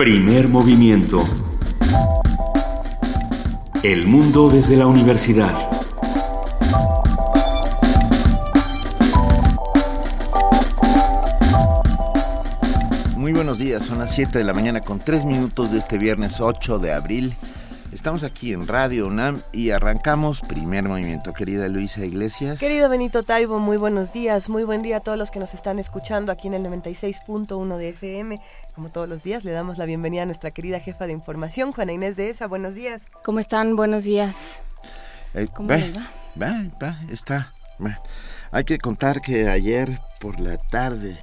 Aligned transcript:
Primer 0.00 0.48
movimiento. 0.48 1.22
El 3.82 4.06
mundo 4.06 4.48
desde 4.48 4.74
la 4.78 4.86
universidad. 4.86 5.52
Muy 13.18 13.32
buenos 13.32 13.58
días, 13.58 13.84
son 13.84 13.98
las 13.98 14.14
7 14.14 14.38
de 14.38 14.44
la 14.44 14.54
mañana 14.54 14.80
con 14.80 15.00
3 15.00 15.26
minutos 15.26 15.70
de 15.70 15.80
este 15.80 15.98
viernes 15.98 16.40
8 16.40 16.78
de 16.78 16.94
abril. 16.94 17.36
Estamos 17.92 18.22
aquí 18.22 18.52
en 18.52 18.68
Radio 18.68 19.08
UNAM 19.08 19.42
y 19.52 19.70
arrancamos 19.70 20.42
primer 20.42 20.84
movimiento. 20.84 21.32
Querida 21.32 21.68
Luisa 21.68 22.04
Iglesias. 22.04 22.60
Querido 22.60 22.88
Benito 22.88 23.24
Taibo, 23.24 23.58
muy 23.58 23.78
buenos 23.78 24.12
días. 24.12 24.48
Muy 24.48 24.62
buen 24.62 24.82
día 24.82 24.98
a 24.98 25.00
todos 25.00 25.18
los 25.18 25.32
que 25.32 25.40
nos 25.40 25.54
están 25.54 25.80
escuchando 25.80 26.30
aquí 26.30 26.46
en 26.46 26.54
el 26.54 26.62
96.1 26.62 27.76
de 27.76 27.88
FM. 27.88 28.40
Como 28.76 28.90
todos 28.90 29.08
los 29.08 29.24
días, 29.24 29.42
le 29.42 29.50
damos 29.50 29.76
la 29.76 29.86
bienvenida 29.86 30.22
a 30.22 30.26
nuestra 30.26 30.52
querida 30.52 30.78
jefa 30.78 31.08
de 31.08 31.12
información, 31.12 31.72
Juana 31.72 31.92
Inés 31.92 32.14
de 32.16 32.30
ESA. 32.30 32.46
Buenos 32.46 32.74
días. 32.74 33.02
¿Cómo 33.24 33.40
están? 33.40 33.74
Buenos 33.74 34.04
días. 34.04 34.62
Eh, 35.34 35.48
¿Cómo 35.52 35.70
les 35.70 35.96
va? 35.96 36.10
Va, 36.40 36.64
va, 36.80 36.96
está. 37.10 37.52
Hay 38.52 38.64
que 38.64 38.78
contar 38.78 39.20
que 39.20 39.48
ayer 39.48 40.00
por 40.20 40.38
la 40.38 40.58
tarde 40.58 41.18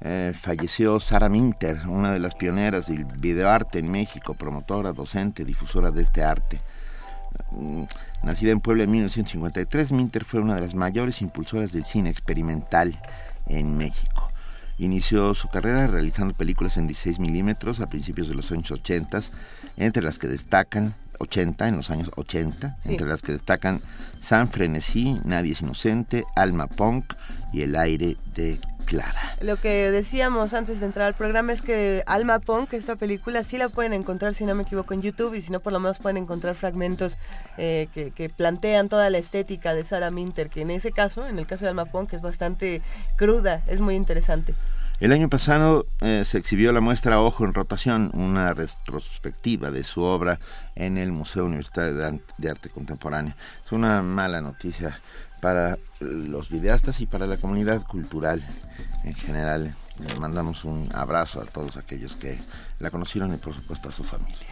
eh, 0.00 0.32
falleció 0.38 1.00
Sara 1.00 1.28
Minter, 1.28 1.88
una 1.88 2.12
de 2.12 2.20
las 2.20 2.34
pioneras 2.34 2.86
del 2.86 3.04
videoarte 3.04 3.80
en 3.80 3.90
México, 3.90 4.34
promotora, 4.34 4.92
docente, 4.92 5.44
difusora 5.44 5.90
de 5.90 6.02
este 6.02 6.22
arte. 6.22 6.60
Mm, 7.50 7.82
nacida 8.22 8.52
en 8.52 8.60
Puebla 8.60 8.84
en 8.84 8.90
1953, 8.92 9.92
Minter 9.92 10.24
fue 10.24 10.40
una 10.40 10.54
de 10.54 10.60
las 10.60 10.74
mayores 10.74 11.20
impulsoras 11.20 11.72
del 11.72 11.84
cine 11.84 12.10
experimental 12.10 13.00
en 13.46 13.76
México. 13.76 14.28
Inició 14.78 15.34
su 15.34 15.48
carrera 15.48 15.88
realizando 15.88 16.34
películas 16.34 16.76
en 16.76 16.86
16 16.86 17.18
milímetros 17.18 17.80
a 17.80 17.88
principios 17.88 18.28
de 18.28 18.36
los 18.36 18.52
años 18.52 18.70
80, 18.70 19.20
entre 19.76 20.04
las 20.04 20.18
que 20.18 20.28
destacan 20.28 20.94
80, 21.18 21.66
en 21.66 21.76
los 21.76 21.90
años 21.90 22.12
80, 22.14 22.76
entre 22.84 23.08
las 23.08 23.22
que 23.22 23.32
destacan 23.32 23.80
San 24.20 24.48
Frenesí, 24.48 25.18
Nadie 25.24 25.52
es 25.52 25.62
Inocente, 25.62 26.24
Alma 26.36 26.68
Punk 26.68 27.14
y 27.52 27.62
El 27.62 27.74
aire 27.74 28.16
de 28.36 28.60
Clara. 28.88 29.36
Lo 29.42 29.56
que 29.56 29.90
decíamos 29.90 30.54
antes 30.54 30.80
de 30.80 30.86
entrar 30.86 31.06
al 31.06 31.14
programa 31.14 31.52
es 31.52 31.60
que 31.60 32.02
Alma 32.06 32.38
Punk, 32.38 32.72
esta 32.72 32.96
película, 32.96 33.44
sí 33.44 33.58
la 33.58 33.68
pueden 33.68 33.92
encontrar, 33.92 34.32
si 34.32 34.46
no 34.46 34.54
me 34.54 34.62
equivoco, 34.62 34.94
en 34.94 35.02
YouTube 35.02 35.34
y 35.34 35.42
si 35.42 35.52
no, 35.52 35.60
por 35.60 35.74
lo 35.74 35.78
menos 35.78 35.98
pueden 35.98 36.16
encontrar 36.16 36.54
fragmentos 36.54 37.18
eh, 37.58 37.88
que, 37.92 38.10
que, 38.12 38.30
plantean 38.30 38.88
toda 38.88 39.10
la 39.10 39.18
estética 39.18 39.74
de 39.74 39.84
Sarah 39.84 40.10
Minter, 40.10 40.48
que 40.48 40.62
en 40.62 40.70
ese 40.70 40.90
caso, 40.90 41.26
en 41.26 41.38
el 41.38 41.46
caso 41.46 41.66
de 41.66 41.68
Alma 41.68 41.84
Punk, 41.84 42.14
es 42.14 42.22
bastante 42.22 42.80
cruda, 43.16 43.62
es 43.66 43.82
muy 43.82 43.94
interesante. 43.94 44.54
El 45.00 45.12
año 45.12 45.28
pasado 45.28 45.86
eh, 46.00 46.24
se 46.24 46.38
exhibió 46.38 46.72
la 46.72 46.80
muestra 46.80 47.20
Ojo 47.20 47.44
en 47.44 47.54
Rotación, 47.54 48.10
una 48.14 48.52
retrospectiva 48.52 49.70
de 49.70 49.84
su 49.84 50.02
obra 50.02 50.40
en 50.74 50.98
el 50.98 51.12
Museo 51.12 51.44
Universitario 51.44 52.20
de 52.38 52.50
Arte 52.50 52.68
Contemporáneo. 52.68 53.34
Es 53.64 53.70
una 53.70 54.02
mala 54.02 54.40
noticia 54.40 54.98
para 55.40 55.78
los 56.00 56.48
videastas 56.48 57.00
y 57.00 57.06
para 57.06 57.26
la 57.26 57.36
comunidad 57.36 57.82
cultural 57.82 58.42
en 59.04 59.14
general. 59.14 59.74
Les 60.00 60.18
mandamos 60.18 60.64
un 60.64 60.88
abrazo 60.94 61.40
a 61.40 61.44
todos 61.44 61.76
aquellos 61.76 62.14
que 62.14 62.38
la 62.78 62.90
conocieron 62.90 63.34
y 63.34 63.36
por 63.36 63.54
supuesto 63.54 63.88
a 63.88 63.92
su 63.92 64.04
familia. 64.04 64.46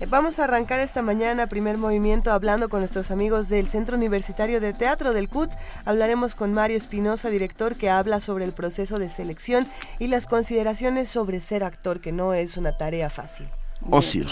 Eh, 0.00 0.06
vamos 0.08 0.38
a 0.38 0.44
arrancar 0.44 0.80
esta 0.80 1.02
mañana 1.02 1.46
primer 1.46 1.76
movimiento 1.76 2.32
hablando 2.32 2.70
con 2.70 2.80
nuestros 2.80 3.10
amigos 3.10 3.48
del 3.48 3.68
Centro 3.68 3.96
Universitario 3.96 4.60
de 4.60 4.72
Teatro 4.72 5.12
del 5.12 5.28
CUT. 5.28 5.50
Hablaremos 5.84 6.34
con 6.34 6.54
Mario 6.54 6.78
Espinosa, 6.78 7.28
director, 7.28 7.76
que 7.76 7.90
habla 7.90 8.20
sobre 8.20 8.46
el 8.46 8.52
proceso 8.52 8.98
de 8.98 9.10
selección 9.10 9.66
y 9.98 10.06
las 10.06 10.26
consideraciones 10.26 11.10
sobre 11.10 11.42
ser 11.42 11.64
actor, 11.64 12.00
que 12.00 12.12
no 12.12 12.32
es 12.32 12.56
una 12.56 12.76
tarea 12.76 13.10
fácil. 13.10 13.48
Ocio. 13.90 14.26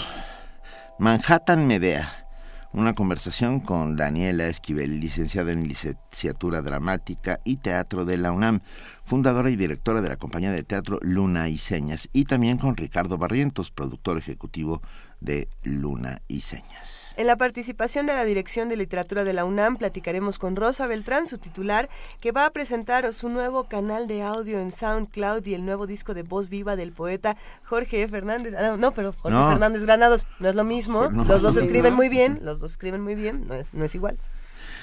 Manhattan 0.97 1.67
Medea 1.67 2.28
una 2.71 2.93
conversación 2.93 3.59
con 3.59 3.95
Daniela 3.95 4.47
Esquivel, 4.47 4.99
licenciada 4.99 5.51
en 5.51 5.67
licenciatura 5.67 6.61
dramática 6.61 7.39
y 7.43 7.57
teatro 7.57 8.05
de 8.05 8.17
la 8.17 8.31
UNAM, 8.31 8.61
fundadora 9.03 9.49
y 9.49 9.55
directora 9.55 10.01
de 10.01 10.09
la 10.09 10.17
compañía 10.17 10.51
de 10.51 10.63
teatro 10.63 10.99
Luna 11.01 11.49
y 11.49 11.57
Señas, 11.57 12.09
y 12.13 12.25
también 12.25 12.57
con 12.57 12.77
Ricardo 12.77 13.17
Barrientos, 13.17 13.71
productor 13.71 14.17
ejecutivo 14.17 14.81
de 15.19 15.49
Luna 15.63 16.21
y 16.27 16.41
Señas. 16.41 16.88
En 17.19 17.27
la 17.27 17.35
participación 17.35 18.05
de 18.05 18.13
la 18.13 18.23
Dirección 18.23 18.69
de 18.69 18.77
Literatura 18.77 19.25
de 19.25 19.33
la 19.33 19.43
UNAM 19.43 19.75
platicaremos 19.75 20.39
con 20.39 20.55
Rosa 20.55 20.87
Beltrán, 20.87 21.27
su 21.27 21.37
titular, 21.37 21.89
que 22.21 22.31
va 22.31 22.45
a 22.45 22.49
presentar 22.51 23.11
su 23.11 23.27
nuevo 23.27 23.65
canal 23.65 24.07
de 24.07 24.21
audio 24.21 24.57
en 24.57 24.71
SoundCloud 24.71 25.45
y 25.45 25.53
el 25.53 25.65
nuevo 25.65 25.85
disco 25.85 26.13
de 26.13 26.23
voz 26.23 26.47
viva 26.47 26.77
del 26.77 26.93
poeta 26.93 27.35
Jorge 27.65 28.07
Fernández. 28.07 28.53
Ah, 28.57 28.77
no, 28.79 28.93
pero 28.93 29.11
Jorge 29.11 29.37
Fernández 29.37 29.81
Granados 29.81 30.27
no 30.39 30.47
es 30.47 30.55
lo 30.55 30.63
mismo. 30.63 31.09
los 31.11 31.41
dos 31.41 31.57
escriben 31.57 31.93
muy 31.93 32.07
bien, 32.07 32.39
los 32.41 32.61
dos 32.61 32.71
escriben 32.71 33.01
muy 33.01 33.15
bien, 33.15 33.49
no 33.49 33.55
es, 33.55 33.67
no 33.73 33.83
es 33.83 33.93
igual. 33.95 34.17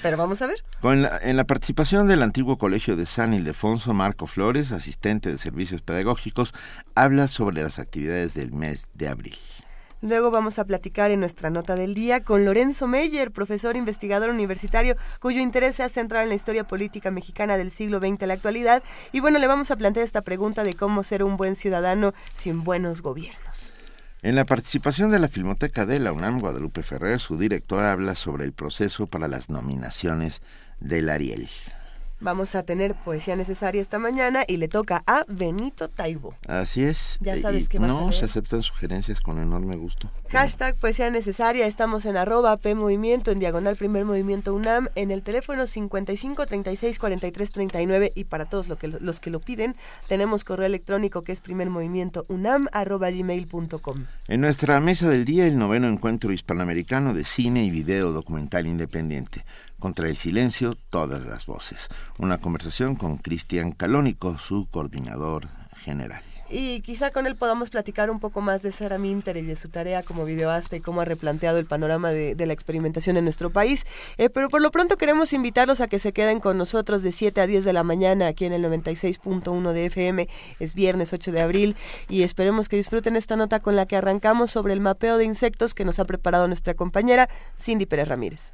Pero 0.03 0.15
vamos 0.17 0.39
a 0.43 0.45
ver. 0.45 0.63
Con 0.79 1.01
la, 1.01 1.17
en 1.19 1.37
la 1.37 1.45
participación 1.45 2.05
del 2.05 2.21
antiguo 2.21 2.59
colegio 2.59 2.95
de 2.95 3.07
San 3.07 3.33
Ildefonso, 3.33 3.95
Marco 3.95 4.27
Flores, 4.27 4.71
asistente 4.71 5.31
de 5.31 5.39
servicios 5.39 5.81
pedagógicos, 5.81 6.53
habla 6.93 7.29
sobre 7.29 7.63
las 7.63 7.79
actividades 7.79 8.35
del 8.35 8.51
mes 8.51 8.85
de 8.93 9.07
abril. 9.07 9.37
Luego 10.01 10.29
vamos 10.29 10.59
a 10.59 10.65
platicar 10.65 11.09
en 11.09 11.19
nuestra 11.19 11.49
nota 11.49 11.75
del 11.75 11.95
día 11.95 12.23
con 12.23 12.45
Lorenzo 12.45 12.87
Meyer, 12.87 13.31
profesor 13.31 13.75
investigador 13.75 14.29
universitario 14.29 14.95
cuyo 15.19 15.41
interés 15.41 15.77
se 15.77 15.83
ha 15.83 15.89
centrado 15.89 16.23
en 16.23 16.29
la 16.29 16.35
historia 16.35 16.67
política 16.67 17.09
mexicana 17.09 17.57
del 17.57 17.71
siglo 17.71 17.99
XX 17.99 18.21
a 18.21 18.27
la 18.27 18.33
actualidad. 18.35 18.83
Y 19.11 19.21
bueno, 19.21 19.39
le 19.39 19.47
vamos 19.47 19.71
a 19.71 19.75
plantear 19.75 20.05
esta 20.05 20.21
pregunta 20.21 20.63
de 20.63 20.75
cómo 20.75 21.03
ser 21.03 21.23
un 21.23 21.35
buen 21.35 21.55
ciudadano 21.55 22.13
sin 22.35 22.63
buenos 22.63 23.01
gobiernos. 23.01 23.73
En 24.21 24.35
la 24.35 24.45
participación 24.45 25.09
de 25.09 25.19
la 25.19 25.29
Filmoteca 25.29 25.85
de 25.85 25.99
la 25.99 26.11
UNAM, 26.11 26.39
Guadalupe 26.39 26.83
Ferrer, 26.83 27.19
su 27.19 27.37
director 27.37 27.83
habla 27.83 28.13
sobre 28.15 28.45
el 28.45 28.53
proceso 28.53 29.07
para 29.07 29.27
las 29.27 29.49
nominaciones 29.49 30.41
del 30.79 31.09
Ariel. 31.09 31.49
Vamos 32.19 32.55
a 32.55 32.63
tener 32.63 32.95
poesía 32.95 33.35
necesaria 33.35 33.79
esta 33.79 33.99
mañana 33.99 34.43
y 34.47 34.57
le 34.57 34.67
toca 34.67 35.03
a 35.05 35.21
Benito 35.27 35.87
Taibo. 35.87 36.33
Así 36.47 36.83
es. 36.83 37.17
Ya 37.21 37.39
sabes 37.39 37.69
qué 37.69 37.79
No, 37.79 38.09
a 38.09 38.11
se 38.11 38.25
aceptan 38.25 38.63
sugerencias 38.63 39.21
con 39.21 39.37
enorme 39.37 39.75
gusto. 39.75 40.09
Hashtag 40.29 40.75
poesía 40.77 41.11
necesaria. 41.11 41.67
Estamos 41.67 42.05
en 42.05 42.17
arroba 42.17 42.57
P 42.57 42.73
Movimiento, 42.73 43.29
en 43.31 43.37
diagonal 43.37 43.75
Primer 43.75 44.03
Movimiento 44.03 44.55
UNAM, 44.55 44.89
en 44.95 45.11
el 45.11 45.21
teléfono 45.21 45.67
55 45.67 46.47
36 46.47 46.97
43 46.97 47.51
39 47.51 48.13
y 48.15 48.23
para 48.23 48.45
todos 48.45 48.67
lo 48.67 48.77
que, 48.77 48.87
los 48.87 49.19
que 49.19 49.29
lo 49.29 49.39
piden, 49.39 49.75
tenemos 50.07 50.43
correo 50.43 50.65
electrónico 50.65 51.23
que 51.23 51.31
es 51.31 51.41
Primer 51.41 51.69
Movimiento 51.69 52.25
UNAM 52.29 52.67
arroba 52.71 53.11
gmail.com. 53.11 54.05
En 54.27 54.41
nuestra 54.41 54.79
mesa 54.79 55.07
del 55.07 55.23
día, 55.23 55.45
el 55.45 55.57
noveno 55.57 55.87
encuentro 55.87 56.33
hispanoamericano 56.33 57.13
de 57.13 57.25
cine 57.25 57.63
y 57.63 57.69
video 57.69 58.11
documental 58.11 58.65
independiente. 58.65 59.45
Contra 59.79 60.09
el 60.09 60.17
silencio, 60.17 60.75
todas 60.89 61.25
las 61.25 61.45
voces. 61.45 61.89
Una 62.17 62.39
conversación 62.39 62.95
con 62.95 63.17
Cristian 63.17 63.71
Calónico, 63.71 64.37
su 64.37 64.67
coordinador 64.69 65.49
general. 65.83 66.23
Y 66.49 66.79
quizá 66.81 67.11
con 67.11 67.27
él 67.27 67.35
podamos 67.35 67.69
platicar 67.69 68.09
un 68.09 68.19
poco 68.19 68.39
más 68.39 68.61
de 68.61 68.71
Sara 68.71 68.97
Minter 68.97 69.35
y 69.35 69.41
de 69.41 69.57
su 69.57 69.67
tarea 69.67 70.01
como 70.01 70.23
videoasta 70.23 70.77
y 70.77 70.79
cómo 70.79 71.01
ha 71.01 71.05
replanteado 71.05 71.57
el 71.57 71.65
panorama 71.65 72.11
de, 72.11 72.45
la 72.45 72.53
experimentación 72.53 73.17
en 73.17 73.25
nuestro 73.25 73.49
país. 73.49 73.85
Eh, 74.17 74.29
pero 74.29 74.47
por 74.47 74.61
lo 74.61 74.71
pronto 74.71 74.97
queremos 74.97 75.33
invitarlos 75.33 75.81
a 75.81 75.87
que 75.87 75.99
se 75.99 76.13
queden 76.13 76.39
con 76.39 76.57
nosotros 76.57 77.03
de 77.03 77.11
7 77.11 77.41
a 77.41 77.47
10 77.47 77.65
de 77.65 77.73
la 77.73 77.83
mañana 77.83 78.27
aquí 78.27 78.45
en 78.45 78.53
el 78.53 78.63
96.1 78.63 79.73
de 79.73 79.85
FM. 79.85 80.29
Es 80.59 80.73
viernes 80.73 81.11
8 81.11 81.33
de 81.33 81.41
abril 81.41 81.75
y 82.07 82.23
esperemos 82.23 82.69
que 82.69 82.77
disfruten 82.77 83.17
esta 83.17 83.35
nota 83.35 83.59
con 83.59 83.75
la 83.75 83.85
que 83.85 83.97
arrancamos 83.97 84.49
sobre 84.51 84.73
el 84.73 84.79
mapeo 84.79 85.17
de 85.17 85.25
insectos 85.25 85.73
que 85.73 85.83
nos 85.83 85.99
ha 85.99 86.05
preparado 86.05 86.47
nuestra 86.47 86.75
compañera 86.75 87.29
Cindy 87.59 87.85
Pérez 87.85 88.07
Ramírez. 88.07 88.53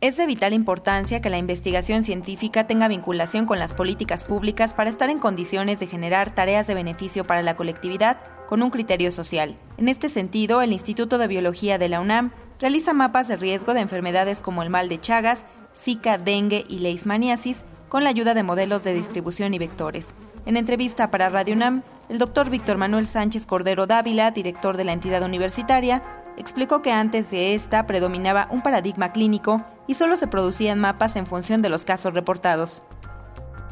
Es 0.00 0.16
de 0.16 0.26
vital 0.26 0.52
importancia 0.52 1.20
que 1.20 1.28
la 1.28 1.38
investigación 1.38 2.04
científica 2.04 2.68
tenga 2.68 2.86
vinculación 2.86 3.46
con 3.46 3.58
las 3.58 3.72
políticas 3.72 4.24
públicas 4.24 4.72
para 4.72 4.90
estar 4.90 5.10
en 5.10 5.18
condiciones 5.18 5.80
de 5.80 5.88
generar 5.88 6.32
tareas 6.32 6.68
de 6.68 6.74
beneficio 6.74 7.26
para 7.26 7.42
la 7.42 7.56
colectividad 7.56 8.20
con 8.46 8.62
un 8.62 8.70
criterio 8.70 9.10
social. 9.10 9.56
En 9.76 9.88
este 9.88 10.08
sentido, 10.08 10.62
el 10.62 10.72
Instituto 10.72 11.18
de 11.18 11.26
Biología 11.26 11.78
de 11.78 11.88
la 11.88 11.98
UNAM 11.98 12.30
realiza 12.60 12.92
mapas 12.92 13.26
de 13.26 13.34
riesgo 13.34 13.74
de 13.74 13.80
enfermedades 13.80 14.40
como 14.40 14.62
el 14.62 14.70
mal 14.70 14.88
de 14.88 15.00
Chagas, 15.00 15.46
Zika, 15.76 16.16
dengue 16.16 16.64
y 16.68 16.78
leishmaniasis 16.78 17.64
con 17.88 18.04
la 18.04 18.10
ayuda 18.10 18.34
de 18.34 18.44
modelos 18.44 18.84
de 18.84 18.94
distribución 18.94 19.52
y 19.52 19.58
vectores. 19.58 20.14
En 20.46 20.56
entrevista 20.56 21.10
para 21.10 21.28
Radio 21.28 21.56
UNAM, 21.56 21.82
el 22.08 22.18
doctor 22.18 22.50
Víctor 22.50 22.76
Manuel 22.76 23.08
Sánchez 23.08 23.46
Cordero 23.46 23.88
Dávila, 23.88 24.30
director 24.30 24.76
de 24.76 24.84
la 24.84 24.92
entidad 24.92 25.24
universitaria, 25.24 26.04
explicó 26.36 26.82
que 26.82 26.92
antes 26.92 27.32
de 27.32 27.56
esta 27.56 27.88
predominaba 27.88 28.46
un 28.52 28.62
paradigma 28.62 29.10
clínico 29.10 29.64
y 29.88 29.94
solo 29.94 30.16
se 30.16 30.28
producían 30.28 30.78
mapas 30.78 31.16
en 31.16 31.26
función 31.26 31.62
de 31.62 31.70
los 31.70 31.84
casos 31.84 32.14
reportados. 32.14 32.84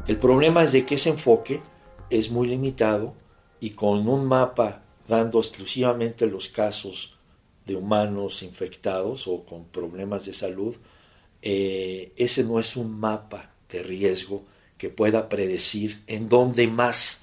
El 0.08 0.18
problema 0.18 0.64
es 0.64 0.72
de 0.72 0.84
que 0.84 0.96
ese 0.96 1.10
enfoque 1.10 1.62
es 2.10 2.30
muy 2.30 2.48
limitado 2.48 3.14
y 3.60 3.70
con 3.70 4.08
un 4.08 4.26
mapa 4.26 4.82
dando 5.06 5.38
exclusivamente 5.38 6.26
los 6.26 6.48
casos 6.48 7.16
de 7.66 7.76
humanos 7.76 8.42
infectados 8.42 9.28
o 9.28 9.44
con 9.44 9.66
problemas 9.66 10.24
de 10.24 10.32
salud, 10.32 10.74
eh, 11.42 12.12
ese 12.16 12.44
no 12.44 12.58
es 12.58 12.76
un 12.76 12.98
mapa 12.98 13.50
de 13.70 13.82
riesgo 13.82 14.44
que 14.78 14.88
pueda 14.88 15.28
predecir 15.28 16.02
en 16.06 16.28
dónde 16.28 16.66
más 16.66 17.22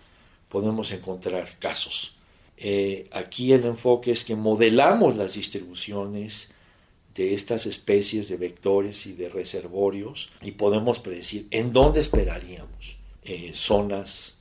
podemos 0.49 0.91
encontrar 0.91 1.57
casos. 1.59 2.15
Eh, 2.57 3.09
aquí 3.11 3.53
el 3.53 3.65
enfoque 3.65 4.11
es 4.11 4.23
que 4.23 4.35
modelamos 4.35 5.17
las 5.17 5.33
distribuciones 5.33 6.52
de 7.15 7.33
estas 7.33 7.65
especies 7.65 8.27
de 8.27 8.37
vectores 8.37 9.05
y 9.05 9.13
de 9.13 9.29
reservorios 9.29 10.31
y 10.41 10.51
podemos 10.51 10.99
predecir 10.99 11.47
en 11.51 11.71
dónde 11.71 11.99
esperaríamos 11.99 12.97
eh, 13.23 13.51
zonas, 13.53 14.37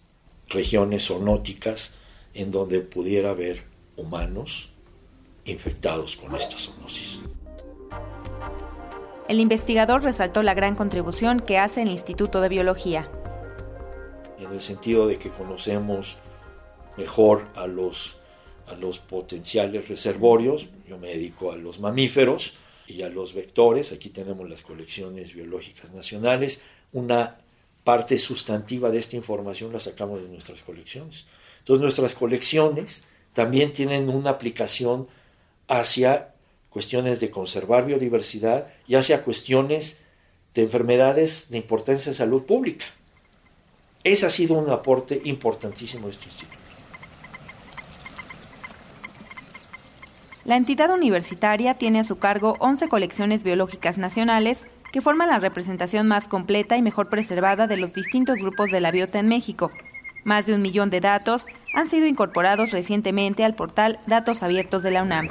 regiones 0.49 1.07
zoonóticas 1.07 1.93
en 2.35 2.51
donde 2.51 2.81
pudiera 2.81 3.31
haber 3.31 3.65
humanos 3.97 4.71
infectados 5.45 6.17
con 6.17 6.35
esta 6.35 6.57
zoonosis. 6.57 7.21
El 9.29 9.41
investigador 9.41 10.03
resaltó 10.03 10.43
la 10.43 10.55
gran 10.55 10.75
contribución 10.75 11.41
que 11.41 11.59
hace 11.59 11.83
el 11.83 11.91
Instituto 11.91 12.41
de 12.41 12.49
Biología. 12.49 13.11
En 14.39 14.51
el 14.51 14.61
sentido 14.61 15.07
de 15.07 15.19
que 15.19 15.31
conocemos 15.31 16.17
mejor 16.97 17.49
a 17.55 17.67
los, 17.67 18.19
a 18.67 18.75
los 18.75 18.99
potenciales 18.99 19.89
reservorios, 19.89 20.69
yo 20.89 20.99
me 20.99 21.09
dedico 21.09 21.53
a 21.53 21.57
los 21.57 21.81
mamíferos 21.81 22.55
y 22.87 23.03
a 23.03 23.09
los 23.09 23.35
vectores, 23.35 23.93
aquí 23.93 24.11
tenemos 24.11 24.49
las 24.49 24.63
colecciones 24.63 25.35
biológicas 25.35 25.93
nacionales, 25.93 26.61
una 26.93 27.39
parte 27.85 28.19
sustantiva 28.19 28.91
de 28.91 28.99
esta 28.99 29.17
información 29.17 29.73
la 29.73 29.81
sacamos 29.81 30.23
de 30.23 30.29
nuestras 30.29 30.63
colecciones. 30.63 31.27
Entonces 31.59 31.83
nuestras 31.83 32.15
colecciones 32.15 33.05
también 33.33 33.73
tienen 33.73 34.09
una 34.09 34.31
aplicación 34.31 35.09
hacia 35.69 36.35
cuestiones 36.71 37.21
de 37.21 37.31
conservar 37.31 37.87
biodiversidad 37.87 38.69
y 38.87 38.95
hacia 38.95 39.23
cuestiones 39.23 39.99
de 40.55 40.63
enfermedades 40.63 41.49
de 41.51 41.59
importancia 41.59 42.11
en 42.11 42.15
salud 42.15 42.43
pública. 42.43 42.87
Ese 44.05 44.27
ha 44.27 44.31
sido 44.31 44.57
un 44.57 44.71
aporte 44.71 45.21
importantísimo 45.25 46.07
de 46.07 46.13
este 46.13 46.27
instituto. 46.27 46.62
La 50.45 50.57
entidad 50.57 50.93
universitaria 50.93 51.75
tiene 51.75 52.01
a 52.01 52.05
su 52.05 52.19
cargo 52.19 52.57
11 52.59 52.89
colecciones 52.89 53.45
biológicas 53.45 53.97
nacionales 53.97 54.67
que 54.91 55.01
forman 55.01 55.29
la 55.29 55.39
representación 55.39 56.09
más 56.09 56.27
completa 56.27 56.77
y 56.77 56.83
mejor 56.83 57.09
preservada 57.09 57.69
de 57.69 57.77
los 57.77 57.95
distintos 57.95 58.39
grupos 58.39 58.73
de 58.73 58.81
la 58.81 58.91
biota 58.91 59.21
en 59.21 59.29
México. 59.29 59.71
Más 60.25 60.47
de 60.47 60.55
un 60.55 60.63
millón 60.63 60.91
de 60.91 61.01
datos 61.01 61.47
han 61.75 61.89
sido 61.89 62.07
incorporados 62.07 62.73
recientemente 62.73 63.45
al 63.45 63.55
portal 63.55 64.01
Datos 64.07 64.43
Abiertos 64.43 64.83
de 64.83 64.91
la 64.91 65.03
UNAM. 65.05 65.29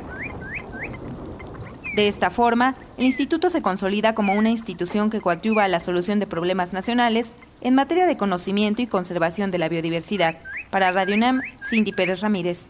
De 1.96 2.08
esta 2.08 2.30
forma, 2.30 2.76
el 2.98 3.06
instituto 3.06 3.50
se 3.50 3.62
consolida 3.62 4.16
como 4.16 4.34
una 4.34 4.50
institución 4.50 5.10
que 5.10 5.20
coadyuva 5.20 5.66
a 5.66 5.68
la 5.68 5.82
solución 5.82 6.20
de 6.20 6.28
problemas 6.28 6.72
nacionales 6.72 7.34
en 7.60 7.76
materia 7.76 8.06
de 8.06 8.16
conocimiento 8.16 8.82
y 8.82 8.88
conservación 8.88 9.52
de 9.52 9.58
la 9.58 9.68
biodiversidad. 9.68 10.38
Para 10.70 10.94
Radio 10.94 11.16
UNAM, 11.16 11.42
Cindy 11.70 11.92
Pérez 11.92 12.22
Ramírez. 12.22 12.70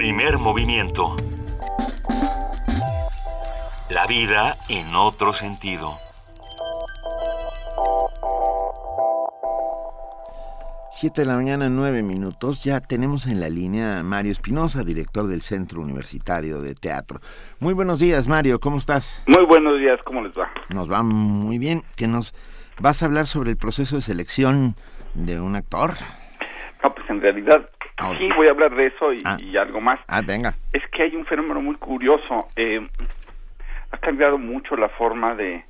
Primer 0.00 0.38
movimiento. 0.38 1.14
La 3.90 4.06
vida 4.06 4.56
en 4.70 4.94
otro 4.94 5.34
sentido. 5.34 5.98
Siete 10.90 11.20
de 11.20 11.26
la 11.26 11.36
mañana, 11.36 11.68
nueve 11.68 12.02
minutos. 12.02 12.64
Ya 12.64 12.80
tenemos 12.80 13.26
en 13.26 13.40
la 13.40 13.50
línea 13.50 14.00
a 14.00 14.02
Mario 14.02 14.32
Espinosa, 14.32 14.84
director 14.84 15.26
del 15.26 15.42
Centro 15.42 15.82
Universitario 15.82 16.62
de 16.62 16.74
Teatro. 16.74 17.20
Muy 17.58 17.74
buenos 17.74 17.98
días, 17.98 18.26
Mario, 18.26 18.58
¿cómo 18.58 18.78
estás? 18.78 19.22
Muy 19.26 19.44
buenos 19.44 19.78
días, 19.78 20.00
¿cómo 20.06 20.22
les 20.22 20.32
va? 20.32 20.50
Nos 20.70 20.90
va 20.90 21.02
muy 21.02 21.58
bien. 21.58 21.82
Que 21.98 22.08
nos 22.08 22.34
vas 22.80 23.02
a 23.02 23.04
hablar 23.04 23.26
sobre 23.26 23.50
el 23.50 23.58
proceso 23.58 23.96
de 23.96 24.00
selección 24.00 24.76
de 25.12 25.42
un 25.42 25.56
actor. 25.56 25.90
No, 26.82 26.94
pues 26.94 27.10
en 27.10 27.20
realidad 27.20 27.68
Sí 28.18 28.28
voy 28.36 28.46
a 28.46 28.50
hablar 28.50 28.74
de 28.74 28.86
eso 28.86 29.12
y, 29.12 29.22
Ah. 29.24 29.36
y 29.40 29.56
algo 29.56 29.80
más. 29.80 30.00
Ah, 30.08 30.22
venga. 30.22 30.54
Es 30.72 30.82
que 30.90 31.02
hay 31.02 31.16
un 31.16 31.26
fenómeno 31.26 31.60
muy 31.60 31.76
curioso. 31.76 32.46
Eh, 32.56 32.80
ha 33.92 33.96
cambiado 33.98 34.38
mucho 34.38 34.76
la 34.76 34.88
forma 34.88 35.34
de 35.34 35.64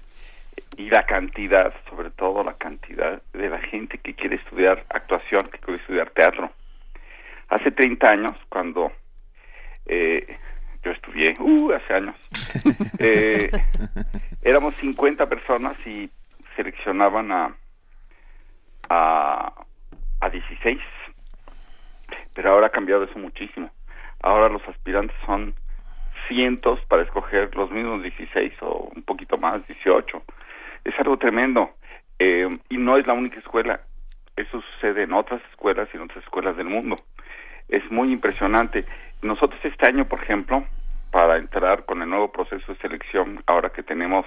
y 0.76 0.90
la 0.90 1.04
cantidad, 1.06 1.72
sobre 1.88 2.10
todo 2.10 2.42
la 2.44 2.54
cantidad 2.54 3.20
de 3.32 3.48
la 3.48 3.58
gente 3.58 3.98
que 3.98 4.14
quiere 4.14 4.36
estudiar 4.36 4.84
actuación, 4.90 5.48
que 5.48 5.58
quiere 5.58 5.80
estudiar 5.80 6.10
teatro. 6.10 6.50
Hace 7.48 7.70
30 7.70 8.08
años, 8.08 8.36
cuando 8.48 8.92
eh, 9.86 10.38
yo 10.84 10.90
estudié, 10.92 11.36
uh, 11.40 11.72
hace 11.72 11.94
años, 11.94 12.16
eh, 12.98 13.50
éramos 14.42 14.74
50 14.76 15.26
personas 15.28 15.74
y 15.86 16.08
seleccionaban 16.56 17.32
a, 17.32 17.54
a, 18.88 19.52
a 20.20 20.30
16 20.30 20.78
pero 22.34 22.52
ahora 22.52 22.68
ha 22.68 22.70
cambiado 22.70 23.04
eso 23.04 23.18
muchísimo. 23.18 23.70
Ahora 24.22 24.48
los 24.48 24.66
aspirantes 24.68 25.16
son 25.26 25.54
cientos 26.28 26.80
para 26.86 27.02
escoger 27.02 27.54
los 27.56 27.70
mismos 27.70 28.02
16 28.02 28.52
o 28.62 28.90
un 28.94 29.02
poquito 29.02 29.38
más, 29.38 29.66
18. 29.66 30.22
Es 30.84 30.94
algo 30.98 31.16
tremendo. 31.18 31.70
Eh, 32.18 32.58
y 32.68 32.76
no 32.76 32.96
es 32.98 33.06
la 33.06 33.14
única 33.14 33.38
escuela. 33.38 33.80
Eso 34.36 34.60
sucede 34.60 35.04
en 35.04 35.12
otras 35.12 35.42
escuelas 35.50 35.88
y 35.92 35.96
en 35.96 36.04
otras 36.04 36.22
escuelas 36.24 36.56
del 36.56 36.66
mundo. 36.66 36.96
Es 37.68 37.90
muy 37.90 38.12
impresionante. 38.12 38.84
Nosotros 39.22 39.58
este 39.64 39.86
año, 39.86 40.06
por 40.06 40.22
ejemplo, 40.22 40.64
para 41.10 41.38
entrar 41.38 41.84
con 41.84 42.02
el 42.02 42.08
nuevo 42.08 42.30
proceso 42.30 42.72
de 42.72 42.78
selección, 42.78 43.42
ahora 43.46 43.70
que 43.70 43.82
tenemos 43.82 44.26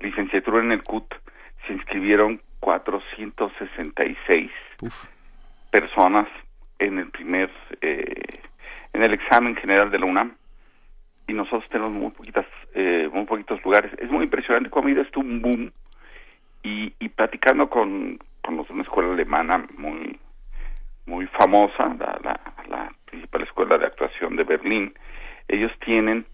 licenciatura 0.00 0.60
en 0.62 0.72
el 0.72 0.82
CUT, 0.82 1.14
se 1.66 1.72
inscribieron 1.72 2.40
466 2.60 4.50
Uf. 4.80 5.04
personas 5.70 6.28
en 6.78 6.98
el 6.98 7.10
primer 7.10 7.50
eh, 7.80 8.40
en 8.92 9.02
el 9.02 9.14
examen 9.14 9.56
general 9.56 9.90
de 9.90 9.98
la 9.98 10.06
UNAM 10.06 10.36
y 11.26 11.32
nosotros 11.32 11.68
tenemos 11.70 11.92
muy 11.92 12.10
poquitas 12.10 12.46
eh, 12.74 13.08
muy 13.12 13.24
poquitos 13.24 13.62
lugares. 13.64 13.92
Es 13.98 14.10
muy 14.10 14.24
impresionante 14.24 14.70
cómo 14.70 14.86
ha 14.86 14.90
habido 14.90 15.02
esto 15.02 15.20
un 15.20 15.40
boom 15.40 15.72
y, 16.62 16.92
y 16.98 17.08
platicando 17.08 17.68
con, 17.68 18.18
con 18.42 18.64
una 18.68 18.82
escuela 18.82 19.12
alemana 19.12 19.66
muy 19.76 20.18
muy 21.06 21.26
famosa 21.26 21.96
la, 21.98 22.18
la, 22.22 22.40
la 22.68 22.92
principal 23.06 23.42
escuela 23.42 23.78
de 23.78 23.86
actuación 23.86 24.36
de 24.36 24.44
Berlín 24.44 24.94
ellos 25.48 25.72
tienen 25.84 26.24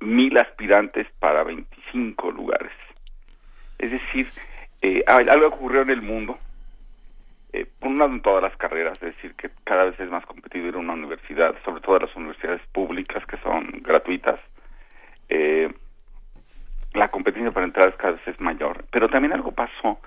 mil 0.00 0.36
aspirantes 0.38 1.06
para 1.18 1.42
25 1.44 2.30
lugares. 2.30 2.72
Es 3.78 3.90
decir 3.90 4.28
eh, 4.82 5.02
algo 5.06 5.48
ocurrió 5.48 5.82
en 5.82 5.90
el 5.90 6.02
mundo 6.02 6.38
eh, 7.52 7.66
por 7.78 7.88
un 7.88 7.98
lado 7.98 8.12
en 8.12 8.22
todas 8.22 8.42
las 8.42 8.56
carreras, 8.56 8.94
es 9.02 9.14
decir, 9.14 9.34
que 9.34 9.50
cada 9.64 9.84
vez 9.84 9.98
es 9.98 10.10
más 10.10 10.24
competido 10.26 10.68
ir 10.68 10.74
a 10.74 10.78
una 10.78 10.92
universidad, 10.92 11.54
sobre 11.64 11.80
todo 11.80 11.98
las 11.98 12.14
universidades 12.16 12.60
públicas 12.72 13.24
que 13.26 13.36
son 13.38 13.82
gratuitas. 13.82 14.38
Eh, 15.28 15.72
la 16.94 17.08
competencia 17.08 17.50
para 17.50 17.66
entrar 17.66 17.96
cada 17.96 18.14
vez 18.14 18.28
es 18.28 18.40
mayor. 18.40 18.84
Pero 18.90 19.08
también 19.08 19.32
algo 19.32 19.52
pasó 19.52 20.00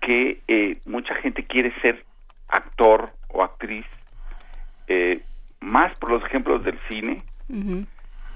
que 0.00 0.40
eh, 0.46 0.78
mucha 0.84 1.14
gente 1.16 1.44
quiere 1.44 1.72
ser 1.80 2.04
actor 2.48 3.10
o 3.28 3.42
actriz, 3.42 3.86
eh, 4.88 5.20
más 5.60 5.98
por 5.98 6.10
los 6.10 6.24
ejemplos 6.24 6.62
del 6.64 6.78
cine 6.88 7.22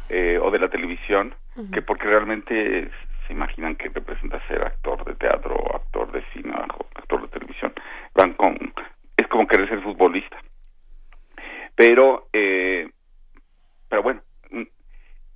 eh, 0.09 0.39
o 0.43 0.51
de 0.51 0.59
la 0.59 0.69
televisión, 0.69 1.35
que 1.73 1.83
porque 1.83 2.05
realmente 2.05 2.91
imaginan 3.33 3.77
que 3.77 3.89
representa 3.89 4.45
ser 4.47 4.63
actor 4.63 5.05
de 5.05 5.15
teatro 5.15 5.57
actor 5.75 6.11
de 6.13 6.23
cine 6.33 6.53
actor 6.55 7.23
de 7.23 7.29
televisión. 7.29 7.73
Van 8.15 8.35
con, 8.35 8.57
es 9.17 9.27
como 9.29 9.47
querer 9.47 9.69
ser 9.69 9.83
futbolista. 9.83 10.39
Pero, 11.75 12.29
eh, 12.33 12.89
pero 13.89 14.03
bueno, 14.03 14.21
mm, 14.51 14.63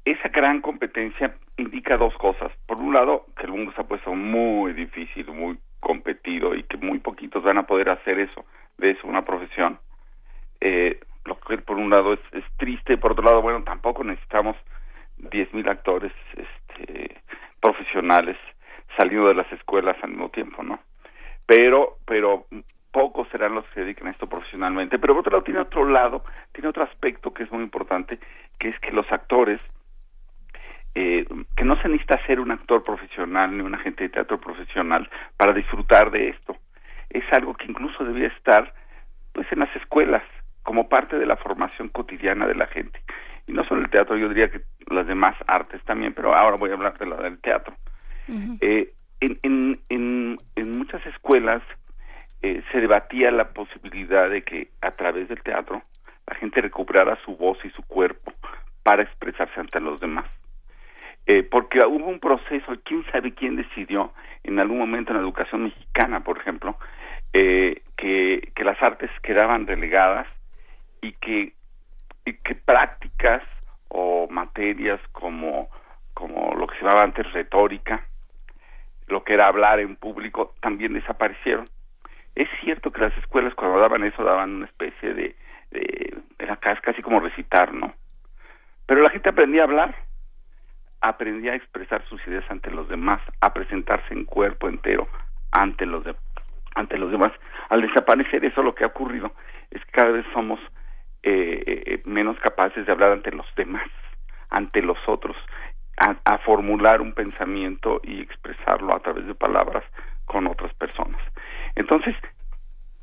esa 0.04 0.28
gran 0.28 0.60
competencia 0.60 1.36
indica 1.56 1.96
dos 1.96 2.14
cosas. 2.16 2.52
Por 2.66 2.78
un 2.78 2.92
lado, 2.92 3.26
que 3.36 3.46
el 3.46 3.52
mundo 3.52 3.72
se 3.72 3.80
ha 3.80 3.84
puesto 3.84 4.14
muy 4.14 4.72
difícil, 4.72 5.26
muy 5.28 5.58
competido 5.80 6.54
y 6.54 6.62
que 6.64 6.76
muy 6.76 6.98
poquitos 6.98 7.42
van 7.42 7.58
a 7.58 7.66
poder 7.66 7.90
hacer 7.90 8.18
eso, 8.18 8.44
de 8.78 8.90
eso 8.90 9.06
una 9.06 9.24
profesión. 9.24 9.78
Eh, 10.60 11.00
lo 11.24 11.38
que 11.40 11.58
por 11.58 11.76
un 11.76 11.90
lado 11.90 12.12
es, 12.14 12.20
es 12.32 12.44
triste, 12.56 12.98
por 12.98 13.12
otro 13.12 13.24
lado, 13.24 13.42
bueno, 13.42 13.62
tampoco 13.64 14.04
necesitamos 14.04 14.56
10.000 15.18 15.70
actores 15.70 16.12
este, 16.36 17.16
profesionales 17.64 18.36
saliendo 18.94 19.28
de 19.28 19.34
las 19.34 19.50
escuelas 19.50 19.96
al 20.02 20.10
mismo 20.10 20.28
tiempo, 20.28 20.62
¿no? 20.62 20.80
Pero, 21.46 21.96
pero 22.04 22.46
pocos 22.92 23.26
serán 23.30 23.54
los 23.54 23.64
que 23.68 23.74
se 23.74 23.80
dediquen 23.80 24.08
a 24.08 24.10
esto 24.10 24.28
profesionalmente. 24.28 24.98
Pero 24.98 25.14
por 25.14 25.20
otro 25.20 25.32
lado 25.32 25.44
tiene 25.44 25.60
otro 25.60 25.88
lado, 25.88 26.24
tiene 26.52 26.68
otro 26.68 26.84
aspecto 26.84 27.32
que 27.32 27.44
es 27.44 27.50
muy 27.50 27.62
importante, 27.62 28.18
que 28.58 28.68
es 28.68 28.78
que 28.80 28.92
los 28.92 29.10
actores, 29.10 29.60
eh, 30.94 31.24
que 31.56 31.64
no 31.64 31.80
se 31.80 31.88
necesita 31.88 32.24
ser 32.26 32.38
un 32.38 32.50
actor 32.50 32.82
profesional 32.82 33.56
ni 33.56 33.62
un 33.62 33.74
agente 33.74 34.04
de 34.04 34.10
teatro 34.10 34.38
profesional 34.38 35.08
para 35.38 35.54
disfrutar 35.54 36.10
de 36.10 36.28
esto. 36.28 36.56
Es 37.08 37.24
algo 37.32 37.54
que 37.54 37.64
incluso 37.64 38.04
debía 38.04 38.28
estar, 38.28 38.74
pues, 39.32 39.50
en 39.50 39.60
las 39.60 39.74
escuelas 39.74 40.22
como 40.62 40.90
parte 40.90 41.18
de 41.18 41.26
la 41.26 41.36
formación 41.36 41.88
cotidiana 41.88 42.46
de 42.46 42.56
la 42.56 42.66
gente. 42.66 43.00
Y 43.46 43.52
no 43.52 43.64
solo 43.64 43.82
el 43.82 43.90
teatro, 43.90 44.16
yo 44.16 44.28
diría 44.28 44.50
que 44.50 44.62
las 44.88 45.06
demás 45.06 45.36
artes 45.46 45.82
también, 45.84 46.14
pero 46.14 46.34
ahora 46.34 46.56
voy 46.58 46.70
a 46.70 46.74
hablar 46.74 46.98
de 46.98 47.06
la 47.06 47.16
del 47.16 47.38
teatro. 47.38 47.74
eh, 48.60 48.92
en, 49.20 49.38
en, 49.88 50.38
en, 50.56 50.70
muchas 50.70 51.04
escuelas 51.06 51.62
eh, 52.42 52.62
se 52.72 52.80
debatía 52.80 53.30
la 53.30 53.50
posibilidad 53.50 54.28
de 54.28 54.42
que 54.42 54.68
a 54.80 54.92
través 54.92 55.28
del 55.28 55.42
teatro 55.42 55.82
la 56.26 56.34
gente 56.36 56.60
recuperara 56.60 57.18
su 57.24 57.36
voz 57.36 57.58
y 57.64 57.70
su 57.70 57.82
cuerpo 57.82 58.32
para 58.82 59.02
expresarse 59.02 59.58
ante 59.60 59.80
los 59.80 60.00
demás. 60.00 60.26
Eh, 61.26 61.42
porque 61.42 61.78
hubo 61.86 62.06
un 62.06 62.20
proceso, 62.20 62.74
quién 62.84 63.04
sabe 63.10 63.32
quién 63.32 63.56
decidió 63.56 64.12
en 64.42 64.58
algún 64.58 64.78
momento 64.78 65.10
en 65.10 65.16
la 65.16 65.22
educación 65.22 65.64
mexicana, 65.64 66.20
por 66.20 66.36
ejemplo, 66.38 66.76
eh, 67.32 67.80
que, 67.96 68.52
que 68.54 68.64
las 68.64 68.80
artes 68.82 69.10
quedaban 69.22 69.66
relegadas 69.66 70.26
y 71.00 71.12
que, 71.12 71.53
y 72.24 72.34
que 72.34 72.54
prácticas 72.54 73.42
o 73.88 74.26
materias 74.28 75.00
como, 75.12 75.68
como 76.14 76.54
lo 76.54 76.66
que 76.66 76.76
se 76.76 76.82
llamaba 76.82 77.02
antes 77.02 77.30
retórica, 77.32 78.04
lo 79.06 79.22
que 79.24 79.34
era 79.34 79.46
hablar 79.46 79.80
en 79.80 79.96
público, 79.96 80.54
también 80.60 80.94
desaparecieron. 80.94 81.68
Es 82.34 82.48
cierto 82.60 82.90
que 82.90 83.00
las 83.00 83.16
escuelas 83.18 83.54
cuando 83.54 83.78
daban 83.78 84.04
eso 84.04 84.24
daban 84.24 84.54
una 84.56 84.66
especie 84.66 85.14
de, 85.14 85.36
de 85.70 86.18
era 86.38 86.56
casi 86.56 87.02
como 87.02 87.20
recitar, 87.20 87.72
¿no? 87.72 87.94
Pero 88.86 89.02
la 89.02 89.10
gente 89.10 89.28
aprendía 89.28 89.62
a 89.62 89.64
hablar, 89.64 89.94
aprendía 91.00 91.52
a 91.52 91.56
expresar 91.56 92.04
sus 92.08 92.26
ideas 92.26 92.44
ante 92.50 92.70
los 92.70 92.88
demás, 92.88 93.20
a 93.40 93.52
presentarse 93.52 94.12
en 94.12 94.24
cuerpo 94.24 94.68
entero 94.68 95.08
ante 95.52 95.86
los 95.86 96.04
ante 96.74 96.98
los 96.98 97.10
demás. 97.10 97.32
Al 97.68 97.82
desaparecer 97.82 98.44
eso 98.44 98.62
lo 98.62 98.74
que 98.74 98.84
ha 98.84 98.88
ocurrido 98.88 99.32
es 99.70 99.84
que 99.84 99.92
cada 99.92 100.10
vez 100.10 100.26
somos 100.32 100.60
eh, 101.26 101.82
eh, 101.86 102.02
menos 102.04 102.38
capaces 102.38 102.84
de 102.84 102.92
hablar 102.92 103.12
ante 103.12 103.30
los 103.30 103.46
demás, 103.56 103.88
ante 104.50 104.82
los 104.82 104.98
otros, 105.06 105.36
a, 105.96 106.38
formular 106.38 107.00
un 107.00 107.14
pensamiento 107.14 108.00
y 108.02 108.20
expresarlo 108.20 108.94
a 108.94 109.00
través 109.00 109.26
de 109.26 109.34
palabras 109.34 109.84
con 110.26 110.46
otras 110.46 110.74
personas. 110.74 111.20
Entonces, 111.76 112.14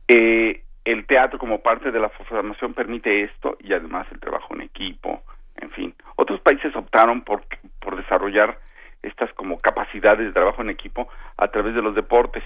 eh, 0.07 0.63
el 0.85 1.05
teatro 1.07 1.39
como 1.39 1.63
parte 1.63 1.91
de 1.91 1.99
la 1.99 2.09
formación 2.09 2.75
permite 2.75 3.23
esto 3.23 3.57
y 3.59 3.73
además 3.73 4.05
el 4.11 4.19
trabajo 4.19 4.53
en 4.53 4.61
equipo, 4.61 5.23
en 5.55 5.71
fin. 5.71 5.95
Otros 6.15 6.39
países 6.41 6.75
optaron 6.75 7.21
por, 7.21 7.43
por 7.79 7.95
desarrollar 7.95 8.59
estas 9.01 9.33
como 9.33 9.57
capacidades 9.57 10.27
de 10.27 10.33
trabajo 10.33 10.61
en 10.61 10.69
equipo 10.69 11.07
a 11.37 11.47
través 11.47 11.73
de 11.73 11.81
los 11.81 11.95
deportes, 11.95 12.43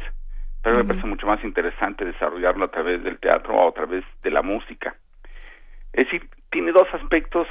pero 0.64 0.78
me 0.78 0.86
parece 0.86 1.06
mucho 1.06 1.28
más 1.28 1.44
interesante 1.44 2.06
desarrollarlo 2.06 2.64
a 2.64 2.72
través 2.72 3.04
del 3.04 3.20
teatro 3.20 3.56
o 3.56 3.68
a 3.68 3.74
través 3.74 4.06
de 4.24 4.32
la 4.32 4.42
música. 4.42 4.96
Es 5.96 6.04
decir, 6.06 6.30
tiene 6.52 6.74
dos 6.74 6.88
aspectos 6.94 7.48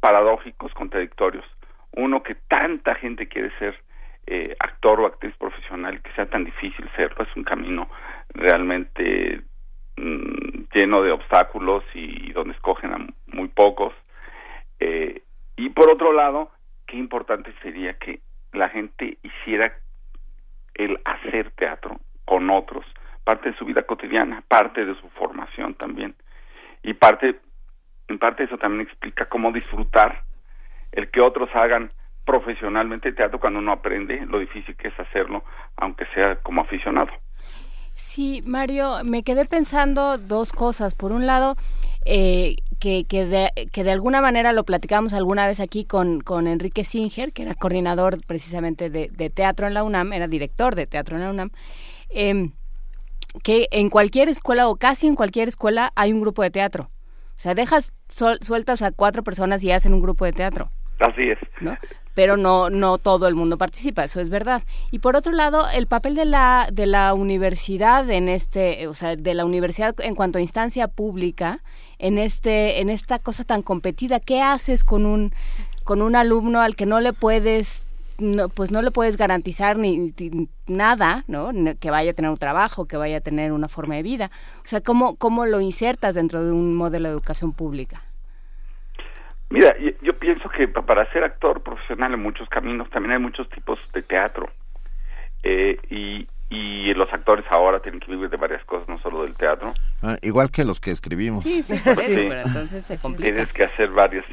paradójicos, 0.00 0.72
contradictorios. 0.74 1.46
Uno, 1.92 2.22
que 2.22 2.34
tanta 2.34 2.94
gente 2.94 3.26
quiere 3.26 3.50
ser 3.58 3.74
eh, 4.26 4.54
actor 4.60 5.00
o 5.00 5.06
actriz 5.06 5.34
profesional, 5.36 6.02
que 6.02 6.12
sea 6.12 6.26
tan 6.26 6.44
difícil 6.44 6.86
serlo, 6.94 7.24
es 7.24 7.34
un 7.34 7.44
camino 7.44 7.88
realmente 8.34 9.40
mm, 9.96 10.64
lleno 10.74 11.02
de 11.02 11.12
obstáculos 11.12 11.84
y 11.94 12.32
donde 12.32 12.52
escogen 12.52 12.92
a 12.92 12.98
muy 13.28 13.48
pocos. 13.48 13.94
Eh, 14.78 15.22
y 15.56 15.70
por 15.70 15.90
otro 15.90 16.12
lado, 16.12 16.50
qué 16.86 16.98
importante 16.98 17.54
sería 17.62 17.94
que 17.94 18.20
la 18.52 18.68
gente 18.68 19.16
hiciera 19.22 19.72
el 20.74 21.00
hacer 21.06 21.50
teatro 21.52 21.98
con 22.26 22.50
otros, 22.50 22.84
parte 23.24 23.52
de 23.52 23.56
su 23.56 23.64
vida 23.64 23.84
cotidiana, 23.84 24.44
parte 24.48 24.84
de 24.84 24.94
su 25.00 25.08
formación 25.10 25.74
también. 25.76 26.14
Y 26.82 26.92
parte, 26.92 27.40
en 28.08 28.18
parte 28.18 28.44
eso 28.44 28.58
también 28.58 28.82
explica 28.82 29.28
cómo 29.28 29.52
disfrutar 29.52 30.22
el 30.92 31.10
que 31.10 31.20
otros 31.20 31.50
hagan 31.54 31.90
profesionalmente 32.24 33.12
teatro 33.12 33.38
cuando 33.38 33.60
uno 33.60 33.72
aprende 33.72 34.26
lo 34.26 34.38
difícil 34.38 34.76
que 34.76 34.88
es 34.88 35.00
hacerlo, 35.00 35.44
aunque 35.76 36.06
sea 36.14 36.36
como 36.36 36.62
aficionado. 36.62 37.10
Sí, 37.94 38.42
Mario, 38.44 38.98
me 39.04 39.22
quedé 39.22 39.46
pensando 39.46 40.18
dos 40.18 40.52
cosas. 40.52 40.94
Por 40.94 41.12
un 41.12 41.26
lado, 41.26 41.56
eh, 42.04 42.56
que, 42.78 43.04
que, 43.04 43.24
de, 43.24 43.50
que 43.72 43.84
de 43.84 43.90
alguna 43.90 44.20
manera 44.20 44.52
lo 44.52 44.64
platicamos 44.64 45.14
alguna 45.14 45.46
vez 45.46 45.60
aquí 45.60 45.84
con, 45.84 46.20
con 46.20 46.46
Enrique 46.46 46.84
Singer, 46.84 47.32
que 47.32 47.42
era 47.42 47.54
coordinador 47.54 48.18
precisamente 48.26 48.90
de, 48.90 49.30
teatro 49.30 49.66
en 49.66 49.74
la 49.74 49.82
UNAM, 49.82 50.12
era 50.12 50.28
director 50.28 50.74
de 50.74 50.86
teatro 50.86 51.16
en 51.16 51.22
la 51.22 51.30
UNAM, 51.30 51.50
em, 52.10 52.52
que 53.42 53.68
en 53.70 53.88
cualquier 53.88 54.28
escuela 54.28 54.68
o 54.68 54.76
casi 54.76 55.06
en 55.06 55.16
cualquier 55.16 55.48
escuela 55.48 55.92
hay 55.96 56.12
un 56.12 56.20
grupo 56.20 56.42
de 56.42 56.50
teatro. 56.50 56.90
O 57.36 57.40
sea, 57.40 57.54
dejas 57.54 57.92
sueltas 58.08 58.82
a 58.82 58.92
cuatro 58.92 59.22
personas 59.22 59.62
y 59.62 59.70
hacen 59.70 59.94
un 59.94 60.00
grupo 60.00 60.24
de 60.24 60.32
teatro. 60.32 60.70
Así 60.98 61.22
es. 61.28 61.38
¿no? 61.60 61.76
Pero 62.14 62.38
no, 62.38 62.70
no 62.70 62.96
todo 62.96 63.28
el 63.28 63.34
mundo 63.34 63.58
participa, 63.58 64.04
eso 64.04 64.20
es 64.20 64.30
verdad. 64.30 64.62
Y 64.90 65.00
por 65.00 65.16
otro 65.16 65.32
lado, 65.32 65.68
el 65.68 65.86
papel 65.86 66.14
de 66.14 66.24
la, 66.24 66.68
de 66.72 66.86
la 66.86 67.12
universidad 67.12 68.08
en 68.10 68.30
este, 68.30 68.86
o 68.86 68.94
sea, 68.94 69.16
de 69.16 69.34
la 69.34 69.44
universidad 69.44 69.94
en 70.00 70.14
cuanto 70.14 70.38
a 70.38 70.40
instancia 70.40 70.88
pública, 70.88 71.60
en 71.98 72.16
este, 72.16 72.80
en 72.80 72.88
esta 72.88 73.18
cosa 73.18 73.44
tan 73.44 73.62
competida, 73.62 74.20
¿qué 74.20 74.40
haces 74.40 74.84
con 74.84 75.04
un, 75.04 75.32
con 75.84 76.00
un 76.00 76.16
alumno 76.16 76.62
al 76.62 76.74
que 76.74 76.86
no 76.86 77.00
le 77.00 77.12
puedes 77.12 77.85
no, 78.18 78.48
pues 78.48 78.70
no 78.70 78.82
le 78.82 78.90
puedes 78.90 79.16
garantizar 79.16 79.76
ni, 79.76 80.14
nada, 80.66 81.24
¿no? 81.26 81.50
Que 81.80 81.90
vaya 81.90 82.10
a 82.10 82.14
tener 82.14 82.30
un 82.30 82.36
trabajo, 82.36 82.86
que 82.86 82.96
vaya 82.96 83.18
a 83.18 83.20
tener 83.20 83.52
una 83.52 83.68
forma 83.68 83.96
de 83.96 84.02
vida. 84.02 84.30
O 84.64 84.66
sea, 84.66 84.80
¿cómo, 84.80 85.16
cómo 85.16 85.46
lo 85.46 85.60
insertas 85.60 86.14
dentro 86.14 86.44
de 86.44 86.52
un 86.52 86.74
modelo 86.74 87.08
de 87.08 87.12
educación 87.12 87.52
pública? 87.52 88.02
Mira, 89.48 89.76
yo, 90.02 90.12
pienso 90.14 90.48
que 90.48 90.66
para 90.66 91.10
ser 91.12 91.22
actor 91.22 91.62
profesional 91.62 92.12
en 92.14 92.20
muchos 92.20 92.48
caminos 92.48 92.90
también 92.90 93.12
hay 93.12 93.18
muchos 93.20 93.48
tipos 93.50 93.78
de 93.92 94.02
teatro. 94.02 94.50
Eh, 95.42 95.78
y, 95.88 96.26
y 96.50 96.94
los 96.94 97.12
actores 97.12 97.44
ahora 97.50 97.80
tienen 97.80 98.00
que 98.00 98.10
vivir 98.10 98.28
de 98.28 98.36
varias 98.36 98.64
cosas, 98.64 98.88
no 98.88 98.98
solo 98.98 99.22
del 99.22 99.36
teatro. 99.36 99.72
Ah, 100.02 100.16
igual 100.22 100.50
que 100.50 100.64
los 100.64 100.80
que 100.80 100.90
escribimos. 100.90 101.44
Sí, 101.44 101.62
sí, 101.62 101.74
eso, 101.84 101.94
pero 101.94 102.40
entonces 102.40 102.84
se 102.84 102.98
complica. 102.98 103.32
Tienes 103.32 103.52
que 103.52 103.64
hacer 103.64 103.90
varias 103.90 104.24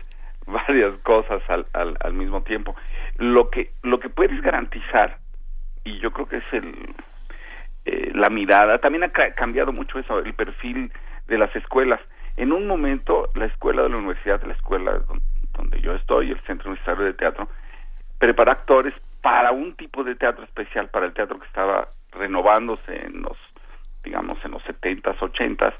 varias 0.47 0.97
cosas 1.03 1.41
al, 1.47 1.65
al, 1.73 1.97
al 1.99 2.13
mismo 2.13 2.41
tiempo. 2.43 2.75
Lo 3.17 3.49
que 3.49 3.71
lo 3.83 3.99
que 3.99 4.09
puedes 4.09 4.41
garantizar 4.41 5.17
y 5.83 5.99
yo 5.99 6.11
creo 6.11 6.27
que 6.27 6.37
es 6.37 6.53
el 6.53 6.95
eh, 7.85 8.11
la 8.13 8.29
mirada, 8.29 8.77
también 8.77 9.03
ha 9.03 9.09
cambiado 9.09 9.73
mucho 9.73 9.99
eso, 9.99 10.19
el 10.19 10.33
perfil 10.33 10.91
de 11.27 11.37
las 11.37 11.53
escuelas. 11.55 11.99
En 12.37 12.53
un 12.53 12.65
momento, 12.65 13.29
la 13.35 13.45
escuela 13.45 13.83
de 13.83 13.89
la 13.89 13.97
universidad, 13.97 14.41
la 14.43 14.53
escuela 14.53 15.01
donde 15.53 15.81
yo 15.81 15.91
estoy, 15.91 16.31
el 16.31 16.39
Centro 16.41 16.69
Universitario 16.69 17.05
de 17.05 17.13
Teatro, 17.13 17.49
prepara 18.17 18.53
actores 18.53 18.93
para 19.21 19.51
un 19.51 19.75
tipo 19.75 20.03
de 20.03 20.15
teatro 20.15 20.43
especial, 20.45 20.89
para 20.89 21.05
el 21.05 21.13
teatro 21.13 21.39
que 21.39 21.47
estaba 21.47 21.89
renovándose 22.11 23.05
en 23.05 23.21
los, 23.21 23.37
digamos, 24.03 24.37
en 24.45 24.51
los 24.51 24.63
70s, 24.63 25.17
80s, 25.17 25.73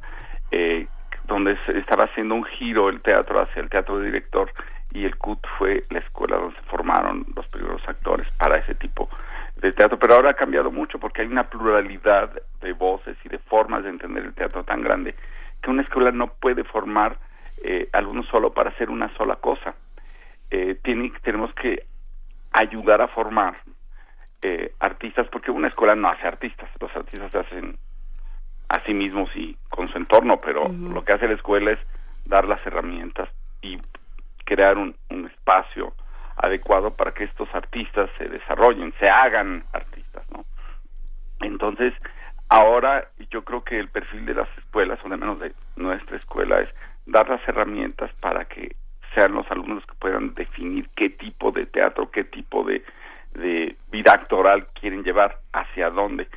eh, 0.51 0.87
donde 1.25 1.57
se 1.65 1.77
estaba 1.77 2.03
haciendo 2.03 2.35
un 2.35 2.43
giro 2.43 2.89
el 2.89 3.01
teatro 3.01 3.39
hacia 3.39 3.61
el 3.61 3.69
teatro 3.69 3.99
de 3.99 4.07
director 4.07 4.51
y 4.93 5.05
el 5.05 5.17
CUT 5.17 5.39
fue 5.57 5.85
la 5.89 5.99
escuela 5.99 6.37
donde 6.37 6.55
se 6.55 6.61
formaron 6.63 7.25
los 7.35 7.47
primeros 7.47 7.81
actores 7.87 8.27
para 8.37 8.57
ese 8.57 8.75
tipo 8.75 9.09
de 9.57 9.71
teatro, 9.71 9.97
pero 9.97 10.15
ahora 10.15 10.31
ha 10.31 10.35
cambiado 10.35 10.71
mucho 10.71 10.99
porque 10.99 11.21
hay 11.21 11.27
una 11.27 11.49
pluralidad 11.49 12.31
de 12.61 12.73
voces 12.73 13.17
y 13.23 13.29
de 13.29 13.39
formas 13.39 13.83
de 13.83 13.89
entender 13.89 14.23
el 14.23 14.33
teatro 14.33 14.63
tan 14.63 14.81
grande 14.81 15.15
que 15.61 15.69
una 15.71 15.81
escuela 15.81 16.11
no 16.11 16.27
puede 16.27 16.63
formar 16.63 17.17
eh, 17.63 17.87
algunos 17.93 18.27
solo 18.27 18.53
para 18.53 18.69
hacer 18.71 18.89
una 18.89 19.15
sola 19.15 19.37
cosa. 19.37 19.73
Eh, 20.51 20.77
tiene, 20.83 21.11
tenemos 21.23 21.53
que 21.55 21.85
ayudar 22.51 23.01
a 23.01 23.07
formar 23.07 23.57
eh, 24.41 24.73
artistas, 24.79 25.27
porque 25.31 25.49
una 25.49 25.69
escuela 25.69 25.95
no 25.95 26.09
hace 26.09 26.27
artistas, 26.27 26.69
los 26.79 26.93
artistas 26.95 27.31
se 27.31 27.39
hacen 27.39 27.77
a 28.67 28.83
sí 28.85 28.93
mismos 28.93 29.29
y 29.35 29.55
con 29.69 29.87
su 29.87 29.97
entorno, 29.97 30.41
pero 30.41 30.67
lo 30.67 31.03
que 31.05 31.13
hace 31.13 31.27
la 31.27 31.35
escuela 31.35 31.71
es 31.71 31.79
dar 32.25 32.45
las 32.45 32.65
herramientas 32.65 33.29
y 33.61 33.77
crear 34.43 34.77
un, 34.77 34.95
espacio 35.09 35.93
adecuado 36.37 36.95
para 36.95 37.11
que 37.11 37.25
estos 37.25 37.53
artistas 37.53 38.09
se 38.17 38.27
desarrollen, 38.29 38.93
se 38.99 39.07
hagan 39.09 39.63
artistas, 39.73 40.23
¿no? 40.31 40.45
Entonces, 41.41 41.93
Ahora 42.53 43.07
yo 43.31 43.43
creo 43.43 43.63
que 43.63 43.79
el 43.79 43.89
perfil 43.89 44.27
de 44.27 44.35
las 44.35 44.47
escuelas, 44.59 44.99
o 45.03 45.09
de 45.09 45.17
menos 45.17 45.39
de 45.39 45.53
nuestra 45.75 46.17
escuela, 46.17 46.59
es 46.59 46.69
dar 47.07 47.27
las 47.27 47.41
herramientas 47.47 48.11
para 48.19 48.45
que 48.45 48.75
sean 49.15 49.33
los 49.33 49.49
alumnos 49.49 49.83
que 49.87 49.95
puedan 49.95 50.35
definir 50.35 50.87
qué 50.95 51.09
tipo 51.09 51.51
de 51.51 51.65
teatro, 51.65 52.11
qué 52.11 52.25
tipo 52.25 52.63
de, 52.63 52.83
de 53.33 53.75
vida 53.91 54.13
actoral 54.13 54.67
quieren 54.79 55.03
llevar, 55.03 55.39
hacia 55.51 55.89
dónde. 55.89 56.27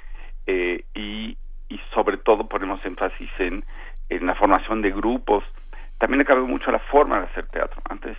Eh, 0.46 0.84
y, 0.94 1.36
y 1.68 1.80
sobre 1.92 2.16
todo 2.16 2.48
ponemos 2.48 2.82
énfasis 2.86 3.30
en, 3.38 3.62
en 4.08 4.24
la 4.24 4.34
formación 4.36 4.80
de 4.80 4.92
grupos. 4.92 5.44
También 5.98 6.20
ha 6.20 6.24
cambiado 6.24 6.46
mucho 6.46 6.70
la 6.70 6.78
forma 6.78 7.20
de 7.20 7.26
hacer 7.26 7.46
teatro. 7.46 7.80
Antes 7.88 8.16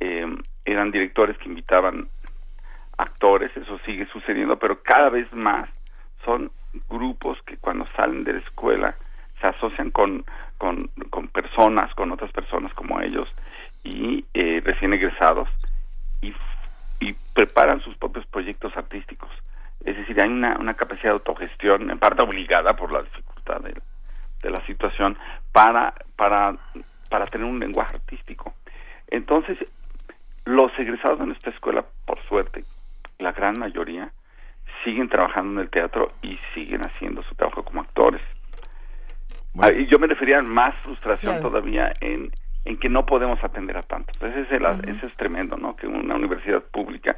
eh, 0.00 0.26
eran 0.64 0.90
directores 0.90 1.36
que 1.38 1.48
invitaban 1.48 2.06
actores, 2.98 3.54
eso 3.56 3.78
sigue 3.84 4.06
sucediendo, 4.06 4.58
pero 4.58 4.82
cada 4.82 5.08
vez 5.08 5.32
más 5.32 5.68
son 6.24 6.50
grupos 6.88 7.40
que 7.42 7.56
cuando 7.56 7.86
salen 7.96 8.24
de 8.24 8.34
la 8.34 8.38
escuela 8.40 8.94
se 9.40 9.46
asocian 9.46 9.90
con, 9.90 10.24
con, 10.58 10.88
personas, 11.32 11.92
con 11.94 12.12
otras 12.12 12.30
personas 12.32 12.72
como 12.74 13.00
ellos 13.00 13.28
y 13.82 14.24
eh, 14.34 14.60
recién 14.62 14.92
egresados 14.92 15.48
y, 16.20 16.34
y 17.00 17.14
preparan 17.34 17.80
sus 17.80 17.96
propios 17.96 18.26
proyectos 18.26 18.76
artísticos. 18.76 19.30
Es 19.84 19.96
decir, 19.96 20.20
hay 20.20 20.28
una, 20.28 20.58
una 20.58 20.74
capacidad 20.74 21.04
de 21.04 21.10
autogestión, 21.12 21.90
en 21.90 21.98
parte 21.98 22.22
obligada 22.22 22.76
por 22.76 22.92
la 22.92 23.02
dificultad 23.02 23.60
de, 23.62 23.74
de 24.42 24.50
la 24.50 24.64
situación, 24.66 25.16
para, 25.52 25.94
para, 26.16 26.56
para 27.10 27.26
tener 27.26 27.46
un 27.46 27.60
lenguaje 27.60 27.96
artístico. 27.96 28.54
Entonces, 29.08 29.58
los 30.46 30.72
egresados 30.78 31.18
de 31.18 31.26
nuestra 31.26 31.52
escuela, 31.52 31.84
por 32.06 32.22
suerte, 32.22 32.64
la 33.18 33.32
gran 33.32 33.58
mayoría, 33.58 34.10
siguen 34.84 35.10
trabajando 35.10 35.60
en 35.60 35.66
el 35.66 35.70
teatro 35.70 36.12
y 36.22 36.38
siguen 36.54 36.82
haciendo 36.82 37.22
su 37.24 37.34
trabajo 37.34 37.62
como 37.64 37.82
actores. 37.82 38.22
Ah, 39.60 39.70
y 39.72 39.86
yo 39.86 39.98
me 39.98 40.06
refería 40.06 40.38
a 40.38 40.42
más 40.42 40.74
frustración 40.76 41.42
todavía 41.42 41.92
en, 42.00 42.30
en 42.64 42.78
que 42.78 42.88
no 42.88 43.04
podemos 43.04 43.42
atender 43.42 43.76
a 43.76 43.82
tantos. 43.82 44.16
Ese 44.22 44.42
es, 44.42 44.52
el, 44.52 44.64
ese 44.88 45.06
es 45.06 45.14
tremendo, 45.16 45.56
¿no? 45.56 45.76
Que 45.76 45.86
una 45.86 46.14
universidad 46.14 46.62
pública, 46.62 47.16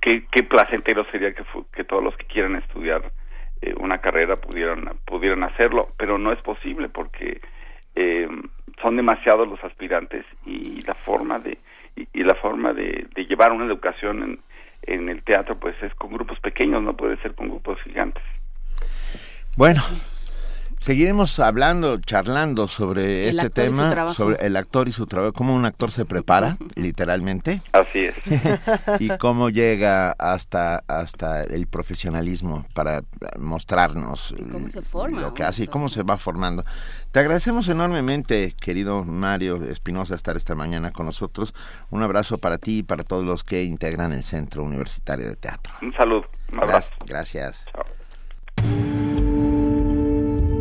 qué, 0.00 0.26
qué 0.32 0.42
placentero 0.42 1.04
sería 1.12 1.34
que, 1.34 1.44
que 1.72 1.84
todos 1.84 2.02
los 2.02 2.16
que 2.16 2.26
quieran 2.26 2.56
estudiar 2.56 3.12
eh, 3.60 3.74
una 3.78 3.98
carrera 3.98 4.36
pudieran, 4.36 4.98
pudieran 5.04 5.42
hacerlo, 5.42 5.88
pero 5.98 6.16
no 6.18 6.32
es 6.32 6.40
posible 6.40 6.88
porque 6.88 7.40
eh, 8.00 8.28
son 8.80 8.96
demasiados 8.96 9.48
los 9.48 9.62
aspirantes 9.64 10.24
y 10.46 10.82
la 10.82 10.94
forma 10.94 11.38
de 11.40 11.58
y, 12.12 12.22
la 12.22 12.34
forma 12.34 12.72
de, 12.72 13.08
llevar 13.28 13.52
una 13.52 13.64
educación 13.64 14.22
en, 14.22 14.38
en 14.82 15.08
el 15.08 15.22
teatro 15.22 15.56
pues 15.58 15.74
es 15.82 15.92
con 15.94 16.12
grupos 16.12 16.38
pequeños, 16.40 16.82
no 16.82 16.96
puede 16.96 17.16
ser 17.18 17.34
con 17.34 17.48
grupos 17.48 17.80
gigantes. 17.82 18.22
Bueno, 19.56 19.82
Seguiremos 20.78 21.38
hablando, 21.40 21.98
charlando 21.98 22.68
sobre 22.68 23.28
este 23.28 23.50
tema, 23.50 24.14
sobre 24.14 24.46
el 24.46 24.56
actor 24.56 24.88
y 24.88 24.92
su 24.92 25.06
trabajo, 25.06 25.32
cómo 25.32 25.54
un 25.54 25.64
actor 25.64 25.90
se 25.90 26.04
prepara, 26.04 26.56
literalmente. 26.76 27.62
Así 27.72 28.06
es. 28.06 28.14
y 29.00 29.08
cómo 29.18 29.50
llega 29.50 30.12
hasta, 30.12 30.84
hasta 30.86 31.42
el 31.42 31.66
profesionalismo 31.66 32.66
para 32.74 33.02
mostrarnos 33.38 34.34
cómo 34.50 34.70
se 34.70 34.82
forma, 34.82 35.20
lo 35.20 35.34
que 35.34 35.42
hace 35.42 35.64
y 35.64 35.66
cómo 35.66 35.88
se 35.88 36.02
va 36.02 36.16
formando. 36.16 36.64
Te 37.10 37.20
agradecemos 37.20 37.68
enormemente, 37.68 38.54
querido 38.60 39.02
Mario 39.04 39.64
Espinosa, 39.64 40.14
estar 40.14 40.36
esta 40.36 40.54
mañana 40.54 40.92
con 40.92 41.06
nosotros. 41.06 41.54
Un 41.90 42.02
abrazo 42.02 42.38
para 42.38 42.58
ti 42.58 42.78
y 42.78 42.82
para 42.82 43.02
todos 43.02 43.24
los 43.24 43.44
que 43.44 43.64
integran 43.64 44.12
el 44.12 44.22
Centro 44.22 44.62
Universitario 44.62 45.28
de 45.28 45.36
Teatro. 45.36 45.74
Un 45.82 45.92
saludo. 45.92 46.26
Un 46.52 46.60
abrazo. 46.60 46.94
Gracias. 47.06 47.64
Chao. 47.72 48.97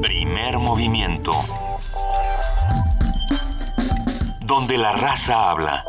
Primer 0.01 0.58
movimiento. 0.58 1.32
Donde 4.46 4.77
la 4.77 4.92
raza 4.94 5.51
habla. 5.51 5.84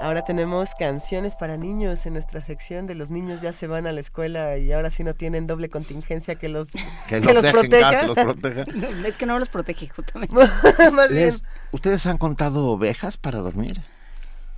Ahora 0.00 0.22
tenemos 0.24 0.74
canciones 0.78 1.36
para 1.36 1.56
niños 1.56 2.06
en 2.06 2.14
nuestra 2.14 2.44
sección 2.44 2.86
de 2.86 2.94
los 2.94 3.10
niños 3.10 3.40
ya 3.42 3.52
se 3.52 3.66
van 3.66 3.86
a 3.86 3.92
la 3.92 4.00
escuela 4.00 4.56
y 4.56 4.72
ahora 4.72 4.90
sí 4.90 5.04
no 5.04 5.14
tienen 5.14 5.46
doble 5.46 5.68
contingencia 5.68 6.34
que 6.34 6.48
los, 6.48 6.68
que, 7.08 7.20
los, 7.20 7.46
proteja. 7.46 8.02
es 9.06 9.16
que 9.18 9.26
no 9.26 9.38
los 9.38 9.48
protege 9.48 9.88
justamente. 9.88 10.34
Más 10.92 11.10
bien. 11.10 11.34
¿Ustedes 11.70 12.06
han 12.06 12.18
contado 12.18 12.68
ovejas 12.68 13.16
para 13.16 13.38
dormir? 13.40 13.82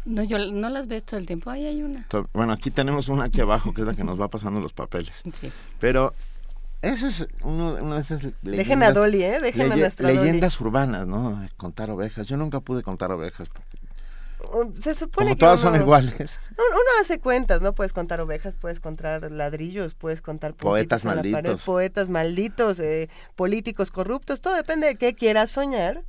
No, 0.04 0.22
yo 0.22 0.38
no 0.38 0.68
las 0.68 0.88
veo 0.88 1.00
todo 1.00 1.18
el 1.18 1.26
tiempo. 1.26 1.50
Ahí 1.50 1.66
hay 1.66 1.82
una. 1.82 2.06
Bueno, 2.32 2.52
aquí 2.52 2.70
tenemos 2.70 3.08
una 3.08 3.24
aquí 3.24 3.40
abajo 3.40 3.72
que 3.72 3.82
es 3.82 3.86
la 3.86 3.94
que 3.94 4.04
nos 4.04 4.20
va 4.20 4.28
pasando 4.28 4.60
los 4.60 4.72
papeles. 4.72 5.22
Sí. 5.40 5.52
Pero 5.78 6.14
eso 6.82 7.06
es 7.06 7.26
uno, 7.42 7.74
una 7.80 7.94
de 7.94 8.00
esas 8.00 8.22
leyendas. 8.22 8.42
Dejen 8.42 8.82
a 8.82 8.92
Dolly, 8.92 9.22
¿eh? 9.22 9.40
Dejen 9.40 9.70
a 9.70 9.76
nuestra 9.76 10.10
Leyendas 10.10 10.60
urbanas, 10.60 11.06
¿no? 11.06 11.40
Contar 11.56 11.90
ovejas. 11.90 12.26
Yo 12.26 12.36
nunca 12.36 12.58
pude 12.58 12.82
contar 12.82 13.12
ovejas. 13.12 13.48
Se 14.80 14.94
supone 14.94 15.26
Como 15.26 15.36
que 15.36 15.40
todas 15.40 15.60
son 15.60 15.76
iguales. 15.76 16.40
Uno 16.50 17.00
hace 17.00 17.20
cuentas, 17.20 17.60
¿no? 17.60 17.74
Puedes 17.74 17.92
contar 17.92 18.20
ovejas, 18.20 18.54
puedes 18.54 18.80
contar 18.80 19.30
ladrillos, 19.30 19.94
puedes 19.94 20.20
contar 20.20 20.54
poetas 20.54 21.04
malditos, 21.04 21.42
pared, 21.42 21.56
poetas 21.64 22.08
malditos, 22.08 22.78
eh, 22.80 23.08
políticos 23.36 23.90
corruptos, 23.90 24.40
todo 24.40 24.54
depende 24.54 24.86
de 24.86 24.96
qué 24.96 25.14
quieras 25.14 25.50
soñar. 25.50 26.04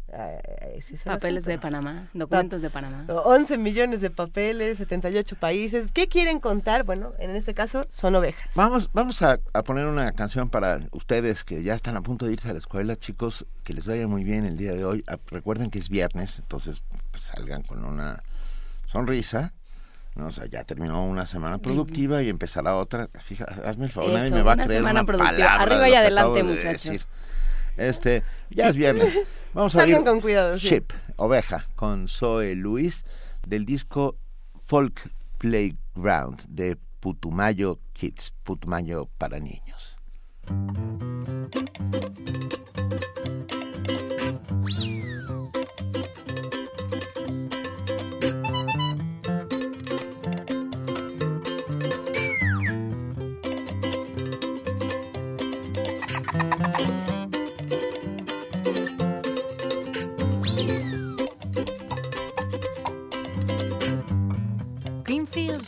papeles 1.05 1.45
de 1.45 1.57
Panamá, 1.57 2.09
documentos 2.13 2.61
de 2.61 2.69
Panamá. 2.69 3.05
11 3.07 3.57
millones 3.57 4.01
de 4.01 4.09
papeles, 4.09 4.77
78 4.77 5.35
países. 5.37 5.91
¿Qué 5.91 6.07
quieren 6.07 6.39
contar? 6.39 6.83
Bueno, 6.83 7.11
en 7.19 7.35
este 7.35 7.53
caso 7.53 7.87
son 7.89 8.15
ovejas. 8.15 8.49
Vamos, 8.55 8.89
vamos 8.93 9.21
a, 9.21 9.39
a 9.53 9.63
poner 9.63 9.87
una 9.87 10.11
canción 10.11 10.49
para 10.49 10.79
ustedes 10.91 11.43
que 11.43 11.63
ya 11.63 11.75
están 11.75 11.95
a 11.95 12.01
punto 12.01 12.25
de 12.25 12.33
irse 12.33 12.49
a 12.49 12.53
la 12.53 12.59
escuela, 12.59 12.95
chicos, 12.95 13.45
que 13.63 13.73
les 13.73 13.87
vaya 13.87 14.07
muy 14.07 14.23
bien 14.23 14.45
el 14.45 14.57
día 14.57 14.73
de 14.73 14.85
hoy. 14.85 15.03
Ah, 15.07 15.17
recuerden 15.27 15.69
que 15.69 15.79
es 15.79 15.89
viernes, 15.89 16.39
entonces 16.39 16.83
pues, 17.13 17.23
salgan 17.23 17.61
con 17.61 17.85
una 17.85 18.23
sonrisa. 18.85 19.53
¿no? 20.15 20.27
O 20.27 20.31
sea, 20.31 20.47
ya 20.47 20.63
terminó 20.63 21.05
una 21.05 21.27
semana 21.27 21.59
productiva 21.59 22.23
y 22.23 22.29
empezará 22.29 22.75
otra. 22.75 23.07
Fija, 23.19 23.45
hazme 23.65 23.85
el 23.85 23.91
favor, 23.91 24.13
nadie 24.13 24.31
me 24.31 24.41
va 24.41 24.53
a 24.53 24.55
creer 24.55 24.69
semana 24.69 25.01
una 25.01 25.05
productiva. 25.05 25.53
Arriba 25.55 25.89
y 25.89 25.93
adelante, 25.93 26.43
muchachos. 26.43 27.07
Este, 27.77 28.23
ya 28.49 28.69
es 28.69 28.75
viernes. 28.75 29.19
Vamos 29.53 29.75
a 29.75 29.87
ir 29.87 30.03
con 30.03 30.21
cuidado, 30.21 30.57
Ship, 30.57 30.91
Oveja, 31.15 31.65
con 31.75 32.07
Zoe 32.07 32.55
Luis, 32.55 33.05
del 33.45 33.65
disco 33.65 34.17
Folk 34.65 35.11
Playground 35.37 36.41
de 36.47 36.77
Putumayo 36.99 37.79
Kids, 37.93 38.33
Putumayo 38.43 39.07
para 39.19 39.39
niños. 39.39 39.99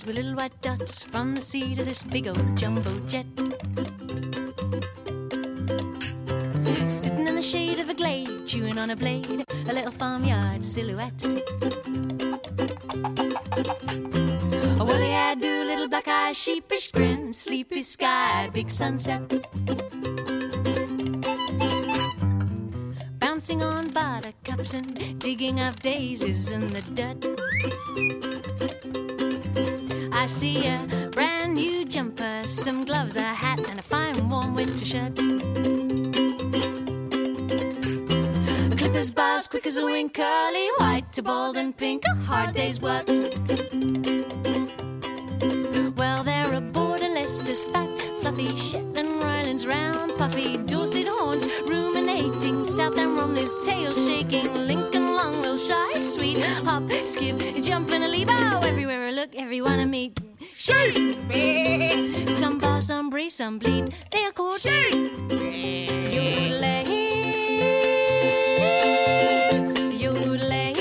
With 0.06 0.18
little 0.18 0.36
white 0.36 0.62
dots 0.62 1.04
from 1.04 1.34
the 1.34 1.42
seat 1.42 1.80
of 1.80 1.86
this 1.88 2.04
big 2.04 2.28
old 2.28 2.56
jumbo 2.56 2.92
jet. 3.08 3.26
Sitting 6.88 7.28
in 7.28 7.36
the 7.36 7.42
shade 7.42 7.80
of 7.80 7.90
a 7.90 7.94
glade, 7.94 8.46
chewing 8.46 8.78
on 8.78 8.92
a 8.92 8.96
blade, 8.96 9.44
a 9.68 9.74
little 9.74 9.92
farmyard 9.92 10.64
silhouette. 10.64 11.24
A 14.80 14.86
woolly 14.86 15.14
eyed 15.16 15.40
do, 15.40 15.64
little 15.64 15.88
black 15.88 16.08
eye, 16.08 16.34
sheepish 16.34 16.92
grin, 16.92 17.34
sleepy 17.34 17.82
sky, 17.82 18.50
big 18.54 18.70
sunset. 18.70 19.22
Bouncing 23.20 23.64
on 23.64 23.88
buttercups 23.88 24.74
and 24.76 25.20
digging 25.20 25.60
up 25.60 25.80
daisies 25.80 26.52
in 26.52 26.68
the 26.68 26.82
dirt. 26.94 28.35
I 30.26 30.28
see 30.28 30.66
a 30.66 31.08
brand 31.12 31.54
new 31.54 31.86
jumper, 31.86 32.42
some 32.48 32.84
gloves, 32.84 33.16
a 33.16 33.22
hat, 33.22 33.60
and 33.60 33.78
a 33.78 33.84
fine 33.84 34.28
warm 34.28 34.56
winter 34.56 34.84
shirt. 34.84 35.20
A 38.72 38.76
clipper's 38.76 39.14
bars, 39.14 39.48
quick 39.48 39.68
as 39.68 39.78
a 39.78 39.86
wink, 39.86 40.16
curly 40.16 40.68
white 40.80 41.14
to 41.14 41.22
bald 41.22 41.58
and 41.58 41.78
pink, 41.78 42.06
a 42.08 42.16
hard 42.16 42.56
day's 42.56 42.82
work. 42.82 43.08
Well, 45.96 46.24
they're 46.24 46.56
a 46.56 46.62
border 46.74 47.08
Leicester's 47.08 47.64
fat, 47.66 48.02
fluffy 48.22 48.50
Shetland 48.58 49.22
Rylands, 49.22 49.68
round, 49.68 50.05
puffy 50.26 50.58
Dorset 50.58 51.08
horns, 51.08 51.46
ruminating, 51.68 52.66
South 52.66 52.98
and 52.98 53.18
Romney's 53.20 53.56
tail 53.66 53.92
shaking, 53.92 54.52
Lincoln 54.68 55.14
long, 55.14 55.42
real 55.44 55.58
shy, 55.58 56.02
sweet, 56.02 56.44
hop, 56.66 56.90
skip, 57.06 57.38
jump 57.62 57.92
and 57.92 58.04
a 58.04 58.08
leap, 58.08 58.30
oh, 58.32 58.62
everywhere 58.64 59.08
I 59.08 59.12
look, 59.12 59.36
everyone 59.36 59.80
I 59.80 59.86
meet. 59.86 60.20
Shoot! 60.56 60.96
Some 62.30 62.58
bar, 62.58 62.82
some 62.82 63.10
breeze, 63.12 63.36
some 63.36 63.60
bleed. 63.60 63.94
They 64.12 64.24
are 64.26 64.32
called 64.32 64.62
shoot. 64.62 64.94
Yodelay. 66.16 66.86
Yodelay. 70.02 70.74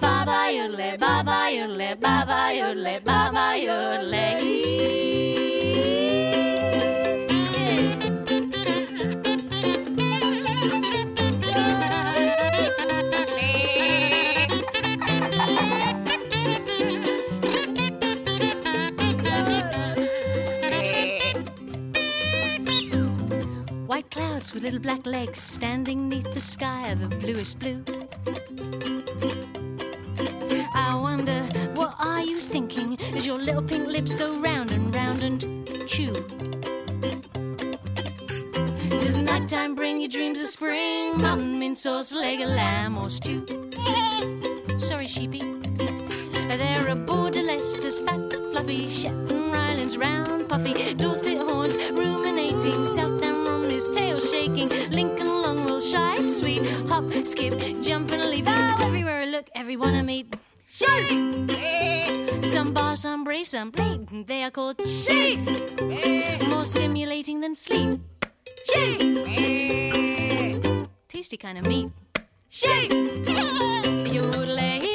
Baba 0.00 0.38
yodelay, 0.56 0.98
baba 0.98 1.38
yodelay, 1.56 2.00
baba 2.00 2.52
yodelay, 2.58 3.04
baba 3.04 3.46
yodelay. 3.66 5.03
With 24.54 24.62
little 24.62 24.78
black 24.78 25.04
legs 25.04 25.40
standing 25.40 26.08
neath 26.08 26.32
the 26.32 26.40
sky 26.40 26.86
of 26.88 27.00
the 27.00 27.16
bluest 27.16 27.58
blue. 27.58 27.82
I 30.74 30.94
wonder, 30.94 31.42
what 31.74 31.94
are 31.98 32.22
you 32.22 32.38
thinking 32.38 32.96
as 33.14 33.26
your 33.26 33.36
little 33.36 33.62
pink 33.62 33.88
lips 33.88 34.14
go 34.14 34.40
round 34.40 34.70
and 34.70 34.94
round 34.94 35.24
and 35.24 35.40
chew? 35.88 36.12
Does 38.88 39.18
nighttime 39.18 39.74
bring 39.74 40.00
you 40.00 40.08
dreams 40.08 40.40
of 40.40 40.46
spring? 40.46 41.16
Mutton, 41.18 41.58
mint 41.58 41.76
sauce, 41.76 42.12
leg 42.12 42.40
of 42.40 42.48
lamb, 42.48 42.96
or 42.96 43.08
stew? 43.08 43.44
Sorry, 44.78 45.06
sheepy. 45.06 45.40
There 46.46 46.88
are 46.88 46.94
border 46.94 47.40
Leicesters, 47.40 47.98
fat, 48.06 48.32
fluffy, 48.52 48.88
Shetland, 48.88 49.52
Rylands, 49.52 49.98
round, 49.98 50.48
puffy, 50.48 50.94
Dorset 50.94 51.38
horns, 51.38 51.76
ruminating, 51.90 52.24
Romney's 52.74 52.96
tail 53.94 54.18
shaking, 54.18 54.68
Lincoln 54.90 55.42
long 55.42 55.66
roll 55.66 55.80
shy, 55.80 56.16
sweet, 56.26 56.68
hop, 56.88 57.04
skip, 57.24 57.54
jump 57.80 58.10
and 58.10 58.30
leap. 58.30 58.46
Oh, 58.48 58.78
everywhere 58.80 59.20
I 59.20 59.26
look, 59.26 59.48
everyone 59.54 59.94
I 59.94 60.02
meet. 60.02 60.36
Shake! 60.68 61.10
Some 62.42 62.72
bar, 62.72 62.96
some 62.96 63.22
brace, 63.24 63.50
some 63.50 63.70
plate. 63.70 64.26
They 64.26 64.42
are 64.42 64.50
called 64.50 64.86
shake. 64.86 65.40
More 66.48 66.64
stimulating 66.64 67.40
than 67.40 67.54
sleep. 67.54 68.00
Shake! 68.72 69.00
Tasty 71.08 71.36
kind 71.36 71.58
of 71.58 71.66
meat. 71.68 71.90
Shake! 72.48 72.90
Yodelay. 72.90 74.08
Yodelay. 74.08 74.93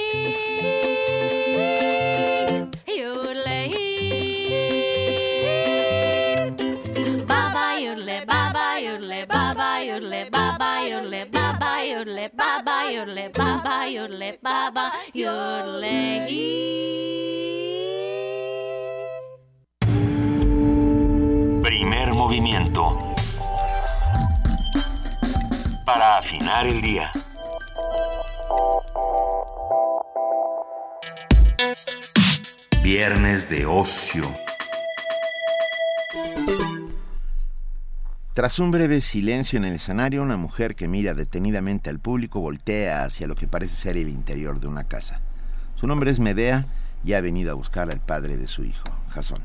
Yodelay, 13.89 14.39
baba 14.41 14.91
yodelay. 15.13 16.28
Primer 21.63 22.13
movimiento. 22.13 22.95
Para 25.86 26.17
afinar 26.17 26.67
el 26.67 26.82
día. 26.82 27.12
Viernes 32.84 33.49
de 33.49 33.65
ocio. 33.65 34.25
Tras 38.39 38.58
un 38.60 38.71
breve 38.71 39.02
silencio 39.02 39.58
en 39.58 39.65
el 39.65 39.73
escenario, 39.73 40.23
una 40.23 40.38
mujer 40.38 40.73
que 40.73 40.88
mira 40.88 41.13
detenidamente 41.13 41.89
al 41.89 41.99
público 41.99 42.39
voltea 42.39 43.04
hacia 43.04 43.28
lo 43.28 43.36
que 43.36 43.49
parece 43.49 43.75
ser 43.75 43.97
el 43.97 44.08
interior 44.08 44.62
de 44.62 44.67
una 44.67 44.86
casa. 44.86 45.19
Su 45.75 45.88
nombre 45.88 46.10
es 46.10 46.21
Medea 46.21 46.65
y 47.04 47.15
ha 47.15 47.19
venido 47.19 47.52
a 47.52 47.56
buscar 47.56 47.91
al 47.91 47.99
padre 47.99 48.38
de 48.38 48.47
su 48.47 48.63
hijo, 48.63 48.88
Jasón. 49.10 49.41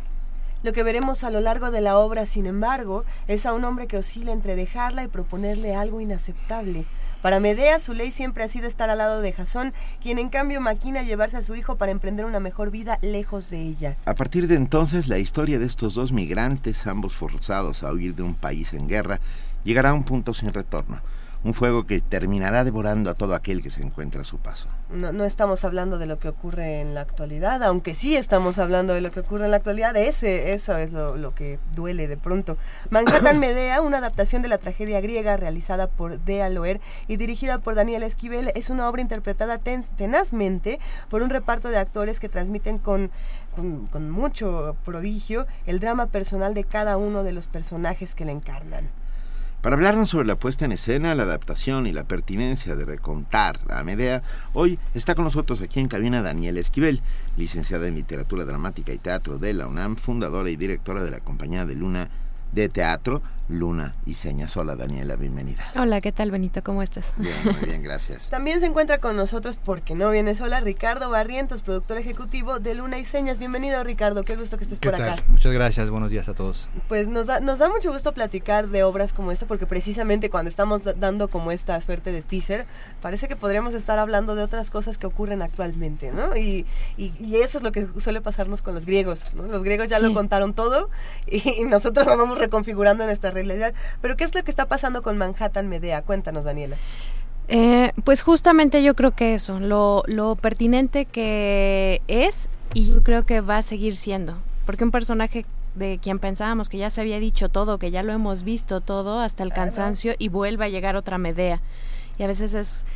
Lo 0.62 0.72
que 0.72 0.84
veremos 0.84 1.24
a 1.24 1.30
lo 1.30 1.40
largo 1.40 1.72
de 1.72 1.80
la 1.80 1.98
obra, 1.98 2.24
sin 2.24 2.46
embargo, 2.46 3.04
es 3.26 3.46
a 3.46 3.52
un 3.52 3.64
hombre 3.64 3.88
que 3.88 3.96
oscila 3.96 4.30
entre 4.30 4.54
dejarla 4.54 5.02
y 5.02 5.08
proponerle 5.08 5.74
algo 5.74 6.00
inaceptable. 6.00 6.84
Para 7.24 7.40
Medea, 7.40 7.80
su 7.80 7.94
ley 7.94 8.12
siempre 8.12 8.44
ha 8.44 8.48
sido 8.48 8.68
estar 8.68 8.90
al 8.90 8.98
lado 8.98 9.22
de 9.22 9.32
Jasón, 9.32 9.72
quien 10.02 10.18
en 10.18 10.28
cambio 10.28 10.60
maquina 10.60 11.02
llevarse 11.02 11.38
a 11.38 11.42
su 11.42 11.56
hijo 11.56 11.76
para 11.76 11.90
emprender 11.90 12.26
una 12.26 12.38
mejor 12.38 12.70
vida 12.70 12.98
lejos 13.00 13.48
de 13.48 13.62
ella. 13.62 13.96
A 14.04 14.14
partir 14.14 14.46
de 14.46 14.56
entonces, 14.56 15.08
la 15.08 15.18
historia 15.18 15.58
de 15.58 15.64
estos 15.64 15.94
dos 15.94 16.12
migrantes, 16.12 16.86
ambos 16.86 17.14
forzados 17.14 17.82
a 17.82 17.90
huir 17.90 18.14
de 18.14 18.24
un 18.24 18.34
país 18.34 18.74
en 18.74 18.88
guerra, 18.88 19.20
llegará 19.64 19.88
a 19.88 19.94
un 19.94 20.04
punto 20.04 20.34
sin 20.34 20.52
retorno. 20.52 21.00
Un 21.44 21.52
fuego 21.52 21.86
que 21.86 22.00
terminará 22.00 22.64
devorando 22.64 23.10
a 23.10 23.14
todo 23.14 23.34
aquel 23.34 23.62
que 23.62 23.70
se 23.70 23.82
encuentra 23.82 24.22
a 24.22 24.24
su 24.24 24.38
paso. 24.38 24.66
No, 24.88 25.12
no, 25.12 25.24
estamos 25.24 25.62
hablando 25.64 25.98
de 25.98 26.06
lo 26.06 26.18
que 26.18 26.28
ocurre 26.28 26.80
en 26.80 26.94
la 26.94 27.02
actualidad, 27.02 27.62
aunque 27.62 27.94
sí 27.94 28.16
estamos 28.16 28.58
hablando 28.58 28.94
de 28.94 29.02
lo 29.02 29.10
que 29.10 29.20
ocurre 29.20 29.44
en 29.44 29.50
la 29.50 29.58
actualidad, 29.58 29.94
ese, 29.94 30.54
eso 30.54 30.74
es 30.78 30.92
lo, 30.92 31.16
lo 31.16 31.34
que 31.34 31.58
duele 31.74 32.08
de 32.08 32.16
pronto. 32.16 32.56
Manhattan 32.88 33.38
Medea, 33.40 33.82
una 33.82 33.98
adaptación 33.98 34.40
de 34.40 34.48
la 34.48 34.56
tragedia 34.56 35.02
griega 35.02 35.36
realizada 35.36 35.86
por 35.86 36.18
Dea 36.18 36.48
Loer 36.48 36.80
y 37.08 37.18
dirigida 37.18 37.58
por 37.58 37.74
Daniel 37.74 38.04
Esquivel, 38.04 38.50
es 38.54 38.70
una 38.70 38.88
obra 38.88 39.02
interpretada 39.02 39.58
ten, 39.58 39.84
tenazmente 39.98 40.80
por 41.10 41.22
un 41.22 41.28
reparto 41.28 41.68
de 41.68 41.76
actores 41.76 42.20
que 42.20 42.30
transmiten 42.30 42.78
con, 42.78 43.10
con, 43.54 43.86
con 43.88 44.10
mucho 44.10 44.76
prodigio 44.82 45.46
el 45.66 45.78
drama 45.78 46.06
personal 46.06 46.54
de 46.54 46.64
cada 46.64 46.96
uno 46.96 47.22
de 47.22 47.32
los 47.32 47.48
personajes 47.48 48.14
que 48.14 48.24
la 48.24 48.32
encarnan. 48.32 48.88
Para 49.64 49.76
hablarnos 49.76 50.10
sobre 50.10 50.26
la 50.26 50.36
puesta 50.36 50.66
en 50.66 50.72
escena, 50.72 51.14
la 51.14 51.22
adaptación 51.22 51.86
y 51.86 51.92
la 51.92 52.04
pertinencia 52.04 52.76
de 52.76 52.84
recontar 52.84 53.58
a 53.70 53.82
Medea, 53.82 54.22
hoy 54.52 54.78
está 54.92 55.14
con 55.14 55.24
nosotros 55.24 55.62
aquí 55.62 55.80
en 55.80 55.88
cabina 55.88 56.20
Daniela 56.20 56.60
Esquivel, 56.60 57.00
licenciada 57.38 57.88
en 57.88 57.94
Literatura 57.94 58.44
Dramática 58.44 58.92
y 58.92 58.98
Teatro 58.98 59.38
de 59.38 59.54
la 59.54 59.66
UNAM, 59.66 59.96
fundadora 59.96 60.50
y 60.50 60.56
directora 60.56 61.02
de 61.02 61.10
la 61.10 61.20
compañía 61.20 61.64
de 61.64 61.76
Luna 61.76 62.10
de 62.52 62.68
Teatro, 62.68 63.22
Luna 63.48 63.94
y 64.06 64.14
Señas. 64.14 64.56
Hola 64.56 64.74
Daniela, 64.74 65.16
bienvenida. 65.16 65.62
Hola, 65.76 66.00
¿qué 66.00 66.12
tal 66.12 66.30
Benito? 66.30 66.62
¿Cómo 66.62 66.82
estás? 66.82 67.12
Bien, 67.18 67.34
muy 67.44 67.68
bien, 67.68 67.82
gracias. 67.82 68.28
También 68.30 68.60
se 68.60 68.66
encuentra 68.66 68.98
con 68.98 69.16
nosotros, 69.16 69.58
porque 69.62 69.94
no 69.94 70.08
viene 70.10 70.34
sola, 70.34 70.60
Ricardo 70.60 71.10
Barrientos, 71.10 71.60
productor 71.60 71.98
ejecutivo 71.98 72.58
de 72.58 72.74
Luna 72.74 72.98
y 72.98 73.04
Señas. 73.04 73.38
Bienvenido 73.38 73.84
Ricardo, 73.84 74.22
qué 74.24 74.36
gusto 74.36 74.56
que 74.56 74.64
estés 74.64 74.78
¿Qué 74.78 74.88
por 74.88 74.98
tal? 74.98 75.08
acá. 75.10 75.22
Muchas 75.28 75.52
gracias, 75.52 75.90
buenos 75.90 76.10
días 76.10 76.26
a 76.30 76.34
todos. 76.34 76.68
Pues 76.88 77.06
nos 77.06 77.26
da, 77.26 77.40
nos 77.40 77.58
da 77.58 77.68
mucho 77.68 77.92
gusto 77.92 78.12
platicar 78.12 78.68
de 78.68 78.82
obras 78.82 79.12
como 79.12 79.30
esta, 79.30 79.44
porque 79.44 79.66
precisamente 79.66 80.30
cuando 80.30 80.48
estamos 80.48 80.82
da- 80.82 80.94
dando 80.94 81.28
como 81.28 81.50
esta 81.52 81.78
suerte 81.82 82.12
de 82.12 82.22
teaser, 82.22 82.64
parece 83.02 83.28
que 83.28 83.36
podríamos 83.36 83.74
estar 83.74 83.98
hablando 83.98 84.34
de 84.36 84.42
otras 84.42 84.70
cosas 84.70 84.96
que 84.96 85.06
ocurren 85.06 85.42
actualmente, 85.42 86.12
¿no? 86.12 86.34
Y, 86.34 86.64
y, 86.96 87.12
y 87.20 87.36
eso 87.36 87.58
es 87.58 87.64
lo 87.64 87.72
que 87.72 87.86
suele 88.00 88.22
pasarnos 88.22 88.62
con 88.62 88.72
los 88.74 88.86
griegos, 88.86 89.20
¿no? 89.34 89.42
Los 89.42 89.62
griegos 89.64 89.88
ya 89.90 89.98
lo 89.98 90.14
contaron 90.14 90.54
todo 90.54 90.88
y, 91.26 91.60
y 91.60 91.64
nosotros 91.64 92.06
lo 92.06 92.16
vamos 92.16 92.38
reconfigurando 92.38 93.02
en 93.04 93.08
nuestra 93.08 93.33
realidad. 93.34 93.74
Pero 94.00 94.16
¿qué 94.16 94.24
es 94.24 94.34
lo 94.34 94.42
que 94.42 94.50
está 94.50 94.66
pasando 94.66 95.02
con 95.02 95.18
Manhattan 95.18 95.68
Medea? 95.68 96.02
Cuéntanos, 96.02 96.44
Daniela. 96.44 96.76
Eh, 97.48 97.92
pues 98.04 98.22
justamente 98.22 98.82
yo 98.82 98.94
creo 98.94 99.14
que 99.14 99.34
eso, 99.34 99.60
lo, 99.60 100.02
lo 100.06 100.34
pertinente 100.34 101.04
que 101.04 102.00
es 102.08 102.48
y 102.72 102.88
yo 102.88 103.02
creo 103.02 103.26
que 103.26 103.42
va 103.42 103.58
a 103.58 103.62
seguir 103.62 103.96
siendo, 103.96 104.38
porque 104.64 104.84
un 104.84 104.90
personaje 104.90 105.44
de 105.74 105.98
quien 106.00 106.18
pensábamos 106.18 106.70
que 106.70 106.78
ya 106.78 106.88
se 106.88 107.02
había 107.02 107.18
dicho 107.18 107.50
todo, 107.50 107.78
que 107.78 107.90
ya 107.90 108.02
lo 108.02 108.12
hemos 108.12 108.44
visto 108.44 108.80
todo 108.80 109.20
hasta 109.20 109.42
el 109.42 109.52
cansancio 109.52 110.14
y 110.18 110.28
vuelve 110.28 110.64
a 110.64 110.68
llegar 110.68 110.96
otra 110.96 111.18
Medea. 111.18 111.60
Y 112.16 112.22
a 112.22 112.28
veces 112.28 112.54
es 112.54 112.86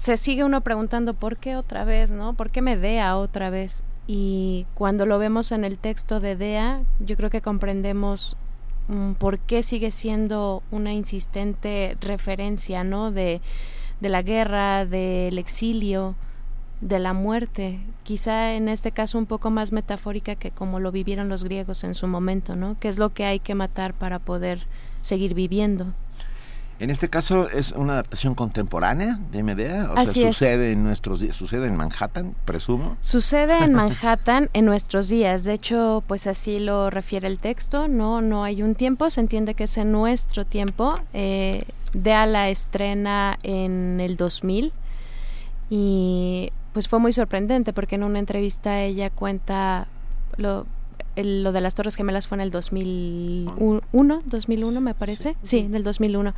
se 0.00 0.16
sigue 0.16 0.44
uno 0.44 0.62
preguntando 0.62 1.12
por 1.12 1.36
qué 1.36 1.56
otra 1.56 1.84
vez, 1.84 2.10
¿no? 2.10 2.32
¿Por 2.32 2.50
qué 2.50 2.62
Medea 2.62 3.16
otra 3.18 3.50
vez? 3.50 3.82
Y 4.06 4.66
cuando 4.72 5.04
lo 5.04 5.18
vemos 5.18 5.52
en 5.52 5.62
el 5.62 5.76
texto 5.76 6.20
de 6.20 6.36
Dea, 6.36 6.80
yo 7.00 7.16
creo 7.18 7.28
que 7.28 7.42
comprendemos 7.42 8.38
por 9.18 9.38
qué 9.38 9.62
sigue 9.62 9.90
siendo 9.90 10.62
una 10.70 10.92
insistente 10.92 11.96
referencia, 12.00 12.84
¿no? 12.84 13.10
De, 13.10 13.40
de 14.00 14.08
la 14.08 14.22
guerra, 14.22 14.86
del 14.86 15.38
exilio, 15.38 16.14
de 16.80 16.98
la 16.98 17.12
muerte, 17.12 17.78
quizá 18.04 18.54
en 18.54 18.68
este 18.68 18.90
caso 18.90 19.18
un 19.18 19.26
poco 19.26 19.50
más 19.50 19.70
metafórica 19.72 20.34
que 20.34 20.50
como 20.50 20.80
lo 20.80 20.92
vivieron 20.92 21.28
los 21.28 21.44
griegos 21.44 21.84
en 21.84 21.94
su 21.94 22.06
momento, 22.06 22.56
¿no? 22.56 22.76
¿Qué 22.80 22.88
es 22.88 22.98
lo 22.98 23.10
que 23.10 23.24
hay 23.24 23.38
que 23.38 23.54
matar 23.54 23.92
para 23.92 24.18
poder 24.18 24.66
seguir 25.02 25.34
viviendo? 25.34 25.92
En 26.80 26.88
este 26.88 27.10
caso 27.10 27.50
es 27.50 27.72
una 27.72 27.92
adaptación 27.92 28.34
contemporánea 28.34 29.18
de 29.30 29.42
Medea, 29.42 29.90
o 29.92 29.98
Así 29.98 30.20
sea, 30.20 30.30
es. 30.30 30.36
sucede 30.36 30.72
en 30.72 30.82
nuestros 30.82 31.20
días, 31.20 31.36
sucede 31.36 31.66
en 31.66 31.76
Manhattan, 31.76 32.34
presumo. 32.46 32.96
Sucede 33.02 33.62
en 33.62 33.74
Manhattan 33.74 34.48
en 34.54 34.64
nuestros 34.64 35.08
días, 35.10 35.44
de 35.44 35.52
hecho, 35.52 36.02
pues 36.06 36.26
así 36.26 36.58
lo 36.58 36.88
refiere 36.88 37.28
el 37.28 37.38
texto, 37.38 37.86
no, 37.86 38.22
no 38.22 38.44
hay 38.44 38.62
un 38.62 38.74
tiempo, 38.74 39.10
se 39.10 39.20
entiende 39.20 39.52
que 39.54 39.64
es 39.64 39.76
en 39.76 39.92
nuestro 39.92 40.46
tiempo. 40.46 40.98
Eh, 41.12 41.64
Dea 41.92 42.24
la 42.24 42.48
estrena 42.48 43.38
en 43.42 44.00
el 44.00 44.16
2000 44.16 44.72
y 45.70 46.52
pues 46.72 46.88
fue 46.88 46.98
muy 46.98 47.12
sorprendente 47.12 47.72
porque 47.72 47.96
en 47.96 48.04
una 48.04 48.20
entrevista 48.20 48.80
ella 48.80 49.10
cuenta 49.10 49.88
lo, 50.36 50.66
el- 51.16 51.42
lo 51.42 51.52
de 51.52 51.60
las 51.60 51.74
Torres 51.74 51.96
Gemelas 51.96 52.28
fue 52.28 52.36
en 52.36 52.40
el 52.42 52.50
2001, 52.50 54.22
2001 54.26 54.80
me 54.80 54.94
parece, 54.94 55.36
sí, 55.42 55.58
en 55.58 55.74
el 55.74 55.82
2001. 55.82 56.34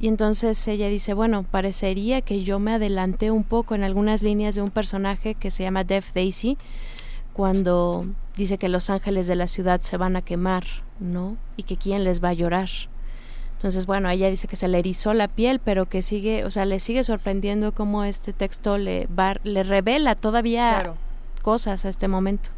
Y 0.00 0.08
entonces 0.08 0.66
ella 0.68 0.88
dice, 0.88 1.14
bueno, 1.14 1.44
parecería 1.44 2.20
que 2.22 2.42
yo 2.44 2.58
me 2.58 2.72
adelanté 2.72 3.30
un 3.30 3.44
poco 3.44 3.74
en 3.74 3.84
algunas 3.84 4.22
líneas 4.22 4.54
de 4.54 4.62
un 4.62 4.70
personaje 4.70 5.34
que 5.34 5.50
se 5.50 5.62
llama 5.62 5.84
Death 5.84 6.12
Daisy, 6.14 6.58
cuando 7.32 8.06
dice 8.36 8.58
que 8.58 8.68
los 8.68 8.90
ángeles 8.90 9.26
de 9.26 9.36
la 9.36 9.46
ciudad 9.46 9.80
se 9.80 9.96
van 9.96 10.16
a 10.16 10.22
quemar, 10.22 10.64
¿no? 11.00 11.36
Y 11.56 11.62
que 11.62 11.76
quién 11.76 12.04
les 12.04 12.22
va 12.22 12.30
a 12.30 12.34
llorar. 12.34 12.68
Entonces, 13.54 13.86
bueno, 13.86 14.10
ella 14.10 14.28
dice 14.28 14.48
que 14.48 14.56
se 14.56 14.66
le 14.68 14.78
erizó 14.80 15.14
la 15.14 15.28
piel, 15.28 15.60
pero 15.60 15.86
que 15.88 16.02
sigue, 16.02 16.44
o 16.44 16.50
sea, 16.50 16.64
le 16.64 16.80
sigue 16.80 17.04
sorprendiendo 17.04 17.72
cómo 17.72 18.02
este 18.04 18.32
texto 18.32 18.76
le 18.76 19.06
va, 19.06 19.36
le 19.44 19.62
revela 19.62 20.16
todavía 20.16 20.70
Claro. 20.80 20.96
cosas 21.42 21.84
a 21.84 21.88
este 21.88 22.08
momento. 22.08 22.50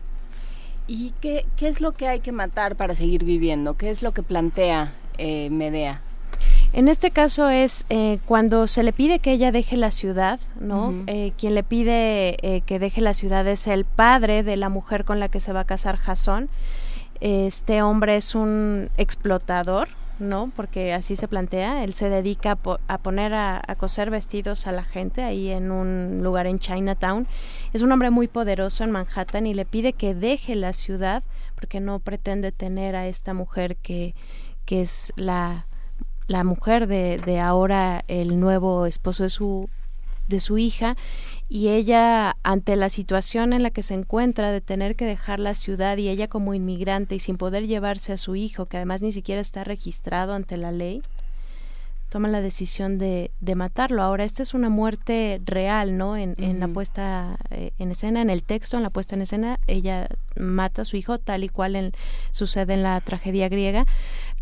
¿Y 0.87 1.13
qué, 1.21 1.47
qué 1.57 1.69
es 1.69 1.81
lo 1.81 1.93
que 1.93 2.09
hay 2.09 2.21
que 2.21 2.33
matar 2.33 2.77
para 2.77 2.95
seguir 2.95 3.25
viviendo? 3.25 3.77
¿Qué 3.77 3.91
es 3.91 4.03
lo 4.03 4.13
que 4.13 4.23
plantea 4.23 4.95
eh, 5.19 5.49
Medea? 5.51 6.03
En 6.73 6.89
este 6.89 7.13
caso 7.13 7.49
es 7.51 7.87
eh, 7.89 8.19
cuando 8.27 8.67
se 8.67 8.83
le 8.83 8.93
pide 8.93 9.21
que 9.21 9.31
ella 9.31 9.53
deje 9.53 9.77
la 9.77 9.93
ciudad, 9.93 10.41
¿no? 10.59 10.93
Eh, 11.07 11.33
quien 11.39 11.55
le 11.55 11.63
pide 11.63 12.37
eh, 12.43 12.63
que 12.63 12.81
deje 12.81 13.01
la 13.01 13.15
ciudad 13.15 13.47
es 13.47 13.69
el 13.69 13.85
padre 13.85 14.43
de 14.43 14.57
la 14.57 14.69
mujer 14.69 15.05
con 15.05 15.21
la 15.21 15.29
que 15.29 15.39
se 15.39 15.53
va 15.53 15.61
a 15.61 15.65
casar 15.65 15.97
Jasón. 15.97 16.49
Este 17.21 17.83
hombre 17.83 18.17
es 18.17 18.35
un 18.35 18.91
explotador, 18.97 19.89
¿no? 20.19 20.51
Porque 20.55 20.93
así 20.93 21.17
se 21.17 21.29
plantea. 21.29 21.85
Él 21.85 21.95
se 21.95 22.09
dedica 22.09 22.53
a, 22.53 22.57
po- 22.57 22.79
a 22.89 22.99
poner 22.99 23.35
a, 23.35 23.61
a 23.67 23.75
coser 23.77 24.11
vestidos 24.11 24.67
a 24.67 24.73
la 24.73 24.85
gente 24.85 25.23
ahí 25.23 25.51
en 25.51 25.71
un 25.71 26.21
lugar 26.23 26.47
en 26.47 26.59
Chinatown. 26.59 27.27
Es 27.73 27.83
un 27.83 27.93
hombre 27.93 28.11
muy 28.11 28.29
poderoso 28.29 28.85
en 28.85 28.91
Manhattan 28.91 29.47
y 29.47 29.55
le 29.55 29.65
pide 29.65 29.93
que 29.93 30.15
deje 30.15 30.55
la 30.55 30.73
ciudad 30.73 31.23
porque 31.55 31.81
no 31.81 31.99
pretende 31.99 32.53
tener 32.53 32.97
a 32.97 33.07
esta 33.07 33.35
mujer 33.35 33.77
que, 33.77 34.15
que 34.65 34.83
es 34.83 35.13
la, 35.17 35.67
la 36.27 36.45
mujer 36.45 36.87
de, 36.87 37.19
de 37.19 37.41
ahora 37.41 38.05
el 38.09 38.39
nuevo 38.41 38.87
esposo 38.87 39.23
de 39.25 39.29
su 39.29 39.69
de 40.27 40.41
su 40.41 40.57
hija 40.57 40.97
y 41.55 41.69
ella 41.69 42.37
ante 42.43 42.75
la 42.75 42.89
situación 42.89 43.53
en 43.53 43.63
la 43.63 43.71
que 43.71 43.83
se 43.83 43.95
encuentra 43.95 44.51
de 44.51 44.61
tener 44.61 44.97
que 44.97 45.05
dejar 45.05 45.39
la 45.39 45.55
ciudad 45.55 45.97
y 45.99 46.09
ella 46.09 46.27
como 46.27 46.53
inmigrante 46.53 47.15
y 47.15 47.21
sin 47.21 47.37
poder 47.37 47.69
llevarse 47.69 48.13
a 48.13 48.17
su 48.17 48.35
hijo 48.35 48.67
que 48.67 48.79
además 48.79 49.03
ni 49.03 49.13
siquiera 49.13 49.41
está 49.41 49.63
registrado 49.63 50.33
ante 50.35 50.57
la 50.57 50.73
ley 50.73 51.01
toma 52.09 52.27
la 52.27 52.41
decisión 52.41 52.99
de, 52.99 53.31
de 53.41 53.55
matarlo. 53.55 54.03
Ahora, 54.03 54.25
esta 54.25 54.43
es 54.43 54.53
una 54.53 54.69
muerte 54.69 55.41
real, 55.45 55.97
¿no? 55.97 56.17
En, 56.17 56.35
en 56.39 56.59
la 56.59 56.67
puesta 56.67 57.37
eh, 57.51 57.71
en 57.79 57.93
escena, 57.93 58.21
en 58.21 58.31
el 58.31 58.43
texto, 58.43 58.77
en 58.77 58.83
la 58.83 58.91
puesta 58.91 59.15
en 59.15 59.23
escena, 59.23 59.61
ella 59.69 60.09
mata 60.37 60.83
a 60.83 60.85
su 60.85 60.97
hijo 60.97 61.19
tal 61.19 61.45
y 61.45 61.49
cual 61.49 61.77
en- 61.77 61.93
sucede 62.33 62.75
en 62.75 62.83
la 62.83 63.01
tragedia 63.01 63.49
griega, 63.49 63.85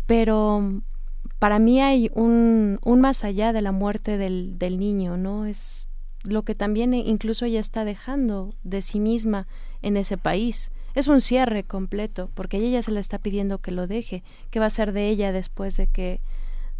pero 0.07 0.81
para 1.37 1.59
mí 1.59 1.79
hay 1.79 2.09
un, 2.15 2.79
un 2.83 3.01
más 3.01 3.23
allá 3.23 3.53
de 3.53 3.61
la 3.61 3.71
muerte 3.71 4.17
del, 4.17 4.57
del 4.57 4.79
niño, 4.79 5.15
¿no? 5.17 5.45
Es 5.45 5.87
lo 6.23 6.43
que 6.43 6.55
también 6.55 6.93
eh, 6.93 7.03
incluso 7.05 7.45
ella 7.45 7.59
está 7.59 7.85
dejando 7.85 8.53
de 8.63 8.81
sí 8.81 8.99
misma 8.99 9.47
en 9.81 9.97
ese 9.97 10.17
país. 10.17 10.71
Es 10.95 11.07
un 11.07 11.21
cierre 11.21 11.63
completo, 11.63 12.29
porque 12.33 12.57
ella 12.57 12.69
ya 12.69 12.81
se 12.83 12.91
le 12.91 12.99
está 12.99 13.17
pidiendo 13.17 13.57
que 13.57 13.71
lo 13.71 13.87
deje. 13.87 14.23
¿Qué 14.51 14.59
va 14.59 14.67
a 14.67 14.69
ser 14.69 14.93
de 14.93 15.09
ella 15.09 15.31
después 15.31 15.75
de 15.75 15.87
que 15.87 16.21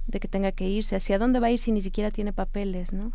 de 0.08 0.20
que 0.20 0.28
tenga 0.28 0.52
que 0.52 0.68
irse. 0.68 0.96
¿Hacia 0.96 1.20
dónde 1.20 1.40
va 1.40 1.48
a 1.48 1.52
ir 1.52 1.60
si 1.60 1.72
ni 1.72 1.82
siquiera 1.82 2.12
tiene 2.12 2.34
papeles, 2.34 2.94
no? 2.94 3.12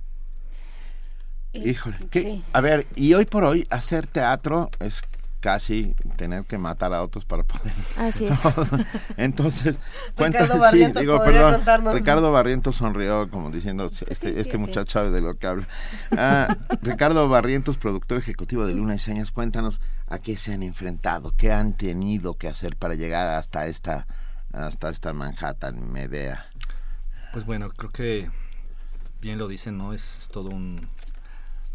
Híjole. 1.52 1.96
¿qué? 2.10 2.40
A 2.52 2.60
ver, 2.60 2.86
y 2.94 3.14
hoy 3.14 3.24
por 3.24 3.44
hoy 3.44 3.66
hacer 3.70 4.06
teatro 4.06 4.70
es 4.80 5.02
casi 5.40 5.94
tener 6.16 6.44
que 6.44 6.58
matar 6.58 6.92
a 6.92 7.02
otros 7.02 7.24
para 7.24 7.42
poder. 7.42 7.72
Así 7.96 8.26
es. 8.26 8.38
Entonces, 9.16 9.78
Ricardo 10.16 10.16
cuéntame, 10.16 10.52
sí, 10.52 10.58
Barrientos 10.58 11.00
digo, 11.00 11.18
perdón. 11.22 11.52
contarnos. 11.54 11.94
Ricardo 11.94 12.32
Barrientos 12.32 12.76
sonrió 12.76 13.28
como 13.30 13.50
diciendo, 13.50 13.86
este, 13.86 14.14
sí, 14.14 14.40
este 14.40 14.52
sí. 14.52 14.58
muchacho 14.58 14.90
sabe 14.90 15.10
de 15.10 15.20
lo 15.20 15.34
que 15.34 15.46
habla. 15.46 15.68
Ah, 16.16 16.56
Ricardo 16.82 17.28
Barrientos, 17.28 17.76
productor 17.76 18.18
ejecutivo 18.18 18.66
de 18.66 18.74
Luna 18.74 18.94
y 18.94 18.98
Señas, 18.98 19.32
cuéntanos 19.32 19.80
a 20.06 20.18
qué 20.18 20.36
se 20.36 20.52
han 20.52 20.62
enfrentado, 20.62 21.32
qué 21.36 21.52
han 21.52 21.74
tenido 21.74 22.34
que 22.34 22.48
hacer 22.48 22.76
para 22.76 22.94
llegar 22.94 23.28
hasta 23.36 23.66
esta, 23.66 24.06
hasta 24.52 24.88
esta 24.88 25.12
Manhattan, 25.12 25.92
Medea. 25.92 26.46
Pues 27.32 27.44
bueno, 27.44 27.70
creo 27.70 27.90
que 27.90 28.30
bien 29.20 29.38
lo 29.38 29.48
dicen, 29.48 29.78
¿no? 29.78 29.92
Es, 29.92 30.18
es 30.18 30.28
todo 30.28 30.48
un... 30.48 30.88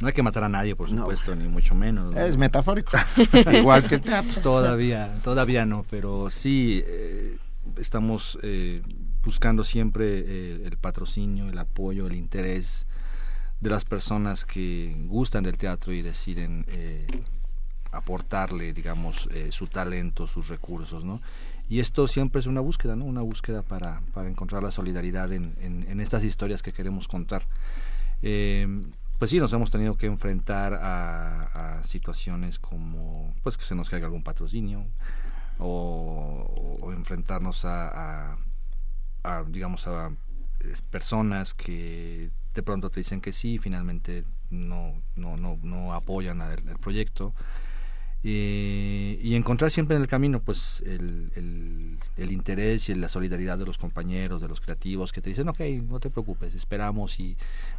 No 0.02 0.08
hay 0.08 0.14
que 0.14 0.24
matar 0.24 0.44
a 0.44 0.50
nadie, 0.50 0.76
por 0.76 0.90
supuesto, 0.90 1.34
ni 1.36 1.48
mucho 1.48 1.76
menos. 1.76 2.14
¿no? 2.14 2.22
Es 2.22 2.36
metafórico, 2.38 2.92
igual 3.54 3.88
que 3.88 3.96
el 3.96 4.02
teatro. 4.02 4.42
Todavía, 4.42 5.18
todavía 5.24 5.66
no, 5.66 5.86
pero 5.90 6.30
sí 6.30 6.84
eh, 6.86 7.38
estamos 7.78 8.38
eh, 8.44 8.82
buscando 9.24 9.64
siempre 9.64 10.06
eh, 10.26 10.64
el 10.66 10.78
patrocinio, 10.78 11.48
el 11.50 11.58
apoyo, 11.58 12.08
el 12.08 12.16
interés 12.16 12.86
de 13.62 13.70
las 13.70 13.86
personas 13.86 14.44
que 14.46 14.94
gustan 15.08 15.44
del 15.46 15.58
teatro 15.58 15.94
y 15.94 16.02
deciden 16.02 16.66
eh, 16.68 17.08
aportarle, 17.92 18.74
digamos, 18.74 19.30
eh, 19.32 19.50
su 19.52 19.68
talento, 19.68 20.28
sus 20.28 20.48
recursos, 20.50 21.06
¿no? 21.06 21.22
Y 21.70 21.80
esto 21.80 22.08
siempre 22.08 22.40
es 22.42 22.48
una 22.48 22.60
búsqueda, 22.60 22.96
¿no? 22.96 23.06
Una 23.06 23.22
búsqueda 23.22 23.62
para, 23.62 24.02
para 24.14 24.28
encontrar 24.30 24.64
la 24.64 24.72
solidaridad 24.72 25.32
en, 25.32 25.56
en- 25.62 25.86
en 25.90 26.02
estas 26.02 26.24
historias 26.26 26.62
que 26.62 26.74
queremos 26.74 27.08
contar. 27.08 27.46
Eh, 28.22 28.68
pues 29.24 29.32
sí, 29.32 29.40
nos 29.40 29.54
hemos 29.54 29.72
tenido 29.72 29.96
que 29.96 30.06
enfrentar 30.06 30.74
a, 30.74 31.80
situaciones 31.86 32.60
como, 32.60 33.34
pues 33.42 33.58
que 33.58 33.64
se 33.64 33.74
nos 33.74 33.90
caiga 33.90 34.08
algún 34.08 34.22
patrocinio 34.22 34.86
o, 35.60 36.92
enfrentarnos 36.94 37.64
a, 37.64 38.36
digamos, 39.48 39.88
a 39.88 40.12
personas 40.90 41.54
que 41.54 42.32
de 42.54 42.64
pronto 42.64 42.90
te 42.90 43.00
dicen 43.00 43.22
que 43.22 43.32
sí, 43.32 43.60
finalmente 43.60 44.26
no, 44.50 45.02
no, 45.16 45.38
no, 45.38 45.58
no 45.64 45.94
apoyan 45.94 46.42
al- 46.42 46.68
el 46.68 46.78
proyecto. 46.78 47.34
Eh, 48.26 49.20
y 49.22 49.36
encontrar 49.36 49.70
siempre 49.70 49.98
en 49.98 50.02
el 50.02 50.08
camino 50.08 50.40
pues 50.40 50.82
el, 50.86 51.30
el, 51.36 51.98
el 52.16 52.32
interés 52.32 52.88
y 52.88 52.96
la 52.96 53.10
solidaridad 53.10 53.58
de 53.58 53.66
los 53.66 53.78
compañeros, 53.78 54.42
de 54.42 54.48
los 54.48 54.62
creativos 54.62 55.12
que 55.12 55.22
te 55.22 55.30
dicen, 55.30 55.50
ok, 55.50 55.60
no 55.90 56.00
te 56.00 56.10
preocupes, 56.10 56.54
esperamos 56.54 57.20
y 57.20 57.36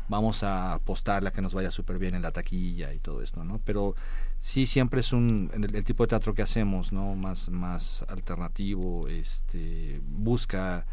vamos 0.08 0.42
a 0.42 0.74
apostarle 0.74 1.30
a 1.30 1.32
que 1.32 1.40
nos 1.40 1.54
vaya 1.54 1.70
súper 1.70 1.98
bien 1.98 2.14
en 2.14 2.20
la 2.20 2.30
taquilla 2.30 2.92
y 2.92 2.98
todo 2.98 3.22
esto, 3.22 3.42
¿no? 3.42 3.58
Pero 3.64 3.94
sí 4.38 4.66
siempre 4.66 5.00
es 5.00 5.14
un, 5.14 5.50
el, 5.54 5.74
el 5.74 5.84
tipo 5.84 6.04
de 6.04 6.08
teatro 6.08 6.34
que 6.34 6.42
hacemos, 6.42 6.92
¿no? 6.92 7.14
Más, 7.14 7.48
más 7.48 8.04
alternativo, 8.08 9.08
este, 9.08 10.00
busca 10.06 10.84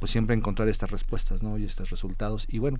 pues 0.00 0.10
siempre 0.10 0.36
encontrar 0.36 0.68
estas 0.68 0.90
respuestas, 0.90 1.42
¿no? 1.42 1.56
Y 1.56 1.64
estos 1.64 1.88
resultados. 1.88 2.46
Y 2.50 2.58
bueno, 2.58 2.78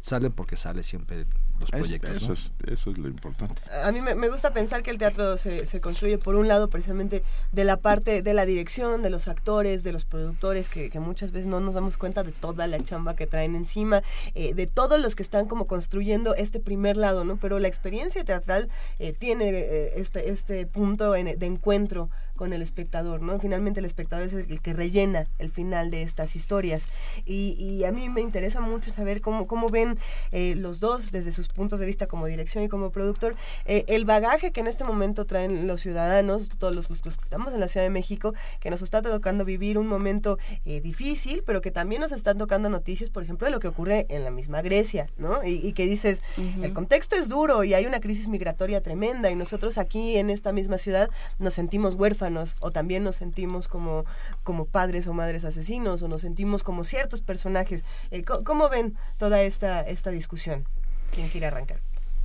salen 0.00 0.32
porque 0.32 0.56
sale 0.56 0.82
siempre 0.84 1.26
los 1.60 1.70
proyectos, 1.70 2.10
eso, 2.16 2.26
¿no? 2.28 2.32
es, 2.34 2.52
eso 2.66 2.90
es 2.90 2.98
lo 2.98 3.08
importante. 3.08 3.60
A 3.84 3.90
mí 3.92 4.00
me, 4.00 4.14
me 4.14 4.28
gusta 4.28 4.52
pensar 4.52 4.82
que 4.82 4.90
el 4.90 4.98
teatro 4.98 5.36
se, 5.36 5.66
se 5.66 5.80
construye 5.80 6.18
por 6.18 6.34
un 6.34 6.48
lado 6.48 6.68
precisamente 6.68 7.22
de 7.52 7.64
la 7.64 7.76
parte 7.78 8.22
de 8.22 8.34
la 8.34 8.46
dirección, 8.46 9.02
de 9.02 9.10
los 9.10 9.28
actores, 9.28 9.82
de 9.84 9.92
los 9.92 10.04
productores, 10.04 10.68
que, 10.68 10.90
que 10.90 11.00
muchas 11.00 11.32
veces 11.32 11.46
no 11.48 11.60
nos 11.60 11.74
damos 11.74 11.96
cuenta 11.96 12.22
de 12.22 12.32
toda 12.32 12.66
la 12.66 12.78
chamba 12.80 13.14
que 13.16 13.26
traen 13.26 13.54
encima, 13.54 14.02
eh, 14.34 14.54
de 14.54 14.66
todos 14.66 15.00
los 15.00 15.16
que 15.16 15.22
están 15.22 15.46
como 15.46 15.66
construyendo 15.66 16.34
este 16.34 16.60
primer 16.60 16.96
lado, 16.96 17.24
¿no? 17.24 17.36
Pero 17.36 17.58
la 17.58 17.68
experiencia 17.68 18.24
teatral 18.24 18.68
eh, 18.98 19.12
tiene 19.12 19.48
eh, 19.50 19.92
este, 19.96 20.30
este 20.30 20.66
punto 20.66 21.14
en- 21.16 21.38
de 21.38 21.46
encuentro 21.46 22.10
con 22.38 22.54
el 22.54 22.62
espectador, 22.62 23.20
¿no? 23.20 23.38
Finalmente 23.38 23.80
el 23.80 23.86
espectador 23.86 24.26
es 24.28 24.32
el 24.32 24.60
que 24.62 24.72
rellena 24.72 25.26
el 25.38 25.50
final 25.50 25.90
de 25.90 26.02
estas 26.02 26.36
historias. 26.36 26.86
Y, 27.26 27.56
y 27.58 27.84
a 27.84 27.92
mí 27.92 28.08
me 28.08 28.22
interesa 28.22 28.60
mucho 28.60 28.90
saber 28.90 29.20
cómo, 29.20 29.46
cómo 29.46 29.68
ven 29.68 29.98
eh, 30.32 30.54
los 30.56 30.78
dos 30.80 31.10
desde 31.10 31.32
sus 31.32 31.48
puntos 31.48 31.80
de 31.80 31.86
vista 31.86 32.06
como 32.06 32.26
dirección 32.26 32.62
y 32.64 32.68
como 32.68 32.90
productor, 32.90 33.34
eh, 33.66 33.84
el 33.88 34.04
bagaje 34.04 34.52
que 34.52 34.60
en 34.60 34.68
este 34.68 34.84
momento 34.84 35.26
traen 35.26 35.66
los 35.66 35.80
ciudadanos, 35.80 36.48
todos 36.48 36.74
los, 36.76 36.88
los 36.88 37.02
que 37.02 37.24
estamos 37.24 37.52
en 37.52 37.60
la 37.60 37.66
Ciudad 37.66 37.84
de 37.84 37.90
México, 37.90 38.32
que 38.60 38.70
nos 38.70 38.82
está 38.82 39.02
tocando 39.02 39.44
vivir 39.44 39.76
un 39.76 39.88
momento 39.88 40.38
eh, 40.64 40.80
difícil, 40.80 41.42
pero 41.44 41.60
que 41.60 41.72
también 41.72 42.00
nos 42.00 42.12
están 42.12 42.38
tocando 42.38 42.68
noticias, 42.68 43.10
por 43.10 43.24
ejemplo, 43.24 43.46
de 43.46 43.50
lo 43.50 43.58
que 43.58 43.66
ocurre 43.68 44.06
en 44.08 44.22
la 44.22 44.30
misma 44.30 44.62
Grecia, 44.62 45.08
¿no? 45.18 45.42
Y, 45.44 45.54
y 45.66 45.72
que 45.72 45.86
dices, 45.86 46.22
Ujú. 46.36 46.62
el 46.64 46.72
contexto 46.72 47.16
es 47.16 47.28
duro 47.28 47.64
y 47.64 47.74
hay 47.74 47.84
una 47.84 47.98
crisis 47.98 48.28
migratoria 48.28 48.80
tremenda 48.80 49.28
y 49.28 49.34
nosotros 49.34 49.76
aquí 49.76 50.16
en 50.18 50.30
esta 50.30 50.52
misma 50.52 50.78
ciudad 50.78 51.10
nos 51.40 51.54
sentimos 51.54 51.94
huérfanos 51.94 52.27
o 52.60 52.70
también 52.70 53.04
nos 53.04 53.16
sentimos 53.16 53.68
como, 53.68 54.04
como 54.42 54.64
padres 54.64 55.06
o 55.06 55.14
madres 55.14 55.44
asesinos 55.44 56.02
o 56.02 56.08
nos 56.08 56.20
sentimos 56.20 56.62
como 56.62 56.84
ciertos 56.84 57.20
personajes. 57.20 57.84
Eh, 58.10 58.24
¿Cómo 58.24 58.68
ven 58.68 58.96
toda 59.16 59.42
esta, 59.42 59.80
esta 59.80 60.10
discusión? 60.10 60.64
¿Quién 61.10 61.28
quiere 61.28 61.46
arrancar? 61.46 61.80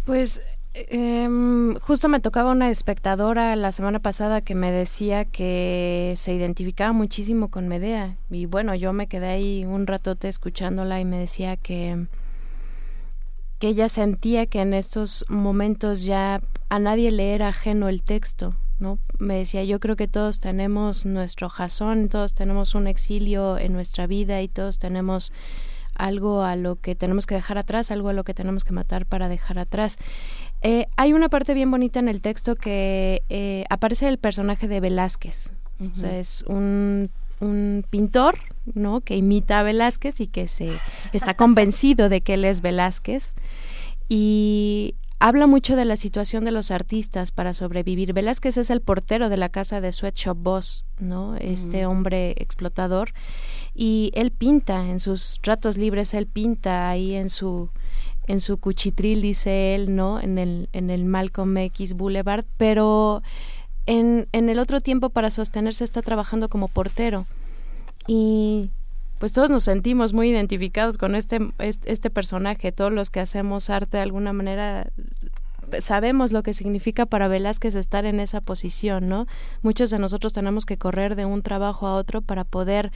Pues 0.05 0.41
em, 0.73 1.75
justo 1.75 2.09
me 2.09 2.19
tocaba 2.19 2.51
una 2.51 2.69
espectadora 2.69 3.55
la 3.55 3.71
semana 3.71 3.99
pasada 3.99 4.41
que 4.41 4.55
me 4.55 4.71
decía 4.71 5.23
que 5.25 6.13
se 6.17 6.33
identificaba 6.33 6.91
muchísimo 6.91 7.49
con 7.49 7.67
Medea 7.67 8.17
y 8.29 8.45
bueno, 8.45 8.75
yo 8.75 8.91
me 8.91 9.07
quedé 9.07 9.27
ahí 9.27 9.65
un 9.65 9.87
ratote 9.87 10.27
escuchándola 10.27 10.99
y 10.99 11.05
me 11.05 11.17
decía 11.17 11.57
que 11.57 12.07
que 13.63 13.69
ella 13.69 13.87
sentía 13.87 14.45
que 14.45 14.59
en 14.59 14.73
estos 14.73 15.23
momentos 15.29 16.03
ya 16.03 16.41
a 16.67 16.79
nadie 16.79 17.11
le 17.11 17.33
era 17.33 17.47
ajeno 17.47 17.87
el 17.87 18.01
texto, 18.01 18.53
¿no? 18.83 18.99
Me 19.17 19.37
decía, 19.37 19.63
yo 19.63 19.79
creo 19.79 19.95
que 19.95 20.07
todos 20.07 20.39
tenemos 20.39 21.05
nuestro 21.05 21.47
jazón, 21.49 22.09
todos 22.09 22.33
tenemos 22.33 22.75
un 22.75 22.85
exilio 22.87 23.57
en 23.57 23.71
nuestra 23.73 24.05
vida 24.07 24.41
y 24.41 24.47
todos 24.47 24.77
tenemos 24.77 25.31
algo 25.95 26.43
a 26.43 26.55
lo 26.55 26.75
que 26.75 26.93
tenemos 26.95 27.25
que 27.25 27.35
dejar 27.35 27.57
atrás, 27.57 27.91
algo 27.91 28.09
a 28.09 28.13
lo 28.13 28.23
que 28.23 28.33
tenemos 28.33 28.63
que 28.63 28.73
matar 28.73 29.05
para 29.05 29.29
dejar 29.29 29.57
atrás. 29.57 29.97
Eh, 30.61 30.87
hay 30.97 31.13
una 31.13 31.29
parte 31.29 31.53
bien 31.53 31.71
bonita 31.71 31.99
en 31.99 32.09
el 32.09 32.19
texto 32.19 32.55
que 32.55 33.23
eh, 33.29 33.63
aparece 33.69 34.07
el 34.07 34.17
personaje 34.17 34.67
de 34.67 34.79
Velázquez. 34.79 35.51
O 35.79 35.97
sea, 35.97 36.09
Ujú. 36.09 36.17
es 36.17 36.43
un, 36.47 37.09
un 37.39 37.85
pintor, 37.89 38.37
¿no? 38.73 39.01
Que 39.01 39.15
imita 39.15 39.59
a 39.59 39.63
Velázquez 39.63 40.19
y 40.19 40.27
que 40.27 40.47
se 40.47 40.71
está 41.13 41.33
convencido 41.35 42.09
de 42.09 42.21
que 42.21 42.33
él 42.33 42.45
es 42.45 42.61
Velázquez. 42.61 43.33
Y 44.09 44.95
habla 45.23 45.47
mucho 45.47 45.77
de 45.77 45.85
la 45.85 45.95
situación 45.95 46.43
de 46.43 46.51
los 46.51 46.69
artistas 46.69 47.31
para 47.31 47.53
sobrevivir. 47.53 48.11
Velázquez 48.11 48.57
es 48.57 48.69
el 48.69 48.81
portero 48.81 49.29
de 49.29 49.37
la 49.37 49.47
casa 49.47 49.79
de 49.79 49.93
Sweatshop 49.93 50.37
Boss, 50.37 50.83
¿no? 50.99 51.37
Este 51.37 51.85
hombre 51.85 52.31
explotador. 52.35 53.13
Y 53.73 54.11
él 54.15 54.31
pinta 54.31 54.81
en 54.81 54.99
sus 54.99 55.39
ratos 55.41 55.77
libres, 55.77 56.13
él 56.13 56.27
pinta 56.27 56.89
ahí 56.89 57.15
en 57.15 57.29
su 57.29 57.69
en 58.27 58.41
su 58.41 58.57
cuchitril, 58.57 59.21
dice 59.21 59.75
él, 59.75 59.95
¿no? 59.95 60.19
En 60.19 60.37
el, 60.37 60.67
en 60.73 60.89
el 60.89 61.05
Malcolm 61.05 61.55
X 61.55 61.93
Boulevard, 61.93 62.43
pero 62.57 63.23
en, 63.85 64.27
en 64.33 64.49
el 64.49 64.59
otro 64.59 64.81
tiempo 64.81 65.09
para 65.09 65.29
sostenerse 65.29 65.85
está 65.85 66.01
trabajando 66.01 66.49
como 66.49 66.67
portero. 66.67 67.27
Y 68.07 68.71
pues 69.23 69.31
todos 69.31 69.49
nos 69.49 69.63
sentimos 69.63 70.11
muy 70.11 70.31
identificados 70.31 70.97
con 70.97 71.15
este, 71.15 71.39
este, 71.57 72.09
personaje, 72.09 72.73
todos 72.73 72.91
los 72.91 73.09
que 73.09 73.21
hacemos 73.21 73.69
arte 73.69 73.95
de 73.95 74.03
alguna 74.03 74.33
manera 74.33 74.91
sabemos 75.79 76.33
lo 76.33 76.43
que 76.43 76.53
significa 76.53 77.05
para 77.05 77.29
Velázquez 77.29 77.75
estar 77.75 78.03
en 78.03 78.19
esa 78.19 78.41
posición, 78.41 79.07
¿no? 79.07 79.25
Muchos 79.61 79.91
de 79.91 79.97
nosotros 79.97 80.33
tenemos 80.33 80.65
que 80.65 80.77
correr 80.77 81.15
de 81.15 81.23
un 81.23 81.41
trabajo 81.41 81.87
a 81.87 81.95
otro 81.95 82.21
para 82.21 82.43
poder 82.43 82.91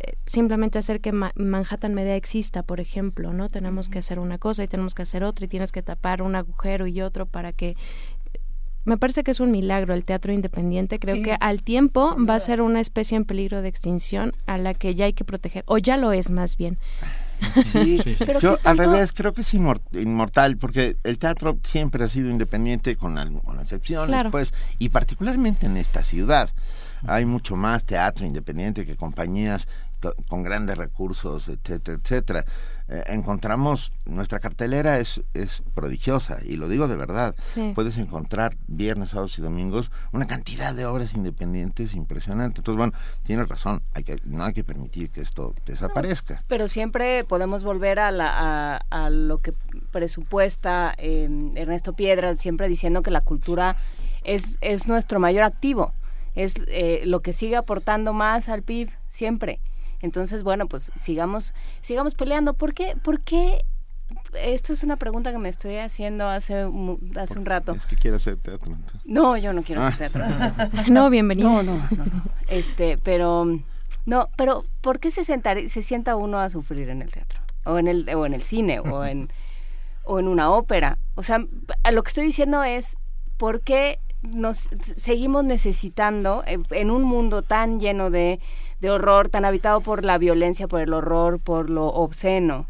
eh, 0.00 0.16
simplemente 0.26 0.78
hacer 0.78 1.00
que 1.00 1.12
Manhattan 1.12 1.94
Media 1.94 2.14
exista, 2.14 2.62
por 2.62 2.78
ejemplo, 2.78 3.32
¿no? 3.32 3.48
Tenemos 3.48 3.88
que 3.88 4.00
hacer 4.00 4.18
una 4.18 4.36
cosa 4.36 4.64
y 4.64 4.68
tenemos 4.68 4.92
que 4.92 5.00
hacer 5.00 5.24
otra 5.24 5.46
y 5.46 5.48
tienes 5.48 5.72
que 5.72 5.82
tapar 5.82 6.20
un 6.20 6.36
agujero 6.36 6.86
y 6.86 7.00
otro 7.00 7.24
para 7.24 7.54
que 7.54 7.74
me 8.84 8.96
parece 8.98 9.24
que 9.24 9.30
es 9.30 9.40
un 9.40 9.50
milagro 9.50 9.94
el 9.94 10.04
teatro 10.04 10.32
independiente. 10.32 10.98
Creo 10.98 11.22
que 11.22 11.36
al 11.40 11.62
tiempo 11.62 12.16
va 12.28 12.34
a 12.34 12.40
ser 12.40 12.60
una 12.60 12.80
especie 12.80 13.16
en 13.16 13.24
peligro 13.24 13.62
de 13.62 13.68
extinción 13.68 14.32
a 14.46 14.58
la 14.58 14.74
que 14.74 14.94
ya 14.94 15.06
hay 15.06 15.12
que 15.12 15.24
proteger, 15.24 15.64
o 15.66 15.78
ya 15.78 15.96
lo 15.96 16.12
es 16.12 16.30
más 16.30 16.56
bien. 16.56 16.78
Sí, 17.72 18.00
yo 18.40 18.58
al 18.62 18.78
revés 18.78 19.12
creo 19.12 19.34
que 19.34 19.42
es 19.42 19.52
inmortal 19.52 20.56
porque 20.56 20.96
el 21.02 21.18
teatro 21.18 21.58
siempre 21.64 22.04
ha 22.04 22.08
sido 22.08 22.30
independiente 22.30 22.96
con, 22.96 23.16
con 23.40 23.60
excepciones, 23.60 24.26
pues, 24.30 24.54
y 24.78 24.88
particularmente 24.88 25.66
en 25.66 25.76
esta 25.76 26.02
ciudad. 26.04 26.48
Hay 27.06 27.26
mucho 27.26 27.56
más 27.56 27.84
teatro 27.84 28.24
independiente 28.24 28.86
que 28.86 28.96
compañías 28.96 29.68
con 30.28 30.42
grandes 30.42 30.78
recursos, 30.78 31.48
etcétera, 31.48 31.98
etcétera. 32.02 32.44
Eh, 32.86 33.02
encontramos, 33.06 33.92
nuestra 34.04 34.40
cartelera 34.40 34.98
es, 34.98 35.22
es 35.32 35.62
prodigiosa, 35.74 36.38
y 36.44 36.56
lo 36.56 36.68
digo 36.68 36.86
de 36.86 36.96
verdad. 36.96 37.34
Puedes 37.74 37.96
encontrar 37.96 38.56
viernes, 38.66 39.10
sábados 39.10 39.38
y 39.38 39.42
domingos 39.42 39.90
una 40.12 40.26
cantidad 40.26 40.74
de 40.74 40.84
obras 40.84 41.14
independientes 41.14 41.94
impresionante. 41.94 42.60
Entonces, 42.60 42.76
bueno, 42.76 42.92
tienes 43.22 43.48
razón, 43.48 43.82
hay 43.94 44.04
que, 44.04 44.20
no 44.24 44.44
hay 44.44 44.52
que 44.52 44.64
permitir 44.64 45.10
que 45.10 45.22
esto 45.22 45.54
desaparezca. 45.64 46.42
pero 46.46 46.68
siempre 46.68 47.24
podemos 47.24 47.64
volver 47.64 47.98
a, 47.98 48.10
la, 48.10 48.76
a, 48.90 49.10
lo 49.10 49.38
que 49.38 49.54
presupuesta 49.90 50.94
eh, 50.98 51.28
Ernesto 51.54 51.94
Piedras, 51.94 52.38
siempre 52.38 52.68
diciendo 52.68 53.02
que 53.02 53.10
la 53.10 53.22
cultura 53.22 53.76
es, 54.24 54.58
es 54.60 54.86
nuestro 54.86 55.20
mayor 55.20 55.44
activo, 55.44 55.94
es 56.34 56.54
eh, 56.66 57.02
lo 57.06 57.20
que 57.20 57.32
sigue 57.32 57.56
aportando 57.56 58.12
más 58.12 58.48
al 58.48 58.62
PIB 58.62 58.90
siempre. 59.08 59.60
Entonces, 60.04 60.42
bueno, 60.42 60.68
pues 60.68 60.92
sigamos, 60.96 61.54
sigamos 61.80 62.14
peleando. 62.14 62.52
¿Por 62.52 62.74
qué? 62.74 62.94
¿Por 63.02 63.20
qué? 63.20 63.64
Esto 64.34 64.74
es 64.74 64.82
una 64.82 64.96
pregunta 64.96 65.32
que 65.32 65.38
me 65.38 65.48
estoy 65.48 65.78
haciendo 65.78 66.28
hace, 66.28 66.68
hace 67.16 67.38
un 67.38 67.46
rato. 67.46 67.72
Es 67.72 67.86
que 67.86 67.96
quiero 67.96 68.16
hacer 68.16 68.36
teatro. 68.36 68.76
No, 69.06 69.38
yo 69.38 69.54
no 69.54 69.62
quiero 69.62 69.82
hacer 69.82 70.12
teatro. 70.12 70.24
no, 70.92 71.08
bienvenido. 71.08 71.48
No, 71.48 71.62
no, 71.62 71.76
no, 71.76 72.22
Este, 72.48 72.98
pero 72.98 73.46
no, 74.04 74.28
pero 74.36 74.62
¿por 74.82 75.00
qué 75.00 75.10
se 75.10 75.24
se 75.24 75.82
sienta 75.82 76.16
uno 76.16 76.38
a 76.38 76.50
sufrir 76.50 76.90
en 76.90 77.00
el 77.00 77.10
teatro? 77.10 77.40
O 77.64 77.78
en 77.78 77.88
el 77.88 78.06
o 78.14 78.26
en 78.26 78.34
el 78.34 78.42
cine 78.42 78.80
o 78.80 79.06
en 79.06 79.30
o 80.04 80.18
en 80.18 80.28
una 80.28 80.50
ópera. 80.50 80.98
O 81.14 81.22
sea, 81.22 81.38
lo 81.90 82.02
que 82.02 82.08
estoy 82.08 82.26
diciendo 82.26 82.62
es 82.62 82.98
¿por 83.38 83.62
qué 83.62 84.00
nos 84.20 84.68
seguimos 84.96 85.44
necesitando 85.44 86.44
en 86.46 86.90
un 86.90 87.04
mundo 87.04 87.40
tan 87.40 87.80
lleno 87.80 88.10
de 88.10 88.38
de 88.84 88.90
horror, 88.90 89.30
tan 89.30 89.46
habitado 89.46 89.80
por 89.80 90.04
la 90.04 90.18
violencia, 90.18 90.68
por 90.68 90.80
el 90.82 90.92
horror, 90.92 91.40
por 91.40 91.70
lo 91.70 91.86
obsceno. 91.86 92.66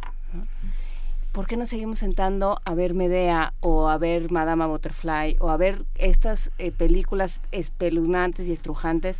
¿Por 1.33 1.48
qué 1.48 1.57
no 1.57 1.66
seguimos 1.66 1.98
sentando 1.98 2.61
a 2.64 2.74
ver 2.74 2.94
Medea 2.94 3.53
o 3.59 3.88
a 3.88 3.98
ver 3.98 4.31
Madama 4.31 4.68
Butterfly 4.68 5.38
o 5.40 5.50
a 5.50 5.57
ver 5.57 5.85
estas 5.96 6.53
eh, 6.59 6.70
películas 6.70 7.42
espeluznantes 7.50 8.46
y 8.46 8.53
estrujantes? 8.53 9.18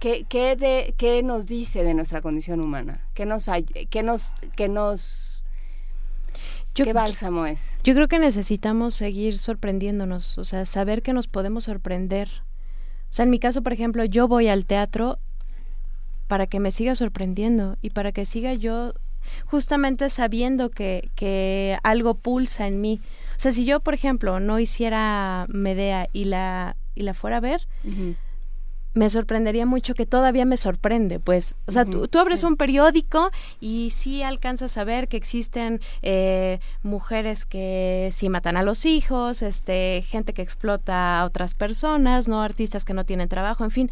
¿Qué, 0.00 0.24
qué, 0.26 0.56
de, 0.56 0.94
¿Qué 0.96 1.22
nos 1.22 1.46
dice 1.46 1.84
de 1.84 1.92
nuestra 1.92 2.22
condición 2.22 2.60
humana? 2.60 3.02
¿Qué 3.12 3.26
nos, 3.26 3.50
qué 3.90 4.02
nos, 4.02 4.32
qué 4.56 4.68
nos 4.68 5.42
¿Qué 6.72 6.94
bálsamo 6.94 7.44
es? 7.44 7.68
Yo 7.84 7.92
creo 7.92 8.08
que 8.08 8.18
necesitamos 8.18 8.94
seguir 8.94 9.36
sorprendiéndonos, 9.36 10.38
o 10.38 10.44
sea, 10.44 10.64
saber 10.64 11.02
que 11.02 11.12
nos 11.12 11.26
podemos 11.26 11.64
sorprender. 11.64 12.30
O 13.10 13.14
sea, 13.14 13.24
en 13.24 13.30
mi 13.30 13.38
caso, 13.38 13.60
por 13.60 13.74
ejemplo, 13.74 14.06
yo 14.06 14.26
voy 14.26 14.48
al 14.48 14.64
teatro 14.64 15.18
para 16.32 16.46
que 16.46 16.60
me 16.60 16.70
siga 16.70 16.94
sorprendiendo 16.94 17.76
y 17.82 17.90
para 17.90 18.10
que 18.10 18.24
siga 18.24 18.54
yo 18.54 18.94
justamente 19.44 20.08
sabiendo 20.08 20.70
que, 20.70 21.10
que 21.14 21.76
algo 21.82 22.14
pulsa 22.14 22.66
en 22.66 22.80
mí. 22.80 23.02
O 23.36 23.38
sea, 23.38 23.52
si 23.52 23.66
yo, 23.66 23.80
por 23.80 23.92
ejemplo, 23.92 24.40
no 24.40 24.58
hiciera 24.58 25.44
Medea 25.50 26.08
y 26.14 26.24
la, 26.24 26.76
y 26.94 27.02
la 27.02 27.12
fuera 27.12 27.36
a 27.36 27.40
ver, 27.40 27.66
me 28.94 29.10
sorprendería 29.10 29.66
mucho 29.66 29.92
que 29.94 30.06
todavía 30.06 30.46
me 30.46 30.56
sorprende, 30.56 31.20
pues, 31.20 31.54
o 31.66 31.70
sea, 31.70 31.84
tú, 31.84 32.08
abres 32.18 32.44
un 32.44 32.56
periódico 32.56 33.30
y 33.60 33.90
sí 33.90 34.22
alcanzas 34.22 34.78
a 34.78 34.84
ver 34.84 35.08
que 35.08 35.18
existen 35.18 35.82
eh, 36.00 36.60
mujeres 36.82 37.44
que 37.44 38.08
sí 38.10 38.30
matan 38.30 38.56
a 38.56 38.62
los 38.62 38.86
hijos, 38.86 39.42
este, 39.42 40.02
gente 40.06 40.32
que 40.32 40.40
explota 40.40 41.20
a 41.20 41.26
otras 41.26 41.52
personas, 41.52 42.26
no 42.26 42.40
artistas 42.40 42.86
que 42.86 42.94
no 42.94 43.04
tienen 43.04 43.28
trabajo, 43.28 43.64
en 43.64 43.70
fin, 43.70 43.90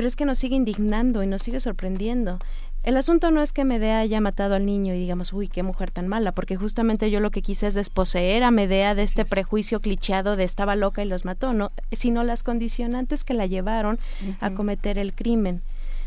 pero 0.00 0.08
es 0.08 0.16
que 0.16 0.24
nos 0.24 0.38
sigue 0.38 0.56
indignando 0.56 1.22
y 1.22 1.26
nos 1.26 1.42
sigue 1.42 1.60
sorprendiendo. 1.60 2.38
El 2.84 2.96
asunto 2.96 3.30
no 3.30 3.42
es 3.42 3.52
que 3.52 3.66
Medea 3.66 3.98
haya 3.98 4.18
matado 4.22 4.54
al 4.54 4.64
niño 4.64 4.94
y 4.94 4.98
digamos, 4.98 5.34
uy, 5.34 5.46
qué 5.46 5.62
mujer 5.62 5.90
tan 5.90 6.08
mala, 6.08 6.32
porque 6.32 6.56
justamente 6.56 7.10
yo 7.10 7.20
lo 7.20 7.30
que 7.30 7.42
quise 7.42 7.66
es 7.66 7.74
desposeer 7.74 8.42
a 8.42 8.50
Medea 8.50 8.94
de 8.94 9.02
este 9.02 9.26
prejuicio 9.26 9.80
clicheado 9.80 10.36
de 10.36 10.44
estaba 10.44 10.74
loca 10.74 11.02
y 11.02 11.06
los 11.06 11.26
mató, 11.26 11.52
no, 11.52 11.70
sino 11.92 12.24
las 12.24 12.42
condicionantes 12.42 13.24
que 13.24 13.34
la 13.34 13.44
llevaron 13.44 13.98
a 14.40 14.52
cometer 14.52 14.96
el 14.96 15.12
crimen. 15.12 15.60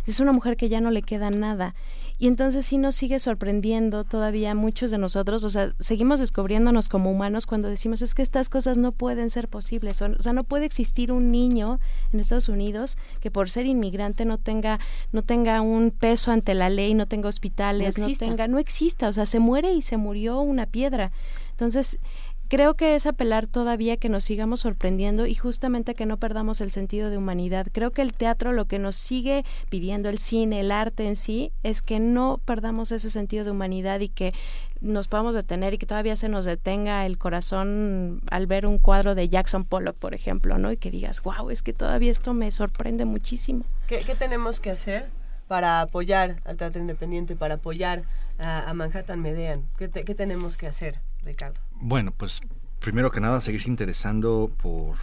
Es 0.08 0.19
una 0.19 0.34
mujer 0.34 0.58
que 0.58 0.69
ya 0.69 0.82
no 0.82 0.89
le 0.89 1.03
queda 1.03 1.29
nada 1.29 1.75
y 2.23 2.27
entonces 2.27 2.65
sí 2.65 2.77
nos 2.77 2.95
sigue 2.95 3.19
sorprendiendo 3.19 4.05
todavía 4.05 4.55
muchos 4.55 4.91
de 4.91 4.97
nosotros, 4.97 5.43
o 5.43 5.49
sea, 5.49 5.73
seguimos 5.81 6.21
descubriéndonos 6.21 6.88
como 6.88 7.12
humanos 7.12 7.45
cuando 7.45 7.67
decimos 7.67 8.01
es 8.01 8.15
que 8.15 8.21
estas 8.21 8.47
cosas 8.47 8.77
no 8.77 8.93
pueden 8.93 9.29
ser 9.29 9.49
posibles, 9.49 10.01
o, 10.01 10.21
sea, 10.21 10.31
no 10.31 10.45
puede 10.45 10.63
existir 10.63 11.12
un 11.12 11.33
niño 11.33 11.81
en 12.13 12.21
Estados 12.21 12.47
Unidos 12.47 12.97
que 13.19 13.29
por 13.29 13.49
ser 13.49 13.65
inmigrante 13.65 14.23
no 14.23 14.38
tenga 14.38 14.79
no 15.12 15.21
tenga 15.21 15.59
un 15.59 15.91
peso 15.91 16.31
ante 16.31 16.53
la 16.53 16.69
ley, 16.69 16.93
no 16.93 17.07
tenga 17.07 17.27
hospitales, 17.27 17.97
no, 17.97 18.07
no 18.07 18.15
tenga 18.15 18.47
no 18.47 18.57
exista, 18.57 19.09
o 19.09 19.13
sea, 19.13 19.25
se 19.25 19.39
muere 19.39 19.73
y 19.73 19.81
se 19.81 19.97
murió 19.97 20.39
una 20.39 20.65
piedra. 20.65 21.12
Entonces, 21.51 21.99
creo 22.47 22.75
que 22.75 22.95
es 22.95 23.06
apelar 23.06 23.47
todavía 23.47 23.97
que 23.97 24.10
nos 24.10 24.23
sigamos 24.23 24.62
sorprendiendo 24.62 25.25
y 25.25 25.36
justamente 25.36 25.95
que 25.95 26.06
no 26.06 26.17
perdamos 26.17 26.62
el 26.62 26.71
sentido 26.71 27.10
de 27.10 27.17
humanidad. 27.17 27.67
Creo 27.71 27.91
que 27.91 28.01
el 28.01 28.13
teatro 28.13 28.53
lo 28.53 28.65
que 28.65 28.79
nos 28.79 28.95
sigue 28.95 29.43
pidiendo 29.69 30.10
el 30.10 30.19
cine, 30.19 30.60
el 30.60 30.71
arte 30.71 31.08
en 31.08 31.15
sí, 31.15 31.51
es 31.63 31.82
que 31.82 31.99
no 31.99 32.39
perdamos 32.45 32.91
ese 32.91 33.10
sentido 33.10 33.45
de 33.45 33.51
humanidad 33.51 33.99
y 33.99 34.10
que 34.10 34.34
nos 34.82 35.08
podamos 35.08 35.34
detener 35.34 35.73
y 35.73 35.77
que 35.77 35.86
todavía 35.86 36.15
se 36.15 36.29
nos 36.29 36.45
detenga 36.45 37.06
el 37.06 37.17
corazón 37.17 38.21
al 38.29 38.47
ver 38.47 38.65
un 38.65 38.77
cuadro 38.77 39.15
de 39.15 39.29
Jackson 39.29 39.63
Pollock, 39.63 39.95
por 39.95 40.13
ejemplo, 40.13 40.58
¿no? 40.58 40.71
Y 40.71 40.77
que 40.77 40.91
digas, 40.91 41.21
wow, 41.23 41.49
es 41.49 41.63
que 41.63 41.73
todavía 41.73 42.12
esto 42.12 42.34
me 42.34 42.51
sorprende 42.51 43.06
muchísimo. 43.06 43.63
¿Qué, 43.88 44.03
tenemos 44.17 44.60
que 44.60 44.71
hacer 44.71 45.08
para 45.47 45.82
apoyar 45.82 46.36
al 46.45 46.58
teatro 46.58 46.82
independiente, 46.82 47.36
para 47.36 47.56
apoyar 47.56 48.03
a, 48.38 48.73
Manhattan 48.73 49.21
Medean? 49.21 49.63
¿Qué 49.77 49.88
tenemos 49.88 50.58
que 50.58 50.67
hacer, 50.67 50.99
Ricardo? 51.23 51.60
Bueno, 51.86 52.13
pues 52.15 52.39
primero 52.80 53.12
que 53.12 53.19
nada 53.19 53.41
seguirse 53.41 53.67
interesando 53.67 54.50
por, 54.62 54.96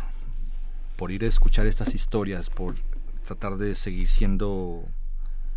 por 0.97 1.11
ir 1.11 1.25
a 1.25 1.27
escuchar 1.27 1.66
estas 1.66 1.95
historias, 1.95 2.49
por 2.49 2.74
tratar 3.26 3.59
de 3.59 3.74
seguir 3.74 4.09
siendo 4.09 4.87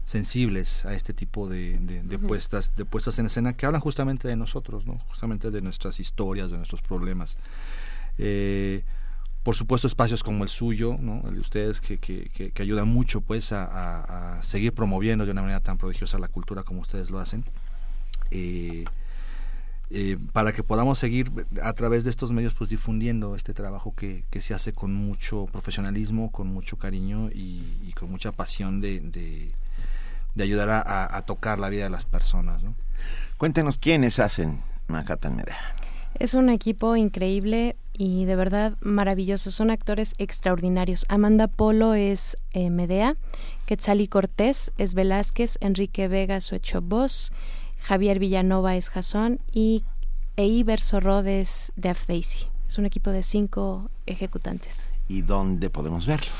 sensibles 0.03 0.84
a 0.84 0.93
este 0.93 1.13
tipo 1.13 1.47
de, 1.47 1.80
de, 1.80 2.19
puestas 2.19 2.76
de 2.76 2.84
puestas 2.84 3.19
en 3.19 3.28
escena 3.28 3.53
que 3.53 3.65
hablan 3.65 3.80
justamente 3.80 4.28
de 4.28 4.36
nosotros, 4.36 4.86
¿no? 4.86 4.99
justamente 5.07 5.49
de 5.49 5.61
nuestras 5.61 6.01
historias, 6.01 6.51
de 6.51 6.57
nuestros 6.57 6.82
problemas. 6.82 7.38
Eh, 8.17 8.84
por 9.43 9.55
supuesto 9.55 9.88
espacios 9.88 10.24
como 10.24 10.43
el 10.43 10.49
suyo, 10.49 10.97
¿no? 10.99 11.24
el 11.26 11.36
de 11.36 11.39
ustedes, 11.39 11.80
que, 11.80 11.99
que, 11.99 12.28
que, 12.30 12.61
ayudan 12.61 12.89
mucho 12.89 13.21
pues 13.21 13.53
a, 13.53 14.39
a, 14.39 14.43
seguir 14.43 14.74
promoviendo 14.74 15.26
de 15.26 15.32
una 15.32 15.41
manera 15.41 15.61
tan 15.61 15.78
prodigiosa 15.78 16.19
la 16.19 16.28
cultura 16.28 16.63
como 16.63 16.82
ustedes 16.82 17.09
lo 17.09 17.19
hacen. 17.19 17.45
Eh, 18.30 18.84
eh, 19.95 20.17
para 20.31 20.53
que 20.53 20.63
podamos 20.63 20.97
seguir 20.97 21.31
a 21.61 21.71
través 21.73 22.03
de 22.03 22.09
estos 22.09 22.31
medios 22.31 22.55
pues 22.55 22.71
difundiendo 22.71 23.35
este 23.35 23.53
trabajo 23.53 23.93
que, 23.95 24.23
que 24.31 24.41
se 24.41 24.55
hace 24.55 24.73
con 24.73 24.91
mucho 24.91 25.45
profesionalismo, 25.45 26.31
con 26.31 26.47
mucho 26.47 26.77
cariño 26.77 27.29
y, 27.31 27.93
con 27.93 28.09
mucha 28.09 28.31
pasión 28.31 28.81
de, 28.81 29.01
de, 29.01 30.43
ayudar 30.43 30.83
a, 30.87 31.21
tocar 31.27 31.59
la 31.59 31.69
vida 31.69 31.83
de 31.83 31.91
las 31.91 32.05
personas. 32.05 32.63
¿no? 32.63 32.73
Cuéntenos 33.37 33.77
quiénes 33.77 34.19
hacen 34.19 34.61
Manhattan 34.87 35.35
Media. 35.35 35.57
Es 36.17 36.33
un 36.33 36.49
equipo 36.49 36.95
increíble 36.95 37.75
y 37.93 38.25
de 38.25 38.35
verdad 38.35 38.77
maravilloso. 38.81 39.51
Son 39.51 39.69
actores 39.69 40.15
extraordinarios. 40.17 41.05
Amanda 41.07 41.47
Polo 41.47 41.93
es 41.93 42.35
eh, 42.53 42.71
Medea, 42.71 43.15
Quetzali 43.67 44.07
Cortés 44.07 44.71
es 44.79 44.95
Velázquez, 44.95 45.59
Enrique 45.61 46.07
Vega 46.07 46.39
su 46.39 46.55
hecho 46.55 46.81
voz, 46.81 47.31
Javier 47.84 48.17
Villanova 48.17 48.75
es 48.77 48.89
Jason 48.89 49.39
y 49.51 49.84
Eiber 50.38 50.79
Sorrodes 50.79 51.73
de 51.75 51.89
Afdeisi. 51.89 52.47
Es 52.67 52.77
un 52.77 52.86
equipo 52.86 53.11
de 53.11 53.21
cinco 53.21 53.89
ejecutantes. 54.05 54.89
¿Y 55.09 55.21
dónde 55.21 55.69
podemos 55.69 56.07
verlos? 56.07 56.31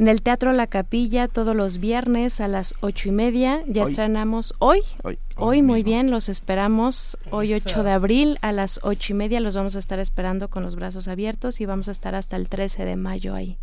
En 0.00 0.08
el 0.08 0.22
Teatro 0.22 0.52
La 0.52 0.66
Capilla 0.66 1.28
todos 1.28 1.54
los 1.54 1.78
viernes 1.78 2.40
a 2.40 2.48
las 2.48 2.74
ocho 2.80 3.08
y 3.08 3.12
media. 3.12 3.62
Ya 3.68 3.84
Hoy. 3.84 3.90
estrenamos 3.90 4.54
hoy. 4.58 4.80
Hoy, 5.04 5.18
Hoy 5.36 5.62
muy 5.62 5.84
bien, 5.84 6.10
los 6.10 6.28
esperamos. 6.28 7.16
Hoy 7.30 7.54
8 7.54 7.84
de 7.84 7.90
abril 7.92 8.38
a 8.42 8.50
las 8.52 8.80
ocho 8.82 9.12
y 9.12 9.16
media 9.16 9.40
los 9.40 9.54
vamos 9.54 9.76
a 9.76 9.78
estar 9.78 10.00
esperando 10.00 10.48
con 10.48 10.64
los 10.64 10.74
brazos 10.74 11.06
abiertos 11.06 11.60
y 11.60 11.66
vamos 11.66 11.88
a 11.88 11.92
estar 11.92 12.16
hasta 12.16 12.36
el 12.36 12.48
13 12.48 12.84
de 12.84 12.96
mayo 12.96 13.34
ahí. 13.34 13.56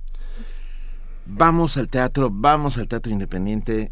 Vamos 1.26 1.76
al 1.76 1.90
teatro, 1.90 2.30
vamos 2.32 2.78
al 2.78 2.88
teatro 2.88 3.12
independiente. 3.12 3.92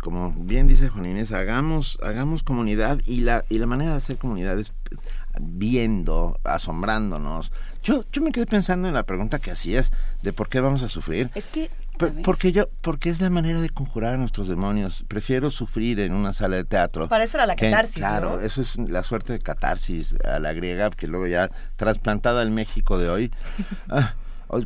Como 0.00 0.32
bien 0.32 0.66
dice 0.66 0.88
Juan 0.88 1.06
Inés, 1.06 1.30
hagamos, 1.32 1.98
hagamos 2.02 2.42
comunidad 2.42 2.98
y 3.06 3.20
la, 3.20 3.44
y 3.50 3.58
la 3.58 3.66
manera 3.66 3.90
de 3.92 3.96
hacer 3.98 4.16
comunidad 4.16 4.58
es 4.58 4.72
viendo, 5.40 6.38
asombrándonos. 6.44 7.52
Yo, 7.82 8.04
yo 8.12 8.22
me 8.22 8.32
quedé 8.32 8.46
pensando 8.46 8.88
en 8.88 8.94
la 8.94 9.02
pregunta 9.04 9.38
que 9.38 9.50
hacías 9.50 9.92
de 10.22 10.32
por 10.32 10.48
qué 10.48 10.60
vamos 10.60 10.82
a 10.82 10.88
sufrir. 10.88 11.30
Es 11.34 11.46
que 11.46 11.70
Porque 12.24 12.52
yo, 12.52 12.68
porque 12.80 13.10
es 13.10 13.20
la 13.20 13.28
manera 13.30 13.60
de 13.60 13.68
conjurar 13.68 14.14
a 14.14 14.16
nuestros 14.16 14.48
demonios. 14.48 15.04
Prefiero 15.06 15.50
sufrir 15.50 16.00
en 16.00 16.14
una 16.14 16.32
sala 16.32 16.56
de 16.56 16.64
teatro. 16.64 17.08
Para 17.08 17.24
eso 17.24 17.36
era 17.36 17.46
la 17.46 17.56
que- 17.56 17.70
catarsis, 17.70 17.96
Claro, 17.98 18.36
¿no? 18.36 18.40
eso 18.40 18.62
es 18.62 18.76
la 18.78 19.02
suerte 19.02 19.34
de 19.34 19.38
catarsis 19.38 20.14
a 20.24 20.38
la 20.38 20.52
griega, 20.54 20.88
que 20.90 21.06
luego 21.06 21.26
ya 21.26 21.50
trasplantada 21.76 22.40
al 22.42 22.50
México 22.50 22.98
de 22.98 23.08
hoy. 23.10 23.30
Ah, 23.90 24.14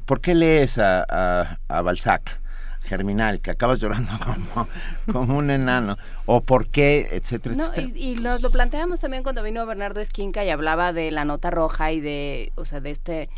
¿Por 0.07 0.21
qué 0.23 0.35
lees 0.35 0.79
a, 0.79 1.05
a, 1.07 1.59
a 1.69 1.83
Balzac? 1.83 2.41
Germinal, 2.85 3.41
que 3.41 3.51
acabas 3.51 3.79
llorando 3.81 4.13
como, 4.25 4.69
como 5.13 5.39
un 5.39 5.51
enano, 5.51 5.97
o 6.27 6.43
por 6.43 6.69
qué, 6.69 7.09
etcétera, 7.13 7.55
No, 7.57 7.65
etcétera. 7.65 7.93
y, 7.97 8.13
y 8.13 8.15
nos 8.17 8.43
lo 8.43 8.51
planteamos 8.51 9.01
también 9.01 9.23
cuando 9.23 9.43
vino 9.43 9.65
Bernardo 9.67 10.01
Esquinca 10.01 10.45
y 10.45 10.51
hablaba 10.51 10.93
de 10.93 11.11
la 11.11 11.25
nota 11.25 11.51
roja 11.51 11.93
y 11.93 12.01
de, 12.01 12.53
o 12.57 12.65
sea, 12.65 12.81
de 12.81 12.91
este 12.91 13.29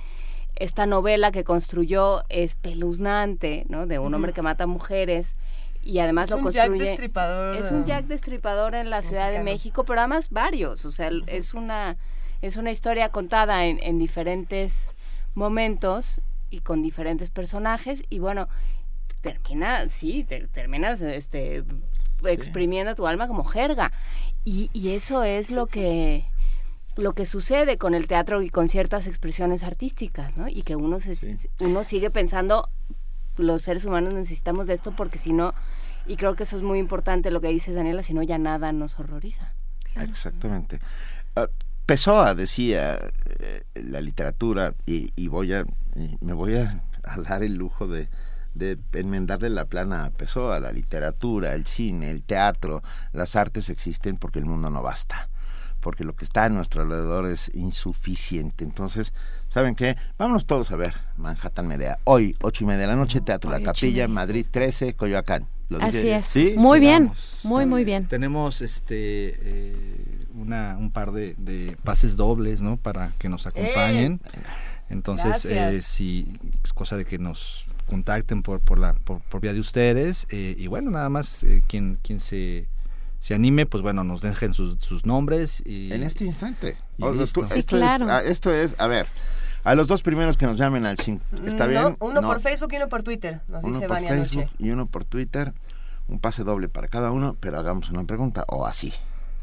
esta 0.59 0.87
novela 0.87 1.33
que 1.33 1.45
construyó 1.45 2.25
espeluznante, 2.31 3.67
¿no? 3.69 3.87
De 3.87 3.99
un 3.99 4.15
hombre 4.15 4.33
que 4.33 4.41
mata 4.43 4.67
mujeres 4.67 5.37
y 5.83 5.99
además 5.99 6.31
Es 6.31 6.31
lo 6.31 6.39
un 6.39 6.51
Jack 6.51 6.67
construye. 6.69 6.91
Destripador, 6.91 7.57
Es 7.57 7.71
un 7.71 7.81
eh, 7.83 7.85
Jack 7.87 8.07
destripador 8.07 8.75
en 8.75 8.89
la 8.91 9.03
Ciudad 9.03 9.31
de. 9.31 9.41
México, 9.43 9.85
pero 9.85 10.01
además 10.01 10.31
varios, 10.31 10.85
o 10.87 10.93
sea, 10.93 11.11
es 11.27 11.53
una 11.55 11.97
es 12.43 12.57
una 12.57 12.71
historia 12.71 13.09
contada 13.11 13.67
en, 13.67 13.79
en 13.83 13.99
diferentes 13.99 14.95
momentos 15.35 16.21
y 16.51 16.61
con 16.61 16.83
diferentes 16.83 17.31
personajes 17.31 18.05
y 18.09 18.19
bueno, 18.19 18.49
termina, 19.23 19.89
sí, 19.89 20.25
te- 20.25 20.47
terminas 20.49 21.01
este 21.03 21.65
exprimiendo 22.25 22.95
tu 22.95 23.07
alma 23.07 23.29
como 23.29 23.45
jerga. 23.45 23.93
Y, 24.45 24.71
y 24.73 24.91
eso 24.91 25.23
es 25.25 25.51
lo 25.51 25.67
que 25.67 26.25
lo 26.97 27.13
que 27.13 27.27
sucede 27.27 27.77
con 27.77 27.95
el 27.95 28.07
teatro 28.07 28.41
y 28.41 28.49
con 28.49 28.71
ciertas 28.71 29.07
expresiones 29.07 29.63
artísticas, 29.65 30.37
¿no? 30.39 30.49
Y 30.49 30.63
que 30.63 30.77
uno 30.77 30.99
se, 30.99 31.37
uno 31.61 31.85
sigue 31.85 32.09
pensando 32.11 32.71
los 33.37 33.61
seres 33.63 33.85
humanos 33.85 34.15
necesitamos 34.15 34.67
de 34.67 34.73
esto 34.73 34.93
porque 34.97 35.19
si 35.19 35.33
no 35.33 35.53
y 36.07 36.17
creo 36.17 36.35
que 36.37 36.45
eso 36.45 36.57
es 36.57 36.63
muy 36.63 36.79
importante 36.79 37.31
lo 37.31 37.41
que 37.43 37.49
dices 37.49 37.75
Daniela, 37.75 38.03
si 38.03 38.15
no 38.15 38.23
ya 38.23 38.39
nada 38.39 38.73
nos 38.73 38.99
horroriza. 38.99 39.53
Exactamente. 39.97 40.79
Ah, 41.35 41.49
Pessoa 41.85 42.35
decía 42.35 42.99
eh, 43.41 43.63
la 43.75 44.01
literatura 44.01 44.75
y, 44.87 45.13
y 45.17 45.29
voy 45.29 45.53
a 45.53 45.65
y 45.95 46.17
me 46.25 46.33
voy 46.33 46.57
a, 46.57 46.81
a 47.05 47.21
dar 47.21 47.43
el 47.43 47.55
lujo 47.57 47.87
de, 47.89 48.09
de 48.57 48.79
enmendarle 48.93 49.51
la 49.51 49.65
plana 49.67 50.05
a 50.05 50.11
Pessoa, 50.11 50.61
la 50.61 50.73
literatura, 50.73 51.55
el 51.55 51.67
cine, 51.67 52.11
el 52.11 52.23
teatro, 52.23 52.83
las 53.13 53.37
artes 53.37 53.69
existen 53.71 54.17
porque 54.17 54.39
el 54.39 54.47
mundo 54.47 54.71
no 54.71 54.83
basta, 54.83 55.29
porque 55.81 56.05
lo 56.05 56.15
que 56.17 56.25
está 56.25 56.45
a 56.45 56.49
nuestro 56.49 56.83
alrededor 56.83 57.27
es 57.27 57.51
insuficiente. 57.55 58.65
Entonces, 58.65 59.13
¿saben 59.49 59.75
qué? 59.75 59.97
Vámonos 60.19 60.47
todos 60.47 60.71
a 60.73 60.77
ver 60.77 60.95
Manhattan 61.17 61.67
Medea. 61.67 61.99
Hoy, 62.05 62.37
ocho 62.41 62.65
y 62.65 62.67
media 62.67 62.83
de 62.83 62.87
la 62.89 62.97
noche, 62.97 63.21
Teatro 63.21 63.51
Hoy, 63.51 63.61
La 63.61 63.65
Capilla, 63.73 64.05
media. 64.05 64.09
Madrid 64.09 64.47
13, 64.51 64.95
Coyoacán. 64.95 65.47
¿Lo 65.69 65.79
dije 65.79 65.99
Así 65.99 66.09
es. 66.11 66.27
¿Sí? 66.27 66.55
Muy 66.57 66.79
bien, 66.79 67.11
muy, 67.43 67.67
muy 67.67 67.85
bien. 67.85 68.07
Tenemos 68.07 68.61
este 68.63 68.95
eh, 69.41 70.27
una, 70.35 70.77
un 70.79 70.93
par 70.93 71.11
de, 71.11 71.35
de 71.39 71.77
pases 71.83 72.17
dobles, 72.17 72.61
¿no? 72.61 72.77
Para 72.77 73.11
que 73.19 73.29
nos 73.29 73.47
acompañen. 73.49 74.21
Entonces, 74.89 75.45
Gracias. 75.45 75.75
eh, 75.75 75.83
si 75.83 76.39
es 76.63 76.73
cosa 76.73 76.97
de 76.97 77.05
que 77.05 77.19
nos 77.19 77.66
contacten 77.87 78.43
por 78.43 78.61
por 78.61 78.79
la 78.79 78.93
por, 78.93 79.21
por 79.23 79.41
vía 79.41 79.53
de 79.53 79.61
ustedes 79.61 80.27
eh, 80.31 80.55
y 80.59 80.67
bueno, 80.67 80.91
nada 80.91 81.09
más 81.09 81.43
eh, 81.45 81.63
quien 81.69 81.99
quien 82.03 82.21
se 82.21 82.69
se 83.21 83.35
anime, 83.35 83.67
pues 83.67 83.83
bueno, 83.83 84.05
nos 84.05 84.21
dejen 84.21 84.55
sus, 84.55 84.77
sus 84.85 85.05
nombres 85.07 85.63
y 85.67 85.93
En 85.93 86.03
este 86.05 86.25
instante. 86.25 86.77
Y 86.99 87.03
O- 87.03 87.13
listo. 87.13 87.41
tú- 87.41 87.47
Sí, 87.47 87.59
esto, 87.59 87.77
claro. 87.77 88.05
es, 88.05 88.11
ah, 88.11 88.23
esto 88.23 88.53
es, 88.55 88.77
a 88.79 88.87
ver, 88.87 89.07
a 89.65 89.75
los 89.75 89.89
dos 89.89 90.03
primeros 90.03 90.37
que 90.37 90.47
nos 90.47 90.59
llamen 90.59 90.87
al 90.87 90.97
5, 90.99 91.25
¿está 91.45 91.65
No, 91.65 91.71
bien? 91.71 91.97
Uno 91.99 92.21
No, 92.21 92.29
por 92.29 92.41
Facebook 92.41 92.69
y 92.73 92.77
uno 92.77 92.89
por 92.89 93.03
Twitter, 93.03 93.41
nos 93.49 93.65
uno 93.65 93.75
dice 93.75 93.89
por 93.89 93.97
Vania 93.97 94.11
Facebook 94.11 94.43
anoche. 94.43 94.57
y 94.61 94.71
uno 94.71 94.87
por 94.87 95.05
Twitter, 95.05 95.55
un 96.07 96.21
pase 96.21 96.45
doble 96.45 96.69
para 96.69 96.87
cada 96.87 97.11
uno, 97.11 97.37
pero 97.41 97.59
hagamos 97.59 97.91
una 97.91 98.05
pregunta, 98.05 98.45
o 98.49 98.65
así, 98.67 98.93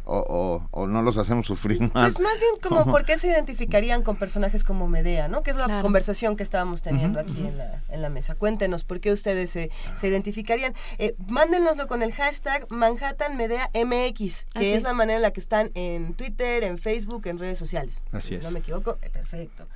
o, 0.05 0.17
o, 0.17 0.67
o 0.71 0.87
no 0.87 1.01
los 1.01 1.17
hacemos 1.17 1.45
sufrir 1.47 1.79
más. 1.81 2.13
Pues 2.13 2.19
más 2.19 2.39
bien 2.39 2.51
como 2.61 2.85
por 2.85 3.05
qué 3.05 3.17
se 3.17 3.27
identificarían 3.27 4.03
con 4.03 4.17
personajes 4.17 4.63
como 4.63 4.87
Medea, 4.87 5.27
¿no? 5.27 5.43
Que 5.43 5.51
es 5.51 5.57
la 5.57 5.65
Claro. 5.65 5.81
conversación 5.81 6.35
que 6.35 6.43
estábamos 6.43 6.81
teniendo 6.81 7.19
aquí 7.19 7.39
en, 7.47 7.57
la, 7.57 7.81
en 7.89 8.01
la 8.01 8.09
mesa. 8.09 8.35
Cuéntenos 8.35 8.83
por 8.83 8.99
qué 8.99 9.11
ustedes 9.11 9.51
se, 9.51 9.71
se 9.99 10.07
identificarían. 10.07 10.73
Eh, 10.97 11.15
mándenoslo 11.27 11.87
con 11.87 12.03
el 12.03 12.13
hashtag 12.13 12.65
Manhattan 12.69 13.37
Medea 13.37 13.69
MX, 13.73 14.45
que 14.53 14.71
es, 14.71 14.77
es. 14.77 14.83
la 14.83 14.93
manera 14.93 15.15
en 15.17 15.21
la 15.21 15.31
que 15.31 15.39
están 15.39 15.71
en 15.73 16.13
Twitter, 16.15 16.63
en 16.63 16.77
Facebook, 16.77 17.27
en 17.27 17.39
redes 17.39 17.57
sociales. 17.59 18.01
Así 18.11 18.29
Si 18.29 18.35
es. 18.35 18.43
No 18.43 18.51
me 18.51 18.59
equivoco, 18.59 18.97
eh, 19.01 19.09
perfecto. 19.09 19.67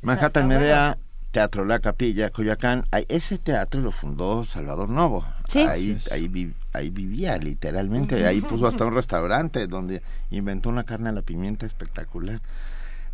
Manhattan 0.00 0.48
Medea, 0.48 0.98
Teatro 1.32 1.64
La 1.64 1.80
Capilla, 1.80 2.30
Coyoacán, 2.30 2.84
ese 3.08 3.38
teatro 3.38 3.80
lo 3.80 3.90
fundó 3.90 4.44
Salvador 4.44 4.88
Novo. 4.90 5.24
Sí. 5.48 5.60
Ahí, 5.60 5.96
ahí, 6.12 6.28
vi- 6.28 6.52
ahí 6.74 6.90
vivía 6.90 7.36
literalmente, 7.38 8.26
ahí 8.26 8.40
puso 8.42 8.66
hasta 8.66 8.84
un 8.84 8.94
restaurante 8.94 9.66
donde 9.66 10.02
inventó 10.30 10.68
una 10.68 10.84
carne 10.84 11.08
a 11.08 11.12
la 11.12 11.22
pimienta 11.22 11.64
espectacular. 11.66 12.40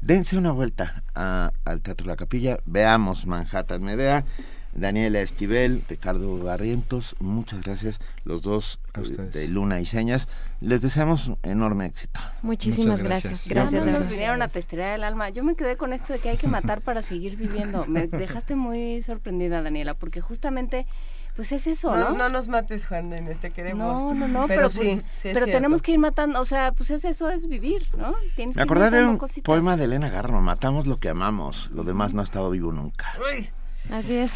Dense 0.00 0.36
una 0.36 0.50
vuelta 0.50 1.02
a- 1.14 1.52
al 1.64 1.80
Teatro 1.80 2.06
La 2.08 2.16
Capilla, 2.16 2.58
veamos 2.66 3.24
Manhattan 3.26 3.82
Medea. 3.82 4.24
Daniela 4.74 5.20
Esquivel, 5.20 5.82
Ricardo 5.88 6.38
Barrientos, 6.38 7.16
muchas 7.18 7.62
gracias, 7.62 7.98
los 8.24 8.42
dos 8.42 8.78
A 8.94 9.00
eh, 9.00 9.04
de 9.32 9.48
Luna 9.48 9.80
y 9.80 9.86
Señas. 9.86 10.28
Les 10.60 10.82
deseamos 10.82 11.26
un 11.28 11.38
enorme 11.42 11.86
éxito. 11.86 12.20
Muchísimas 12.42 13.02
gracias. 13.02 13.46
gracias. 13.48 13.72
Gracias. 13.80 14.00
Nos 14.00 14.10
vinieron 14.10 14.42
a 14.42 14.48
testear 14.48 14.94
el 14.94 15.04
alma. 15.04 15.30
Yo 15.30 15.42
me 15.44 15.54
quedé 15.56 15.76
con 15.76 15.92
esto 15.92 16.12
de 16.12 16.18
que 16.18 16.30
hay 16.30 16.36
que 16.36 16.48
matar 16.48 16.80
para 16.80 17.02
seguir 17.02 17.36
viviendo. 17.36 17.86
Me 17.86 18.06
dejaste 18.06 18.56
muy 18.56 19.02
sorprendida, 19.02 19.62
Daniela, 19.62 19.94
porque 19.94 20.20
justamente, 20.20 20.86
pues 21.36 21.52
es 21.52 21.66
eso, 21.66 21.96
No, 21.96 22.10
¿no? 22.10 22.18
no 22.18 22.28
nos 22.28 22.48
mates, 22.48 22.84
Juan 22.86 23.06
Inés, 23.12 23.38
te 23.38 23.50
queremos. 23.50 24.02
No, 24.02 24.14
no, 24.14 24.26
no, 24.28 24.46
pero, 24.48 24.62
pero, 24.62 24.70
sí, 24.70 24.78
pues, 24.78 24.94
sí 24.94 25.28
es 25.28 25.34
pero 25.34 25.46
cierto. 25.46 25.52
tenemos 25.52 25.82
que 25.82 25.92
ir 25.92 25.98
matando, 26.00 26.40
o 26.40 26.44
sea, 26.44 26.72
pues 26.72 26.90
es 26.90 27.04
eso, 27.04 27.30
es 27.30 27.48
vivir, 27.48 27.86
¿no? 27.96 28.14
Tienes 28.36 28.56
Me 28.56 28.60
que 28.62 28.66
ir 28.66 28.72
acordé 28.72 28.90
de 28.90 29.06
un 29.06 29.16
cositas. 29.18 29.44
poema 29.44 29.76
de 29.76 29.84
Elena 29.84 30.08
Garro, 30.10 30.40
matamos 30.40 30.86
lo 30.88 30.98
que 30.98 31.08
amamos, 31.08 31.70
lo 31.72 31.84
demás 31.84 32.14
no 32.14 32.20
ha 32.20 32.24
estado 32.24 32.50
vivo 32.50 32.72
nunca. 32.72 33.06
Uy, 33.32 33.48
Así 33.92 34.16
es. 34.16 34.32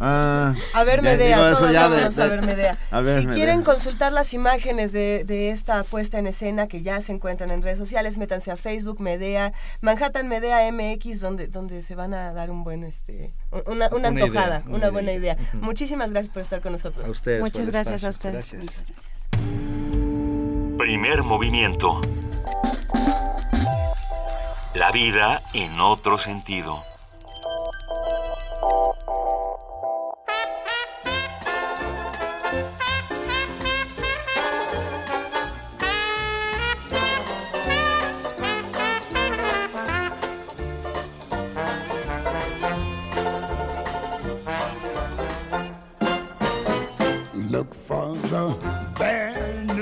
Ah, 0.00 0.54
A 0.72 0.84
ver, 0.84 1.02
Medea, 1.02 1.50
eso 1.50 1.70
ya 1.72 1.88
de- 1.88 2.04
a 2.04 2.26
ver 2.26 2.42
Medea. 2.42 2.78
a 2.90 3.00
ver, 3.00 3.20
si 3.20 3.26
Medea. 3.26 3.36
quieren 3.36 3.62
consultar 3.62 4.12
las 4.12 4.32
imágenes 4.34 4.92
de, 4.92 5.24
de 5.24 5.50
esta 5.50 5.82
puesta 5.84 6.18
en 6.18 6.26
escena 6.26 6.68
que 6.68 6.82
ya 6.82 7.00
se 7.02 7.12
encuentran 7.12 7.50
en 7.50 7.62
redes 7.62 7.78
sociales, 7.78 8.18
métanse 8.18 8.50
a 8.50 8.56
Facebook, 8.56 9.00
Medea, 9.00 9.52
Manhattan 9.80 10.28
Medea 10.28 10.70
MX, 10.70 11.20
donde, 11.20 11.48
donde 11.48 11.82
se 11.82 11.94
van 11.94 12.14
a 12.14 12.32
dar 12.32 12.50
un 12.50 12.62
buen, 12.64 12.84
este, 12.84 13.32
una, 13.50 13.88
una 13.88 13.88
Una 13.88 14.08
antojada, 14.08 14.46
idea, 14.58 14.62
una, 14.66 14.76
una 14.76 14.90
buena 14.90 15.12
idea. 15.12 15.36
Muchísimas 15.54 16.10
gracias 16.10 16.32
por 16.32 16.42
estar 16.42 16.60
con 16.60 16.72
nosotros. 16.72 17.04
A 17.06 17.10
ustedes. 17.10 17.40
Muchas 17.40 17.68
gracias 17.70 18.04
a 18.04 18.08
ustedes. 18.10 18.52
Gracias. 18.52 18.84
Primer 20.78 21.22
movimiento. 21.22 22.00
La 24.74 24.90
vida 24.90 25.40
en 25.52 25.80
otro 25.80 26.18
sentido. 26.18 26.82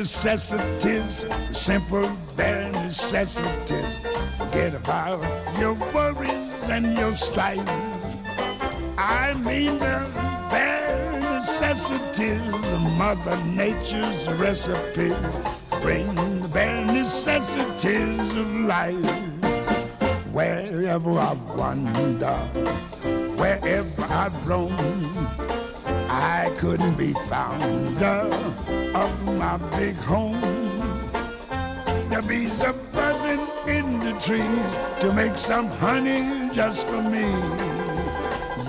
Necessities, 0.03 1.25
simple 1.53 2.11
bare 2.37 2.73
necessities. 2.73 4.01
Forget 4.37 4.75
about 4.75 5.23
your 5.61 5.75
worries 5.95 6.65
and 6.65 6.99
your 6.99 7.15
strife. 7.15 7.63
I 8.99 9.33
mean 9.45 9.79
the 9.79 10.03
bare 10.51 11.21
necessities, 11.21 12.43
Mother 12.99 13.37
Nature's 13.45 14.27
recipe. 14.41 15.15
Bring 15.81 16.13
the 16.17 16.49
bare 16.49 16.85
necessities 16.85 18.37
of 18.37 18.51
life. 18.75 19.07
Wherever 20.33 21.13
I 21.13 21.35
wander, 21.57 22.39
wherever 23.39 24.03
I 24.03 24.27
roam, 24.47 25.62
I 26.15 26.55
couldn't 26.59 26.99
be 26.99 27.15
founder 27.27 28.29
of 28.95 29.25
my 29.39 29.57
big 29.79 29.97
home. 29.97 30.43
The 32.11 32.23
bees 32.29 32.61
are 32.61 32.75
buzzing 32.93 33.41
in 33.67 33.99
the 34.01 34.13
tree 34.21 34.61
to 35.01 35.11
make 35.15 35.39
some 35.39 35.69
honey 35.69 36.51
just 36.55 36.87
for 36.87 37.03
me. 37.03 37.31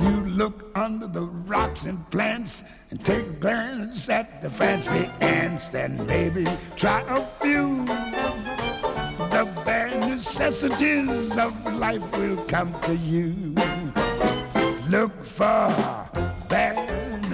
You 0.01 0.25
look 0.25 0.71
under 0.73 1.05
the 1.07 1.25
rocks 1.25 1.83
and 1.83 2.09
plants 2.09 2.63
and 2.91 3.03
take 3.03 3.27
a 3.27 3.33
glance 3.33 4.07
at 4.07 4.41
the 4.41 4.49
fancy 4.49 5.11
ants, 5.19 5.67
then 5.67 6.05
maybe 6.07 6.47
try 6.77 7.01
a 7.09 7.19
few. 7.41 7.85
The 9.35 9.51
bare 9.65 9.99
necessities 9.99 11.37
of 11.37 11.53
life 11.75 12.09
will 12.17 12.37
come 12.45 12.73
to 12.83 12.95
you. 12.95 13.53
Look 14.87 15.25
for 15.25 15.67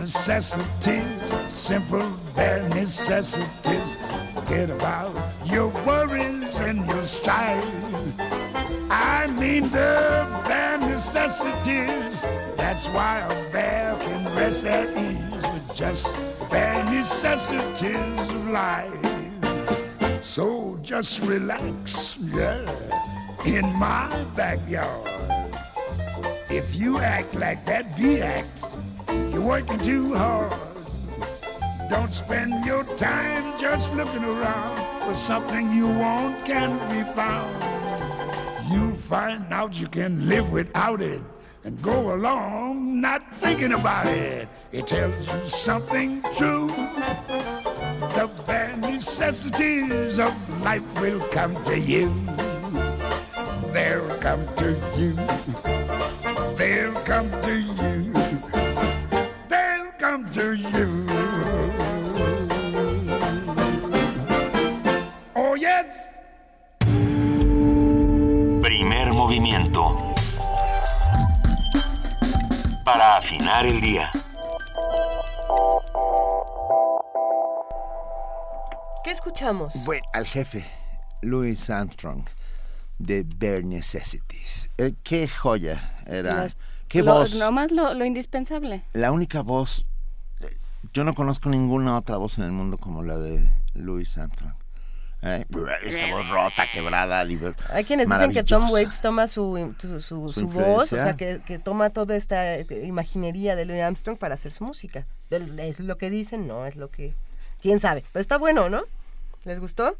necessities, 0.09 1.05
simple 1.51 2.11
bare 2.35 2.67
necessities. 2.69 3.95
Forget 4.33 4.71
about 4.71 5.13
your 5.45 5.67
worries 5.85 6.57
and 6.57 6.83
your 6.87 7.05
strife. 7.05 7.63
I 8.89 9.27
mean 9.39 9.69
the 9.69 10.25
bare 10.47 10.79
necessities. 10.79 12.19
That's 12.57 12.87
why 12.87 13.19
a 13.19 13.51
bear 13.51 13.95
can 13.99 14.25
rest 14.35 14.65
at 14.65 14.89
ease 14.97 15.43
with 15.53 15.75
just 15.75 16.07
bare 16.49 16.83
necessities 16.85 18.31
of 18.33 18.49
life. 18.49 18.89
So 20.23 20.79
just 20.81 21.19
relax, 21.19 22.17
yeah, 22.17 22.65
in 23.45 23.71
my 23.77 24.09
backyard. 24.35 25.07
If 26.49 26.75
you 26.75 26.97
act 26.97 27.35
like 27.35 27.63
that 27.67 27.95
be 27.95 28.23
act, 28.23 28.47
you're 29.31 29.41
working 29.41 29.79
too 29.79 30.13
hard. 30.13 30.53
Don't 31.89 32.13
spend 32.13 32.65
your 32.65 32.83
time 32.97 33.59
just 33.59 33.91
looking 33.93 34.23
around 34.23 34.77
for 35.05 35.15
something 35.15 35.71
you 35.73 35.87
want 35.87 36.45
can 36.45 36.77
be 36.89 37.03
found. 37.13 37.55
You'll 38.71 38.95
find 38.95 39.51
out 39.51 39.73
you 39.73 39.87
can 39.87 40.29
live 40.29 40.51
without 40.51 41.01
it 41.01 41.21
and 41.63 41.81
go 41.81 42.13
along 42.13 43.01
not 43.01 43.23
thinking 43.35 43.73
about 43.73 44.05
it. 44.07 44.47
It 44.71 44.87
tells 44.87 45.15
you 45.27 45.49
something 45.49 46.21
true. 46.37 46.67
The 48.15 48.29
bare 48.45 48.75
necessities 48.77 50.19
of 50.19 50.63
life 50.63 51.01
will 51.01 51.21
come 51.29 51.55
to 51.65 51.79
you. 51.79 52.13
They'll 53.71 54.15
come 54.19 54.45
to 54.57 54.71
you. 54.97 55.13
They'll 56.57 56.99
come 57.01 57.29
to 57.43 57.59
you. 57.59 57.78
To 60.33 60.53
you. 60.53 61.05
Oh, 65.35 65.55
yes. 65.55 65.87
Primer 68.61 69.11
movimiento. 69.13 69.95
Para 72.85 73.17
afinar 73.17 73.65
el 73.65 73.81
día. 73.81 74.11
¿Qué 79.03 79.11
escuchamos? 79.11 79.73
Bueno, 79.85 80.03
al 80.13 80.25
jefe, 80.25 80.65
Louis 81.21 81.69
Armstrong, 81.69 82.23
de 82.99 83.23
Bare 83.23 83.63
Necessities. 83.63 84.69
Eh, 84.77 84.93
qué 85.03 85.27
joya 85.27 85.81
era. 86.05 86.35
Las- 86.43 86.55
qué 86.87 87.01
lo- 87.01 87.13
voz. 87.15 87.33
Nomás 87.35 87.71
lo, 87.71 87.93
lo 87.93 88.05
indispensable. 88.05 88.83
La 88.93 89.11
única 89.11 89.41
voz. 89.41 89.85
Yo 90.93 91.03
no 91.03 91.13
conozco 91.13 91.49
ninguna 91.49 91.97
otra 91.97 92.17
voz 92.17 92.37
en 92.37 92.45
el 92.45 92.51
mundo 92.51 92.77
como 92.77 93.03
la 93.03 93.17
de 93.17 93.49
Louis 93.73 94.17
Armstrong. 94.17 94.53
Eh, 95.21 95.45
esta 95.83 96.05
voz 96.11 96.29
rota, 96.29 96.63
quebrada, 96.71 97.23
liber- 97.25 97.53
Hay 97.73 97.83
quienes 97.83 98.07
dicen 98.07 98.31
que 98.31 98.43
Tom. 98.43 98.71
Waits 98.71 99.01
toma 99.01 99.27
su, 99.27 99.75
su, 99.77 99.99
su- 99.99 100.31
Su 100.31 100.47
voz, 100.47 100.93
o 100.93 100.97
sea, 100.97 101.17
que, 101.17 101.41
que 101.45 101.59
toma 101.59 101.89
toda 101.89 102.15
esta 102.15 102.55
eh, 102.55 102.65
imaginería 102.85 103.55
de 103.57 103.65
Louis 103.65 103.81
Armstrong 103.81 104.17
para 104.17 104.35
hacer 104.35 104.53
su 104.53 104.63
música. 104.63 105.05
Es 105.29 105.79
lo 105.79 105.97
que 105.97 106.09
dicen, 106.09 106.47
no 106.47 106.65
es 106.65 106.75
lo 106.77 106.89
que... 106.89 107.13
¿Quién 107.61 107.81
sabe? 107.81 108.05
Pero 108.13 108.21
está 108.21 108.37
bueno, 108.37 108.69
¿no? 108.69 108.83
¿Les 109.43 109.59
gustó? 109.59 109.97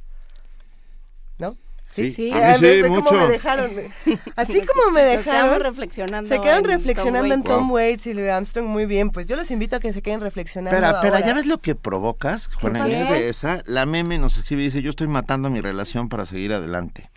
¿No? 1.38 1.56
Sí, 1.92 2.12
Sí. 2.12 2.32
Ah, 2.34 2.58
mucho. 2.88 3.14
me 3.14 3.28
dejaron. 3.28 3.72
Así 4.36 4.62
como 4.62 4.92
me 4.92 5.02
dejaron. 5.02 5.60
reflexionando 5.60 6.30
Se 6.30 6.40
quedan 6.40 6.58
en 6.58 6.64
Tom 6.64 6.72
reflexionando 6.72 7.34
en. 7.34 7.44
Tom 7.44 7.72
Waits 7.72 8.08
y 8.08 8.14
Louis 8.14 8.30
Armstrong 8.30 8.68
muy 8.68 8.86
bien. 8.86 9.10
Pues 9.10 9.28
yo 9.28 9.36
los 9.36 9.50
invito 9.52 9.76
a 9.76 9.80
que 9.80 9.92
se 9.92 10.02
queden 10.02 10.22
reflexionando. 10.22 10.76
Espera, 10.76 10.98
espera, 10.98 11.16
ahora. 11.18 11.28
¿ya 11.28 11.34
ves 11.34 11.48
lo 11.48 11.58
que 11.58 11.76
provocas, 11.76 12.48
Juana? 12.48 12.88
Inés 12.88 13.10
de 13.10 13.30
esa? 13.30 13.64
La 13.66 13.86
meme 13.86 14.20
nos 14.20 14.38
escribe 14.38 14.62
y 14.62 14.66
dice, 14.66 14.82
yo 14.82 14.92
estoy 14.92 15.08
matando 15.08 15.50
mi 15.50 15.62
relación 15.62 16.10
para 16.10 16.26
seguir 16.26 16.54
adelante. 16.54 17.10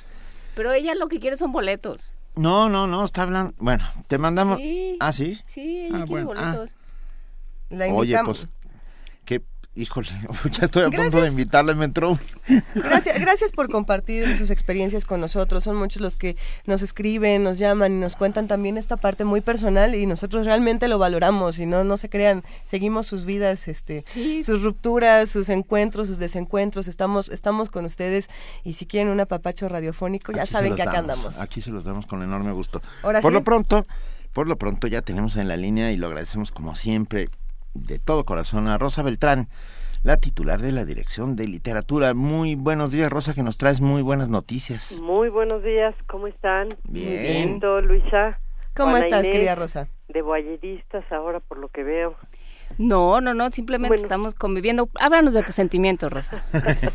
Pero 0.55 0.73
ella 0.73 0.95
lo 0.95 1.09
que 1.09 1.20
quiere 1.20 1.37
son 1.37 1.53
boletos. 1.53 2.14
No, 2.35 2.68
no, 2.70 2.87
no, 2.87 3.05
está 3.05 3.23
hablando... 3.23 3.53
Bueno, 3.59 3.85
te 4.07 4.16
mandamos... 4.16 4.59
Sí. 4.59 4.97
¿Ah, 5.01 5.12
sí? 5.12 5.39
Sí, 5.45 5.87
ella 5.87 5.99
Ah, 6.03 6.05
quiere 6.07 6.25
bueno, 6.25 6.33
ah. 6.41 6.53
boletos. 6.57 6.77
La 7.68 7.87
Oye, 7.89 8.18
pues, 8.25 8.49
híjole, 9.75 10.09
ya 10.51 10.64
estoy 10.66 10.83
a 10.83 10.91
punto 10.91 11.20
de 11.20 11.29
invitarle, 11.29 11.75
me 11.75 11.87
entró... 11.87 12.18
Gracias, 12.75 13.18
gracias 13.20 13.53
por 13.53 13.70
compartir 13.70 14.37
sus 14.37 14.51
experiencias 14.51 15.05
con 15.05 15.20
nosotros. 15.20 15.64
Son 15.64 15.77
muchos 15.77 16.03
los 16.03 16.16
que 16.16 16.37
nos 16.66 16.83
escriben, 16.83 17.43
nos 17.43 17.59
llaman 17.59 17.93
y 17.93 17.97
nos 18.01 18.16
cuentan 18.16 18.49
también 18.49 18.77
esta 18.77 18.97
parte 18.97 19.25
muy 19.25 19.41
personal 19.41 19.95
y 19.95 20.07
nosotros 20.07 20.45
realmente 20.45 20.89
lo 20.89 20.99
valoramos 20.99 21.59
y 21.59 21.66
no 21.66 21.85
no 21.85 21.97
se 21.97 22.09
crean, 22.09 22.43
seguimos 22.68 23.07
sus 23.07 23.25
vidas, 23.25 23.68
este, 23.68 24.05
sus 24.45 24.62
rupturas, 24.62 25.31
sus 25.31 25.49
encuentros, 25.49 26.09
sus 26.09 26.18
desencuentros. 26.18 26.89
Estamos 26.89 27.29
estamos 27.29 27.70
con 27.70 27.85
ustedes 27.85 28.29
y 28.64 28.75
si 28.75 28.87
quieren 28.87 29.09
un 29.09 29.20
apapacho 29.20 29.68
radiofónico 29.68 30.33
ya 30.33 30.43
Aquí 30.43 30.53
saben 30.53 30.75
que 30.75 30.83
acá 30.83 31.03
damos, 31.03 31.18
andamos. 31.18 31.39
Aquí 31.39 31.62
se 31.62 31.70
los 31.70 31.85
damos 31.85 32.07
con 32.07 32.23
enorme 32.23 32.53
gusto. 32.53 32.83
Ahora 33.03 33.20
por 33.20 33.31
sí. 33.31 33.39
lo 33.39 33.45
pronto, 33.45 33.87
por 34.33 34.47
lo 34.47 34.57
pronto 34.57 34.87
ya 34.87 35.03
tenemos 35.03 35.37
en 35.37 35.49
la 35.49 35.57
línea 35.57 35.93
y 35.93 35.97
lo 35.97 36.09
agradecemos 36.09 36.53
como 36.53 36.75
siempre 36.75 37.31
de 37.75 37.99
todo 37.99 38.25
corazón 38.25 38.68
a 38.68 38.79
Rosa 38.79 39.03
Beltrán, 39.03 39.49
la 40.03 40.16
titular 40.16 40.61
de 40.61 40.73
la 40.73 40.85
Dirección 40.85 41.37
de 41.37 41.47
Literatura. 41.47 42.14
Muy 42.14 42.55
buenos 42.55 42.91
días, 42.93 43.11
Rosa, 43.11 43.35
que 43.35 43.43
nos 43.43 43.57
traes 43.57 43.81
muy 43.81 44.03
buenas 44.03 44.29
noticias. 44.29 45.01
Muy 45.01 45.29
buenos 45.29 45.62
días, 45.62 45.95
¿cómo 46.07 46.27
están? 46.27 46.68
Bien. 46.85 47.51
Lindo, 47.51 47.81
Luisa. 47.81 48.39
¿Cómo 48.75 48.91
Juana 48.91 49.05
estás, 49.05 49.20
Inés, 49.25 49.33
querida 49.35 49.55
Rosa? 49.55 49.89
De 50.09 50.23
boyeristas 50.23 51.05
ahora, 51.12 51.41
por 51.41 51.59
lo 51.59 51.68
que 51.68 51.83
veo. 51.85 52.16
No, 52.79 53.20
no, 53.20 53.35
no, 53.35 53.51
simplemente 53.51 53.91
Bueno. 53.91 54.03
estamos 54.05 54.35
conviviendo. 54.35 54.89
Háblanos 54.99 55.35
de 55.35 55.43
tus 55.43 55.55
sentimientos, 55.55 56.12
Rosa. 56.12 56.43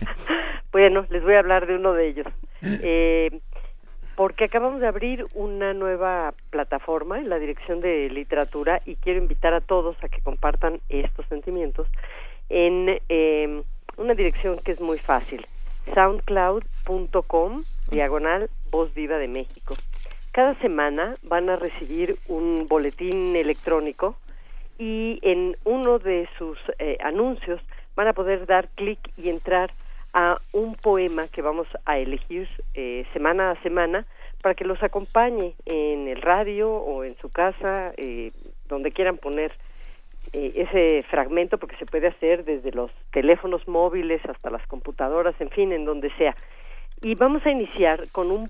Bueno, 0.72 1.08
les 1.10 1.24
voy 1.24 1.34
a 1.34 1.40
hablar 1.40 1.66
de 1.66 1.76
uno 1.76 1.94
de 1.94 2.10
ellos. 2.10 2.28
Eh, 2.62 3.42
porque 4.18 4.46
acabamos 4.46 4.82
de 4.82 4.88
abrir 4.88 5.28
una 5.36 5.76
nueva 5.76 6.34
plataforma 6.50 7.20
en 7.20 7.30
la 7.30 7.38
Dirección 7.38 7.82
de 7.82 8.10
Literatura 8.10 8.82
y 8.84 8.96
quiero 8.96 9.20
invitar 9.20 9.54
a 9.54 9.62
todos 9.62 9.96
a 10.04 10.10
que 10.10 10.22
compartan 10.22 10.82
estos 10.90 11.28
sentimientos 11.28 11.88
en 12.50 13.00
eh, 13.10 13.62
una 13.96 14.16
dirección 14.16 14.58
que 14.58 14.72
es 14.72 14.82
muy 14.82 14.98
fácil, 14.98 15.46
soundcloud.com, 15.94 17.64
diagonal 17.92 18.50
Voz 18.72 18.92
Viva 18.96 19.20
de 19.20 19.28
México. 19.28 19.76
Cada 20.32 20.56
semana 20.62 21.16
van 21.22 21.52
a 21.52 21.56
recibir 21.56 22.18
un 22.28 22.68
boletín 22.68 23.36
electrónico 23.36 24.18
y 24.80 25.20
en 25.22 25.56
uno 25.64 26.00
de 26.00 26.28
sus 26.40 26.58
eh, 26.80 26.98
anuncios 27.04 27.62
van 27.96 28.08
a 28.08 28.14
poder 28.14 28.48
dar 28.48 28.68
clic 28.70 29.00
y 29.16 29.30
entrar 29.30 29.72
a 30.18 30.42
un 30.52 30.74
poema 30.74 31.28
que 31.28 31.44
vamos 31.44 31.68
a 31.86 32.00
elegir 32.00 32.50
eh, 32.74 33.06
semana 33.14 33.52
a 33.52 33.62
semana 33.62 34.04
para 34.42 34.56
que 34.56 34.66
los 34.66 34.82
acompañe 34.82 35.54
en 35.66 36.08
el 36.08 36.24
radio 36.24 36.72
o 36.72 37.04
en 37.04 37.16
su 37.18 37.30
casa, 37.30 37.94
eh, 37.98 38.32
donde 38.68 38.92
quieran 38.92 39.18
poner 39.18 39.52
eh, 40.34 40.54
ese 40.56 41.06
fragmento, 41.08 41.60
porque 41.60 41.76
se 41.76 41.86
puede 41.86 42.08
hacer 42.08 42.46
desde 42.46 42.72
los 42.72 42.90
teléfonos 43.12 43.68
móviles 43.68 44.20
hasta 44.26 44.50
las 44.50 44.66
computadoras, 44.66 45.40
en 45.40 45.52
fin, 45.52 45.72
en 45.72 45.86
donde 45.86 46.10
sea. 46.16 46.36
Y 47.04 47.14
vamos 47.14 47.46
a 47.46 47.52
iniciar 47.52 48.10
con 48.12 48.32
un 48.32 48.50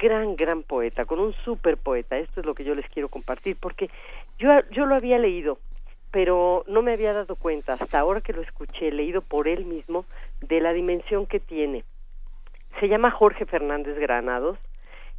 gran, 0.00 0.34
gran 0.34 0.64
poeta, 0.64 1.04
con 1.04 1.20
un 1.20 1.32
super 1.32 1.76
poeta. 1.76 2.18
Esto 2.18 2.40
es 2.40 2.46
lo 2.46 2.54
que 2.54 2.64
yo 2.64 2.74
les 2.74 2.88
quiero 2.88 3.08
compartir, 3.08 3.56
porque 3.60 3.88
yo, 4.40 4.50
yo 4.72 4.84
lo 4.84 4.96
había 4.96 5.18
leído, 5.18 5.58
pero 6.10 6.64
no 6.66 6.82
me 6.82 6.92
había 6.92 7.12
dado 7.12 7.36
cuenta, 7.36 7.74
hasta 7.74 8.00
ahora 8.00 8.20
que 8.20 8.32
lo 8.32 8.42
escuché, 8.42 8.90
leído 8.90 9.22
por 9.22 9.46
él 9.46 9.64
mismo, 9.64 10.04
de 10.40 10.60
la 10.60 10.72
dimensión 10.72 11.26
que 11.26 11.40
tiene. 11.40 11.84
Se 12.80 12.88
llama 12.88 13.10
Jorge 13.10 13.46
Fernández 13.46 13.98
Granados, 13.98 14.58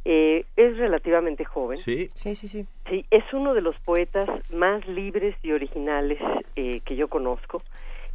eh, 0.04 0.46
es 0.56 0.78
relativamente 0.78 1.44
joven. 1.44 1.78
Sí. 1.78 2.08
Sí, 2.14 2.34
sí, 2.34 2.48
sí. 2.48 2.66
Sí, 2.88 3.04
es 3.10 3.24
uno 3.32 3.54
de 3.54 3.60
los 3.60 3.78
poetas 3.80 4.28
más 4.52 4.86
libres 4.88 5.36
y 5.42 5.52
originales 5.52 6.18
eh, 6.56 6.80
que 6.84 6.96
yo 6.96 7.08
conozco 7.08 7.62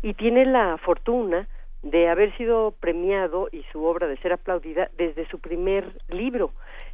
y 0.01 0.13
tiene 0.13 0.45
la 0.45 0.77
fortuna 0.77 1.47
de 1.85 2.09
haber 2.09 2.35
sido 2.37 2.71
premiado 2.79 3.47
y 3.51 3.63
su 3.71 3.85
obra 3.85 4.07
de 4.07 4.17
ser 4.17 4.33
aplaudida 4.33 4.89
desde 4.97 5.25
su 5.27 5.39
primer 5.39 5.85
libro, 6.09 6.51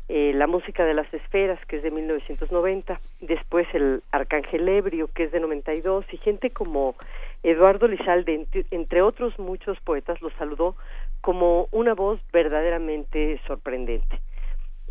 eh, 0.09 0.33
La 0.35 0.47
música 0.47 0.83
de 0.83 0.93
las 0.93 1.11
esferas, 1.13 1.57
que 1.65 1.77
es 1.77 1.83
de 1.83 1.91
1990, 1.91 2.99
después 3.21 3.65
el 3.73 4.03
Arcángel 4.11 4.67
Ebrio, 4.67 5.07
que 5.07 5.23
es 5.23 5.31
de 5.31 5.39
92, 5.39 6.05
y 6.11 6.17
gente 6.17 6.49
como 6.49 6.95
Eduardo 7.43 7.87
Lizalde, 7.87 8.47
entre, 8.71 9.01
otros 9.01 9.37
muchos 9.39 9.79
poetas, 9.81 10.21
lo 10.21 10.29
saludó 10.31 10.75
como 11.21 11.67
una 11.71 11.93
voz 11.93 12.19
verdaderamente 12.31 13.39
sorprendente. 13.47 14.19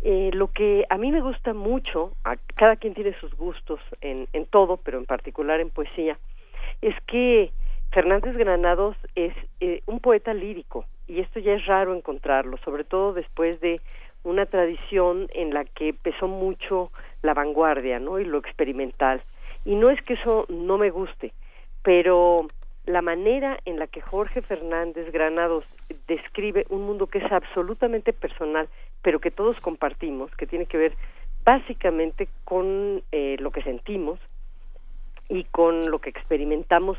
Eh, 0.03 0.31
lo 0.33 0.47
que 0.47 0.85
a 0.89 0.97
mí 0.97 1.11
me 1.11 1.21
gusta 1.21 1.53
mucho, 1.53 2.13
a, 2.23 2.35
cada 2.55 2.75
quien 2.75 2.93
tiene 2.93 3.13
sus 3.19 3.33
gustos 3.35 3.79
en, 4.01 4.27
en 4.33 4.45
todo, 4.45 4.77
pero 4.77 4.97
en 4.97 5.05
particular 5.05 5.59
en 5.59 5.69
poesía, 5.69 6.17
es 6.81 6.95
que 7.07 7.51
Fernández 7.91 8.35
Granados 8.37 8.95
es 9.15 9.33
eh, 9.59 9.81
un 9.85 9.99
poeta 9.99 10.33
lírico 10.33 10.85
y 11.07 11.19
esto 11.19 11.39
ya 11.39 11.53
es 11.53 11.65
raro 11.65 11.93
encontrarlo, 11.93 12.57
sobre 12.63 12.85
todo 12.85 13.13
después 13.13 13.59
de 13.59 13.81
una 14.23 14.45
tradición 14.45 15.27
en 15.33 15.53
la 15.53 15.65
que 15.65 15.93
pesó 15.93 16.27
mucho 16.27 16.91
la 17.21 17.33
vanguardia, 17.33 17.99
¿no? 17.99 18.19
y 18.19 18.25
lo 18.25 18.37
experimental. 18.37 19.21
Y 19.65 19.75
no 19.75 19.89
es 19.89 20.01
que 20.03 20.13
eso 20.13 20.45
no 20.47 20.77
me 20.77 20.89
guste, 20.89 21.33
pero 21.83 22.47
la 22.85 23.01
manera 23.01 23.59
en 23.65 23.79
la 23.79 23.87
que 23.87 24.01
Jorge 24.01 24.41
Fernández 24.41 25.11
Granados 25.11 25.65
describe 26.07 26.65
un 26.69 26.83
mundo 26.85 27.07
que 27.07 27.19
es 27.19 27.31
absolutamente 27.31 28.13
personal, 28.13 28.67
pero 29.01 29.19
que 29.19 29.31
todos 29.31 29.59
compartimos, 29.59 30.31
que 30.35 30.47
tiene 30.47 30.65
que 30.65 30.77
ver 30.77 30.93
básicamente 31.43 32.27
con 32.43 33.03
eh, 33.11 33.37
lo 33.39 33.51
que 33.51 33.63
sentimos 33.63 34.19
y 35.29 35.45
con 35.45 35.89
lo 35.89 35.99
que 35.99 36.09
experimentamos 36.09 36.97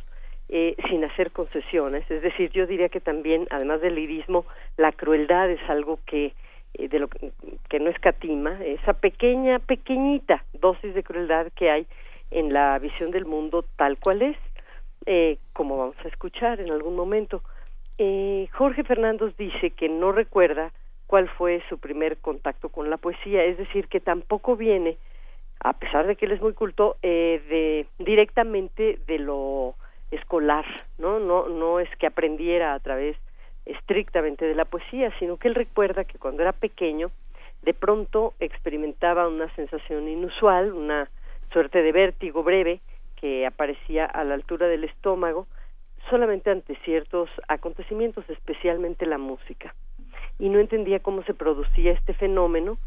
eh, 0.49 0.77
sin 0.89 1.05
hacer 1.05 1.31
concesiones. 1.31 2.09
Es 2.11 2.23
decir, 2.23 2.51
yo 2.51 2.67
diría 2.67 2.89
que 2.89 3.01
también, 3.01 3.47
además 3.51 3.81
del 3.81 3.95
lirismo, 3.95 4.47
la 4.77 4.93
crueldad 4.93 5.51
es 5.51 5.61
algo 5.69 5.99
que 6.07 6.33
eh, 6.75 6.89
de 6.89 6.99
lo 6.99 7.09
que, 7.09 7.33
que 7.69 7.81
no 7.81 7.91
escatima, 7.91 8.59
esa 8.65 8.95
pequeña, 8.95 9.59
pequeñita 9.59 10.45
dosis 10.55 10.95
de 10.95 11.03
crueldad 11.03 11.49
que 11.55 11.71
hay 11.71 11.87
en 12.31 12.53
la 12.53 12.79
visión 12.79 13.11
del 13.11 13.27
mundo 13.27 13.65
tal 13.77 13.99
cual 13.99 14.23
es, 14.23 14.37
eh, 15.07 15.39
como 15.53 15.77
vamos 15.77 15.97
a 16.05 16.09
escuchar 16.09 16.61
en 16.61 16.71
algún 16.71 16.97
momento. 16.97 17.43
Eh, 17.99 18.49
Jorge 18.53 18.85
Fernández 18.85 19.37
dice 19.37 19.71
que 19.71 19.89
no 19.89 20.13
recuerda 20.13 20.73
cuál 21.07 21.29
fue 21.29 21.63
su 21.69 21.79
primer 21.79 22.19
contacto 22.19 22.69
con 22.69 22.91
la 22.91 22.97
poesía, 22.97 23.45
es 23.45 23.59
decir, 23.59 23.89
que 23.89 24.01
tampoco 24.01 24.57
viene, 24.57 24.97
a 25.61 25.75
pesar 25.75 26.07
de 26.07 26.17
que 26.17 26.27
él 26.27 26.33
es 26.33 26.41
muy 26.41 26.55
culto, 26.55 26.97
eh, 27.03 27.43
de 27.49 28.05
directamente 28.05 28.99
de 29.07 29.19
lo 29.19 29.75
escolar, 30.11 30.65
¿no? 30.99 31.19
No, 31.19 31.49
no 31.49 31.81
es 31.81 31.89
que 31.97 32.07
aprendiera 32.07 32.75
a 32.75 32.81
través 32.81 33.17
estrictamente 33.67 34.45
de 34.45 34.55
la 34.55 34.65
poesía, 34.65 35.13
sino 35.19 35.37
que 35.37 35.49
él 35.49 35.55
recuerda 35.55 36.05
que 36.05 36.19
cuando 36.19 36.43
era 36.43 36.53
pequeño, 36.53 37.11
de 37.63 37.75
pronto 37.75 38.35
experimentaba 38.41 39.29
una 39.29 39.55
sensación 39.55 40.09
inusual, 40.09 40.73
una 40.73 41.09
suerte 41.53 41.83
de 41.83 41.93
vértigo 41.93 42.43
breve 42.43 42.81
que 43.23 43.47
aparecía 43.47 44.05
a 44.05 44.25
la 44.25 44.35
altura 44.35 44.67
del 44.67 44.83
estómago, 44.83 45.47
solamente 46.11 46.51
ante 46.51 46.75
ciertos 46.85 47.31
acontecimientos, 47.47 48.29
especialmente 48.29 49.07
la 49.07 49.17
música. 49.17 49.77
Y 50.41 50.49
no 50.49 50.59
entendía 50.59 50.99
cómo 50.99 51.23
se 51.23 51.33
producía 51.33 51.93
este 51.93 52.15
fenómeno, 52.15 52.79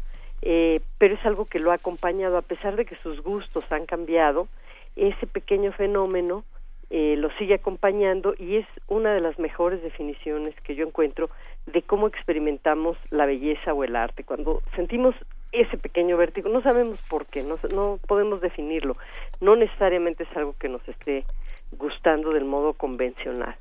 eh, 0.42 0.80
pero 0.98 1.14
es 1.14 1.24
algo 1.24 1.46
que 1.46 1.58
lo 1.58 1.70
ha 1.70 1.76
acompañado, 1.76 2.36
a 2.36 2.42
pesar 2.42 2.76
de 2.76 2.84
que 2.84 2.96
sus 2.96 3.22
gustos 3.22 3.64
han 3.72 3.86
cambiado, 3.86 4.46
ese 4.94 5.26
pequeño 5.26 5.72
fenómeno 5.72 6.44
eh, 6.90 7.16
lo 7.16 7.30
sigue 7.38 7.54
acompañando 7.54 8.34
y 8.38 8.56
es 8.56 8.66
una 8.88 9.14
de 9.14 9.22
las 9.22 9.38
mejores 9.38 9.82
definiciones 9.82 10.54
que 10.60 10.74
yo 10.74 10.86
encuentro 10.86 11.30
de 11.64 11.80
cómo 11.80 12.08
experimentamos 12.08 12.98
la 13.08 13.24
belleza 13.24 13.72
o 13.72 13.84
el 13.84 13.96
arte. 13.96 14.22
Cuando 14.22 14.60
sentimos 14.74 15.14
ese 15.60 15.76
pequeño 15.78 16.16
vértigo, 16.16 16.48
no 16.48 16.62
sabemos 16.62 17.00
por 17.08 17.26
qué, 17.26 17.42
no, 17.42 17.58
no 17.74 17.98
podemos 18.06 18.40
definirlo. 18.40 18.94
No 19.40 19.56
necesariamente 19.56 20.24
es 20.24 20.36
algo 20.36 20.54
que 20.58 20.68
nos 20.68 20.86
esté 20.88 21.24
gustando 21.72 22.32
del 22.32 22.44
modo 22.44 22.74
convencional. 22.74 23.56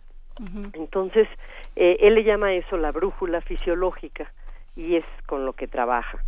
Entonces, 0.74 1.30
eh, 1.78 1.96
él 2.02 2.16
le 2.16 2.26
llama 2.26 2.54
eso 2.54 2.78
la 2.78 2.92
brújula 2.92 3.40
fisiológica 3.40 4.34
y 4.76 4.98
es 4.98 5.06
con 5.26 5.46
lo 5.46 5.54
que 5.54 5.68
trabaja. 5.68 6.22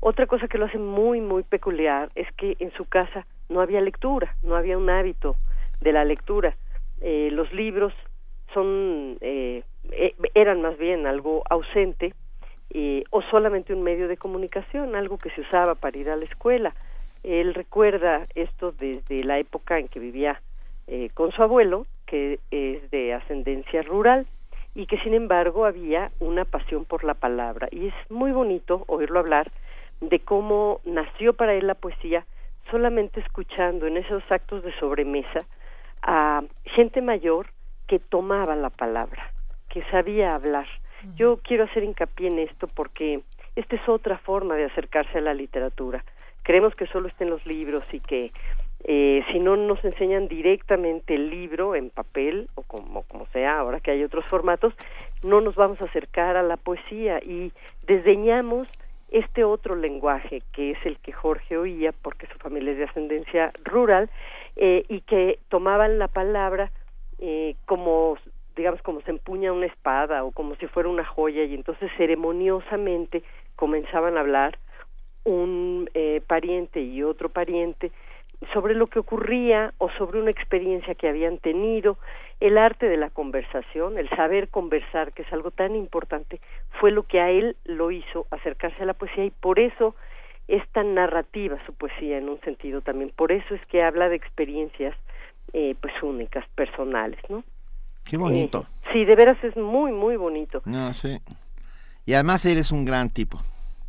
Otra 0.00 0.26
cosa 0.26 0.48
que 0.48 0.58
lo 0.58 0.66
hace 0.66 0.78
muy, 0.78 1.22
muy 1.22 1.44
peculiar 1.44 2.10
es 2.14 2.30
que 2.36 2.56
en 2.58 2.72
su 2.72 2.84
casa 2.84 3.26
no 3.48 3.62
había 3.62 3.80
lectura, 3.80 4.36
no 4.42 4.54
había 4.54 4.76
un 4.76 4.90
hábito 4.90 5.36
de 5.80 5.92
la 5.92 6.04
lectura. 6.04 6.56
Eh, 7.00 7.30
los 7.32 7.50
libros 7.54 7.94
son 8.52 9.16
eh, 9.22 9.62
eh, 9.90 10.14
eran 10.34 10.62
más 10.62 10.78
bien 10.78 11.06
algo 11.06 11.42
ausente 11.48 12.14
eh, 12.70 13.04
o 13.10 13.22
solamente 13.22 13.74
un 13.74 13.82
medio 13.82 14.08
de 14.08 14.16
comunicación, 14.16 14.94
algo 14.94 15.18
que 15.18 15.30
se 15.30 15.42
usaba 15.42 15.74
para 15.74 15.96
ir 15.98 16.10
a 16.10 16.16
la 16.16 16.24
escuela. 16.24 16.74
Él 17.22 17.54
recuerda 17.54 18.26
esto 18.34 18.72
desde 18.72 19.24
la 19.24 19.38
época 19.38 19.78
en 19.78 19.88
que 19.88 20.00
vivía 20.00 20.40
eh, 20.86 21.10
con 21.14 21.32
su 21.32 21.42
abuelo, 21.42 21.86
que 22.06 22.40
es 22.50 22.90
de 22.90 23.14
ascendencia 23.14 23.82
rural, 23.82 24.26
y 24.74 24.86
que 24.86 24.98
sin 24.98 25.14
embargo 25.14 25.64
había 25.64 26.10
una 26.20 26.44
pasión 26.44 26.84
por 26.84 27.04
la 27.04 27.14
palabra. 27.14 27.68
Y 27.70 27.88
es 27.88 27.94
muy 28.10 28.32
bonito 28.32 28.84
oírlo 28.88 29.20
hablar 29.20 29.46
de 30.00 30.18
cómo 30.18 30.80
nació 30.84 31.32
para 31.32 31.54
él 31.54 31.66
la 31.66 31.74
poesía 31.74 32.26
solamente 32.70 33.20
escuchando 33.20 33.86
en 33.86 33.96
esos 33.96 34.22
actos 34.30 34.62
de 34.62 34.72
sobremesa 34.78 35.40
a 36.02 36.42
gente 36.64 37.00
mayor 37.02 37.46
que 37.86 37.98
tomaba 37.98 38.56
la 38.56 38.70
palabra, 38.70 39.30
que 39.70 39.82
sabía 39.90 40.34
hablar. 40.34 40.66
Yo 41.16 41.38
quiero 41.38 41.64
hacer 41.64 41.84
hincapié 41.84 42.28
en 42.28 42.38
esto 42.38 42.66
porque 42.74 43.22
esta 43.56 43.76
es 43.76 43.88
otra 43.88 44.18
forma 44.18 44.56
de 44.56 44.64
acercarse 44.64 45.18
a 45.18 45.20
la 45.20 45.34
literatura. 45.34 46.04
Creemos 46.42 46.74
que 46.74 46.86
solo 46.86 47.08
está 47.08 47.24
en 47.24 47.30
los 47.30 47.46
libros 47.46 47.84
y 47.92 48.00
que 48.00 48.32
eh, 48.84 49.24
si 49.32 49.38
no 49.38 49.56
nos 49.56 49.82
enseñan 49.84 50.28
directamente 50.28 51.14
el 51.14 51.30
libro 51.30 51.74
en 51.74 51.90
papel 51.90 52.48
o 52.54 52.62
como, 52.62 53.02
como 53.04 53.26
sea, 53.26 53.58
ahora 53.58 53.80
que 53.80 53.92
hay 53.92 54.04
otros 54.04 54.26
formatos, 54.26 54.74
no 55.22 55.40
nos 55.40 55.54
vamos 55.54 55.80
a 55.80 55.84
acercar 55.84 56.36
a 56.36 56.42
la 56.42 56.58
poesía 56.58 57.18
y 57.22 57.52
desdeñamos 57.86 58.68
este 59.10 59.44
otro 59.44 59.76
lenguaje 59.76 60.40
que 60.52 60.72
es 60.72 60.78
el 60.84 60.98
que 60.98 61.12
Jorge 61.12 61.56
oía 61.56 61.92
porque 61.92 62.26
su 62.26 62.36
familia 62.38 62.72
es 62.72 62.78
de 62.78 62.84
ascendencia 62.84 63.52
rural 63.64 64.10
eh, 64.56 64.84
y 64.88 65.02
que 65.02 65.38
tomaban 65.48 65.98
la 65.98 66.08
palabra 66.08 66.70
eh, 67.20 67.54
como 67.64 68.18
digamos 68.56 68.82
como 68.82 69.00
se 69.00 69.10
empuña 69.10 69.52
una 69.52 69.66
espada 69.66 70.24
o 70.24 70.32
como 70.32 70.54
si 70.56 70.66
fuera 70.66 70.88
una 70.88 71.04
joya 71.04 71.44
y 71.44 71.54
entonces 71.54 71.90
ceremoniosamente 71.96 73.22
comenzaban 73.56 74.16
a 74.16 74.20
hablar 74.20 74.58
un 75.24 75.88
eh, 75.94 76.20
pariente 76.26 76.80
y 76.80 77.02
otro 77.02 77.28
pariente 77.28 77.90
sobre 78.52 78.74
lo 78.74 78.88
que 78.88 78.98
ocurría 78.98 79.72
o 79.78 79.88
sobre 79.90 80.20
una 80.20 80.30
experiencia 80.30 80.94
que 80.94 81.08
habían 81.08 81.38
tenido, 81.38 81.96
el 82.40 82.58
arte 82.58 82.88
de 82.88 82.96
la 82.96 83.10
conversación, 83.10 83.96
el 83.96 84.08
saber 84.10 84.48
conversar, 84.48 85.12
que 85.12 85.22
es 85.22 85.32
algo 85.32 85.50
tan 85.50 85.76
importante, 85.76 86.40
fue 86.80 86.90
lo 86.90 87.04
que 87.04 87.20
a 87.20 87.30
él 87.30 87.56
lo 87.64 87.90
hizo 87.90 88.26
acercarse 88.30 88.82
a 88.82 88.86
la 88.86 88.94
poesía 88.94 89.24
y 89.24 89.30
por 89.30 89.58
eso 89.58 89.94
es 90.48 90.66
tan 90.70 90.94
narrativa 90.94 91.56
su 91.64 91.72
poesía 91.72 92.18
en 92.18 92.28
un 92.28 92.40
sentido 92.40 92.82
también, 92.82 93.10
por 93.16 93.32
eso 93.32 93.54
es 93.54 93.66
que 93.66 93.82
habla 93.82 94.08
de 94.08 94.16
experiencias 94.16 94.94
eh, 95.52 95.74
pues 95.80 95.94
únicas, 96.02 96.46
personales, 96.54 97.20
¿no? 97.28 97.44
Qué 98.04 98.16
bonito. 98.16 98.66
Eh, 98.68 98.90
sí, 98.92 99.04
de 99.04 99.16
veras 99.16 99.42
es 99.42 99.56
muy, 99.56 99.92
muy 99.92 100.16
bonito. 100.16 100.62
No, 100.64 100.92
sí. 100.92 101.18
Y 102.06 102.14
además 102.14 102.44
eres 102.46 102.70
un 102.70 102.84
gran 102.84 103.10
tipo. 103.10 103.40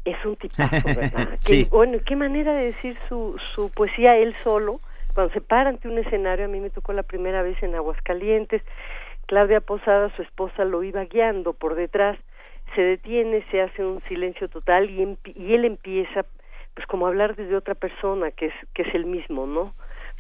Es 0.05 0.23
un 0.25 0.35
tipazo, 0.37 0.87
¿verdad? 0.87 1.37
Sí. 1.41 1.63
Qué, 1.65 1.69
bueno, 1.69 1.97
qué 2.05 2.15
manera 2.15 2.53
de 2.53 2.65
decir 2.67 2.97
su, 3.09 3.37
su 3.55 3.69
poesía 3.71 4.15
él 4.17 4.35
solo. 4.43 4.79
Cuando 5.13 5.33
se 5.33 5.41
para 5.41 5.69
ante 5.69 5.87
un 5.87 5.97
escenario, 5.97 6.45
a 6.45 6.47
mí 6.49 6.59
me 6.59 6.69
tocó 6.69 6.93
la 6.93 7.03
primera 7.03 7.41
vez 7.41 7.61
en 7.63 7.75
Aguascalientes. 7.75 8.61
Claudia 9.27 9.61
Posada, 9.61 10.13
su 10.15 10.21
esposa, 10.21 10.65
lo 10.65 10.83
iba 10.83 11.03
guiando 11.05 11.53
por 11.53 11.75
detrás. 11.75 12.17
Se 12.75 12.81
detiene, 12.81 13.43
se 13.51 13.61
hace 13.61 13.83
un 13.83 14.01
silencio 14.07 14.49
total 14.49 14.89
y, 14.89 14.99
empi- 14.99 15.35
y 15.35 15.53
él 15.53 15.65
empieza, 15.65 16.25
pues 16.73 16.85
como 16.87 17.05
a 17.05 17.09
hablar 17.09 17.35
desde 17.35 17.55
otra 17.55 17.75
persona, 17.75 18.31
que 18.31 18.47
es, 18.47 18.53
que 18.73 18.81
es 18.83 18.93
el 18.93 19.05
mismo, 19.05 19.45
¿no? 19.47 19.73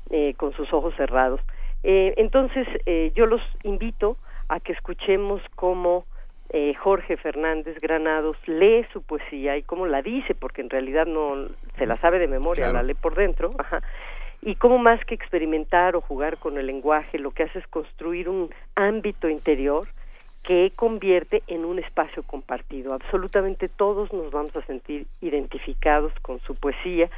Eh, 0.09 0.33
con 0.37 0.53
sus 0.53 0.71
ojos 0.73 0.93
cerrados. 0.95 1.41
Eh, 1.87 2.15
entonces, 2.17 2.67
eh, 2.87 3.11
yo 3.13 3.27
los 3.27 3.41
invito 3.61 4.17
a 4.49 4.59
que 4.59 4.71
escuchemos 4.71 5.39
cómo 5.53 6.05
eh, 6.49 6.73
Jorge 6.73 7.15
Fernández 7.15 7.79
Granados 7.79 8.37
lee 8.47 8.87
su 8.91 9.03
poesía 9.03 9.55
y 9.55 9.61
cómo 9.61 9.85
la 9.85 10.01
dice, 10.01 10.33
porque 10.33 10.61
en 10.61 10.71
realidad 10.71 11.05
no 11.05 11.35
se 11.77 11.85
la 11.85 11.97
sabe 11.97 12.17
de 12.17 12.27
memoria, 12.27 12.65
Claro. 12.65 12.77
la 12.79 12.83
lee 12.83 12.95
por 12.95 13.13
dentro, 13.13 13.51
ajá, 13.59 13.83
y 14.41 14.55
cómo 14.55 14.79
más 14.79 15.03
que 15.05 15.13
experimentar 15.13 15.95
o 15.95 16.01
jugar 16.01 16.37
con 16.37 16.57
el 16.57 16.65
lenguaje, 16.65 17.19
lo 17.19 17.29
que 17.29 17.43
hace 17.43 17.59
es 17.59 17.67
construir 17.67 18.29
un 18.29 18.49
ámbito 18.73 19.29
interior 19.29 19.87
que 20.41 20.71
convierte 20.75 21.43
en 21.45 21.65
un 21.65 21.77
espacio 21.77 22.23
compartido. 22.23 22.93
Absolutamente 22.93 23.69
todos 23.69 24.11
nos 24.11 24.31
vamos 24.31 24.55
a 24.55 24.65
sentir 24.65 25.05
identificados 25.21 26.13
con 26.23 26.39
su 26.41 26.55
poesía, 26.55 27.11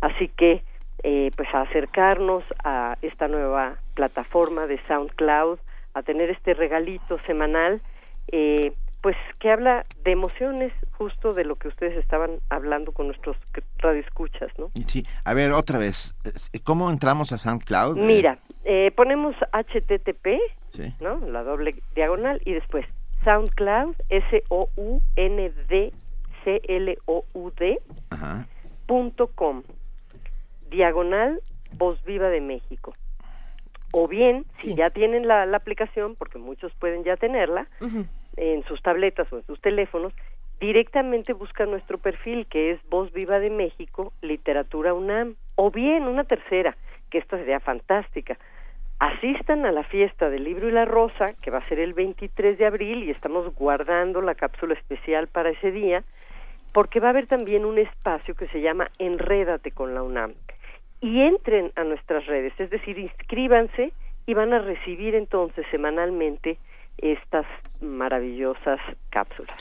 así 0.00 0.28
que 0.28 0.62
eh, 1.02 1.30
pues 1.36 1.48
a 1.54 1.62
acercarnos 1.62 2.44
a 2.64 2.96
esta 3.02 3.28
nueva 3.28 3.76
plataforma 3.94 4.66
de 4.66 4.80
SoundCloud, 4.86 5.58
a 5.94 6.02
tener 6.02 6.30
este 6.30 6.54
regalito 6.54 7.18
semanal, 7.26 7.80
eh, 8.28 8.72
pues 9.02 9.16
que 9.40 9.50
habla 9.50 9.84
de 10.04 10.12
emociones, 10.12 10.72
justo 10.92 11.34
de 11.34 11.44
lo 11.44 11.56
que 11.56 11.66
ustedes 11.68 11.96
estaban 11.96 12.38
hablando 12.50 12.92
con 12.92 13.08
nuestros 13.08 13.36
radioescuchas, 13.78 14.50
¿no? 14.58 14.70
Sí, 14.86 15.04
a 15.24 15.34
ver, 15.34 15.50
otra 15.52 15.78
vez, 15.78 16.14
¿cómo 16.62 16.88
entramos 16.88 17.32
a 17.32 17.38
SoundCloud? 17.38 17.96
Mira, 17.96 18.38
eh, 18.64 18.92
ponemos 18.94 19.34
HTTP, 19.52 20.38
¿no? 21.00 21.18
La 21.26 21.42
doble 21.42 21.74
diagonal 21.96 22.40
y 22.44 22.52
después 22.52 22.86
SoundCloud, 23.24 23.96
S-O-U-N-D-C-L-O-U-D, 24.08 25.12
punto 28.86 29.26
com, 29.34 29.62
diagonal 30.72 31.40
Voz 31.76 32.02
Viva 32.04 32.28
de 32.28 32.40
México. 32.40 32.94
O 33.92 34.08
bien, 34.08 34.46
si 34.56 34.74
ya 34.74 34.90
tienen 34.90 35.28
la, 35.28 35.42
aplicación, 35.54 36.16
porque 36.16 36.38
muchos 36.38 36.72
pueden 36.74 37.04
ya 37.04 37.16
tenerla, 37.16 37.68
en 38.36 38.64
sus 38.64 38.80
tabletas 38.82 39.30
o 39.32 39.36
en 39.36 39.44
sus 39.44 39.60
teléfonos, 39.60 40.14
directamente 40.60 41.34
buscan 41.34 41.70
nuestro 41.70 41.98
perfil, 41.98 42.46
que 42.46 42.70
es 42.70 42.80
Voz 42.88 43.12
Viva 43.12 43.38
de 43.38 43.50
México, 43.50 44.12
Literatura 44.22 44.94
UNAM. 44.94 45.36
O 45.56 45.70
bien, 45.70 46.04
una 46.04 46.24
tercera, 46.24 46.76
que 47.10 47.18
esta 47.18 47.36
sería 47.36 47.60
fantástica, 47.60 48.38
asistan 48.98 49.66
a 49.66 49.72
la 49.72 49.82
fiesta 49.82 50.30
del 50.30 50.44
libro 50.44 50.68
y 50.68 50.72
la 50.72 50.86
rosa, 50.86 51.26
que 51.42 51.50
va 51.50 51.58
a 51.58 51.68
ser 51.68 51.78
el 51.78 51.92
23 51.92 52.56
de 52.56 52.64
abril 52.64 53.02
y 53.02 53.10
estamos 53.10 53.54
guardando 53.54 54.22
la 54.22 54.34
cápsula 54.34 54.72
especial 54.74 55.26
para 55.26 55.50
ese 55.50 55.70
día, 55.70 56.04
porque 56.72 57.00
va 57.00 57.08
a 57.08 57.10
haber 57.10 57.26
también 57.26 57.66
un 57.66 57.78
espacio 57.78 58.34
que 58.34 58.46
se 58.48 58.62
llama 58.62 58.90
Enrédate 58.98 59.72
con 59.72 59.94
la 59.94 60.02
UNAM. 60.02 60.32
Y 61.02 61.20
entren 61.20 61.72
a 61.76 61.84
nuestras 61.84 62.24
redes, 62.26 62.54
es 62.58 62.70
decir, 62.70 62.98
inscríbanse 62.98 63.92
y 64.24 64.34
van 64.34 64.54
a 64.54 64.60
recibir 64.60 65.14
entonces 65.14 65.66
semanalmente 65.70 66.58
estas 66.96 67.44
maravillosas 67.80 68.80
cápsulas. 69.10 69.56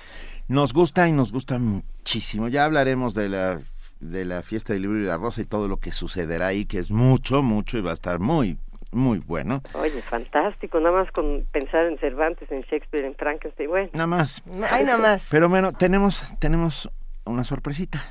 Nos 0.47 0.73
gusta 0.73 1.07
y 1.07 1.11
nos 1.11 1.31
gusta 1.31 1.59
muchísimo. 1.59 2.47
Ya 2.47 2.65
hablaremos 2.65 3.13
de 3.13 3.29
la 3.29 3.59
de 4.01 4.25
la 4.25 4.41
fiesta 4.41 4.73
del 4.73 4.81
libro 4.83 4.97
y 4.97 5.03
la 5.03 5.17
rosa 5.17 5.41
y 5.41 5.45
todo 5.45 5.67
lo 5.67 5.77
que 5.77 5.91
sucederá 5.91 6.47
ahí, 6.47 6.65
que 6.65 6.79
es 6.79 6.89
mucho, 6.91 7.41
mucho 7.43 7.77
y 7.77 7.81
va 7.81 7.91
a 7.91 7.93
estar 7.93 8.19
muy, 8.19 8.57
muy 8.91 9.19
bueno. 9.19 9.61
Oye, 9.73 10.01
fantástico, 10.01 10.79
nada 10.79 11.03
más 11.03 11.11
con 11.11 11.45
pensar 11.51 11.85
en 11.85 11.97
Cervantes, 11.99 12.51
en 12.51 12.61
Shakespeare, 12.61 13.05
en 13.05 13.15
Frankenstein, 13.15 13.69
bueno. 13.69 13.89
Nada 13.93 14.07
más. 14.07 14.43
Ay, 14.71 14.85
nada 14.85 14.97
más. 14.97 15.27
Pero 15.29 15.49
bueno, 15.49 15.71
tenemos, 15.73 16.23
tenemos 16.39 16.89
una 17.25 17.43
sorpresita. 17.43 18.03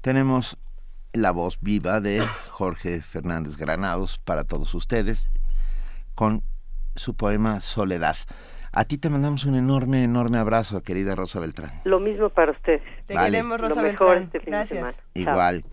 Tenemos 0.00 0.58
la 1.12 1.30
voz 1.30 1.58
viva 1.60 2.00
de 2.00 2.20
Jorge 2.50 3.02
Fernández 3.02 3.56
Granados 3.56 4.18
para 4.18 4.44
todos 4.44 4.74
ustedes 4.74 5.30
con 6.14 6.42
su 6.94 7.14
poema 7.14 7.60
Soledad. 7.60 8.16
A 8.72 8.86
ti 8.86 8.96
te 8.96 9.10
mandamos 9.10 9.44
un 9.44 9.54
enorme, 9.54 10.02
enorme 10.04 10.38
abrazo, 10.38 10.82
querida 10.82 11.14
Rosa 11.14 11.40
Beltrán. 11.40 11.72
Lo 11.84 12.00
mismo 12.00 12.30
para 12.30 12.52
ustedes. 12.52 12.82
Te 13.06 13.14
queremos, 13.14 13.60
Rosa 13.60 13.76
Lo 13.76 13.82
mejor 13.82 14.16
Este 14.16 14.40
fin 14.40 14.52
Gracias. 14.52 14.70
De 14.70 14.92
semana. 14.92 14.96
Igual. 15.14 15.64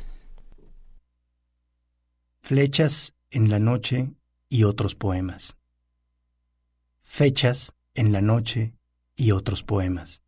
Flechas 2.41 3.15
en 3.31 3.49
la 3.49 3.59
noche 3.59 4.09
y 4.49 4.63
otros 4.65 4.95
poemas. 4.95 5.57
Fechas 7.01 7.73
en 7.93 8.11
la 8.11 8.21
noche 8.21 8.73
y 9.15 9.31
otros 9.31 9.63
poemas. 9.63 10.23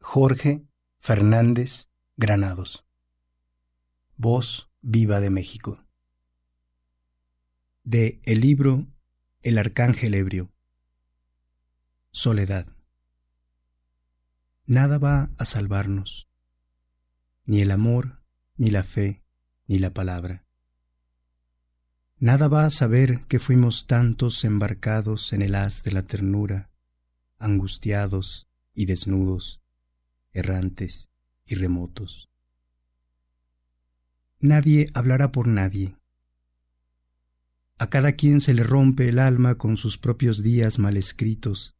Jorge 0.00 0.62
Fernández 0.98 1.88
Granados. 2.16 2.87
Voz 4.20 4.68
viva 4.80 5.20
de 5.20 5.30
México. 5.30 5.86
De 7.84 8.20
el 8.24 8.40
libro 8.40 8.88
El 9.42 9.58
Arcángel 9.58 10.12
Ebrio. 10.14 10.52
Soledad. 12.10 12.66
Nada 14.66 14.98
va 14.98 15.30
a 15.38 15.44
salvarnos. 15.44 16.28
Ni 17.44 17.60
el 17.60 17.70
amor, 17.70 18.20
ni 18.56 18.70
la 18.70 18.82
fe, 18.82 19.22
ni 19.68 19.78
la 19.78 19.94
palabra. 19.94 20.44
Nada 22.16 22.48
va 22.48 22.64
a 22.64 22.70
saber 22.70 23.24
que 23.28 23.38
fuimos 23.38 23.86
tantos 23.86 24.44
embarcados 24.44 25.32
en 25.32 25.42
el 25.42 25.54
haz 25.54 25.84
de 25.84 25.92
la 25.92 26.02
ternura, 26.02 26.72
angustiados 27.38 28.48
y 28.74 28.86
desnudos, 28.86 29.62
errantes 30.32 31.08
y 31.44 31.54
remotos. 31.54 32.27
Nadie 34.40 34.88
hablará 34.94 35.32
por 35.32 35.48
nadie. 35.48 35.96
A 37.76 37.90
cada 37.90 38.12
quien 38.12 38.40
se 38.40 38.54
le 38.54 38.62
rompe 38.62 39.08
el 39.08 39.18
alma 39.18 39.56
con 39.56 39.76
sus 39.76 39.98
propios 39.98 40.44
días 40.44 40.78
mal 40.78 40.96
escritos, 40.96 41.74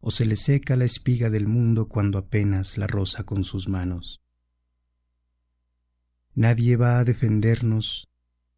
o 0.00 0.10
se 0.10 0.26
le 0.26 0.34
seca 0.34 0.74
la 0.74 0.84
espiga 0.84 1.30
del 1.30 1.46
mundo 1.46 1.88
cuando 1.88 2.18
apenas 2.18 2.76
la 2.76 2.88
roza 2.88 3.22
con 3.22 3.44
sus 3.44 3.68
manos. 3.68 4.20
Nadie 6.34 6.76
va 6.76 6.98
a 6.98 7.04
defendernos 7.04 8.08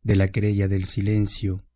de 0.02 0.16
la 0.16 0.28
querella 0.28 0.66
del 0.66 0.86
silencio, 0.86 1.66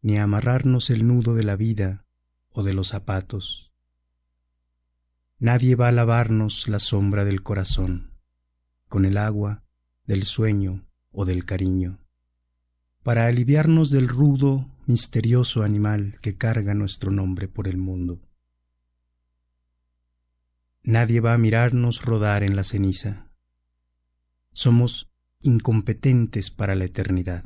ni 0.00 0.16
a 0.16 0.22
amarrarnos 0.22 0.88
el 0.88 1.06
nudo 1.06 1.34
de 1.34 1.44
la 1.44 1.56
vida 1.56 2.06
o 2.48 2.62
de 2.62 2.72
los 2.72 2.88
zapatos. 2.88 3.70
Nadie 5.38 5.76
va 5.76 5.88
a 5.88 5.92
lavarnos 5.92 6.68
la 6.68 6.78
sombra 6.78 7.26
del 7.26 7.42
corazón 7.42 8.14
con 8.88 9.04
el 9.04 9.18
agua 9.18 9.63
del 10.06 10.24
sueño 10.24 10.84
o 11.12 11.24
del 11.24 11.44
cariño, 11.44 11.98
para 13.02 13.26
aliviarnos 13.26 13.90
del 13.90 14.08
rudo, 14.08 14.68
misterioso 14.86 15.62
animal 15.62 16.18
que 16.20 16.36
carga 16.36 16.74
nuestro 16.74 17.10
nombre 17.10 17.48
por 17.48 17.68
el 17.68 17.78
mundo. 17.78 18.20
Nadie 20.82 21.20
va 21.20 21.32
a 21.32 21.38
mirarnos 21.38 22.02
rodar 22.02 22.42
en 22.42 22.56
la 22.56 22.64
ceniza. 22.64 23.30
Somos 24.52 25.10
incompetentes 25.40 26.50
para 26.50 26.74
la 26.74 26.84
eternidad. 26.84 27.44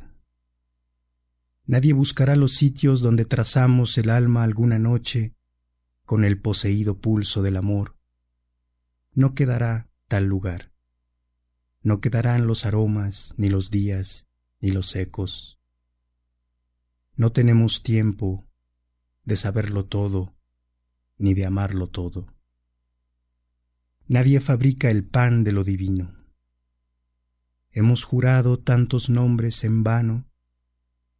Nadie 1.65 1.93
buscará 1.93 2.35
los 2.35 2.55
sitios 2.55 3.01
donde 3.01 3.25
trazamos 3.25 3.97
el 3.97 4.09
alma 4.09 4.43
alguna 4.43 4.79
noche 4.79 5.35
con 6.03 6.25
el 6.25 6.41
poseído 6.41 6.99
pulso 6.99 7.41
del 7.41 7.57
amor. 7.57 7.95
No 9.13 9.35
quedará 9.35 9.89
tal 10.07 10.25
lugar. 10.25 10.68
No 11.89 12.01
quedarán 12.01 12.45
los 12.45 12.67
aromas, 12.67 13.33
ni 13.37 13.49
los 13.49 13.71
días, 13.71 14.27
ni 14.61 14.69
los 14.69 14.95
ecos. 14.95 15.59
No 17.15 17.31
tenemos 17.31 17.81
tiempo 17.81 18.47
de 19.23 19.35
saberlo 19.35 19.85
todo, 19.85 20.35
ni 21.17 21.33
de 21.33 21.47
amarlo 21.47 21.87
todo. 21.87 22.27
Nadie 24.07 24.39
fabrica 24.39 24.91
el 24.91 25.03
pan 25.03 25.43
de 25.43 25.51
lo 25.51 25.63
divino. 25.63 26.13
Hemos 27.71 28.03
jurado 28.03 28.59
tantos 28.59 29.09
nombres 29.09 29.63
en 29.63 29.81
vano 29.81 30.29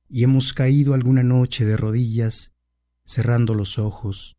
y 0.08 0.24
hemos 0.24 0.54
caído 0.54 0.94
alguna 0.94 1.24
noche 1.24 1.66
de 1.66 1.78
rodillas 1.78 2.54
cerrando 3.06 3.56
los 3.56 3.80
ojos, 3.80 4.38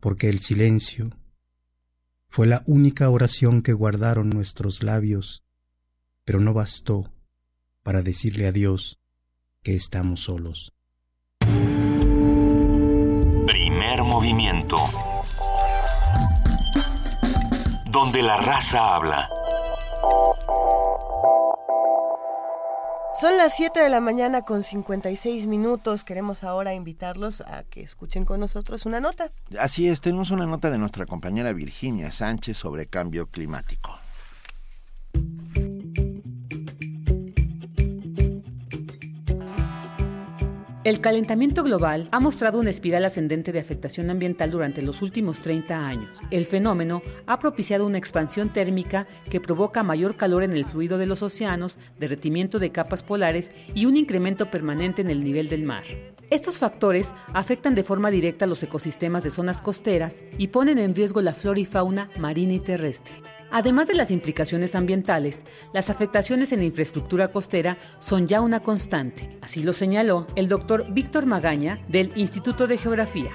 porque 0.00 0.30
el 0.30 0.38
silencio 0.38 1.10
fue 2.34 2.48
la 2.48 2.64
única 2.66 3.08
oración 3.10 3.62
que 3.62 3.72
guardaron 3.72 4.28
nuestros 4.28 4.82
labios, 4.82 5.44
pero 6.24 6.40
no 6.40 6.52
bastó 6.52 7.12
para 7.84 8.02
decirle 8.02 8.48
a 8.48 8.50
Dios 8.50 8.98
que 9.62 9.76
estamos 9.76 10.24
solos. 10.24 10.74
Primer 13.46 14.02
movimiento. 14.02 14.74
Donde 17.92 18.20
la 18.20 18.36
raza 18.38 18.96
habla. 18.96 19.28
Son 23.20 23.36
las 23.36 23.54
7 23.54 23.78
de 23.78 23.88
la 23.88 24.00
mañana 24.00 24.42
con 24.42 24.64
56 24.64 25.46
minutos. 25.46 26.02
Queremos 26.02 26.42
ahora 26.42 26.74
invitarlos 26.74 27.42
a 27.42 27.62
que 27.62 27.80
escuchen 27.80 28.24
con 28.24 28.40
nosotros 28.40 28.86
una 28.86 28.98
nota. 28.98 29.30
Así 29.56 29.88
es, 29.88 30.00
tenemos 30.00 30.32
una 30.32 30.46
nota 30.46 30.68
de 30.68 30.78
nuestra 30.78 31.06
compañera 31.06 31.52
Virginia 31.52 32.10
Sánchez 32.10 32.56
sobre 32.56 32.86
cambio 32.86 33.28
climático. 33.28 34.03
El 40.84 41.00
calentamiento 41.00 41.62
global 41.62 42.10
ha 42.12 42.20
mostrado 42.20 42.60
una 42.60 42.68
espiral 42.68 43.06
ascendente 43.06 43.52
de 43.52 43.58
afectación 43.58 44.10
ambiental 44.10 44.50
durante 44.50 44.82
los 44.82 45.00
últimos 45.00 45.40
30 45.40 45.86
años. 45.86 46.20
El 46.30 46.44
fenómeno 46.44 47.00
ha 47.26 47.38
propiciado 47.38 47.86
una 47.86 47.96
expansión 47.96 48.50
térmica 48.50 49.06
que 49.30 49.40
provoca 49.40 49.82
mayor 49.82 50.18
calor 50.18 50.42
en 50.42 50.52
el 50.52 50.66
fluido 50.66 50.98
de 50.98 51.06
los 51.06 51.22
océanos, 51.22 51.78
derretimiento 51.98 52.58
de 52.58 52.70
capas 52.70 53.02
polares 53.02 53.50
y 53.74 53.86
un 53.86 53.96
incremento 53.96 54.50
permanente 54.50 55.00
en 55.00 55.08
el 55.08 55.24
nivel 55.24 55.48
del 55.48 55.62
mar. 55.62 55.84
Estos 56.28 56.58
factores 56.58 57.12
afectan 57.32 57.74
de 57.74 57.82
forma 57.82 58.10
directa 58.10 58.44
los 58.44 58.62
ecosistemas 58.62 59.24
de 59.24 59.30
zonas 59.30 59.62
costeras 59.62 60.22
y 60.36 60.48
ponen 60.48 60.76
en 60.78 60.94
riesgo 60.94 61.22
la 61.22 61.32
flora 61.32 61.60
y 61.60 61.64
fauna 61.64 62.10
marina 62.18 62.52
y 62.52 62.60
terrestre. 62.60 63.33
Además 63.54 63.86
de 63.86 63.94
las 63.94 64.10
implicaciones 64.10 64.74
ambientales, 64.74 65.44
las 65.72 65.88
afectaciones 65.88 66.50
en 66.50 66.58
la 66.58 66.64
infraestructura 66.64 67.28
costera 67.28 67.78
son 68.00 68.26
ya 68.26 68.40
una 68.40 68.58
constante. 68.58 69.38
Así 69.42 69.62
lo 69.62 69.72
señaló 69.72 70.26
el 70.34 70.48
doctor 70.48 70.92
Víctor 70.92 71.24
Magaña 71.24 71.78
del 71.86 72.10
Instituto 72.16 72.66
de 72.66 72.78
Geografía. 72.78 73.30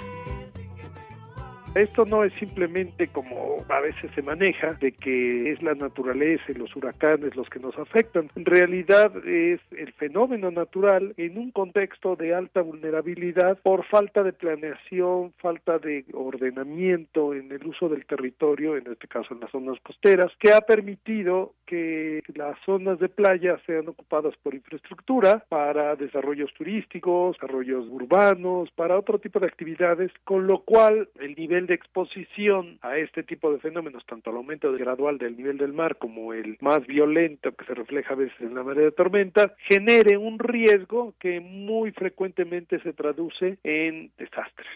Esto 1.76 2.04
no 2.06 2.24
es 2.24 2.34
simplemente 2.40 3.10
como 3.10 3.64
a 3.70 3.80
veces 3.80 4.10
se 4.16 4.24
maneja, 4.24 4.74
de 4.74 4.92
que 4.92 5.52
es 5.52 5.62
la 5.62 5.76
naturaleza 5.76 6.44
y 6.50 6.56
los 6.56 6.76
huracanes 6.76 7.36
los 7.36 7.48
que 7.50 7.60
nos 7.60 7.78
afectan. 7.78 8.30
En 8.36 8.46
realidad 8.46 9.12
es 9.26 9.62
el 9.78 9.94
fenómeno 9.94 10.50
natural 10.50 11.14
en 11.18 11.38
un 11.38 11.52
contexto 11.52 12.16
de 12.16 12.34
alta 12.34 12.62
vulnerabilidad 12.62 13.60
por 13.62 13.86
falta 13.86 14.24
de 14.24 14.34
planeación, 14.34 15.34
falta 15.38 15.78
de 15.78 16.06
ordenamiento 16.14 17.36
en 17.36 17.52
el 17.52 17.66
uso 17.68 17.88
del 17.88 18.06
territorio, 18.06 18.76
en 18.76 18.88
este 18.92 19.08
caso 19.08 19.34
en 19.34 19.42
las 19.42 19.52
zonas 19.52 19.80
costeras, 19.82 20.32
que 20.40 20.54
ha 20.54 20.62
permitido 20.62 21.54
que 21.68 22.24
las 22.34 22.58
zonas 22.66 23.00
de 23.00 23.10
playa 23.10 23.60
sean 23.68 23.88
ocupadas 23.88 24.34
por 24.42 24.56
infraestructura 24.56 25.46
para 25.50 25.96
desarrollos 25.96 26.52
turísticos, 26.56 27.38
desarrollos 27.38 27.86
urbanos, 27.90 28.72
para 28.72 28.98
otro 28.98 29.20
tipo 29.20 29.40
de 29.40 29.48
actividades, 29.48 30.12
con 30.24 30.48
lo 30.48 30.62
cual 30.62 31.10
el 31.20 31.36
nivel 31.36 31.59
de 31.68 31.74
exposición 31.74 32.80
a 32.82 32.98
este 32.98 33.24
tipo 33.24 33.52
de 33.52 33.60
fenómenos, 33.60 34.06
tanto 34.06 34.30
al 34.30 34.38
aumento 34.38 34.72
gradual 34.74 35.18
del 35.18 35.38
nivel 35.38 35.58
del 35.58 35.74
mar 35.74 35.98
como 35.98 36.34
el 36.34 36.58
más 36.62 36.86
violento 36.86 37.52
que 37.54 37.66
se 37.66 37.74
refleja 37.74 38.14
a 38.14 38.18
veces 38.18 38.40
en 38.40 38.56
la 38.56 38.64
marea 38.64 38.86
de 38.86 38.92
tormenta, 38.92 39.56
genere 39.68 40.18
un 40.18 40.40
riesgo 40.40 41.14
que 41.20 41.40
muy 41.40 41.92
frecuentemente 41.92 42.80
se 42.82 42.94
traduce 42.94 43.58
en 43.64 44.12
desastres. 44.18 44.68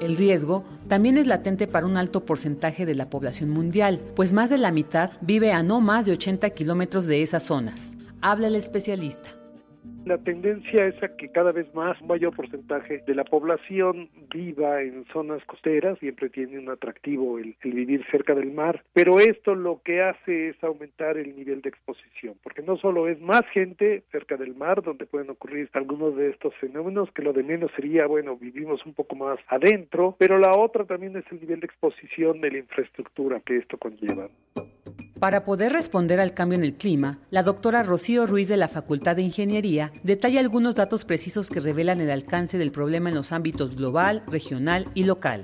El 0.00 0.16
riesgo 0.16 0.64
también 0.88 1.18
es 1.18 1.26
latente 1.26 1.66
para 1.66 1.86
un 1.86 1.98
alto 1.98 2.24
porcentaje 2.24 2.86
de 2.86 2.94
la 2.94 3.10
población 3.10 3.50
mundial, 3.50 4.00
pues 4.16 4.32
más 4.32 4.48
de 4.48 4.56
la 4.56 4.72
mitad 4.72 5.12
vive 5.20 5.52
a 5.52 5.62
no 5.62 5.80
más 5.80 6.06
de 6.06 6.12
80 6.12 6.48
kilómetros 6.50 7.06
de 7.06 7.22
esas 7.22 7.42
zonas. 7.42 7.92
Habla 8.22 8.48
el 8.48 8.54
especialista. 8.54 9.39
La 10.04 10.18
tendencia 10.18 10.86
es 10.86 11.02
a 11.02 11.16
que 11.16 11.30
cada 11.30 11.52
vez 11.52 11.72
más 11.74 12.00
un 12.00 12.08
mayor 12.08 12.34
porcentaje 12.34 13.02
de 13.06 13.14
la 13.14 13.24
población 13.24 14.08
viva 14.32 14.82
en 14.82 15.04
zonas 15.12 15.44
costeras, 15.44 15.98
siempre 15.98 16.30
tiene 16.30 16.58
un 16.58 16.68
atractivo 16.68 17.38
el, 17.38 17.56
el, 17.62 17.72
vivir 17.72 18.04
cerca 18.10 18.34
del 18.34 18.52
mar, 18.52 18.82
pero 18.92 19.18
esto 19.18 19.54
lo 19.54 19.80
que 19.82 20.02
hace 20.02 20.48
es 20.48 20.64
aumentar 20.64 21.16
el 21.16 21.36
nivel 21.36 21.62
de 21.62 21.68
exposición, 21.68 22.34
porque 22.42 22.62
no 22.62 22.76
solo 22.76 23.08
es 23.08 23.20
más 23.20 23.46
gente 23.52 24.02
cerca 24.10 24.36
del 24.36 24.54
mar 24.54 24.82
donde 24.82 25.06
pueden 25.06 25.30
ocurrir 25.30 25.68
algunos 25.74 26.16
de 26.16 26.30
estos 26.30 26.54
fenómenos, 26.56 27.10
que 27.12 27.22
lo 27.22 27.32
de 27.32 27.42
menos 27.42 27.70
sería, 27.76 28.06
bueno, 28.06 28.36
vivimos 28.36 28.84
un 28.86 28.94
poco 28.94 29.16
más 29.16 29.38
adentro, 29.48 30.16
pero 30.18 30.38
la 30.38 30.56
otra 30.56 30.84
también 30.84 31.16
es 31.16 31.24
el 31.30 31.40
nivel 31.40 31.60
de 31.60 31.66
exposición 31.66 32.40
de 32.40 32.50
la 32.50 32.58
infraestructura 32.58 33.40
que 33.40 33.58
esto 33.58 33.78
conlleva. 33.78 34.28
Para 35.20 35.44
poder 35.44 35.74
responder 35.74 36.18
al 36.18 36.32
cambio 36.32 36.56
en 36.56 36.64
el 36.64 36.76
clima, 36.76 37.18
la 37.28 37.42
doctora 37.42 37.82
Rocío 37.82 38.26
Ruiz 38.26 38.48
de 38.48 38.56
la 38.56 38.68
Facultad 38.68 39.16
de 39.16 39.22
Ingeniería 39.22 39.92
detalla 40.02 40.40
algunos 40.40 40.76
datos 40.76 41.04
precisos 41.04 41.50
que 41.50 41.60
revelan 41.60 42.00
el 42.00 42.10
alcance 42.10 42.56
del 42.56 42.72
problema 42.72 43.10
en 43.10 43.16
los 43.16 43.30
ámbitos 43.30 43.76
global, 43.76 44.22
regional 44.28 44.88
y 44.94 45.04
local. 45.04 45.42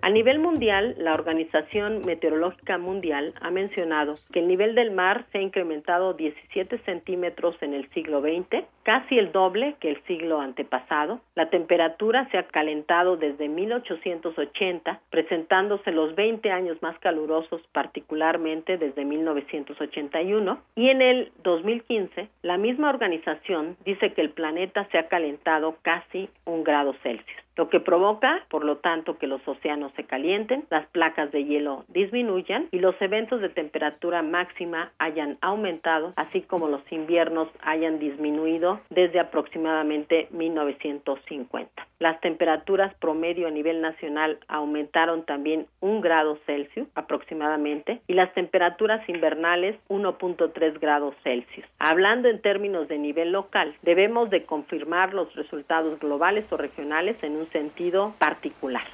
A 0.00 0.10
nivel 0.10 0.38
mundial, 0.38 0.94
la 0.98 1.14
Organización 1.14 2.02
Meteorológica 2.06 2.78
Mundial 2.78 3.34
ha 3.40 3.50
mencionado 3.50 4.14
que 4.32 4.40
el 4.40 4.48
nivel 4.48 4.74
del 4.74 4.90
mar 4.90 5.26
se 5.30 5.38
ha 5.38 5.42
incrementado 5.42 6.14
17 6.14 6.78
centímetros 6.78 7.56
en 7.60 7.74
el 7.74 7.88
siglo 7.90 8.20
XX, 8.20 8.64
casi 8.82 9.18
el 9.18 9.32
doble 9.32 9.76
que 9.80 9.90
el 9.90 10.02
siglo 10.04 10.40
antepasado. 10.40 11.20
La 11.34 11.50
temperatura 11.50 12.28
se 12.30 12.38
ha 12.38 12.44
calentado 12.44 13.16
desde 13.16 13.48
1880, 13.48 15.00
presentándose 15.10 15.92
los 15.92 16.14
20 16.14 16.50
años 16.50 16.80
más 16.82 16.98
calurosos, 16.98 17.60
particularmente 17.72 18.78
desde 18.78 19.04
1981. 19.04 20.62
Y 20.74 20.88
en 20.88 21.02
el 21.02 21.32
2015, 21.42 22.28
la 22.42 22.56
misma 22.56 22.90
organización 22.90 23.76
dice 23.84 24.12
que 24.12 24.22
el 24.22 24.30
planeta 24.30 24.88
se 24.90 24.98
ha 24.98 25.08
calentado 25.08 25.76
casi 25.82 26.28
un 26.44 26.64
grado 26.64 26.94
Celsius 27.02 27.42
lo 27.56 27.68
que 27.68 27.80
provoca, 27.80 28.44
por 28.48 28.64
lo 28.64 28.78
tanto, 28.78 29.18
que 29.18 29.26
los 29.26 29.46
océanos 29.46 29.92
se 29.96 30.04
calienten, 30.04 30.64
las 30.70 30.86
placas 30.86 31.30
de 31.32 31.44
hielo 31.44 31.84
disminuyan 31.88 32.68
y 32.70 32.78
los 32.78 32.94
eventos 33.00 33.40
de 33.40 33.48
temperatura 33.48 34.22
máxima 34.22 34.92
hayan 34.98 35.38
aumentado, 35.40 36.12
así 36.16 36.40
como 36.42 36.68
los 36.68 36.80
inviernos 36.90 37.48
hayan 37.62 37.98
disminuido 37.98 38.80
desde 38.90 39.20
aproximadamente 39.20 40.28
1950. 40.30 41.86
Las 41.98 42.20
temperaturas 42.20 42.92
promedio 42.94 43.46
a 43.46 43.50
nivel 43.50 43.80
nacional 43.80 44.38
aumentaron 44.48 45.24
también 45.24 45.66
un 45.80 46.00
grado 46.00 46.38
Celsius 46.46 46.88
aproximadamente 46.94 48.00
y 48.08 48.14
las 48.14 48.32
temperaturas 48.34 49.08
invernales 49.08 49.76
1.3 49.88 50.80
grados 50.80 51.14
Celsius. 51.22 51.64
Hablando 51.78 52.28
en 52.28 52.40
términos 52.40 52.88
de 52.88 52.98
nivel 52.98 53.30
local, 53.30 53.76
debemos 53.82 54.30
de 54.30 54.44
confirmar 54.44 55.14
los 55.14 55.32
resultados 55.36 56.00
globales 56.00 56.44
o 56.50 56.56
regionales 56.56 57.16
en 57.22 57.36
un 57.36 57.41
sentido 57.50 58.14
particular. 58.18 58.84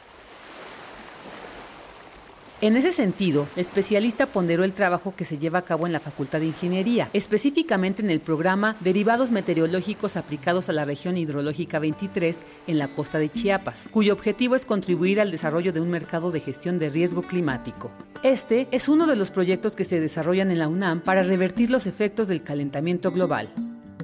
En 2.60 2.76
ese 2.76 2.90
sentido, 2.90 3.46
el 3.54 3.60
especialista 3.60 4.26
ponderó 4.26 4.64
el 4.64 4.72
trabajo 4.72 5.14
que 5.14 5.24
se 5.24 5.38
lleva 5.38 5.60
a 5.60 5.64
cabo 5.64 5.86
en 5.86 5.92
la 5.92 6.00
Facultad 6.00 6.40
de 6.40 6.46
Ingeniería, 6.46 7.08
específicamente 7.12 8.02
en 8.02 8.10
el 8.10 8.18
programa 8.18 8.74
Derivados 8.80 9.30
Meteorológicos 9.30 10.16
aplicados 10.16 10.68
a 10.68 10.72
la 10.72 10.84
región 10.84 11.16
hidrológica 11.16 11.78
23 11.78 12.40
en 12.66 12.78
la 12.78 12.88
costa 12.88 13.20
de 13.20 13.28
Chiapas, 13.28 13.84
cuyo 13.92 14.12
objetivo 14.12 14.56
es 14.56 14.66
contribuir 14.66 15.20
al 15.20 15.30
desarrollo 15.30 15.72
de 15.72 15.80
un 15.80 15.88
mercado 15.88 16.32
de 16.32 16.40
gestión 16.40 16.80
de 16.80 16.90
riesgo 16.90 17.22
climático. 17.22 17.92
Este 18.24 18.66
es 18.72 18.88
uno 18.88 19.06
de 19.06 19.14
los 19.14 19.30
proyectos 19.30 19.76
que 19.76 19.84
se 19.84 20.00
desarrollan 20.00 20.50
en 20.50 20.58
la 20.58 20.66
UNAM 20.66 21.02
para 21.02 21.22
revertir 21.22 21.70
los 21.70 21.86
efectos 21.86 22.26
del 22.26 22.42
calentamiento 22.42 23.12
global. 23.12 23.50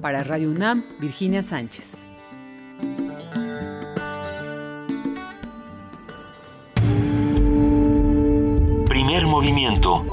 Para 0.01 0.23
Radio 0.23 0.49
UNAM, 0.49 0.85
Virginia 1.01 1.43
Sánchez. 1.43 2.04
Movimiento. 9.35 10.05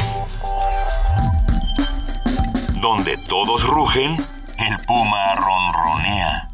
Donde 2.81 3.17
todos 3.29 3.65
rugen, 3.65 4.17
el 4.59 4.77
puma 4.85 5.35
ronronea. 5.37 6.49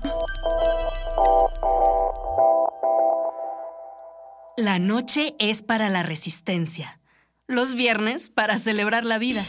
La 4.58 4.78
noche 4.78 5.34
es 5.38 5.62
para 5.62 5.88
la 5.88 6.02
resistencia. 6.02 7.00
Los 7.46 7.74
viernes 7.74 8.28
para 8.28 8.58
celebrar 8.58 9.06
la 9.06 9.16
vida. 9.16 9.42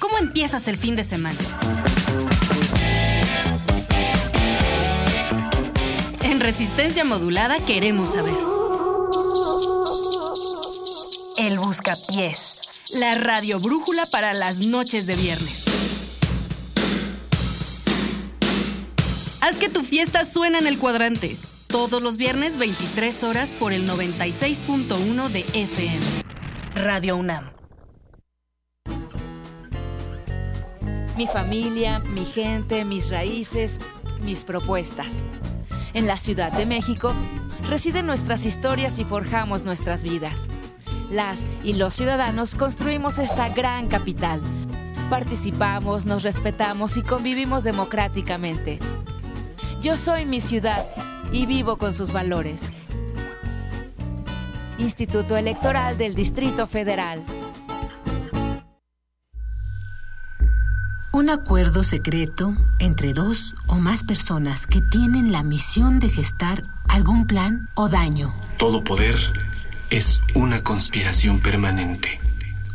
¿Cómo 0.00 0.18
empiezas 0.18 0.66
el 0.66 0.76
fin 0.76 0.96
de 0.96 1.04
semana? 1.04 1.38
En 6.24 6.40
resistencia 6.40 7.04
modulada 7.04 7.64
queremos 7.64 8.10
saber. 8.10 8.57
Buscapiés. 11.78 12.58
La 12.94 13.14
radio 13.14 13.60
brújula 13.60 14.04
para 14.10 14.34
las 14.34 14.66
noches 14.66 15.06
de 15.06 15.14
viernes. 15.14 15.64
Haz 19.40 19.58
que 19.58 19.68
tu 19.68 19.84
fiesta 19.84 20.24
suene 20.24 20.58
en 20.58 20.66
el 20.66 20.78
cuadrante. 20.78 21.36
Todos 21.68 22.02
los 22.02 22.16
viernes 22.16 22.56
23 22.56 23.22
horas 23.22 23.52
por 23.52 23.72
el 23.72 23.88
96.1 23.88 25.28
de 25.28 25.40
FM. 25.52 26.00
Radio 26.74 27.16
UNAM. 27.16 27.52
Mi 31.16 31.28
familia, 31.28 32.00
mi 32.00 32.24
gente, 32.24 32.84
mis 32.84 33.10
raíces, 33.10 33.78
mis 34.22 34.44
propuestas. 34.44 35.22
En 35.94 36.08
la 36.08 36.18
Ciudad 36.18 36.50
de 36.50 36.66
México 36.66 37.14
residen 37.68 38.06
nuestras 38.06 38.46
historias 38.46 38.98
y 38.98 39.04
forjamos 39.04 39.62
nuestras 39.62 40.02
vidas 40.02 40.48
las 41.10 41.44
y 41.62 41.74
los 41.74 41.94
ciudadanos 41.94 42.54
construimos 42.54 43.18
esta 43.18 43.48
gran 43.48 43.88
capital. 43.88 44.42
Participamos, 45.10 46.04
nos 46.04 46.22
respetamos 46.22 46.96
y 46.96 47.02
convivimos 47.02 47.64
democráticamente. 47.64 48.78
Yo 49.80 49.96
soy 49.96 50.26
mi 50.26 50.40
ciudad 50.40 50.84
y 51.32 51.46
vivo 51.46 51.76
con 51.76 51.94
sus 51.94 52.12
valores. 52.12 52.70
Instituto 54.78 55.36
Electoral 55.36 55.96
del 55.96 56.14
Distrito 56.14 56.66
Federal. 56.66 57.24
Un 61.12 61.30
acuerdo 61.30 61.82
secreto 61.82 62.54
entre 62.78 63.12
dos 63.12 63.54
o 63.66 63.76
más 63.76 64.04
personas 64.04 64.66
que 64.66 64.80
tienen 64.82 65.32
la 65.32 65.42
misión 65.42 65.98
de 65.98 66.10
gestar 66.10 66.62
algún 66.86 67.26
plan 67.26 67.68
o 67.74 67.88
daño. 67.88 68.32
Todo 68.56 68.84
poder 68.84 69.16
es 69.90 70.20
una 70.34 70.62
conspiración 70.62 71.40
permanente. 71.40 72.20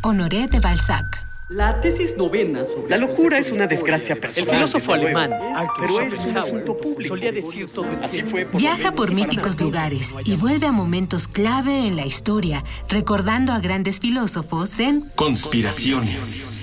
Honoré 0.01 0.47
de 0.47 0.59
Balzac. 0.59 1.25
La 1.49 1.79
tesis 1.81 2.17
novena 2.17 2.65
sobre 2.65 2.89
La 2.89 2.97
locura 2.97 3.37
es 3.37 3.51
una 3.51 3.67
desgracia 3.67 4.19
personal. 4.19 4.49
El 4.49 4.55
filósofo 4.55 4.93
alemán. 4.93 5.31
Arthur 5.33 5.73
pero 5.79 5.99
es 5.99 5.99
un 5.99 6.09
Schopenhauer, 6.09 6.37
asunto 6.37 6.77
público. 6.77 7.03
solía 7.03 7.31
decir 7.31 7.67
todo 7.67 7.85
el 7.85 8.03
Así 8.03 8.23
fue 8.23 8.45
por 8.45 8.59
Viaja 8.59 8.91
por 8.93 9.13
míticos 9.13 9.59
lugares 9.59 10.15
y 10.23 10.35
vuelve 10.35 10.65
a 10.65 10.71
momentos 10.71 11.27
clave 11.27 11.85
en 11.85 11.95
la 11.95 12.05
historia, 12.05 12.63
recordando 12.89 13.53
a 13.53 13.59
grandes 13.59 13.99
filósofos 13.99 14.79
en 14.79 15.01
Conspiraciones. 15.15 16.62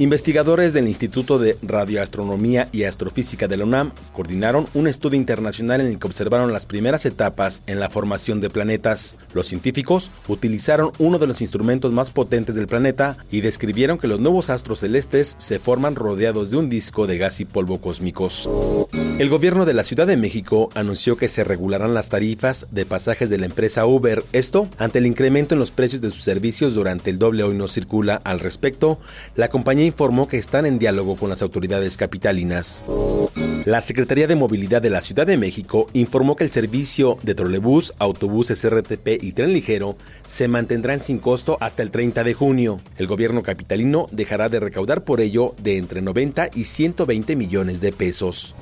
Investigadores 0.00 0.72
del 0.72 0.86
Instituto 0.86 1.40
de 1.40 1.58
Radioastronomía 1.60 2.68
y 2.70 2.84
Astrofísica 2.84 3.48
de 3.48 3.56
la 3.56 3.64
UNAM 3.64 3.90
coordinaron 4.12 4.68
un 4.74 4.86
estudio 4.86 5.18
internacional 5.18 5.80
en 5.80 5.88
el 5.88 5.98
que 5.98 6.06
observaron 6.06 6.52
las 6.52 6.66
primeras 6.66 7.04
etapas 7.04 7.62
en 7.66 7.80
la 7.80 7.90
formación 7.90 8.40
de 8.40 8.48
planetas. 8.48 9.16
Los 9.34 9.48
científicos 9.48 10.12
utilizaron 10.28 10.92
uno 11.00 11.18
de 11.18 11.26
los 11.26 11.40
instrumentos 11.40 11.92
más 11.92 12.12
potentes 12.12 12.54
del 12.54 12.68
planeta 12.68 13.16
y 13.32 13.40
describieron 13.40 13.98
que 13.98 14.06
los 14.06 14.20
nuevos 14.20 14.50
astros 14.50 14.78
celestes 14.78 15.34
se 15.36 15.58
forman 15.58 15.96
rodeados 15.96 16.52
de 16.52 16.58
un 16.58 16.68
disco 16.68 17.08
de 17.08 17.18
gas 17.18 17.40
y 17.40 17.44
polvo 17.44 17.80
cósmicos. 17.80 18.48
El 18.92 19.28
gobierno 19.28 19.64
de 19.64 19.74
la 19.74 19.82
Ciudad 19.82 20.06
de 20.06 20.16
México 20.16 20.68
anunció 20.76 21.16
que 21.16 21.26
se 21.26 21.42
regularán 21.42 21.92
las 21.92 22.08
tarifas 22.08 22.68
de 22.70 22.86
pasajes 22.86 23.30
de 23.30 23.38
la 23.38 23.46
empresa 23.46 23.84
Uber, 23.84 24.22
esto 24.32 24.68
ante 24.78 25.00
el 25.00 25.06
incremento 25.06 25.56
en 25.56 25.58
los 25.58 25.72
precios 25.72 26.00
de 26.00 26.12
sus 26.12 26.22
servicios 26.22 26.74
durante 26.74 27.10
el 27.10 27.18
doble 27.18 27.42
hoy 27.42 27.56
no 27.56 27.66
circula. 27.66 28.20
Al 28.22 28.38
respecto, 28.38 29.00
la 29.34 29.48
compañía 29.48 29.87
informó 29.88 30.28
que 30.28 30.38
están 30.38 30.66
en 30.66 30.78
diálogo 30.78 31.16
con 31.16 31.28
las 31.28 31.42
autoridades 31.42 31.96
capitalinas. 31.96 32.84
La 33.64 33.82
Secretaría 33.82 34.26
de 34.26 34.36
Movilidad 34.36 34.80
de 34.80 34.90
la 34.90 35.02
Ciudad 35.02 35.26
de 35.26 35.36
México 35.36 35.88
informó 35.92 36.36
que 36.36 36.44
el 36.44 36.50
servicio 36.50 37.18
de 37.22 37.34
trolebús, 37.34 37.92
autobuses 37.98 38.64
RTP 38.66 39.22
y 39.22 39.32
tren 39.32 39.52
ligero 39.52 39.96
se 40.26 40.48
mantendrán 40.48 41.02
sin 41.02 41.18
costo 41.18 41.58
hasta 41.60 41.82
el 41.82 41.90
30 41.90 42.24
de 42.24 42.34
junio. 42.34 42.80
El 42.96 43.06
gobierno 43.06 43.42
capitalino 43.42 44.06
dejará 44.10 44.48
de 44.48 44.60
recaudar 44.60 45.04
por 45.04 45.20
ello 45.20 45.54
de 45.62 45.76
entre 45.76 46.00
90 46.00 46.50
y 46.54 46.64
120 46.64 47.36
millones 47.36 47.80
de 47.80 47.92
pesos. 47.92 48.54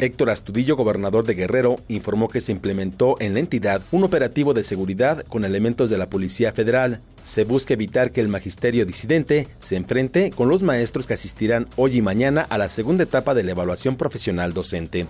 Héctor 0.00 0.30
Astudillo, 0.30 0.76
gobernador 0.76 1.24
de 1.26 1.34
Guerrero, 1.34 1.76
informó 1.88 2.28
que 2.28 2.40
se 2.40 2.52
implementó 2.52 3.16
en 3.20 3.34
la 3.34 3.40
entidad 3.40 3.82
un 3.92 4.04
operativo 4.04 4.54
de 4.54 4.64
seguridad 4.64 5.24
con 5.26 5.44
elementos 5.44 5.90
de 5.90 5.98
la 5.98 6.10
Policía 6.10 6.52
Federal. 6.52 7.00
Se 7.24 7.44
busca 7.44 7.74
evitar 7.74 8.12
que 8.12 8.20
el 8.20 8.28
magisterio 8.28 8.86
disidente 8.86 9.48
se 9.60 9.76
enfrente 9.76 10.30
con 10.30 10.48
los 10.48 10.62
maestros 10.62 11.06
que 11.06 11.14
asistirán 11.14 11.68
hoy 11.76 11.98
y 11.98 12.02
mañana 12.02 12.46
a 12.48 12.58
la 12.58 12.68
segunda 12.68 13.04
etapa 13.04 13.34
de 13.34 13.44
la 13.44 13.52
evaluación 13.52 13.96
profesional 13.96 14.52
docente. 14.52 15.06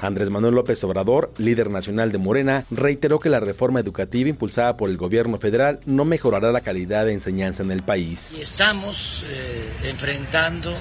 Andrés 0.00 0.30
Manuel 0.30 0.54
López 0.54 0.82
Obrador, 0.84 1.32
líder 1.38 1.70
nacional 1.70 2.12
de 2.12 2.18
Morena, 2.18 2.64
reiteró 2.70 3.18
que 3.18 3.28
la 3.28 3.40
reforma 3.40 3.80
educativa 3.80 4.28
impulsada 4.28 4.76
por 4.76 4.90
el 4.90 4.96
gobierno 4.96 5.38
federal 5.38 5.80
no 5.86 6.04
mejorará 6.04 6.52
la 6.52 6.60
calidad 6.60 7.06
de 7.06 7.12
enseñanza 7.12 7.62
en 7.62 7.72
el 7.72 7.82
país. 7.82 8.36
Estamos 8.40 9.24
eh, 9.28 9.68
enfrentando 9.84 10.74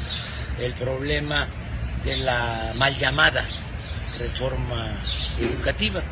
el 0.59 0.73
problema 0.73 1.47
de 2.05 2.17
la 2.17 2.73
mal 2.77 2.95
llamada 2.95 3.45
reforma 4.19 5.01
educativa, 5.39 6.03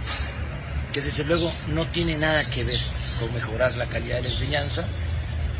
que 0.95 1.01
desde 1.01 1.25
luego 1.25 1.51
no 1.73 1.85
tiene 1.91 2.17
nada 2.17 2.41
que 2.53 2.63
ver 2.63 2.79
con 3.19 3.33
mejorar 3.33 3.75
la 3.75 3.85
calidad 3.85 4.15
de 4.15 4.21
la 4.21 4.29
enseñanza, 4.29 4.87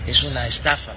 es 0.07 0.23
una 0.23 0.47
estafa. 0.47 0.93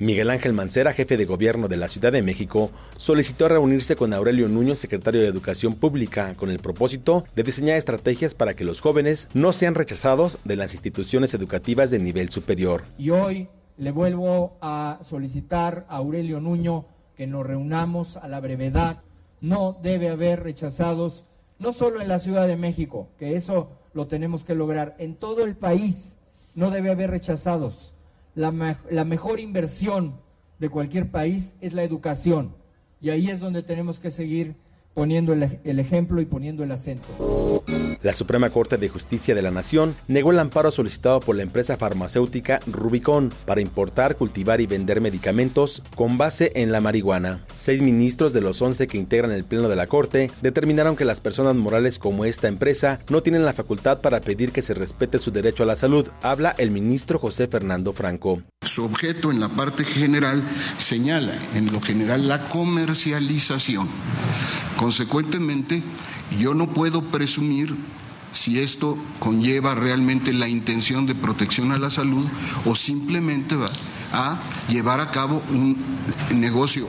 Miguel 0.00 0.30
Ángel 0.30 0.52
Mancera, 0.52 0.92
jefe 0.92 1.16
de 1.16 1.24
gobierno 1.24 1.68
de 1.68 1.76
la 1.76 1.86
Ciudad 1.86 2.10
de 2.10 2.24
México, 2.24 2.72
solicitó 2.96 3.48
reunirse 3.48 3.94
con 3.94 4.12
Aurelio 4.12 4.48
Nuño, 4.48 4.74
secretario 4.74 5.20
de 5.20 5.28
Educación 5.28 5.76
Pública, 5.76 6.34
con 6.34 6.50
el 6.50 6.58
propósito 6.58 7.26
de 7.36 7.44
diseñar 7.44 7.76
estrategias 7.76 8.34
para 8.34 8.54
que 8.54 8.64
los 8.64 8.80
jóvenes 8.80 9.28
no 9.34 9.52
sean 9.52 9.76
rechazados 9.76 10.40
de 10.42 10.56
las 10.56 10.72
instituciones 10.72 11.32
educativas 11.32 11.92
de 11.92 12.00
nivel 12.00 12.30
superior. 12.30 12.82
Y 12.98 13.10
hoy 13.10 13.48
le 13.76 13.92
vuelvo 13.92 14.58
a 14.62 14.98
solicitar 15.02 15.86
a 15.88 15.98
Aurelio 15.98 16.40
Nuño 16.40 16.86
que 17.14 17.28
nos 17.28 17.46
reunamos 17.46 18.16
a 18.16 18.26
la 18.26 18.40
brevedad. 18.40 19.04
No 19.40 19.78
debe 19.80 20.08
haber 20.08 20.42
rechazados, 20.42 21.26
no 21.58 21.72
solo 21.72 22.00
en 22.00 22.08
la 22.08 22.18
Ciudad 22.18 22.46
de 22.46 22.56
México, 22.56 23.08
que 23.18 23.34
eso 23.34 23.70
lo 23.92 24.06
tenemos 24.06 24.44
que 24.44 24.54
lograr, 24.54 24.96
en 24.98 25.14
todo 25.14 25.44
el 25.44 25.56
país 25.56 26.18
no 26.54 26.70
debe 26.70 26.90
haber 26.90 27.10
rechazados. 27.10 27.94
La, 28.34 28.50
me 28.50 28.76
la 28.90 29.04
mejor 29.04 29.40
inversión 29.40 30.20
de 30.58 30.68
cualquier 30.68 31.10
país 31.10 31.56
es 31.60 31.72
la 31.72 31.82
educación. 31.82 32.54
Y 33.00 33.10
ahí 33.10 33.28
es 33.28 33.40
donde 33.40 33.62
tenemos 33.62 34.00
que 34.00 34.10
seguir 34.10 34.56
poniendo 34.94 35.32
el, 35.32 35.78
ejemplo 35.78 36.20
y 36.20 36.24
poniendo 36.24 36.64
el 36.64 36.72
acento. 36.72 37.06
La 38.04 38.12
Suprema 38.12 38.50
Corte 38.50 38.76
de 38.76 38.90
Justicia 38.90 39.34
de 39.34 39.40
la 39.40 39.50
Nación 39.50 39.96
negó 40.08 40.30
el 40.30 40.38
amparo 40.38 40.70
solicitado 40.70 41.20
por 41.20 41.36
la 41.36 41.42
empresa 41.42 41.78
farmacéutica 41.78 42.60
Rubicon 42.66 43.32
para 43.46 43.62
importar, 43.62 44.16
cultivar 44.16 44.60
y 44.60 44.66
vender 44.66 45.00
medicamentos 45.00 45.82
con 45.96 46.18
base 46.18 46.52
en 46.54 46.70
la 46.70 46.82
marihuana. 46.82 47.46
Seis 47.56 47.80
ministros 47.80 48.34
de 48.34 48.42
los 48.42 48.60
once 48.60 48.86
que 48.88 48.98
integran 48.98 49.32
el 49.32 49.44
Pleno 49.44 49.70
de 49.70 49.76
la 49.76 49.86
Corte 49.86 50.30
determinaron 50.42 50.96
que 50.96 51.06
las 51.06 51.22
personas 51.22 51.54
morales 51.54 51.98
como 51.98 52.26
esta 52.26 52.46
empresa 52.46 53.00
no 53.08 53.22
tienen 53.22 53.46
la 53.46 53.54
facultad 53.54 54.02
para 54.02 54.20
pedir 54.20 54.52
que 54.52 54.60
se 54.60 54.74
respete 54.74 55.18
su 55.18 55.30
derecho 55.30 55.62
a 55.62 55.66
la 55.66 55.74
salud. 55.74 56.06
Habla 56.20 56.54
el 56.58 56.72
ministro 56.72 57.18
José 57.18 57.48
Fernando 57.48 57.94
Franco. 57.94 58.42
Su 58.60 58.84
objeto 58.84 59.30
en 59.30 59.40
la 59.40 59.48
parte 59.48 59.82
general 59.82 60.42
señala 60.76 61.32
en 61.54 61.72
lo 61.72 61.80
general 61.80 62.28
la 62.28 62.50
comercialización. 62.50 63.88
Consecuentemente, 64.76 65.82
yo 66.38 66.54
no 66.54 66.68
puedo 66.68 67.02
presumir 67.02 67.74
si 68.32 68.58
esto 68.58 68.98
conlleva 69.20 69.74
realmente 69.74 70.32
la 70.32 70.48
intención 70.48 71.06
de 71.06 71.14
protección 71.14 71.72
a 71.72 71.78
la 71.78 71.90
salud 71.90 72.26
o 72.64 72.74
simplemente 72.74 73.54
va 73.56 73.70
a 74.14 74.38
llevar 74.70 75.00
a 75.00 75.10
cabo 75.10 75.42
un 75.50 75.76
negocio. 76.40 76.86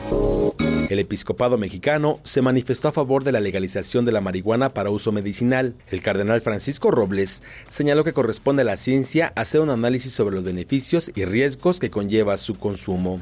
El 0.89 0.99
episcopado 0.99 1.57
mexicano 1.57 2.19
se 2.23 2.43
manifestó 2.43 2.88
a 2.88 2.91
favor 2.91 3.23
de 3.23 3.32
la 3.32 3.39
legalización 3.39 4.05
de 4.05 4.11
la 4.11 4.21
marihuana 4.21 4.69
para 4.69 4.91
uso 4.91 5.11
medicinal. 5.11 5.73
El 5.89 6.01
cardenal 6.01 6.41
Francisco 6.41 6.91
Robles 6.91 7.41
señaló 7.69 8.03
que 8.03 8.13
corresponde 8.13 8.61
a 8.61 8.65
la 8.65 8.78
ciencia 8.78 9.34
hacer 9.36 9.61
un 9.61 9.71
análisis 9.71 10.13
sobre 10.13 10.36
los 10.36 10.43
beneficios 10.43 11.11
y 11.15 11.26
riesgos 11.26 11.80
que 11.80 11.89
conlleva 11.89 12.38
su 12.38 12.59
consumo. 12.59 13.19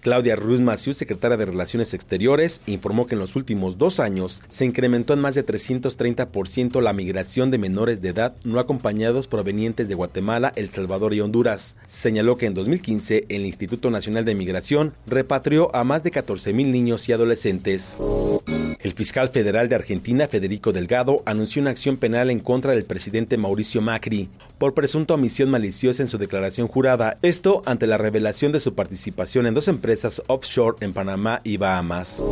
Claudia 0.00 0.36
Ruiz 0.36 0.60
Maciú, 0.60 0.92
secretaria 0.92 1.38
de 1.38 1.46
Relaciones 1.46 1.94
Exteriores, 1.94 2.60
informó 2.66 3.06
que 3.06 3.14
en 3.14 3.20
los 3.20 3.36
últimos 3.36 3.78
dos 3.78 4.00
años 4.00 4.42
se 4.48 4.66
incrementó 4.66 5.14
en 5.14 5.20
más 5.20 5.34
de 5.34 5.46
330% 5.46 6.82
la 6.82 6.92
migración 6.92 7.50
de 7.50 7.56
menores 7.56 8.02
de 8.02 8.10
edad 8.10 8.34
no 8.44 8.58
acompañados 8.58 9.28
provenientes 9.28 9.88
de 9.88 9.94
Guatemala, 9.94 10.52
El 10.56 10.70
Salvador 10.70 11.14
y 11.14 11.22
Honduras. 11.22 11.76
Señaló 11.86 12.36
que 12.36 12.44
en 12.46 12.54
2015 12.54 12.93
el 13.28 13.46
Instituto 13.46 13.90
Nacional 13.90 14.24
de 14.24 14.34
Migración 14.34 14.94
repatrió 15.06 15.74
a 15.74 15.84
más 15.84 16.02
de 16.02 16.10
14 16.10 16.52
mil 16.52 16.70
niños 16.70 17.08
y 17.08 17.12
adolescentes. 17.12 17.96
El 18.84 18.92
fiscal 18.92 19.30
federal 19.30 19.68
de 19.68 19.76
Argentina, 19.76 20.28
Federico 20.28 20.72
Delgado, 20.72 21.22
anunció 21.24 21.62
una 21.62 21.70
acción 21.70 21.96
penal 21.96 22.30
en 22.30 22.40
contra 22.40 22.72
del 22.72 22.84
presidente 22.84 23.38
Mauricio 23.38 23.80
Macri 23.80 24.28
por 24.58 24.74
presunta 24.74 25.14
omisión 25.14 25.50
maliciosa 25.50 26.02
en 26.02 26.08
su 26.08 26.18
declaración 26.18 26.68
jurada, 26.68 27.18
esto 27.22 27.62
ante 27.66 27.86
la 27.86 27.98
revelación 27.98 28.52
de 28.52 28.60
su 28.60 28.74
participación 28.74 29.46
en 29.46 29.54
dos 29.54 29.68
empresas 29.68 30.22
offshore 30.26 30.76
en 30.80 30.92
Panamá 30.92 31.40
y 31.44 31.56
Bahamas. 31.56 32.22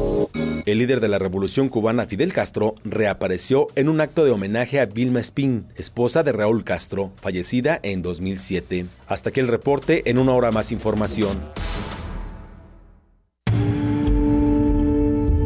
El 0.64 0.78
líder 0.78 1.00
de 1.00 1.08
la 1.08 1.18
revolución 1.18 1.68
cubana, 1.68 2.06
Fidel 2.06 2.32
Castro, 2.32 2.76
reapareció 2.84 3.66
en 3.74 3.88
un 3.88 4.00
acto 4.00 4.24
de 4.24 4.30
homenaje 4.30 4.78
a 4.78 4.86
Vilma 4.86 5.18
Espín, 5.18 5.66
esposa 5.76 6.22
de 6.22 6.32
Raúl 6.32 6.62
Castro, 6.62 7.10
fallecida 7.20 7.80
en 7.82 8.02
2007. 8.02 8.86
Hasta 9.08 9.30
aquí 9.30 9.40
el 9.40 9.48
reporte, 9.48 10.08
en 10.08 10.18
una 10.18 10.32
hora 10.32 10.51
más 10.52 10.70
información. 10.70 11.42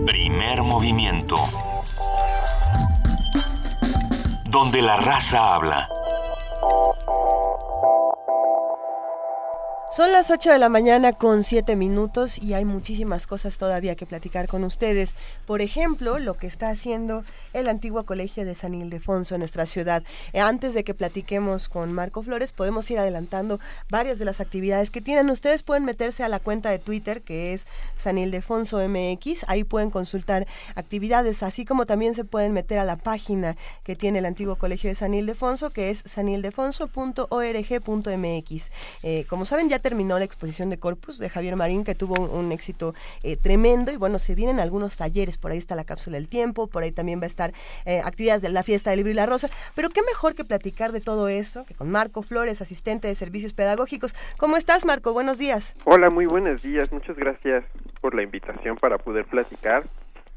Primer 0.07 0.63
movimiento. 0.63 1.37
Donde 4.51 4.83
la 4.83 4.97
raza 4.97 5.55
habla. 5.55 5.89
Son 9.97 10.13
las 10.13 10.31
8 10.31 10.53
de 10.53 10.59
la 10.59 10.69
mañana 10.69 11.15
con 11.15 11.43
7 11.43 11.75
minutos 11.75 12.37
y 12.37 12.53
hay 12.53 12.67
muchísimas 12.67 13.27
cosas 13.27 13.57
todavía 13.57 13.97
que 13.97 14.05
platicar 14.05 14.47
con 14.47 14.63
ustedes. 14.63 15.15
Por 15.47 15.63
ejemplo, 15.63 16.19
lo 16.19 16.35
que 16.35 16.47
está 16.47 16.69
haciendo 16.69 17.25
el 17.55 17.67
antiguo 17.67 18.03
colegio 18.03 18.45
de 18.45 18.55
San 18.55 18.75
Ildefonso 18.75 19.35
en 19.35 19.39
nuestra 19.39 19.65
ciudad. 19.65 20.03
Eh, 20.35 20.41
antes 20.41 20.75
de 20.75 20.85
que 20.85 20.93
platiquemos 20.93 21.71
con 21.71 21.95
Marco 21.95 22.23
Flores, 22.23 22.53
podemos 22.53 22.91
ir 22.91 22.99
adelantando 22.99 23.59
varias 23.89 24.19
de 24.19 24.27
las 24.27 24.43
actividades 24.43 24.91
que 24.91 25.01
tienen. 25.01 25.31
Ustedes 25.31 25.63
pueden 25.63 25.87
meterse 25.87 26.23
a 26.23 26.29
la 26.29 26.41
cuenta 26.41 26.69
de 26.69 26.79
Twitter 26.79 27.23
que 27.23 27.55
es 27.55 27.67
San 27.97 28.19
Ildefonso 28.19 28.87
MX. 28.87 29.47
Ahí 29.49 29.65
pueden 29.65 29.91
consultar 29.91 30.47
actividades, 30.75 31.43
así 31.43 31.65
como 31.65 31.87
también 31.87 32.15
se 32.15 32.25
pueden 32.25 32.53
meter 32.53 32.79
a 32.79 32.85
la 32.85 32.97
página 32.97 33.57
que 33.83 33.97
tiene 33.97 34.19
el 34.19 34.27
antiguo 34.27 34.57
colegio 34.57 34.91
de 34.91 34.95
San 34.95 35.15
Ildefonso, 35.15 35.71
que 35.71 35.89
es 35.89 36.03
sanildefonso.org.mx. 36.05 38.71
Eh, 39.03 39.25
como 39.31 39.47
saben, 39.47 39.71
ya 39.71 39.86
terminó 39.87 40.19
la 40.19 40.25
exposición 40.25 40.69
de 40.69 40.81
Corpus 40.81 41.17
de 41.17 41.29
Javier 41.29 41.55
Marín, 41.55 41.85
que 41.85 41.95
tuvo 41.95 42.21
un, 42.21 42.51
éxito 42.51 42.93
eh, 43.23 43.37
tremendo. 43.37 43.93
Y 43.93 43.97
bueno, 43.97 44.19
se 44.19 44.35
vienen 44.35 44.59
algunos 44.59 44.97
talleres. 44.97 45.39
Por 45.39 45.53
ahí 45.53 45.59
está 45.59 45.77
la 45.77 45.85
cápsula 45.85 46.17
del 46.17 46.29
tiempo, 46.29 46.67
por 46.67 46.83
ahí 46.83 46.91
también 46.91 47.21
va 47.21 47.25
a 47.25 47.29
estar 47.29 47.53
eh, 47.85 48.01
actividades 48.05 48.43
de 48.43 48.49
la 48.49 48.65
fiesta 48.65 48.91
del 48.91 48.99
libro 48.99 49.13
y 49.13 49.15
la 49.15 49.27
rosa. 49.27 49.49
Pero 49.77 49.91
qué 49.91 50.03
mejor 50.03 50.35
que 50.35 50.45
platicar 50.45 50.91
de 50.91 51.01
todo 51.01 51.29
eso 51.29 51.65
que 51.67 51.75
con 51.77 51.89
Marco 51.89 52.23
Flores, 52.23 52.61
asistente 52.61 53.07
de 53.07 53.15
servicios 53.15 53.53
pedagógicos. 53.53 54.17
¿Cómo 54.39 54.57
estás, 54.57 54.85
Marco? 54.85 55.13
Buenos 55.13 55.39
días. 55.39 55.77
Hola, 55.85 56.11
muy 56.11 56.27
buenos 56.27 56.63
días. 56.63 56.91
Muchas 56.91 57.15
gracias 57.15 57.65
por 58.01 58.17
la 58.17 58.23
invitación 58.23 58.79
para 58.79 58.99
poder 58.99 59.25
platicar. 59.27 59.85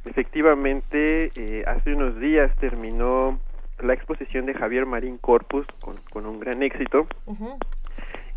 Efectivamente, 0.06 1.32
eh, 1.36 1.64
hace 1.66 1.95
unos 1.95 2.20
días 2.20 2.56
terminó 2.58 3.39
la 3.80 3.93
exposición 3.93 4.45
de 4.45 4.54
Javier 4.54 4.86
Marín 4.86 5.18
Corpus 5.18 5.66
con, 6.12 6.26
un 6.28 6.39
gran 6.39 6.62
éxito. 6.62 7.08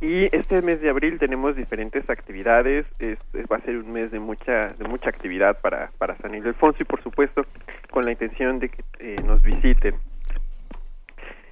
Y 0.03 0.25
este 0.35 0.61
mes 0.63 0.81
de 0.81 0.91
abril 0.91 1.21
tenemos 1.21 1.55
diferentes 1.55 2.11
actividades, 2.11 2.93
es, 2.99 3.21
va 3.51 3.59
a 3.59 3.61
ser 3.61 3.77
un 3.77 3.93
mes 3.93 4.11
de 4.11 4.19
mucha 4.19 4.67
de 4.77 4.89
mucha 4.89 5.09
actividad 5.09 5.61
para, 5.61 5.93
para 5.97 6.17
San 6.17 6.35
Ildefonso 6.35 6.79
y 6.81 6.85
por 6.85 7.01
supuesto 7.05 7.47
con 7.89 8.05
la 8.05 8.11
intención 8.11 8.59
de 8.59 8.69
que 8.69 8.83
eh, 8.99 9.17
nos 9.25 9.45
visiten. 9.45 9.95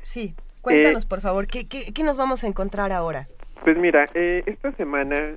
Sí, 0.03 0.34
cuéntanos 0.62 1.05
eh, 1.05 1.09
por 1.09 1.20
favor, 1.20 1.46
¿qué, 1.46 1.68
¿qué, 1.68 2.03
nos 2.03 2.16
vamos 2.16 2.42
a 2.42 2.48
encontrar 2.48 2.90
ahora? 2.90 3.28
Pues 3.62 3.78
mira, 3.78 4.07
eh, 4.14 4.42
esta 4.46 4.72
semana 4.72 5.36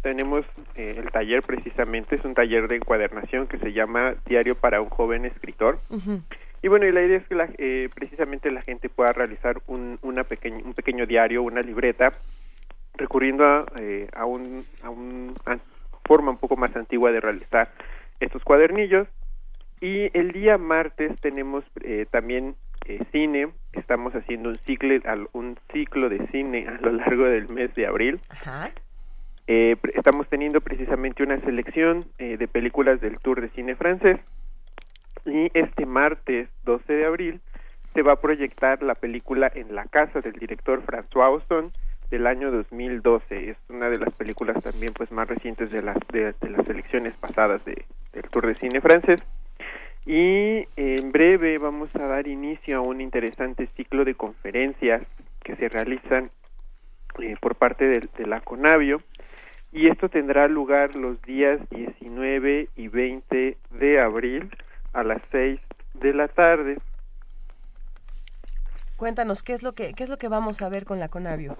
tenemos 0.00 0.46
el 0.76 1.10
taller 1.10 1.42
precisamente, 1.42 2.16
es 2.16 2.24
un 2.24 2.32
taller 2.32 2.66
de 2.66 2.76
encuadernación 2.76 3.46
que 3.46 3.58
se 3.58 3.74
llama 3.74 4.14
Diario 4.24 4.54
para 4.54 4.80
un 4.80 4.88
joven 4.88 5.26
escritor. 5.26 5.80
Y 6.62 6.68
bueno, 6.68 6.86
y 6.86 6.92
la 6.92 7.02
idea 7.02 7.18
es 7.18 7.26
que 7.26 7.34
la, 7.34 7.48
precisamente 7.94 8.50
la 8.50 8.62
gente 8.62 8.88
pueda 8.88 9.12
realizar 9.12 9.60
un, 9.66 9.98
una 10.00 10.24
pequeña, 10.24 10.64
un 10.64 10.72
pequeño 10.72 11.04
diario, 11.04 11.42
una 11.42 11.60
libreta, 11.60 12.12
recurriendo 12.98 13.44
a, 13.46 13.64
eh, 13.76 14.08
a, 14.12 14.26
un, 14.26 14.64
a 14.82 14.90
una 14.90 15.58
forma 16.04 16.32
un 16.32 16.38
poco 16.38 16.56
más 16.56 16.74
antigua 16.76 17.10
de 17.10 17.20
realizar 17.20 17.70
estos 18.20 18.44
cuadernillos. 18.44 19.08
Y 19.80 20.10
el 20.18 20.32
día 20.32 20.58
martes 20.58 21.18
tenemos 21.20 21.64
eh, 21.82 22.04
también 22.10 22.56
eh, 22.86 22.98
cine, 23.12 23.48
estamos 23.72 24.12
haciendo 24.14 24.50
un 24.50 24.58
ciclo, 24.58 24.94
un 25.32 25.56
ciclo 25.72 26.08
de 26.08 26.26
cine 26.28 26.66
a 26.66 26.78
lo 26.80 26.92
largo 26.92 27.24
del 27.24 27.48
mes 27.48 27.72
de 27.74 27.86
abril. 27.86 28.20
estamos 29.46 30.28
teniendo 30.28 30.60
precisamente 30.60 31.22
una 31.22 31.40
selección 31.40 32.04
de 32.18 32.48
películas 32.48 33.00
del 33.00 33.18
Tour 33.20 33.40
de 33.40 33.48
Cine 33.50 33.76
francés 33.76 34.18
y 35.24 35.50
este 35.54 35.86
martes 35.86 36.48
12 36.64 36.92
de 36.92 37.06
abril 37.06 37.40
se 37.94 38.02
va 38.02 38.12
a 38.12 38.20
proyectar 38.20 38.82
la 38.82 38.94
película 38.94 39.50
En 39.54 39.74
la 39.74 39.84
casa 39.86 40.20
del 40.20 40.34
director 40.34 40.82
François 40.84 41.30
Ozon 41.30 41.72
del 42.10 42.26
año 42.26 42.50
2012. 42.50 43.50
Es 43.50 43.56
una 43.68 43.88
de 43.88 43.98
las 43.98 44.14
películas 44.14 44.62
también 44.62 44.92
pues 44.92 45.10
más 45.12 45.28
recientes 45.28 45.70
de 45.70 45.82
las 45.82 45.96
de, 46.12 46.34
las 46.48 46.68
elecciones 46.68 47.14
pasadas 47.14 47.64
de, 47.64 47.84
del 48.12 48.22
Tour 48.30 48.46
de 48.46 48.54
Cine 48.54 48.80
francés. 48.80 49.22
Y 50.06 50.64
en 50.76 51.12
breve 51.12 51.58
vamos 51.58 51.94
a 51.96 52.06
dar 52.06 52.26
inicio 52.28 52.78
a 52.78 52.82
un 52.82 53.00
interesante 53.00 53.68
ciclo 53.76 54.04
de 54.04 54.14
conferencias 54.14 55.02
que 55.44 55.54
se 55.56 55.68
realizan 55.68 56.30
eh, 57.20 57.36
por 57.40 57.56
parte 57.56 57.84
de, 57.84 58.08
de, 58.16 58.26
la 58.26 58.40
Conavio 58.40 59.02
y 59.72 59.88
esto 59.88 60.08
tendrá 60.08 60.48
lugar 60.48 60.94
los 60.94 61.20
días 61.22 61.60
19 61.70 62.68
y 62.74 62.88
20 62.88 63.58
de 63.70 64.00
abril 64.00 64.50
a 64.94 65.02
las 65.02 65.20
6 65.30 65.60
de 65.94 66.14
la 66.14 66.28
tarde. 66.28 66.78
Cuéntanos 68.96 69.42
qué 69.42 69.52
es 69.52 69.62
lo 69.62 69.74
que 69.74 69.92
qué 69.94 70.04
es 70.04 70.10
lo 70.10 70.16
que 70.16 70.28
vamos 70.28 70.62
a 70.62 70.68
ver 70.68 70.84
con 70.84 70.98
la 70.98 71.08
Conavio. 71.08 71.56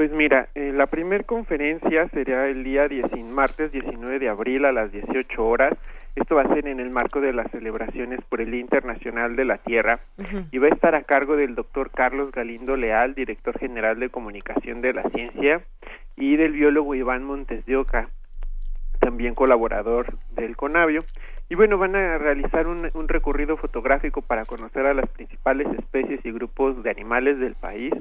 Pues 0.00 0.12
mira, 0.12 0.48
eh, 0.54 0.72
la 0.74 0.86
primera 0.86 1.22
conferencia 1.24 2.08
será 2.08 2.48
el 2.48 2.64
día 2.64 2.88
10, 2.88 3.22
martes 3.34 3.70
19 3.70 4.18
de 4.18 4.30
abril 4.30 4.64
a 4.64 4.72
las 4.72 4.90
18 4.90 5.46
horas. 5.46 5.74
Esto 6.16 6.36
va 6.36 6.42
a 6.44 6.54
ser 6.54 6.68
en 6.68 6.80
el 6.80 6.88
marco 6.88 7.20
de 7.20 7.34
las 7.34 7.50
celebraciones 7.50 8.18
por 8.30 8.40
el 8.40 8.50
Día 8.50 8.60
Internacional 8.62 9.36
de 9.36 9.44
la 9.44 9.58
Tierra 9.58 10.00
y 10.50 10.56
va 10.56 10.68
a 10.68 10.70
estar 10.70 10.94
a 10.94 11.02
cargo 11.02 11.36
del 11.36 11.54
doctor 11.54 11.90
Carlos 11.90 12.32
Galindo 12.32 12.78
Leal, 12.78 13.14
director 13.14 13.58
general 13.58 14.00
de 14.00 14.08
comunicación 14.08 14.80
de 14.80 14.94
la 14.94 15.02
ciencia, 15.10 15.60
y 16.16 16.36
del 16.36 16.52
biólogo 16.52 16.94
Iván 16.94 17.22
Montes 17.22 17.66
de 17.66 17.76
Oca, 17.76 18.08
también 19.00 19.34
colaborador 19.34 20.14
del 20.30 20.56
CONAVIO. 20.56 21.02
Y 21.50 21.56
bueno, 21.56 21.76
van 21.76 21.94
a 21.94 22.16
realizar 22.16 22.68
un, 22.68 22.88
un 22.94 23.06
recorrido 23.06 23.58
fotográfico 23.58 24.22
para 24.22 24.46
conocer 24.46 24.86
a 24.86 24.94
las 24.94 25.10
principales 25.10 25.68
especies 25.78 26.24
y 26.24 26.32
grupos 26.32 26.82
de 26.82 26.88
animales 26.88 27.38
del 27.38 27.54
país 27.54 27.92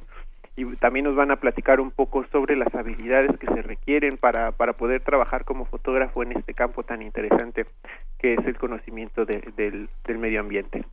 y 0.59 0.75
también 0.75 1.05
nos 1.05 1.15
van 1.15 1.31
a 1.31 1.37
platicar 1.37 1.79
un 1.79 1.91
poco 1.91 2.25
sobre 2.31 2.55
las 2.57 2.73
habilidades 2.75 3.37
que 3.39 3.47
se 3.47 3.61
requieren 3.61 4.17
para, 4.17 4.51
para 4.51 4.73
poder 4.73 5.01
trabajar 5.01 5.45
como 5.45 5.65
fotógrafo 5.65 6.21
en 6.23 6.33
este 6.33 6.53
campo 6.53 6.83
tan 6.83 7.01
interesante 7.01 7.65
que 8.17 8.33
es 8.33 8.45
el 8.45 8.57
conocimiento 8.57 9.25
del, 9.25 9.89
del 10.05 10.17
medio 10.17 10.41
ambiente. 10.41 10.83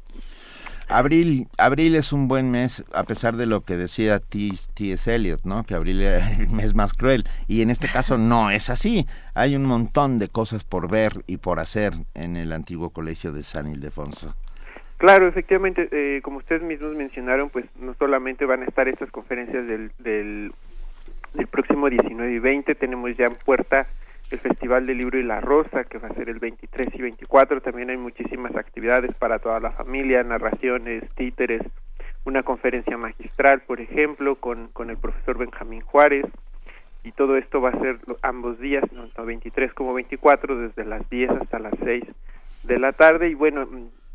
Abril, 0.88 1.48
abril 1.58 1.96
es 1.96 2.12
un 2.12 2.28
buen 2.28 2.52
mes, 2.52 2.84
a 2.94 3.02
pesar 3.02 3.36
de 3.36 3.46
lo 3.46 3.62
que 3.62 3.76
decía 3.76 4.20
T.S. 4.20 5.12
Eliot, 5.12 5.40
¿no? 5.42 5.64
Que 5.64 5.74
abril 5.74 6.00
es 6.00 6.38
el 6.38 6.48
mes 6.48 6.76
más 6.76 6.94
cruel. 6.94 7.24
Y 7.48 7.62
en 7.62 7.70
este 7.70 7.88
caso 7.88 8.18
no 8.18 8.52
es 8.52 8.70
así. 8.70 9.04
Hay 9.34 9.56
un 9.56 9.64
montón 9.64 10.16
de 10.16 10.28
cosas 10.28 10.62
por 10.62 10.88
ver 10.88 11.24
y 11.26 11.38
por 11.38 11.58
hacer 11.58 11.94
en 12.14 12.36
el 12.36 12.52
antiguo 12.52 12.90
colegio 12.90 13.32
de 13.32 13.42
San 13.42 13.66
Ildefonso. 13.66 14.36
Claro, 14.98 15.28
efectivamente, 15.28 15.88
eh, 15.92 16.20
como 16.22 16.38
ustedes 16.38 16.62
mismos 16.62 16.96
mencionaron, 16.96 17.50
pues 17.50 17.66
no 17.76 17.92
solamente 17.94 18.46
van 18.46 18.62
a 18.62 18.64
estar 18.64 18.88
estas 18.88 19.10
conferencias 19.10 19.66
del, 19.66 19.92
del, 19.98 20.52
próximo 21.50 21.90
19 21.90 22.32
y 22.32 22.38
20, 22.38 22.74
tenemos 22.74 23.14
ya 23.16 23.26
en 23.26 23.34
puerta 23.34 23.86
el 24.30 24.38
Festival 24.38 24.86
del 24.86 24.98
Libro 24.98 25.18
y 25.18 25.22
la 25.22 25.40
Rosa, 25.40 25.84
que 25.84 25.98
va 25.98 26.08
a 26.08 26.14
ser 26.14 26.30
el 26.30 26.38
23 26.38 26.88
y 26.94 27.02
24, 27.02 27.60
también 27.60 27.90
hay 27.90 27.98
muchísimas 27.98 28.56
actividades 28.56 29.14
para 29.14 29.38
toda 29.38 29.60
la 29.60 29.70
familia, 29.70 30.22
narraciones, 30.22 31.04
títeres, 31.14 31.62
una 32.24 32.42
conferencia 32.42 32.96
magistral, 32.96 33.60
por 33.60 33.80
ejemplo, 33.80 34.36
con, 34.36 34.68
con 34.68 34.88
el 34.90 34.96
profesor 34.96 35.36
Benjamín 35.36 35.82
Juárez, 35.82 36.24
y 37.04 37.12
todo 37.12 37.36
esto 37.36 37.60
va 37.60 37.68
a 37.70 37.80
ser 37.80 37.98
ambos 38.22 38.58
días, 38.58 38.82
tanto 38.90 39.24
23 39.24 39.74
como 39.74 39.94
24, 39.94 40.58
desde 40.58 40.84
las 40.84 41.08
10 41.08 41.30
hasta 41.30 41.58
las 41.58 41.74
6 41.84 42.02
de 42.64 42.78
la 42.78 42.92
tarde, 42.92 43.28
y 43.28 43.34
bueno, 43.34 43.68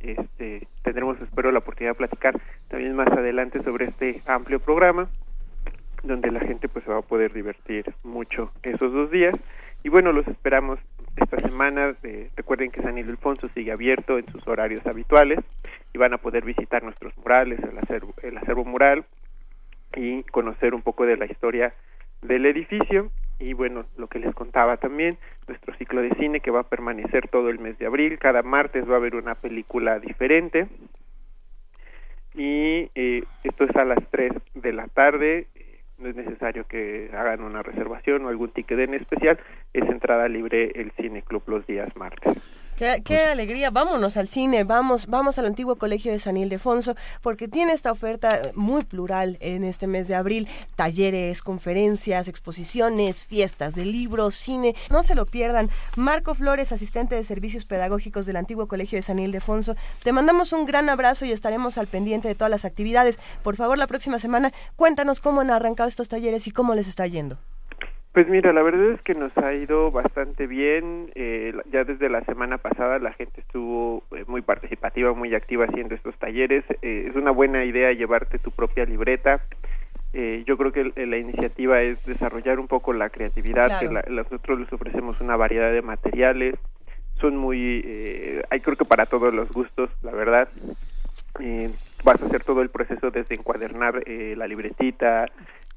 este, 0.04 0.68
tendremos, 0.84 1.20
espero, 1.22 1.52
la 1.52 1.60
oportunidad 1.60 1.92
de 1.92 1.98
platicar 1.98 2.40
también 2.68 2.96
más 2.96 3.08
adelante 3.10 3.62
sobre 3.62 3.86
este 3.86 4.22
amplio 4.26 4.60
programa, 4.60 5.10
donde 6.04 6.32
la 6.32 6.40
gente 6.40 6.68
pues 6.68 6.86
se 6.86 6.92
va 6.92 7.00
a 7.00 7.04
poder 7.04 7.34
divertir 7.34 7.94
mucho 8.04 8.52
esos 8.64 8.92
dos 8.92 9.12
días. 9.12 9.36
Y 9.84 9.90
bueno, 9.90 10.12
los 10.12 10.28
esperamos 10.28 10.80
esta 11.16 11.40
semana. 11.40 11.96
Eh, 12.04 12.30
recuerden 12.36 12.72
que 12.72 12.82
San 12.82 12.98
Ildefonso 12.98 13.50
sigue 13.50 13.72
abierto 13.72 14.18
en 14.18 14.26
sus 14.32 14.48
horarios 14.48 14.86
habituales 14.86 15.40
y 15.94 15.98
van 15.98 16.14
a 16.14 16.18
poder 16.18 16.44
visitar 16.46 16.84
nuestros 16.84 17.16
murales, 17.18 17.60
el 17.64 17.78
acervo, 17.78 18.14
el 18.22 18.38
acervo 18.38 18.66
mural 18.66 19.06
y 19.96 20.24
conocer 20.24 20.74
un 20.74 20.82
poco 20.82 21.06
de 21.06 21.18
la 21.18 21.26
historia 21.26 21.74
del 22.22 22.46
edificio 22.46 23.12
y 23.42 23.54
bueno, 23.54 23.86
lo 23.98 24.08
que 24.08 24.20
les 24.20 24.34
contaba 24.36 24.78
también, 24.78 25.18
nuestro 25.48 25.76
ciclo 25.76 26.02
de 26.02 26.12
cine 26.12 26.40
que 26.40 26.52
va 26.52 26.62
a 26.62 26.70
permanecer 26.70 27.28
todo 27.28 27.50
el 27.50 27.60
mes 27.60 27.78
de 27.80 27.88
abril, 27.88 28.20
cada 28.20 28.44
martes 28.44 28.88
va 28.90 28.94
a 28.94 28.98
haber 28.98 29.16
una 29.16 29.36
película 29.36 30.00
diferente 30.00 30.68
y 32.36 32.90
eh, 32.96 33.24
esto 33.44 33.66
es 33.66 33.76
a 33.76 33.84
las 33.84 34.00
3 34.12 34.32
de 34.54 34.74
la 34.74 34.88
tarde, 34.88 35.48
no 35.98 36.08
es 36.10 36.16
necesario 36.16 36.66
que 36.66 37.10
hagan 37.14 37.42
una 37.42 37.64
reservación 37.64 38.26
o 38.26 38.30
algún 38.30 38.52
ticket 38.52 38.80
en 38.80 38.94
especial, 38.94 39.40
es 39.74 39.90
entrada 39.90 40.28
libre 40.28 40.72
el 40.76 40.92
Cine 40.92 41.24
Club 41.24 41.44
los 41.48 41.66
días 41.68 41.96
martes. 41.96 42.61
Qué, 42.82 43.04
qué 43.06 43.26
alegría, 43.26 43.70
vámonos 43.70 44.18
al 44.18 44.28
cine, 44.28 44.64
vamos, 44.64 45.06
vamos 45.06 45.38
al 45.38 45.46
antiguo 45.46 45.76
colegio 45.76 46.12
de 46.12 46.18
San 46.18 46.36
Ildefonso, 46.36 46.96
porque 47.22 47.48
tiene 47.48 47.74
esta 47.74 47.92
oferta 47.92 48.42
muy 48.56 48.84
plural 48.84 49.38
en 49.40 49.64
este 49.64 49.86
mes 49.86 50.08
de 50.08 50.16
abril, 50.16 50.48
talleres, 50.76 51.44
conferencias, 51.44 52.28
exposiciones, 52.28 53.28
fiestas 53.28 53.76
de 53.76 53.86
libros, 53.86 54.34
cine, 54.34 54.76
no 54.90 55.04
se 55.04 55.14
lo 55.14 55.28
pierdan. 55.28 55.70
Marco 55.96 56.34
Flores, 56.34 56.72
asistente 56.72 57.14
de 57.14 57.24
servicios 57.24 57.66
pedagógicos 57.66 58.26
del 58.26 58.38
antiguo 58.38 58.68
colegio 58.68 58.98
de 58.98 59.04
San 59.04 59.20
Ildefonso, 59.20 59.76
te 60.02 60.12
mandamos 60.12 60.52
un 60.52 60.66
gran 60.66 60.90
abrazo 60.90 61.26
y 61.26 61.32
estaremos 61.32 61.78
al 61.78 61.86
pendiente 61.86 62.30
de 62.30 62.34
todas 62.34 62.50
las 62.50 62.66
actividades. 62.66 63.20
Por 63.44 63.58
favor, 63.58 63.78
la 63.78 63.86
próxima 63.86 64.18
semana 64.18 64.54
cuéntanos 64.76 65.20
cómo 65.20 65.42
han 65.42 65.52
arrancado 65.52 65.88
estos 65.88 66.10
talleres 66.10 66.48
y 66.48 66.52
cómo 66.52 66.74
les 66.74 66.88
está 66.88 67.06
yendo. 67.06 67.38
Pues 68.14 68.28
mira, 68.28 68.52
la 68.52 68.62
verdad 68.62 68.92
es 68.92 69.02
que 69.04 69.14
nos 69.14 69.36
ha 69.38 69.54
ido 69.54 69.90
bastante 69.90 70.46
bien. 70.46 71.12
Eh, 71.16 71.54
ya 71.72 71.86
desde 71.86 72.10
la 72.10 72.22
semana 72.26 72.58
pasada 72.58 73.00
la 73.00 73.14
gente 73.14 73.40
estuvo 73.40 74.04
eh, 74.16 74.26
muy 74.28 74.42
participativa, 74.42 75.14
muy 75.14 75.34
activa 75.34 75.64
haciendo 75.66 75.96
estos 75.96 76.16
talleres. 76.18 76.66
Eh, 76.82 77.06
es 77.10 77.16
una 77.16 77.32
buena 77.32 77.64
idea 77.64 77.94
llevarte 77.94 78.38
tu 78.38 78.52
propia 78.52 78.84
libreta. 78.84 79.42
Eh, 80.12 80.44
yo 80.46 80.58
creo 80.58 80.74
que 80.74 80.92
la 81.06 81.18
iniciativa 81.18 81.82
es 81.82 82.04
desarrollar 82.06 82.60
un 82.60 82.68
poco 82.68 82.92
la 82.92 83.10
creatividad. 83.10 83.68
Claro. 83.80 83.92
la- 83.94 84.04
nosotros 84.10 84.60
les 84.60 84.74
ofrecemos 84.74 85.22
una 85.22 85.38
variedad 85.38 85.72
de 85.72 85.82
materiales. 85.82 86.56
Son 87.22 87.38
muy, 87.38 87.82
eh, 87.86 88.44
hay 88.50 88.60
creo 88.60 88.76
que 88.76 88.84
para 88.84 89.06
todos 89.06 89.34
los 89.34 89.50
gustos, 89.54 89.90
la 90.02 90.12
verdad. 90.12 90.50
Eh, 91.40 91.72
vas 92.04 92.22
a 92.22 92.26
hacer 92.26 92.44
todo 92.44 92.62
el 92.62 92.70
proceso 92.70 93.10
desde 93.10 93.36
encuadernar 93.36 94.04
eh, 94.06 94.34
la 94.36 94.48
libretita, 94.48 95.28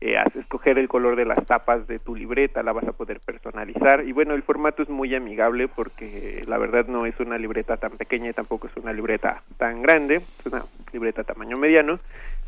eh, 0.06 0.22
escoger 0.38 0.78
el 0.78 0.86
color 0.86 1.16
de 1.16 1.24
las 1.24 1.46
tapas 1.46 1.86
de 1.86 1.98
tu 1.98 2.14
libreta, 2.14 2.62
la 2.62 2.72
vas 2.72 2.86
a 2.86 2.92
poder 2.92 3.20
personalizar 3.20 4.04
y 4.06 4.12
bueno, 4.12 4.34
el 4.34 4.42
formato 4.42 4.82
es 4.82 4.90
muy 4.90 5.14
amigable 5.14 5.66
porque 5.66 6.42
la 6.46 6.58
verdad 6.58 6.86
no 6.88 7.06
es 7.06 7.18
una 7.20 7.38
libreta 7.38 7.78
tan 7.78 7.92
pequeña 7.92 8.28
y 8.28 8.34
tampoco 8.34 8.66
es 8.66 8.76
una 8.76 8.92
libreta 8.92 9.42
tan 9.56 9.80
grande, 9.80 10.16
es 10.16 10.46
una 10.46 10.64
libreta 10.92 11.24
tamaño 11.24 11.56
mediano 11.56 12.00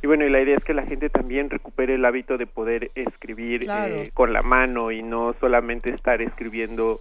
y 0.02 0.06
bueno, 0.06 0.26
y 0.26 0.30
la 0.30 0.42
idea 0.42 0.58
es 0.58 0.64
que 0.64 0.74
la 0.74 0.82
gente 0.82 1.08
también 1.08 1.48
recupere 1.48 1.94
el 1.94 2.04
hábito 2.04 2.36
de 2.36 2.46
poder 2.46 2.90
escribir 2.94 3.62
Claro. 3.62 3.94
eh, 4.02 4.10
con 4.12 4.34
la 4.34 4.42
mano 4.42 4.90
y 4.92 5.02
no 5.02 5.34
solamente 5.40 5.94
estar 5.94 6.20
escribiendo 6.20 7.00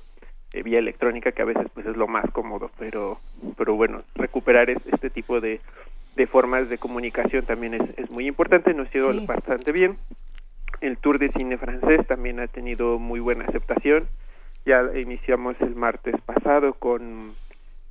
eh, 0.53 0.63
vía 0.63 0.79
electrónica 0.79 1.33
que 1.33 1.41
a 1.41 1.45
veces 1.45 1.67
pues 1.73 1.85
es 1.85 1.97
lo 1.97 2.07
más 2.07 2.31
cómodo 2.31 2.71
pero 2.79 3.19
pero 3.57 3.75
bueno 3.75 4.03
recuperar 4.15 4.69
es- 4.69 4.85
este 4.89 5.09
tipo 5.09 5.41
de, 5.41 5.59
de 6.15 6.27
formas 6.27 6.69
de 6.69 6.77
comunicación 6.77 7.45
también 7.45 7.73
es, 7.73 7.81
es 7.97 8.09
muy 8.09 8.25
importante 8.27 8.73
nos 8.73 8.87
ha 8.93 8.97
ido 8.97 9.11
Sí. 9.11 9.25
bastante 9.27 9.73
bien 9.73 9.97
el 10.81 10.97
tour 10.97 11.19
de 11.19 11.31
cine 11.31 11.57
francés 11.57 12.05
también 12.07 12.39
ha 12.39 12.47
tenido 12.47 12.99
muy 12.99 13.19
buena 13.19 13.45
aceptación. 13.45 14.07
Ya 14.65 14.81
iniciamos 14.95 15.55
el 15.61 15.75
martes 15.75 16.15
pasado 16.21 16.73
con 16.73 17.33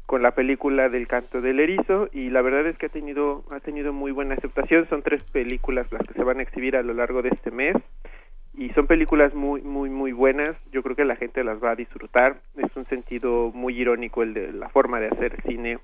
con 0.07 0.23
la 0.23 0.33
película 0.33 0.91
del 0.91 1.07
canto 1.07 1.41
del 1.41 1.61
erizo 1.61 2.09
y 2.13 2.29
la 2.29 2.43
verdad 2.43 2.67
es 2.67 2.77
que 2.77 2.87
ha 2.87 2.91
tenido 2.91 3.43
ha 3.51 3.61
tenido 3.61 3.93
muy 3.93 4.13
buena 4.13 4.35
aceptación. 4.35 4.87
Son 4.89 5.03
tres 5.03 5.23
películas 5.25 5.91
las 5.93 6.07
que 6.07 6.15
se 6.15 6.25
van 6.25 6.41
a 6.41 6.43
exhibir 6.43 6.77
a 6.77 6.83
lo 6.83 6.93
largo 6.93 7.23
de 7.23 7.31
este 7.31 7.51
mes 7.51 7.77
y 8.57 8.71
son 8.71 8.87
películas 8.87 9.35
muy 9.35 9.63
muy 9.63 9.91
muy 9.91 10.13
buenas. 10.13 10.57
Yo 10.73 10.83
creo 10.83 10.97
que 10.97 11.05
la 11.05 11.17
gente 11.17 11.43
las 11.43 11.63
va 11.63 11.71
a 11.71 11.77
disfrutar. 11.77 12.37
Es 12.57 12.77
un 12.77 12.85
sentido 12.85 13.51
muy 13.55 13.79
irónico 13.79 14.23
el 14.23 14.35
de 14.35 14.53
la 14.53 14.69
forma 14.69 15.01
de 15.01 15.09
hacer 15.09 15.41
cine 15.43 15.79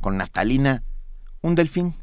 con 0.05 0.17
Naftalina 0.17 0.83
un 1.41 1.55
delfín. 1.55 1.95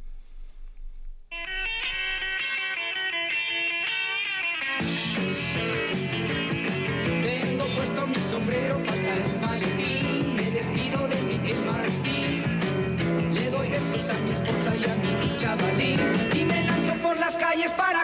Tengo 7.23 7.65
puesto 7.77 8.07
mi 8.09 8.16
sombrero, 8.29 8.81
falta 8.85 9.15
el 9.15 9.41
maletín, 9.41 10.35
me 10.35 10.51
despido 10.51 11.07
de 11.07 11.23
mi 11.23 11.39
Martín. 11.65 13.35
Le 13.35 13.51
doy 13.51 13.69
besos 13.69 14.11
a 14.11 14.15
mi 14.15 14.33
esposa 14.33 14.74
y 14.74 14.85
a 14.85 14.95
mi 14.97 15.37
chavalín 15.37 16.01
y 16.35 16.45
me 16.45 16.65
lanzo 16.65 16.95
por 16.95 17.16
las 17.20 17.37
calles 17.37 17.73
para 17.73 18.03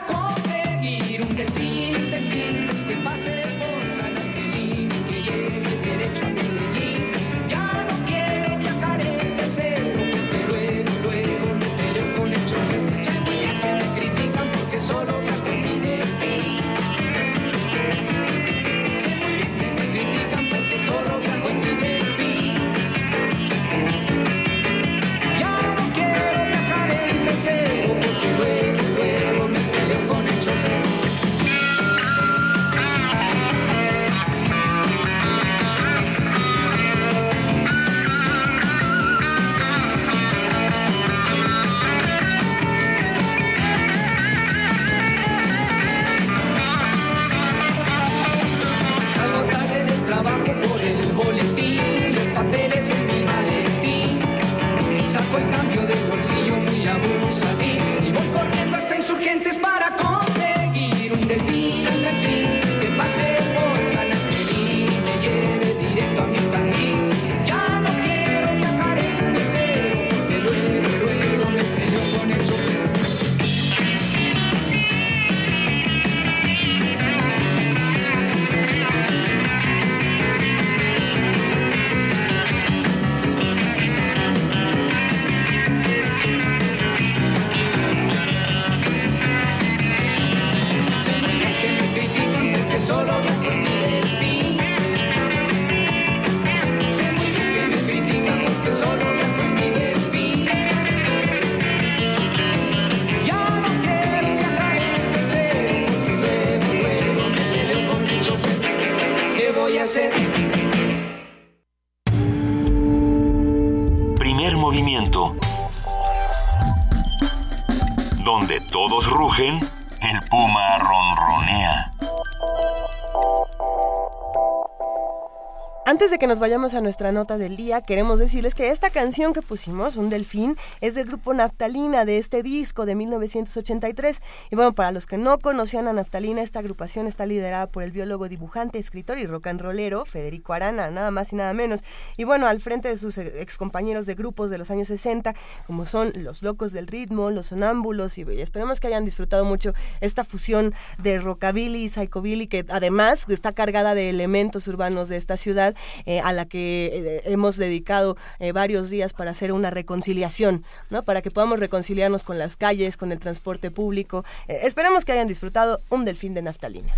que 126.18 126.26
nos 126.26 126.40
vayamos 126.40 126.74
a 126.74 126.80
nuestra 126.80 127.12
nota 127.12 127.38
del 127.38 127.56
día, 127.56 127.80
queremos 127.80 128.18
decirles 128.18 128.54
que 128.54 128.70
esta 128.70 128.90
canción 128.90 129.32
que 129.32 129.40
pusimos, 129.40 129.96
Un 129.96 130.10
Delfín, 130.10 130.56
es 130.80 130.96
del 130.96 131.06
grupo 131.06 131.32
Naftalina 131.32 132.04
de 132.04 132.18
este 132.18 132.42
disco 132.42 132.86
de 132.86 132.96
1983. 132.96 134.17
Y 134.50 134.56
bueno, 134.56 134.72
para 134.72 134.92
los 134.92 135.06
que 135.06 135.18
no 135.18 135.38
conocían 135.38 135.88
a 135.88 135.92
Naftalina, 135.92 136.42
esta 136.42 136.60
agrupación 136.60 137.06
está 137.06 137.26
liderada 137.26 137.66
por 137.66 137.82
el 137.82 137.92
biólogo, 137.92 138.28
dibujante, 138.28 138.78
escritor 138.78 139.18
y 139.18 139.26
rock 139.26 139.48
and 139.48 139.60
rollero 139.60 140.04
Federico 140.04 140.52
Arana, 140.52 140.90
nada 140.90 141.10
más 141.10 141.32
y 141.32 141.36
nada 141.36 141.52
menos. 141.52 141.84
Y 142.16 142.24
bueno, 142.24 142.46
al 142.46 142.60
frente 142.60 142.88
de 142.88 142.96
sus 142.96 143.18
excompañeros 143.18 144.06
de 144.06 144.14
grupos 144.14 144.50
de 144.50 144.58
los 144.58 144.70
años 144.70 144.88
60, 144.88 145.34
como 145.66 145.86
son 145.86 146.12
Los 146.14 146.42
Locos 146.42 146.72
del 146.72 146.86
Ritmo, 146.86 147.30
Los 147.30 147.48
Sonámbulos, 147.48 148.16
y 148.18 148.22
esperemos 148.40 148.80
que 148.80 148.86
hayan 148.86 149.04
disfrutado 149.04 149.44
mucho 149.44 149.74
esta 150.00 150.24
fusión 150.24 150.74
de 150.98 151.20
rockabilly 151.20 151.84
y 151.84 151.88
psychobilly, 151.88 152.46
que 152.46 152.64
además 152.68 153.26
está 153.28 153.52
cargada 153.52 153.94
de 153.94 154.10
elementos 154.10 154.66
urbanos 154.68 155.08
de 155.08 155.16
esta 155.16 155.36
ciudad 155.36 155.74
eh, 156.06 156.20
a 156.20 156.32
la 156.32 156.46
que 156.46 156.90
eh, 156.92 157.22
hemos 157.24 157.56
dedicado 157.56 158.16
eh, 158.38 158.52
varios 158.52 158.90
días 158.90 159.12
para 159.12 159.32
hacer 159.32 159.52
una 159.52 159.70
reconciliación, 159.70 160.64
¿no? 160.90 161.02
Para 161.02 161.22
que 161.22 161.30
podamos 161.30 161.60
reconciliarnos 161.60 162.24
con 162.24 162.38
las 162.38 162.56
calles, 162.56 162.96
con 162.96 163.12
el 163.12 163.18
transporte 163.18 163.70
público. 163.70 164.24
Esperemos 164.46 165.04
que 165.04 165.12
hayan 165.12 165.28
disfrutado 165.28 165.80
un 165.90 166.04
delfín 166.04 166.34
de 166.34 166.42
naftalina. 166.42 166.92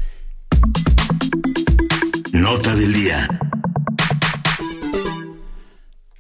Nota 2.33 2.75
del 2.75 2.93
día. 2.93 3.29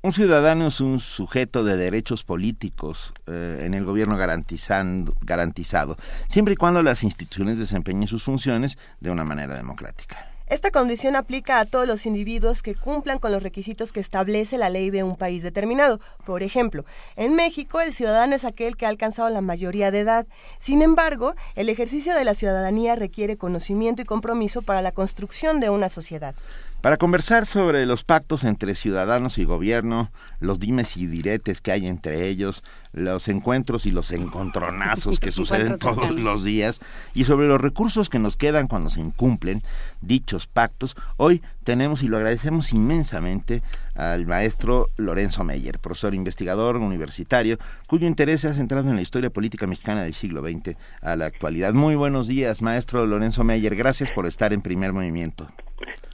Un 0.02 0.12
ciudadano 0.12 0.68
es 0.68 0.80
un 0.80 0.98
sujeto 0.98 1.62
de 1.62 1.76
derechos 1.76 2.24
políticos 2.24 3.12
en 3.26 3.74
el 3.74 3.84
gobierno 3.84 4.16
garantizado, 4.16 5.96
siempre 6.26 6.54
y 6.54 6.56
cuando 6.56 6.82
las 6.82 7.02
instituciones 7.02 7.58
desempeñen 7.58 8.08
sus 8.08 8.22
funciones 8.22 8.78
de 9.00 9.10
una 9.10 9.24
manera 9.24 9.54
democrática. 9.56 10.29
Esta 10.50 10.72
condición 10.72 11.14
aplica 11.14 11.60
a 11.60 11.64
todos 11.64 11.86
los 11.86 12.06
individuos 12.06 12.60
que 12.60 12.74
cumplan 12.74 13.20
con 13.20 13.30
los 13.30 13.40
requisitos 13.40 13.92
que 13.92 14.00
establece 14.00 14.58
la 14.58 14.68
ley 14.68 14.90
de 14.90 15.04
un 15.04 15.14
país 15.14 15.44
determinado. 15.44 16.00
Por 16.26 16.42
ejemplo, 16.42 16.84
en 17.14 17.36
México 17.36 17.80
el 17.80 17.94
ciudadano 17.94 18.34
es 18.34 18.44
aquel 18.44 18.76
que 18.76 18.84
ha 18.84 18.88
alcanzado 18.88 19.30
la 19.30 19.42
mayoría 19.42 19.92
de 19.92 20.00
edad. 20.00 20.26
Sin 20.58 20.82
embargo, 20.82 21.34
el 21.54 21.68
ejercicio 21.68 22.16
de 22.16 22.24
la 22.24 22.34
ciudadanía 22.34 22.96
requiere 22.96 23.36
conocimiento 23.36 24.02
y 24.02 24.06
compromiso 24.06 24.60
para 24.60 24.82
la 24.82 24.90
construcción 24.90 25.60
de 25.60 25.70
una 25.70 25.88
sociedad. 25.88 26.34
Para 26.80 26.96
conversar 26.96 27.44
sobre 27.44 27.84
los 27.84 28.04
pactos 28.04 28.42
entre 28.42 28.74
ciudadanos 28.74 29.36
y 29.36 29.44
gobierno, 29.44 30.10
los 30.38 30.58
dimes 30.58 30.96
y 30.96 31.06
diretes 31.06 31.60
que 31.60 31.72
hay 31.72 31.86
entre 31.86 32.26
ellos, 32.26 32.64
los 32.94 33.28
encuentros 33.28 33.84
y 33.84 33.90
los 33.90 34.12
encontronazos 34.12 35.20
que 35.20 35.30
suceden 35.30 35.78
todos 35.78 36.10
los 36.12 36.42
días, 36.42 36.80
y 37.12 37.24
sobre 37.24 37.48
los 37.48 37.60
recursos 37.60 38.08
que 38.08 38.18
nos 38.18 38.38
quedan 38.38 38.66
cuando 38.66 38.88
se 38.88 39.00
incumplen 39.00 39.62
dichos 40.00 40.46
pactos, 40.46 40.96
hoy 41.18 41.42
tenemos 41.64 42.02
y 42.02 42.08
lo 42.08 42.16
agradecemos 42.16 42.72
inmensamente 42.72 43.62
al 43.94 44.26
maestro 44.26 44.88
Lorenzo 44.96 45.44
Meyer, 45.44 45.80
profesor 45.80 46.14
investigador 46.14 46.78
universitario, 46.78 47.58
cuyo 47.88 48.06
interés 48.06 48.40
se 48.40 48.48
ha 48.48 48.54
centrado 48.54 48.88
en 48.88 48.96
la 48.96 49.02
historia 49.02 49.28
política 49.28 49.66
mexicana 49.66 50.04
del 50.04 50.14
siglo 50.14 50.40
XX 50.40 50.78
a 51.02 51.14
la 51.16 51.26
actualidad. 51.26 51.74
Muy 51.74 51.94
buenos 51.94 52.26
días, 52.26 52.62
maestro 52.62 53.04
Lorenzo 53.04 53.44
Meyer. 53.44 53.76
Gracias 53.76 54.10
por 54.12 54.26
estar 54.26 54.54
en 54.54 54.62
primer 54.62 54.94
movimiento. 54.94 55.46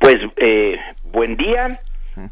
Pues 0.00 0.16
eh, 0.36 0.78
buen 1.04 1.36
día 1.36 1.80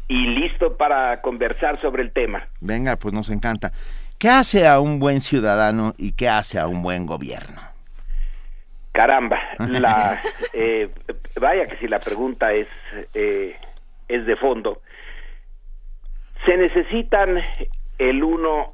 y 0.07 0.27
listo 0.27 0.77
para 0.77 1.21
conversar 1.21 1.79
sobre 1.79 2.03
el 2.03 2.11
tema. 2.11 2.47
Venga, 2.61 2.95
pues 2.95 3.13
nos 3.13 3.29
encanta. 3.29 3.71
¿Qué 4.17 4.29
hace 4.29 4.67
a 4.67 4.79
un 4.79 4.99
buen 4.99 5.19
ciudadano 5.19 5.93
y 5.97 6.13
qué 6.13 6.29
hace 6.29 6.59
a 6.59 6.67
un 6.67 6.81
buen 6.81 7.05
gobierno? 7.05 7.61
Caramba, 8.91 9.39
la, 9.59 10.19
eh, 10.53 10.89
vaya 11.39 11.67
que 11.67 11.77
si 11.77 11.87
la 11.87 11.99
pregunta 11.99 12.53
es, 12.53 12.67
eh, 13.13 13.55
es 14.07 14.25
de 14.25 14.35
fondo. 14.35 14.81
Se 16.45 16.55
necesitan 16.57 17.41
el 17.97 18.23
uno 18.23 18.71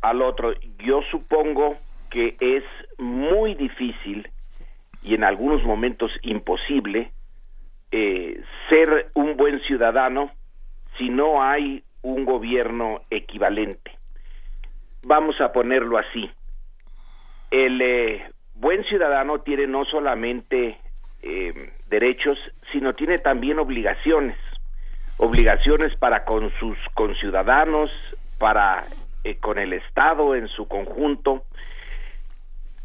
al 0.00 0.22
otro. 0.22 0.52
Yo 0.78 1.00
supongo 1.10 1.76
que 2.10 2.36
es 2.40 2.64
muy 2.98 3.54
difícil 3.54 4.28
y 5.02 5.14
en 5.14 5.24
algunos 5.24 5.64
momentos 5.64 6.10
imposible 6.22 7.10
eh, 7.90 8.42
ser 8.68 9.10
un 9.14 9.36
buen 9.38 9.60
ciudadano 9.60 10.30
si 10.98 11.08
no 11.08 11.42
hay 11.42 11.82
un 12.02 12.26
gobierno 12.26 13.00
equivalente. 13.08 13.92
Vamos 15.06 15.40
a 15.40 15.52
ponerlo 15.52 15.96
así. 15.96 16.30
El 17.50 17.80
eh, 17.80 18.30
buen 18.54 18.84
ciudadano 18.84 19.40
tiene 19.40 19.66
no 19.66 19.86
solamente 19.86 20.78
eh, 21.22 21.72
derechos, 21.88 22.38
sino 22.72 22.94
tiene 22.94 23.18
también 23.18 23.58
obligaciones. 23.58 24.36
Obligaciones 25.16 25.96
para 25.96 26.26
con 26.26 26.50
sus 26.60 26.76
conciudadanos, 26.92 27.90
para 28.38 28.84
con 29.40 29.58
el 29.58 29.72
Estado 29.72 30.34
en 30.34 30.48
su 30.48 30.68
conjunto. 30.68 31.44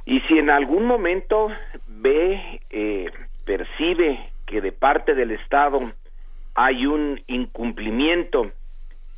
Y 0.06 0.22
si 0.22 0.38
en 0.38 0.50
algún 0.50 0.86
momento 0.86 1.50
ve, 1.88 2.60
percibe 3.46 4.33
que 4.46 4.62
de 4.62 4.72
parte 4.72 5.16
del 5.16 5.32
Estado 5.32 5.92
hay 6.56 6.86
un 6.86 7.22
incumplimiento 7.28 8.52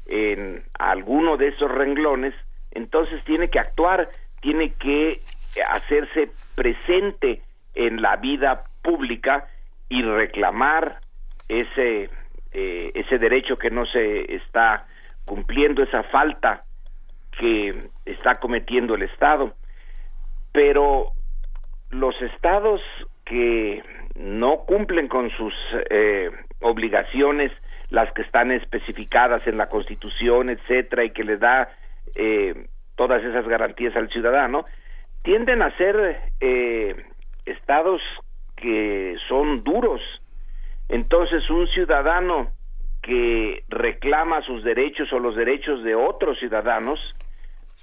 en 0.06 0.64
alguno 0.78 1.38
de 1.38 1.50
esos 1.50 1.72
renglones, 1.72 2.34
entonces 2.72 3.24
tiene 3.26 3.50
que 3.50 3.60
actuar, 3.60 4.10
tiene 4.42 4.74
que 4.74 5.22
hacerse 5.68 6.32
presente 6.56 7.42
en 7.74 8.02
la 8.02 8.16
vida 8.18 8.64
pública 8.82 9.48
y 9.90 10.02
reclamar 10.02 11.00
ese 11.48 12.10
eh, 12.58 12.92
ese 12.96 13.18
derecho 13.18 13.58
que 13.58 13.70
no 13.70 13.86
se 13.86 14.34
está 14.34 14.88
cumpliendo, 15.26 15.84
esa 15.84 16.04
falta 16.04 16.64
que 17.38 17.90
está 18.06 18.40
cometiendo 18.40 18.96
el 18.96 19.02
Estado. 19.02 19.54
Pero 20.54 21.12
los 21.90 22.16
estados 22.22 22.80
que 23.26 23.84
no 24.16 24.60
cumplen 24.66 25.08
con 25.08 25.30
sus 25.32 25.54
eh, 25.90 26.32
obligaciones, 26.62 27.52
las 27.90 28.12
que 28.14 28.22
están 28.24 28.52
especificadas 28.52 29.46
en 29.46 29.58
la 29.58 29.68
Constitución, 29.68 30.50
etcétera, 30.50 31.04
y 31.04 31.12
que 31.12 31.24
les 31.24 31.40
da 31.40 31.70
eh, 32.16 32.68
todas 32.96 33.24
esas 33.24 33.48
garantías 33.48 33.96
al 33.96 34.10
ciudadano, 34.10 34.66
tienden 35.24 35.62
a 35.62 35.76
ser 35.78 36.32
eh, 36.40 36.96
estados 37.46 38.02
que 38.56 39.18
son 39.28 39.64
duros. 39.64 40.02
Entonces, 40.88 41.50
un 41.50 41.68
ciudadano 41.68 42.52
que 43.02 43.64
reclama 43.68 44.42
sus 44.42 44.64
derechos 44.64 45.12
o 45.14 45.20
los 45.20 45.36
derechos 45.36 45.84
de 45.84 45.94
otros 45.94 46.40
ciudadanos 46.40 47.00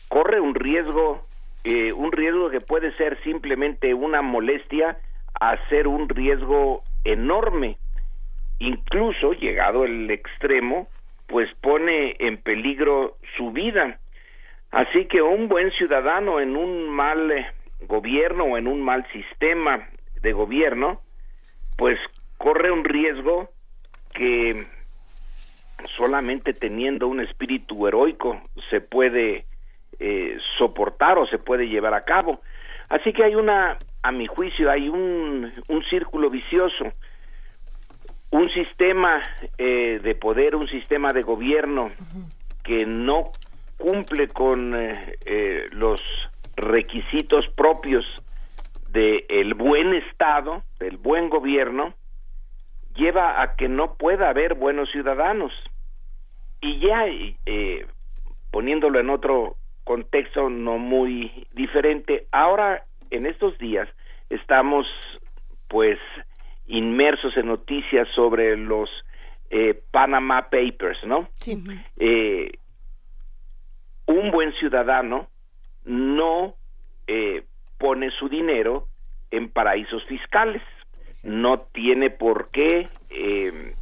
corre 0.09 0.41
un 0.41 0.55
riesgo, 0.55 1.27
un 1.65 2.11
riesgo 2.11 2.51
que 2.51 2.61
puede 2.61 2.93
ser 2.97 3.23
simplemente 3.23 3.95
una 3.95 4.21
molestia 4.23 4.99
a 5.51 5.59
un 5.89 6.09
riesgo 6.09 6.85
enorme. 7.05 7.77
Incluso, 8.61 9.33
llegado 9.33 9.85
el 9.85 10.09
extremo, 10.11 10.89
pues 11.27 11.49
pone 11.61 12.15
en 12.21 12.37
peligro 12.37 13.17
su 13.37 13.51
vida. 13.51 13.99
Así 14.71 15.07
que 15.07 15.21
un 15.21 15.49
buen 15.49 15.73
ciudadano 15.73 16.39
en 16.39 16.57
un 16.57 16.89
mal 16.89 17.33
eh, 17.33 17.47
gobierno 17.89 18.45
o 18.45 18.57
en 18.57 18.69
un 18.69 18.83
mal 18.83 19.05
sistema 19.13 19.89
de 20.21 20.33
gobierno, 20.33 21.01
pues 21.77 21.99
corre 22.39 22.71
un 22.71 22.85
riesgo 22.85 23.51
que 24.15 24.65
solamente 25.97 26.55
teniendo 26.55 27.09
un 27.09 27.21
espíritu 27.21 27.89
heroico 27.89 28.41
se 28.71 28.81
puede 28.81 29.47
eh, 29.99 30.39
soportar 30.57 31.19
o 31.19 31.27
se 31.27 31.39
puede 31.39 31.69
llevar 31.69 31.95
a 31.95 32.03
cabo. 32.03 32.41
Así 32.89 33.13
que 33.13 33.25
hay 33.25 33.35
una 33.35 33.77
a 34.03 34.11
mi 34.11 34.27
juicio, 34.27 34.71
hay 34.71 34.89
un, 34.89 35.53
círculo 35.89 36.29
vicioso. 36.29 36.93
Un 38.31 38.49
sistema 38.51 39.21
eh, 39.59 40.01
de 40.03 40.15
poder, 40.15 40.57
un 40.57 40.67
sistema 40.69 41.09
de 41.13 41.23
gobierno 41.23 41.91
que 42.65 42.87
no 42.87 43.31
cumple 43.77 44.29
con 44.29 44.75
eh, 44.75 45.17
eh, 45.27 45.67
los 45.73 46.01
requisitos 46.57 47.47
propios 47.55 48.05
del 48.91 49.55
buen 49.55 49.95
Estado, 49.95 50.63
del 50.79 50.97
buen 50.97 51.29
gobierno, 51.29 51.95
lleva 52.95 53.43
a 53.43 53.55
que 53.57 53.69
no 53.69 53.95
pueda 53.95 54.29
haber 54.29 54.55
buenos 54.55 54.91
ciudadanos. 54.91 55.53
Y 56.61 56.81
ya 56.81 57.05
poniéndolo 58.51 59.01
en 59.01 59.11
otro 59.11 59.57
contexto 59.85 60.49
no 60.49 60.79
muy 60.79 61.47
diferente, 61.53 62.27
ahora 62.31 62.85
en 63.13 63.27
estos 63.27 63.57
días 63.59 63.89
estamos 64.31 64.87
pues 65.69 65.99
inmersos 66.67 67.37
en 67.37 67.47
noticias 67.47 68.09
sobre 68.15 68.57
los 68.57 68.89
eh, 69.51 69.81
Panama 69.91 70.49
Papers, 70.49 70.99
¿no? 71.05 71.29
Sí. 71.35 71.63
Eh, 71.99 72.53
un 74.07 74.31
buen 74.31 74.53
ciudadano 74.55 75.29
no 75.85 76.55
eh, 77.07 77.45
pone 77.79 78.11
su 78.11 78.29
dinero 78.29 78.89
en 79.31 79.51
paraísos 79.51 80.05
fiscales, 80.05 80.63
no 81.23 81.61
tiene 81.73 82.11
por 82.11 82.51
qué 82.51 82.89
eh, 83.11 83.75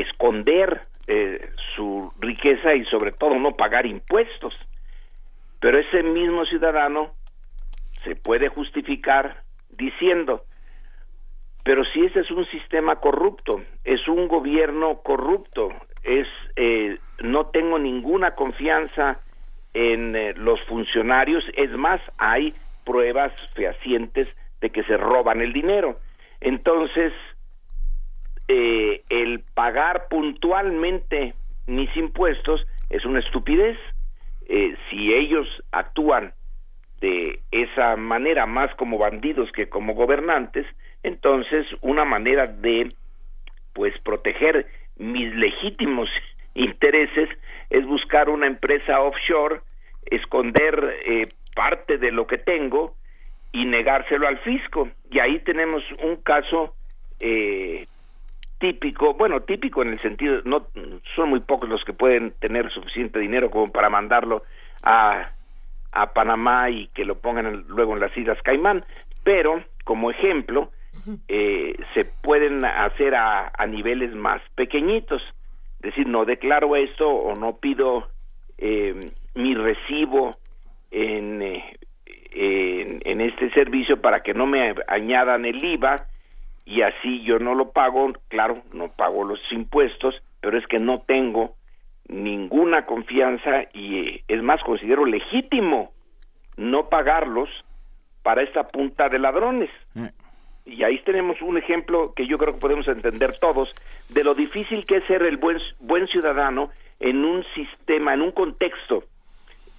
esconder 0.00 0.82
eh, 1.06 1.50
su 1.74 2.12
riqueza 2.20 2.74
y 2.74 2.84
sobre 2.86 3.12
todo 3.12 3.38
no 3.38 3.56
pagar 3.56 3.86
impuestos. 3.86 4.54
Pero 5.60 5.78
ese 5.78 6.02
mismo 6.02 6.44
ciudadano 6.44 7.12
se 8.04 8.16
puede 8.16 8.48
justificar 8.48 9.42
diciendo, 9.70 10.44
pero 11.64 11.84
si 11.84 12.04
ese 12.04 12.20
es 12.20 12.30
un 12.30 12.46
sistema 12.46 12.96
corrupto, 12.96 13.62
es 13.84 14.06
un 14.08 14.28
gobierno 14.28 15.00
corrupto, 15.02 15.68
es 16.02 16.26
eh, 16.56 16.98
no 17.20 17.46
tengo 17.46 17.78
ninguna 17.78 18.34
confianza 18.34 19.20
en 19.74 20.16
eh, 20.16 20.34
los 20.34 20.60
funcionarios, 20.62 21.44
es 21.54 21.70
más, 21.72 22.00
hay 22.18 22.54
pruebas 22.84 23.32
fehacientes 23.54 24.28
de 24.60 24.70
que 24.70 24.82
se 24.84 24.96
roban 24.96 25.40
el 25.40 25.52
dinero. 25.52 26.00
Entonces, 26.40 27.12
eh, 28.48 29.02
el 29.10 29.40
pagar 29.54 30.08
puntualmente 30.08 31.34
mis 31.66 31.94
impuestos 31.96 32.66
es 32.88 33.04
una 33.04 33.20
estupidez. 33.20 33.76
Eh, 34.48 34.74
si 34.88 35.12
ellos 35.12 35.46
actúan 35.70 36.32
de 37.00 37.40
esa 37.50 37.96
manera 37.96 38.46
más 38.46 38.74
como 38.74 38.98
bandidos 38.98 39.50
que 39.52 39.68
como 39.68 39.94
gobernantes, 39.94 40.66
entonces 41.02 41.66
una 41.80 42.04
manera 42.04 42.46
de 42.46 42.92
pues 43.72 43.94
proteger 44.00 44.66
mis 44.96 45.34
legítimos 45.34 46.08
intereses 46.54 47.28
es 47.70 47.86
buscar 47.86 48.28
una 48.28 48.46
empresa 48.46 49.00
offshore, 49.00 49.60
esconder 50.06 50.96
eh, 51.04 51.28
parte 51.54 51.98
de 51.98 52.10
lo 52.10 52.26
que 52.26 52.38
tengo 52.38 52.94
y 53.52 53.64
negárselo 53.64 54.26
al 54.26 54.38
fisco. 54.38 54.88
Y 55.10 55.20
ahí 55.20 55.38
tenemos 55.40 55.82
un 56.02 56.16
caso 56.16 56.74
eh, 57.20 57.86
típico, 58.58 59.14
bueno, 59.14 59.40
típico 59.40 59.82
en 59.82 59.88
el 59.88 60.00
sentido, 60.00 60.40
no 60.44 60.66
son 61.14 61.30
muy 61.30 61.40
pocos 61.40 61.68
los 61.68 61.84
que 61.84 61.92
pueden 61.92 62.32
tener 62.40 62.70
suficiente 62.70 63.18
dinero 63.18 63.50
como 63.50 63.70
para 63.70 63.88
mandarlo 63.88 64.42
a, 64.82 65.30
a 65.92 66.12
Panamá 66.12 66.70
y 66.70 66.88
que 66.88 67.04
lo 67.04 67.18
pongan 67.18 67.64
luego 67.68 67.94
en 67.94 68.00
las 68.00 68.16
Islas 68.16 68.38
Caimán, 68.42 68.84
pero 69.24 69.62
como 69.84 70.10
ejemplo, 70.10 70.70
eh, 71.28 71.74
se 71.94 72.04
pueden 72.22 72.64
hacer 72.64 73.14
a, 73.14 73.50
a 73.56 73.66
niveles 73.66 74.14
más 74.14 74.42
pequeñitos, 74.54 75.22
es 75.76 75.80
decir, 75.80 76.06
no 76.06 76.24
declaro 76.24 76.76
esto 76.76 77.08
o 77.08 77.34
no 77.34 77.56
pido 77.56 78.08
eh, 78.58 79.12
mi 79.34 79.54
recibo 79.54 80.36
en, 80.90 81.40
eh, 81.42 81.76
en, 82.32 83.00
en 83.04 83.20
este 83.20 83.50
servicio 83.50 84.00
para 84.00 84.20
que 84.20 84.34
no 84.34 84.46
me 84.46 84.74
añadan 84.88 85.44
el 85.44 85.64
IVA 85.64 86.06
y 86.64 86.82
así 86.82 87.22
yo 87.22 87.38
no 87.38 87.54
lo 87.54 87.70
pago, 87.70 88.08
claro, 88.28 88.62
no 88.72 88.88
pago 88.88 89.24
los 89.24 89.40
impuestos, 89.50 90.20
pero 90.40 90.58
es 90.58 90.66
que 90.66 90.78
no 90.78 91.00
tengo 91.06 91.54
ninguna 92.08 92.86
confianza 92.86 93.64
y 93.72 93.98
eh, 93.98 94.24
es 94.28 94.42
más, 94.42 94.62
considero 94.62 95.04
legítimo 95.04 95.92
no 96.56 96.88
pagarlos 96.88 97.48
para 98.22 98.42
esta 98.42 98.66
punta 98.66 99.08
de 99.08 99.18
ladrones. 99.18 99.70
Y 100.66 100.82
ahí 100.82 100.98
tenemos 100.98 101.40
un 101.40 101.56
ejemplo 101.56 102.12
que 102.14 102.26
yo 102.26 102.36
creo 102.36 102.54
que 102.54 102.60
podemos 102.60 102.88
entender 102.88 103.38
todos 103.38 103.72
de 104.10 104.24
lo 104.24 104.34
difícil 104.34 104.84
que 104.84 104.96
es 104.96 105.04
ser 105.04 105.22
el 105.22 105.36
buen, 105.38 105.58
buen 105.80 106.06
ciudadano 106.08 106.70
en 107.00 107.24
un 107.24 107.44
sistema, 107.54 108.14
en 108.14 108.22
un 108.22 108.32
contexto 108.32 109.04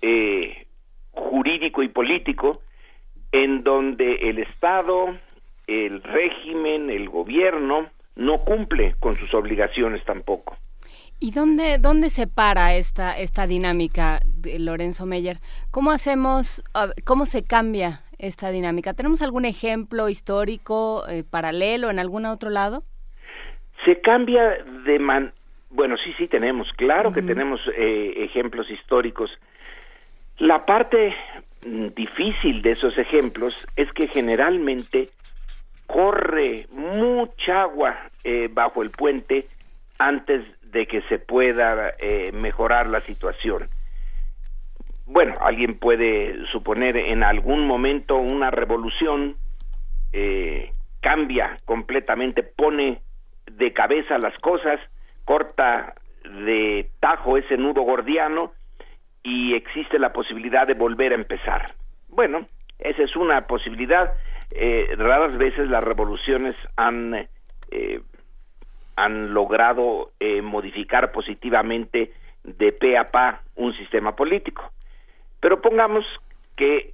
eh, 0.01 0.65
jurídico 1.11 1.83
y 1.83 1.89
político 1.89 2.61
en 3.31 3.63
donde 3.63 4.15
el 4.29 4.39
Estado, 4.39 5.15
el 5.67 6.01
régimen, 6.01 6.89
el 6.89 7.09
gobierno 7.09 7.85
no 8.15 8.39
cumple 8.39 8.95
con 8.99 9.17
sus 9.17 9.33
obligaciones 9.33 10.03
tampoco. 10.05 10.57
¿Y 11.21 11.31
dónde, 11.31 11.79
dónde 11.79 12.09
se 12.09 12.27
para 12.27 12.75
esta, 12.75 13.17
esta 13.17 13.45
dinámica, 13.45 14.21
Lorenzo 14.57 15.05
Meyer? 15.05 15.37
¿Cómo 15.69 15.91
hacemos, 15.91 16.63
cómo 17.03 17.25
se 17.25 17.43
cambia 17.43 18.03
esta 18.17 18.51
dinámica? 18.51 18.93
¿Tenemos 18.93 19.21
algún 19.21 19.43
ejemplo 19.43 20.07
histórico 20.07 21.03
eh, 21.09 21.25
paralelo 21.29 21.89
en 21.89 21.99
algún 21.99 22.25
otro 22.25 22.49
lado? 22.49 22.83
Se 23.83 23.99
cambia 23.99 24.63
de 24.85 24.99
man... 24.99 25.33
Bueno, 25.71 25.97
sí, 25.97 26.13
sí 26.17 26.27
tenemos, 26.27 26.71
claro 26.73 27.13
que 27.13 27.21
tenemos 27.21 27.59
eh, 27.75 28.13
ejemplos 28.23 28.71
históricos. 28.71 29.29
La 30.37 30.65
parte 30.65 31.13
mm, 31.67 31.87
difícil 31.89 32.61
de 32.61 32.71
esos 32.71 32.97
ejemplos 32.97 33.53
es 33.75 33.91
que 33.91 34.07
generalmente 34.07 35.09
corre 35.85 36.67
mucha 36.71 37.63
agua 37.63 38.09
eh, 38.23 38.49
bajo 38.51 38.81
el 38.81 38.89
puente 38.89 39.47
antes 39.99 40.45
de 40.71 40.87
que 40.87 41.01
se 41.03 41.19
pueda 41.19 41.93
eh, 41.99 42.31
mejorar 42.31 42.87
la 42.87 43.01
situación. 43.01 43.65
Bueno, 45.05 45.35
alguien 45.41 45.79
puede 45.79 46.45
suponer 46.51 46.95
en 46.95 47.23
algún 47.23 47.65
momento 47.65 48.17
una 48.17 48.51
revolución 48.51 49.37
eh, 50.13 50.71
cambia 51.01 51.57
completamente, 51.65 52.43
pone 52.43 53.01
de 53.51 53.73
cabeza 53.73 54.19
las 54.19 54.37
cosas, 54.39 54.79
corta 55.25 55.95
de 56.45 56.89
tajo 56.99 57.37
ese 57.37 57.57
nudo 57.57 57.81
gordiano 57.81 58.53
y 59.23 59.55
existe 59.55 59.97
la 59.97 60.13
posibilidad 60.13 60.67
de 60.67 60.75
volver 60.75 61.11
a 61.11 61.15
empezar. 61.15 61.73
Bueno, 62.09 62.47
esa 62.77 63.03
es 63.03 63.15
una 63.15 63.47
posibilidad 63.47 64.13
eh, 64.51 64.95
raras 64.97 65.37
veces 65.37 65.69
las 65.69 65.83
revoluciones 65.83 66.55
han 66.75 67.27
eh, 67.71 68.01
han 69.03 69.33
logrado 69.33 70.11
eh, 70.19 70.41
modificar 70.41 71.11
positivamente 71.11 72.11
de 72.43 72.71
pe 72.71 72.97
a 72.97 73.11
pa 73.11 73.41
un 73.55 73.73
sistema 73.73 74.15
político. 74.15 74.71
Pero 75.39 75.61
pongamos 75.61 76.05
que 76.55 76.93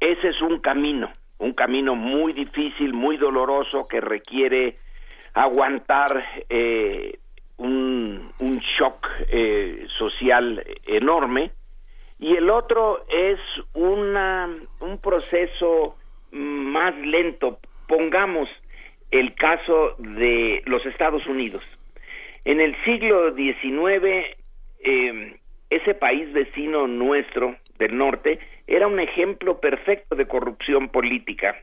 ese 0.00 0.28
es 0.28 0.42
un 0.42 0.58
camino, 0.60 1.10
un 1.38 1.54
camino 1.54 1.94
muy 1.94 2.32
difícil, 2.32 2.92
muy 2.92 3.16
doloroso, 3.16 3.88
que 3.88 4.00
requiere 4.00 4.76
aguantar 5.32 6.22
eh, 6.50 7.18
un, 7.56 8.32
shock 8.76 9.08
eh, 9.28 9.86
social 9.98 10.64
enorme, 10.86 11.50
y 12.18 12.36
el 12.36 12.50
otro 12.50 13.04
es 13.08 13.40
una, 13.74 14.48
un 14.80 14.98
proceso 14.98 15.96
más 16.30 16.94
lento. 16.98 17.58
Pongamos 17.88 18.48
el 19.12 19.34
caso 19.34 19.94
de 19.98 20.62
los 20.66 20.84
Estados 20.86 21.26
Unidos. 21.26 21.62
En 22.44 22.60
el 22.60 22.74
siglo 22.84 23.34
XIX, 23.34 24.26
eh, 24.80 25.36
ese 25.70 25.94
país 25.94 26.32
vecino 26.32 26.88
nuestro 26.88 27.56
del 27.78 27.96
norte 27.96 28.40
era 28.66 28.88
un 28.88 28.98
ejemplo 28.98 29.60
perfecto 29.60 30.16
de 30.16 30.26
corrupción 30.26 30.88
política. 30.88 31.56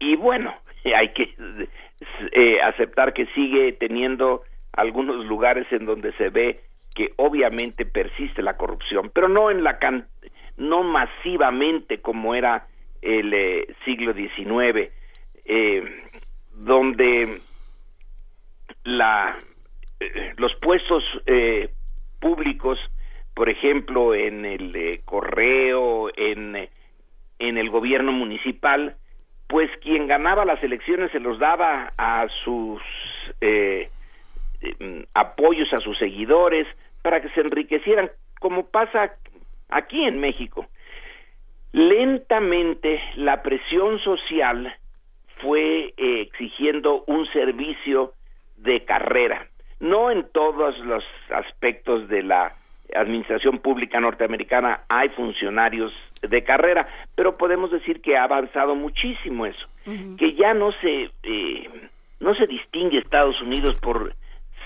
Y 0.00 0.16
bueno, 0.16 0.54
hay 0.96 1.12
que 1.12 1.34
eh, 2.32 2.60
aceptar 2.62 3.12
que 3.12 3.26
sigue 3.26 3.72
teniendo 3.74 4.42
algunos 4.72 5.24
lugares 5.26 5.66
en 5.70 5.86
donde 5.86 6.12
se 6.14 6.30
ve 6.30 6.60
que 6.94 7.12
obviamente 7.16 7.84
persiste 7.86 8.42
la 8.42 8.56
corrupción, 8.56 9.10
pero 9.14 9.28
no 9.28 9.50
en 9.50 9.62
la 9.62 9.78
can 9.78 10.06
no 10.56 10.82
masivamente 10.82 12.00
como 12.00 12.34
era 12.34 12.66
el 13.00 13.32
eh, 13.32 13.74
siglo 13.84 14.12
XIX, 14.12 14.90
eh, 15.44 16.02
donde 16.64 17.40
la, 18.84 19.36
eh, 20.00 20.34
los 20.36 20.54
puestos 20.56 21.02
eh, 21.26 21.70
públicos, 22.20 22.78
por 23.34 23.48
ejemplo, 23.48 24.14
en 24.14 24.44
el 24.44 24.74
eh, 24.76 25.00
correo, 25.04 26.10
en, 26.16 26.68
en 27.38 27.58
el 27.58 27.70
gobierno 27.70 28.12
municipal, 28.12 28.96
pues 29.48 29.70
quien 29.82 30.06
ganaba 30.06 30.44
las 30.44 30.62
elecciones 30.62 31.10
se 31.10 31.20
los 31.20 31.38
daba 31.38 31.92
a 31.98 32.26
sus 32.44 32.80
eh, 33.40 33.90
eh, 34.60 35.06
apoyos, 35.14 35.72
a 35.72 35.80
sus 35.80 35.98
seguidores, 35.98 36.66
para 37.02 37.20
que 37.20 37.28
se 37.30 37.40
enriquecieran, 37.40 38.10
como 38.38 38.66
pasa 38.66 39.16
aquí 39.68 40.04
en 40.04 40.20
México. 40.20 40.66
Lentamente 41.72 43.02
la 43.16 43.42
presión 43.42 43.98
social 44.00 44.72
fue 45.42 45.92
eh, 45.96 46.20
exigiendo 46.22 47.04
un 47.06 47.26
servicio 47.32 48.14
de 48.56 48.84
carrera, 48.84 49.46
no 49.80 50.10
en 50.10 50.28
todos 50.32 50.78
los 50.78 51.04
aspectos 51.30 52.08
de 52.08 52.22
la 52.22 52.54
administración 52.94 53.58
pública 53.58 54.00
norteamericana 54.00 54.82
hay 54.88 55.08
funcionarios 55.10 55.92
de 56.22 56.44
carrera, 56.44 56.86
pero 57.14 57.36
podemos 57.36 57.70
decir 57.70 58.00
que 58.00 58.16
ha 58.16 58.24
avanzado 58.24 58.74
muchísimo 58.74 59.46
eso, 59.46 59.66
que 60.18 60.34
ya 60.34 60.54
no 60.54 60.72
se 60.80 61.10
eh, 61.22 61.68
no 62.20 62.34
se 62.34 62.46
distingue 62.46 62.98
Estados 62.98 63.40
Unidos 63.42 63.76
por 63.80 64.14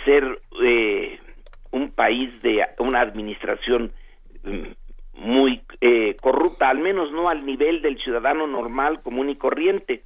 ser 0.04 0.40
eh, 0.62 1.18
un 1.70 1.90
país 1.90 2.30
de 2.42 2.64
una 2.78 3.00
administración 3.00 3.92
mm, 4.44 5.20
muy 5.24 5.62
eh, 5.80 6.16
corrupta, 6.20 6.68
al 6.68 6.78
menos 6.78 7.10
no 7.12 7.28
al 7.28 7.46
nivel 7.46 7.80
del 7.80 7.98
ciudadano 7.98 8.46
normal, 8.46 9.00
común 9.02 9.30
y 9.30 9.36
corriente. 9.36 10.02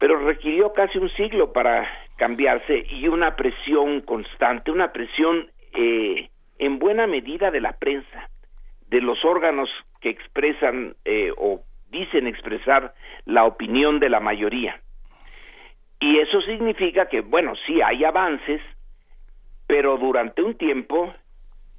Pero 0.00 0.18
requirió 0.18 0.72
casi 0.72 0.96
un 0.96 1.10
siglo 1.10 1.52
para 1.52 1.86
cambiarse 2.16 2.86
y 2.88 3.06
una 3.06 3.36
presión 3.36 4.00
constante, 4.00 4.70
una 4.70 4.92
presión 4.92 5.50
eh, 5.74 6.30
en 6.58 6.78
buena 6.78 7.06
medida 7.06 7.50
de 7.50 7.60
la 7.60 7.74
prensa, 7.74 8.30
de 8.88 9.02
los 9.02 9.22
órganos 9.26 9.68
que 10.00 10.08
expresan 10.08 10.96
eh, 11.04 11.32
o 11.36 11.60
dicen 11.90 12.26
expresar 12.26 12.94
la 13.26 13.44
opinión 13.44 14.00
de 14.00 14.08
la 14.08 14.20
mayoría. 14.20 14.80
Y 16.00 16.18
eso 16.18 16.40
significa 16.42 17.10
que, 17.10 17.20
bueno, 17.20 17.52
sí 17.66 17.82
hay 17.82 18.02
avances, 18.04 18.62
pero 19.66 19.98
durante 19.98 20.42
un 20.42 20.54
tiempo 20.54 21.12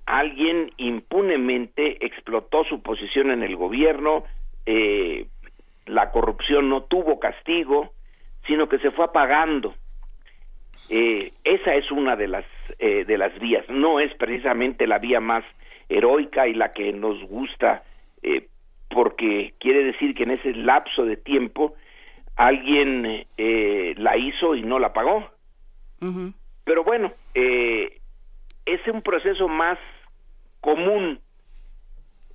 alguien 0.06 0.72
impunemente 0.78 2.06
explotó 2.06 2.66
su 2.66 2.84
posición 2.84 3.32
en 3.32 3.42
el 3.42 3.56
gobierno, 3.56 4.26
eh, 4.68 5.26
la 5.88 6.12
corrupción 6.12 6.70
no 6.70 6.84
tuvo 6.84 7.20
castigo, 7.20 7.94
sino 8.48 8.68
que 8.68 8.80
se 8.80 8.92
fue 8.92 9.06
apagando. 9.06 9.76
Eh, 10.90 11.32
esa 11.44 11.76
es 11.76 11.90
una 11.92 12.16
de 12.16 12.28
las 12.28 12.46
eh, 12.80 13.06
de 13.06 13.18
las 13.18 13.38
vías. 13.40 13.68
No 13.70 14.00
es 14.00 14.14
precisamente 14.16 14.88
la 14.88 15.00
vía 15.00 15.20
más 15.20 15.44
heroica 15.90 16.48
y 16.48 16.54
la 16.54 16.72
que 16.72 16.92
nos 16.94 17.22
gusta, 17.24 17.84
eh, 18.24 18.48
porque 18.90 19.54
quiere 19.60 19.84
decir 19.84 20.16
que 20.16 20.24
en 20.24 20.32
ese 20.32 20.54
lapso 20.54 21.06
de 21.06 21.18
tiempo 21.18 21.76
alguien 22.36 23.26
eh, 23.38 23.94
la 23.98 24.18
hizo 24.18 24.56
y 24.56 24.64
no 24.64 24.80
la 24.80 24.94
pagó. 24.94 25.30
Pero 26.64 26.84
bueno, 26.84 27.12
eh, 27.36 28.00
es 28.66 28.88
un 28.88 29.02
proceso 29.02 29.48
más 29.48 29.78
común 30.60 31.20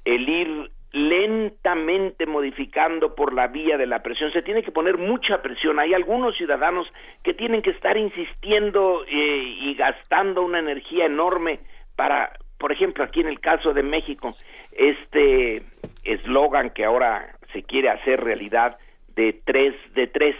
el 0.05 0.29
ir 0.29 0.71
lentamente 0.93 2.27
modificando 2.27 3.15
por 3.15 3.33
la 3.33 3.49
vía 3.49 3.77
de 3.77 3.87
la 3.87 4.03
presión. 4.03 4.33
Se 4.33 4.43
tiene 4.43 4.63
que 4.63 4.73
poner 4.73 4.99
mucha 4.99 5.43
presión. 5.43 5.79
Hay 5.79 5.95
algunos 5.95 6.37
ciudadanos 6.37 6.87
que 7.23 7.35
tienen 7.35 7.63
que 7.63 7.71
estar 7.71 7.97
insistiendo 7.97 9.05
eh, 9.07 9.57
y 9.61 9.75
gastando 9.75 10.43
una 10.43 10.59
energía 10.59 11.07
enorme 11.07 11.61
para, 11.97 12.33
por 12.59 12.73
ejemplo, 12.73 13.05
aquí 13.05 13.21
en 13.21 13.29
el 13.29 13.41
caso 13.41 13.73
de 13.73 13.83
México, 13.83 14.37
este 14.73 15.63
eslogan 16.05 16.71
que 16.71 16.85
ahora 16.85 17.37
se 17.53 17.63
quiere 17.63 17.89
hacer 17.89 18.23
realidad 18.23 18.79
de 19.15 19.33
tres 19.45 19.75
de 19.95 20.07
tres, 20.07 20.37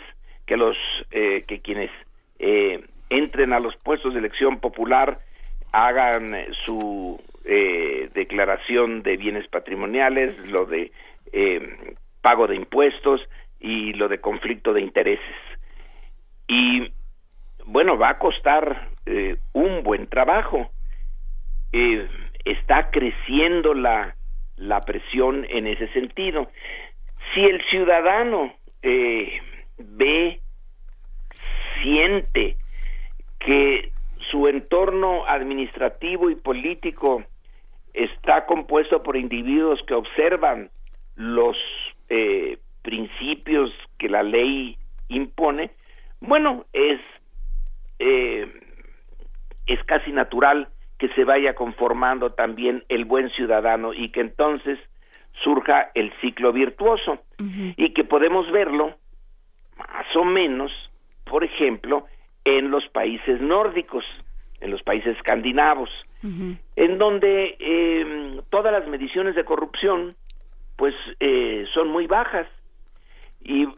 que 0.47 0.57
los 0.57 0.77
eh, 1.11 1.45
que 1.49 1.61
quienes 1.61 1.91
eh, 2.39 2.85
entren 3.11 3.53
a 3.53 3.61
los 3.61 3.75
puestos 3.77 4.13
de 4.13 4.21
elección 4.21 4.61
popular 4.61 5.19
hagan 5.73 6.29
su 6.65 7.21
eh, 7.47 8.11
declaración 8.15 9.03
de 9.03 9.17
bienes 9.17 9.47
patrimoniales, 9.49 10.37
lo 10.51 10.67
de 10.67 10.93
eh, 11.33 11.95
pago 12.21 12.47
de 12.47 12.57
impuestos 12.57 13.21
y 13.61 13.93
lo 13.93 14.09
de 14.09 14.21
conflicto 14.21 14.73
de 14.73 14.83
intereses. 14.83 15.37
Y 16.49 16.93
bueno, 17.65 17.97
va 17.97 18.11
a 18.11 18.19
costar 18.19 18.89
eh, 19.07 19.37
un 19.53 19.83
buen 19.83 20.09
trabajo. 20.09 20.71
Eh, 21.73 22.09
está 22.45 22.91
creciendo 22.91 23.75
la, 23.75 24.17
la 24.57 24.81
presión 24.83 25.47
en 25.49 25.67
ese 25.67 25.89
sentido. 25.89 26.51
Si 27.35 27.41
el 27.45 27.63
ciudadano 27.71 28.55
eh, 28.83 29.41
ve, 29.79 30.41
siente 31.83 32.57
que 33.39 33.91
su 34.31 34.49
entorno 34.49 35.27
administrativo 35.27 36.31
y 36.31 36.35
político 36.35 37.25
está 37.97 38.47
compuesto 38.47 39.03
por 39.03 39.17
individuos 39.17 39.81
que 39.87 39.95
observan 39.95 40.71
los 41.17 41.57
eh, 42.09 42.59
principios 42.83 43.73
que 43.99 44.09
la 44.09 44.23
ley 44.23 44.77
impone, 45.09 45.71
bueno, 46.21 46.67
es, 46.73 47.01
eh, 47.99 48.49
es 49.67 49.83
casi 49.85 50.13
natural 50.13 50.69
que 50.99 51.09
se 51.09 51.25
vaya 51.25 51.55
conformando 51.55 52.33
también 52.33 52.85
el 52.89 53.05
buen 53.05 53.31
ciudadano 53.31 53.93
y 53.93 54.11
que 54.11 54.21
entonces 54.21 54.79
surja 55.43 55.91
el 55.95 56.13
ciclo 56.21 56.53
virtuoso. 56.53 57.19
Y 57.77 57.93
que 57.93 58.05
podemos 58.05 58.51
verlo 58.51 58.95
más 59.77 60.17
o 60.17 60.25
menos, 60.25 60.73
por 61.25 61.45
ejemplo, 61.45 62.07
en 62.45 62.71
los 62.71 62.89
países 62.89 63.41
nórdicos, 63.41 64.05
en 64.61 64.71
los 64.71 64.83
países 64.83 65.17
escandinavos, 65.17 65.91
en 66.75 66.99
donde 66.99 67.57
eh, 67.61 68.41
todas 68.51 68.73
las 68.73 68.89
mediciones 68.89 69.35
de 69.35 69.45
corrupción 69.45 70.17
pues 70.77 70.95
eh, 71.21 71.65
son 71.73 71.89
muy 71.89 72.07
bajas. 72.07 72.49
Y 73.43 73.69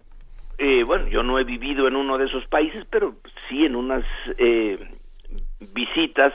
eh, 0.58 0.82
bueno 0.82 1.06
yo 1.06 1.22
no 1.22 1.38
he 1.38 1.44
vivido 1.44 1.86
en 1.86 1.94
uno 1.94 2.18
de 2.18 2.26
esos 2.26 2.44
países 2.48 2.84
pero 2.90 3.14
sí 3.48 3.64
en 3.64 3.76
unas 3.76 4.04
eh, 4.38 4.76
visitas 5.72 6.34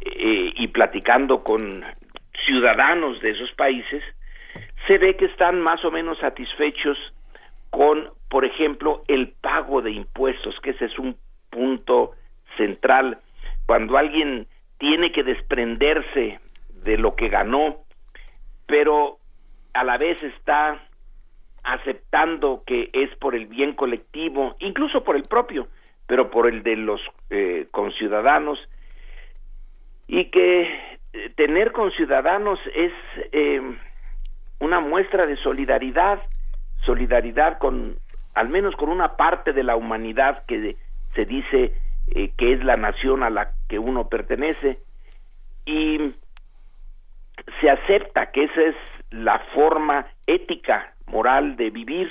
eh, 0.00 0.52
y 0.56 0.68
platicando 0.68 1.44
con 1.44 1.84
ciudadanos 2.46 3.20
de 3.20 3.30
esos 3.32 3.52
países 3.52 4.02
se 4.86 4.96
ve 4.96 5.14
que 5.16 5.26
están 5.26 5.60
más 5.60 5.84
o 5.84 5.90
menos 5.90 6.18
satisfechos 6.20 6.96
con 7.68 8.08
por 8.30 8.46
ejemplo 8.46 9.02
el 9.08 9.28
pago 9.28 9.82
de 9.82 9.90
impuestos 9.90 10.58
que 10.62 10.70
ese 10.70 10.86
es 10.86 10.98
un 10.98 11.16
punto 11.50 12.12
central 12.56 13.18
cuando 13.70 13.96
alguien 13.96 14.48
tiene 14.78 15.12
que 15.12 15.22
desprenderse 15.22 16.40
de 16.82 16.98
lo 16.98 17.14
que 17.14 17.28
ganó, 17.28 17.76
pero 18.66 19.18
a 19.74 19.84
la 19.84 19.96
vez 19.96 20.20
está 20.24 20.82
aceptando 21.62 22.64
que 22.66 22.90
es 22.92 23.14
por 23.18 23.36
el 23.36 23.46
bien 23.46 23.74
colectivo, 23.74 24.56
incluso 24.58 25.04
por 25.04 25.14
el 25.14 25.22
propio, 25.22 25.68
pero 26.08 26.32
por 26.32 26.48
el 26.48 26.64
de 26.64 26.74
los 26.74 27.00
eh, 27.30 27.68
conciudadanos, 27.70 28.58
y 30.08 30.32
que 30.32 30.62
eh, 31.12 31.30
tener 31.36 31.70
conciudadanos 31.70 32.58
es 32.74 32.92
eh, 33.30 33.62
una 34.58 34.80
muestra 34.80 35.26
de 35.26 35.36
solidaridad, 35.36 36.20
solidaridad 36.84 37.58
con, 37.58 38.00
al 38.34 38.48
menos 38.48 38.74
con 38.74 38.88
una 38.88 39.16
parte 39.16 39.52
de 39.52 39.62
la 39.62 39.76
humanidad 39.76 40.44
que 40.46 40.74
se 41.14 41.24
dice 41.24 41.72
eh, 42.10 42.32
que 42.36 42.52
es 42.52 42.64
la 42.64 42.76
nación 42.76 43.22
a 43.22 43.30
la 43.30 43.52
que 43.68 43.78
uno 43.78 44.08
pertenece 44.08 44.78
y 45.64 46.14
se 47.60 47.70
acepta 47.70 48.30
que 48.32 48.44
esa 48.44 48.62
es 48.62 48.76
la 49.10 49.38
forma 49.54 50.06
ética, 50.26 50.94
moral 51.06 51.56
de 51.56 51.70
vivir. 51.70 52.10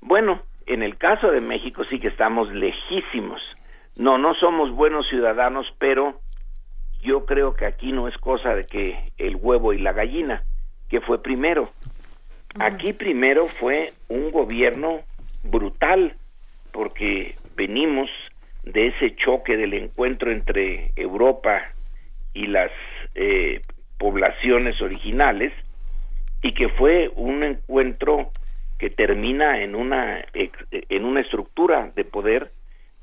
Bueno, 0.00 0.42
en 0.66 0.82
el 0.82 0.96
caso 0.96 1.30
de 1.30 1.40
México 1.40 1.84
sí 1.84 1.98
que 1.98 2.08
estamos 2.08 2.52
lejísimos. 2.52 3.40
No, 3.96 4.18
no 4.18 4.34
somos 4.34 4.70
buenos 4.70 5.08
ciudadanos, 5.08 5.66
pero 5.78 6.20
yo 7.02 7.26
creo 7.26 7.54
que 7.54 7.66
aquí 7.66 7.92
no 7.92 8.08
es 8.08 8.16
cosa 8.18 8.54
de 8.54 8.66
que 8.66 9.12
el 9.18 9.36
huevo 9.36 9.72
y 9.72 9.78
la 9.78 9.92
gallina, 9.92 10.42
que 10.88 11.00
fue 11.00 11.22
primero. 11.22 11.68
Aquí 12.58 12.92
primero 12.92 13.46
fue 13.46 13.92
un 14.08 14.30
gobierno 14.30 15.00
brutal, 15.44 16.16
porque 16.72 17.36
venimos 17.56 18.08
de 18.64 18.88
ese 18.88 19.16
choque 19.16 19.56
del 19.56 19.74
encuentro 19.74 20.30
entre 20.30 20.90
Europa 20.96 21.72
y 22.34 22.46
las 22.46 22.70
eh, 23.14 23.60
poblaciones 23.98 24.80
originales 24.80 25.52
y 26.42 26.54
que 26.54 26.68
fue 26.70 27.10
un 27.16 27.42
encuentro 27.42 28.30
que 28.78 28.90
termina 28.90 29.62
en 29.62 29.74
una 29.74 30.24
en 30.32 31.04
una 31.04 31.20
estructura 31.20 31.92
de 31.94 32.04
poder 32.04 32.50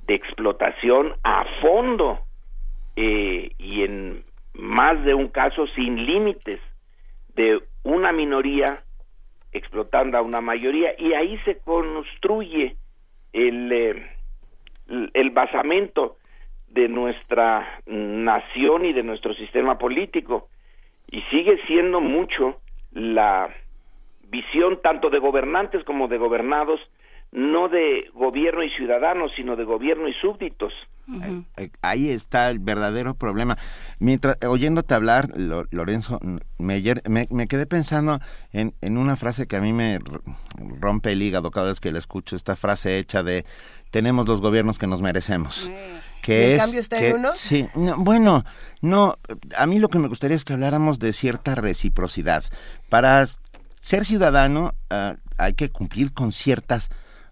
de 0.08 0.16
explotación 0.16 1.14
a 1.24 1.46
fondo 1.62 2.20
eh, 2.96 3.52
y 3.60 3.84
en 3.84 4.24
más 4.54 5.04
de 5.06 5.14
un 5.14 5.28
caso 5.28 5.68
sin 5.76 6.04
límites 6.06 6.60
de 7.36 7.62
una 7.84 8.12
minoría 8.12 8.82
explotando 9.52 10.18
a 10.18 10.22
una 10.22 10.42
mayoría 10.42 10.90
y 10.98 11.14
ahí 11.14 11.38
se 11.46 11.60
construye 11.60 12.76
el 13.34 13.72
eh, 13.72 14.16
el 14.88 15.30
basamento 15.32 16.18
de 16.70 16.88
nuestra 16.88 17.82
nación 17.86 18.86
y 18.86 18.94
de 18.94 19.04
nuestro 19.04 19.34
sistema 19.34 19.78
político. 19.78 20.50
Y 21.10 21.22
sigue 21.32 21.58
siendo 21.68 22.02
mucho 22.02 22.60
la 22.92 23.50
visión 24.30 24.82
tanto 24.82 25.10
de 25.10 25.20
gobernantes 25.20 25.84
como 25.84 26.08
de 26.08 26.18
gobernados 26.18 26.80
no 27.32 27.68
de 27.68 28.10
gobierno 28.14 28.64
y 28.64 28.70
ciudadanos 28.72 29.32
sino 29.36 29.56
de 29.56 29.66
gobierno 29.66 30.08
y 30.08 30.14
súbditos. 30.14 30.74
Eh, 31.58 31.70
ahí 31.82 32.10
está 32.10 32.50
el 32.50 32.60
verdadero 32.60 33.14
problema. 33.16 33.58
Mientras 34.00 34.38
oyéndote 34.46 34.94
hablar 34.94 35.30
Lorenzo 35.72 36.20
Meyer 36.58 37.02
me, 37.10 37.28
me, 37.30 37.48
quedé 37.48 37.66
pensando 37.66 38.20
en, 38.52 38.74
en 38.82 38.98
una 38.98 39.16
frase 39.16 39.48
que 39.48 39.56
a 39.56 39.62
mí 39.62 39.72
me 39.72 40.00
rompe 40.80 41.14
el 41.14 41.22
hígado 41.22 41.52
cada 41.52 41.68
vez 41.68 41.80
que 41.80 41.92
la 41.92 42.00
escucho 42.00 42.36
esta 42.36 42.56
frase 42.56 42.98
hecha 42.98 43.24
de 43.24 43.46
tenemos 43.92 44.28
los 44.28 44.42
gobiernos 44.42 44.78
que 44.78 44.88
nos 44.88 45.02
merecemos. 45.02 45.72
Que 46.22 46.56
es, 46.56 46.62
cambio 46.62 46.80
está 46.80 47.00
en 47.00 47.16
uno? 47.16 47.32
Sí, 47.32 47.68
no, 47.76 47.98
bueno, 47.98 48.44
no, 48.82 49.18
a 49.56 49.66
mí 49.66 49.80
lo 49.80 49.90
que 49.90 50.00
me 50.00 50.08
gustaría 50.08 50.36
es 50.36 50.46
que 50.46 50.54
habláramos 50.54 51.00
de 51.00 51.14
cierta 51.14 51.56
reciprocidad. 51.56 52.44
Para 52.90 53.26
ser 53.80 54.06
ciudadano 54.06 54.74
uh, 54.92 55.16
hay 55.38 55.54
que 55.54 55.70
cumplir 55.70 56.14
con 56.14 56.32
ciertas, 56.32 56.90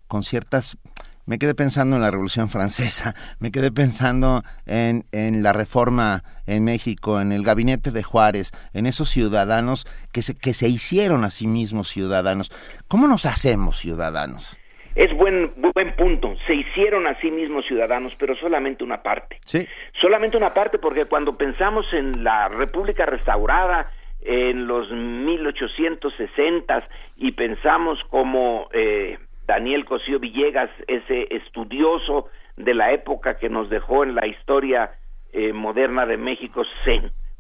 con 0.08 0.24
ciertas 0.24 0.78
me 1.26 1.40
quedé 1.40 1.56
pensando 1.56 1.96
en 1.96 2.04
la 2.04 2.12
Revolución 2.12 2.50
Francesa, 2.50 3.16
me 3.40 3.52
quedé 3.52 3.72
pensando 3.72 4.44
en, 4.66 5.06
en 5.12 5.44
la 5.44 5.54
reforma 5.54 6.24
en 6.46 6.64
México, 6.64 7.20
en 7.20 7.32
el 7.32 7.44
gabinete 7.44 7.92
de 7.92 8.04
Juárez, 8.04 8.52
en 8.74 8.86
esos 8.86 9.10
ciudadanos 9.10 9.88
que 10.12 10.22
se, 10.22 10.36
que 10.36 10.54
se 10.54 10.68
hicieron 10.68 11.24
a 11.26 11.32
sí 11.32 11.48
mismos 11.48 11.90
ciudadanos. 11.90 12.52
¿Cómo 12.88 13.08
nos 13.08 13.26
hacemos 13.26 13.78
ciudadanos? 13.78 14.56
Es 14.96 15.14
buen, 15.16 15.52
buen 15.58 15.94
punto. 15.96 16.36
Se 16.48 16.56
hicieron 16.56 17.06
a 17.06 17.20
sí 17.20 17.30
mismos 17.30 17.66
ciudadanos, 17.66 18.16
pero 18.18 18.36
solamente 18.36 18.84
una 18.84 19.04
parte. 19.04 19.38
Sí. 19.46 19.68
Solamente 20.02 20.38
una 20.38 20.54
parte, 20.54 20.80
porque 20.80 21.06
cuando 21.06 21.38
pensamos 21.38 21.86
en 21.94 22.24
la 22.24 22.48
República 22.48 23.06
restaurada 23.06 23.92
en 24.22 24.68
los 24.68 24.90
1860 24.90 26.88
y 27.18 27.34
pensamos 27.34 28.00
como 28.10 28.70
eh, 28.72 29.20
Daniel 29.46 29.86
Cosío 29.86 30.20
Villegas, 30.20 30.70
ese 30.88 31.28
estudioso 31.30 32.30
de 32.58 32.74
la 32.74 32.92
época 32.92 33.38
que 33.38 33.50
nos 33.50 33.70
dejó 33.70 34.04
en 34.04 34.16
la 34.16 34.26
historia 34.26 34.92
eh, 35.34 35.54
moderna 35.54 36.06
de 36.06 36.18
México 36.18 36.64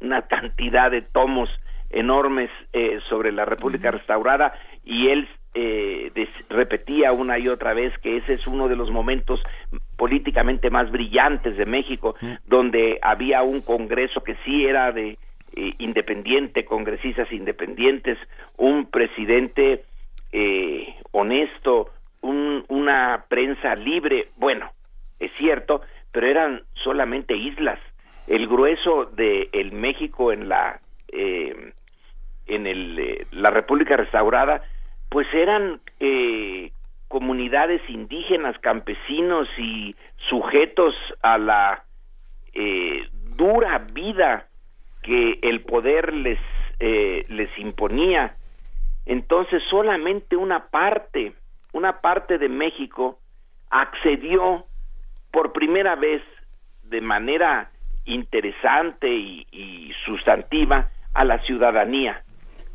una 0.01 0.23
cantidad 0.23 0.91
de 0.91 1.01
tomos 1.01 1.49
enormes 1.89 2.51
eh, 2.73 2.99
sobre 3.09 3.31
la 3.31 3.45
República 3.45 3.91
restaurada 3.91 4.53
y 4.83 5.07
él 5.07 5.27
eh, 5.55 6.11
repetía 6.49 7.13
una 7.13 7.39
y 7.39 7.47
otra 7.47 7.73
vez 7.73 7.97
que 7.99 8.17
ese 8.17 8.33
es 8.33 8.45
uno 8.45 8.67
de 8.67 8.75
los 8.75 8.91
momentos 8.91 9.41
políticamente 9.95 10.69
más 10.69 10.91
brillantes 10.91 11.55
de 11.55 11.65
México, 11.65 12.15
donde 12.45 12.99
había 13.01 13.41
un 13.41 13.61
Congreso 13.61 14.21
que 14.21 14.35
sí 14.43 14.65
era 14.65 14.91
de 14.91 15.17
eh, 15.55 15.73
independiente, 15.79 16.65
congresistas 16.65 17.31
independientes, 17.31 18.17
un 18.57 18.87
presidente 18.91 19.85
eh, 20.33 20.93
honesto, 21.11 21.91
un, 22.21 22.65
una 22.67 23.23
prensa 23.29 23.75
libre, 23.75 24.27
bueno, 24.35 24.69
es 25.19 25.31
cierto, 25.37 25.81
pero 26.11 26.27
eran 26.27 26.63
solamente 26.83 27.35
islas. 27.35 27.79
El 28.27 28.47
grueso 28.47 29.05
de 29.05 29.49
el 29.53 29.71
México 29.71 30.33
en 30.33 30.49
la 30.49 30.79
eh, 31.07 31.73
en 32.47 32.67
el, 32.67 32.99
eh, 32.99 33.27
la 33.31 33.49
República 33.49 33.97
restaurada 33.97 34.61
pues 35.09 35.27
eran 35.33 35.79
eh, 35.99 36.71
comunidades 37.07 37.81
indígenas, 37.89 38.57
campesinos 38.59 39.47
y 39.57 39.95
sujetos 40.29 40.93
a 41.21 41.37
la 41.37 41.83
eh, 42.53 43.07
dura 43.37 43.79
vida 43.93 44.47
que 45.01 45.39
el 45.41 45.61
poder 45.61 46.13
les, 46.13 46.39
eh, 46.79 47.25
les 47.29 47.49
imponía. 47.59 48.35
Entonces 49.05 49.61
solamente 49.69 50.35
una 50.35 50.67
parte, 50.67 51.33
una 51.73 52.01
parte 52.01 52.37
de 52.37 52.49
México 52.49 53.19
accedió 53.69 54.65
por 55.31 55.53
primera 55.53 55.95
vez 55.95 56.21
de 56.83 57.01
manera 57.01 57.71
interesante 58.05 59.07
y, 59.07 59.47
y 59.51 59.93
sustantiva 60.05 60.89
a 61.13 61.23
la 61.23 61.39
ciudadanía 61.39 62.24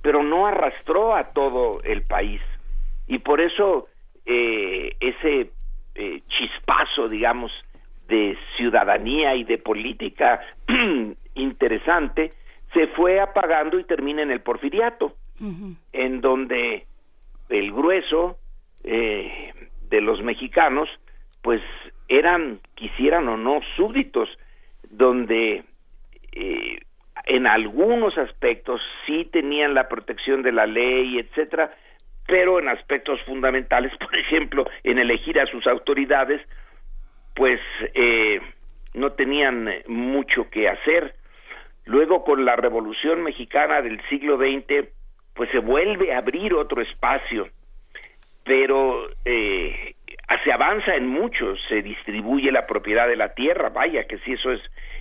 pero 0.02 0.22
no 0.22 0.46
arrastró 0.46 1.14
a 1.14 1.32
todo 1.32 1.82
el 1.82 2.02
país. 2.02 2.40
Y 3.06 3.18
por 3.18 3.40
eso 3.40 3.88
eh, 4.26 4.96
ese 5.00 5.50
eh, 5.94 6.20
chispazo, 6.28 7.08
digamos, 7.08 7.52
de 8.08 8.36
ciudadanía 8.56 9.34
y 9.36 9.44
de 9.44 9.58
política 9.58 10.40
interesante 11.34 12.32
se 12.72 12.86
fue 12.88 13.20
apagando 13.20 13.78
y 13.78 13.84
termina 13.84 14.22
en 14.22 14.30
el 14.30 14.40
porfiriato, 14.40 15.14
en 15.92 16.20
donde 16.20 16.86
el 17.48 17.72
grueso 17.72 18.38
eh, 18.84 19.52
de 19.88 20.00
los 20.00 20.22
mexicanos, 20.22 20.88
pues 21.42 21.60
eran, 22.08 22.60
quisieran 22.74 23.28
o 23.28 23.36
no, 23.36 23.60
súbditos, 23.76 24.28
donde 24.88 25.64
eh, 26.32 26.78
en 27.24 27.46
algunos 27.46 28.16
aspectos 28.18 28.80
sí 29.06 29.28
tenían 29.32 29.74
la 29.74 29.88
protección 29.88 30.42
de 30.42 30.52
la 30.52 30.66
ley, 30.66 31.18
etcétera, 31.18 31.72
pero 32.26 32.58
en 32.58 32.68
aspectos 32.68 33.20
fundamentales, 33.22 33.92
por 34.00 34.14
ejemplo, 34.16 34.68
en 34.84 34.98
elegir 34.98 35.38
a 35.40 35.46
sus 35.46 35.66
autoridades, 35.66 36.40
pues 37.34 37.60
eh, 37.94 38.40
no 38.94 39.12
tenían 39.12 39.68
mucho 39.86 40.48
que 40.50 40.68
hacer. 40.68 41.14
Luego, 41.86 42.24
con 42.24 42.44
la 42.44 42.56
Revolución 42.56 43.22
Mexicana 43.22 43.82
del 43.82 44.00
siglo 44.08 44.36
XX, 44.36 44.88
pues 45.34 45.50
se 45.50 45.58
vuelve 45.58 46.12
a 46.12 46.18
abrir 46.18 46.54
otro 46.54 46.82
espacio, 46.82 47.48
pero 48.44 49.08
eh, 49.24 49.94
se 50.44 50.52
avanza 50.52 50.94
en 50.94 51.06
mucho, 51.06 51.56
se 51.68 51.82
distribuye 51.82 52.52
la 52.52 52.66
propiedad 52.66 53.08
de 53.08 53.16
la 53.16 53.34
tierra, 53.34 53.70
vaya 53.70 54.04
que 54.04 54.18
sí, 54.18 54.32
eso 54.32 54.52
es 54.52 54.60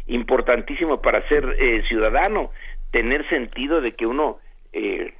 importantísimo 0.10 1.02
para 1.02 1.27
ser 1.27 1.56
eh, 1.60 1.84
ciudadano, 1.88 2.52
tener 2.91 3.27
sentido 3.30 3.81
de 3.81 3.94
que 3.94 4.06
uno 4.06 4.40
eh, 4.73 5.14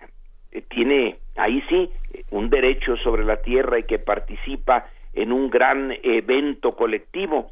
tiene 0.70 1.18
ahí 1.36 1.64
sí 1.70 1.90
un 2.32 2.50
derecho 2.50 2.98
sobre 2.98 3.24
la 3.24 3.42
tierra 3.42 3.80
y 3.80 3.84
que 3.84 4.00
participa 4.00 4.88
en 5.14 5.32
un 5.32 5.50
gran 5.50 5.94
evento 6.04 6.76
colectivo, 6.76 7.52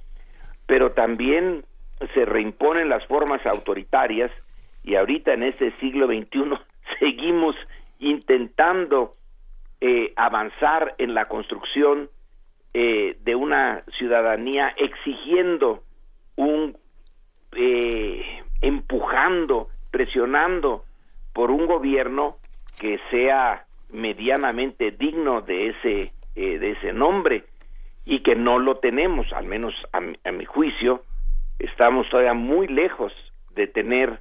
pero 0.66 0.92
también 0.92 1.64
se 2.14 2.26
reimponen 2.26 2.90
las 2.90 3.06
formas 3.08 3.46
autoritarias 3.46 4.32
y 4.84 4.96
ahorita 4.96 5.34
en 5.34 5.44
este 5.44 5.72
siglo 5.80 6.08
XXI 6.08 6.54
seguimos 7.00 7.56
intentando 8.00 9.14
eh, 9.82 10.14
avanzar 10.16 10.96
en 10.98 11.14
la 11.14 11.28
construcción 11.28 12.10
eh, 12.74 13.18
de 13.24 13.36
una 13.36 13.84
ciudadanía 13.98 14.74
exigiendo 14.78 15.84
un 16.36 16.78
eh, 17.58 18.44
empujando, 18.62 19.70
presionando 19.92 20.86
por 21.34 21.52
un 21.52 21.66
gobierno 21.66 22.38
que 22.80 23.00
sea 23.12 23.66
medianamente 23.92 24.92
digno 24.92 25.42
de 25.42 25.70
ese 25.70 26.12
eh, 26.36 26.60
de 26.60 26.72
ese 26.74 26.94
nombre 26.94 27.46
y 28.06 28.20
que 28.20 28.36
no 28.36 28.60
lo 28.60 28.78
tenemos, 28.78 29.34
al 29.34 29.46
menos 29.46 29.74
a 29.92 30.00
mi, 30.00 30.16
a 30.24 30.32
mi 30.32 30.46
juicio, 30.46 31.02
estamos 31.58 32.08
todavía 32.10 32.36
muy 32.36 32.68
lejos 32.68 33.12
de 33.56 33.66
tener 33.66 34.20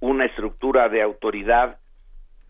una 0.00 0.24
estructura 0.24 0.88
de 0.88 1.02
autoridad 1.02 1.78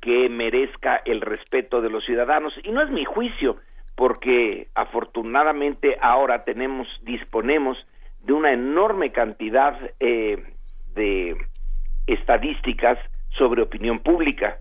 que 0.00 0.30
merezca 0.30 1.02
el 1.04 1.20
respeto 1.20 1.82
de 1.82 1.90
los 1.90 2.06
ciudadanos. 2.06 2.54
Y 2.64 2.70
no 2.70 2.80
es 2.80 2.90
mi 2.90 3.04
juicio 3.04 3.58
porque 3.94 4.68
afortunadamente 4.74 5.98
ahora 6.00 6.44
tenemos 6.44 6.88
disponemos 7.02 7.76
de 8.22 8.32
una 8.32 8.52
enorme 8.52 9.12
cantidad 9.12 9.78
eh, 10.00 10.42
de 10.94 11.36
estadísticas 12.06 12.98
sobre 13.30 13.62
opinión 13.62 14.00
pública. 14.00 14.58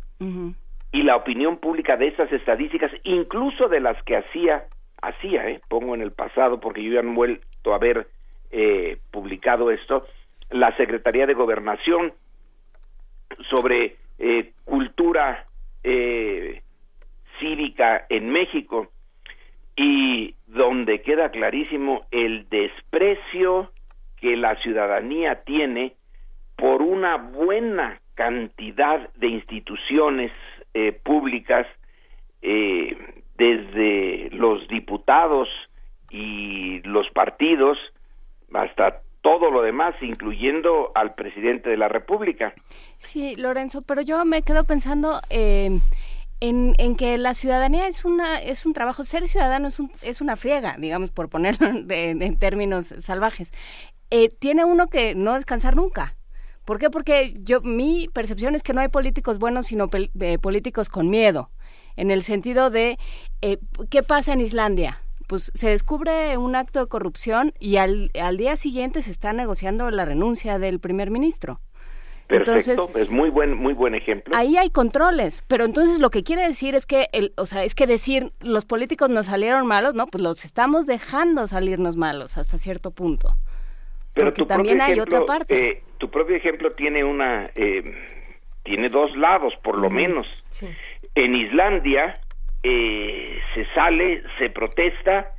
Y 0.92 1.02
la 1.02 1.16
opinión 1.16 1.58
pública 1.58 1.98
de 1.98 2.08
esas 2.08 2.32
estadísticas, 2.32 2.92
incluso 3.04 3.68
de 3.68 3.80
las 3.80 4.02
que 4.04 4.18
hacía, 4.18 4.66
hacía, 5.02 5.50
eh, 5.50 5.60
pongo 5.68 5.96
en 5.96 6.02
el 6.02 6.12
pasado 6.12 6.60
porque 6.60 6.84
yo 6.84 6.94
ya 6.94 7.02
no 7.02 7.12
he 7.12 7.16
vuelto 7.16 7.74
a 7.74 7.78
haber 7.78 8.08
eh, 8.52 9.00
publicado 9.10 9.72
esto, 9.72 10.06
la 10.52 10.76
Secretaría 10.78 11.26
de 11.26 11.34
Gobernación 11.34 12.14
sobre 13.50 13.96
eh, 14.20 14.52
cultura 14.66 15.46
eh, 15.84 16.62
cívica 17.40 18.06
en 18.10 18.30
México 18.30 18.92
y 19.76 20.36
donde 20.48 21.02
queda 21.02 21.32
clarísimo 21.32 22.06
el 22.12 22.48
desprecio 22.50 23.72
que 24.18 24.36
la 24.36 24.56
ciudadanía 24.58 25.44
tiene 25.44 25.96
por 26.56 26.82
una 26.82 27.18
buena 27.18 28.00
cantidad 28.14 29.10
de 29.16 29.28
instituciones 29.28 30.32
eh, 30.74 30.92
públicas, 30.92 31.66
eh, 32.42 32.96
desde 33.36 34.30
los 34.32 34.68
diputados 34.68 35.50
y 36.12 36.82
los 36.82 37.10
partidos 37.10 37.78
hasta 38.54 39.02
todo 39.22 39.52
lo 39.52 39.62
demás, 39.62 39.96
incluyendo 40.02 40.92
al 40.96 41.16
presidente 41.16 41.70
de 41.70 41.78
la 41.78 41.88
República. 41.88 42.54
Sí, 42.98 43.36
Lorenzo, 43.36 43.82
pero 43.84 44.02
yo 44.02 44.24
me 44.26 44.42
quedo 44.42 44.64
pensando 44.64 45.22
eh, 45.30 45.80
en, 46.42 46.96
que 46.96 47.18
la 47.18 47.36
ciudadanía 47.36 47.88
es 47.88 48.04
una 48.04 48.42
es 48.42 48.66
un 48.66 48.74
trabajo, 48.74 49.04
ser 49.04 49.28
ciudadano 49.28 49.68
es, 49.68 49.80
un, 49.80 49.92
es 50.02 50.22
una 50.22 50.36
friega, 50.36 50.76
digamos, 50.78 51.12
por 51.12 51.30
ponerlo 51.30 51.68
en 51.90 52.38
términos 52.38 52.94
salvajes. 53.00 53.52
Eh, 54.10 54.28
tiene 54.28 54.66
uno 54.66 54.88
que 54.88 55.16
no 55.16 55.36
descansar 55.36 55.76
nunca. 55.78 56.18
¿Por 56.66 56.80
qué? 56.80 56.90
Porque 56.90 57.34
yo 57.40 57.62
mi 57.62 58.10
percepción 58.14 58.56
es 58.56 58.64
que 58.64 58.74
no 58.74 58.82
hay 58.82 58.90
políticos 58.90 59.40
buenos, 59.40 59.68
sino 59.68 59.90
eh, 59.94 60.38
políticos 60.38 60.90
con 60.90 61.10
miedo, 61.10 61.50
en 61.96 62.12
el 62.12 62.24
sentido 62.24 62.70
de 62.70 63.00
eh, 63.42 63.60
¿qué 63.90 64.04
pasa 64.04 64.34
en 64.34 64.42
Islandia? 64.42 65.02
Pues 65.28 65.52
se 65.54 65.70
descubre 65.70 66.38
un 66.38 66.56
acto 66.56 66.82
de 66.82 66.88
corrupción 66.88 67.54
y 67.58 67.78
al 67.78 68.10
día 68.38 68.58
siguiente 68.58 69.02
se 69.02 69.12
está 69.12 69.32
negociando 69.32 69.90
la 69.90 70.04
renuncia 70.04 70.60
del 70.60 70.80
primer 70.80 71.10
ministro. 71.10 71.62
Entonces, 72.32 72.78
Perfecto, 72.80 73.00
es 73.00 73.10
muy 73.10 73.30
buen, 73.30 73.56
muy 73.56 73.74
buen 73.74 73.96
ejemplo. 73.96 74.36
ahí 74.36 74.58
hay 74.58 74.70
controles, 74.70 75.44
pero 75.48 75.66
entonces 75.66 76.00
lo 76.00 76.10
que 76.10 76.24
quiere 76.24 76.44
decir 76.44 76.76
es 76.76 76.86
que, 76.86 77.10
el, 77.12 77.34
o 77.38 77.46
sea, 77.46 77.64
es 77.64 77.76
que 77.76 77.88
decir 77.88 78.32
los 78.40 78.66
políticos 78.66 79.10
nos 79.10 79.28
salieron 79.28 79.68
malos, 79.68 79.94
no, 79.94 80.08
pues 80.08 80.24
los 80.24 80.46
estamos 80.46 80.86
dejando 80.86 81.48
salirnos 81.48 81.98
malos 81.98 82.38
hasta 82.38 82.58
cierto 82.58 82.92
punto. 82.92 83.36
Pero 84.14 84.28
Porque 84.28 84.46
también 84.46 84.78
propio 84.78 84.94
hay 84.94 85.00
otra 85.00 85.26
parte. 85.26 85.70
eh, 85.70 85.84
tu 85.98 86.10
propio 86.10 86.36
ejemplo 86.36 86.72
tiene 86.72 87.04
una, 87.04 87.50
eh, 87.56 87.84
tiene 88.64 88.90
dos 88.90 89.16
lados, 89.16 89.54
por 89.64 89.78
lo 89.78 89.90
menos. 89.90 90.28
En 91.16 91.36
Islandia 91.36 92.20
eh, 92.64 93.40
se 93.54 93.66
sale, 93.74 94.24
se 94.38 94.50
protesta 94.50 95.32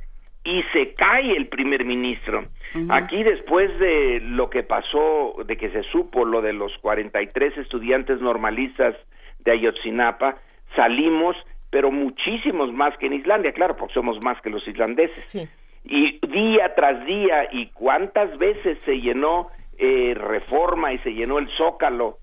y 0.43 0.61
se 0.73 0.93
cae 0.93 1.35
el 1.35 1.47
primer 1.47 1.85
ministro. 1.85 2.45
Aquí 2.89 3.23
después 3.23 3.77
de 3.79 4.19
lo 4.21 4.49
que 4.49 4.63
pasó, 4.63 5.35
de 5.45 5.57
que 5.57 5.69
se 5.69 5.83
supo 5.83 6.25
lo 6.25 6.41
de 6.41 6.53
los 6.53 6.77
43 6.79 7.57
estudiantes 7.59 8.19
normalistas 8.19 8.95
de 9.39 9.51
Ayotzinapa, 9.51 10.37
salimos, 10.75 11.35
pero 11.69 11.91
muchísimos 11.91 12.73
más 12.73 12.97
que 12.97 13.05
en 13.05 13.13
Islandia, 13.13 13.53
claro, 13.53 13.77
porque 13.77 13.93
somos 13.93 14.19
más 14.21 14.41
que 14.41 14.49
los 14.49 14.67
islandeses. 14.67 15.47
Y 15.85 16.19
día 16.27 16.73
tras 16.75 17.05
día, 17.05 17.47
y 17.51 17.67
cuántas 17.67 18.37
veces 18.37 18.79
se 18.85 18.99
llenó 18.99 19.49
eh, 19.77 20.13
Reforma 20.15 20.93
y 20.93 20.97
se 20.99 21.13
llenó 21.13 21.39
el 21.39 21.49
Zócalo, 21.57 22.17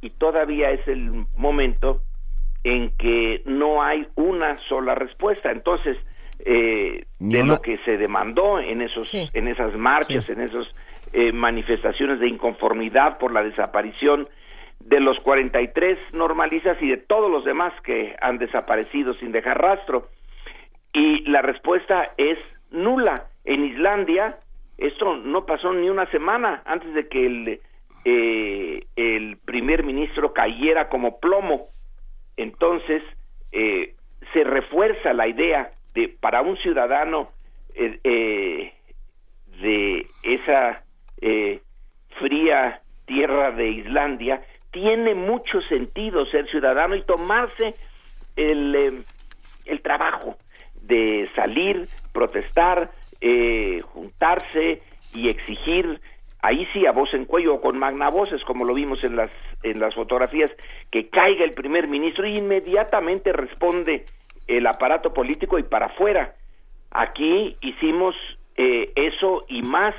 y 0.00 0.10
todavía 0.10 0.70
es 0.70 0.86
el 0.86 1.26
momento 1.36 2.02
en 2.64 2.90
que 2.96 3.42
no 3.46 3.82
hay 3.82 4.06
una 4.14 4.58
sola 4.68 4.94
respuesta. 4.94 5.50
Entonces, 5.50 5.96
eh, 6.48 7.04
de 7.18 7.42
una- 7.42 7.54
lo 7.56 7.60
que 7.60 7.76
se 7.78 7.98
demandó 7.98 8.60
en 8.60 8.80
esos, 8.80 9.08
en 9.34 9.48
esas 9.48 9.74
marchas, 9.74 10.28
en 10.30 10.40
esas 10.40 10.66
eh, 11.12 11.32
manifestaciones 11.32 12.20
de 12.20 12.28
inconformidad 12.28 13.18
por 13.18 13.32
la 13.32 13.42
desaparición 13.42 14.28
de 14.80 15.00
los 15.00 15.18
43 15.20 15.98
normalistas 16.12 16.80
y 16.80 16.88
de 16.88 16.96
todos 16.98 17.30
los 17.30 17.44
demás 17.44 17.72
que 17.82 18.14
han 18.20 18.38
desaparecido 18.38 19.14
sin 19.14 19.32
dejar 19.32 19.60
rastro. 19.60 20.08
Y 20.92 21.22
la 21.30 21.42
respuesta 21.42 22.12
es 22.16 22.38
nula. 22.70 23.26
En 23.44 23.64
Islandia, 23.64 24.38
esto 24.78 25.16
no 25.16 25.46
pasó 25.46 25.72
ni 25.72 25.88
una 25.88 26.06
semana 26.10 26.62
antes 26.64 26.92
de 26.94 27.08
que 27.08 27.26
el, 27.26 27.60
eh, 28.04 28.84
el 28.96 29.36
primer 29.44 29.82
ministro 29.84 30.32
cayera 30.32 30.88
como 30.88 31.18
plomo. 31.18 31.68
Entonces, 32.36 33.02
eh, 33.52 33.94
se 34.32 34.44
refuerza 34.44 35.12
la 35.12 35.26
idea 35.28 35.70
de 35.96 36.08
para 36.08 36.42
un 36.42 36.56
ciudadano 36.58 37.30
eh, 37.74 37.98
eh, 38.04 38.72
de 39.62 40.06
esa 40.22 40.84
eh, 41.20 41.60
fría 42.18 42.82
tierra 43.06 43.50
de 43.52 43.68
Islandia, 43.68 44.42
tiene 44.70 45.14
mucho 45.14 45.60
sentido 45.62 46.26
ser 46.26 46.48
ciudadano 46.50 46.94
y 46.96 47.02
tomarse 47.02 47.74
el, 48.36 49.04
eh, 49.64 49.78
trabajo 49.82 50.36
de 50.82 51.28
salir, 51.34 51.88
protestar, 52.12 52.90
eh, 53.20 53.80
juntarse 53.92 54.82
y 55.14 55.28
exigir, 55.28 56.00
ahí 56.42 56.66
sí 56.72 56.84
a 56.86 56.92
voz 56.92 57.14
en 57.14 57.24
cuello 57.24 57.54
o 57.54 57.60
con 57.60 57.78
magnavoces, 57.78 58.44
como 58.44 58.64
lo 58.64 58.74
vimos 58.74 59.02
en 59.02 59.16
las, 59.16 59.30
en 59.62 59.80
las 59.80 59.94
fotografías, 59.94 60.50
que 60.90 61.08
caiga 61.08 61.44
el 61.44 61.52
primer 61.52 61.88
ministro 61.88 62.26
y 62.26 62.36
inmediatamente 62.36 63.32
responde 63.32 64.04
el 64.46 64.66
aparato 64.66 65.12
político 65.12 65.58
y 65.58 65.62
para 65.62 65.86
afuera. 65.86 66.34
Aquí 66.90 67.56
hicimos 67.60 68.14
eh, 68.56 68.86
eso 68.94 69.44
y 69.48 69.62
más 69.62 69.94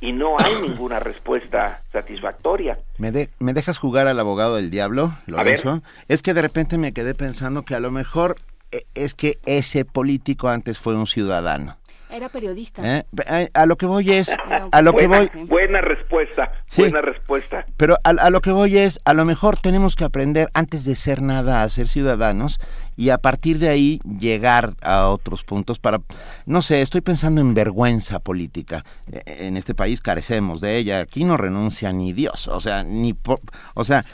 y 0.00 0.12
no 0.12 0.36
hay 0.38 0.54
ninguna 0.68 0.98
respuesta 1.00 1.82
satisfactoria. 1.92 2.78
¿Me, 2.98 3.10
de- 3.12 3.28
¿Me 3.38 3.52
dejas 3.52 3.78
jugar 3.78 4.06
al 4.06 4.18
abogado 4.20 4.56
del 4.56 4.70
diablo, 4.70 5.12
Lorenzo? 5.26 5.82
Es 6.08 6.22
que 6.22 6.34
de 6.34 6.42
repente 6.42 6.78
me 6.78 6.92
quedé 6.92 7.14
pensando 7.14 7.62
que 7.62 7.74
a 7.74 7.80
lo 7.80 7.90
mejor 7.90 8.36
eh, 8.72 8.84
es 8.94 9.14
que 9.14 9.38
ese 9.46 9.84
político 9.84 10.48
antes 10.48 10.78
fue 10.78 10.94
un 10.96 11.06
ciudadano. 11.06 11.76
Era 12.10 12.28
periodista. 12.28 12.82
¿eh? 12.98 13.50
A 13.54 13.66
lo 13.66 13.76
que 13.76 13.86
voy 13.86 14.10
es, 14.12 14.30
a 14.72 14.82
lo 14.82 14.94
que 14.94 15.06
buena, 15.06 15.28
voy, 15.32 15.44
buena 15.46 15.80
respuesta, 15.80 16.52
Sí. 16.66 16.82
buena 16.82 17.00
respuesta. 17.00 17.64
pero 17.76 17.96
a, 18.04 18.10
a 18.10 18.30
lo 18.30 18.40
que 18.40 18.50
voy 18.50 18.78
es, 18.78 19.00
a 19.04 19.14
lo 19.14 19.24
mejor 19.24 19.56
tenemos 19.56 19.96
que 19.96 20.04
aprender 20.04 20.48
antes 20.54 20.84
de 20.84 20.94
ser 20.96 21.22
nada 21.22 21.62
a 21.62 21.68
ser 21.68 21.88
ciudadanos 21.88 22.58
y 22.96 23.10
a 23.10 23.18
partir 23.18 23.58
de 23.58 23.68
ahí 23.68 24.00
llegar 24.18 24.74
a 24.82 25.08
otros 25.08 25.44
puntos 25.44 25.78
para, 25.78 26.00
no 26.46 26.62
sé, 26.62 26.82
estoy 26.82 27.00
pensando 27.00 27.40
en 27.40 27.54
vergüenza 27.54 28.18
política. 28.18 28.84
Eh, 29.10 29.22
En 29.46 29.56
este 29.56 29.74
país 29.74 30.00
carecemos 30.00 30.60
de 30.60 30.76
ella, 30.76 31.00
aquí 31.00 31.24
no 31.24 31.36
renuncia 31.36 31.92
ni 31.92 32.12
Dios, 32.12 32.48
o 32.48 32.60
sea, 32.60 32.82
ni 32.84 33.14
por, 33.14 33.40
o 33.74 33.84
sea, 33.84 34.04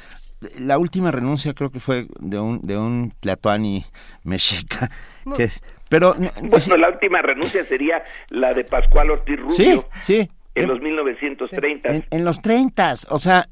la 0.60 0.77
última 0.78 1.10
renuncia 1.10 1.55
creo 1.55 1.70
que 1.70 1.81
fue 1.81 2.06
de 2.20 2.39
un 2.39 2.60
de 2.62 2.77
un 2.77 3.12
Tlatoani 3.20 3.86
mexica, 4.23 4.90
que 5.36 5.44
es- 5.44 5.62
pero 5.88 6.14
Bueno, 6.14 6.76
la 6.76 6.88
última 6.88 7.22
renuncia 7.22 7.64
sería 7.66 8.02
la 8.30 8.54
de 8.54 8.64
Pascual 8.64 9.10
Ortiz 9.10 9.38
Rubio 9.38 9.54
sí, 9.54 9.80
sí, 10.02 10.30
en 10.54 10.68
los 10.68 10.80
1930. 10.80 11.88
en, 11.94 12.04
en 12.10 12.24
los 12.24 12.40
30, 12.42 12.94
o 13.10 13.18
sea, 13.18 13.48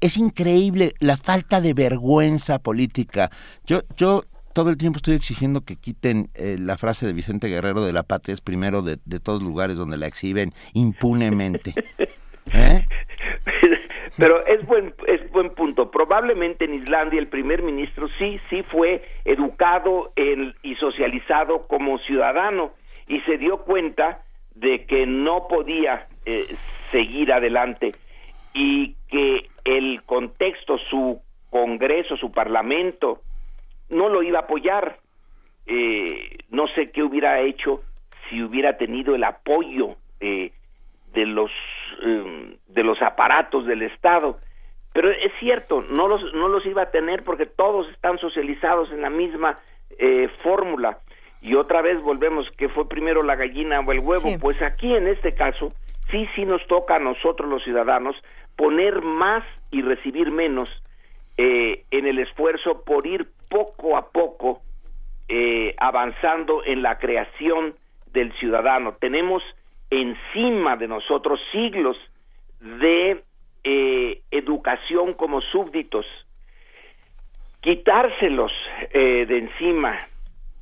es 0.00 0.16
increíble 0.16 0.94
la 1.00 1.16
falta 1.16 1.60
de 1.60 1.74
vergüenza 1.74 2.58
política. 2.58 3.30
Yo, 3.66 3.82
yo 3.96 4.24
todo 4.52 4.70
el 4.70 4.76
tiempo 4.76 4.98
estoy 4.98 5.14
exigiendo 5.14 5.62
que 5.62 5.76
quiten 5.76 6.28
eh, 6.34 6.56
la 6.58 6.78
frase 6.78 7.06
de 7.06 7.12
Vicente 7.12 7.48
Guerrero 7.48 7.84
de 7.84 7.92
la 7.92 8.04
patria 8.04 8.32
es 8.32 8.40
primero 8.40 8.82
de, 8.82 8.98
de 9.04 9.20
todos 9.20 9.42
lugares 9.42 9.76
donde 9.76 9.98
la 9.98 10.06
exhiben 10.06 10.52
impunemente. 10.72 11.74
¿Eh? 12.52 12.86
Pero 14.16 14.46
es 14.46 14.64
buen, 14.66 14.94
es 15.06 15.28
buen 15.32 15.50
punto. 15.50 15.90
Probablemente 15.90 16.64
en 16.64 16.74
Islandia 16.74 17.18
el 17.18 17.28
primer 17.28 17.62
ministro 17.62 18.08
sí, 18.18 18.40
sí 18.48 18.62
fue 18.62 19.02
educado 19.24 20.12
en- 20.16 20.54
y 20.62 20.76
socializado 20.76 21.66
como 21.66 21.98
ciudadano 21.98 22.74
y 23.08 23.20
se 23.22 23.38
dio 23.38 23.58
cuenta 23.64 24.22
de 24.54 24.86
que 24.86 25.06
no 25.06 25.48
podía 25.48 26.06
eh, 26.26 26.56
seguir 26.90 27.32
adelante 27.32 27.96
y 28.54 28.94
que 29.08 29.50
el 29.64 30.02
contexto, 30.04 30.78
su 30.78 31.20
Congreso, 31.50 32.16
su 32.16 32.32
Parlamento, 32.32 33.20
no 33.90 34.08
lo 34.08 34.22
iba 34.22 34.38
a 34.38 34.42
apoyar. 34.42 34.98
Eh, 35.66 36.38
no 36.50 36.66
sé 36.68 36.90
qué 36.90 37.02
hubiera 37.02 37.40
hecho 37.40 37.82
si 38.28 38.42
hubiera 38.42 38.76
tenido 38.76 39.14
el 39.14 39.24
apoyo 39.24 39.96
eh, 40.20 40.52
de 41.12 41.26
los 41.26 41.50
eh, 42.02 42.58
de 42.68 42.82
los 42.82 43.00
aparatos 43.02 43.66
del 43.66 43.82
Estado. 43.82 44.38
Pero 44.92 45.10
es 45.10 45.32
cierto, 45.40 45.82
no 45.90 46.06
los, 46.06 46.22
no 46.34 46.48
los 46.48 46.64
iba 46.66 46.82
a 46.82 46.90
tener 46.90 47.24
porque 47.24 47.46
todos 47.46 47.88
están 47.90 48.18
socializados 48.18 48.92
en 48.92 49.02
la 49.02 49.10
misma 49.10 49.58
eh, 49.98 50.28
fórmula. 50.42 50.98
Y 51.42 51.56
otra 51.56 51.82
vez 51.82 52.00
volvemos, 52.00 52.48
que 52.56 52.68
fue 52.68 52.88
primero 52.88 53.22
la 53.22 53.36
gallina 53.36 53.80
o 53.80 53.92
el 53.92 53.98
huevo? 53.98 54.28
Pues 54.40 54.62
aquí 54.62 54.94
en 54.94 55.08
este 55.08 55.34
caso, 55.34 55.68
sí, 56.10 56.26
sí 56.34 56.44
nos 56.44 56.66
toca 56.68 56.96
a 56.96 57.00
nosotros 57.00 57.50
los 57.50 57.62
ciudadanos 57.64 58.16
poner 58.56 59.02
más 59.02 59.44
y 59.70 59.82
recibir 59.82 60.30
menos 60.30 60.70
eh, 61.36 61.84
en 61.90 62.06
el 62.06 62.20
esfuerzo 62.20 62.84
por 62.84 63.06
ir 63.06 63.28
poco 63.50 63.96
a 63.96 64.10
poco 64.10 64.62
eh, 65.28 65.74
avanzando 65.78 66.62
en 66.64 66.82
la 66.82 66.98
creación 66.98 67.74
del 68.12 68.32
ciudadano. 68.34 68.94
Tenemos 68.94 69.42
encima 70.00 70.76
de 70.76 70.88
nosotros 70.88 71.40
siglos 71.52 71.96
de 72.60 73.22
eh, 73.64 74.22
educación 74.30 75.14
como 75.14 75.40
súbditos. 75.40 76.06
Quitárselos 77.60 78.52
eh, 78.92 79.24
de 79.26 79.38
encima 79.38 79.98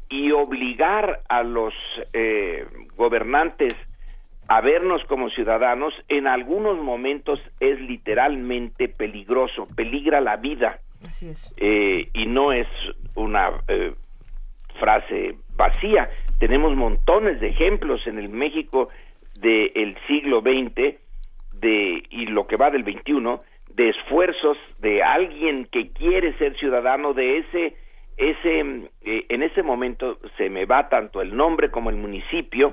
y 0.09 0.31
obligar 0.31 1.21
a 1.29 1.43
los 1.43 1.75
eh, 2.13 2.67
gobernantes 2.97 3.75
a 4.49 4.61
vernos 4.61 5.03
como 5.05 5.31
ciudadanos 5.31 5.95
en 6.09 6.27
algunos 6.27 6.79
momentos 6.79 7.41
es 7.61 7.81
literalmente 7.81 8.89
peligroso, 8.89 9.67
peligra 9.75 10.21
la 10.21 10.37
vida 10.37 10.79
Así 11.05 11.29
es. 11.29 11.53
eh, 11.57 12.09
y 12.13 12.27
no 12.27 12.53
es 12.53 12.69
una 13.15 13.51
eh, 13.69 13.95
frase 14.79 15.37
vacía. 15.57 16.11
Tenemos 16.39 16.77
montones 16.77 17.41
de 17.41 17.49
ejemplos 17.49 18.07
en 18.07 18.19
el 18.19 18.29
México 18.29 18.89
del 19.43 19.97
siglo 20.07 20.41
XX 20.41 20.97
de, 21.53 22.03
y 22.09 22.27
lo 22.27 22.47
que 22.47 22.57
va 22.57 22.71
del 22.71 22.85
XXI 22.85 23.41
de 23.75 23.91
esfuerzos 23.91 24.57
de 24.79 25.03
alguien 25.03 25.67
que 25.67 25.91
quiere 25.91 26.37
ser 26.39 26.57
ciudadano 26.59 27.13
de 27.13 27.39
ese 27.39 27.77
ese 28.17 28.61
eh, 29.03 29.27
en 29.29 29.43
ese 29.43 29.63
momento 29.63 30.19
se 30.37 30.49
me 30.51 30.65
va 30.65 30.89
tanto 30.89 31.21
el 31.21 31.35
nombre 31.35 31.71
como 31.71 31.91
el 31.91 31.97
municipio 31.97 32.73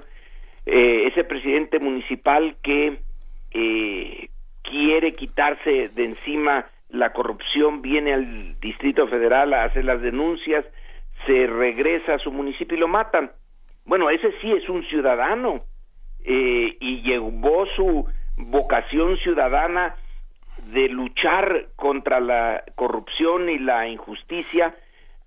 eh, 0.65 1.07
ese 1.07 1.23
presidente 1.23 1.79
municipal 1.79 2.57
que 2.61 2.99
eh, 3.51 4.29
quiere 4.61 5.13
quitarse 5.13 5.89
de 5.95 6.05
encima 6.05 6.67
la 6.89 7.13
corrupción 7.13 7.81
viene 7.81 8.13
al 8.13 8.59
Distrito 8.59 9.07
Federal 9.07 9.53
a 9.53 9.63
hacer 9.63 9.85
las 9.85 10.01
denuncias, 10.01 10.65
se 11.25 11.47
regresa 11.47 12.15
a 12.15 12.19
su 12.19 12.31
municipio 12.31 12.75
y 12.75 12.79
lo 12.79 12.87
matan. 12.87 13.31
Bueno, 13.85 14.09
ese 14.09 14.31
sí 14.41 14.51
es 14.51 14.67
un 14.69 14.83
ciudadano 14.85 15.59
eh, 16.23 16.77
y 16.79 17.01
llevó 17.01 17.65
su 17.75 18.05
vocación 18.37 19.17
ciudadana 19.17 19.95
de 20.73 20.89
luchar 20.89 21.67
contra 21.75 22.19
la 22.19 22.63
corrupción 22.75 23.49
y 23.49 23.59
la 23.59 23.87
injusticia 23.87 24.75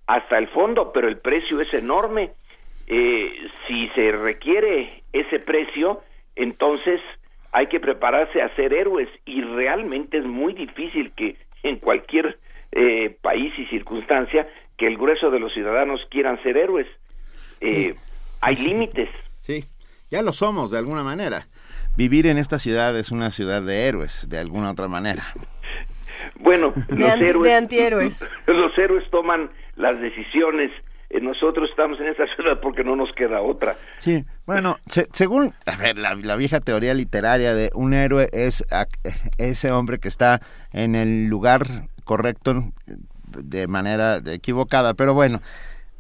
hasta 0.06 0.39
el 0.39 0.48
fondo, 0.48 0.93
pero 0.93 1.09
el 1.09 1.19
precio 1.19 1.60
es 1.60 1.73
enorme. 1.74 2.31
Eh, 2.86 3.32
si 3.66 3.89
se 3.90 4.12
requiere 4.12 5.02
ese 5.12 5.39
precio, 5.39 6.02
entonces 6.36 7.01
hay 7.52 7.66
que 7.66 7.81
prepararse 7.81 8.43
a 8.43 8.55
ser 8.56 8.73
héroes 8.73 9.09
y 9.24 9.43
realmente 9.43 10.19
es 10.19 10.24
muy 10.24 10.55
difícil 10.55 11.12
que 11.12 11.36
en 11.62 11.78
cualquier 11.78 12.39
eh, 12.73 13.16
país 13.20 13.52
y 13.59 13.66
circunstancia 13.66 14.48
que 14.77 14.86
el 14.86 14.97
grueso 14.97 15.31
de 15.31 15.39
los 15.39 15.52
ciudadanos 15.52 16.01
quieran 16.10 16.43
ser 16.43 16.56
héroes. 16.56 16.86
Eh, 17.60 17.94
hay 18.40 18.56
límites. 18.56 19.09
Sí, 19.40 19.64
ya 20.12 20.22
lo 20.22 20.32
somos 20.32 20.70
de 20.70 20.78
alguna 20.78 21.02
manera. 21.02 21.48
Vivir 21.97 22.26
en 22.26 22.36
esta 22.39 22.59
ciudad 22.59 22.97
es 22.97 23.10
una 23.10 23.30
ciudad 23.30 23.62
de 23.62 23.86
héroes, 23.89 24.28
de 24.28 24.39
alguna 24.39 24.70
otra 24.70 24.86
manera. 24.89 25.24
Bueno, 26.39 26.72
De, 26.89 26.97
los 26.97 27.10
anti- 27.10 27.24
héroes, 27.24 27.43
de 27.44 27.55
antihéroes. 27.55 28.30
los 28.47 28.78
héroes 28.78 29.10
toman 29.10 29.51
las 29.76 29.98
decisiones. 30.01 30.70
Eh, 31.10 31.20
Nosotros 31.20 31.68
estamos 31.70 31.98
en 32.01 32.09
esta 32.09 32.24
ciudad 32.36 32.60
porque 32.60 32.84
no 32.84 32.94
nos 32.94 33.10
queda 33.14 33.40
otra. 33.40 33.76
Sí, 33.98 34.24
bueno, 34.47 34.78
se- 34.86 35.09
según 35.12 35.55
a 35.66 35.76
ver, 35.76 35.98
la, 35.98 36.14
la 36.14 36.36
vieja 36.36 36.60
teoría 36.60 36.94
literaria 36.94 37.55
de 37.55 37.70
un 37.74 37.94
héroe 37.94 38.28
es 38.32 38.64
ac- 38.68 38.98
ese 39.39 39.70
hombre 39.72 39.98
que 39.98 40.09
está 40.09 40.40
en 40.72 40.94
el 40.94 41.26
lugar 41.28 41.62
correcto 42.05 42.72
de 43.26 43.66
manera 43.66 44.20
equivocada, 44.26 44.93
pero 44.94 45.14
bueno, 45.14 45.40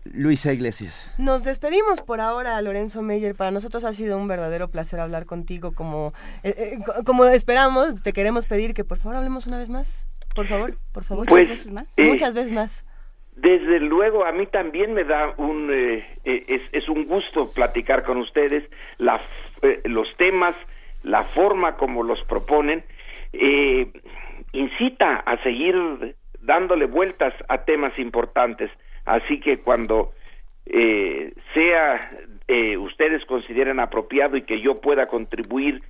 Luisa 0.04 0.52
Iglesias. 0.52 1.14
Nos 1.18 1.44
despedimos 1.44 2.00
por 2.02 2.20
ahora, 2.20 2.60
Lorenzo 2.60 3.02
Meyer. 3.02 3.34
Para 3.34 3.50
nosotros 3.50 3.84
ha 3.84 3.92
sido 3.92 4.18
un 4.18 4.26
verdadero 4.28 4.68
placer 4.68 4.98
hablar 5.00 5.26
contigo. 5.26 5.72
Como, 5.72 6.12
eh, 6.42 6.54
eh, 6.56 6.78
co- 6.84 7.04
como 7.04 7.24
esperamos, 7.26 8.02
te 8.02 8.12
queremos 8.12 8.46
pedir 8.46 8.74
que 8.74 8.84
por 8.84 8.98
favor 8.98 9.16
hablemos 9.16 9.46
una 9.46 9.58
vez 9.58 9.70
más. 9.70 10.06
Por 10.34 10.46
favor, 10.46 10.76
por 10.92 11.04
favor. 11.04 11.26
Pues, 11.28 11.46
Muchas 11.46 11.58
veces 11.58 11.72
más. 11.72 11.98
eh, 11.98 12.04
Muchas 12.06 12.34
veces 12.34 12.52
más. 12.52 12.84
Desde 13.36 13.78
luego, 13.80 14.24
a 14.26 14.32
mí 14.32 14.46
también 14.46 14.92
me 14.92 15.04
da 15.04 15.34
un 15.38 15.70
es, 15.72 16.62
es 16.72 16.88
un 16.88 17.06
gusto 17.06 17.50
platicar 17.52 18.02
con 18.04 18.18
ustedes 18.18 18.64
la, 18.98 19.20
eh, 19.62 19.80
los 19.84 20.08
temas, 20.18 20.54
la 21.02 21.24
forma 21.24 21.76
como 21.76 22.02
los 22.02 22.22
proponen, 22.24 22.84
eh, 23.32 23.90
incita 24.52 25.16
a 25.16 25.42
seguir 25.42 26.14
dándole 26.40 26.86
vueltas 26.86 27.32
a 27.48 27.58
temas 27.64 27.98
importantes. 27.98 28.70
Así 29.04 29.40
que 29.40 29.58
cuando 29.58 30.12
eh, 30.66 31.32
sea 31.54 32.00
eh, 32.48 32.76
ustedes 32.76 33.24
consideren 33.26 33.80
apropiado 33.80 34.36
y 34.36 34.42
que 34.42 34.60
yo 34.60 34.80
pueda 34.80 35.06
contribuir 35.06 35.82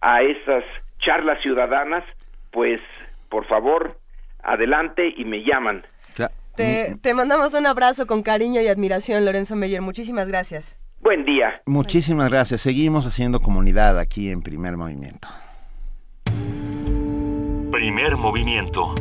a 0.00 0.22
esas 0.22 0.64
charlas 0.98 1.40
ciudadanas, 1.42 2.04
pues 2.50 2.80
por 3.28 3.46
favor 3.46 3.98
adelante 4.42 5.12
y 5.16 5.24
me 5.24 5.42
llaman. 5.42 5.84
Te, 6.54 6.96
te 7.02 7.12
mandamos 7.12 7.52
un 7.52 7.66
abrazo 7.66 8.06
con 8.06 8.22
cariño 8.22 8.62
y 8.62 8.68
admiración, 8.68 9.26
Lorenzo 9.26 9.56
Meyer. 9.56 9.82
Muchísimas 9.82 10.26
gracias. 10.26 10.78
Buen 11.02 11.26
día. 11.26 11.60
Muchísimas 11.66 12.30
gracias. 12.30 12.62
Seguimos 12.62 13.06
haciendo 13.06 13.40
comunidad 13.40 13.98
aquí 13.98 14.30
en 14.30 14.40
Primer 14.40 14.78
Movimiento. 14.78 15.28
Primer 17.70 18.16
movimiento. 18.16 18.94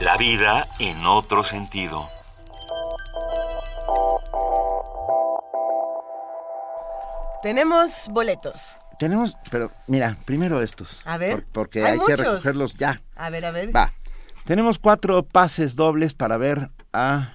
La 0.00 0.16
vida 0.16 0.66
en 0.78 1.04
otro 1.06 1.44
sentido. 1.44 2.08
Tenemos 7.42 8.08
boletos. 8.10 8.76
Tenemos, 8.98 9.36
pero 9.50 9.70
mira, 9.86 10.16
primero 10.24 10.60
estos. 10.60 11.00
A 11.04 11.18
ver, 11.18 11.30
por- 11.32 11.44
porque 11.44 11.84
hay 11.84 11.92
hay, 11.92 12.00
que 12.06 12.16
recogerlos 12.16 12.74
ya. 12.74 13.00
A 13.14 13.30
ver, 13.30 13.44
a 13.44 13.52
ver. 13.52 13.74
Va. 13.74 13.92
Tenemos 14.44 14.78
cuatro 14.78 15.22
pases 15.22 15.76
dobles 15.76 16.14
para 16.14 16.36
ver 16.36 16.70
a 16.92 17.34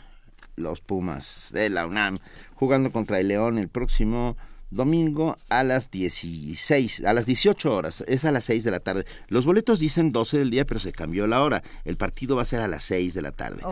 los 0.56 0.82
Pumas 0.82 1.50
de 1.54 1.70
la 1.70 1.86
UNAM 1.88 2.20
jugando 2.56 2.92
contra 2.92 3.20
el 3.20 3.30
León 3.30 3.58
el 3.58 3.70
próximo 3.70 4.36
domingo 4.74 5.38
a 5.50 5.64
las 5.64 5.92
16, 5.92 7.06
a 7.06 7.14
las 7.14 7.26
18 7.26 7.74
horas, 7.74 8.04
es 8.08 8.26
a 8.26 8.32
las 8.32 8.46
6 8.46 8.64
de 8.64 8.72
la 8.72 8.80
tarde. 8.80 9.06
Los 9.28 9.46
boletos 9.46 9.80
dicen 9.80 10.12
12 10.12 10.40
del 10.40 10.50
día, 10.50 10.66
pero 10.66 10.80
se 10.80 10.92
cambió 10.92 11.28
la 11.28 11.42
hora. 11.42 11.64
El 11.86 11.98
partido 11.98 12.36
va 12.36 12.42
a 12.42 12.46
ser 12.46 12.62
a 12.62 12.68
las 12.68 12.84
6 12.84 13.14
de 13.14 13.22
la 13.22 13.32
tarde. 13.32 13.64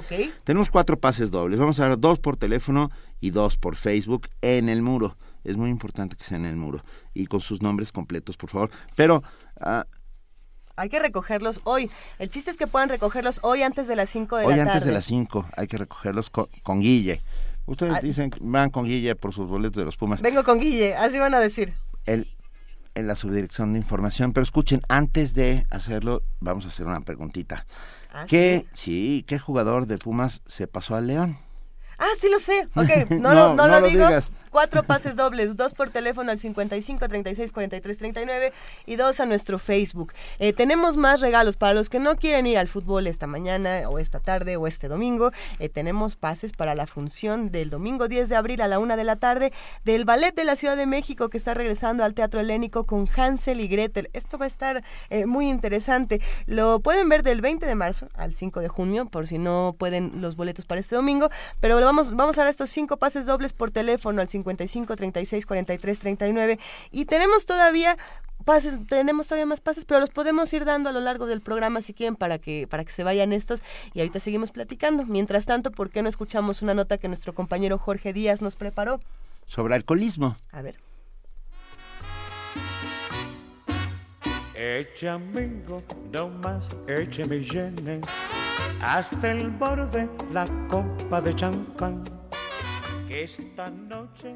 Tenemos 0.43 0.69
cuatro 0.69 0.99
pases 0.99 1.31
dobles. 1.31 1.59
Vamos 1.59 1.79
a 1.79 1.87
ver 1.87 1.99
dos 1.99 2.19
por 2.19 2.37
teléfono 2.37 2.91
y 3.19 3.31
dos 3.31 3.57
por 3.57 3.75
Facebook 3.75 4.29
en 4.41 4.69
el 4.69 4.81
muro. 4.81 5.17
Es 5.43 5.57
muy 5.57 5.69
importante 5.69 6.15
que 6.15 6.23
sea 6.23 6.37
en 6.37 6.45
el 6.45 6.55
muro. 6.55 6.83
Y 7.13 7.25
con 7.25 7.41
sus 7.41 7.61
nombres 7.61 7.91
completos, 7.91 8.37
por 8.37 8.49
favor. 8.49 8.69
Pero 8.95 9.23
ah, 9.59 9.85
Hay 10.75 10.89
que 10.89 10.99
recogerlos 10.99 11.61
hoy. 11.63 11.89
El 12.19 12.29
chiste 12.29 12.51
es 12.51 12.57
que 12.57 12.67
puedan 12.67 12.89
recogerlos 12.89 13.39
hoy 13.43 13.63
antes 13.63 13.87
de 13.87 13.95
las 13.95 14.09
5 14.11 14.37
de 14.37 14.45
hoy 14.45 14.55
la 14.55 14.61
antes 14.63 14.75
tarde. 14.75 14.87
de 14.87 14.93
las 14.93 15.05
5 15.05 15.45
hay 15.57 15.67
que 15.67 15.77
recogerlos 15.77 16.29
con, 16.29 16.47
con 16.63 16.79
Guille. 16.79 17.21
Ustedes 17.65 17.93
Ah. 17.97 17.99
dicen 18.01 18.31
que 18.31 18.39
van 18.41 18.69
con 18.69 18.85
Guille 18.85 19.15
por 19.15 19.33
sus 19.33 19.47
boletos 19.47 19.77
de 19.77 19.85
los 19.85 19.97
Pumas. 19.97 20.21
Vengo 20.21 20.43
con 20.43 20.59
Guille, 20.59 20.95
así 20.95 21.17
van 21.19 21.33
a 21.33 21.39
decir. 21.39 21.73
El, 22.05 22.27
en 22.95 23.07
la 23.07 23.15
subdirección 23.15 23.73
de 23.73 23.79
información. 23.79 24.33
Pero 24.33 24.43
escuchen, 24.43 24.81
antes 24.89 25.33
de 25.33 25.65
hacerlo, 25.69 26.23
vamos 26.39 26.65
a 26.65 26.69
hacer 26.69 26.85
una 26.87 27.01
preguntita. 27.01 27.65
¿Ah, 28.13 28.25
¿Qué, 28.27 28.65
sí, 28.73 29.23
¿qué 29.27 29.39
jugador 29.39 29.87
de 29.87 29.97
Pumas 29.97 30.41
se 30.45 30.67
pasó 30.67 30.95
al 30.95 31.07
León? 31.07 31.37
Ah, 32.03 32.09
sí 32.19 32.27
lo 32.29 32.39
sé. 32.39 32.67
Ok, 32.75 33.11
no, 33.11 33.29
No, 33.29 33.33
lo, 33.33 33.49
no 33.49 33.55
no 33.55 33.67
lo 33.67 33.79
lo 33.81 33.87
digo. 33.87 34.07
digas. 34.07 34.31
Cuatro 34.49 34.81
pases 34.87 35.15
dobles, 35.15 35.55
dos 35.55 35.73
por 35.75 35.91
teléfono 35.91 36.31
al 36.31 36.39
55 36.39 37.07
36 37.07 37.51
43 37.53 37.97
39 37.97 38.53
y 38.87 38.95
dos 38.95 39.19
a 39.19 39.25
nuestro 39.27 39.59
Facebook. 39.59 40.11
Eh, 40.39 40.51
tenemos 40.51 40.97
más 40.97 41.19
regalos 41.21 41.57
para 41.57 41.73
los 41.73 41.89
que 41.89 41.99
no 41.99 42.15
quieren 42.15 42.47
ir 42.47 42.57
al 42.57 42.67
fútbol 42.67 43.05
esta 43.07 43.27
mañana 43.27 43.87
o 43.87 43.99
esta 43.99 44.19
tarde 44.19 44.57
o 44.57 44.65
este 44.67 44.87
domingo. 44.87 45.31
eh, 45.59 45.69
tenemos 45.69 46.15
pases 46.15 46.53
para 46.53 46.73
la 46.75 46.87
función 46.87 47.51
del 47.51 47.69
domingo 47.69 48.07
10 48.07 48.29
de 48.29 48.35
abril 48.35 48.61
a 48.61 48.67
la 48.67 48.79
una 48.79 48.97
de 48.97 49.03
la 49.03 49.15
tarde 49.17 49.53
del 49.85 50.03
Ballet 50.03 50.35
de 50.35 50.43
la 50.43 50.55
Ciudad 50.55 50.75
de 50.75 50.87
México 50.87 51.29
que 51.29 51.37
está 51.37 51.53
regresando 51.53 52.03
al 52.03 52.15
Teatro 52.15 52.39
Helénico 52.39 52.85
con 52.85 53.07
Hansel 53.15 53.59
y 53.61 53.67
Gretel. 53.67 54.09
Esto 54.13 54.39
va 54.39 54.45
a 54.45 54.47
estar 54.47 54.83
eh, 55.11 55.27
muy 55.27 55.49
interesante. 55.49 56.19
Lo 56.47 56.79
pueden 56.79 57.07
ver 57.09 57.21
del 57.21 57.41
20 57.41 57.65
de 57.67 57.75
marzo 57.75 58.07
al 58.15 58.33
5 58.33 58.59
de 58.59 58.67
junio 58.69 59.05
por 59.05 59.27
si 59.27 59.37
no 59.37 59.75
pueden 59.77 60.19
los 60.19 60.35
boletos 60.35 60.65
para 60.65 60.81
este 60.81 60.95
domingo, 60.95 61.29
pero 61.59 61.79
lo 61.79 61.90
vamos, 61.91 62.15
vamos 62.15 62.37
a 62.37 62.41
dar 62.41 62.49
estos 62.49 62.69
cinco 62.69 62.95
pases 62.95 63.25
dobles 63.25 63.51
por 63.51 63.69
teléfono 63.71 64.21
al 64.21 64.29
55 64.29 64.95
36 64.95 65.45
43 65.45 65.99
39 65.99 66.59
y 66.91 67.05
tenemos 67.05 67.45
todavía 67.45 67.97
pases, 68.45 68.77
tenemos 68.87 69.27
todavía 69.27 69.45
más 69.45 69.59
pases, 69.59 69.83
pero 69.83 69.99
los 69.99 70.09
podemos 70.09 70.51
ir 70.53 70.63
dando 70.63 70.89
a 70.89 70.93
lo 70.93 71.01
largo 71.01 71.25
del 71.25 71.41
programa 71.41 71.81
si 71.81 71.93
quieren 71.93 72.15
para 72.15 72.39
que 72.39 72.65
para 72.69 72.85
que 72.85 72.93
se 72.93 73.03
vayan 73.03 73.33
estos 73.33 73.61
y 73.93 73.99
ahorita 73.99 74.21
seguimos 74.21 74.51
platicando. 74.51 75.05
Mientras 75.05 75.45
tanto, 75.45 75.71
¿por 75.71 75.89
qué 75.89 76.01
no 76.01 76.07
escuchamos 76.07 76.61
una 76.61 76.73
nota 76.73 76.97
que 76.97 77.09
nuestro 77.09 77.33
compañero 77.33 77.77
Jorge 77.77 78.13
Díaz 78.13 78.41
nos 78.41 78.55
preparó? 78.55 79.01
Sobre 79.45 79.75
alcoholismo. 79.75 80.37
A 80.51 80.61
ver. 80.61 80.79
Eche 84.55 85.09
amigo, 85.09 85.83
no 86.11 86.29
más, 86.29 86.69
eche 86.87 87.25
me 87.25 87.39
llene 87.39 87.99
hasta 88.81 89.31
el 89.31 89.49
borde 89.51 90.09
la 90.31 90.45
copa 90.67 91.21
de 91.21 91.35
champán. 91.35 92.03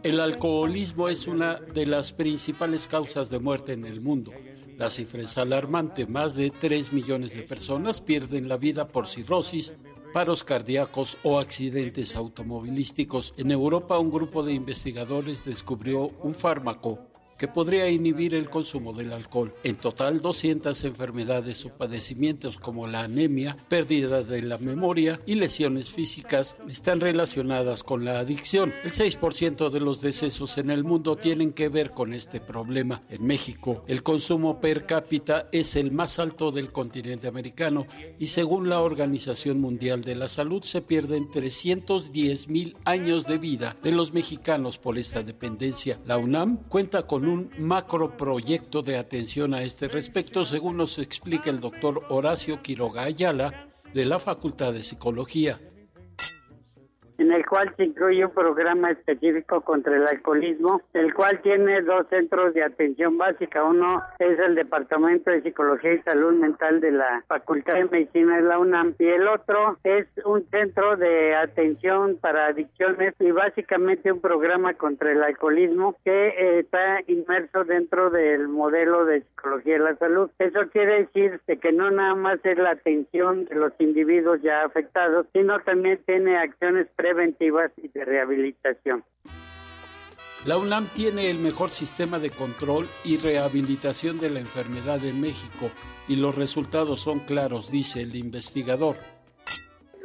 El 0.03 0.19
alcoholismo 0.19 1.07
es 1.09 1.27
una 1.27 1.55
de 1.55 1.85
las 1.85 2.11
principales 2.11 2.87
causas 2.87 3.29
de 3.29 3.39
muerte 3.39 3.73
en 3.73 3.85
el 3.85 4.01
mundo. 4.01 4.31
La 4.77 4.89
cifra 4.89 5.21
es 5.21 5.37
alarmante. 5.37 6.05
Más 6.05 6.35
de 6.35 6.51
3 6.51 6.91
millones 6.91 7.33
de 7.33 7.43
personas 7.43 8.01
pierden 8.01 8.49
la 8.49 8.57
vida 8.57 8.87
por 8.87 9.07
cirrosis, 9.07 9.73
paros 10.13 10.43
cardíacos 10.43 11.17
o 11.23 11.39
accidentes 11.39 12.15
automovilísticos. 12.15 13.33
En 13.37 13.51
Europa, 13.51 13.97
un 13.97 14.11
grupo 14.11 14.43
de 14.43 14.53
investigadores 14.53 15.45
descubrió 15.45 16.11
un 16.21 16.33
fármaco 16.33 16.99
que 17.37 17.47
podría 17.47 17.89
inhibir 17.89 18.35
el 18.35 18.49
consumo 18.49 18.93
del 18.93 19.13
alcohol. 19.13 19.53
En 19.63 19.75
total, 19.75 20.21
200 20.21 20.83
enfermedades 20.83 21.65
o 21.65 21.69
padecimientos 21.69 22.59
como 22.59 22.87
la 22.87 23.01
anemia, 23.01 23.57
pérdida 23.67 24.23
de 24.23 24.41
la 24.41 24.57
memoria 24.57 25.19
y 25.25 25.35
lesiones 25.35 25.91
físicas 25.91 26.57
están 26.69 26.99
relacionadas 26.99 27.83
con 27.83 28.05
la 28.05 28.19
adicción. 28.19 28.73
El 28.83 28.91
6% 28.91 29.69
de 29.69 29.79
los 29.79 30.01
decesos 30.01 30.57
en 30.57 30.69
el 30.69 30.83
mundo 30.83 31.15
tienen 31.15 31.53
que 31.53 31.69
ver 31.69 31.91
con 31.91 32.13
este 32.13 32.39
problema. 32.39 33.01
En 33.09 33.25
México, 33.25 33.83
el 33.87 34.03
consumo 34.03 34.59
per 34.59 34.85
cápita 34.85 35.49
es 35.51 35.75
el 35.75 35.91
más 35.91 36.19
alto 36.19 36.51
del 36.51 36.71
continente 36.71 37.27
americano 37.27 37.85
y 38.19 38.27
según 38.27 38.69
la 38.69 38.81
Organización 38.81 39.59
Mundial 39.59 40.03
de 40.03 40.15
la 40.15 40.27
Salud 40.27 40.63
se 40.63 40.81
pierden 40.81 41.29
310 41.29 42.47
mil 42.49 42.77
años 42.85 43.25
de 43.27 43.37
vida 43.37 43.75
de 43.83 43.91
los 43.91 44.13
mexicanos 44.13 44.77
por 44.77 44.97
esta 44.97 45.23
dependencia. 45.23 45.99
La 46.05 46.17
UNAM 46.17 46.57
cuenta 46.69 47.03
con 47.03 47.24
un 47.27 47.51
macroproyecto 47.57 48.81
de 48.81 48.97
atención 48.97 49.53
a 49.53 49.63
este 49.63 49.87
respecto, 49.87 50.45
según 50.45 50.77
nos 50.77 50.99
explica 50.99 51.49
el 51.49 51.59
doctor 51.59 52.03
Horacio 52.09 52.61
Quiroga 52.61 53.03
Ayala 53.03 53.69
de 53.93 54.05
la 54.05 54.19
Facultad 54.19 54.73
de 54.73 54.83
Psicología. 54.83 55.59
En 57.17 57.31
el 57.31 57.45
cual 57.45 57.73
se 57.77 57.85
incluye 57.85 58.25
un 58.25 58.31
programa 58.31 58.91
específico 58.91 59.61
contra 59.61 59.95
el 59.95 60.07
alcoholismo, 60.07 60.81
el 60.93 61.13
cual 61.13 61.41
tiene 61.41 61.81
dos 61.81 62.07
centros 62.09 62.53
de 62.53 62.63
atención 62.63 63.17
básica. 63.17 63.63
Uno 63.63 64.03
es 64.19 64.39
el 64.39 64.55
Departamento 64.55 65.31
de 65.31 65.41
Psicología 65.41 65.93
y 65.93 66.01
Salud 66.01 66.33
Mental 66.33 66.79
de 66.81 66.91
la 66.91 67.23
Facultad 67.27 67.75
de 67.75 67.85
Medicina 67.85 68.37
de 68.37 68.43
la 68.43 68.59
UNAM 68.59 68.95
y 68.99 69.05
el 69.05 69.27
otro 69.27 69.77
es 69.83 70.07
un 70.25 70.45
centro 70.49 70.97
de 70.97 71.35
atención 71.35 72.17
para 72.21 72.47
adicciones 72.47 73.13
y 73.19 73.31
básicamente 73.31 74.11
un 74.11 74.21
programa 74.21 74.73
contra 74.73 75.11
el 75.11 75.23
alcoholismo 75.23 75.95
que 76.03 76.27
eh, 76.27 76.59
está 76.59 76.99
inmerso 77.07 77.63
dentro 77.63 78.09
del 78.09 78.47
modelo 78.47 79.05
de 79.05 79.21
psicología 79.21 79.73
de 79.73 79.79
la 79.79 79.95
salud. 79.97 80.29
Eso 80.39 80.59
quiere 80.71 81.03
decir 81.03 81.39
que 81.61 81.71
no 81.71 81.91
nada 81.91 82.15
más 82.15 82.39
es 82.43 82.57
la 82.57 82.71
atención 82.71 83.45
de 83.45 83.55
los 83.55 83.73
individuos 83.79 84.41
ya 84.41 84.63
afectados, 84.63 85.27
sino 85.33 85.59
también 85.61 85.99
tiene 86.05 86.37
acciones 86.37 86.87
preventivas 87.05 87.71
y 87.77 87.87
de 87.89 88.03
rehabilitación. 88.03 89.03
La 90.43 90.57
UNAM 90.57 90.87
tiene 90.87 91.29
el 91.29 91.37
mejor 91.37 91.69
sistema 91.69 92.17
de 92.17 92.31
control 92.31 92.87
y 93.03 93.17
rehabilitación 93.17 94.17
de 94.17 94.31
la 94.31 94.39
enfermedad 94.39 95.05
en 95.05 95.21
México 95.21 95.69
y 96.07 96.15
los 96.15 96.35
resultados 96.35 97.01
son 97.01 97.19
claros, 97.19 97.69
dice 97.69 98.01
el 98.01 98.15
investigador. 98.15 98.95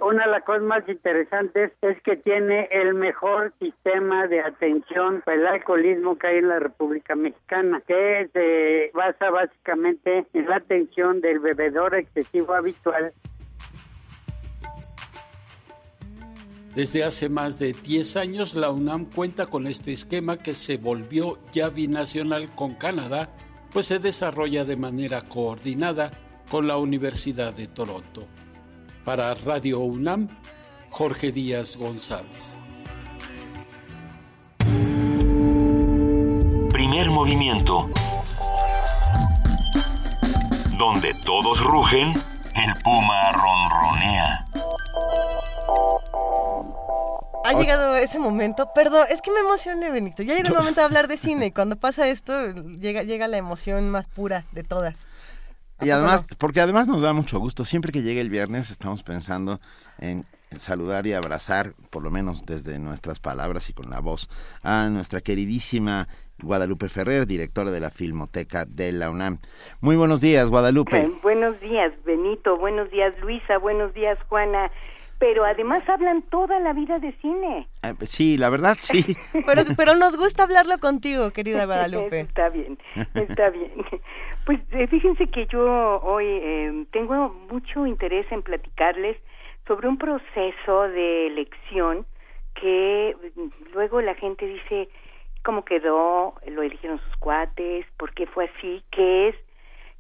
Una 0.03 0.27
de 0.27 0.31
las 0.31 0.45
cosas 0.45 0.63
más 0.63 0.87
interesantes 0.89 1.73
es 1.81 2.03
que 2.03 2.17
tiene 2.17 2.69
el 2.71 2.93
mejor 2.93 3.55
sistema 3.59 4.27
de 4.27 4.41
atención 4.41 5.23
para 5.25 5.39
el 5.39 5.47
alcoholismo 5.47 6.19
que 6.19 6.27
hay 6.27 6.39
en 6.39 6.49
la 6.49 6.59
República 6.59 7.15
Mexicana, 7.15 7.83
que 7.87 8.29
se 8.35 8.91
basa 8.93 9.31
básicamente 9.31 10.27
en 10.35 10.47
la 10.47 10.57
atención 10.57 11.23
del 11.23 11.39
bebedor 11.39 11.95
excesivo 11.95 12.53
habitual 12.53 13.13
Desde 16.75 17.03
hace 17.03 17.29
más 17.29 17.59
de 17.59 17.73
10 17.73 18.17
años, 18.17 18.55
la 18.55 18.71
UNAM 18.71 19.07
cuenta 19.07 19.47
con 19.47 19.67
este 19.67 19.93
esquema 19.93 20.37
que 20.37 20.55
se 20.55 20.77
volvió 20.77 21.41
ya 21.51 21.69
binacional 21.69 22.49
con 22.55 22.75
Canadá, 22.75 23.29
pues 23.73 23.87
se 23.87 23.99
desarrolla 23.99 24.65
de 24.65 24.77
manera 24.77 25.23
coordinada 25.23 26.13
con 26.49 26.69
la 26.69 26.77
Universidad 26.77 27.53
de 27.55 27.67
Toronto. 27.67 28.27
Para 29.05 29.35
Radio 29.35 29.81
UNAM, 29.81 30.29
Jorge 30.91 31.33
Díaz 31.33 31.77
González. 31.77 32.61
Primer 36.71 37.11
movimiento. 37.11 37.91
Donde 40.79 41.15
todos 41.25 41.61
rugen, 41.65 42.13
el 42.55 42.83
puma 42.85 43.33
ronronea. 43.33 44.47
Ha 47.45 47.59
llegado 47.59 47.97
ese 47.97 48.19
momento. 48.19 48.69
Perdón, 48.75 49.07
es 49.11 49.21
que 49.23 49.31
me 49.31 49.41
emocioné, 49.41 49.91
Benito. 49.91 50.23
Ya 50.23 50.35
llegó 50.37 50.49
el 50.49 50.55
momento 50.55 50.81
de 50.81 50.87
hablar 50.87 51.09
de 51.09 51.17
cine. 51.19 51.53
Cuando 51.53 51.77
pasa 51.77 52.09
esto, 52.09 52.53
llega, 52.53 53.03
llega 53.03 53.29
la 53.29 53.39
emoción 53.39 53.91
más 53.91 54.07
pura 54.07 54.45
de 54.53 54.63
todas. 54.63 55.07
Y 55.81 55.91
además, 55.91 56.27
porque 56.39 56.61
además 56.61 56.87
nos 56.87 57.03
da 57.03 57.13
mucho 57.13 57.39
gusto. 57.39 57.65
Siempre 57.65 57.91
que 57.93 58.03
llegue 58.03 58.21
el 58.21 58.29
viernes 58.29 58.71
estamos 58.71 59.03
pensando 59.03 59.61
en 59.99 60.27
saludar 60.57 61.07
y 61.07 61.15
abrazar, 61.15 61.75
por 61.91 62.03
lo 62.03 62.11
menos 62.11 62.45
desde 62.45 62.79
nuestras 62.79 63.21
palabras 63.21 63.71
y 63.71 63.73
con 63.73 63.89
la 63.89 64.01
voz, 64.01 64.29
a 64.63 64.89
nuestra 64.91 65.21
queridísima 65.21 66.09
Guadalupe 66.43 66.89
Ferrer, 66.89 67.27
directora 67.27 67.71
de 67.71 67.81
la 67.81 67.91
Filmoteca 67.91 68.65
de 68.67 68.93
la 68.93 69.11
UNAM. 69.11 69.39
Muy 69.81 69.97
buenos 69.97 70.21
días, 70.21 70.51
Guadalupe. 70.51 71.01
Eh, 71.01 71.13
buenos 71.23 71.59
días, 71.61 71.93
Benito. 72.05 72.59
Buenos 72.59 72.91
días, 72.91 73.15
Luisa. 73.21 73.59
Buenos 73.59 73.95
días, 73.95 74.19
Juana 74.29 74.71
pero 75.21 75.45
además 75.45 75.87
hablan 75.87 76.23
toda 76.23 76.59
la 76.61 76.73
vida 76.73 76.99
de 76.99 77.13
cine. 77.21 77.69
Eh, 77.83 77.95
sí, 78.07 78.39
la 78.39 78.49
verdad 78.49 78.77
sí. 78.81 79.17
pero, 79.47 79.63
pero 79.77 79.95
nos 79.95 80.17
gusta 80.17 80.45
hablarlo 80.45 80.79
contigo, 80.79 81.31
querida 81.31 81.67
Guadalupe. 81.67 82.21
está 82.21 82.49
bien, 82.49 82.79
está 83.15 83.51
bien. 83.51 83.71
Pues 84.47 84.61
eh, 84.73 84.87
fíjense 84.87 85.29
que 85.29 85.47
yo 85.47 86.01
hoy 86.01 86.25
eh, 86.27 86.87
tengo 86.91 87.29
mucho 87.51 87.87
interés 87.87 88.33
en 88.33 88.43
platicarles 88.43 89.19
sobre 89.69 89.89
un 89.89 89.99
proceso 89.99 90.83
de 90.89 91.27
elección 91.27 92.07
que 92.55 93.15
luego 93.75 94.01
la 94.01 94.15
gente 94.15 94.47
dice 94.47 94.89
cómo 95.45 95.67
quedó, 95.67 96.35
lo 96.47 96.63
eligieron 96.63 96.99
sus 96.99 97.17
cuates, 97.19 97.85
por 97.99 98.15
qué 98.15 98.27
fue 98.27 98.51
así, 98.57 98.83
que 98.91 99.29
es 99.29 99.37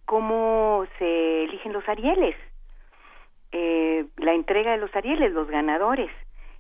cómo 0.07 0.87
se 0.99 1.45
eligen 1.45 1.75
los 1.75 1.87
Arieles 1.87 2.35
eh, 3.53 4.07
la 4.17 4.35
entrega 4.35 4.73
de 4.73 4.79
los 4.79 4.95
Arieles, 4.95 5.33
los 5.33 5.49
ganadores. 5.49 6.11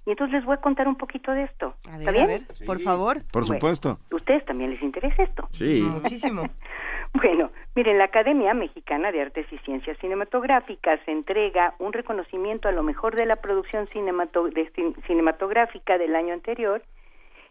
Y 0.06 0.10
entonces 0.10 0.34
les 0.34 0.44
voy 0.44 0.54
a 0.54 0.60
contar 0.60 0.88
un 0.88 0.96
poquito 0.96 1.32
de 1.32 1.44
esto. 1.44 1.74
¿Está 1.98 2.10
bien? 2.10 2.46
por 2.66 2.80
favor. 2.80 3.18
Por 3.30 3.44
supuesto. 3.44 3.98
¿Ustedes 4.10 4.44
también 4.46 4.70
les 4.70 4.82
interesa 4.82 5.22
esto? 5.22 5.46
Sí. 5.52 5.82
Muchísimo. 5.82 6.42
bueno, 7.14 7.50
miren, 7.74 7.98
la 7.98 8.04
Academia 8.04 8.54
Mexicana 8.54 9.12
de 9.12 9.20
Artes 9.20 9.46
y 9.52 9.58
Ciencias 9.58 9.98
Cinematográficas 9.98 11.00
entrega 11.06 11.74
un 11.78 11.92
reconocimiento 11.92 12.68
a 12.68 12.72
lo 12.72 12.82
mejor 12.82 13.14
de 13.14 13.26
la 13.26 13.36
producción 13.36 13.88
cinematográfica 15.06 15.98
del 15.98 16.16
año 16.16 16.32
anterior. 16.32 16.82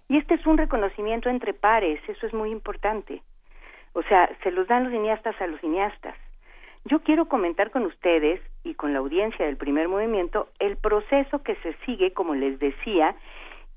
Y 0.08 0.18
este 0.18 0.34
es 0.34 0.46
un 0.48 0.58
reconocimiento 0.58 1.30
entre 1.30 1.54
pares, 1.54 2.02
eso 2.08 2.26
es 2.26 2.34
muy 2.34 2.50
importante. 2.50 3.22
O 3.94 4.02
sea, 4.04 4.30
se 4.44 4.50
los 4.52 4.68
dan 4.68 4.86
los 4.86 4.92
cineastas 4.92 5.40
a 5.40 5.48
los 5.48 5.62
cineastas. 5.62 6.16
Yo 6.86 7.00
quiero 7.00 7.26
comentar 7.28 7.72
con 7.72 7.86
ustedes 7.86 8.42
y 8.64 8.74
con 8.74 8.94
la 8.94 9.00
audiencia 9.00 9.46
del 9.46 9.58
primer 9.58 9.88
movimiento 9.88 10.48
el 10.60 10.78
proceso 10.78 11.44
que 11.44 11.56
se 11.58 11.74
sigue, 11.86 12.14
como 12.14 12.36
les 12.36 12.58
decía, 12.60 13.16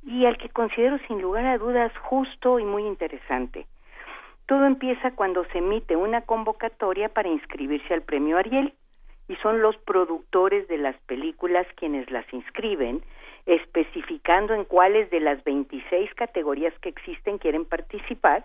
y 0.04 0.26
al 0.26 0.38
que 0.38 0.48
considero 0.48 0.98
sin 1.06 1.20
lugar 1.20 1.46
a 1.46 1.58
dudas 1.58 1.92
justo 1.98 2.58
y 2.58 2.64
muy 2.64 2.84
interesante. 2.84 3.66
Todo 4.46 4.66
empieza 4.66 5.12
cuando 5.12 5.44
se 5.46 5.58
emite 5.58 5.96
una 5.96 6.22
convocatoria 6.22 7.08
para 7.08 7.28
inscribirse 7.28 7.94
al 7.94 8.02
premio 8.02 8.38
Ariel 8.38 8.74
y 9.28 9.36
son 9.36 9.62
los 9.62 9.76
productores 9.78 10.66
de 10.68 10.78
las 10.78 10.96
películas 11.02 11.66
quienes 11.76 12.10
las 12.10 12.30
inscriben, 12.32 13.02
especificando 13.46 14.54
en 14.54 14.64
cuáles 14.64 15.10
de 15.10 15.20
las 15.20 15.42
26 15.44 16.12
categorías 16.14 16.74
que 16.80 16.88
existen 16.88 17.38
quieren 17.38 17.64
participar 17.64 18.44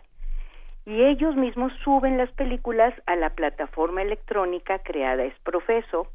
y 0.87 1.03
ellos 1.03 1.35
mismos 1.35 1.73
suben 1.83 2.17
las 2.17 2.31
películas 2.31 2.93
a 3.07 3.17
la 3.17 3.31
plataforma 3.31 4.01
electrónica 4.01 4.79
creada 4.79 5.25
es 5.25 5.37
Profeso. 5.43 6.07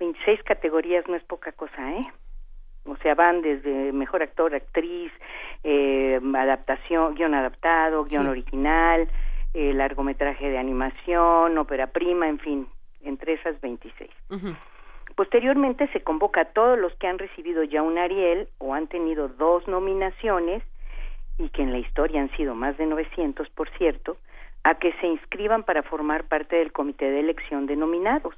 26 0.00 0.42
categorías 0.44 1.06
no 1.08 1.14
es 1.14 1.22
poca 1.24 1.52
cosa, 1.52 1.92
¿eh? 1.92 2.06
O 2.86 2.96
sea, 2.96 3.14
van 3.14 3.42
desde 3.42 3.92
mejor 3.92 4.22
actor, 4.22 4.54
actriz, 4.54 5.12
eh, 5.62 6.18
adaptación, 6.34 7.14
guion 7.16 7.34
adaptado, 7.34 8.06
guion 8.06 8.28
original, 8.28 9.08
eh, 9.52 9.74
largometraje 9.74 10.48
de 10.48 10.56
animación, 10.56 11.58
ópera 11.58 11.88
prima, 11.88 12.30
en 12.30 12.38
fin, 12.38 12.66
entre 13.02 13.34
esas 13.34 13.60
26. 13.60 14.10
Posteriormente 15.16 15.86
se 15.88 16.02
convoca 16.02 16.40
a 16.40 16.44
todos 16.46 16.78
los 16.78 16.94
que 16.94 17.08
han 17.08 17.18
recibido 17.18 17.62
ya 17.62 17.82
un 17.82 17.98
Ariel 17.98 18.48
o 18.56 18.72
han 18.72 18.86
tenido 18.86 19.28
dos 19.28 19.68
nominaciones 19.68 20.62
y 21.38 21.48
que 21.50 21.62
en 21.62 21.72
la 21.72 21.78
historia 21.78 22.20
han 22.20 22.30
sido 22.36 22.54
más 22.54 22.76
de 22.78 22.86
900, 22.86 23.48
por 23.50 23.68
cierto, 23.78 24.16
a 24.64 24.76
que 24.76 24.92
se 25.00 25.06
inscriban 25.06 25.64
para 25.64 25.82
formar 25.82 26.24
parte 26.24 26.56
del 26.56 26.72
comité 26.72 27.10
de 27.10 27.20
elección 27.20 27.66
de 27.66 27.76
nominados. 27.76 28.34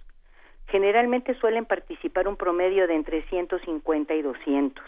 Generalmente 0.69 1.35
suelen 1.35 1.67
participar 1.67 2.27
un 2.29 2.37
promedio 2.37 2.87
de 2.87 2.95
entre 2.95 3.23
150 3.25 4.15
y 4.15 4.23
200, 4.23 4.85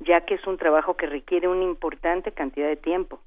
ya 0.00 0.22
que 0.22 0.34
es 0.34 0.46
un 0.46 0.56
trabajo 0.56 0.96
que 0.96 1.06
requiere 1.06 1.48
una 1.48 1.64
importante 1.64 2.32
cantidad 2.32 2.68
de 2.68 2.76
tiempo. 2.76 3.20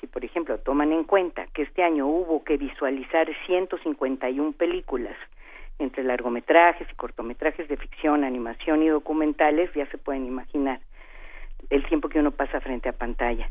Si, 0.00 0.06
por 0.06 0.24
ejemplo, 0.24 0.58
toman 0.58 0.92
en 0.92 1.04
cuenta 1.04 1.46
que 1.54 1.62
este 1.62 1.82
año 1.82 2.06
hubo 2.06 2.44
que 2.44 2.56
visualizar 2.56 3.28
151 3.46 4.52
películas, 4.52 5.16
entre 5.78 6.02
largometrajes 6.02 6.88
y 6.90 6.94
cortometrajes 6.96 7.68
de 7.68 7.76
ficción, 7.76 8.24
animación 8.24 8.82
y 8.82 8.88
documentales, 8.88 9.72
ya 9.74 9.86
se 9.86 9.98
pueden 9.98 10.26
imaginar 10.26 10.80
el 11.70 11.84
tiempo 11.86 12.08
que 12.08 12.20
uno 12.20 12.30
pasa 12.30 12.60
frente 12.60 12.88
a 12.88 12.92
pantalla. 12.92 13.50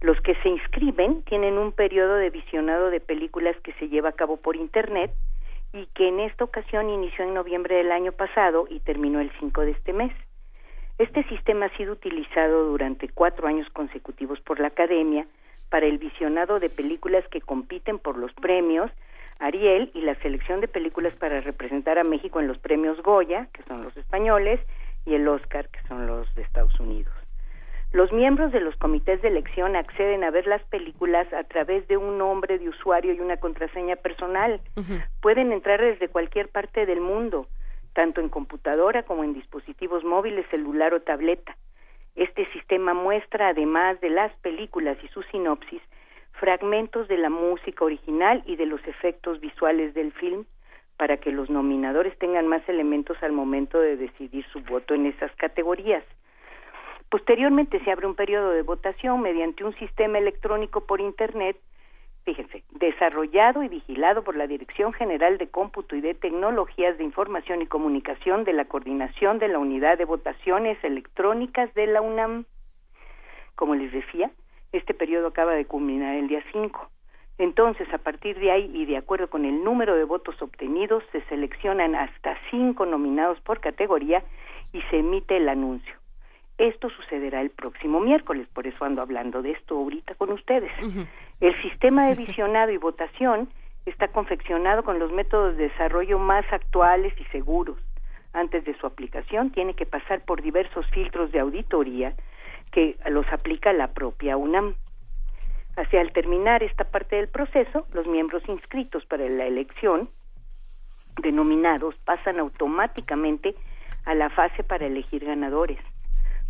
Los 0.00 0.20
que 0.20 0.34
se 0.36 0.48
inscriben 0.48 1.22
tienen 1.22 1.56
un 1.56 1.72
periodo 1.72 2.16
de 2.16 2.30
visionado 2.30 2.90
de 2.90 3.00
películas 3.00 3.56
que 3.62 3.72
se 3.74 3.88
lleva 3.88 4.10
a 4.10 4.12
cabo 4.12 4.36
por 4.36 4.56
Internet 4.56 5.12
y 5.72 5.86
que 5.94 6.08
en 6.08 6.20
esta 6.20 6.44
ocasión 6.44 6.90
inició 6.90 7.24
en 7.24 7.34
noviembre 7.34 7.76
del 7.76 7.90
año 7.90 8.12
pasado 8.12 8.66
y 8.68 8.80
terminó 8.80 9.20
el 9.20 9.30
5 9.40 9.62
de 9.62 9.70
este 9.70 9.92
mes. 9.92 10.12
Este 10.98 11.24
sistema 11.24 11.66
ha 11.66 11.76
sido 11.76 11.94
utilizado 11.94 12.66
durante 12.66 13.08
cuatro 13.08 13.48
años 13.48 13.68
consecutivos 13.70 14.40
por 14.40 14.60
la 14.60 14.68
Academia 14.68 15.26
para 15.70 15.86
el 15.86 15.98
visionado 15.98 16.60
de 16.60 16.70
películas 16.70 17.26
que 17.28 17.40
compiten 17.40 17.98
por 17.98 18.16
los 18.16 18.32
premios 18.34 18.90
Ariel 19.38 19.90
y 19.94 20.02
la 20.02 20.14
selección 20.16 20.60
de 20.60 20.68
películas 20.68 21.16
para 21.16 21.40
representar 21.40 21.98
a 21.98 22.04
México 22.04 22.40
en 22.40 22.46
los 22.46 22.58
premios 22.58 23.02
Goya, 23.02 23.48
que 23.52 23.62
son 23.64 23.82
los 23.82 23.96
españoles, 23.96 24.60
y 25.04 25.14
el 25.14 25.26
Oscar, 25.28 25.68
que 25.68 25.80
son 25.88 26.06
los 26.06 26.32
de 26.34 26.42
Estados 26.42 26.78
Unidos. 26.78 27.12
Los 27.94 28.10
miembros 28.10 28.50
de 28.50 28.58
los 28.58 28.74
comités 28.74 29.22
de 29.22 29.28
elección 29.28 29.76
acceden 29.76 30.24
a 30.24 30.32
ver 30.32 30.48
las 30.48 30.64
películas 30.64 31.32
a 31.32 31.44
través 31.44 31.86
de 31.86 31.96
un 31.96 32.18
nombre 32.18 32.58
de 32.58 32.68
usuario 32.68 33.14
y 33.14 33.20
una 33.20 33.36
contraseña 33.36 33.94
personal. 33.94 34.60
Pueden 35.22 35.52
entrar 35.52 35.80
desde 35.80 36.08
cualquier 36.08 36.48
parte 36.48 36.86
del 36.86 37.00
mundo. 37.00 37.46
tanto 37.92 38.20
en 38.20 38.28
computadora 38.28 39.04
como 39.04 39.22
en 39.22 39.34
dispositivos 39.34 40.02
móviles, 40.02 40.44
celular 40.50 40.92
o 40.92 41.02
tableta. 41.02 41.56
Este 42.16 42.44
sistema 42.50 42.94
muestra, 42.94 43.50
además 43.50 44.00
de 44.00 44.10
las 44.10 44.34
películas 44.38 44.98
y 45.04 45.06
su 45.06 45.22
sinopsis, 45.30 45.80
fragmentos 46.32 47.06
de 47.06 47.18
la 47.18 47.30
música 47.30 47.84
original 47.84 48.42
y 48.46 48.56
de 48.56 48.66
los 48.66 48.84
efectos 48.88 49.38
visuales 49.38 49.94
del 49.94 50.10
film 50.14 50.46
para 50.96 51.18
que 51.18 51.30
los 51.30 51.48
nominadores 51.48 52.18
tengan 52.18 52.48
más 52.48 52.68
elementos 52.68 53.16
al 53.22 53.30
momento 53.30 53.78
de 53.78 53.96
decidir 53.96 54.44
su 54.52 54.60
voto 54.62 54.94
en 54.94 55.06
esas 55.06 55.30
categorías. 55.36 56.02
Posteriormente 57.08 57.82
se 57.84 57.92
abre 57.92 58.06
un 58.06 58.14
periodo 58.14 58.50
de 58.50 58.62
votación 58.62 59.20
mediante 59.20 59.64
un 59.64 59.74
sistema 59.76 60.18
electrónico 60.18 60.80
por 60.82 61.00
Internet, 61.00 61.56
fíjense, 62.24 62.64
desarrollado 62.70 63.62
y 63.62 63.68
vigilado 63.68 64.24
por 64.24 64.36
la 64.36 64.46
Dirección 64.46 64.92
General 64.92 65.38
de 65.38 65.48
Cómputo 65.48 65.94
y 65.94 66.00
de 66.00 66.14
Tecnologías 66.14 66.96
de 66.98 67.04
Información 67.04 67.62
y 67.62 67.66
Comunicación 67.66 68.44
de 68.44 68.54
la 68.54 68.64
Coordinación 68.64 69.38
de 69.38 69.48
la 69.48 69.58
Unidad 69.58 69.98
de 69.98 70.06
Votaciones 70.06 70.82
Electrónicas 70.82 71.72
de 71.74 71.86
la 71.86 72.00
UNAM. 72.00 72.46
Como 73.54 73.74
les 73.74 73.92
decía, 73.92 74.30
este 74.72 74.94
periodo 74.94 75.28
acaba 75.28 75.52
de 75.52 75.66
culminar 75.66 76.16
el 76.16 76.28
día 76.28 76.42
5. 76.52 76.90
Entonces, 77.38 77.92
a 77.92 77.98
partir 77.98 78.38
de 78.38 78.50
ahí 78.50 78.70
y 78.72 78.86
de 78.86 78.96
acuerdo 78.96 79.28
con 79.28 79.44
el 79.44 79.62
número 79.64 79.96
de 79.96 80.04
votos 80.04 80.40
obtenidos, 80.40 81.02
se 81.12 81.20
seleccionan 81.22 81.94
hasta 81.94 82.36
cinco 82.50 82.86
nominados 82.86 83.40
por 83.40 83.60
categoría 83.60 84.22
y 84.72 84.80
se 84.82 84.98
emite 84.98 85.36
el 85.36 85.48
anuncio. 85.48 86.03
Esto 86.58 86.88
sucederá 86.88 87.40
el 87.40 87.50
próximo 87.50 87.98
miércoles, 87.98 88.46
por 88.52 88.66
eso 88.66 88.84
ando 88.84 89.02
hablando 89.02 89.42
de 89.42 89.52
esto 89.52 89.76
ahorita 89.76 90.14
con 90.14 90.30
ustedes. 90.30 90.70
El 91.40 91.60
sistema 91.62 92.06
de 92.06 92.14
visionado 92.14 92.70
y 92.70 92.76
votación 92.76 93.48
está 93.86 94.08
confeccionado 94.08 94.84
con 94.84 94.98
los 94.98 95.10
métodos 95.12 95.56
de 95.56 95.68
desarrollo 95.68 96.18
más 96.18 96.44
actuales 96.52 97.12
y 97.20 97.24
seguros. 97.24 97.76
Antes 98.32 98.64
de 98.64 98.76
su 98.78 98.86
aplicación 98.86 99.50
tiene 99.50 99.74
que 99.74 99.86
pasar 99.86 100.24
por 100.24 100.42
diversos 100.42 100.86
filtros 100.90 101.32
de 101.32 101.40
auditoría 101.40 102.14
que 102.70 102.96
los 103.10 103.26
aplica 103.32 103.72
la 103.72 103.88
propia 103.92 104.36
UNAM. 104.36 104.74
Hacia 105.76 106.00
al 106.00 106.12
terminar 106.12 106.62
esta 106.62 106.84
parte 106.84 107.16
del 107.16 107.28
proceso, 107.28 107.86
los 107.92 108.06
miembros 108.06 108.42
inscritos 108.48 109.04
para 109.06 109.28
la 109.28 109.46
elección 109.46 110.08
denominados 111.20 111.96
pasan 112.04 112.38
automáticamente 112.38 113.54
a 114.04 114.14
la 114.14 114.30
fase 114.30 114.62
para 114.62 114.86
elegir 114.86 115.24
ganadores. 115.24 115.78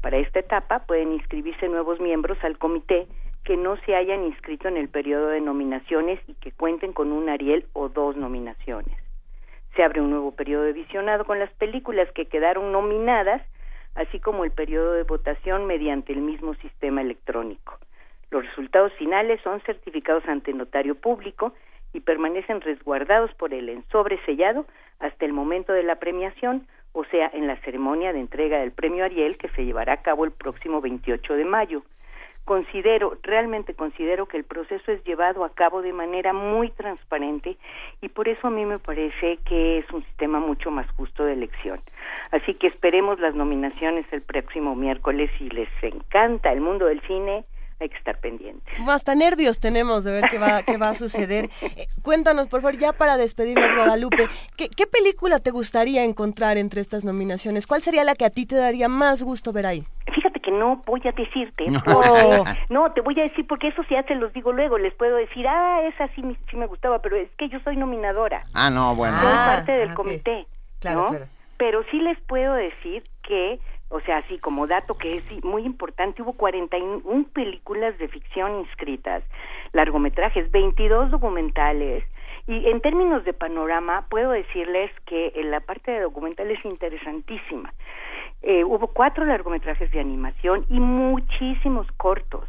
Para 0.04 0.18
esta 0.18 0.40
etapa 0.40 0.80
pueden 0.80 1.12
inscribirse 1.12 1.66
nuevos 1.66 1.98
miembros 1.98 2.36
al 2.44 2.58
comité 2.58 3.06
que 3.42 3.56
no 3.56 3.78
se 3.86 3.96
hayan 3.96 4.22
inscrito 4.22 4.68
en 4.68 4.76
el 4.76 4.90
periodo 4.90 5.28
de 5.28 5.40
nominaciones 5.40 6.20
y 6.28 6.34
que 6.34 6.52
cuenten 6.52 6.92
con 6.92 7.10
un 7.10 7.30
Ariel 7.30 7.64
o 7.72 7.88
dos 7.88 8.14
nominaciones. 8.14 8.94
Se 9.74 9.82
abre 9.82 10.02
un 10.02 10.10
nuevo 10.10 10.32
periodo 10.32 10.64
de 10.64 10.74
visionado 10.74 11.24
con 11.24 11.38
las 11.38 11.50
películas 11.54 12.06
que 12.12 12.26
quedaron 12.26 12.70
nominadas, 12.70 13.40
así 13.94 14.20
como 14.20 14.44
el 14.44 14.50
periodo 14.50 14.92
de 14.92 15.04
votación 15.04 15.64
mediante 15.64 16.12
el 16.12 16.20
mismo 16.20 16.52
sistema 16.56 17.00
electrónico. 17.00 17.78
Los 18.30 18.44
resultados 18.44 18.92
finales 18.98 19.40
son 19.40 19.62
certificados 19.62 20.28
ante 20.28 20.52
notario 20.52 20.96
público 20.96 21.54
y 21.94 22.00
permanecen 22.00 22.60
resguardados 22.60 23.32
por 23.36 23.54
él 23.54 23.70
en 23.70 23.82
sobresellado 23.88 24.66
hasta 24.98 25.24
el 25.24 25.32
momento 25.32 25.72
de 25.72 25.82
la 25.82 25.96
premiación, 25.96 26.66
o 26.94 27.04
sea, 27.04 27.28
en 27.34 27.48
la 27.48 27.56
ceremonia 27.56 28.12
de 28.12 28.20
entrega 28.20 28.58
del 28.58 28.70
premio 28.70 29.04
Ariel 29.04 29.36
que 29.36 29.48
se 29.48 29.64
llevará 29.64 29.94
a 29.94 30.02
cabo 30.02 30.24
el 30.24 30.30
próximo 30.30 30.80
28 30.80 31.34
de 31.34 31.44
mayo. 31.44 31.82
Considero, 32.44 33.18
realmente 33.22 33.74
considero 33.74 34.26
que 34.26 34.36
el 34.36 34.44
proceso 34.44 34.92
es 34.92 35.02
llevado 35.04 35.44
a 35.44 35.54
cabo 35.54 35.82
de 35.82 35.92
manera 35.92 36.32
muy 36.32 36.70
transparente 36.70 37.56
y 38.00 38.08
por 38.10 38.28
eso 38.28 38.46
a 38.46 38.50
mí 38.50 38.64
me 38.64 38.78
parece 38.78 39.38
que 39.44 39.78
es 39.78 39.90
un 39.90 40.04
sistema 40.04 40.38
mucho 40.38 40.70
más 40.70 40.88
justo 40.92 41.24
de 41.24 41.32
elección. 41.32 41.80
Así 42.30 42.54
que 42.54 42.68
esperemos 42.68 43.18
las 43.18 43.34
nominaciones 43.34 44.06
el 44.12 44.22
próximo 44.22 44.76
miércoles 44.76 45.30
y 45.40 45.48
les 45.50 45.70
encanta 45.82 46.52
el 46.52 46.60
mundo 46.60 46.86
del 46.86 47.00
cine 47.02 47.44
hay 47.80 47.88
que 47.88 47.96
estar 47.96 48.18
pendientes. 48.20 48.74
Hasta 48.86 49.14
nervios 49.14 49.58
tenemos 49.60 50.04
de 50.04 50.12
ver 50.12 50.24
qué 50.30 50.38
va, 50.38 50.62
qué 50.62 50.76
va 50.76 50.90
a 50.90 50.94
suceder. 50.94 51.50
Eh, 51.76 51.86
cuéntanos, 52.02 52.46
por 52.46 52.60
favor, 52.60 52.78
ya 52.78 52.92
para 52.92 53.16
despedirnos, 53.16 53.74
Guadalupe, 53.74 54.28
¿qué, 54.56 54.68
¿qué, 54.68 54.86
película 54.86 55.38
te 55.40 55.50
gustaría 55.50 56.04
encontrar 56.04 56.56
entre 56.56 56.80
estas 56.80 57.04
nominaciones? 57.04 57.66
¿Cuál 57.66 57.82
sería 57.82 58.04
la 58.04 58.14
que 58.14 58.24
a 58.24 58.30
ti 58.30 58.46
te 58.46 58.54
daría 58.54 58.88
más 58.88 59.22
gusto 59.22 59.52
ver 59.52 59.66
ahí? 59.66 59.84
Fíjate 60.14 60.40
que 60.40 60.50
no 60.52 60.82
voy 60.86 61.00
a 61.06 61.12
decirte. 61.12 61.64
No. 61.70 61.80
Porque, 61.84 62.44
no, 62.68 62.92
te 62.92 63.00
voy 63.00 63.18
a 63.18 63.24
decir 63.24 63.46
porque 63.46 63.68
eso 63.68 63.82
ya 63.90 64.02
te 64.04 64.14
los 64.14 64.32
digo 64.34 64.52
luego. 64.52 64.78
Les 64.78 64.94
puedo 64.94 65.16
decir, 65.16 65.48
ah, 65.48 65.80
esa 65.88 66.06
sí, 66.14 66.22
sí 66.50 66.56
me 66.56 66.66
gustaba, 66.66 67.00
pero 67.00 67.16
es 67.16 67.28
que 67.38 67.48
yo 67.48 67.58
soy 67.60 67.76
nominadora. 67.76 68.44
Ah, 68.52 68.70
no, 68.70 68.94
bueno. 68.94 69.18
Soy 69.20 69.30
Ah, 69.32 69.52
parte 69.56 69.72
del 69.72 69.90
ok. 69.90 69.94
comité. 69.94 70.46
Claro, 70.80 71.00
¿no? 71.00 71.06
claro. 71.08 71.26
Pero 71.56 71.82
sí 71.90 71.98
les 71.98 72.20
puedo 72.22 72.52
decir 72.54 73.02
que 73.22 73.58
o 73.94 74.00
sea, 74.00 74.18
así 74.18 74.38
como 74.38 74.66
dato 74.66 74.94
que 74.94 75.08
es 75.10 75.44
muy 75.44 75.64
importante, 75.64 76.20
hubo 76.20 76.32
41 76.32 77.26
películas 77.32 77.96
de 77.98 78.08
ficción 78.08 78.58
inscritas, 78.58 79.22
largometrajes, 79.72 80.50
22 80.50 81.12
documentales, 81.12 82.02
y 82.48 82.66
en 82.68 82.80
términos 82.80 83.24
de 83.24 83.32
panorama, 83.32 84.06
puedo 84.10 84.32
decirles 84.32 84.90
que 85.06 85.32
en 85.36 85.52
la 85.52 85.60
parte 85.60 85.92
de 85.92 86.00
documental 86.00 86.50
es 86.50 86.62
interesantísima. 86.64 87.72
Eh, 88.42 88.64
hubo 88.64 88.88
cuatro 88.88 89.24
largometrajes 89.24 89.92
de 89.92 90.00
animación 90.00 90.66
y 90.68 90.80
muchísimos 90.80 91.86
cortos. 91.92 92.48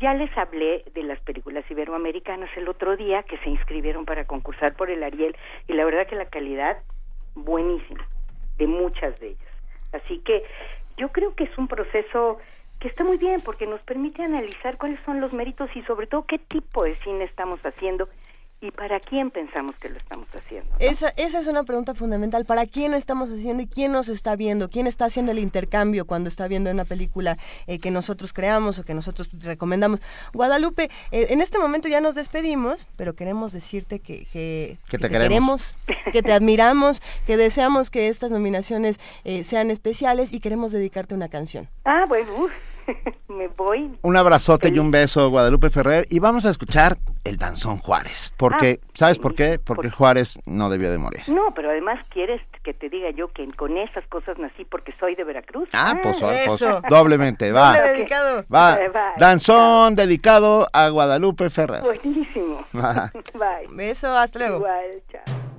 Ya 0.00 0.12
les 0.12 0.36
hablé 0.36 0.84
de 0.94 1.02
las 1.02 1.18
películas 1.20 1.64
iberoamericanas 1.70 2.50
el 2.58 2.68
otro 2.68 2.94
día 2.98 3.22
que 3.22 3.38
se 3.38 3.48
inscribieron 3.48 4.04
para 4.04 4.26
concursar 4.26 4.76
por 4.76 4.90
el 4.90 5.02
Ariel 5.02 5.34
y 5.66 5.72
la 5.72 5.86
verdad 5.86 6.06
que 6.06 6.14
la 6.14 6.26
calidad 6.26 6.76
buenísima 7.34 8.06
de 8.58 8.66
muchas 8.66 9.18
de 9.18 9.28
ellas. 9.28 9.47
Así 9.92 10.18
que 10.20 10.44
yo 10.96 11.10
creo 11.10 11.34
que 11.34 11.44
es 11.44 11.58
un 11.58 11.68
proceso 11.68 12.38
que 12.80 12.88
está 12.88 13.04
muy 13.04 13.16
bien 13.16 13.40
porque 13.40 13.66
nos 13.66 13.80
permite 13.82 14.22
analizar 14.22 14.78
cuáles 14.78 15.00
son 15.04 15.20
los 15.20 15.32
méritos 15.32 15.70
y 15.74 15.82
sobre 15.82 16.06
todo 16.06 16.26
qué 16.26 16.38
tipo 16.38 16.84
de 16.84 16.96
cine 16.96 17.24
estamos 17.24 17.60
haciendo 17.64 18.08
y 18.60 18.70
para 18.72 18.98
quién 18.98 19.30
pensamos 19.30 19.76
que 19.76 19.88
lo 19.88 19.96
estamos 19.96 20.28
haciendo. 20.34 20.68
Esa, 20.80 21.10
esa 21.16 21.38
es 21.38 21.46
una 21.46 21.62
pregunta 21.62 21.94
fundamental. 21.94 22.44
¿Para 22.44 22.66
quién 22.66 22.92
estamos 22.92 23.30
haciendo 23.30 23.62
y 23.62 23.66
quién 23.68 23.92
nos 23.92 24.08
está 24.08 24.34
viendo? 24.34 24.68
¿Quién 24.68 24.86
está 24.86 25.04
haciendo 25.04 25.30
el 25.32 25.38
intercambio 25.38 26.06
cuando 26.06 26.28
está 26.28 26.48
viendo 26.48 26.70
una 26.70 26.84
película 26.84 27.38
eh, 27.66 27.78
que 27.78 27.90
nosotros 27.90 28.32
creamos 28.32 28.78
o 28.78 28.84
que 28.84 28.94
nosotros 28.94 29.28
recomendamos? 29.42 30.00
Guadalupe, 30.32 30.90
eh, 31.12 31.28
en 31.30 31.40
este 31.40 31.58
momento 31.58 31.86
ya 31.88 32.00
nos 32.00 32.16
despedimos, 32.16 32.88
pero 32.96 33.14
queremos 33.14 33.52
decirte 33.52 34.00
que, 34.00 34.26
que, 34.32 34.78
Que 34.90 34.98
te 34.98 35.08
queremos. 35.08 35.76
que 36.12 36.22
te 36.22 36.32
admiramos, 36.32 37.00
que 37.26 37.36
deseamos 37.36 37.90
que 37.90 38.08
estas 38.08 38.32
nominaciones 38.32 38.98
eh, 39.24 39.44
sean 39.44 39.70
especiales 39.70 40.32
y 40.32 40.40
queremos 40.40 40.72
dedicarte 40.72 41.14
una 41.14 41.28
canción. 41.28 41.68
Ah, 41.84 42.06
bueno, 42.08 42.34
uf, 42.44 42.52
me 43.28 43.48
voy. 43.48 43.98
Un 44.02 44.16
abrazote 44.16 44.68
y 44.68 44.78
un 44.78 44.90
beso, 44.90 45.30
Guadalupe 45.30 45.70
Ferrer. 45.70 46.06
Y 46.10 46.18
vamos 46.18 46.46
a 46.46 46.50
escuchar 46.50 46.98
el 47.24 47.36
danzón 47.36 47.78
Juárez. 47.78 48.32
Porque, 48.36 48.80
Ah, 48.82 48.86
¿sabes 48.94 49.18
por 49.18 49.34
qué? 49.34 49.58
Porque 49.58 49.90
Juárez 49.90 50.38
no 50.46 50.70
debió 50.70 50.90
de 50.90 50.98
morir. 50.98 51.22
No, 51.28 51.52
pero 51.54 51.70
además 51.70 51.98
quieres 52.10 52.40
que 52.62 52.74
te 52.74 52.88
diga 52.88 53.10
yo 53.10 53.28
que 53.28 53.46
con 53.48 53.76
esas 53.78 54.06
cosas 54.08 54.38
nací 54.38 54.64
porque 54.64 54.92
soy 55.00 55.14
de 55.14 55.24
Veracruz. 55.24 55.68
Ah, 55.72 55.94
pues, 56.02 56.18
pues, 56.20 56.46
eso. 56.60 56.82
doblemente, 56.88 57.52
va. 57.52 57.76
Doble 57.76 57.92
dedicado. 57.92 58.44
Va. 58.52 58.74
Eh, 58.74 58.90
bye. 58.90 59.02
Danzón 59.18 59.94
dedicado 59.94 60.68
a 60.72 60.88
Guadalupe 60.88 61.50
Ferrer. 61.50 61.82
Buenísimo. 61.82 62.64
Va. 62.76 63.10
Bye. 63.34 63.68
Beso, 63.70 64.12
hasta 64.14 64.38
luego. 64.38 64.56
Igual, 64.56 65.02
chao. 65.10 65.57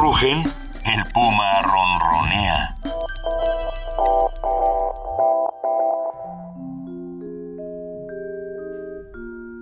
Rugen, 0.00 0.42
el 0.86 1.04
puma 1.12 1.60
ronronea. 1.60 2.74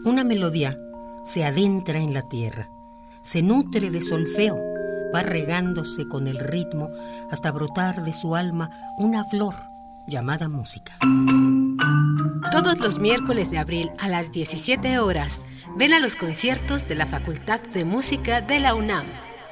Una 0.04 0.22
melodía 0.22 0.76
se 1.24 1.44
adentra 1.44 1.98
en 1.98 2.14
la 2.14 2.22
tierra, 2.22 2.68
se 3.20 3.42
nutre 3.42 3.90
de 3.90 4.00
solfeo, 4.00 4.56
va 5.12 5.24
regándose 5.24 6.06
con 6.06 6.28
el 6.28 6.38
ritmo 6.38 6.88
hasta 7.32 7.50
brotar 7.50 8.04
de 8.04 8.12
su 8.12 8.36
alma 8.36 8.70
una 8.96 9.24
flor 9.24 9.54
llamada 10.06 10.48
música. 10.48 10.96
Todos 12.52 12.78
los 12.78 13.00
miércoles 13.00 13.50
de 13.50 13.58
abril 13.58 13.90
a 13.98 14.08
las 14.08 14.30
17 14.30 15.00
horas, 15.00 15.42
ven 15.76 15.92
a 15.92 15.98
los 15.98 16.14
conciertos 16.14 16.86
de 16.86 16.94
la 16.94 17.06
Facultad 17.06 17.58
de 17.74 17.84
Música 17.84 18.40
de 18.40 18.60
la 18.60 18.76
UNAM. 18.76 19.04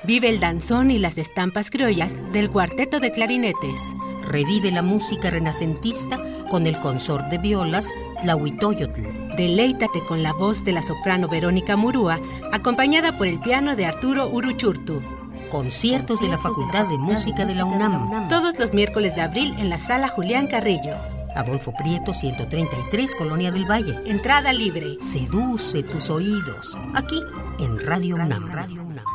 Vive 0.06 0.28
el 0.28 0.38
danzón 0.38 0.92
y 0.92 1.00
las 1.00 1.18
estampas 1.18 1.68
criollas 1.68 2.18
del 2.32 2.48
cuarteto 2.48 3.00
de 3.00 3.10
clarinetes. 3.10 3.80
Revive 4.28 4.70
la 4.70 4.82
música 4.82 5.30
renacentista 5.30 6.20
con 6.48 6.68
el 6.68 6.78
consort 6.78 7.26
de 7.26 7.38
violas 7.38 7.90
Tlahuitoyotl. 8.22 9.02
Deleítate 9.36 10.00
con 10.06 10.22
la 10.22 10.32
voz 10.32 10.64
de 10.64 10.72
la 10.72 10.82
soprano 10.82 11.26
Verónica 11.26 11.76
Murúa, 11.76 12.20
acompañada 12.52 13.18
por 13.18 13.26
el 13.26 13.40
piano 13.40 13.74
de 13.74 13.86
Arturo 13.86 14.28
Uruchurtu. 14.28 15.02
Conciertos 15.50 16.20
de 16.20 16.28
la 16.28 16.38
Facultad 16.38 16.86
de 16.86 16.98
Música 16.98 17.44
de 17.44 17.56
la 17.56 17.64
UNAM. 17.64 18.28
Todos 18.28 18.60
los 18.60 18.74
miércoles 18.74 19.16
de 19.16 19.22
abril 19.22 19.54
en 19.58 19.70
la 19.70 19.78
sala 19.80 20.06
Julián 20.06 20.46
Carrillo. 20.46 20.94
Adolfo 21.34 21.74
Prieto, 21.74 22.14
133, 22.14 23.14
Colonia 23.16 23.50
del 23.50 23.68
Valle. 23.68 24.00
Entrada 24.06 24.52
libre. 24.52 24.98
Seduce 25.00 25.82
tus 25.82 26.10
oídos. 26.10 26.78
Aquí, 26.94 27.20
en 27.58 27.78
Radio 27.80 28.14
UNAM. 28.14 28.52
Radio 28.52 28.82
UNAM. 28.82 29.05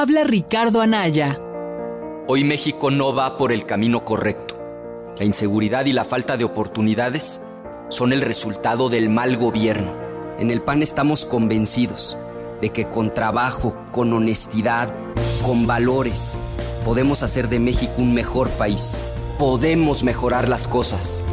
Habla 0.00 0.22
Ricardo 0.22 0.80
Anaya. 0.80 1.40
Hoy 2.28 2.44
México 2.44 2.90
no 2.90 3.14
va 3.16 3.36
por 3.36 3.50
el 3.50 3.66
camino 3.66 4.04
correcto. 4.04 4.56
La 5.18 5.24
inseguridad 5.24 5.86
y 5.86 5.92
la 5.92 6.04
falta 6.04 6.36
de 6.36 6.44
oportunidades 6.44 7.40
son 7.88 8.12
el 8.12 8.20
resultado 8.20 8.90
del 8.90 9.10
mal 9.10 9.36
gobierno. 9.36 9.90
En 10.38 10.52
el 10.52 10.62
PAN 10.62 10.82
estamos 10.82 11.24
convencidos 11.24 12.16
de 12.60 12.68
que 12.68 12.88
con 12.88 13.12
trabajo, 13.12 13.76
con 13.90 14.12
honestidad, 14.12 14.94
con 15.42 15.66
valores, 15.66 16.36
podemos 16.84 17.24
hacer 17.24 17.48
de 17.48 17.58
México 17.58 17.94
un 17.98 18.14
mejor 18.14 18.50
país. 18.50 19.02
Podemos 19.36 20.04
mejorar 20.04 20.48
las 20.48 20.68
cosas. 20.68 21.24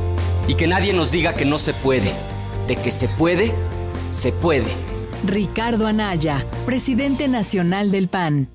Y 0.48 0.56
que 0.56 0.68
nadie 0.68 0.94
nos 0.94 1.12
diga 1.12 1.34
que 1.34 1.46
no 1.46 1.58
se 1.58 1.74
puede. 1.74 2.12
De 2.68 2.76
que 2.76 2.92
se 2.92 3.08
puede, 3.08 3.52
se 4.12 4.32
puede. 4.32 4.72
Ricardo 5.26 5.88
Anaya, 5.88 6.46
presidente 6.66 7.28
nacional 7.28 7.92
del 7.92 8.08
PAN. 8.08 8.55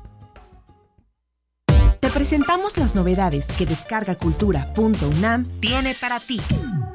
Presentamos 2.13 2.77
las 2.77 2.93
novedades 2.93 3.47
que 3.57 3.65
descargacultura.unam 3.65 5.45
tiene 5.61 5.95
para 5.99 6.19
ti. 6.19 6.41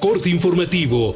Corte 0.02 0.32
informativo. 0.32 1.16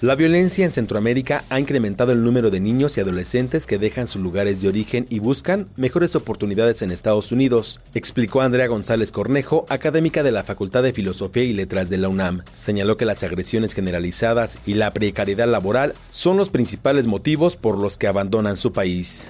La 0.00 0.14
violencia 0.14 0.64
en 0.64 0.70
Centroamérica 0.70 1.42
ha 1.50 1.58
incrementado 1.58 2.12
el 2.12 2.22
número 2.22 2.50
de 2.50 2.60
niños 2.60 2.96
y 2.96 3.00
adolescentes 3.00 3.66
que 3.66 3.78
dejan 3.78 4.06
sus 4.06 4.22
lugares 4.22 4.60
de 4.60 4.68
origen 4.68 5.08
y 5.10 5.18
buscan 5.18 5.66
mejores 5.74 6.14
oportunidades 6.14 6.82
en 6.82 6.92
Estados 6.92 7.32
Unidos, 7.32 7.80
explicó 7.94 8.40
Andrea 8.40 8.68
González 8.68 9.10
Cornejo, 9.10 9.66
académica 9.68 10.22
de 10.22 10.30
la 10.30 10.44
Facultad 10.44 10.84
de 10.84 10.92
Filosofía 10.92 11.42
y 11.42 11.52
Letras 11.52 11.90
de 11.90 11.98
la 11.98 12.08
UNAM. 12.08 12.44
Señaló 12.54 12.96
que 12.96 13.06
las 13.06 13.24
agresiones 13.24 13.74
generalizadas 13.74 14.60
y 14.66 14.74
la 14.74 14.92
precariedad 14.92 15.48
laboral 15.48 15.94
son 16.10 16.36
los 16.36 16.50
principales 16.50 17.08
motivos 17.08 17.56
por 17.56 17.76
los 17.76 17.98
que 17.98 18.06
abandonan 18.06 18.56
su 18.56 18.70
país. 18.70 19.26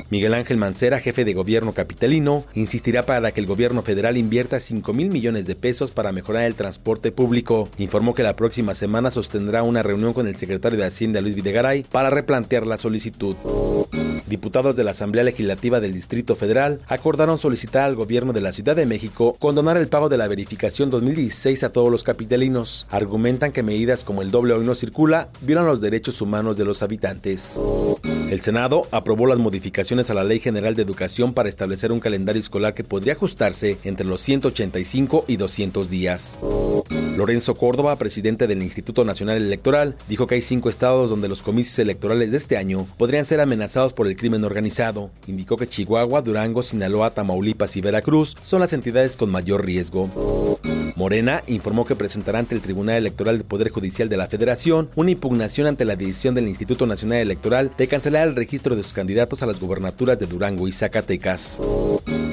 Miguel 0.09 0.33
Ángel 0.35 0.57
Mancera, 0.57 0.99
jefe 0.99 1.23
de 1.25 1.33
gobierno 1.33 1.73
capitalino, 1.73 2.45
insistirá 2.53 3.03
para 3.03 3.31
que 3.31 3.39
el 3.39 3.47
gobierno 3.47 3.81
federal 3.81 4.17
invierta 4.17 4.59
5 4.59 4.93
mil 4.93 5.09
millones 5.09 5.47
de 5.47 5.55
pesos 5.55 5.89
para 5.91 6.11
mejorar 6.11 6.43
el 6.43 6.53
transporte 6.55 7.11
público. 7.11 7.69
Informó 7.77 8.13
que 8.13 8.21
la 8.23 8.35
próxima 8.35 8.75
semana 8.75 9.11
sostendrá 9.11 9.63
una 9.63 9.81
reunión 9.81 10.13
con 10.13 10.27
el 10.27 10.35
secretario 10.35 10.77
de 10.77 10.85
Hacienda 10.85 11.21
Luis 11.21 11.35
Videgaray 11.35 11.83
para 11.83 12.09
replantear 12.09 12.67
la 12.67 12.77
solicitud. 12.77 13.35
Diputados 14.27 14.75
de 14.75 14.83
la 14.83 14.91
Asamblea 14.91 15.23
Legislativa 15.23 15.79
del 15.79 15.93
Distrito 15.93 16.35
Federal 16.35 16.79
acordaron 16.87 17.37
solicitar 17.37 17.83
al 17.83 17.95
gobierno 17.95 18.33
de 18.33 18.41
la 18.41 18.53
Ciudad 18.53 18.75
de 18.75 18.85
México 18.85 19.35
condonar 19.37 19.77
el 19.77 19.89
pago 19.89 20.09
de 20.09 20.17
la 20.17 20.27
verificación 20.27 20.89
2016 20.89 21.63
a 21.63 21.71
todos 21.73 21.91
los 21.91 22.03
capitalinos. 22.03 22.87
Argumentan 22.89 23.51
que 23.51 23.63
medidas 23.63 24.05
como 24.05 24.21
el 24.21 24.31
doble 24.31 24.53
hoy 24.53 24.65
no 24.65 24.75
circula 24.75 25.27
violan 25.41 25.65
los 25.65 25.81
derechos 25.81 26.21
humanos 26.21 26.55
de 26.55 26.63
los 26.63 26.81
habitantes. 26.81 27.59
El 28.29 28.39
Senado 28.39 28.87
aprobó 28.91 29.27
las 29.27 29.39
modificaciones 29.39 30.09
a 30.09 30.13
la 30.13 30.23
Ley 30.23 30.39
General 30.39 30.75
de 30.75 30.81
Educación 30.83 31.33
para 31.33 31.49
establecer 31.49 31.91
un 31.91 31.99
calendario 31.99 32.39
escolar 32.39 32.73
que 32.73 32.83
podría 32.83 33.13
ajustarse 33.13 33.77
entre 33.83 34.07
los 34.07 34.21
185 34.21 35.25
y 35.27 35.37
200 35.37 35.89
días. 35.89 36.39
Lorenzo 37.15 37.55
Córdoba, 37.55 37.95
presidente 37.97 38.47
del 38.47 38.63
Instituto 38.63 39.05
Nacional 39.05 39.37
Electoral, 39.37 39.95
dijo 40.09 40.25
que 40.25 40.35
hay 40.35 40.41
cinco 40.41 40.69
estados 40.69 41.09
donde 41.09 41.29
los 41.29 41.41
comicios 41.41 41.77
electorales 41.79 42.31
de 42.31 42.37
este 42.37 42.57
año 42.57 42.87
podrían 42.97 43.25
ser 43.25 43.39
amenazados 43.39 43.93
por 43.93 44.07
el 44.07 44.15
crimen 44.15 44.43
organizado. 44.43 45.11
Indicó 45.27 45.55
que 45.55 45.67
Chihuahua, 45.67 46.21
Durango, 46.21 46.63
Sinaloa, 46.63 47.13
Tamaulipas 47.13 47.75
y 47.75 47.81
Veracruz 47.81 48.35
son 48.41 48.61
las 48.61 48.73
entidades 48.73 49.15
con 49.15 49.29
mayor 49.29 49.65
riesgo. 49.65 50.09
Morena 50.95 51.43
informó 51.63 51.85
que 51.85 51.95
presentará 51.95 52.39
ante 52.39 52.55
el 52.55 52.61
Tribunal 52.61 52.97
Electoral 52.97 53.37
del 53.37 53.47
Poder 53.47 53.69
Judicial 53.69 54.09
de 54.09 54.17
la 54.17 54.27
Federación 54.27 54.89
una 54.97 55.11
impugnación 55.11 55.65
ante 55.65 55.85
la 55.85 55.95
decisión 55.95 56.35
del 56.35 56.49
Instituto 56.49 56.85
Nacional 56.85 57.19
Electoral 57.19 57.71
de 57.77 57.87
cancelar 57.87 58.27
el 58.27 58.35
registro 58.35 58.75
de 58.75 58.83
sus 58.83 58.93
candidatos 58.93 59.43
a 59.43 59.45
las 59.45 59.61
gubernaturas 59.61 60.19
de 60.19 60.25
Durango 60.25 60.67
y 60.67 60.73
Zacatecas. 60.73 61.61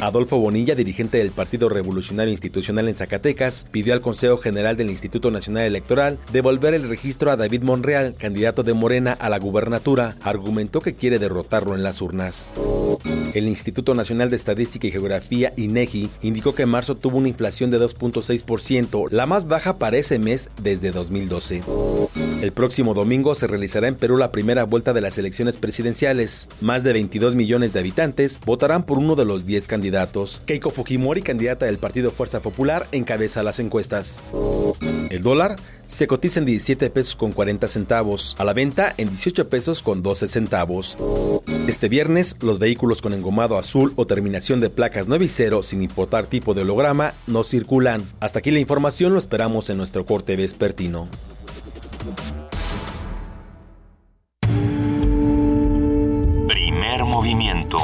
Adolfo 0.01 0.39
Bonilla, 0.39 0.74
dirigente 0.74 1.19
del 1.19 1.31
Partido 1.31 1.69
Revolucionario 1.69 2.32
Institucional 2.32 2.89
en 2.89 2.97
Zacatecas, 2.97 3.66
pidió 3.70 3.93
al 3.93 4.01
Consejo 4.01 4.39
General 4.39 4.77
del 4.77 4.90
Instituto 4.90 5.31
Nacional 5.31 5.65
Electoral 5.65 6.19
devolver 6.32 6.74
el 6.74 6.89
registro 6.89 7.31
a 7.31 7.36
David 7.36 7.62
Monreal, 7.62 8.16
candidato 8.19 8.65
de 8.65 8.73
Morena 8.73 9.12
a 9.12 9.28
la 9.28 9.39
gubernatura. 9.39 10.16
Argumentó 10.23 10.81
que 10.81 10.94
quiere 10.94 11.20
derrotarlo 11.20 11.77
en 11.77 11.85
las 11.85 12.01
urnas. 12.01 12.48
El 13.35 13.47
Instituto 13.47 13.94
Nacional 13.94 14.31
de 14.31 14.36
Estadística 14.36 14.86
y 14.86 14.90
Geografía, 14.90 15.52
INEGI, 15.57 16.11
indicó 16.23 16.55
que 16.55 16.62
en 16.62 16.70
marzo 16.70 16.97
tuvo 16.97 17.19
una 17.19 17.28
inflación 17.28 17.70
de 17.70 17.78
2.6%, 17.78 19.09
la 19.21 19.27
más 19.27 19.47
baja 19.47 19.77
para 19.77 19.99
ese 19.99 20.19
mes 20.19 20.49
desde 20.63 20.93
2012. 20.93 21.63
El 22.41 22.53
próximo 22.53 22.95
domingo 22.95 23.35
se 23.35 23.47
realizará 23.47 23.87
en 23.87 23.95
Perú 23.95 24.17
la 24.17 24.33
primera 24.33 24.65
vuelta 24.65 24.95
de 24.95 25.03
las 25.03 25.19
elecciones 25.19 25.59
presidenciales. 25.59 26.49
Más 26.63 26.85
de 26.85 26.95
22 26.95 27.35
millones 27.35 27.75
de 27.75 27.81
habitantes 27.81 28.41
votarán 28.47 28.85
por 28.85 28.97
uno 28.97 29.17
de 29.17 29.27
los 29.27 29.45
10 29.45 29.69
candidatos 29.69 30.41
Keiko 30.47 30.71
Fujimori, 30.71 31.21
candidata 31.21 31.67
del 31.67 31.77
Partido 31.77 32.11
Fuerza 32.11 32.41
Popular, 32.41 32.87
encabeza 32.93 33.43
las 33.43 33.59
encuestas. 33.59 34.23
El 35.11 35.21
dólar 35.23 35.57
se 35.91 36.07
cotiza 36.07 36.39
en 36.39 36.47
17 36.47 36.89
pesos 36.91 37.17
con 37.17 37.33
40 37.33 37.67
centavos, 37.67 38.37
a 38.39 38.45
la 38.45 38.53
venta 38.53 38.95
en 38.97 39.09
18 39.09 39.49
pesos 39.49 39.83
con 39.83 40.03
12 40.03 40.29
centavos. 40.29 40.97
Este 41.67 41.89
viernes, 41.89 42.37
los 42.41 42.61
vehículos 42.61 43.03
con 43.03 43.12
engomado 43.12 43.59
azul 43.59 43.93
o 43.97 44.07
terminación 44.07 44.61
de 44.61 44.71
placas 44.71 45.09
9 45.09 45.25
y 45.25 45.29
0 45.29 45.62
sin 45.65 45.83
importar 45.83 46.27
tipo 46.27 46.55
de 46.55 46.62
holograma 46.62 47.15
no 47.27 47.43
circulan. 47.43 48.05
Hasta 48.21 48.39
aquí 48.39 48.53
la 48.53 48.61
información, 48.61 49.12
lo 49.12 49.19
esperamos 49.19 49.69
en 49.69 49.79
nuestro 49.79 50.07
corte 50.07 50.37
vespertino. 50.37 51.09
Primer 56.47 57.05
movimiento 57.05 57.79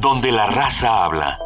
donde 0.00 0.32
la 0.32 0.46
raza 0.46 1.04
habla. 1.04 1.38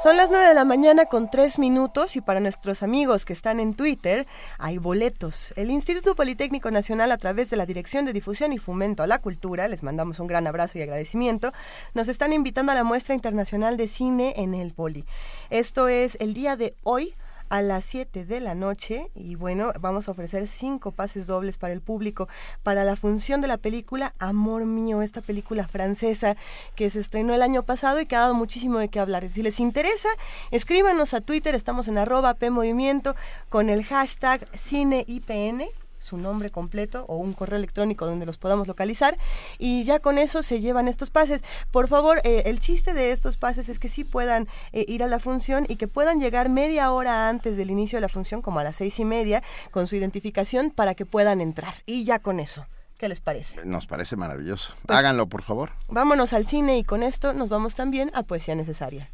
Son 0.00 0.16
las 0.16 0.30
9 0.30 0.46
de 0.46 0.54
la 0.54 0.64
mañana 0.64 1.06
con 1.06 1.28
3 1.28 1.58
minutos 1.58 2.14
y 2.14 2.20
para 2.20 2.38
nuestros 2.38 2.84
amigos 2.84 3.24
que 3.24 3.32
están 3.32 3.58
en 3.58 3.74
Twitter 3.74 4.28
hay 4.56 4.78
boletos. 4.78 5.52
El 5.56 5.72
Instituto 5.72 6.14
Politécnico 6.14 6.70
Nacional 6.70 7.10
a 7.10 7.18
través 7.18 7.50
de 7.50 7.56
la 7.56 7.66
Dirección 7.66 8.04
de 8.04 8.12
Difusión 8.12 8.52
y 8.52 8.58
Fomento 8.58 9.02
a 9.02 9.08
la 9.08 9.18
Cultura, 9.18 9.66
les 9.66 9.82
mandamos 9.82 10.20
un 10.20 10.28
gran 10.28 10.46
abrazo 10.46 10.78
y 10.78 10.82
agradecimiento, 10.82 11.52
nos 11.94 12.06
están 12.06 12.32
invitando 12.32 12.70
a 12.70 12.76
la 12.76 12.84
muestra 12.84 13.16
internacional 13.16 13.76
de 13.76 13.88
cine 13.88 14.34
en 14.36 14.54
el 14.54 14.72
Poli. 14.72 15.04
Esto 15.50 15.88
es 15.88 16.16
el 16.20 16.32
día 16.32 16.54
de 16.54 16.76
hoy 16.84 17.16
a 17.48 17.62
las 17.62 17.84
7 17.84 18.24
de 18.24 18.40
la 18.40 18.54
noche 18.54 19.10
y 19.14 19.34
bueno, 19.34 19.72
vamos 19.80 20.08
a 20.08 20.12
ofrecer 20.12 20.46
cinco 20.46 20.92
pases 20.92 21.26
dobles 21.26 21.58
para 21.58 21.72
el 21.72 21.80
público 21.80 22.28
para 22.62 22.84
la 22.84 22.96
función 22.96 23.40
de 23.40 23.48
la 23.48 23.58
película 23.58 24.14
Amor 24.18 24.64
Mío, 24.64 25.02
esta 25.02 25.20
película 25.20 25.66
francesa 25.66 26.36
que 26.74 26.90
se 26.90 27.00
estrenó 27.00 27.34
el 27.34 27.42
año 27.42 27.62
pasado 27.62 28.00
y 28.00 28.06
que 28.06 28.16
ha 28.16 28.20
dado 28.20 28.34
muchísimo 28.34 28.78
de 28.78 28.88
qué 28.88 29.00
hablar. 29.00 29.28
Si 29.30 29.42
les 29.42 29.60
interesa, 29.60 30.08
escríbanos 30.50 31.14
a 31.14 31.20
Twitter, 31.20 31.54
estamos 31.54 31.88
en 31.88 31.98
arroba 31.98 32.34
P 32.34 32.50
Movimiento 32.50 33.14
con 33.48 33.70
el 33.70 33.84
hashtag 33.84 34.46
CineIPN 34.56 35.68
su 36.08 36.16
nombre 36.16 36.50
completo 36.50 37.04
o 37.08 37.16
un 37.16 37.34
correo 37.34 37.58
electrónico 37.58 38.06
donde 38.06 38.26
los 38.26 38.38
podamos 38.38 38.66
localizar 38.66 39.18
y 39.58 39.84
ya 39.84 40.00
con 40.00 40.18
eso 40.18 40.42
se 40.42 40.60
llevan 40.60 40.88
estos 40.88 41.10
pases. 41.10 41.42
Por 41.70 41.88
favor, 41.88 42.20
eh, 42.24 42.44
el 42.46 42.60
chiste 42.60 42.94
de 42.94 43.12
estos 43.12 43.36
pases 43.36 43.68
es 43.68 43.78
que 43.78 43.88
sí 43.88 44.04
puedan 44.04 44.48
eh, 44.72 44.84
ir 44.88 45.02
a 45.02 45.06
la 45.06 45.20
función 45.20 45.66
y 45.68 45.76
que 45.76 45.88
puedan 45.88 46.20
llegar 46.20 46.48
media 46.48 46.90
hora 46.92 47.28
antes 47.28 47.56
del 47.56 47.70
inicio 47.70 47.98
de 47.98 48.02
la 48.02 48.08
función, 48.08 48.42
como 48.42 48.60
a 48.60 48.64
las 48.64 48.76
seis 48.76 48.98
y 48.98 49.04
media, 49.04 49.42
con 49.70 49.86
su 49.86 49.96
identificación 49.96 50.70
para 50.70 50.94
que 50.94 51.06
puedan 51.06 51.40
entrar. 51.40 51.74
Y 51.86 52.04
ya 52.04 52.18
con 52.18 52.40
eso. 52.40 52.66
¿Qué 52.98 53.08
les 53.08 53.20
parece? 53.20 53.64
Nos 53.64 53.86
parece 53.86 54.16
maravilloso. 54.16 54.74
Pues 54.84 54.98
Háganlo, 54.98 55.28
por 55.28 55.42
favor. 55.42 55.70
Vámonos 55.88 56.32
al 56.32 56.46
cine 56.46 56.78
y 56.78 56.84
con 56.84 57.04
esto 57.04 57.32
nos 57.32 57.48
vamos 57.48 57.76
también 57.76 58.10
a 58.14 58.24
Poesía 58.24 58.56
Necesaria. 58.56 59.10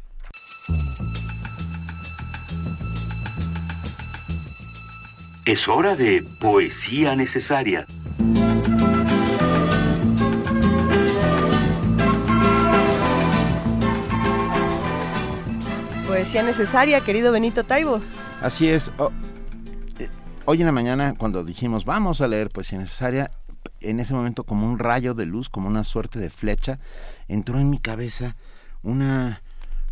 Es 5.45 5.67
hora 5.67 5.95
de 5.95 6.25
poesía 6.39 7.15
necesaria. 7.15 7.85
Poesía 16.07 16.41
necesaria, 16.41 16.99
querido 17.01 17.31
Benito 17.31 17.63
Taibo. 17.63 18.01
Así 18.41 18.67
es. 18.67 18.91
Oh, 18.97 19.11
eh, 19.99 20.09
hoy 20.45 20.61
en 20.61 20.65
la 20.65 20.71
mañana, 20.71 21.13
cuando 21.15 21.43
dijimos 21.43 21.85
vamos 21.85 22.21
a 22.21 22.27
leer 22.27 22.49
poesía 22.49 22.79
necesaria, 22.79 23.29
en 23.81 23.99
ese 23.99 24.15
momento 24.15 24.45
como 24.45 24.65
un 24.65 24.79
rayo 24.79 25.13
de 25.13 25.27
luz, 25.27 25.49
como 25.49 25.67
una 25.67 25.83
suerte 25.83 26.17
de 26.17 26.31
flecha, 26.31 26.79
entró 27.27 27.59
en 27.59 27.69
mi 27.69 27.77
cabeza 27.77 28.35
una, 28.81 29.43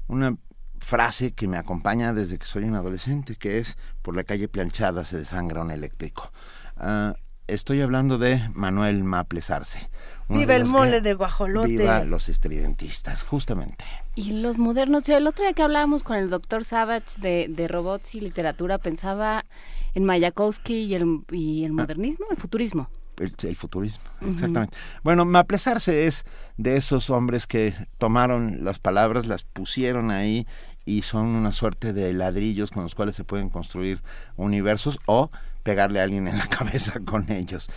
una 0.08 0.36
frase 0.84 1.32
que 1.32 1.48
me 1.48 1.58
acompaña 1.58 2.14
desde 2.14 2.38
que 2.38 2.46
soy 2.46 2.66
un 2.66 2.76
adolescente, 2.76 3.36
que 3.36 3.60
es 3.60 3.78
por 4.02 4.16
la 4.16 4.24
calle 4.24 4.48
planchada 4.48 5.06
se 5.06 5.18
desangra 5.18 5.62
un 5.62 5.72
eléctrico. 5.72 6.32
Ah, 6.78 7.16
estoy 7.48 7.82
hablando 7.82 8.18
de 8.18 8.42
Manuel 8.54 9.04
Maples 9.04 9.50
Arce. 9.50 9.90
Viva 10.30 10.56
el 10.56 10.66
mole 10.66 11.02
de 11.02 11.14
guajolote. 11.14 11.70
Viva 11.70 12.04
los 12.04 12.30
estridentistas, 12.30 13.24
justamente. 13.24 13.86
Y 14.16 14.42
los 14.42 14.58
modernos. 14.58 15.08
el 15.10 15.28
otro 15.28 15.44
día 15.44 15.54
que 15.54 15.64
hablábamos 15.64 16.04
con 16.04 16.18
el 16.18 16.30
doctor 16.30 16.64
Savage 16.64 17.20
de, 17.20 17.48
de 17.50 17.68
robots 17.68 18.16
y 18.16 18.22
literatura, 18.22 18.78
pensaba 18.78 19.46
en 19.94 20.06
Mayakovsky 20.06 20.74
y 20.74 20.96
el, 20.96 21.22
y 21.32 21.66
el 21.66 21.72
ah. 21.72 21.76
modernismo, 21.76 22.26
el 22.32 22.38
futurismo. 22.38 22.90
El, 23.18 23.56
futurismo, 23.56 24.04
exactamente. 24.22 24.76
Bueno, 25.04 25.24
Maplesarse 25.24 26.08
es 26.08 26.26
de 26.58 26.78
esos 26.78 27.12
hombres 27.12 27.46
que 27.46 27.76
tomaron 28.00 28.66
las 28.66 28.80
palabras, 28.80 29.28
las 29.28 29.44
pusieron 29.44 30.10
ahí 30.10 30.48
y 30.86 31.04
son 31.04 31.28
una 31.28 31.52
suerte 31.52 31.94
de 31.94 32.14
ladrillos 32.14 32.72
con 32.72 32.84
los 32.84 32.96
cuales 32.96 33.16
se 33.16 33.24
pueden 33.24 33.50
construir 33.50 34.02
universos 34.36 35.00
o 35.06 35.30
pegarle 35.64 36.00
a 36.00 36.04
alguien 36.04 36.28
en 36.28 36.38
la 36.38 36.48
cabeza 36.58 37.00
con 37.00 37.32
ellos. 37.32 37.70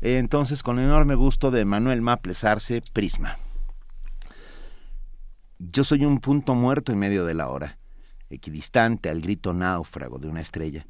Entonces, 0.00 0.62
con 0.62 0.78
enorme 0.78 1.14
gusto 1.14 1.50
de 1.50 1.64
Manuel 1.64 2.02
Maples 2.02 2.44
Arce, 2.44 2.82
Prisma. 2.92 3.38
Yo 5.58 5.82
soy 5.82 6.04
un 6.04 6.20
punto 6.20 6.54
muerto 6.54 6.92
en 6.92 6.98
medio 6.98 7.24
de 7.24 7.34
la 7.34 7.48
hora, 7.48 7.78
equidistante 8.30 9.10
al 9.10 9.20
grito 9.20 9.52
náufrago 9.52 10.18
de 10.18 10.28
una 10.28 10.40
estrella. 10.40 10.86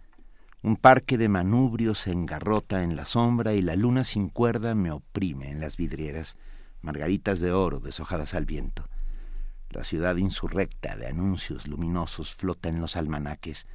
Un 0.63 0.77
parque 0.77 1.17
de 1.17 1.29
manubrios 1.29 2.01
se 2.01 2.13
engarrota 2.13 2.83
en 2.83 2.97
la 2.97 3.05
sombra 3.05 3.55
y 3.55 3.63
la 3.63 3.77
luna 3.77 4.05
sin 4.05 4.29
cuerda 4.29 4.75
me 4.75 4.91
oprime 4.91 5.51
en 5.51 5.61
las 5.61 5.77
vidrieras, 5.77 6.37
margaritas 6.83 7.41
de 7.41 7.53
oro 7.53 7.81
deshojadas 7.81 8.35
al 8.35 8.45
viento. 8.45 8.85
La 9.71 9.85
ciudad 9.85 10.17
insurrecta 10.17 10.97
de 10.97 11.09
anuncios 11.09 11.67
luminosos 11.67 12.35
flota 12.35 12.69
en 12.69 12.81
los 12.81 12.97
almanaques, 12.97 13.67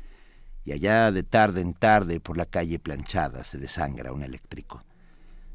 y 0.65 0.71
allá 0.71 1.11
de 1.11 1.23
tarde 1.23 1.61
en 1.61 1.73
tarde 1.73 2.19
por 2.19 2.37
la 2.37 2.45
calle 2.45 2.79
planchada 2.79 3.43
se 3.43 3.57
desangra 3.57 4.13
un 4.13 4.23
eléctrico. 4.23 4.83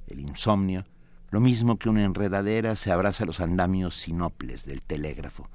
El 0.07 0.21
insomnio, 0.21 0.85
lo 1.31 1.41
mismo 1.41 1.79
que 1.79 1.89
una 1.89 2.05
enredadera, 2.05 2.77
se 2.77 2.93
abraza 2.93 3.25
a 3.25 3.27
los 3.27 3.41
andamios 3.41 3.95
sinoples 3.95 4.65
del 4.65 4.83
telégrafo, 4.83 5.51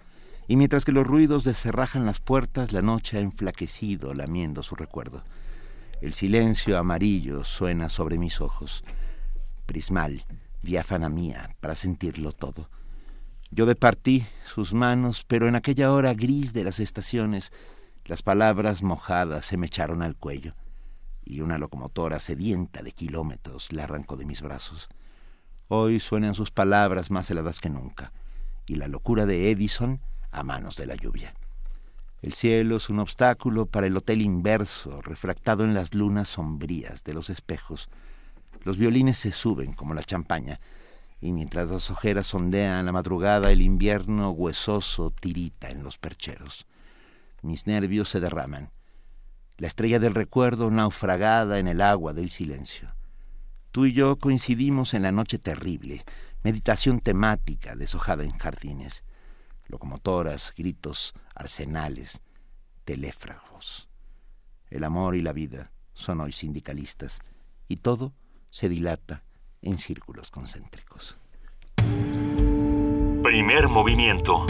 y 0.47 0.57
mientras 0.57 0.83
que 0.83 0.91
los 0.91 1.07
ruidos 1.07 1.43
deserrajan 1.43 2.05
las 2.05 2.19
puertas, 2.19 2.73
la 2.73 2.81
noche 2.81 3.17
ha 3.17 3.21
enflaquecido 3.21 4.13
lamiendo 4.13 4.61
su 4.63 4.75
recuerdo. 4.75 5.23
El 6.01 6.13
silencio 6.13 6.77
amarillo 6.77 7.45
suena 7.45 7.87
sobre 7.87 8.17
mis 8.17 8.41
ojos. 8.41 8.83
Prismal, 9.65 10.25
diáfana 10.61 11.07
mía, 11.07 11.55
para 11.61 11.75
sentirlo 11.75 12.33
todo. 12.33 12.69
Yo 13.55 13.67
departí 13.67 14.25
sus 14.47 14.73
manos, 14.73 15.25
pero 15.27 15.47
en 15.47 15.55
aquella 15.55 15.93
hora 15.93 16.15
gris 16.15 16.53
de 16.53 16.63
las 16.63 16.79
estaciones, 16.79 17.53
las 18.05 18.23
palabras 18.23 18.81
mojadas 18.81 19.45
se 19.45 19.57
me 19.57 19.67
echaron 19.67 20.01
al 20.01 20.15
cuello, 20.15 20.55
y 21.23 21.41
una 21.41 21.59
locomotora 21.59 22.19
sedienta 22.19 22.81
de 22.81 22.93
kilómetros 22.93 23.71
la 23.71 23.83
arrancó 23.83 24.17
de 24.17 24.25
mis 24.25 24.41
brazos. 24.41 24.89
Hoy 25.67 25.99
suenan 25.99 26.33
sus 26.33 26.49
palabras 26.49 27.11
más 27.11 27.29
heladas 27.29 27.59
que 27.59 27.69
nunca, 27.69 28.11
y 28.65 28.77
la 28.77 28.87
locura 28.87 29.27
de 29.27 29.51
Edison 29.51 30.01
a 30.31 30.41
manos 30.41 30.75
de 30.75 30.87
la 30.87 30.95
lluvia. 30.95 31.35
El 32.23 32.33
cielo 32.33 32.77
es 32.77 32.89
un 32.89 32.97
obstáculo 32.97 33.67
para 33.67 33.85
el 33.85 33.95
hotel 33.95 34.23
inverso, 34.23 34.99
refractado 35.03 35.63
en 35.63 35.75
las 35.75 35.93
lunas 35.93 36.27
sombrías 36.27 37.03
de 37.03 37.13
los 37.13 37.29
espejos. 37.29 37.87
Los 38.63 38.79
violines 38.79 39.19
se 39.19 39.31
suben 39.31 39.73
como 39.73 39.93
la 39.93 40.01
champaña, 40.01 40.59
y 41.23 41.31
mientras 41.31 41.69
las 41.69 41.89
ojeras 41.89 42.33
ondean 42.33 42.85
la 42.85 42.91
madrugada, 42.91 43.49
el 43.49 43.61
invierno 43.61 44.31
huesoso 44.31 45.09
tirita 45.09 45.69
en 45.69 45.81
los 45.81 45.97
percheros. 45.97 46.67
Mis 47.41 47.65
nervios 47.65 48.09
se 48.09 48.19
derraman. 48.19 48.71
La 49.55 49.67
estrella 49.67 49.99
del 49.99 50.15
recuerdo 50.15 50.69
naufragada 50.69 51.59
en 51.59 51.69
el 51.69 51.79
agua 51.79 52.11
del 52.11 52.29
silencio. 52.29 52.93
Tú 53.71 53.85
y 53.85 53.93
yo 53.93 54.17
coincidimos 54.17 54.93
en 54.93 55.03
la 55.03 55.13
noche 55.13 55.39
terrible, 55.39 56.03
meditación 56.43 56.99
temática 56.99 57.77
deshojada 57.77 58.25
en 58.25 58.37
jardines, 58.37 59.05
locomotoras, 59.67 60.53
gritos, 60.57 61.13
arsenales, 61.35 62.21
teléfragos. 62.83 63.87
El 64.69 64.83
amor 64.83 65.15
y 65.15 65.21
la 65.21 65.31
vida 65.31 65.71
son 65.93 66.19
hoy 66.19 66.33
sindicalistas, 66.33 67.21
y 67.69 67.77
todo 67.77 68.13
se 68.49 68.67
dilata 68.67 69.23
en 69.63 69.77
círculos 69.77 70.29
concéntricos. 70.31 71.17
Primer 73.23 73.67
movimiento. 73.67 74.45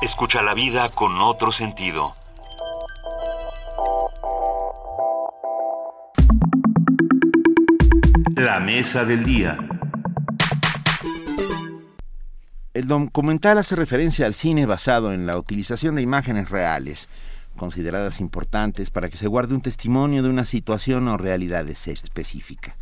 Escucha 0.00 0.42
la 0.42 0.54
vida 0.54 0.88
con 0.90 1.20
otro 1.20 1.52
sentido. 1.52 2.14
La 8.34 8.58
mesa 8.58 9.04
del 9.04 9.24
día. 9.24 9.58
El 12.74 12.88
documental 12.88 13.58
hace 13.58 13.76
referencia 13.76 14.26
al 14.26 14.34
cine 14.34 14.64
basado 14.64 15.12
en 15.12 15.26
la 15.26 15.36
utilización 15.38 15.94
de 15.94 16.02
imágenes 16.02 16.48
reales, 16.48 17.08
consideradas 17.56 18.20
importantes 18.20 18.90
para 18.90 19.08
que 19.08 19.16
se 19.16 19.28
guarde 19.28 19.54
un 19.54 19.60
testimonio 19.60 20.22
de 20.22 20.28
una 20.28 20.44
situación 20.44 21.08
o 21.08 21.16
realidad 21.16 21.68
específica. 21.68 22.76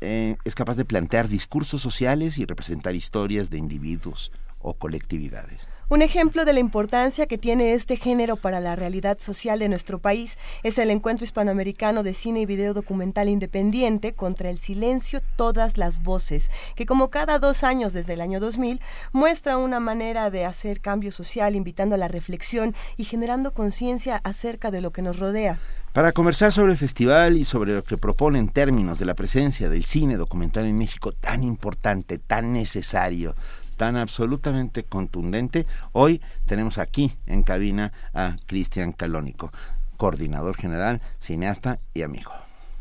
Eh, 0.00 0.36
es 0.44 0.54
capaz 0.54 0.76
de 0.76 0.84
plantear 0.84 1.28
discursos 1.28 1.80
sociales 1.80 2.38
y 2.38 2.44
representar 2.44 2.94
historias 2.94 3.50
de 3.50 3.58
individuos 3.58 4.32
o 4.58 4.74
colectividades. 4.74 5.68
Un 5.92 6.00
ejemplo 6.00 6.46
de 6.46 6.54
la 6.54 6.60
importancia 6.60 7.26
que 7.26 7.36
tiene 7.36 7.74
este 7.74 7.98
género 7.98 8.36
para 8.36 8.60
la 8.60 8.74
realidad 8.76 9.18
social 9.18 9.58
de 9.58 9.68
nuestro 9.68 9.98
país 9.98 10.38
es 10.62 10.78
el 10.78 10.88
Encuentro 10.88 11.26
Hispanoamericano 11.26 12.02
de 12.02 12.14
Cine 12.14 12.40
y 12.40 12.46
Video 12.46 12.72
Documental 12.72 13.28
Independiente 13.28 14.14
contra 14.14 14.48
el 14.48 14.56
Silencio 14.56 15.20
Todas 15.36 15.76
las 15.76 16.02
Voces, 16.02 16.50
que 16.76 16.86
como 16.86 17.10
cada 17.10 17.38
dos 17.38 17.62
años 17.62 17.92
desde 17.92 18.14
el 18.14 18.22
año 18.22 18.40
2000 18.40 18.80
muestra 19.12 19.58
una 19.58 19.80
manera 19.80 20.30
de 20.30 20.46
hacer 20.46 20.80
cambio 20.80 21.12
social, 21.12 21.54
invitando 21.54 21.96
a 21.96 21.98
la 21.98 22.08
reflexión 22.08 22.74
y 22.96 23.04
generando 23.04 23.52
conciencia 23.52 24.18
acerca 24.24 24.70
de 24.70 24.80
lo 24.80 24.92
que 24.92 25.02
nos 25.02 25.18
rodea. 25.18 25.58
Para 25.92 26.12
conversar 26.12 26.52
sobre 26.52 26.72
el 26.72 26.78
festival 26.78 27.36
y 27.36 27.44
sobre 27.44 27.74
lo 27.74 27.84
que 27.84 27.98
propone 27.98 28.38
en 28.38 28.48
términos 28.48 28.98
de 28.98 29.04
la 29.04 29.12
presencia 29.12 29.68
del 29.68 29.84
cine 29.84 30.16
documental 30.16 30.64
en 30.64 30.78
México 30.78 31.12
tan 31.12 31.42
importante, 31.42 32.16
tan 32.16 32.54
necesario, 32.54 33.34
tan 33.76 33.96
absolutamente 33.96 34.84
contundente, 34.84 35.66
hoy 35.92 36.20
tenemos 36.46 36.78
aquí 36.78 37.16
en 37.26 37.42
cabina 37.42 37.92
a 38.14 38.36
Cristian 38.46 38.92
Calónico, 38.92 39.52
coordinador 39.96 40.56
general, 40.56 41.00
cineasta 41.18 41.78
y 41.94 42.02
amigo. 42.02 42.32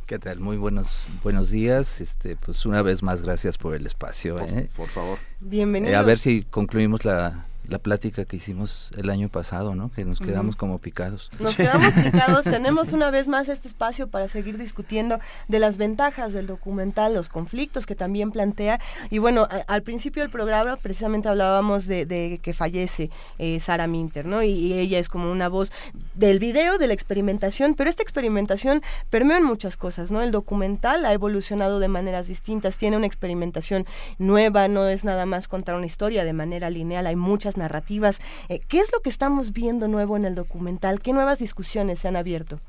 ¿Qué 0.06 0.20
tal? 0.20 0.40
Muy 0.40 0.58
buenos 0.58 1.08
buenos 1.24 1.50
días. 1.52 2.02
Este, 2.02 2.36
pues 2.36 2.66
una 2.66 2.82
vez 2.82 3.02
más 3.02 3.22
gracias 3.22 3.58
por 3.58 3.76
el 3.76 3.86
espacio. 3.86 4.36
Por, 4.36 4.50
¿eh? 4.50 4.70
por 4.76 4.90
favor. 4.90 5.20
Bienvenido. 5.40 5.94
Eh, 5.94 5.96
a 5.96 6.02
ver 6.02 6.20
si 6.20 6.44
concluimos 6.44 7.06
la, 7.06 7.46
la 7.72 7.80
plática 7.80 8.26
que 8.26 8.36
hicimos 8.36 8.92
el 8.98 9.10
año 9.10 9.30
pasado, 9.30 9.76
¿no? 9.76 9.90
Que 9.90 10.04
nos 10.04 10.20
quedamos 10.20 10.58
como 10.58 10.80
picados. 10.80 11.32
Nos 11.40 11.56
quedamos 11.56 11.94
picados. 12.04 12.44
Tenemos 12.44 12.92
una 12.92 13.10
vez 13.10 13.30
más 13.30 13.48
este 13.48 13.70
espacio 13.70 14.10
para 14.10 14.28
seguir 14.28 14.58
discutiendo 14.58 15.20
de 15.48 15.60
las 15.60 15.78
ventajas 15.78 16.34
del 16.34 16.48
documental, 16.48 17.14
los 17.14 17.30
conflictos 17.30 17.86
que 17.86 17.96
también 17.96 18.32
plantea. 18.32 18.82
Y 19.10 19.20
bueno, 19.20 19.48
al 19.68 19.84
principio 19.84 20.22
del 20.22 20.30
programa 20.30 20.76
precisamente 20.76 21.30
hablábamos 21.30 21.88
de, 21.88 22.40
que 22.44 22.54
fallece 22.54 23.10
eh, 23.40 23.60
Sara 23.62 23.88
Minter, 23.88 24.26
¿no? 24.26 24.44
Y, 24.44 24.72
ella 24.82 25.00
es 25.00 25.10
como 25.10 25.32
una 25.32 25.48
voz 25.48 25.72
del 26.14 26.40
video, 26.40 26.78
de 26.78 26.88
la 26.88 26.94
experimentación, 26.94 27.76
pero 27.76 27.90
esta 27.90 28.04
experimentación 28.04 28.82
permeó 29.10 29.38
en 29.38 29.44
muchas 29.44 29.78
cosas, 29.78 30.12
¿no? 30.12 30.22
El 30.22 30.32
documental 30.32 31.06
ha 31.06 31.14
evolucionado 31.14 31.80
de 31.80 31.88
maneras 31.88 32.28
distintas, 32.28 32.78
tiene 32.78 32.98
una 32.98 33.06
experimentación 33.06 33.86
nueva, 34.18 34.68
no 34.68 34.88
es 34.88 35.04
nada 35.04 35.26
más 35.26 35.48
contar 35.48 35.76
una 35.76 35.86
historia 35.86 36.26
de 36.26 36.34
manera 36.34 36.70
lineal, 36.70 37.06
hay 37.06 37.16
muchas 37.16 37.58
narrativas. 37.62 38.22
Eh, 38.50 38.60
¿Qué 38.68 38.80
es 38.80 38.92
lo 38.92 39.00
que 39.00 39.10
estamos 39.10 39.54
viendo 39.54 39.88
nuevo 39.88 40.18
en 40.18 40.26
el 40.26 40.36
documental? 40.36 41.00
¿Qué 41.00 41.14
nuevas 41.14 41.40
discusiones 41.40 42.00
se 42.00 42.10
han 42.10 42.18
abierto? 42.18 42.60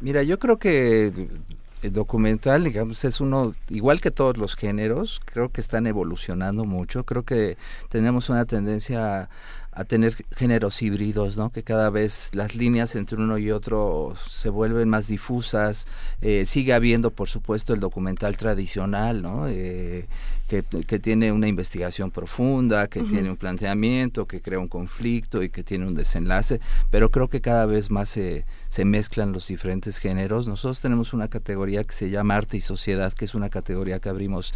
Mira, 0.00 0.22
yo 0.22 0.38
creo 0.38 0.58
que 0.58 1.12
el 1.82 1.92
documental, 1.92 2.64
digamos, 2.64 3.04
es 3.04 3.20
uno, 3.20 3.54
igual 3.68 4.00
que 4.00 4.10
todos 4.10 4.36
los 4.36 4.56
géneros, 4.56 5.20
creo 5.24 5.50
que 5.50 5.60
están 5.60 5.86
evolucionando 5.86 6.64
mucho. 6.64 7.04
Creo 7.04 7.22
que 7.22 7.56
tenemos 7.88 8.28
una 8.28 8.44
tendencia 8.44 9.22
a 9.22 9.28
tener 9.84 10.14
géneros 10.34 10.80
híbridos, 10.80 11.36
¿no? 11.36 11.50
Que 11.50 11.62
cada 11.62 11.90
vez 11.90 12.30
las 12.32 12.54
líneas 12.54 12.96
entre 12.96 13.18
uno 13.18 13.36
y 13.36 13.50
otro 13.50 14.14
se 14.28 14.48
vuelven 14.48 14.88
más 14.88 15.06
difusas. 15.06 15.86
Eh, 16.22 16.46
sigue 16.46 16.72
habiendo, 16.72 17.10
por 17.10 17.28
supuesto, 17.28 17.74
el 17.74 17.80
documental 17.80 18.36
tradicional, 18.36 19.22
¿no? 19.22 19.46
Eh, 19.48 20.06
que, 20.48 20.62
que, 20.62 20.98
tiene 20.98 21.32
una 21.32 21.48
investigación 21.48 22.10
profunda, 22.10 22.86
que 22.86 23.02
tiene 23.02 23.30
un 23.30 23.36
planteamiento, 23.36 24.26
que 24.26 24.40
crea 24.40 24.60
un 24.60 24.68
conflicto 24.68 25.42
y 25.42 25.50
que 25.50 25.64
tiene 25.64 25.86
un 25.86 25.94
desenlace, 25.94 26.60
pero 26.90 27.10
creo 27.10 27.28
que 27.28 27.40
cada 27.40 27.66
vez 27.66 27.90
más 27.90 28.08
se, 28.08 28.44
se 28.68 28.84
mezclan 28.84 29.32
los 29.32 29.48
diferentes 29.48 29.98
géneros. 29.98 30.46
Nosotros 30.46 30.80
tenemos 30.80 31.12
una 31.12 31.28
categoría 31.28 31.82
que 31.82 31.92
se 31.92 32.10
llama 32.10 32.36
arte 32.36 32.56
y 32.56 32.60
sociedad, 32.60 33.12
que 33.12 33.24
es 33.24 33.34
una 33.34 33.50
categoría 33.50 33.98
que 33.98 34.08
abrimos 34.08 34.54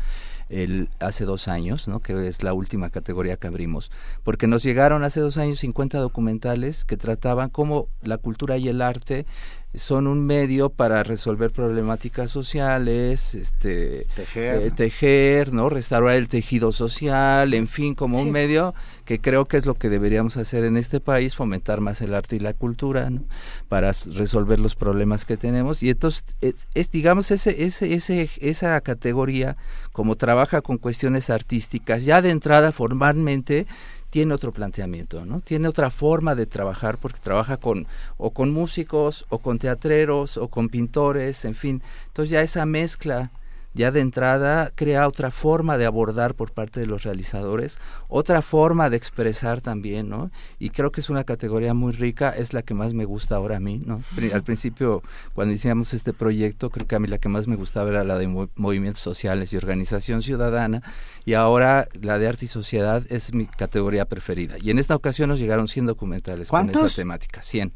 el, 0.50 0.88
hace 0.98 1.24
dos 1.24 1.48
años, 1.48 1.88
¿no? 1.88 2.00
que 2.00 2.26
es 2.26 2.42
la 2.42 2.52
última 2.52 2.90
categoría 2.90 3.36
que 3.36 3.46
abrimos, 3.46 3.90
porque 4.24 4.46
nos 4.46 4.62
llegaron 4.62 5.04
hace 5.04 5.20
dos 5.20 5.38
años 5.38 5.60
50 5.60 5.98
documentales 5.98 6.84
que 6.84 6.96
trataban 6.96 7.48
cómo 7.48 7.88
la 8.02 8.18
cultura 8.18 8.58
y 8.58 8.68
el 8.68 8.82
arte 8.82 9.26
son 9.74 10.08
un 10.08 10.26
medio 10.26 10.68
para 10.68 11.04
resolver 11.04 11.52
problemáticas 11.52 12.30
sociales, 12.30 13.34
este, 13.34 14.06
tejer, 14.16 14.62
eh, 14.62 14.70
tejer 14.72 15.52
¿no? 15.52 15.68
restaurar 15.68 16.16
el 16.16 16.28
tejido 16.28 16.72
social, 16.72 17.54
en 17.54 17.68
fin, 17.68 17.94
como 17.94 18.20
un 18.20 18.32
medio 18.32 18.74
que 19.04 19.20
creo 19.20 19.46
que 19.46 19.56
es 19.56 19.66
lo 19.66 19.74
que 19.74 19.88
deberíamos 19.88 20.36
hacer 20.36 20.64
en 20.64 20.76
este 20.76 21.00
país, 21.00 21.36
fomentar 21.36 21.80
más 21.80 22.00
el 22.00 22.14
arte 22.14 22.36
y 22.36 22.40
la 22.40 22.52
cultura, 22.52 23.10
¿no? 23.10 23.22
para 23.68 23.92
resolver 24.14 24.58
los 24.58 24.74
problemas 24.74 25.24
que 25.24 25.36
tenemos. 25.36 25.82
Y 25.82 25.90
entonces, 25.90 26.24
es, 26.40 26.54
es, 26.74 26.90
digamos, 26.90 27.30
ese, 27.30 27.64
ese, 27.64 27.94
ese, 27.94 28.28
esa 28.40 28.80
categoría, 28.80 29.56
como 29.92 30.16
trabaja 30.16 30.62
con 30.62 30.78
cuestiones 30.78 31.30
artísticas, 31.30 32.04
ya 32.04 32.22
de 32.22 32.30
entrada 32.30 32.72
formalmente 32.72 33.66
tiene 34.10 34.34
otro 34.34 34.52
planteamiento, 34.52 35.24
¿no? 35.24 35.40
Tiene 35.40 35.68
otra 35.68 35.90
forma 35.90 36.34
de 36.34 36.46
trabajar 36.46 36.98
porque 36.98 37.20
trabaja 37.20 37.56
con 37.56 37.86
o 38.18 38.30
con 38.30 38.52
músicos 38.52 39.24
o 39.28 39.38
con 39.38 39.58
teatreros 39.58 40.36
o 40.36 40.48
con 40.48 40.68
pintores, 40.68 41.44
en 41.44 41.54
fin. 41.54 41.82
Entonces 42.08 42.30
ya 42.30 42.42
esa 42.42 42.66
mezcla 42.66 43.30
ya 43.72 43.90
de 43.90 44.00
entrada 44.00 44.72
crea 44.74 45.06
otra 45.06 45.30
forma 45.30 45.78
de 45.78 45.86
abordar 45.86 46.34
por 46.34 46.52
parte 46.52 46.80
de 46.80 46.86
los 46.86 47.04
realizadores, 47.04 47.78
otra 48.08 48.42
forma 48.42 48.90
de 48.90 48.96
expresar 48.96 49.60
también, 49.60 50.08
¿no? 50.08 50.30
Y 50.58 50.70
creo 50.70 50.90
que 50.90 51.00
es 51.00 51.10
una 51.10 51.24
categoría 51.24 51.74
muy 51.74 51.92
rica, 51.92 52.30
es 52.30 52.52
la 52.52 52.62
que 52.62 52.74
más 52.74 52.94
me 52.94 53.04
gusta 53.04 53.36
ahora 53.36 53.56
a 53.56 53.60
mí, 53.60 53.80
¿no? 53.84 54.02
Al 54.32 54.42
principio, 54.42 55.02
cuando 55.34 55.52
iniciamos 55.52 55.94
este 55.94 56.12
proyecto, 56.12 56.70
creo 56.70 56.86
que 56.86 56.96
a 56.96 56.98
mí 56.98 57.08
la 57.08 57.18
que 57.18 57.28
más 57.28 57.46
me 57.46 57.56
gustaba 57.56 57.90
era 57.90 58.04
la 58.04 58.18
de 58.18 58.26
movimientos 58.56 59.02
sociales 59.02 59.52
y 59.52 59.56
organización 59.56 60.22
ciudadana, 60.22 60.82
y 61.24 61.34
ahora 61.34 61.86
la 62.00 62.18
de 62.18 62.28
arte 62.28 62.46
y 62.46 62.48
sociedad 62.48 63.02
es 63.08 63.34
mi 63.34 63.46
categoría 63.46 64.04
preferida. 64.04 64.56
Y 64.60 64.70
en 64.70 64.78
esta 64.78 64.96
ocasión 64.96 65.28
nos 65.28 65.38
llegaron 65.38 65.68
100 65.68 65.86
documentales 65.86 66.48
con 66.48 66.70
esa 66.70 66.88
temática, 66.88 67.42
100 67.42 67.72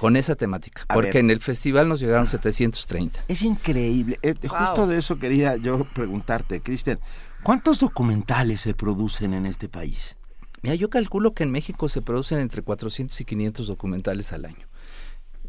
con 0.00 0.16
esa 0.16 0.34
temática, 0.34 0.86
porque 0.94 1.18
en 1.18 1.30
el 1.30 1.40
festival 1.40 1.86
nos 1.86 2.00
llegaron 2.00 2.26
730. 2.26 3.24
Es 3.28 3.42
increíble. 3.42 4.18
Eh, 4.22 4.34
justo 4.48 4.86
de 4.86 4.96
eso 4.96 5.18
quería 5.18 5.56
yo 5.56 5.84
preguntarte, 5.92 6.62
Cristian. 6.62 6.98
¿Cuántos 7.42 7.78
documentales 7.78 8.62
se 8.62 8.72
producen 8.72 9.34
en 9.34 9.44
este 9.44 9.68
país? 9.68 10.16
Mira, 10.62 10.74
yo 10.74 10.88
calculo 10.88 11.34
que 11.34 11.42
en 11.42 11.50
México 11.50 11.90
se 11.90 12.00
producen 12.00 12.38
entre 12.38 12.62
400 12.62 13.20
y 13.20 13.24
500 13.26 13.66
documentales 13.66 14.32
al 14.32 14.46
año. 14.46 14.69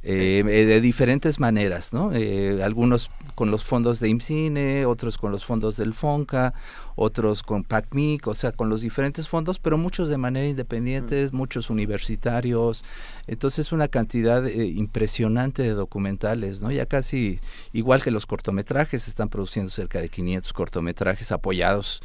Eh, 0.04 0.44
de 0.44 0.82
diferentes 0.82 1.40
maneras, 1.40 1.94
¿no? 1.94 2.12
Eh, 2.12 2.64
algunos 2.64 3.12
con 3.36 3.52
los 3.52 3.64
fondos 3.64 4.00
de 4.00 4.10
IMCINE, 4.10 4.86
otros 4.88 5.20
con 5.20 5.32
los 5.32 5.46
fondos 5.46 5.78
del 5.78 5.94
FONCA, 5.94 6.56
otros 6.96 7.44
con 7.44 7.64
PACMIC, 7.64 8.28
o 8.28 8.34
sea, 8.34 8.52
con 8.52 8.68
los 8.68 8.82
diferentes 8.82 9.30
fondos, 9.30 9.60
pero 9.60 9.78
muchos 9.78 10.10
de 10.10 10.18
manera 10.18 10.48
independiente, 10.48 11.30
muchos 11.32 11.70
universitarios. 11.70 12.84
Entonces, 13.28 13.72
una 13.72 13.88
cantidad 13.90 14.46
eh, 14.48 14.66
impresionante 14.66 15.62
de 15.62 15.74
documentales, 15.74 16.62
¿no? 16.62 16.72
Ya 16.72 16.88
casi, 16.88 17.40
igual 17.72 18.02
que 18.02 18.10
los 18.10 18.26
cortometrajes, 18.26 19.08
están 19.08 19.30
produciendo 19.30 19.70
cerca 19.70 20.02
de 20.02 20.10
500 20.10 20.52
cortometrajes 20.54 21.32
apoyados 21.32 22.02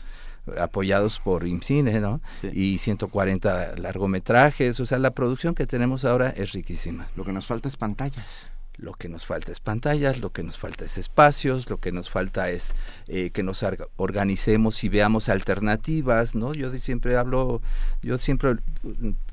apoyados 0.58 1.18
por 1.18 1.46
IMCINE, 1.46 2.00
¿no? 2.00 2.20
Y 2.52 2.78
140 2.78 3.76
largometrajes, 3.76 4.80
o 4.80 4.86
sea, 4.86 4.98
la 4.98 5.10
producción 5.10 5.54
que 5.54 5.66
tenemos 5.66 6.04
ahora 6.04 6.30
es 6.30 6.52
riquísima. 6.52 7.08
Lo 7.16 7.24
que 7.24 7.32
nos 7.32 7.46
falta 7.46 7.68
es 7.68 7.76
pantallas. 7.76 8.52
Lo 8.78 8.92
que 8.92 9.08
nos 9.08 9.24
falta 9.24 9.52
es 9.52 9.60
pantallas, 9.60 10.20
lo 10.20 10.32
que 10.32 10.42
nos 10.42 10.58
falta 10.58 10.84
es 10.84 10.98
espacios, 10.98 11.70
lo 11.70 11.78
que 11.78 11.92
nos 11.92 12.10
falta 12.10 12.50
es 12.50 12.74
eh, 13.08 13.30
que 13.30 13.42
nos 13.42 13.64
organicemos 13.96 14.84
y 14.84 14.90
veamos 14.90 15.30
alternativas, 15.30 16.34
¿no? 16.34 16.52
Yo 16.52 16.70
siempre 16.78 17.16
hablo, 17.16 17.62
yo 18.02 18.18
siempre 18.18 18.56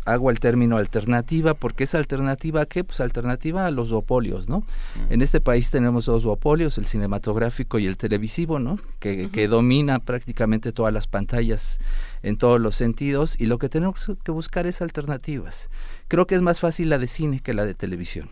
hago 0.05 0.29
el 0.29 0.39
término 0.39 0.77
alternativa, 0.77 1.53
porque 1.53 1.85
es 1.85 1.95
alternativa 1.95 2.61
a 2.61 2.65
qué? 2.65 2.83
Pues 2.83 2.99
alternativa 2.99 3.65
a 3.65 3.71
los 3.71 3.89
duopolios, 3.89 4.49
¿no? 4.49 4.65
En 5.09 5.21
este 5.21 5.39
país 5.39 5.69
tenemos 5.69 6.05
dos 6.05 6.23
duopolios, 6.23 6.77
el 6.77 6.85
cinematográfico 6.85 7.79
y 7.79 7.87
el 7.87 7.97
televisivo, 7.97 8.59
¿no? 8.59 8.79
Que, 8.99 9.29
que 9.29 9.47
domina 9.47 9.99
prácticamente 9.99 10.71
todas 10.71 10.93
las 10.93 11.07
pantallas 11.07 11.79
en 12.21 12.37
todos 12.37 12.59
los 12.59 12.75
sentidos 12.75 13.35
y 13.39 13.45
lo 13.45 13.57
que 13.57 13.69
tenemos 13.69 14.11
que 14.23 14.31
buscar 14.31 14.67
es 14.67 14.81
alternativas. 14.81 15.69
Creo 16.07 16.27
que 16.27 16.35
es 16.35 16.41
más 16.41 16.59
fácil 16.59 16.89
la 16.89 16.97
de 16.97 17.07
cine 17.07 17.39
que 17.39 17.53
la 17.53 17.65
de 17.65 17.73
televisión. 17.73 18.29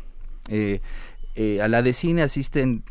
Eh, 0.50 0.82
eh, 1.36 1.62
a 1.62 1.68
la 1.68 1.82
de 1.82 1.94
cine 1.94 2.24
asisten 2.24 2.84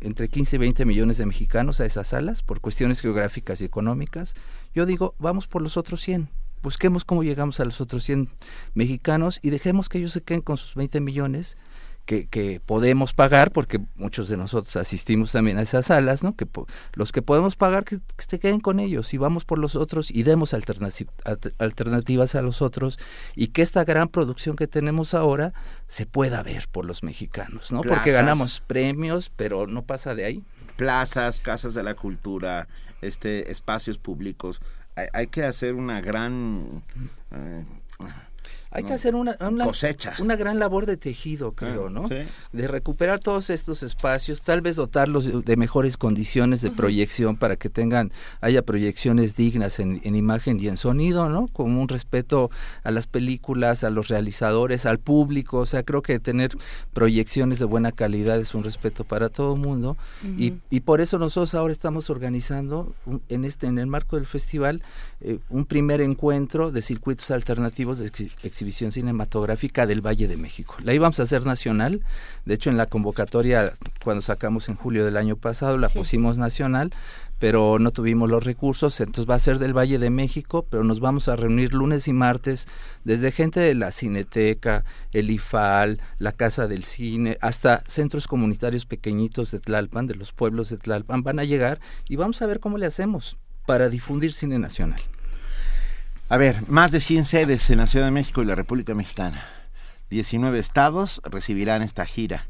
entre 0.00 0.28
15 0.28 0.56
y 0.56 0.58
20 0.58 0.84
millones 0.84 1.18
de 1.18 1.26
mexicanos 1.26 1.80
a 1.80 1.86
esas 1.86 2.08
salas 2.08 2.42
por 2.42 2.60
cuestiones 2.60 3.00
geográficas 3.00 3.60
y 3.60 3.64
económicas. 3.64 4.34
Yo 4.74 4.86
digo, 4.86 5.14
vamos 5.18 5.46
por 5.46 5.62
los 5.62 5.76
otros 5.76 6.00
100. 6.02 6.28
Busquemos 6.64 7.04
cómo 7.04 7.22
llegamos 7.22 7.60
a 7.60 7.64
los 7.66 7.82
otros 7.82 8.02
100 8.04 8.30
mexicanos 8.72 9.38
y 9.42 9.50
dejemos 9.50 9.90
que 9.90 9.98
ellos 9.98 10.12
se 10.12 10.22
queden 10.22 10.40
con 10.40 10.56
sus 10.56 10.74
20 10.74 10.98
millones 11.00 11.58
que, 12.04 12.60
podemos 12.64 13.12
pagar, 13.12 13.50
porque 13.50 13.80
muchos 13.96 14.28
de 14.28 14.36
nosotros 14.36 14.76
asistimos 14.76 15.32
también 15.32 15.58
a 15.58 15.62
esas 15.62 15.86
salas, 15.86 16.22
¿no? 16.22 16.36
Que 16.36 16.46
los 16.94 17.12
que 17.12 17.22
podemos 17.22 17.56
pagar 17.56 17.84
que, 17.84 17.98
se 18.18 18.38
queden 18.38 18.60
con 18.60 18.80
ellos 18.80 19.14
y 19.14 19.18
vamos 19.18 19.44
por 19.44 19.58
los 19.58 19.76
otros 19.76 20.10
y 20.10 20.22
demos 20.22 20.54
alternativas 20.54 22.34
a 22.34 22.42
los 22.42 22.62
otros 22.62 22.98
y 23.34 23.48
que 23.48 23.62
esta 23.62 23.84
gran 23.84 24.08
producción 24.08 24.56
que 24.56 24.66
tenemos 24.66 25.14
ahora 25.14 25.52
se 25.86 26.06
pueda 26.06 26.42
ver 26.42 26.68
por 26.70 26.84
los 26.84 27.02
mexicanos, 27.02 27.72
¿no? 27.72 27.82
porque 27.82 28.12
ganamos 28.12 28.62
premios, 28.66 29.30
pero 29.34 29.66
no 29.66 29.84
pasa 29.84 30.14
de 30.14 30.24
ahí. 30.24 30.42
Plazas, 30.76 31.40
casas 31.40 31.74
de 31.74 31.82
la 31.82 31.94
cultura, 31.94 32.68
este 33.00 33.50
espacios 33.50 33.98
públicos. 33.98 34.60
Hay, 35.12 35.26
que 35.26 35.44
hacer 35.44 35.74
una 35.74 36.00
gran 36.00 36.82
eh, 37.32 37.64
hay 38.74 38.82
que 38.82 38.92
hacer 38.92 39.14
una, 39.14 39.36
cosecha. 39.36 40.14
una 40.18 40.34
gran 40.34 40.58
labor 40.58 40.84
de 40.84 40.96
tejido, 40.96 41.52
creo, 41.52 41.90
¿no? 41.90 42.08
De 42.08 42.68
recuperar 42.68 43.20
todos 43.20 43.48
estos 43.48 43.84
espacios, 43.84 44.42
tal 44.42 44.62
vez 44.62 44.74
dotarlos 44.74 45.44
de, 45.44 45.56
mejores 45.56 45.96
condiciones 45.96 46.60
de 46.60 46.72
proyección 46.72 47.36
para 47.36 47.54
que 47.54 47.70
tengan, 47.70 48.10
haya 48.40 48.62
proyecciones 48.62 49.36
dignas 49.36 49.78
en, 49.78 50.00
imagen 50.04 50.58
y 50.58 50.66
en 50.66 50.76
sonido, 50.76 51.28
¿no? 51.28 51.46
Con 51.46 51.76
un 51.76 51.86
respeto 51.86 52.50
a 52.82 52.90
las 52.90 53.06
películas, 53.06 53.84
a 53.84 53.90
los 53.90 54.08
realizadores, 54.08 54.86
al 54.86 54.98
público, 54.98 55.58
o 55.58 55.66
sea, 55.66 55.84
creo 55.84 56.02
que 56.02 56.18
tener 56.18 56.50
proyecciones 56.92 57.60
de 57.60 57.66
buena 57.66 57.92
calidad 57.92 58.40
es 58.40 58.54
un 58.54 58.64
respeto 58.64 59.04
para 59.04 59.28
todo 59.28 59.54
el 59.54 59.60
mundo 59.60 59.96
y, 60.36 60.54
y, 60.70 60.80
por 60.80 61.00
eso 61.00 61.18
nosotros 61.18 61.54
ahora 61.54 61.72
estamos 61.72 62.10
organizando 62.10 62.92
en 63.28 63.44
este 63.44 63.68
en 63.68 63.78
el 63.78 63.86
marco 63.86 64.16
del 64.16 64.26
festival 64.26 64.82
eh, 65.20 65.38
un 65.48 65.64
primer 65.64 66.00
encuentro 66.00 66.72
de 66.72 66.82
circuitos 66.82 67.30
alternativos 67.30 67.98
de 67.98 68.06
exhibición 68.42 68.63
cinematográfica 68.72 69.86
del 69.86 70.00
Valle 70.00 70.28
de 70.28 70.36
México. 70.36 70.76
La 70.82 70.94
íbamos 70.94 71.20
a 71.20 71.24
hacer 71.24 71.46
nacional, 71.46 72.02
de 72.44 72.54
hecho 72.54 72.70
en 72.70 72.76
la 72.76 72.86
convocatoria 72.86 73.72
cuando 74.02 74.22
sacamos 74.22 74.68
en 74.68 74.76
julio 74.76 75.04
del 75.04 75.16
año 75.16 75.36
pasado 75.36 75.78
la 75.78 75.88
pusimos 75.88 76.38
nacional, 76.38 76.92
pero 77.38 77.78
no 77.78 77.90
tuvimos 77.90 78.30
los 78.30 78.44
recursos, 78.44 79.00
entonces 79.00 79.28
va 79.28 79.34
a 79.34 79.38
ser 79.38 79.58
del 79.58 79.76
Valle 79.76 79.98
de 79.98 80.10
México, 80.10 80.66
pero 80.70 80.84
nos 80.84 81.00
vamos 81.00 81.28
a 81.28 81.36
reunir 81.36 81.74
lunes 81.74 82.08
y 82.08 82.12
martes 82.12 82.68
desde 83.04 83.32
gente 83.32 83.60
de 83.60 83.74
la 83.74 83.90
Cineteca, 83.90 84.84
el 85.12 85.30
IFAL, 85.30 86.00
la 86.18 86.32
Casa 86.32 86.66
del 86.66 86.84
Cine, 86.84 87.36
hasta 87.40 87.82
centros 87.86 88.28
comunitarios 88.28 88.86
pequeñitos 88.86 89.50
de 89.50 89.60
Tlalpan, 89.60 90.06
de 90.06 90.14
los 90.14 90.32
pueblos 90.32 90.70
de 90.70 90.78
Tlalpan, 90.78 91.22
van 91.22 91.38
a 91.38 91.44
llegar 91.44 91.80
y 92.08 92.16
vamos 92.16 92.40
a 92.40 92.46
ver 92.46 92.60
cómo 92.60 92.78
le 92.78 92.86
hacemos 92.86 93.36
para 93.66 93.88
difundir 93.88 94.32
cine 94.32 94.58
nacional. 94.58 95.00
A 96.30 96.38
ver, 96.38 96.66
más 96.68 96.90
de 96.90 97.00
100 97.00 97.24
sedes 97.26 97.68
en 97.68 97.78
la 97.78 97.86
Ciudad 97.86 98.06
de 98.06 98.10
México 98.10 98.42
y 98.42 98.46
la 98.46 98.54
República 98.54 98.94
Mexicana. 98.94 99.44
19 100.08 100.58
estados 100.58 101.20
recibirán 101.24 101.82
esta 101.82 102.06
gira. 102.06 102.46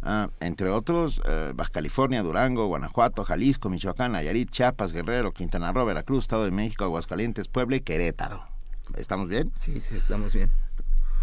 Ah, 0.00 0.30
entre 0.40 0.70
otros, 0.70 1.20
eh, 1.26 1.52
Baja 1.54 1.70
California, 1.70 2.22
Durango, 2.22 2.66
Guanajuato, 2.68 3.24
Jalisco, 3.24 3.68
Michoacán, 3.68 4.12
Nayarit, 4.12 4.50
Chiapas, 4.50 4.92
Guerrero, 4.92 5.32
Quintana 5.32 5.72
Roo, 5.72 5.84
Veracruz, 5.84 6.24
Estado 6.24 6.44
de 6.44 6.52
México, 6.52 6.84
Aguascalientes, 6.84 7.48
Puebla 7.48 7.76
y 7.76 7.80
Querétaro. 7.80 8.44
¿Estamos 8.96 9.28
bien? 9.28 9.52
Sí, 9.60 9.80
sí, 9.80 9.96
estamos 9.96 10.32
bien. 10.32 10.50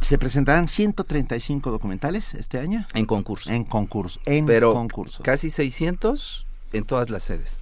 Se 0.02 0.20
presentarán 0.20 0.68
135 0.68 1.72
documentales 1.72 2.36
este 2.36 2.60
año. 2.60 2.86
En 2.94 3.06
concurso. 3.06 3.50
En 3.50 3.64
concurso. 3.64 4.20
En 4.26 4.46
Pero 4.46 4.74
concurso. 4.74 5.24
Casi 5.24 5.50
600 5.50 6.46
en 6.74 6.84
todas 6.84 7.10
las 7.10 7.24
sedes. 7.24 7.62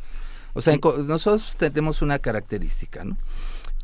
O 0.53 0.61
sea, 0.61 0.75
nosotros 1.05 1.55
tenemos 1.57 2.01
una 2.01 2.19
característica, 2.19 3.05
¿no? 3.05 3.17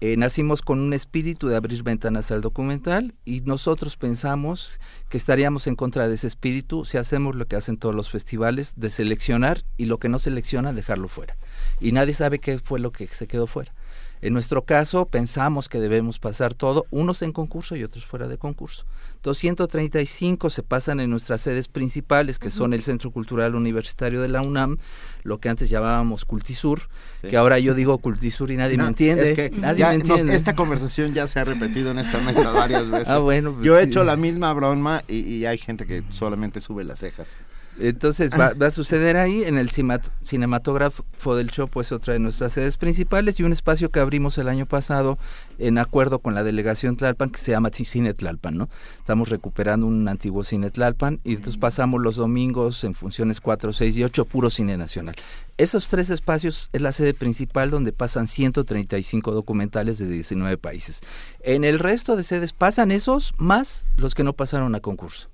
Eh, 0.01 0.15
nacimos 0.15 0.61
con 0.61 0.79
un 0.79 0.93
espíritu 0.93 1.49
de 1.49 1.57
abrir 1.57 1.83
ventanas 1.83 2.31
al 2.31 2.39
documental 2.39 3.15
y 3.25 3.41
nosotros 3.41 3.97
pensamos 3.97 4.79
que 5.09 5.17
estaríamos 5.17 5.67
en 5.67 5.75
contra 5.75 6.07
de 6.07 6.15
ese 6.15 6.27
espíritu 6.27 6.85
si 6.85 6.97
hacemos 6.97 7.35
lo 7.35 7.47
que 7.47 7.57
hacen 7.57 7.75
todos 7.75 7.93
los 7.93 8.09
festivales, 8.09 8.73
de 8.77 8.89
seleccionar 8.89 9.65
y 9.75 9.85
lo 9.85 9.97
que 9.97 10.07
no 10.07 10.17
selecciona 10.17 10.71
dejarlo 10.71 11.09
fuera. 11.09 11.37
Y 11.81 11.91
nadie 11.91 12.13
sabe 12.13 12.39
qué 12.39 12.59
fue 12.59 12.79
lo 12.79 12.93
que 12.93 13.07
se 13.07 13.27
quedó 13.27 13.45
fuera. 13.45 13.73
En 14.21 14.33
nuestro 14.33 14.63
caso, 14.63 15.05
pensamos 15.05 15.69
que 15.69 15.79
debemos 15.79 16.19
pasar 16.19 16.53
todo, 16.53 16.85
unos 16.91 17.21
en 17.21 17.31
concurso 17.31 17.75
y 17.75 17.83
otros 17.83 18.05
fuera 18.05 18.27
de 18.27 18.37
concurso. 18.37 18.85
235 19.23 20.49
se 20.49 20.63
pasan 20.63 20.99
en 20.99 21.09
nuestras 21.09 21.41
sedes 21.41 21.67
principales, 21.67 22.39
que 22.39 22.49
son 22.49 22.73
el 22.73 22.83
Centro 22.83 23.11
Cultural 23.11 23.55
Universitario 23.55 24.21
de 24.21 24.29
la 24.29 24.41
UNAM, 24.41 24.77
lo 25.23 25.39
que 25.39 25.49
antes 25.49 25.69
llamábamos 25.69 26.25
Cultisur, 26.25 26.89
que 27.21 27.37
ahora 27.37 27.59
yo 27.59 27.73
digo 27.73 27.97
Cultisur 27.97 28.51
y 28.51 28.57
nadie 28.57 28.77
me 28.77 28.85
entiende. 28.85 29.51
nadie 29.55 29.85
me 29.85 29.95
entiende. 29.95 30.35
esta 30.35 30.55
conversación 30.55 31.13
ya 31.13 31.27
se 31.27 31.39
ha 31.39 31.43
repetido 31.43 31.91
en 31.91 31.99
esta 31.99 32.19
mesa 32.19 32.51
varias 32.51 32.89
veces. 32.91 33.09
Ah, 33.09 33.19
bueno, 33.19 33.53
pues 33.53 33.65
yo 33.65 33.77
he 33.77 33.83
hecho 33.83 34.03
la 34.03 34.15
misma 34.15 34.53
broma 34.53 35.03
y, 35.07 35.17
y 35.19 35.45
hay 35.45 35.57
gente 35.57 35.85
que 35.85 36.03
solamente 36.09 36.61
sube 36.61 36.83
las 36.83 36.99
cejas. 36.99 37.35
Entonces 37.79 38.31
va, 38.33 38.53
a 38.65 38.71
suceder 38.71 39.15
ahí 39.15 39.43
en 39.43 39.57
el 39.57 39.69
cinematógrafo 39.69 41.35
del 41.35 41.49
Chopo 41.49 41.79
es 41.79 41.91
otra 41.91 42.13
de 42.13 42.19
nuestras 42.19 42.53
sedes 42.53 42.75
principales 42.75 43.39
y 43.39 43.43
un 43.43 43.53
espacio 43.53 43.89
que 43.89 44.01
abrimos 44.01 44.37
el 44.37 44.49
año 44.49 44.65
pasado 44.65 45.17
en 45.57 45.77
acuerdo 45.77 46.19
con 46.19 46.35
la 46.35 46.43
delegación 46.43 46.97
Tlalpan 46.97 47.29
que 47.29 47.39
se 47.39 47.51
llama 47.51 47.69
Cine 47.73 48.13
Tlalpan, 48.13 48.57
¿no? 48.57 48.69
Estamos 48.97 49.29
recuperando 49.29 49.87
un 49.87 50.07
antiguo 50.07 50.43
Cine 50.43 50.71
Tlalpan 50.71 51.21
y 51.23 51.35
entonces 51.35 51.57
pasamos 51.57 52.01
los 52.01 52.17
domingos 52.17 52.83
en 52.83 52.93
funciones 52.93 53.39
4, 53.39 53.71
6 53.71 53.97
y 53.97 54.03
8 54.03 54.25
puro 54.25 54.49
cine 54.49 54.75
nacional. 54.75 55.15
Esos 55.57 55.87
tres 55.87 56.09
espacios 56.09 56.69
es 56.73 56.81
la 56.81 56.91
sede 56.91 57.13
principal 57.13 57.69
donde 57.69 57.91
pasan 57.91 58.27
135 58.27 59.31
documentales 59.31 59.97
de 59.99 60.07
19 60.07 60.57
países. 60.57 61.01
En 61.41 61.63
el 61.63 61.79
resto 61.79 62.15
de 62.15 62.23
sedes 62.23 62.53
pasan 62.53 62.91
esos 62.91 63.33
más 63.37 63.85
los 63.95 64.15
que 64.15 64.23
no 64.23 64.33
pasaron 64.33 64.75
a 64.75 64.79
concurso 64.79 65.29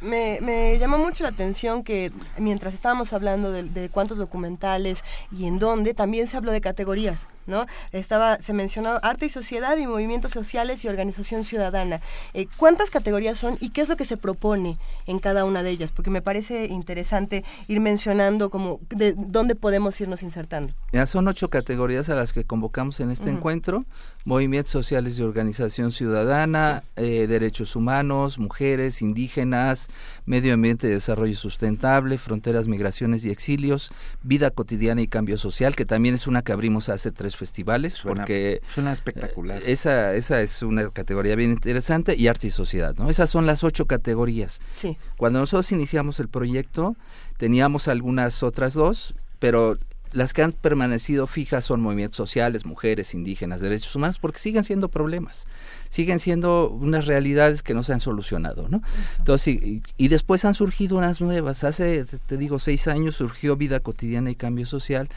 me, 0.00 0.38
me, 0.40 0.78
llamó 0.78 0.98
mucho 0.98 1.22
la 1.24 1.30
atención 1.30 1.84
que 1.84 2.12
mientras 2.38 2.74
estábamos 2.74 3.12
hablando 3.12 3.52
de, 3.52 3.88
cuántos 3.90 4.18
documentales 4.18 5.04
y 5.30 5.46
en 5.46 5.58
dónde, 5.58 5.94
también 5.94 6.26
se 6.26 6.36
habló 6.36 6.52
de 6.52 6.60
categorías, 6.60 7.28
¿no? 7.50 7.66
Estaba, 7.92 8.38
se 8.40 8.54
mencionó 8.54 8.98
arte 9.02 9.26
y 9.26 9.28
sociedad 9.28 9.76
y 9.76 9.86
movimientos 9.86 10.32
sociales 10.32 10.84
y 10.84 10.88
organización 10.88 11.44
ciudadana. 11.44 12.00
Eh, 12.32 12.46
¿Cuántas 12.56 12.90
categorías 12.90 13.38
son 13.38 13.58
y 13.60 13.70
qué 13.70 13.82
es 13.82 13.88
lo 13.88 13.96
que 13.96 14.04
se 14.04 14.16
propone 14.16 14.78
en 15.06 15.18
cada 15.18 15.44
una 15.44 15.62
de 15.62 15.70
ellas? 15.70 15.92
Porque 15.92 16.10
me 16.10 16.22
parece 16.22 16.66
interesante 16.66 17.44
ir 17.68 17.80
mencionando 17.80 18.50
como 18.50 18.80
de 18.88 19.14
dónde 19.16 19.54
podemos 19.54 20.00
irnos 20.00 20.22
insertando. 20.22 20.72
Ya 20.92 21.06
son 21.06 21.28
ocho 21.28 21.48
categorías 21.48 22.08
a 22.08 22.14
las 22.14 22.32
que 22.32 22.44
convocamos 22.44 23.00
en 23.00 23.10
este 23.10 23.30
encuentro. 23.30 23.84
Movimientos 24.24 24.70
sociales 24.70 25.18
y 25.18 25.22
organización 25.22 25.92
ciudadana, 25.92 26.84
eh, 26.96 27.26
derechos 27.26 27.74
humanos, 27.74 28.38
mujeres, 28.38 29.02
indígenas, 29.02 29.88
medio 30.30 30.54
ambiente 30.54 30.86
y 30.86 30.90
desarrollo 30.90 31.34
sustentable, 31.34 32.16
fronteras, 32.16 32.68
migraciones 32.68 33.24
y 33.24 33.30
exilios, 33.30 33.90
vida 34.22 34.52
cotidiana 34.52 35.02
y 35.02 35.08
cambio 35.08 35.36
social, 35.36 35.74
que 35.74 35.84
también 35.84 36.14
es 36.14 36.28
una 36.28 36.42
que 36.42 36.52
abrimos 36.52 36.88
hace 36.88 37.10
tres 37.10 37.36
festivales. 37.36 37.94
Suena, 37.94 38.22
porque 38.22 38.62
suena 38.72 38.92
espectacular. 38.92 39.60
Eh, 39.62 39.72
esa, 39.72 40.14
esa 40.14 40.40
es 40.40 40.62
una 40.62 40.88
categoría 40.90 41.34
bien 41.34 41.50
interesante 41.50 42.14
y 42.16 42.28
arte 42.28 42.46
y 42.46 42.50
sociedad, 42.50 42.94
¿no? 42.96 43.10
Esas 43.10 43.28
son 43.28 43.44
las 43.44 43.64
ocho 43.64 43.86
categorías. 43.86 44.60
Sí. 44.76 44.96
Cuando 45.16 45.40
nosotros 45.40 45.72
iniciamos 45.72 46.20
el 46.20 46.28
proyecto, 46.28 46.94
teníamos 47.36 47.88
algunas 47.88 48.44
otras 48.44 48.74
dos, 48.74 49.16
pero 49.40 49.78
las 50.12 50.32
que 50.32 50.42
han 50.42 50.52
permanecido 50.52 51.26
fijas 51.26 51.64
son 51.64 51.80
movimientos 51.80 52.16
sociales, 52.16 52.66
mujeres, 52.66 53.14
indígenas, 53.14 53.60
derechos 53.60 53.94
humanos, 53.94 54.18
porque 54.18 54.38
siguen 54.38 54.64
siendo 54.64 54.88
problemas, 54.88 55.46
siguen 55.88 56.18
siendo 56.18 56.70
unas 56.70 57.06
realidades 57.06 57.62
que 57.62 57.74
no 57.74 57.82
se 57.82 57.92
han 57.92 58.00
solucionado, 58.00 58.68
¿no? 58.68 58.82
Entonces, 59.18 59.60
y, 59.96 60.08
después 60.08 60.44
han 60.44 60.54
surgido 60.54 60.96
unas 60.96 61.20
nuevas. 61.20 61.62
Hace, 61.64 62.04
te 62.04 62.36
digo, 62.36 62.58
seis 62.58 62.88
años 62.88 63.16
surgió 63.16 63.56
Vida 63.56 63.80
Cotidiana 63.80 64.30
y 64.30 64.34
Cambio 64.34 64.66
Social, 64.66 65.08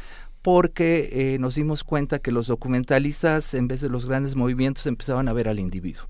porque 0.44 1.10
eh, 1.12 1.40
nos 1.40 1.56
dimos 1.56 1.84
cuenta 1.84 2.20
que 2.20 2.32
los 2.32 2.48
documentalistas, 2.48 3.54
en 3.54 3.68
vez 3.68 3.82
de 3.82 3.90
los 3.90 4.06
grandes 4.06 4.36
movimientos, 4.36 4.86
empezaban 4.86 5.28
a 5.28 5.34
ver 5.34 5.48
al 5.48 5.60
individuo. 5.60 6.06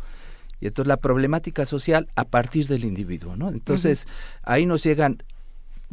Y 0.60 0.68
entonces 0.68 0.88
la 0.88 0.98
problemática 0.98 1.66
social 1.66 2.08
a 2.16 2.24
partir 2.24 2.68
del 2.68 2.86
individuo, 2.86 3.36
¿no? 3.36 3.50
Entonces, 3.50 4.08
ahí 4.44 4.66
nos 4.66 4.84
llegan 4.84 5.22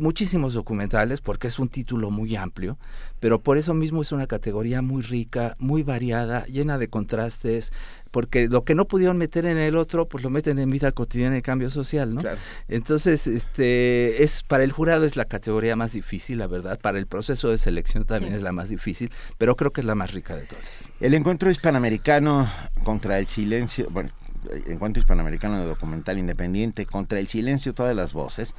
muchísimos 0.01 0.55
documentales 0.55 1.20
porque 1.20 1.48
es 1.48 1.59
un 1.59 1.68
título 1.68 2.10
muy 2.10 2.35
amplio, 2.36 2.78
pero 3.20 3.40
por 3.40 3.59
eso 3.59 3.74
mismo 3.74 4.02
es 4.02 4.12
una 4.12 4.27
categoría 4.27 4.82
muy 4.82 5.02
rica, 5.02 5.56
muy 5.59 5.82
variada, 5.82 6.44
llena 6.47 6.78
de 6.78 6.89
contrastes, 6.89 7.72
porque 8.10 8.48
lo 8.48 8.64
que 8.64 8.74
no 8.74 8.86
pudieron 8.86 9.18
meter 9.18 9.47
en 9.47 9.59
el 9.59 9.77
otro, 9.77 10.09
pues 10.09 10.24
lo 10.24 10.31
meten 10.31 10.59
en 10.59 10.70
vida 10.70 10.93
cotidiana 10.93 11.39
y 11.39 11.43
cambio 11.43 11.70
social, 11.70 12.14
¿no? 12.14 12.22
Entonces, 12.68 13.27
este 13.27 14.22
es 14.24 14.43
para 14.43 14.64
el 14.64 14.72
jurado 14.72 15.05
es 15.05 15.16
la 15.16 15.27
categoría 15.27 15.77
más 15.77 15.93
difícil, 15.93 16.39
la 16.39 16.47
verdad, 16.47 16.78
para 16.81 16.98
el 16.98 17.06
proceso 17.06 17.51
de 17.51 17.59
selección 17.59 18.05
también 18.05 18.35
es 18.35 18.43
la 18.43 18.52
más 18.52 18.68
difícil, 18.68 19.12
pero 19.39 19.55
creo 19.56 19.70
que 19.70 19.82
es 19.82 19.86
la 19.86 19.94
más 19.94 20.12
rica 20.12 20.35
de 20.35 20.47
todas. 20.47 20.89
El 21.01 21.14
encuentro 21.14 21.51
hispanoamericano 21.51 22.48
contra 22.82 23.18
el 23.18 23.27
silencio, 23.27 23.89
bueno, 23.90 24.10
encuentro 24.66 25.01
hispanoamericano 25.01 25.60
de 25.60 25.66
documental 25.66 26.18
independiente 26.18 26.86
contra 26.86 27.18
el 27.18 27.28
silencio 27.28 27.74
todas 27.74 27.94
las 27.94 28.12
voces 28.12 28.56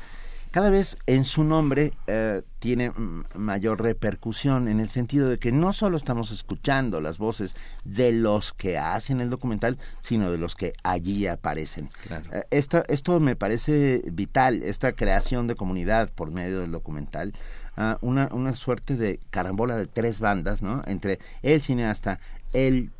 cada 0.52 0.70
vez 0.70 0.98
en 1.08 1.24
su 1.24 1.46
nombre 1.46 1.94
eh, 2.08 2.42
tiene 2.60 2.92
mayor 3.36 3.82
repercusión 3.82 4.68
en 4.68 4.82
el 4.82 4.90
sentido 4.90 5.30
de 5.30 5.40
que 5.40 5.54
no 5.54 5.72
solo 5.72 5.96
estamos 5.96 6.30
escuchando 6.32 7.00
las 7.00 7.18
voces 7.18 7.56
de 7.86 8.12
los 8.12 8.52
que 8.52 8.78
hacen 8.78 9.22
el 9.22 9.30
documental, 9.30 9.78
sino 10.02 10.30
de 10.30 10.38
los 10.38 10.56
que 10.56 10.74
allí 10.84 11.26
aparecen. 11.26 11.90
Eh, 12.34 12.44
esto 12.52 13.20
me 13.22 13.38
parece 13.38 14.04
vital, 14.12 14.62
esta 14.64 14.92
creación 14.92 15.48
de 15.48 15.56
comunidad 15.56 16.10
por 16.14 16.32
medio 16.32 16.60
del 16.60 16.72
documental, 16.72 17.34
ah, 17.78 17.98
una, 18.02 18.28
una 18.34 18.54
suerte 18.54 18.98
de 18.98 19.22
carambola 19.30 19.78
de 19.78 19.88
tres 19.88 20.20
bandas, 20.20 20.62
¿no? 20.62 20.84
Entre 20.86 21.20
el 21.44 21.62
cineasta, 21.62 22.20
el, 22.52 22.92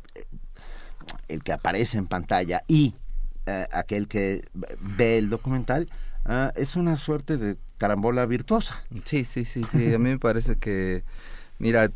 el 1.28 1.42
que 1.42 1.52
aparece 1.52 1.98
en 1.98 2.06
pantalla 2.06 2.62
y 2.66 2.94
eh, 3.44 3.66
aquel 3.72 4.08
que 4.08 4.42
ve 4.80 5.18
el 5.18 5.28
documental, 5.28 5.88
ah, 6.24 6.52
es 6.56 6.76
una 6.76 6.96
suerte 6.96 7.36
de 7.36 7.56
carambola 7.78 8.26
virtuosa. 8.26 8.82
Sí, 9.04 9.24
sí, 9.24 9.44
sí, 9.44 9.64
sí. 9.64 9.92
A 9.94 9.98
mí 9.98 10.10
me 10.10 10.18
parece 10.18 10.56
que, 10.56 11.04
mira, 11.58 11.90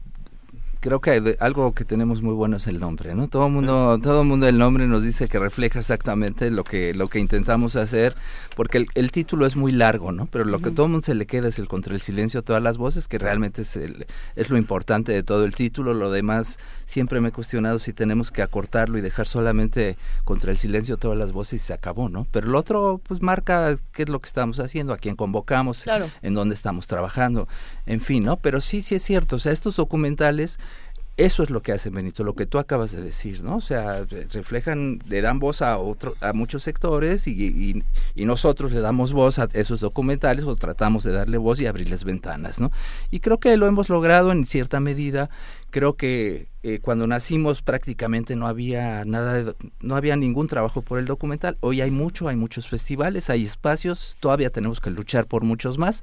creo 0.80 1.00
que 1.00 1.36
algo 1.40 1.72
que 1.72 1.84
tenemos 1.84 2.22
muy 2.22 2.34
bueno 2.34 2.56
es 2.56 2.66
el 2.66 2.78
nombre, 2.78 3.14
¿no? 3.14 3.28
Todo 3.28 3.46
el 3.46 3.52
mundo, 3.52 3.98
todo 4.02 4.22
el 4.22 4.28
mundo 4.28 4.46
el 4.46 4.58
nombre 4.58 4.86
nos 4.86 5.02
dice 5.02 5.28
que 5.28 5.38
refleja 5.38 5.78
exactamente 5.78 6.50
lo 6.50 6.64
que, 6.64 6.94
lo 6.94 7.08
que 7.08 7.18
intentamos 7.18 7.76
hacer, 7.76 8.14
porque 8.54 8.86
el, 8.94 9.10
título 9.10 9.46
es 9.46 9.56
muy 9.56 9.72
largo, 9.72 10.12
¿no? 10.12 10.26
Pero 10.26 10.44
lo 10.44 10.58
que 10.58 10.70
todo 10.70 10.86
el 10.86 10.92
mundo 10.92 11.04
se 11.04 11.14
le 11.14 11.26
queda 11.26 11.48
es 11.48 11.58
el 11.58 11.68
contra 11.68 11.94
el 11.94 12.02
silencio 12.02 12.42
todas 12.42 12.62
las 12.62 12.76
voces, 12.76 13.08
que 13.08 13.18
realmente 13.18 13.62
es, 13.62 13.76
el, 13.76 14.06
es 14.34 14.50
lo 14.50 14.58
importante 14.58 15.12
de 15.12 15.22
todo 15.22 15.44
el 15.44 15.54
título. 15.54 15.94
Lo 15.94 16.10
demás, 16.10 16.58
siempre 16.84 17.20
me 17.20 17.28
he 17.28 17.32
cuestionado 17.32 17.78
si 17.78 17.92
tenemos 17.92 18.30
que 18.30 18.42
acortarlo 18.42 18.98
y 18.98 19.00
dejar 19.00 19.26
solamente 19.26 19.96
contra 20.24 20.50
el 20.50 20.58
silencio 20.58 20.96
todas 20.96 21.16
las 21.16 21.32
voces 21.32 21.62
y 21.62 21.66
se 21.66 21.72
acabó, 21.72 22.08
¿no? 22.08 22.26
Pero 22.30 22.48
el 22.48 22.54
otro, 22.54 23.00
pues 23.06 23.22
marca 23.22 23.76
qué 23.92 24.02
es 24.04 24.08
lo 24.08 24.20
que 24.20 24.26
estamos 24.26 24.60
haciendo, 24.60 24.92
a 24.92 24.98
quién 24.98 25.16
convocamos, 25.16 25.84
en 26.22 26.34
dónde 26.34 26.54
estamos 26.54 26.86
trabajando, 26.86 27.48
en 27.86 28.00
fin, 28.00 28.24
¿no? 28.24 28.36
Pero 28.36 28.60
sí, 28.60 28.82
sí 28.82 28.94
es 28.94 29.02
cierto, 29.02 29.36
o 29.36 29.38
sea, 29.38 29.52
estos 29.52 29.76
documentales 29.76 30.58
eso 31.16 31.42
es 31.42 31.50
lo 31.50 31.62
que 31.62 31.72
hace 31.72 31.88
Benito, 31.88 32.24
lo 32.24 32.34
que 32.34 32.44
tú 32.44 32.58
acabas 32.58 32.92
de 32.92 33.00
decir, 33.00 33.42
¿no? 33.42 33.56
O 33.56 33.60
sea, 33.62 34.04
reflejan, 34.32 35.00
le 35.08 35.22
dan 35.22 35.38
voz 35.38 35.62
a 35.62 35.78
otro, 35.78 36.14
a 36.20 36.34
muchos 36.34 36.62
sectores 36.62 37.26
y, 37.26 37.82
y, 38.14 38.24
nosotros 38.26 38.72
le 38.72 38.80
damos 38.80 39.12
voz 39.12 39.38
a 39.38 39.48
esos 39.54 39.80
documentales 39.80 40.44
o 40.44 40.56
tratamos 40.56 41.04
de 41.04 41.12
darle 41.12 41.38
voz 41.38 41.60
y 41.60 41.66
abrirles 41.66 42.04
ventanas, 42.04 42.58
¿no? 42.58 42.70
Y 43.10 43.20
creo 43.20 43.38
que 43.38 43.56
lo 43.56 43.66
hemos 43.66 43.88
logrado 43.88 44.30
en 44.30 44.44
cierta 44.44 44.78
medida 44.80 45.30
creo 45.70 45.94
que 45.94 46.48
eh, 46.62 46.80
cuando 46.80 47.06
nacimos 47.06 47.62
prácticamente 47.62 48.34
no 48.34 48.48
había 48.48 49.04
nada, 49.04 49.54
no 49.80 49.94
había 49.94 50.16
ningún 50.16 50.48
trabajo 50.48 50.82
por 50.82 50.98
el 50.98 51.04
documental. 51.04 51.56
Hoy 51.60 51.80
hay 51.80 51.90
mucho, 51.90 52.28
hay 52.28 52.34
muchos 52.34 52.66
festivales, 52.66 53.30
hay 53.30 53.44
espacios, 53.44 54.16
todavía 54.18 54.50
tenemos 54.50 54.80
que 54.80 54.90
luchar 54.90 55.26
por 55.26 55.44
muchos 55.44 55.78
más. 55.78 56.02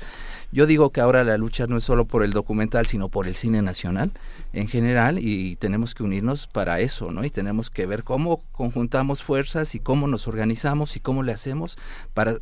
Yo 0.52 0.66
digo 0.66 0.92
que 0.92 1.02
ahora 1.02 1.24
la 1.24 1.38
lucha 1.38 1.68
no 1.68 1.78
es 1.78 1.84
solo 1.84 2.06
por 2.06 2.24
el 2.24 2.32
documental, 2.32 2.86
sino 2.86 3.10
por 3.10 3.28
el 3.28 3.36
cine 3.36 3.62
nacional 3.62 4.12
en 4.54 4.68
general 4.70 5.20
y 5.20 5.58
tenemos 5.58 5.96
que 5.96 6.04
unirnos 6.04 6.48
para 6.48 6.80
eso, 6.80 7.12
¿no? 7.12 7.26
Y 7.26 7.30
tenemos 7.30 7.70
que 7.70 7.86
ver 7.86 8.04
cómo 8.04 8.42
conjuntamos 8.52 9.22
fuerzas 9.22 9.76
y 9.76 9.80
cómo 9.80 10.08
nos 10.08 10.28
organizamos 10.28 10.96
y 10.96 11.02
cómo 11.02 11.24
le 11.24 11.34
hacemos 11.34 11.78
para, 12.14 12.38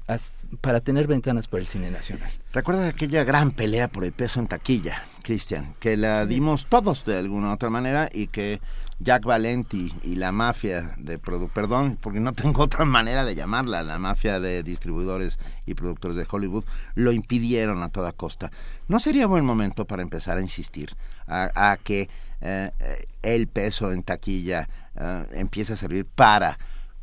para 0.61 0.81
tener 0.81 1.07
ventanas 1.07 1.47
por 1.47 1.59
el 1.59 1.65
cine 1.65 1.89
nacional. 1.89 2.31
¿Recuerda 2.53 2.87
aquella 2.87 3.23
gran 3.23 3.51
pelea 3.51 3.87
por 3.87 4.05
el 4.05 4.11
peso 4.11 4.39
en 4.39 4.47
taquilla? 4.47 5.03
Cristian, 5.21 5.73
que 5.79 5.97
la 5.97 6.25
dimos 6.25 6.67
todos 6.67 7.05
de 7.05 7.17
alguna 7.17 7.49
u 7.49 7.53
otra 7.53 7.69
manera 7.69 8.09
y 8.11 8.27
que 8.27 8.59
Jack 8.99 9.25
Valenti 9.25 9.91
y 10.03 10.15
la 10.15 10.31
mafia 10.31 10.93
de 10.97 11.17
perdón, 11.17 11.97
porque 11.99 12.19
no 12.19 12.33
tengo 12.33 12.63
otra 12.63 12.85
manera 12.85 13.23
de 13.25 13.33
llamarla, 13.33 13.81
la 13.81 13.97
mafia 13.97 14.39
de 14.39 14.61
distribuidores 14.63 15.39
y 15.65 15.73
productores 15.73 16.17
de 16.17 16.27
Hollywood, 16.29 16.65
lo 16.95 17.11
impidieron 17.11 17.81
a 17.81 17.89
toda 17.89 18.11
costa. 18.11 18.51
¿No 18.87 18.99
sería 18.99 19.25
buen 19.25 19.45
momento 19.45 19.85
para 19.85 20.03
empezar 20.03 20.37
a 20.37 20.41
insistir 20.41 20.91
a, 21.27 21.77
que 21.83 22.09
eh, 22.41 22.71
el 23.21 23.47
peso 23.47 23.91
en 23.91 24.03
taquilla 24.03 24.67
eh, 24.95 25.25
empiece 25.33 25.73
a 25.73 25.77
servir 25.77 26.05
para 26.05 26.57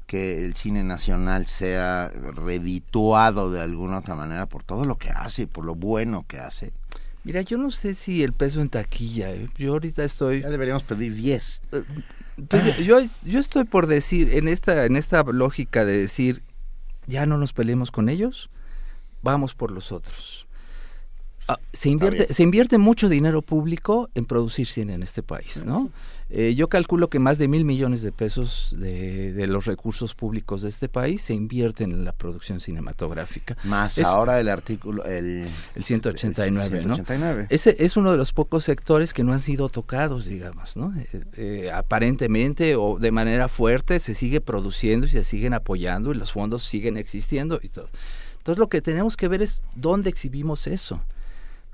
que 0.06 0.44
el 0.44 0.54
cine 0.54 0.82
nacional 0.84 1.46
sea 1.46 2.08
redituado 2.08 3.50
de 3.50 3.60
alguna 3.60 3.98
otra 3.98 4.14
manera 4.14 4.46
por 4.46 4.62
todo 4.62 4.84
lo 4.84 4.96
que 4.96 5.10
hace 5.10 5.42
y 5.42 5.46
por 5.46 5.64
lo 5.64 5.74
bueno 5.74 6.24
que 6.26 6.38
hace? 6.38 6.72
Mira, 7.28 7.42
yo 7.42 7.58
no 7.58 7.70
sé 7.70 7.92
si 7.92 8.22
el 8.22 8.32
peso 8.32 8.62
en 8.62 8.70
taquilla, 8.70 9.30
¿eh? 9.34 9.50
yo 9.58 9.72
ahorita 9.72 10.02
estoy... 10.02 10.40
Ya 10.40 10.48
deberíamos 10.48 10.82
pedir 10.82 11.14
10. 11.14 11.60
Eh, 11.72 11.82
pues, 12.48 12.78
yo, 12.78 13.00
yo 13.22 13.38
estoy 13.38 13.64
por 13.64 13.86
decir, 13.86 14.34
en 14.34 14.48
esta, 14.48 14.86
en 14.86 14.96
esta 14.96 15.22
lógica 15.24 15.84
de 15.84 15.98
decir, 15.98 16.42
ya 17.06 17.26
no 17.26 17.36
nos 17.36 17.52
peleemos 17.52 17.90
con 17.90 18.08
ellos, 18.08 18.48
vamos 19.20 19.54
por 19.54 19.72
los 19.72 19.92
otros. 19.92 20.46
Ah, 21.48 21.58
se, 21.74 21.90
invierte, 21.90 22.32
se 22.32 22.42
invierte 22.42 22.78
mucho 22.78 23.10
dinero 23.10 23.42
público 23.42 24.08
en 24.14 24.24
producir 24.24 24.66
cine 24.66 24.94
en 24.94 25.02
este 25.02 25.22
país, 25.22 25.62
¿no? 25.66 25.90
Eh, 26.30 26.54
yo 26.54 26.68
calculo 26.68 27.08
que 27.08 27.18
más 27.18 27.38
de 27.38 27.48
mil 27.48 27.64
millones 27.64 28.02
de 28.02 28.12
pesos 28.12 28.74
de, 28.76 29.46
los 29.46 29.64
recursos 29.64 30.14
públicos 30.14 30.60
de 30.60 30.68
este 30.68 30.88
país 30.88 31.22
se 31.22 31.32
invierten 31.32 31.92
en 31.92 32.04
la 32.04 32.12
producción 32.12 32.60
cinematográfica. 32.60 33.56
Más 33.64 33.98
ahora 34.00 34.38
el 34.38 34.48
artículo, 34.48 35.04
el, 35.04 35.48
el 35.74 35.84
189, 35.84 36.82
¿no? 36.84 36.96
Ese 37.48 37.76
es 37.78 37.96
uno 37.96 38.10
de 38.10 38.18
los 38.18 38.34
pocos 38.34 38.64
sectores 38.64 39.14
que 39.14 39.24
no 39.24 39.32
han 39.32 39.40
sido 39.40 39.70
tocados, 39.70 40.26
digamos, 40.26 40.76
¿no? 40.76 40.92
Eh, 40.98 41.24
eh, 41.36 41.70
aparentemente 41.72 42.76
o 42.76 42.98
de 42.98 43.10
manera 43.10 43.48
fuerte 43.48 43.98
se 43.98 44.14
sigue 44.14 44.42
produciendo 44.42 45.06
y 45.06 45.10
se 45.10 45.24
siguen 45.24 45.54
apoyando 45.54 46.12
y 46.12 46.16
los 46.16 46.32
fondos 46.32 46.62
siguen 46.62 46.98
existiendo 46.98 47.58
y 47.62 47.70
todo. 47.70 47.88
Entonces 48.36 48.58
lo 48.58 48.68
que 48.68 48.82
tenemos 48.82 49.16
que 49.16 49.28
ver 49.28 49.40
es 49.40 49.60
dónde 49.74 50.10
exhibimos 50.10 50.66
eso. 50.66 51.00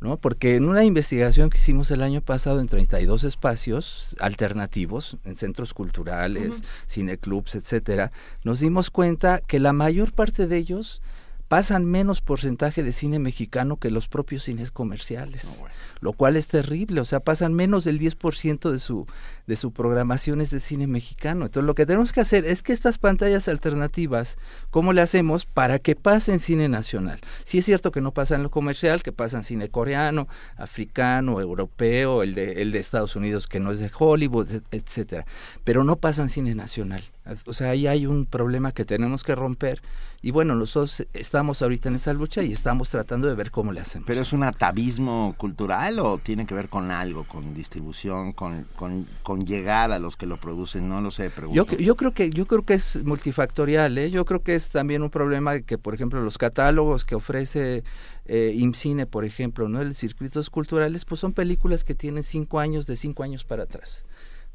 ¿No? 0.01 0.17
Porque 0.17 0.57
en 0.57 0.67
una 0.67 0.85
investigación 0.85 1.51
que 1.51 1.59
hicimos 1.59 1.91
el 1.91 2.03
año 2.03 2.21
pasado 2.21 2.61
en 2.61 2.69
32 2.69 3.25
espacios 3.25 4.17
alternativos, 4.21 5.17
en 5.25 5.37
centros 5.37 5.75
culturales, 5.75 6.63
cineclubs, 6.87 7.55
etcétera, 7.55 8.13
nos 8.45 8.61
dimos 8.61 8.91
cuenta 8.91 9.41
que 9.41 9.61
la 9.61 9.73
mayor 9.73 10.13
parte 10.13 10.47
de 10.47 10.57
ellos 10.57 11.01
pasan 11.49 11.85
menos 11.85 12.21
porcentaje 12.21 12.83
de 12.83 12.93
cine 12.93 13.19
mexicano 13.19 13.77
que 13.77 13.91
los 13.91 14.09
propios 14.09 14.45
cines 14.45 14.71
comerciales, 14.71 15.63
lo 16.01 16.13
cual 16.13 16.37
es 16.37 16.47
terrible, 16.47 17.01
o 17.01 17.05
sea, 17.05 17.21
pasan 17.21 17.55
menos 17.55 17.85
del 17.85 18.01
10% 18.01 18.71
de 18.71 18.79
su 18.79 19.07
de 19.47 19.57
su 19.57 19.73
programación 19.73 20.41
es 20.41 20.51
de 20.51 20.61
cine 20.61 20.87
mexicano. 20.87 21.45
Entonces, 21.45 21.67
lo 21.67 21.75
que 21.75 21.85
tenemos 21.85 22.13
que 22.13 22.21
hacer 22.21 22.47
es 22.47 22.63
que 22.63 22.73
estas 22.73 22.97
pantallas 22.97 23.47
alternativas, 23.49 24.39
¿cómo 24.71 24.93
le 24.93 25.03
hacemos 25.03 25.45
para 25.45 25.79
que 25.79 25.97
pasen 25.97 26.41
cine 26.41 26.69
nacional? 26.69 27.21
Si 27.43 27.59
es 27.59 27.65
cierto 27.67 27.93
que 27.93 28.01
no 28.01 28.13
pasan 28.13 28.43
lo 28.43 28.51
comercial, 28.51 29.03
que 29.03 29.13
pasan 29.13 29.45
cine 29.45 29.69
coreano, 29.69 30.29
africano, 30.57 31.41
europeo, 31.41 32.23
el 32.23 32.35
de 32.35 32.63
el 32.63 32.73
de 32.73 32.79
Estados 32.79 33.17
Unidos 33.17 33.47
que 33.47 33.61
no 33.61 33.71
es 33.71 33.79
de 33.81 33.91
Hollywood, 33.97 34.49
etcétera, 34.71 35.27
pero 35.63 35.85
no 35.85 35.97
pasan 35.97 36.29
cine 36.29 36.55
nacional. 36.55 37.05
O 37.47 37.53
sea, 37.53 37.71
ahí 37.71 37.87
hay 37.87 38.07
un 38.07 38.27
problema 38.27 38.73
que 38.73 38.85
tenemos 38.85 39.25
que 39.25 39.35
romper 39.35 39.83
y 40.25 40.31
bueno, 40.31 40.55
nosotros 40.55 41.07
estamos 41.13 41.61
ahorita 41.61 41.91
en 41.91 41.97
esa 41.97 42.15
lucha 42.15 42.43
y 42.43 42.51
estamos 42.51 42.89
tratando 42.89 43.29
de 43.29 43.35
ver 43.35 43.51
cómo 43.51 43.73
le 43.73 43.81
hacemos. 43.81 44.07
¿Pero 44.07 44.23
es 44.23 44.33
un 44.33 44.43
atavismo 44.43 45.35
cultural 45.37 45.99
o 45.99 46.17
tiene 46.17 46.47
que 46.47 46.55
ver 46.55 46.71
con 46.71 46.91
algo, 46.91 47.25
con 47.25 47.53
distribución, 47.53 48.33
con, 48.33 48.67
con, 48.75 49.07
con 49.23 49.45
llegar 49.45 49.93
a 49.93 49.99
los 49.99 50.17
que 50.17 50.25
lo 50.25 50.39
producen? 50.39 50.89
No 50.89 51.03
lo 51.03 51.11
sé, 51.11 51.31
Yo, 51.53 51.67
yo, 51.67 51.95
creo 51.97 52.15
que, 52.15 52.31
yo 52.31 52.47
creo 52.47 52.65
que 52.65 52.73
es 52.73 53.05
multifactorial, 53.05 53.99
¿eh? 53.99 54.11
yo 54.11 54.25
creo 54.25 54.43
que 54.43 54.55
es 54.55 54.71
también 54.71 55.03
un 55.03 55.11
problema 55.11 55.61
que, 55.61 55.77
por 55.77 55.95
ejemplo, 55.95 56.23
los 56.23 56.39
catálogos 56.39 57.05
que 57.05 57.17
ofrece 57.17 57.85
eh, 58.25 58.55
IMCINE, 58.57 59.05
por 59.05 59.27
ejemplo, 59.27 59.69
¿no? 59.69 59.85
los 59.85 59.99
circuitos 59.99 60.49
culturales, 60.49 61.05
pues 61.05 61.21
son 61.21 61.35
películas 61.35 61.85
que 61.85 61.95
tienen 61.95 62.23
cinco 62.23 62.61
años, 62.61 62.87
de 62.87 62.97
cinco 62.97 63.25
años 63.25 63.45
para 63.45 63.65
atrás. 63.65 64.07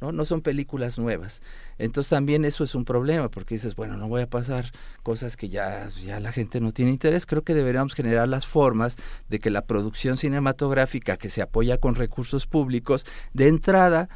¿no? 0.01 0.11
No 0.11 0.25
son 0.25 0.41
películas 0.41 0.98
nuevas. 0.98 1.41
Entonces 1.80 2.09
también 2.09 2.45
eso 2.45 2.64
es 2.64 2.75
un 2.75 2.85
problema, 2.85 3.30
porque 3.30 3.56
dices, 3.56 3.75
bueno, 3.75 3.98
no 3.98 4.08
voy 4.08 4.22
a 4.22 4.30
pasar 4.30 4.72
cosas 5.01 5.38
que 5.38 5.49
ya, 5.49 5.90
ya 6.03 6.19
la 6.19 6.32
gente 6.32 6.59
no 6.59 6.72
tiene 6.72 6.91
interés. 6.91 7.25
Creo 7.25 7.41
que 7.41 7.56
deberíamos 7.56 7.95
generar 7.95 8.27
las 8.27 8.45
formas 8.45 8.98
de 9.30 9.40
que 9.40 9.49
la 9.49 9.64
producción 9.64 10.17
cinematográfica 10.17 11.17
que 11.17 11.30
se 11.30 11.41
apoya 11.41 11.77
con 11.77 11.95
recursos 11.95 12.45
públicos, 12.45 13.06
de 13.33 13.48
entrada 13.48 14.09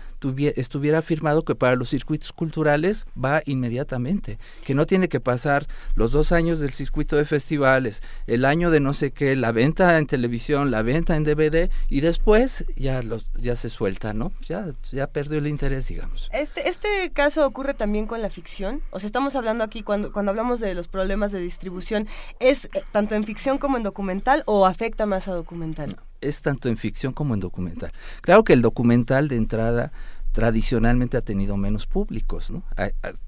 estuviera 0.55 1.01
firmado 1.01 1.43
que 1.43 1.55
para 1.55 1.75
los 1.75 1.89
circuitos 1.89 2.31
culturales 2.31 3.05
va 3.21 3.41
inmediatamente, 3.45 4.37
que 4.63 4.75
no 4.75 4.85
tiene 4.85 5.09
que 5.09 5.19
pasar 5.19 5.67
los 5.95 6.11
dos 6.11 6.31
años 6.31 6.59
del 6.59 6.71
circuito 6.71 7.15
de 7.15 7.25
festivales, 7.25 8.01
el 8.27 8.45
año 8.45 8.71
de 8.71 8.79
no 8.79 8.93
sé 8.93 9.11
qué, 9.11 9.35
la 9.35 9.51
venta 9.51 9.97
en 9.97 10.07
televisión, 10.07 10.71
la 10.71 10.81
venta 10.81 11.15
en 11.15 11.23
DVD 11.23 11.69
y 11.89 12.01
después 12.01 12.65
ya, 12.75 13.01
los, 13.03 13.25
ya 13.37 13.55
se 13.55 13.69
suelta, 13.69 14.13
¿no? 14.13 14.31
Ya, 14.45 14.73
ya 14.91 15.07
perdió 15.07 15.39
el 15.39 15.47
interés, 15.47 15.87
digamos. 15.87 16.29
Este, 16.33 16.69
este 16.69 17.11
caso 17.13 17.52
ocurre 17.53 17.73
también 17.73 18.07
con 18.07 18.21
la 18.21 18.29
ficción? 18.29 18.81
O 18.89 18.99
sea, 18.99 19.07
estamos 19.07 19.35
hablando 19.35 19.63
aquí, 19.63 19.83
cuando, 19.83 20.11
cuando 20.11 20.31
hablamos 20.31 20.59
de 20.59 20.73
los 20.73 20.87
problemas 20.87 21.31
de 21.31 21.39
distribución, 21.39 22.07
¿es 22.39 22.65
eh, 22.65 22.83
tanto 22.91 23.13
en 23.15 23.23
ficción 23.23 23.59
como 23.59 23.77
en 23.77 23.83
documental 23.83 24.43
o 24.47 24.65
afecta 24.65 25.05
más 25.05 25.27
a 25.27 25.33
documental? 25.33 25.97
es 26.23 26.41
tanto 26.41 26.69
en 26.69 26.77
ficción 26.77 27.13
como 27.13 27.33
en 27.33 27.39
documental. 27.39 27.91
Claro 28.21 28.43
que 28.43 28.53
el 28.53 28.61
documental 28.61 29.27
de 29.27 29.35
entrada 29.35 29.91
tradicionalmente 30.31 31.17
ha 31.17 31.21
tenido 31.21 31.57
menos 31.57 31.85
públicos, 31.85 32.49
¿no? 32.49 32.63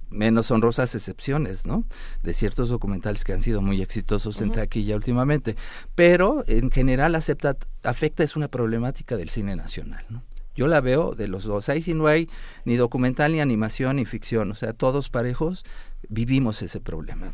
menos 0.10 0.50
honrosas 0.50 0.96
excepciones, 0.96 1.66
¿no? 1.66 1.84
De 2.24 2.34
ciertos 2.34 2.70
documentales 2.70 3.24
que 3.24 3.34
han 3.34 3.42
sido 3.42 3.62
muy 3.62 3.82
exitosos 3.82 4.42
en 4.42 4.52
taquilla 4.52 4.96
últimamente, 4.96 5.56
pero 5.94 6.44
en 6.48 6.72
general 6.72 7.16
acepta, 7.16 7.58
afecta 7.84 8.24
es 8.24 8.36
una 8.36 8.48
problemática 8.48 9.18
del 9.18 9.30
cine 9.30 9.56
nacional, 9.56 10.06
¿no? 10.10 10.24
Yo 10.56 10.68
la 10.68 10.82
veo 10.82 11.16
de 11.16 11.28
los 11.28 11.44
dos. 11.44 11.70
Ahí 11.70 11.82
sí 11.82 11.94
no 11.94 12.08
hay 12.08 12.30
ni 12.64 12.76
documental, 12.76 13.34
ni 13.34 13.42
animación, 13.42 13.98
ni 13.98 14.06
ficción. 14.06 14.52
O 14.52 14.56
sea, 14.56 14.74
todos 14.74 15.10
parejos 15.10 15.66
vivimos 16.10 16.62
ese 16.62 16.80
problema. 16.80 17.32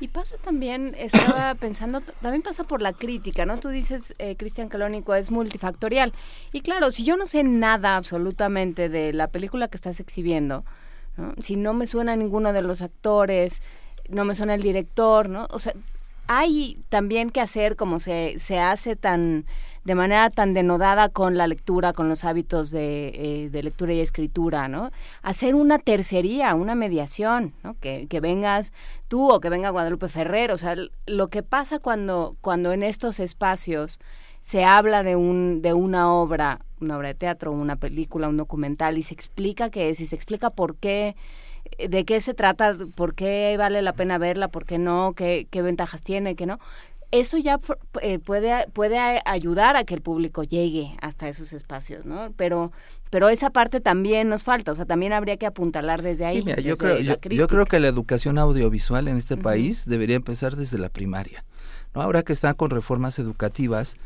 Y 0.00 0.08
pasa 0.08 0.36
también, 0.36 0.94
estaba 0.98 1.54
pensando, 1.60 2.00
también 2.20 2.42
pasa 2.42 2.64
por 2.64 2.82
la 2.82 2.92
crítica, 2.92 3.46
¿no? 3.46 3.58
Tú 3.58 3.68
dices, 3.68 4.14
eh, 4.18 4.36
Cristian 4.36 4.68
Calónico, 4.68 5.14
es 5.14 5.30
multifactorial. 5.30 6.12
Y 6.52 6.60
claro, 6.60 6.90
si 6.90 7.04
yo 7.04 7.16
no 7.16 7.26
sé 7.26 7.44
nada 7.44 7.96
absolutamente 7.96 8.88
de 8.88 9.12
la 9.12 9.28
película 9.28 9.68
que 9.68 9.76
estás 9.76 10.00
exhibiendo, 10.00 10.64
si 11.40 11.56
no 11.56 11.72
me 11.72 11.86
suena 11.86 12.14
ninguno 12.14 12.52
de 12.52 12.62
los 12.62 12.82
actores, 12.82 13.62
no 14.08 14.24
me 14.24 14.34
suena 14.34 14.54
el 14.54 14.62
director, 14.62 15.28
¿no? 15.30 15.46
O 15.50 15.58
sea, 15.58 15.72
hay 16.26 16.78
también 16.88 17.30
que 17.30 17.40
hacer 17.40 17.76
como 17.76 18.00
se, 18.00 18.38
se 18.38 18.58
hace 18.58 18.96
tan 18.96 19.46
de 19.86 19.94
manera 19.94 20.30
tan 20.30 20.52
denodada 20.52 21.08
con 21.08 21.36
la 21.36 21.46
lectura, 21.46 21.92
con 21.92 22.08
los 22.08 22.24
hábitos 22.24 22.72
de, 22.72 23.12
eh, 23.14 23.50
de 23.50 23.62
lectura 23.62 23.92
y 23.92 24.00
escritura, 24.00 24.66
¿no? 24.66 24.90
Hacer 25.22 25.54
una 25.54 25.78
tercería, 25.78 26.56
una 26.56 26.74
mediación, 26.74 27.54
¿no? 27.62 27.76
Que, 27.78 28.08
que, 28.08 28.18
vengas 28.18 28.72
tú 29.06 29.30
o 29.30 29.38
que 29.38 29.48
venga 29.48 29.70
Guadalupe 29.70 30.08
Ferrer, 30.08 30.50
o 30.50 30.58
sea, 30.58 30.74
lo 31.06 31.28
que 31.28 31.44
pasa 31.44 31.78
cuando, 31.78 32.36
cuando 32.40 32.72
en 32.72 32.82
estos 32.82 33.20
espacios 33.20 34.00
se 34.42 34.64
habla 34.64 35.04
de, 35.04 35.14
un, 35.14 35.62
de 35.62 35.72
una 35.72 36.12
obra, 36.12 36.62
una 36.80 36.96
obra 36.96 37.08
de 37.08 37.14
teatro, 37.14 37.52
una 37.52 37.76
película, 37.76 38.28
un 38.28 38.38
documental, 38.38 38.98
y 38.98 39.04
se 39.04 39.14
explica 39.14 39.70
qué 39.70 39.90
es, 39.90 40.00
y 40.00 40.06
se 40.06 40.16
explica 40.16 40.50
por 40.50 40.74
qué 40.74 41.14
de 41.78 42.04
qué 42.04 42.20
se 42.20 42.34
trata, 42.34 42.76
por 42.94 43.14
qué 43.14 43.56
vale 43.58 43.82
la 43.82 43.92
pena 43.92 44.18
verla, 44.18 44.48
por 44.48 44.64
qué 44.64 44.78
no, 44.78 45.14
qué, 45.14 45.46
qué 45.50 45.62
ventajas 45.62 46.02
tiene, 46.02 46.36
qué 46.36 46.46
no. 46.46 46.58
Eso 47.12 47.38
ya 47.38 47.58
eh, 48.02 48.18
puede, 48.18 48.66
puede 48.72 49.20
ayudar 49.24 49.76
a 49.76 49.84
que 49.84 49.94
el 49.94 50.00
público 50.00 50.42
llegue 50.42 50.96
hasta 51.00 51.28
esos 51.28 51.52
espacios, 51.52 52.04
¿no? 52.04 52.32
Pero, 52.36 52.72
pero 53.10 53.28
esa 53.28 53.50
parte 53.50 53.80
también 53.80 54.28
nos 54.28 54.42
falta, 54.42 54.72
o 54.72 54.76
sea, 54.76 54.86
también 54.86 55.12
habría 55.12 55.36
que 55.36 55.46
apuntalar 55.46 56.02
desde 56.02 56.24
ahí. 56.24 56.44
yo, 56.62 56.76
creo, 56.76 56.98
yo, 56.98 57.46
creo 57.46 57.64
que 57.64 57.78
la 57.78 57.88
educación 57.88 58.38
audiovisual 58.38 59.08
en 59.08 59.16
este 59.16 59.36
país 59.36 59.86
debería 59.86 60.16
empezar 60.16 60.56
desde 60.56 60.78
la 60.78 60.88
primaria. 60.88 61.44
¿no? 61.94 62.02
Ahora 62.02 62.22
que 62.22 62.32
están 62.32 62.54
con 62.54 62.70
reformas 62.70 63.18
educativas, 63.18 63.96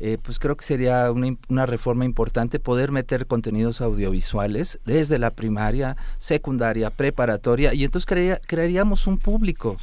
eh, 0.00 0.16
pues 0.22 0.38
creo 0.38 0.56
que 0.56 0.64
sería 0.64 1.10
una, 1.10 1.36
una, 1.48 1.66
reforma 1.66 2.04
importante 2.04 2.60
poder 2.60 2.92
meter 2.92 3.26
contenidos 3.26 3.80
audiovisuales 3.80 4.78
desde 4.84 5.18
la 5.18 5.30
primaria, 5.30 5.96
secundaria, 6.18 6.90
preparatoria, 6.90 7.74
y 7.74 7.82
entonces 7.82 8.38
crearíamos 8.46 9.08
un 9.08 9.18
público. 9.18 9.76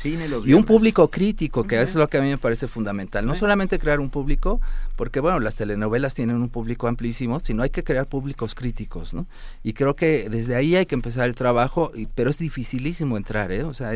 y 0.45 0.53
un 0.53 0.63
público 0.63 1.09
crítico, 1.09 1.65
que 1.65 1.81
es 1.81 1.95
lo 1.95 2.07
que 2.07 2.17
a 2.17 2.21
mí 2.21 2.29
me 2.29 2.37
parece 2.37 2.69
fundamental. 2.69 3.25
No 3.25 3.35
solamente 3.35 3.77
crear 3.77 3.99
un 3.99 4.09
público, 4.09 4.61
porque 4.95 5.19
bueno, 5.19 5.39
las 5.41 5.55
telenovelas 5.55 6.13
tienen 6.13 6.37
un 6.37 6.47
público 6.49 6.87
amplísimo, 6.87 7.41
sino 7.41 7.63
hay 7.63 7.69
que 7.69 7.83
crear 7.83 8.05
públicos 8.07 8.55
críticos, 8.55 9.13
¿no? 9.13 9.25
Y 9.63 9.73
creo 9.73 9.97
que 9.97 10.29
desde 10.29 10.55
ahí 10.55 10.77
hay 10.77 10.85
que 10.85 10.95
empezar 10.95 11.25
el 11.25 11.35
trabajo, 11.35 11.91
pero 12.15 12.29
es 12.29 12.37
dificilísimo 12.37 13.17
entrar, 13.17 13.51
¿eh? 13.51 13.63
O 13.63 13.73
sea, 13.73 13.91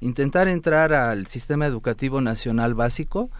intentar 0.00 0.46
entrar 0.46 0.92
al 0.92 1.26
sistema 1.26 1.66
educativo 1.66 2.20
nacional 2.20 2.74
básico 2.74 3.30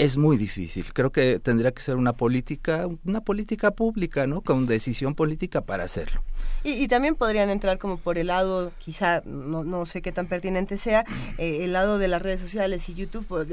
es 0.00 0.16
muy 0.16 0.38
difícil. 0.38 0.90
Creo 0.94 1.12
que 1.12 1.38
tendría 1.40 1.72
que 1.72 1.82
ser 1.82 1.96
una 1.96 2.14
política, 2.14 2.88
una 3.04 3.20
política 3.20 3.72
pública, 3.72 4.26
¿no? 4.26 4.40
Con 4.40 4.64
decisión 4.66 5.14
política 5.14 5.60
para 5.60 5.84
hacerlo. 5.84 6.22
Y, 6.64 6.88
también 6.88 7.14
podrían 7.14 7.50
entrar 7.50 7.78
como 7.78 7.98
por 7.98 8.18
el 8.18 8.28
lado, 8.28 8.72
quizá, 8.78 9.22
no, 9.24 9.62
no 9.62 9.86
sé 9.86 10.02
qué 10.02 10.10
tan 10.10 10.26
pertinente 10.26 10.78
sea, 10.78 11.04
eh, 11.38 11.64
el 11.64 11.72
lado 11.72 11.98
de 11.98 12.08
las 12.08 12.22
redes 12.22 12.40
sociales 12.40 12.88
y 12.88 12.94
YouTube. 12.94 13.26
Pues, 13.26 13.48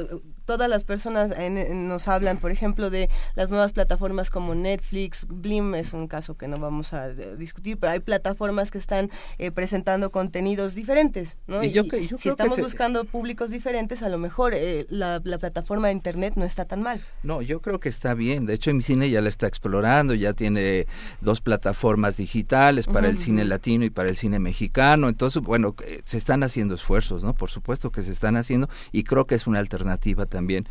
todas 0.45 0.69
las 0.69 0.83
personas 0.85 1.33
nos 1.69 2.07
hablan, 2.07 2.37
por 2.37 2.51
ejemplo, 2.51 2.89
de 2.89 3.09
las 3.35 3.49
nuevas 3.49 3.73
plataformas 3.73 4.29
como 4.29 4.55
Netflix, 4.55 5.25
Blim 5.27 5.75
es 5.75 5.91
un 5.91 6.07
caso 6.07 6.37
que 6.37 6.47
no 6.47 6.57
vamos 6.57 6.93
a 6.93 7.09
discutir, 7.09 7.77
pero 7.77 7.91
hay 7.91 7.99
plataformas 7.99 8.71
que 8.71 8.77
están 8.77 9.09
eh, 9.37 9.51
presentando 9.51 10.09
contenidos 10.09 10.75
diferentes, 10.75 11.37
¿no? 11.47 11.63
Y, 11.63 11.73
si 12.17 12.29
estamos 12.29 12.59
buscando 12.59 13.03
públicos 13.03 13.49
diferentes, 13.51 14.01
a 14.01 14.09
lo 14.09 14.17
mejor 14.17 14.53
eh, 14.53 14.85
la, 14.89 15.21
la 15.23 15.37
plataforma 15.37 15.87
de 15.87 15.93
Internet 15.93 16.36
no 16.37 16.45
está 16.45 16.65
tan 16.65 16.81
mal. 16.81 17.01
No, 17.23 17.41
yo 17.41 17.61
creo 17.61 17.79
que 17.79 17.89
está 17.89 18.13
bien. 18.13 18.45
De 18.45 18.53
hecho, 18.53 18.73
mi 18.73 18.81
cine 18.81 19.09
ya 19.09 19.21
la 19.21 19.29
está 19.29 19.47
explorando, 19.47 20.13
ya 20.13 20.33
tiene 20.33 20.87
dos 21.19 21.41
plataformas 21.41 22.17
digitales 22.17 22.87
para 22.87 23.09
el 23.09 23.17
cine 23.17 23.43
latino 23.43 23.83
y 23.83 23.89
para 23.89 24.09
el 24.09 24.15
cine 24.15 24.39
mexicano. 24.39 25.09
Entonces, 25.09 25.41
bueno, 25.41 25.75
eh, 25.83 26.01
se 26.05 26.17
están 26.17 26.43
haciendo 26.43 26.75
esfuerzos, 26.75 27.23
¿no? 27.23 27.33
Por 27.33 27.49
supuesto 27.49 27.91
que 27.91 28.03
se 28.03 28.11
están 28.11 28.37
haciendo 28.37 28.69
y 28.91 29.03
creo 29.03 29.25
que 29.25 29.35
es 29.35 29.47
una 29.47 29.59
alternativa 29.59 30.25
también 30.25 30.67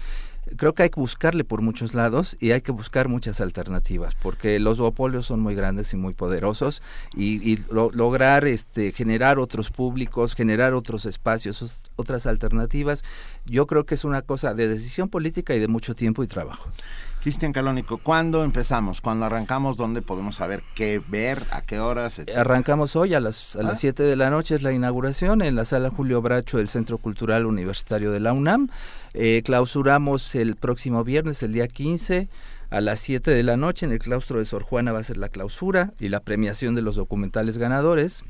creo 0.56 0.74
que 0.74 0.84
hay 0.84 0.90
que 0.90 1.00
buscarle 1.00 1.44
por 1.44 1.62
muchos 1.62 1.94
lados 1.94 2.36
y 2.40 2.52
hay 2.52 2.60
que 2.60 2.72
buscar 2.72 3.08
muchas 3.08 3.40
alternativas 3.40 4.14
porque 4.14 4.60
los 4.60 4.78
duopolios 4.78 5.26
son 5.26 5.40
muy 5.40 5.54
grandes 5.54 5.92
y 5.92 5.96
muy 5.96 6.14
poderosos 6.14 6.82
y, 7.14 7.58
lograr 7.70 8.46
este 8.46 8.92
generar 8.92 9.38
otros 9.38 9.70
públicos 9.70 10.34
generar 10.34 10.74
otros 10.74 11.06
espacios 11.06 11.80
otras 11.96 12.26
alternativas 12.26 13.04
yo 13.44 13.66
creo 13.66 13.84
que 13.86 13.94
es 13.94 14.04
una 14.04 14.22
cosa 14.22 14.54
de 14.54 14.68
decisión 14.68 15.08
política 15.08 15.54
y 15.54 15.58
de 15.58 15.68
mucho 15.68 15.94
tiempo 15.94 16.22
y 16.22 16.26
trabajo 16.26 16.70
Cristian 17.26 17.52
Calónico, 17.52 17.98
¿cuándo 17.98 18.44
empezamos? 18.44 19.00
¿Cuándo 19.00 19.26
arrancamos? 19.26 19.76
¿Dónde 19.76 20.00
podemos 20.00 20.36
saber 20.36 20.62
qué 20.76 21.02
ver? 21.08 21.42
¿A 21.50 21.62
qué 21.62 21.80
horas? 21.80 22.20
Arrancamos 22.36 22.94
hoy 22.94 23.14
a 23.14 23.20
las, 23.20 23.56
a 23.56 23.64
las 23.64 23.80
7 23.80 24.04
¿Ah? 24.04 24.06
de 24.06 24.14
la 24.14 24.30
noche, 24.30 24.54
es 24.54 24.62
la 24.62 24.70
inauguración 24.70 25.42
en 25.42 25.56
la 25.56 25.64
sala 25.64 25.90
Julio 25.90 26.22
Bracho 26.22 26.58
del 26.58 26.68
Centro 26.68 26.98
Cultural 26.98 27.44
Universitario 27.44 28.12
de 28.12 28.20
la 28.20 28.32
UNAM. 28.32 28.68
Eh, 29.12 29.42
clausuramos 29.44 30.36
el 30.36 30.54
próximo 30.54 31.02
viernes, 31.02 31.42
el 31.42 31.52
día 31.52 31.66
15 31.66 32.28
a 32.70 32.80
las 32.80 33.00
7 33.00 33.32
de 33.32 33.42
la 33.42 33.56
noche 33.56 33.86
en 33.86 33.90
el 33.90 33.98
claustro 33.98 34.38
de 34.38 34.44
Sor 34.44 34.62
Juana 34.62 34.92
va 34.92 35.00
a 35.00 35.02
ser 35.02 35.16
la 35.16 35.28
clausura 35.28 35.94
y 35.98 36.10
la 36.10 36.20
premiación 36.20 36.76
de 36.76 36.82
los 36.82 36.94
documentales 36.94 37.58
ganadores. 37.58 38.22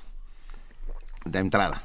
De 1.24 1.38
entrada. 1.38 1.82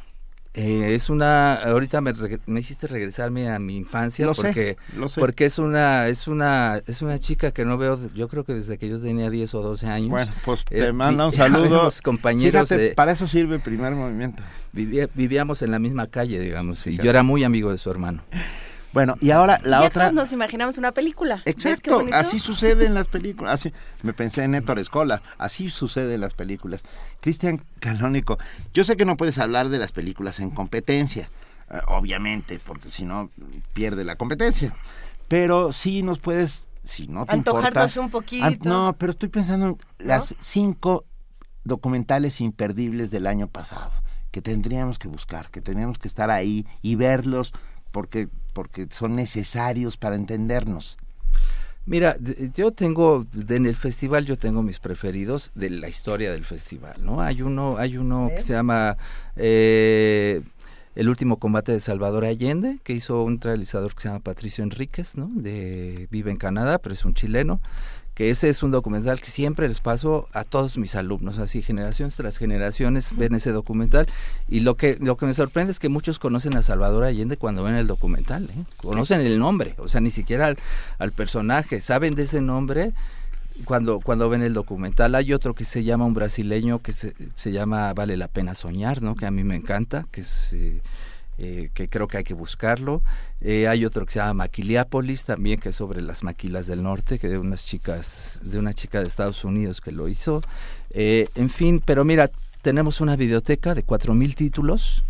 Eh, 0.58 0.96
es 0.96 1.10
una 1.10 1.56
ahorita 1.56 2.00
me, 2.00 2.14
me, 2.46 2.62
hiciste 2.62 2.88
regresarme 2.88 3.50
a 3.50 3.60
mi 3.60 3.76
infancia 3.76 4.32
porque 4.32 4.78
porque 5.18 5.46
es 5.46 5.60
una 5.60 6.08
es 6.08 6.30
una 6.30 6.82
es 6.88 7.02
una 7.02 7.20
chica 7.20 7.52
que 7.52 7.66
no 7.66 7.78
veo 7.78 8.00
yo 8.14 8.30
creo 8.30 8.46
que 8.46 8.54
desde 8.54 8.78
que 8.78 8.88
yo 8.88 8.98
tenía 9.02 9.30
10 9.30 9.54
o 9.54 9.62
12 9.62 9.88
años. 9.88 10.10
Bueno 10.12 10.32
pues 10.46 10.64
te 10.64 10.88
eh, 10.88 10.94
manda 10.94 11.26
un 11.26 11.32
saludo. 11.34 11.90
Compañeros 12.02 12.70
para 12.96 13.12
eso 13.12 13.28
sirve 13.28 13.56
el 13.56 13.62
primer 13.62 13.96
movimiento. 13.96 14.44
Vivíamos 14.72 15.62
en 15.62 15.72
la 15.72 15.80
misma 15.80 16.08
calle 16.08 16.40
digamos 16.40 16.88
y 16.88 16.98
yo 16.98 17.10
era 17.10 17.22
muy 17.22 17.44
amigo 17.44 17.72
de 17.72 17.78
su 17.78 17.92
hermano 17.92 18.24
Bueno, 18.96 19.16
y 19.22 19.30
ahora 19.30 19.60
la 19.64 19.82
Ya 19.82 19.88
otra... 19.88 20.04
todos 20.06 20.14
nos 20.16 20.32
imaginamos 20.32 20.80
una 20.80 20.92
película. 20.94 21.36
¿Ves 21.36 21.44
qué 21.44 21.52
Exacto, 21.52 22.04
así 22.14 22.40
sucede 22.40 22.86
en 22.88 22.96
las 22.96 23.08
películas. 23.08 23.54
Así, 23.54 23.72
me 24.02 24.14
pensé 24.14 24.44
en 24.46 24.56
Héctor 24.56 24.80
Escola, 24.80 25.22
así 25.38 25.70
sucede 25.70 26.16
en 26.16 26.22
las 26.22 26.34
películas. 26.34 26.82
Cristian 27.22 27.64
Canónico, 27.80 28.40
yo 28.74 28.84
sé 28.84 28.98
que 28.98 29.06
no 29.06 29.18
puedes 29.18 29.38
hablar 29.38 29.70
de 29.70 29.78
las 29.78 29.92
películas 29.92 30.40
en 30.40 30.50
competencia, 30.50 31.30
eh, 31.70 31.80
obviamente, 31.90 32.60
porque 32.66 32.90
si 32.90 33.06
no 33.06 33.30
pierde 33.74 34.04
la 34.06 34.16
competencia. 34.16 34.74
Pero 35.28 35.72
sí 35.74 36.02
nos 36.02 36.20
puedes, 36.20 36.68
si 36.84 37.08
no 37.08 37.26
te 37.26 37.34
Antojarnos 37.34 37.98
importa, 37.98 38.02
un 38.02 38.10
poquito. 38.10 38.46
an- 38.46 38.60
no, 38.64 38.96
pero 38.98 39.12
estoy 39.12 39.30
pensando 39.30 39.78
en 40.00 40.08
las 40.08 40.36
cinco 40.40 41.04
documentales 41.64 42.42
imperdibles 42.42 43.12
del 43.12 43.28
año 43.28 43.48
pasado 43.48 43.92
que 44.32 44.42
tendríamos 44.42 45.00
que 45.00 45.08
buscar, 45.08 45.50
que 45.50 45.62
tendríamos 45.62 45.98
que 45.98 46.08
estar 46.08 46.30
ahí 46.30 46.66
y 46.82 46.96
verlos 46.96 47.54
porque 47.92 48.30
porque 48.56 48.88
son 48.90 49.18
necesarios 49.18 49.98
para 49.98 50.16
entendernos. 50.16 50.98
Mira, 51.86 52.16
yo 52.56 52.72
tengo 52.72 53.26
en 53.50 53.66
el 53.68 53.76
festival 53.76 54.26
yo 54.26 54.38
tengo 54.38 54.64
mis 54.64 54.80
preferidos 54.80 55.52
de 55.54 55.70
la 55.70 55.90
historia 55.90 56.32
del 56.32 56.46
festival, 56.46 56.96
¿no? 57.02 57.22
Hay 57.22 57.44
uno 57.44 57.78
hay 57.78 57.98
uno 57.98 58.32
que 58.34 58.42
se 58.42 58.54
llama 58.54 58.98
eh, 59.36 60.42
el 60.96 61.10
último 61.10 61.38
combate 61.38 61.74
de 61.74 61.80
Salvador 61.82 62.24
Allende 62.26 62.80
que 62.84 62.94
hizo 62.94 63.22
un 63.22 63.40
realizador 63.40 63.94
que 63.94 64.02
se 64.02 64.08
llama 64.08 64.22
Patricio 64.22 64.64
Enríquez, 64.64 65.16
¿no? 65.16 65.30
De 65.36 66.08
vive 66.10 66.32
en 66.32 66.38
Canadá, 66.38 66.80
pero 66.80 66.94
es 66.94 67.04
un 67.06 67.14
chileno 67.14 67.60
que 68.16 68.30
ese 68.30 68.48
es 68.48 68.64
un 68.64 68.72
documental 68.72 69.20
que 69.20 69.30
siempre 69.30 69.68
les 69.68 69.82
paso 69.82 70.28
a 70.32 70.46
todos 70.46 70.78
mis 70.78 70.96
alumnos, 70.96 71.38
así 71.38 71.62
generaciones 71.62 72.16
tras 72.16 72.38
generaciones 72.38 73.16
ven 73.16 73.36
ese 73.36 73.52
documental 73.52 74.08
y 74.48 74.62
lo 74.62 74.76
que 74.76 74.98
lo 75.02 75.18
que 75.18 75.26
me 75.26 75.34
sorprende 75.34 75.72
es 75.72 75.80
que 75.80 75.90
muchos 75.90 76.18
conocen 76.18 76.56
a 76.56 76.62
Salvador 76.62 77.04
Allende 77.04 77.36
cuando 77.36 77.64
ven 77.64 77.76
el 77.76 77.88
documental, 77.88 78.50
¿eh? 78.50 78.64
conocen 78.78 79.20
el 79.22 79.38
nombre, 79.38 79.76
o 79.78 79.90
sea, 79.90 80.00
ni 80.00 80.12
siquiera 80.12 80.56
al, 80.98 81.12
personaje, 81.12 81.82
saben 81.82 82.16
de 82.16 82.24
ese 82.24 82.40
nombre 82.40 82.94
cuando 83.66 84.00
cuando 84.00 84.30
ven 84.30 84.42
el 84.42 84.54
documental. 84.54 85.14
Hay 85.16 85.34
otro 85.34 85.54
que 85.54 85.66
se 85.66 85.84
llama 85.84 86.06
un 86.06 86.14
brasileño 86.14 86.82
que 86.82 86.94
se, 86.94 87.14
se 87.34 87.52
llama 87.52 87.94
Vale 87.94 88.18
la 88.18 88.28
pena 88.30 88.56
soñar, 88.56 89.02
¿no? 89.02 89.16
Que 89.16 89.26
a 89.26 89.32
mí 89.32 89.44
me 89.44 89.56
encanta, 89.56 90.08
que 90.12 90.22
es 90.22 90.54
eh, 90.54 90.82
eh, 91.38 91.70
que 91.74 91.90
creo 91.90 92.08
que 92.08 92.18
hay 92.18 92.24
que 92.24 92.34
buscarlo. 92.34 93.02
Eh, 93.42 93.68
hay 93.68 93.86
otro 93.86 94.06
que 94.06 94.14
se 94.14 94.20
llama 94.20 94.46
Maquiliápolis 94.46 95.24
también, 95.26 95.60
que 95.60 95.70
es 95.70 95.76
sobre 95.76 96.02
las 96.02 96.24
maquilas 96.24 96.68
del 96.68 96.82
norte, 96.84 97.20
que 97.20 97.28
de 97.28 97.38
unas 97.38 97.66
chicas, 97.66 98.40
de 98.42 98.58
una 98.60 98.74
chica 98.74 99.02
de 99.02 99.08
Estados 99.08 99.44
Unidos 99.44 99.82
que 99.82 99.92
lo 99.92 100.08
hizo. 100.08 100.42
Eh, 100.92 101.26
en 101.36 101.50
fin, 101.50 101.82
pero 101.86 102.06
mira, 102.06 102.30
tenemos 102.62 103.02
una 103.02 103.16
biblioteca 103.16 103.74
de 103.76 103.86
4.000 103.86 104.34
títulos 104.36 105.04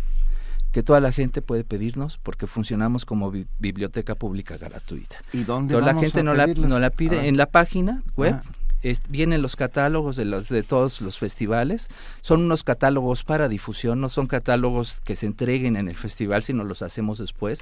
que 0.72 0.82
toda 0.82 1.00
la 1.00 1.10
gente 1.10 1.40
puede 1.40 1.64
pedirnos 1.64 2.18
porque 2.18 2.46
funcionamos 2.46 3.06
como 3.06 3.30
bi- 3.30 3.46
biblioteca 3.58 4.14
pública 4.14 4.58
gratuita. 4.58 5.16
¿Y 5.32 5.44
dónde 5.44 5.72
Entonces, 5.74 5.94
la 5.94 6.00
gente 6.00 6.20
a 6.20 6.22
no 6.22 6.34
la, 6.34 6.46
no 6.48 6.78
la 6.78 6.90
pide 6.90 7.28
en 7.28 7.36
la 7.38 7.46
página 7.46 8.02
web. 8.16 8.34
Ah. 8.34 8.42
Vienen 9.08 9.42
los 9.42 9.56
catálogos 9.56 10.16
de 10.16 10.24
los 10.24 10.48
de 10.48 10.62
todos 10.62 11.00
los 11.00 11.18
festivales. 11.18 11.88
Son 12.20 12.42
unos 12.42 12.62
catálogos 12.62 13.24
para 13.24 13.48
difusión, 13.48 14.00
no 14.00 14.08
son 14.08 14.26
catálogos 14.26 15.00
que 15.04 15.16
se 15.16 15.26
entreguen 15.26 15.76
en 15.76 15.88
el 15.88 15.96
festival, 15.96 16.42
sino 16.42 16.64
los 16.64 16.82
hacemos 16.82 17.18
después. 17.18 17.60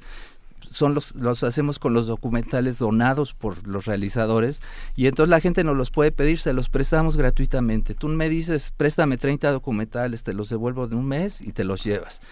Son 0.71 0.95
los, 0.95 1.15
los 1.15 1.45
hacemos 1.45 1.79
con 1.79 1.95
los 1.95 2.07
documentales 2.07 2.79
donados 2.79 3.33
por 3.33 3.67
los 3.67 3.85
realizadores 3.85 4.61
y 4.97 5.07
entonces 5.07 5.31
la 5.31 5.41
gente 5.41 5.63
nos 5.63 5.77
los 5.77 5.91
puede 5.91 6.11
pedir, 6.11 6.39
se 6.39 6.53
los 6.53 6.69
prestamos 6.69 7.17
gratuitamente. 7.17 7.95
Tú 7.95 8.09
me 8.09 8.29
dices, 8.29 8.73
préstame 8.77 9.17
30 9.17 9.53
documentales, 9.53 10.25
te 10.25 10.33
los 10.33 10.49
devuelvo 10.49 10.89
de 10.89 10.97
un 10.97 11.07
mes 11.07 11.41
y 11.41 11.53
te 11.53 11.65
los 11.65 11.85
llevas 11.85 12.23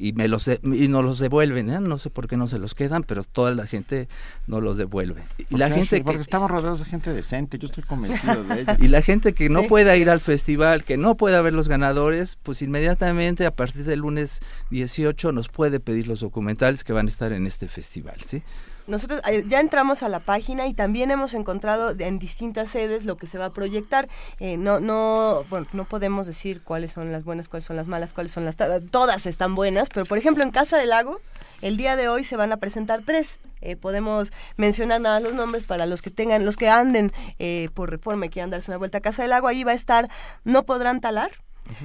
y 0.00 0.12
me 0.12 0.28
los 0.28 0.44
de- 0.44 0.60
y 0.62 0.86
nos 0.86 1.04
los 1.04 1.18
devuelven 1.18 1.70
¿eh? 1.70 1.80
no 1.80 1.98
sé 1.98 2.08
por 2.08 2.28
qué 2.28 2.36
no 2.36 2.46
se 2.46 2.58
los 2.60 2.74
quedan 2.74 3.02
pero 3.02 3.24
toda 3.24 3.50
la 3.52 3.66
gente 3.66 4.08
nos 4.46 4.62
los 4.62 4.76
devuelve 4.78 5.24
y 5.50 5.56
la 5.56 5.68
gente 5.70 6.00
porque 6.02 6.18
que 6.18 6.22
estamos 6.22 6.48
rodeados 6.50 6.78
de 6.78 6.84
gente 6.84 7.12
decente, 7.12 7.58
yo 7.58 7.66
estoy 7.66 7.82
convencido 7.82 8.44
de 8.44 8.60
ello. 8.60 8.72
y 8.78 8.86
la 8.88 9.02
gente 9.02 9.32
que 9.32 9.48
no 9.48 9.64
pueda 9.64 9.96
ir 9.96 10.08
al 10.08 10.20
festival 10.20 10.84
que 10.84 10.96
no 10.96 11.16
pueda 11.16 11.42
ver 11.42 11.52
los 11.52 11.66
ganadores 11.68 12.38
pues 12.42 12.62
inmediatamente 12.62 13.44
a 13.44 13.50
partir 13.50 13.84
del 13.84 13.98
lunes 14.00 14.40
18 14.70 15.32
nos 15.32 15.48
puede 15.48 15.80
pedir 15.80 16.06
los 16.06 16.20
documentales 16.20 16.84
que 16.84 16.92
van 16.92 17.06
a 17.06 17.08
estar 17.08 17.32
en 17.32 17.46
este 17.48 17.66
festival 17.66 18.16
sí 18.24 18.42
Nosotros 18.88 19.20
eh, 19.28 19.44
ya 19.46 19.60
entramos 19.60 20.02
a 20.02 20.08
la 20.08 20.18
página 20.18 20.66
y 20.66 20.74
también 20.74 21.10
hemos 21.10 21.34
encontrado 21.34 21.94
en 21.98 22.18
distintas 22.18 22.70
sedes 22.70 23.04
lo 23.04 23.16
que 23.16 23.26
se 23.26 23.38
va 23.38 23.46
a 23.46 23.52
proyectar. 23.52 24.08
Eh, 24.40 24.56
no, 24.56 24.80
no, 24.80 25.44
bueno, 25.50 25.66
no 25.72 25.84
podemos 25.84 26.26
decir 26.26 26.62
cuáles 26.62 26.92
son 26.92 27.12
las 27.12 27.22
buenas, 27.22 27.48
cuáles 27.48 27.64
son 27.64 27.76
las 27.76 27.86
malas, 27.86 28.12
cuáles 28.12 28.32
son 28.32 28.44
las... 28.44 28.56
Todas 28.90 29.26
están 29.26 29.54
buenas, 29.54 29.90
pero 29.90 30.06
por 30.06 30.18
ejemplo 30.18 30.42
en 30.42 30.50
Casa 30.50 30.78
del 30.78 30.88
Lago, 30.88 31.20
el 31.60 31.76
día 31.76 31.96
de 31.96 32.08
hoy 32.08 32.24
se 32.24 32.36
van 32.36 32.50
a 32.50 32.56
presentar 32.56 33.02
tres. 33.04 33.38
Eh, 33.60 33.76
podemos 33.76 34.32
mencionar 34.56 35.00
nada 35.00 35.20
los 35.20 35.34
nombres 35.34 35.64
para 35.64 35.86
los 35.86 36.00
que 36.00 36.10
tengan, 36.10 36.44
los 36.44 36.56
que 36.56 36.68
anden 36.68 37.12
eh, 37.38 37.68
por 37.74 37.90
reforma 37.90 38.26
y 38.26 38.28
quieran 38.28 38.50
darse 38.50 38.70
una 38.70 38.78
vuelta 38.78 38.98
a 38.98 39.00
Casa 39.00 39.22
del 39.22 39.30
Lago. 39.30 39.48
Ahí 39.48 39.64
va 39.64 39.72
a 39.72 39.74
estar 39.74 40.08
No 40.44 40.64
Podrán 40.64 41.00
Talar. 41.00 41.30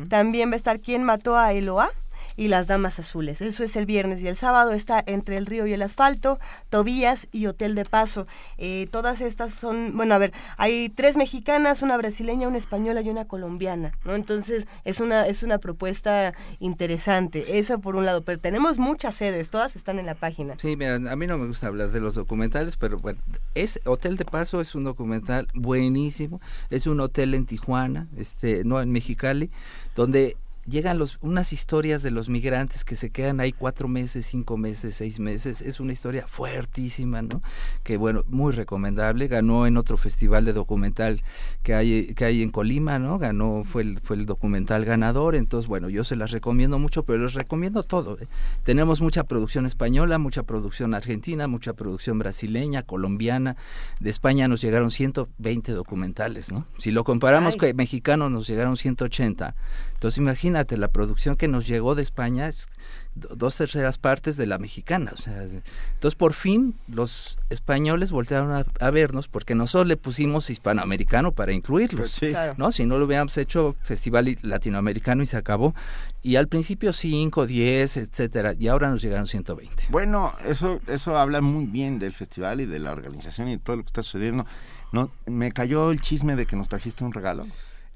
También 0.08 0.50
va 0.50 0.54
a 0.54 0.58
estar 0.58 0.80
¿Quién 0.80 1.04
mató 1.04 1.38
a 1.38 1.52
Eloa? 1.52 1.92
Y 2.36 2.48
Las 2.48 2.68
Damas 2.68 3.00
Azules. 3.00 3.42
Eso 3.42 3.64
es 3.64 3.76
el 3.76 3.86
viernes 3.86 4.22
y 4.22 4.28
el 4.28 4.36
sábado 4.36 4.72
está 4.72 5.04
Entre 5.06 5.38
el 5.38 5.46
Río 5.46 5.68
y 5.68 5.74
el 5.74 5.82
Asfalto, 5.82 6.40
Tobías 6.70 7.28
y 7.32 7.46
Hotel 7.48 7.76
de 7.76 7.86
Paso. 7.86 8.28
Eh, 8.58 8.88
todas 8.92 9.22
estas 9.22 9.54
son, 9.54 9.96
bueno, 9.96 10.16
a 10.16 10.18
ver, 10.18 10.34
hay 10.58 10.90
tres 10.90 11.18
mexicanas, 11.18 11.82
una 11.82 11.98
brasileña, 11.98 12.48
una 12.48 12.58
española 12.58 13.02
y 13.02 13.10
una 13.10 13.26
colombiana, 13.26 13.94
¿no? 14.06 14.16
Entonces 14.16 14.66
es 14.84 15.00
una, 15.00 15.28
es 15.28 15.44
una 15.44 15.58
propuesta 15.58 16.34
interesante. 16.60 17.60
Eso 17.60 17.80
por 17.80 17.96
un 17.96 18.06
lado, 18.06 18.22
pero 18.22 18.40
tenemos 18.40 18.80
muchas 18.80 19.16
sedes, 19.16 19.50
todas 19.50 19.76
están 19.76 20.00
en 20.00 20.06
la 20.06 20.16
página. 20.16 20.56
Sí, 20.58 20.76
mira, 20.78 20.96
a 20.96 21.16
mí 21.16 21.28
no 21.28 21.38
me 21.38 21.48
gusta 21.48 21.68
hablar 21.68 21.92
de 21.92 22.00
los 22.00 22.16
documentales, 22.16 22.78
pero 22.78 23.00
bueno, 23.00 23.20
es 23.56 23.80
Hotel 23.86 24.18
de 24.18 24.26
Paso 24.26 24.62
es 24.62 24.76
un 24.76 24.84
documental 24.84 25.48
buenísimo. 25.54 26.42
Es 26.70 26.88
un 26.88 27.00
hotel 27.00 27.34
en 27.34 27.46
Tijuana, 27.46 28.08
este, 28.18 28.64
no 28.64 28.82
en 28.82 28.92
Mexicali, 28.92 29.50
donde 29.96 30.38
llegan 30.66 30.98
los, 30.98 31.18
unas 31.22 31.54
historias 31.54 32.04
de 32.04 32.12
los 32.12 32.30
migrantes 32.30 32.86
que 32.86 32.96
se 32.96 33.10
quedan 33.10 33.40
ahí 33.40 33.52
cuatro 33.52 33.88
meses, 33.88 34.26
cinco 34.26 34.58
meses, 34.58 34.96
seis 34.96 35.20
meses. 35.20 35.62
Es 35.62 35.80
una 35.80 35.92
historia 35.92 36.26
fuertísima, 36.28 37.22
¿no? 37.22 37.42
Que 37.84 37.98
bueno, 37.98 38.24
muy 38.28 38.54
recomendable. 38.54 39.28
Ganó 39.28 39.68
en 39.68 39.78
otro 39.78 39.98
festival 39.98 40.46
de 40.46 40.54
documental 40.54 41.22
que 41.64 41.74
hay, 41.74 42.14
que 42.14 42.26
hay 42.26 42.44
en 42.44 42.52
Colima, 42.52 43.00
¿no? 43.00 43.20
Ganó, 43.20 43.64
fue 43.66 43.82
el, 43.82 44.00
fue 44.00 44.16
el 44.16 44.26
documental 44.26 44.86
ganador. 44.86 45.36
Entonces, 45.36 45.68
bueno, 45.68 45.90
yo 45.90 46.04
se 46.04 46.16
las 46.16 46.32
recomiendo 46.32 46.80
mucho, 46.80 47.04
pero 47.04 47.24
les 47.24 47.34
recomiendo 47.34 47.84
todo. 47.84 48.18
¿eh? 48.20 48.28
Tenemos 48.64 49.02
mucha 49.02 49.24
producción 49.24 49.66
española, 49.66 50.18
mucha 50.18 50.44
producción 50.44 50.94
argentina, 50.94 51.48
mucha 51.48 51.74
producción 51.74 52.20
brasileña, 52.20 52.84
colombiana. 52.84 53.58
De 54.00 54.10
España 54.10 54.48
nos 54.48 54.62
llegaron 54.62 54.92
120 54.92 55.72
documentales, 55.74 56.52
¿no? 56.52 56.66
Si 56.78 56.92
lo 56.92 57.04
comparamos 57.04 57.54
Ay. 57.54 57.60
con 57.60 57.76
mexicanos 57.76 58.32
nos 58.32 58.48
llegaron 58.48 58.78
180. 58.78 59.56
Entonces 59.94 60.18
imagínate, 60.18 60.53
la 60.54 60.88
producción 60.88 61.36
que 61.36 61.48
nos 61.48 61.68
llegó 61.68 61.96
de 61.96 62.02
España 62.04 62.48
es 62.48 62.68
do- 63.16 63.36
dos 63.36 63.56
terceras 63.56 63.98
partes 63.98 64.38
de 64.38 64.46
la 64.46 64.58
mexicana. 64.58 65.12
O 65.14 65.18
sea, 65.18 65.34
de- 65.40 65.62
entonces 65.96 66.16
por 66.16 66.34
fin 66.34 66.76
los 66.88 67.38
españoles 67.50 68.12
voltearon 68.12 68.52
a, 68.52 68.66
a 68.80 68.90
vernos 68.92 69.28
porque 69.28 69.56
nosotros 69.56 69.88
le 69.88 69.98
pusimos 69.98 70.50
hispanoamericano 70.50 71.32
para 71.32 71.52
incluirlos. 71.54 72.00
Pues 72.02 72.12
sí. 72.12 72.30
Claro. 72.30 72.54
¿no? 72.58 72.72
Si 72.72 72.86
no 72.86 72.98
lo 72.98 73.06
hubiéramos 73.06 73.38
hecho 73.38 73.76
festival 73.84 74.38
latinoamericano 74.42 75.24
y 75.24 75.28
se 75.28 75.38
acabó. 75.38 75.74
Y 76.22 76.38
al 76.38 76.48
principio 76.48 76.94
5, 76.94 77.46
10, 77.46 77.98
etcétera. 77.98 78.54
Y 78.58 78.68
ahora 78.70 78.90
nos 78.90 79.02
llegaron 79.02 79.28
120. 79.28 79.88
Bueno, 79.90 80.34
eso 80.46 80.80
eso 80.88 81.18
habla 81.18 81.42
muy 81.42 81.66
bien 81.66 82.00
del 82.00 82.14
festival 82.14 82.62
y 82.62 82.66
de 82.66 82.80
la 82.80 82.92
organización 82.94 83.50
y 83.50 83.58
todo 83.58 83.76
lo 83.78 83.84
que 83.84 83.88
está 83.88 84.04
sucediendo. 84.04 84.46
No, 84.94 85.12
me 85.26 85.52
cayó 85.52 85.92
el 85.92 86.00
chisme 86.00 86.36
de 86.36 86.46
que 86.46 86.56
nos 86.56 86.70
trajiste 86.70 87.04
un 87.04 87.12
regalo. 87.14 87.46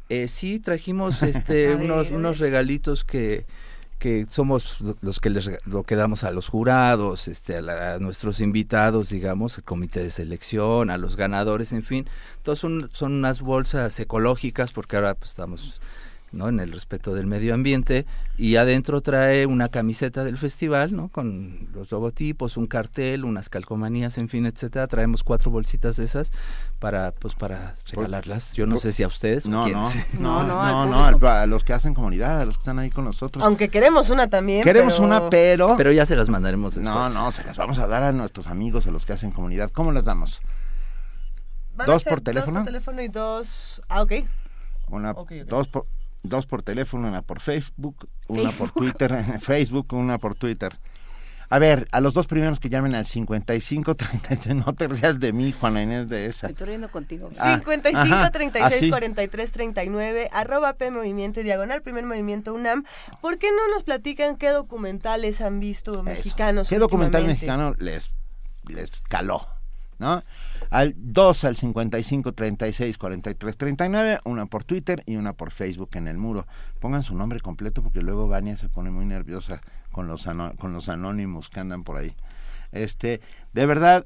Eh, 0.09 0.27
sí, 0.27 0.59
trajimos 0.59 1.21
este, 1.23 1.75
unos, 1.75 2.11
unos 2.11 2.39
regalitos 2.39 3.03
que, 3.03 3.45
que 3.99 4.25
somos 4.29 4.79
lo- 4.79 4.95
los 5.01 5.19
que 5.19 5.29
les 5.29 5.49
lo 5.65 5.83
que 5.83 5.95
damos 5.95 6.23
a 6.23 6.31
los 6.31 6.47
jurados, 6.49 7.27
este, 7.27 7.57
a, 7.57 7.61
la- 7.61 7.93
a 7.95 7.99
nuestros 7.99 8.39
invitados, 8.39 9.09
digamos, 9.09 9.57
al 9.57 9.63
comité 9.63 10.01
de 10.01 10.09
selección, 10.09 10.89
a 10.91 10.97
los 10.97 11.15
ganadores, 11.15 11.73
en 11.73 11.83
fin. 11.83 12.07
Todos 12.43 12.59
son, 12.59 12.89
son 12.93 13.13
unas 13.13 13.41
bolsas 13.41 13.99
ecológicas 13.99 14.71
porque 14.71 14.95
ahora 14.95 15.13
pues, 15.15 15.31
estamos 15.31 15.81
¿no? 16.31 16.49
en 16.49 16.59
el 16.59 16.71
respeto 16.71 17.13
del 17.13 17.25
medio 17.27 17.53
ambiente 17.53 18.05
y 18.37 18.55
adentro 18.57 19.01
trae 19.01 19.45
una 19.45 19.69
camiseta 19.69 20.23
del 20.23 20.37
festival 20.37 20.95
¿no? 20.95 21.07
con 21.09 21.69
los 21.73 21.91
logotipos 21.91 22.57
un 22.57 22.67
cartel 22.67 23.25
unas 23.25 23.49
calcomanías 23.49 24.17
en 24.17 24.29
fin 24.29 24.45
etcétera 24.45 24.87
traemos 24.87 25.23
cuatro 25.23 25.51
bolsitas 25.51 25.97
de 25.97 26.05
esas 26.05 26.31
para 26.79 27.11
pues 27.11 27.33
para 27.35 27.75
regalarlas 27.91 28.53
yo 28.53 28.65
no 28.65 28.77
sé 28.77 28.91
si 28.91 29.03
a 29.03 29.07
ustedes 29.07 29.45
No, 29.47 29.67
no, 29.67 29.89
No, 30.19 30.43
no, 30.43 30.85
no, 30.85 31.27
a 31.27 31.45
los 31.47 31.63
que 31.63 31.73
hacen 31.73 31.93
comunidad, 31.93 32.41
a 32.41 32.45
los 32.45 32.57
que 32.57 32.61
están 32.61 32.79
ahí 32.79 32.89
con 32.89 33.05
nosotros. 33.05 33.43
Aunque 33.43 33.69
queremos 33.69 34.09
una 34.09 34.27
también. 34.27 34.63
Queremos 34.63 34.93
pero- 34.93 35.05
una, 35.05 35.29
pero... 35.29 35.75
Pero 35.77 35.91
ya 35.91 36.05
se 36.05 36.15
las 36.15 36.29
mandaremos 36.29 36.75
después. 36.75 36.93
No, 36.95 37.09
no, 37.09 37.31
se 37.31 37.43
las 37.43 37.57
vamos 37.57 37.79
a 37.79 37.87
dar 37.87 38.03
a 38.03 38.11
nuestros 38.11 38.47
amigos, 38.47 38.87
a 38.87 38.91
los 38.91 39.05
que 39.05 39.13
hacen 39.13 39.31
comunidad. 39.31 39.71
¿Cómo 39.71 39.91
las 39.91 40.05
damos? 40.05 40.41
Van 41.75 41.87
¿Dos 41.87 42.03
por 42.03 42.21
teléfono? 42.21 42.59
Dos 42.59 42.63
por 42.65 42.71
teléfono 42.73 43.01
y 43.01 43.07
dos... 43.07 43.81
Ah, 43.87 44.01
ok. 44.01 44.13
Una, 44.89 45.11
Ok, 45.11 45.31
ok. 45.41 45.47
Dos, 45.47 45.67
por, 45.67 45.85
dos 46.29 46.45
por 46.45 46.63
teléfono, 46.63 47.07
una 47.07 47.21
por 47.21 47.41
Facebook, 47.41 48.07
una 48.27 48.51
por. 48.51 48.71
Twitter, 48.71 49.39
Facebook, 49.41 49.93
una 49.93 50.17
por 50.17 50.35
Twitter. 50.35 50.77
A 51.49 51.59
ver, 51.59 51.87
a 51.93 52.01
los 52.01 52.13
dos 52.13 52.27
primeros 52.27 52.59
que 52.59 52.67
llamen 52.67 52.93
al 52.93 53.05
55 53.05 53.95
36, 53.95 54.55
no 54.65 54.73
te 54.73 54.87
rías 54.87 55.19
de 55.19 55.31
mí, 55.31 55.53
Juana 55.53 55.81
Inés 55.81 56.09
de 56.09 56.25
esa. 56.25 56.47
Estoy 56.47 56.67
riendo 56.67 56.91
contigo. 56.91 57.29
Ah, 57.39 57.55
55 57.59 57.99
ajá, 57.99 58.31
36 58.31 58.81
así. 58.81 58.89
43 58.89 59.51
39 59.51 60.29
arroba 60.33 60.73
P 60.73 60.91
Movimiento 60.91 61.39
y 61.39 61.43
Diagonal 61.43 61.81
Primer 61.81 62.05
Movimiento 62.05 62.53
UNAM. 62.53 62.83
¿Por 63.21 63.37
qué 63.37 63.49
no 63.49 63.73
nos 63.73 63.83
platican 63.83 64.35
qué 64.35 64.49
documentales 64.49 65.39
han 65.39 65.61
visto 65.61 66.03
mexicanos? 66.03 66.67
¿Qué 66.67 66.79
documental 66.79 67.25
mexicano 67.25 67.75
les, 67.79 68.11
les 68.67 68.91
caló? 69.07 69.47
¿No? 69.99 70.23
Al 70.69 70.93
2 70.95 71.43
al 71.45 71.55
55 71.55 72.33
36 72.33 72.97
43 72.99 73.57
39, 73.57 74.19
una 74.25 74.45
por 74.45 74.63
Twitter 74.63 75.01
y 75.07 75.15
una 75.15 75.33
por 75.33 75.49
Facebook 75.51 75.89
en 75.93 76.07
el 76.07 76.17
muro. 76.17 76.45
Pongan 76.79 77.01
su 77.01 77.15
nombre 77.15 77.39
completo 77.39 77.81
porque 77.81 78.01
luego 78.01 78.27
Vania 78.27 78.57
se 78.57 78.69
pone 78.69 78.91
muy 78.91 79.05
nerviosa 79.05 79.61
con 79.91 80.07
los 80.07 80.27
con 80.57 80.73
los 80.73 80.89
anónimos 80.89 81.49
que 81.49 81.59
andan 81.61 81.83
por 81.83 81.97
ahí. 81.97 82.13
Este, 82.71 83.21
de 83.53 83.65
verdad, 83.65 84.05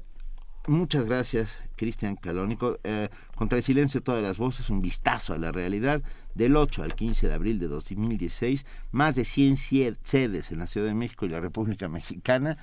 muchas 0.66 1.04
gracias, 1.04 1.58
Cristian 1.76 2.16
Calónico. 2.16 2.78
Eh, 2.84 3.10
contra 3.34 3.58
el 3.58 3.64
silencio 3.64 4.00
de 4.00 4.04
todas 4.04 4.22
las 4.22 4.38
voces, 4.38 4.70
un 4.70 4.80
vistazo 4.80 5.34
a 5.34 5.38
la 5.38 5.52
realidad 5.52 6.00
del 6.34 6.56
8 6.56 6.84
al 6.84 6.94
15 6.94 7.28
de 7.28 7.34
abril 7.34 7.58
de 7.58 7.68
2016, 7.68 8.64
más 8.92 9.14
de 9.14 9.24
100 9.26 9.56
cie- 9.56 9.96
sedes 10.02 10.52
en 10.52 10.58
la 10.60 10.66
Ciudad 10.66 10.86
de 10.86 10.94
México 10.94 11.26
y 11.26 11.28
la 11.28 11.40
República 11.40 11.88
Mexicana. 11.88 12.56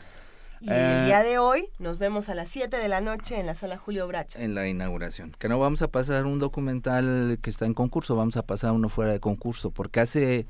Y 0.62 0.70
Eh, 0.70 1.00
el 1.00 1.06
día 1.06 1.24
de 1.24 1.38
hoy 1.38 1.70
nos 1.80 2.00
vemos 2.00 2.28
a 2.30 2.36
las 2.36 2.50
7 2.50 2.78
de 2.78 2.88
la 2.90 3.00
noche 3.02 3.40
en 3.40 3.46
la 3.46 3.56
sala 3.56 3.78
Julio 3.78 4.08
Bracho. 4.08 4.38
en 4.40 4.56
la 4.56 4.68
inauguración. 4.68 5.34
Que 5.40 5.48
no 5.50 5.58
vamos 5.60 5.82
a 5.82 5.88
pasar 5.90 6.26
un 6.26 6.40
documental 6.40 7.40
que 7.42 7.50
está 7.50 7.66
en 7.66 7.74
concurso, 7.74 8.16
vamos 8.16 8.36
a 8.38 8.44
pasar 8.44 8.72
uno 8.74 8.90
fuera 8.90 9.14
de 9.14 9.20
concurso, 9.20 9.72
porque 9.72 10.00
hace 10.02 10.46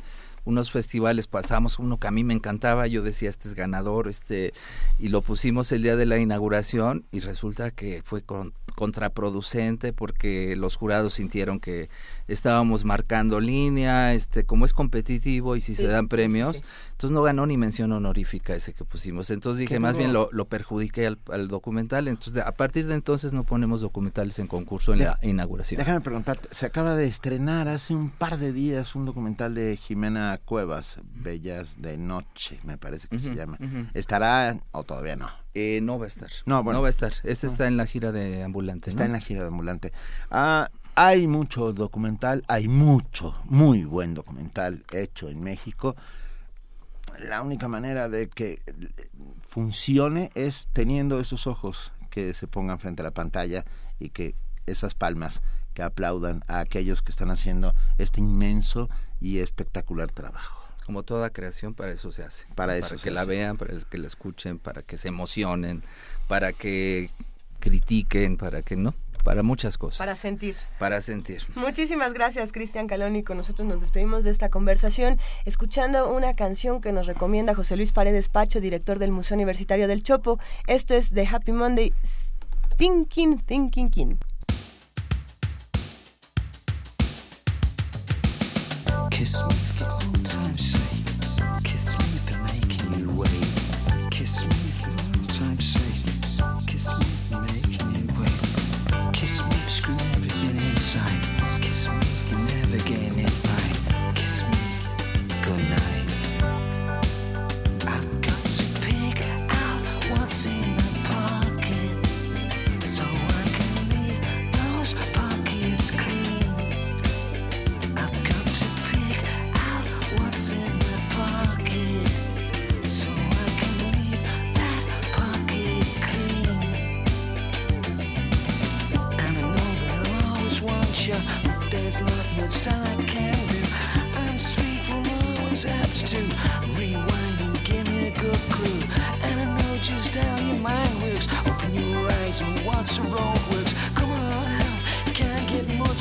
unos 0.45 0.71
festivales 0.71 1.27
pasamos 1.27 1.77
uno 1.79 1.99
que 1.99 2.07
a 2.07 2.11
mí 2.11 2.23
me 2.23 2.33
encantaba, 2.33 2.87
yo 2.87 3.03
decía 3.03 3.29
este 3.29 3.47
es 3.49 3.55
ganador, 3.55 4.07
este 4.07 4.53
y 4.97 5.09
lo 5.09 5.21
pusimos 5.21 5.71
el 5.73 5.83
día 5.83 5.95
de 5.95 6.05
la 6.07 6.17
inauguración 6.17 7.05
y 7.11 7.19
resulta 7.19 7.69
que 7.71 8.01
fue 8.03 8.23
con- 8.23 8.53
contraproducente 8.79 9.93
porque 9.93 10.55
los 10.55 10.75
jurados 10.75 11.13
sintieron 11.13 11.59
que 11.59 11.89
estábamos 12.27 12.85
marcando 12.85 13.39
línea, 13.39 14.13
este 14.13 14.45
como 14.45 14.65
es 14.65 14.73
competitivo 14.73 15.55
y 15.55 15.61
si 15.61 15.75
Sí, 15.75 15.83
se 15.83 15.87
dan 15.87 16.05
sí, 16.05 16.09
premios, 16.09 16.57
sí. 16.57 16.63
entonces 16.91 17.11
no 17.13 17.21
ganó 17.21 17.45
ni 17.45 17.57
mención 17.57 17.91
honorífica 17.91 18.55
ese 18.55 18.73
que 18.73 18.83
pusimos. 18.85 19.29
Entonces 19.29 19.59
dije, 19.61 19.79
más 19.79 19.95
bien 19.95 20.13
lo, 20.13 20.29
lo 20.31 20.45
perjudiqué 20.45 21.07
al, 21.07 21.19
al 21.31 21.47
documental. 21.47 22.07
Entonces, 22.07 22.43
a 22.43 22.51
partir 22.53 22.87
de 22.87 22.95
entonces 22.95 23.33
no 23.33 23.43
ponemos 23.43 23.81
documentales 23.81 24.39
en 24.39 24.47
concurso 24.47 24.93
en 24.93 24.99
De- 24.99 25.05
la 25.05 25.19
inauguración. 25.21 25.77
Déjame 25.79 26.01
preguntarte, 26.01 26.47
se 26.51 26.65
acaba 26.65 26.95
de 26.95 27.05
estrenar 27.07 27.67
hace 27.67 27.93
un 27.93 28.09
par 28.09 28.37
de 28.37 28.51
días 28.53 28.95
un 28.95 29.05
documental 29.05 29.53
de 29.55 29.77
Jimena 29.77 30.39
Cuevas, 30.43 30.99
Bellas 31.03 31.81
de 31.81 31.97
Noche, 31.97 32.59
me 32.63 32.77
parece 32.77 33.07
que 33.07 33.19
se 33.19 33.33
llama. 33.35 33.57
¿Estará 33.93 34.57
o 34.71 34.83
todavía 34.83 35.15
no? 35.15 35.29
Eh, 35.53 35.79
no 35.81 35.97
va 35.97 36.05
a 36.05 36.07
estar. 36.07 36.29
No, 36.45 36.63
bueno. 36.63 36.81
va 36.81 36.87
a 36.87 36.91
estar. 36.91 37.13
Este 37.23 37.47
Ah. 37.47 37.49
está 37.49 37.67
en 37.67 37.77
la 37.77 37.85
gira 37.85 38.11
de 38.11 38.43
ambulante. 38.43 38.89
Está 38.89 39.03
¿no? 39.03 39.07
en 39.07 39.11
la 39.13 39.19
gira 39.19 39.41
de 39.41 39.47
ambulante. 39.47 39.93
Ah, 40.29 40.69
hay 40.95 41.27
mucho 41.27 41.73
documental, 41.73 42.43
hay 42.47 42.67
mucho, 42.67 43.39
muy 43.45 43.85
buen 43.85 44.13
documental 44.13 44.83
hecho 44.93 45.29
en 45.29 45.41
México. 45.41 45.95
La 47.19 47.41
única 47.41 47.67
manera 47.67 48.09
de 48.09 48.29
que 48.29 48.59
funcione 49.47 50.29
es 50.35 50.67
teniendo 50.73 51.19
esos 51.19 51.47
ojos 51.47 51.91
que 52.09 52.33
se 52.33 52.47
pongan 52.47 52.79
frente 52.79 53.01
a 53.01 53.05
la 53.05 53.11
pantalla 53.11 53.65
y 53.99 54.09
que 54.09 54.35
esas 54.65 54.93
palmas 54.93 55.41
que 55.73 55.83
aplaudan 55.83 56.41
a 56.47 56.59
aquellos 56.59 57.01
que 57.01 57.11
están 57.11 57.31
haciendo 57.31 57.73
este 57.97 58.19
inmenso 58.19 58.89
y 59.19 59.39
espectacular 59.39 60.11
trabajo. 60.11 60.58
Como 60.89 61.03
toda 61.03 61.29
creación, 61.29 61.75
para 61.75 61.91
eso 61.91 62.11
se 62.11 62.23
hace. 62.23 62.47
Para 62.55 62.75
eso 62.75 62.87
Para 62.87 62.97
se 62.97 63.03
que 63.03 63.11
la 63.11 63.21
hace. 63.21 63.29
vean, 63.29 63.57
para 63.57 63.75
que 63.77 63.97
la 63.99 64.07
escuchen, 64.07 64.57
para 64.57 64.81
que 64.81 64.97
se 64.97 65.07
emocionen, 65.09 65.83
para 66.27 66.51
que 66.51 67.11
critiquen, 67.59 68.37
para 68.37 68.63
que 68.63 68.75
no, 68.75 68.95
para 69.23 69.43
muchas 69.43 69.77
cosas. 69.77 69.99
Para 69.99 70.15
sentir. 70.15 70.55
Para 70.79 70.99
sentir. 71.01 71.43
Muchísimas 71.53 72.11
gracias, 72.13 72.51
Cristian 72.51 72.87
Calónico. 72.87 73.35
Nosotros 73.35 73.67
nos 73.67 73.81
despedimos 73.81 74.23
de 74.23 74.31
esta 74.31 74.49
conversación 74.49 75.19
escuchando 75.45 76.11
una 76.11 76.35
canción 76.35 76.81
que 76.81 76.91
nos 76.91 77.05
recomienda 77.05 77.53
José 77.53 77.75
Luis 77.77 77.91
Paredes 77.91 78.27
Pacho, 78.27 78.59
director 78.59 78.97
del 78.97 79.11
Museo 79.11 79.35
Universitario 79.35 79.87
del 79.87 80.01
Chopo. 80.01 80.39
Esto 80.65 80.95
es 80.95 81.11
The 81.11 81.27
Happy 81.27 81.51
Monday 81.51 81.93
Thinking, 82.77 83.41
Thinking, 83.41 83.91
King. 83.91 84.15
Kiss 89.11 89.35
me 89.35 89.53
for 89.53 89.85
old 89.85 90.28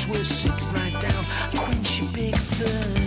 worse. 0.08 0.28
Sit 0.28 0.52
right 0.72 0.92
down, 1.00 1.24
quench 1.54 2.00
your 2.00 2.10
big 2.12 2.36
thirst. 2.36 2.97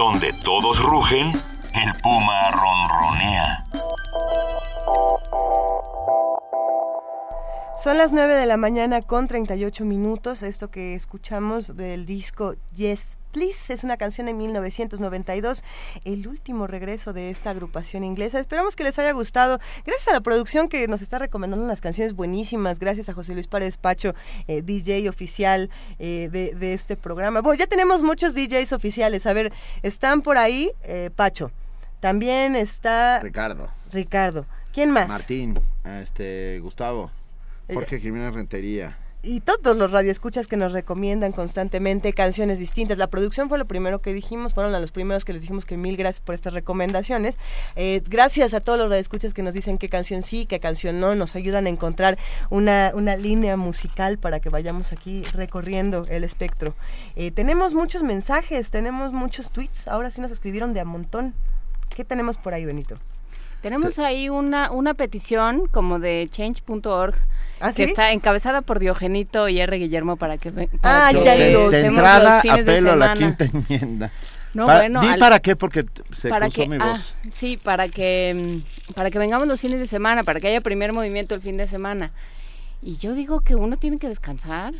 Donde 0.00 0.32
todos 0.32 0.82
rugen, 0.82 1.26
el 1.26 1.92
puma 2.02 2.50
ronronea. 2.52 3.64
Son 7.76 7.98
las 7.98 8.10
9 8.10 8.32
de 8.32 8.46
la 8.46 8.56
mañana 8.56 9.02
con 9.02 9.28
38 9.28 9.84
minutos. 9.84 10.42
Esto 10.42 10.70
que 10.70 10.94
escuchamos 10.94 11.76
del 11.76 12.06
disco 12.06 12.54
Yes 12.74 13.19
Please 13.32 13.72
es 13.72 13.84
una 13.84 13.96
canción 13.96 14.26
de 14.26 14.34
1992, 14.34 15.62
el 16.04 16.26
último 16.26 16.66
regreso 16.66 17.12
de 17.12 17.30
esta 17.30 17.50
agrupación 17.50 18.02
inglesa. 18.02 18.40
Esperamos 18.40 18.74
que 18.76 18.84
les 18.84 18.98
haya 18.98 19.12
gustado. 19.12 19.60
Gracias 19.86 20.08
a 20.08 20.12
la 20.12 20.20
producción 20.20 20.68
que 20.68 20.88
nos 20.88 21.00
está 21.02 21.18
recomendando 21.18 21.64
unas 21.64 21.80
canciones 21.80 22.14
buenísimas. 22.14 22.78
Gracias 22.78 23.08
a 23.08 23.14
José 23.14 23.34
Luis 23.34 23.46
Párez 23.46 23.78
Pacho, 23.78 24.14
eh, 24.48 24.62
DJ 24.62 25.08
oficial 25.08 25.70
eh, 25.98 26.28
de, 26.32 26.54
de 26.54 26.74
este 26.74 26.96
programa. 26.96 27.40
Bueno, 27.40 27.58
ya 27.58 27.66
tenemos 27.66 28.02
muchos 28.02 28.34
DJs 28.34 28.72
oficiales. 28.72 29.26
A 29.26 29.32
ver, 29.32 29.52
están 29.82 30.22
por 30.22 30.36
ahí, 30.36 30.72
eh, 30.82 31.10
Pacho. 31.14 31.52
También 32.00 32.56
está 32.56 33.20
Ricardo. 33.20 33.68
Ricardo. 33.92 34.46
¿Quién 34.72 34.90
más? 34.90 35.08
Martín, 35.08 35.58
este, 35.84 36.58
Gustavo, 36.60 37.10
Jorge 37.72 38.00
Jiménez 38.00 38.34
Rentería. 38.34 38.96
Y 39.22 39.40
todos 39.40 39.76
los 39.76 39.90
radioescuchas 39.90 40.46
que 40.46 40.56
nos 40.56 40.72
recomiendan 40.72 41.32
constantemente 41.32 42.12
canciones 42.12 42.58
distintas. 42.58 42.96
La 42.96 43.08
producción 43.08 43.48
fue 43.48 43.58
lo 43.58 43.66
primero 43.66 44.00
que 44.00 44.14
dijimos, 44.14 44.54
fueron 44.54 44.72
los 44.72 44.92
primeros 44.92 45.24
que 45.24 45.32
les 45.32 45.42
dijimos 45.42 45.64
que 45.64 45.76
mil 45.76 45.96
gracias 45.96 46.20
por 46.20 46.34
estas 46.34 46.54
recomendaciones. 46.54 47.36
Eh, 47.76 48.02
gracias 48.08 48.54
a 48.54 48.60
todos 48.60 48.78
los 48.78 48.88
radioescuchas 48.88 49.34
que 49.34 49.42
nos 49.42 49.54
dicen 49.54 49.78
qué 49.78 49.88
canción 49.88 50.22
sí, 50.22 50.46
qué 50.46 50.60
canción 50.60 51.00
no, 51.00 51.14
nos 51.14 51.36
ayudan 51.36 51.66
a 51.66 51.68
encontrar 51.68 52.18
una, 52.48 52.92
una 52.94 53.16
línea 53.16 53.56
musical 53.56 54.18
para 54.18 54.40
que 54.40 54.48
vayamos 54.48 54.92
aquí 54.92 55.22
recorriendo 55.34 56.06
el 56.08 56.24
espectro. 56.24 56.74
Eh, 57.16 57.30
tenemos 57.30 57.74
muchos 57.74 58.02
mensajes, 58.02 58.70
tenemos 58.70 59.12
muchos 59.12 59.50
tweets, 59.50 59.86
ahora 59.86 60.10
sí 60.10 60.20
nos 60.20 60.30
escribieron 60.30 60.72
de 60.72 60.80
a 60.80 60.84
montón. 60.84 61.34
¿Qué 61.94 62.04
tenemos 62.04 62.36
por 62.36 62.54
ahí, 62.54 62.64
Benito? 62.64 62.98
Tenemos 63.62 63.98
ahí 63.98 64.28
una, 64.28 64.70
una 64.70 64.94
petición 64.94 65.66
como 65.66 65.98
de 65.98 66.28
change.org 66.30 67.14
¿Ah, 67.60 67.68
que 67.72 67.84
sí? 67.84 67.90
está 67.90 68.12
encabezada 68.12 68.62
por 68.62 68.78
Diogenito 68.78 69.48
y 69.48 69.60
R. 69.60 69.76
Guillermo 69.78 70.16
para 70.16 70.38
que, 70.38 70.50
ve- 70.50 70.68
Ah, 70.76 71.10
para 71.10 71.18
que 71.18 71.24
ya 71.24 71.34
de, 71.34 71.52
lo 71.52 71.70
de 71.70 71.86
entrada, 71.86 72.34
los 72.36 72.42
fines 72.42 72.64
de 72.66 72.72
apelo 72.72 72.92
a 72.92 72.96
la 72.96 73.14
semana. 73.14 73.36
quinta 73.36 73.58
enmienda. 73.58 74.10
No, 74.54 74.66
Pa- 74.66 74.78
bueno, 74.78 75.00
Di 75.02 75.08
al- 75.08 75.18
para 75.18 75.38
qué, 75.40 75.56
porque 75.56 75.84
se 76.12 76.28
para 76.30 76.46
cruzó 76.46 76.62
que, 76.62 76.68
mi 76.68 76.76
ah, 76.80 76.86
voz. 76.92 77.16
sí, 77.30 77.56
para 77.62 77.88
que 77.88 78.62
mm, 78.88 78.92
para 78.94 79.10
que 79.10 79.18
vengamos 79.18 79.46
los 79.46 79.60
fines 79.60 79.78
de 79.78 79.86
semana, 79.86 80.24
para 80.24 80.40
que 80.40 80.48
haya 80.48 80.60
primer 80.60 80.92
movimiento 80.92 81.34
el 81.34 81.40
fin 81.42 81.56
de 81.56 81.66
semana. 81.66 82.10
Y 82.82 82.96
yo 82.96 83.12
digo 83.14 83.40
que 83.42 83.54
uno 83.56 83.76
tiene 83.76 83.98
que 83.98 84.08
descansar. 84.08 84.72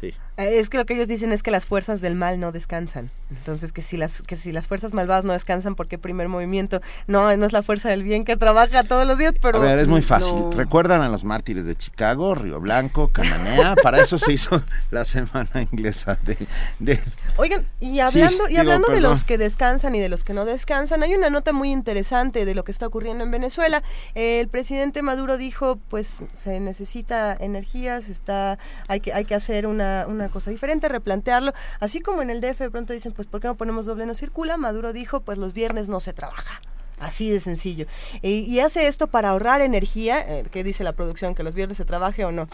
Sí. 0.00 0.12
Es 0.44 0.68
que 0.68 0.78
lo 0.78 0.86
que 0.86 0.94
ellos 0.94 1.08
dicen 1.08 1.32
es 1.32 1.42
que 1.42 1.50
las 1.50 1.66
fuerzas 1.66 2.00
del 2.00 2.14
mal 2.14 2.40
no 2.40 2.52
descansan. 2.52 3.10
Entonces, 3.30 3.72
que 3.72 3.82
si 3.82 3.96
las 3.96 4.22
que 4.22 4.36
si 4.36 4.52
las 4.52 4.66
fuerzas 4.66 4.92
malvadas 4.94 5.24
no 5.24 5.32
descansan, 5.32 5.74
¿por 5.74 5.86
qué 5.86 5.98
primer 5.98 6.28
movimiento? 6.28 6.80
No, 7.06 7.36
no 7.36 7.46
es 7.46 7.52
la 7.52 7.62
fuerza 7.62 7.88
del 7.90 8.02
bien 8.02 8.24
que 8.24 8.36
trabaja 8.36 8.82
todos 8.84 9.06
los 9.06 9.18
días, 9.18 9.34
pero... 9.40 9.58
a 9.58 9.60
ver, 9.62 9.78
es 9.78 9.88
muy 9.88 10.02
fácil. 10.02 10.34
no. 10.34 10.50
¿Recuerdan 10.50 11.02
a 11.02 11.08
los 11.08 11.24
mártires 11.24 11.64
de 11.64 11.76
Chicago, 11.76 12.34
Río 12.34 12.58
Blanco, 12.60 13.08
Cananea? 13.08 13.74
Para 13.82 14.00
eso 14.02 14.18
se 14.18 14.32
hizo 14.32 14.62
la 14.90 15.04
semana 15.04 15.62
inglesa 15.70 16.18
de... 16.24 16.36
de- 16.78 17.00
Oigan, 17.36 17.66
y 17.78 17.94
Sí, 17.94 18.00
hablando, 18.00 18.44
y 18.46 18.48
digo, 18.50 18.60
hablando 18.60 18.88
de 18.88 19.00
los 19.00 19.24
que 19.24 19.38
descansan 19.38 19.94
y 19.94 20.00
de 20.00 20.08
los 20.08 20.24
que 20.24 20.34
no 20.34 20.44
descansan, 20.44 21.02
hay 21.02 21.14
una 21.14 21.30
nota 21.30 21.52
muy 21.52 21.70
interesante 21.70 22.44
de 22.44 22.54
lo 22.54 22.64
que 22.64 22.72
está 22.72 22.86
ocurriendo 22.86 23.24
en 23.24 23.30
Venezuela. 23.30 23.82
El 24.14 24.48
presidente 24.48 25.02
Maduro 25.02 25.38
dijo, 25.38 25.78
pues 25.88 26.22
se 26.34 26.60
necesita 26.60 27.36
energías, 27.38 28.08
está, 28.08 28.58
hay 28.88 29.00
que, 29.00 29.12
hay 29.12 29.24
que 29.24 29.34
hacer 29.34 29.66
una, 29.66 30.06
una 30.08 30.28
cosa 30.30 30.50
diferente, 30.50 30.88
replantearlo. 30.88 31.52
Así 31.80 32.00
como 32.00 32.22
en 32.22 32.30
el 32.30 32.40
DF 32.40 32.58
de 32.58 32.70
pronto 32.70 32.92
dicen, 32.92 33.12
pues 33.12 33.28
¿por 33.28 33.40
qué 33.40 33.48
no 33.48 33.56
ponemos 33.56 33.86
doble 33.86 34.06
no 34.06 34.14
circula? 34.14 34.56
Maduro 34.56 34.92
dijo, 34.92 35.20
pues 35.20 35.38
los 35.38 35.52
viernes 35.52 35.88
no 35.88 36.00
se 36.00 36.12
trabaja. 36.12 36.60
Así 36.98 37.30
de 37.30 37.40
sencillo. 37.40 37.86
Y, 38.20 38.60
hace 38.60 38.86
esto 38.86 39.06
para 39.06 39.30
ahorrar 39.30 39.62
energía. 39.62 40.20
Eh, 40.20 40.44
¿Qué 40.50 40.62
dice 40.62 40.84
la 40.84 40.92
producción? 40.92 41.34
¿Que 41.34 41.42
los 41.42 41.54
viernes 41.54 41.78
se 41.78 41.86
trabaje 41.86 42.24
o 42.26 42.30
no? 42.30 42.46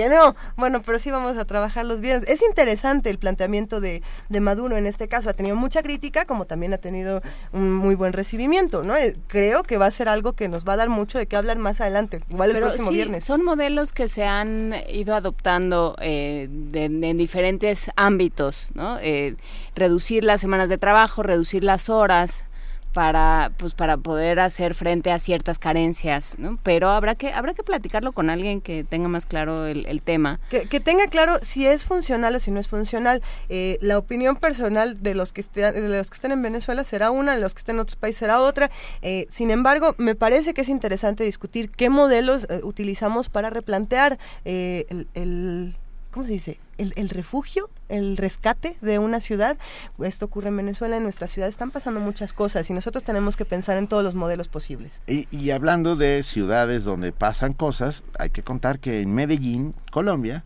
Que 0.00 0.08
no. 0.08 0.34
Bueno, 0.56 0.80
pero 0.82 0.98
sí 0.98 1.10
vamos 1.10 1.36
a 1.36 1.44
trabajar 1.44 1.84
los 1.84 2.00
viernes. 2.00 2.28
Es 2.30 2.40
interesante 2.42 3.10
el 3.10 3.18
planteamiento 3.18 3.80
de, 3.80 4.02
de 4.28 4.40
Maduro 4.40 4.76
en 4.78 4.86
este 4.86 5.08
caso. 5.08 5.28
Ha 5.28 5.34
tenido 5.34 5.56
mucha 5.56 5.82
crítica, 5.82 6.24
como 6.24 6.46
también 6.46 6.72
ha 6.72 6.78
tenido 6.78 7.20
un 7.52 7.72
muy 7.74 7.94
buen 7.94 8.12
recibimiento, 8.12 8.82
¿no? 8.82 8.96
Eh, 8.96 9.14
Creo 9.26 9.62
que 9.62 9.76
va 9.76 9.86
a 9.86 9.90
ser 9.90 10.08
algo 10.08 10.32
que 10.32 10.48
nos 10.48 10.64
va 10.64 10.72
a 10.72 10.76
dar 10.76 10.88
mucho 10.88 11.18
de 11.18 11.26
qué 11.26 11.36
hablar 11.36 11.58
más 11.58 11.80
adelante. 11.80 12.20
Igual 12.30 12.50
el 12.50 12.54
Pero 12.56 12.66
próximo 12.68 12.88
sí, 12.88 12.94
viernes. 12.94 13.24
son 13.24 13.44
modelos 13.44 13.92
que 13.92 14.08
se 14.08 14.24
han 14.24 14.74
ido 14.88 15.14
adoptando 15.14 15.96
eh, 16.00 16.48
de- 16.50 16.84
en 16.86 17.18
diferentes 17.18 17.90
ámbitos, 17.96 18.68
¿no? 18.74 18.98
Eh, 19.02 19.36
reducir 19.74 20.24
las 20.24 20.40
semanas 20.40 20.68
de 20.68 20.78
trabajo, 20.78 21.22
reducir 21.22 21.62
las 21.64 21.88
horas 21.90 22.44
para 22.92 23.52
pues 23.56 23.74
para 23.74 23.96
poder 23.96 24.40
hacer 24.40 24.74
frente 24.74 25.12
a 25.12 25.18
ciertas 25.18 25.58
carencias, 25.58 26.34
¿no? 26.38 26.58
Pero 26.62 26.90
habrá 26.90 27.14
que 27.14 27.32
habrá 27.32 27.54
que 27.54 27.62
platicarlo 27.62 28.12
con 28.12 28.30
alguien 28.30 28.60
que 28.60 28.84
tenga 28.84 29.08
más 29.08 29.26
claro 29.26 29.66
el, 29.66 30.02
tema. 30.02 30.40
Que, 30.50 30.66
tenga 30.80 31.06
claro 31.08 31.38
si 31.42 31.66
es 31.66 31.84
funcional 31.84 32.34
o 32.34 32.40
si 32.40 32.50
no 32.50 32.58
es 32.58 32.68
funcional. 32.68 33.22
Eh, 33.48 33.78
la 33.80 33.98
opinión 33.98 34.36
personal 34.36 35.02
de 35.02 35.14
los 35.14 35.32
que 35.32 35.40
estén, 35.40 35.74
de 35.74 35.88
los 35.88 36.10
que 36.10 36.14
estén 36.14 36.32
en 36.32 36.42
Venezuela 36.42 36.84
será 36.84 37.10
una, 37.10 37.34
de 37.34 37.40
los 37.40 37.54
que 37.54 37.58
estén 37.58 37.76
en 37.76 37.80
otros 37.80 37.96
países 37.96 38.18
será 38.18 38.40
otra. 38.40 38.70
Eh, 39.02 39.26
sin 39.30 39.50
embargo, 39.50 39.94
me 39.98 40.14
parece 40.14 40.54
que 40.54 40.62
es 40.62 40.68
interesante 40.68 41.22
discutir 41.24 41.70
qué 41.70 41.90
modelos 41.90 42.46
eh, 42.50 42.60
utilizamos 42.62 43.28
para 43.28 43.50
replantear 43.50 44.18
el, 44.44 45.06
el- 45.14 45.76
¿cómo 46.10 46.26
se 46.26 46.32
dice? 46.32 46.58
El, 46.80 46.92
el 46.96 47.08
refugio, 47.10 47.68
el 47.88 48.16
rescate 48.16 48.76
de 48.80 48.98
una 48.98 49.20
ciudad. 49.20 49.58
Esto 49.98 50.24
ocurre 50.26 50.48
en 50.48 50.56
Venezuela, 50.56 50.96
en 50.96 51.02
nuestra 51.02 51.26
ciudad 51.28 51.48
están 51.48 51.70
pasando 51.70 52.00
muchas 52.00 52.32
cosas 52.32 52.68
y 52.70 52.72
nosotros 52.72 53.04
tenemos 53.04 53.36
que 53.36 53.44
pensar 53.44 53.76
en 53.76 53.86
todos 53.86 54.02
los 54.02 54.14
modelos 54.14 54.48
posibles. 54.48 55.02
Y, 55.06 55.26
y 55.30 55.50
hablando 55.50 55.96
de 55.96 56.22
ciudades 56.22 56.84
donde 56.84 57.12
pasan 57.12 57.52
cosas, 57.52 58.02
hay 58.18 58.30
que 58.30 58.42
contar 58.42 58.78
que 58.78 59.00
en 59.02 59.14
Medellín, 59.14 59.74
Colombia, 59.90 60.44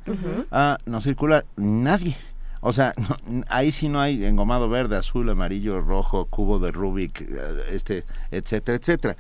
ah, 0.51 0.79
no 0.87 1.01
circula 1.01 1.45
nadie. 1.57 2.17
O 2.61 2.73
sea, 2.73 2.95
no- 3.27 3.45
ahí 3.49 3.71
sí 3.73 3.89
no 3.89 4.01
hay 4.01 4.25
engomado 4.25 4.69
verde, 4.69 4.97
azul, 4.97 5.29
amarillo, 5.31 5.81
rojo, 5.83 6.25
cubo 6.27 6.59
de 6.59 6.73
Rubik, 6.73 7.21
eh, 7.21 7.27
este, 7.71 8.05
etcétera, 8.31 8.77
etcétera. 8.79 9.17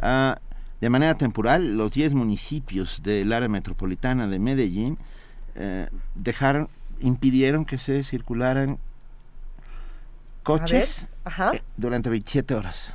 Ah, 0.00 0.38
de 0.80 0.90
manera 0.90 1.14
temporal, 1.14 1.76
los 1.76 1.90
10 1.92 2.14
municipios 2.14 3.02
del 3.02 3.32
área 3.32 3.48
metropolitana 3.48 4.26
de 4.28 4.38
Medellín 4.38 4.98
eh, 5.58 5.88
dejaron, 6.14 6.68
impidieron 7.00 7.64
que 7.64 7.76
se 7.78 8.02
circularan 8.04 8.78
coches 10.42 11.06
Ajá. 11.24 11.52
eh, 11.54 11.62
durante 11.76 12.08
27 12.10 12.54
horas. 12.54 12.94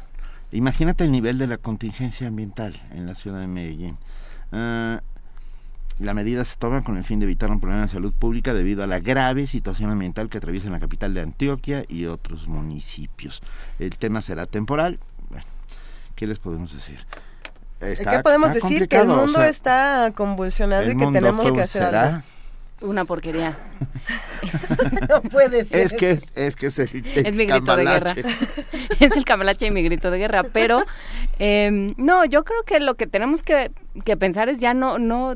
Imagínate 0.52 1.04
el 1.04 1.12
nivel 1.12 1.38
de 1.38 1.48
la 1.48 1.58
contingencia 1.58 2.28
ambiental 2.28 2.76
en 2.92 3.06
la 3.06 3.16
ciudad 3.16 3.40
de 3.40 3.48
Medellín. 3.48 3.98
Ah, 4.52 5.02
la 6.00 6.14
medida 6.14 6.44
se 6.46 6.56
toma 6.58 6.82
con 6.84 6.98
el 6.98 7.04
fin 7.04 7.20
de 7.20 7.26
evitar 7.26 7.52
un 7.52 7.60
problema 7.60 7.84
de 7.84 7.90
salud 7.90 8.14
pública 8.14 8.54
debido 8.54 8.84
a 8.84 8.88
la 8.88 9.00
grave 9.00 9.46
situación 9.46 9.92
ambiental 9.92 10.30
que 10.30 10.40
atraviesa 10.40 10.70
la 10.70 10.80
capital 10.80 11.14
de 11.14 11.22
Antioquia 11.22 11.86
y 11.88 12.06
otros 12.06 12.48
municipios. 12.48 13.42
El 13.80 13.96
tema 13.98 14.22
será 14.22 14.46
temporal. 14.46 15.00
Bueno, 15.30 15.46
¿qué 16.16 16.26
les 16.28 16.40
podemos 16.40 16.74
decir? 16.74 17.00
Está- 17.80 18.12
¿Qué 18.12 18.20
podemos 18.24 18.54
decir? 18.54 18.88
Que 18.88 18.98
el 19.02 19.10
o 19.10 19.16
mundo 19.18 19.34
sea, 19.40 19.50
está 19.50 20.12
convulsionado 20.16 20.84
y 20.90 20.96
que 20.96 21.06
tenemos 21.08 21.52
que 21.52 21.62
hacer 21.62 21.96
algo. 21.96 22.22
Una 22.82 23.06
porquería. 23.06 23.56
no 25.10 25.22
puede 25.22 25.66
ser. 25.66 25.80
Es 25.80 25.94
que 25.94 26.12
es, 26.12 26.26
es 26.36 26.56
que 26.56 26.66
es 26.68 26.80
el, 26.80 27.06
el 27.16 27.26
es 27.28 27.36
mi 27.36 27.46
grito 27.46 27.76
de 27.76 27.84
guerra. 27.86 28.16
es 29.00 29.16
el 29.16 29.26
cambalache 29.26 29.68
y 29.68 29.72
mi 29.72 29.84
grito 29.84 30.12
de 30.12 30.18
guerra. 30.18 30.44
Pero 30.44 30.84
eh, 31.40 31.94
no, 31.98 32.26
yo 32.26 32.44
creo 32.44 32.64
que 32.64 32.80
lo 32.80 32.96
que 32.96 33.08
tenemos 33.08 33.44
que, 33.44 33.72
que 34.04 34.18
pensar 34.18 34.50
es 34.50 34.60
ya 34.60 34.74
no, 34.74 35.00
no, 35.00 35.36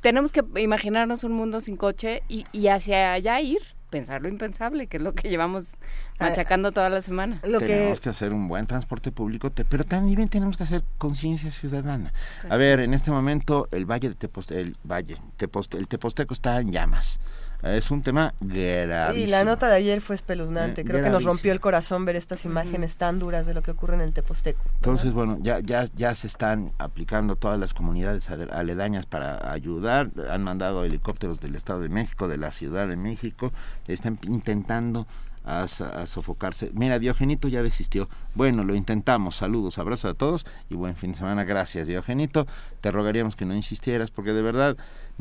tenemos 0.00 0.32
que 0.32 0.44
imaginarnos 0.56 1.24
un 1.24 1.32
mundo 1.32 1.60
sin 1.60 1.76
coche 1.76 2.22
y, 2.28 2.44
y 2.52 2.68
hacia 2.68 3.14
allá 3.14 3.40
ir, 3.40 3.62
pensar 3.94 4.20
lo 4.22 4.28
impensable, 4.28 4.88
que 4.88 4.96
es 4.96 5.02
lo 5.04 5.14
que 5.14 5.28
llevamos 5.28 5.74
machacando 6.18 6.72
toda 6.72 6.88
la 6.90 7.00
semana. 7.00 7.38
tenemos 7.60 8.00
que... 8.00 8.08
hacer 8.08 8.32
un 8.32 8.48
buen 8.48 8.66
transporte 8.66 9.12
público, 9.12 9.50
te- 9.50 9.64
pero 9.64 9.84
también 9.84 10.28
tenemos 10.28 10.56
que 10.56 10.64
hacer 10.64 10.82
conciencia 10.98 11.52
ciudadana. 11.52 12.12
A 12.50 12.56
ver, 12.56 12.80
en 12.80 12.92
este 12.92 13.12
momento 13.12 13.68
el 13.70 13.86
Valle 13.86 14.08
de 14.08 14.16
Teposteco, 14.16 14.58
el 14.60 14.76
Valle, 14.82 15.16
Teposte- 15.38 15.78
el 15.78 15.86
Teposteco 15.86 16.34
está 16.34 16.60
en 16.60 16.72
llamas. 16.72 17.20
Es 17.64 17.90
un 17.90 18.02
tema 18.02 18.34
gravísimo. 18.40 19.26
Y 19.26 19.30
la 19.30 19.42
nota 19.44 19.68
de 19.68 19.76
ayer 19.76 20.00
fue 20.02 20.14
espeluznante. 20.16 20.82
Eh, 20.82 20.84
Creo 20.84 21.02
que 21.02 21.08
nos 21.10 21.24
rompió 21.24 21.50
el 21.50 21.60
corazón 21.60 22.04
ver 22.04 22.14
estas 22.16 22.44
imágenes 22.44 22.96
tan 22.98 23.18
duras 23.18 23.46
de 23.46 23.54
lo 23.54 23.62
que 23.62 23.70
ocurre 23.70 23.94
en 23.94 24.02
el 24.02 24.12
Teposteco. 24.12 24.60
Entonces, 24.76 25.12
bueno, 25.12 25.38
ya, 25.40 25.60
ya, 25.60 25.86
ya 25.96 26.14
se 26.14 26.26
están 26.26 26.72
aplicando 26.78 27.36
todas 27.36 27.58
las 27.58 27.72
comunidades 27.72 28.28
ale- 28.30 28.48
aledañas 28.52 29.06
para 29.06 29.50
ayudar. 29.50 30.10
Han 30.30 30.42
mandado 30.44 30.84
helicópteros 30.84 31.40
del 31.40 31.54
Estado 31.56 31.80
de 31.80 31.88
México, 31.88 32.28
de 32.28 32.36
la 32.38 32.50
Ciudad 32.50 32.86
de 32.86 32.96
México. 32.96 33.50
Están 33.88 34.18
intentando 34.26 35.06
a, 35.46 35.62
a 35.62 36.06
sofocarse. 36.06 36.70
Mira, 36.74 36.98
Diogenito 36.98 37.48
ya 37.48 37.62
desistió. 37.62 38.08
Bueno, 38.34 38.64
lo 38.64 38.74
intentamos. 38.74 39.36
Saludos, 39.36 39.78
abrazos 39.78 40.10
a 40.10 40.14
todos 40.14 40.44
y 40.68 40.74
buen 40.74 40.96
fin 40.96 41.12
de 41.12 41.18
semana. 41.18 41.44
Gracias, 41.44 41.86
Diogenito. 41.86 42.46
Te 42.82 42.90
rogaríamos 42.90 43.36
que 43.36 43.44
no 43.46 43.54
insistieras 43.54 44.10
porque 44.10 44.32
de 44.32 44.42
verdad 44.42 44.76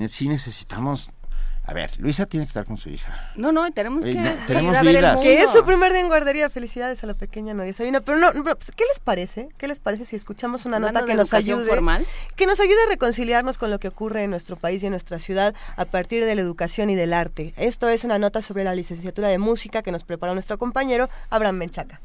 sí 0.07 0.27
necesitamos 0.27 1.09
A 1.65 1.73
ver, 1.73 1.97
Luisa 1.97 2.25
tiene 2.25 2.45
que 2.45 2.49
estar 2.49 2.65
con 2.65 2.77
su 2.77 2.89
hija. 2.89 3.31
No, 3.35 3.53
no, 3.53 3.71
tenemos 3.71 4.03
que 4.03 4.13
no, 4.13 4.29
ir 4.29 4.37
tenemos 4.47 4.75
a 4.75 4.81
ver 4.81 4.95
el 4.95 5.01
vidas. 5.01 5.21
Que 5.21 5.43
es 5.43 5.49
su 5.49 5.63
primer 5.63 5.93
día 5.93 6.01
en 6.01 6.07
guardería. 6.07 6.49
Felicidades 6.49 7.01
a 7.03 7.07
la 7.07 7.13
pequeña 7.13 7.53
Noria 7.53 7.71
Sabina. 7.71 8.01
Pero 8.01 8.17
no, 8.17 8.33
no, 8.33 8.43
pues, 8.43 8.71
¿qué 8.75 8.83
les 8.85 8.99
parece? 8.99 9.47
¿Qué 9.57 9.67
les 9.69 9.79
parece 9.79 10.03
si 10.03 10.17
escuchamos 10.17 10.65
una 10.65 10.79
nota 10.79 11.05
que 11.05 11.15
nos 11.15 11.33
ayude? 11.33 11.67
formal. 11.67 12.05
Que 12.35 12.47
nos 12.47 12.59
ayude 12.59 12.83
a 12.85 12.89
reconciliarnos 12.89 13.57
con 13.57 13.71
lo 13.71 13.79
que 13.79 13.87
ocurre 13.87 14.23
en 14.23 14.29
nuestro 14.29 14.57
país 14.57 14.83
y 14.83 14.87
en 14.87 14.91
nuestra 14.91 15.19
ciudad 15.19 15.55
a 15.77 15.85
partir 15.85 16.25
de 16.25 16.35
la 16.35 16.41
educación 16.41 16.89
y 16.89 16.95
del 16.95 17.13
arte. 17.13 17.53
Esto 17.55 17.87
es 17.87 18.03
una 18.03 18.19
nota 18.19 18.41
sobre 18.41 18.65
la 18.65 18.75
licenciatura 18.75 19.29
de 19.29 19.37
música 19.37 19.81
que 19.81 19.91
nos 19.91 20.03
preparó 20.03 20.33
nuestro 20.33 20.57
compañero 20.57 21.09
Abraham 21.29 21.55
Menchaca. 21.55 22.01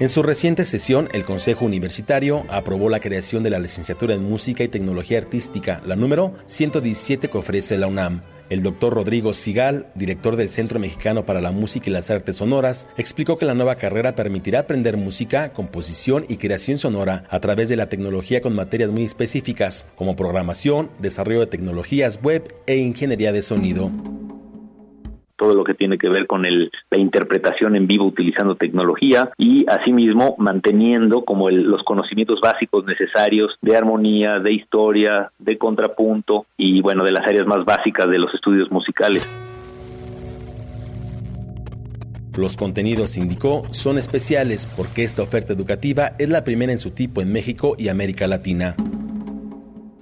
En 0.00 0.08
su 0.08 0.22
reciente 0.22 0.64
sesión, 0.64 1.10
el 1.12 1.26
Consejo 1.26 1.66
Universitario 1.66 2.46
aprobó 2.48 2.88
la 2.88 3.00
creación 3.00 3.42
de 3.42 3.50
la 3.50 3.58
licenciatura 3.58 4.14
en 4.14 4.26
Música 4.26 4.64
y 4.64 4.68
Tecnología 4.68 5.18
Artística, 5.18 5.82
la 5.84 5.94
número 5.94 6.34
117 6.46 7.28
que 7.28 7.36
ofrece 7.36 7.76
la 7.76 7.86
UNAM. 7.86 8.22
El 8.48 8.62
doctor 8.62 8.94
Rodrigo 8.94 9.34
Sigal, 9.34 9.92
director 9.94 10.36
del 10.36 10.48
Centro 10.48 10.80
Mexicano 10.80 11.26
para 11.26 11.42
la 11.42 11.50
Música 11.50 11.90
y 11.90 11.92
las 11.92 12.10
Artes 12.10 12.36
Sonoras, 12.36 12.88
explicó 12.96 13.36
que 13.36 13.44
la 13.44 13.52
nueva 13.52 13.74
carrera 13.74 14.14
permitirá 14.14 14.60
aprender 14.60 14.96
música, 14.96 15.52
composición 15.52 16.24
y 16.30 16.38
creación 16.38 16.78
sonora 16.78 17.24
a 17.28 17.40
través 17.40 17.68
de 17.68 17.76
la 17.76 17.90
tecnología 17.90 18.40
con 18.40 18.54
materias 18.54 18.88
muy 18.88 19.04
específicas, 19.04 19.86
como 19.96 20.16
programación, 20.16 20.90
desarrollo 20.98 21.40
de 21.40 21.48
tecnologías 21.48 22.22
web 22.22 22.54
e 22.66 22.78
ingeniería 22.78 23.32
de 23.32 23.42
sonido 23.42 23.90
todo 25.40 25.54
lo 25.54 25.64
que 25.64 25.72
tiene 25.72 25.96
que 25.96 26.10
ver 26.10 26.26
con 26.26 26.42
la 26.42 26.98
interpretación 26.98 27.74
en 27.74 27.86
vivo 27.86 28.04
utilizando 28.04 28.56
tecnología 28.56 29.30
y 29.38 29.64
asimismo 29.68 30.34
manteniendo 30.36 31.24
como 31.24 31.48
el, 31.48 31.62
los 31.62 31.82
conocimientos 31.82 32.40
básicos 32.42 32.84
necesarios 32.84 33.56
de 33.62 33.74
armonía, 33.74 34.38
de 34.38 34.52
historia, 34.52 35.32
de 35.38 35.56
contrapunto 35.56 36.44
y 36.58 36.82
bueno, 36.82 37.04
de 37.04 37.12
las 37.12 37.26
áreas 37.26 37.46
más 37.46 37.64
básicas 37.64 38.10
de 38.10 38.18
los 38.18 38.34
estudios 38.34 38.70
musicales. 38.70 39.26
Los 42.36 42.58
contenidos, 42.58 43.16
indicó, 43.16 43.62
son 43.70 43.96
especiales 43.96 44.66
porque 44.76 45.04
esta 45.04 45.22
oferta 45.22 45.54
educativa 45.54 46.12
es 46.18 46.28
la 46.28 46.44
primera 46.44 46.70
en 46.70 46.78
su 46.78 46.90
tipo 46.90 47.22
en 47.22 47.32
México 47.32 47.76
y 47.78 47.88
América 47.88 48.26
Latina. 48.26 48.76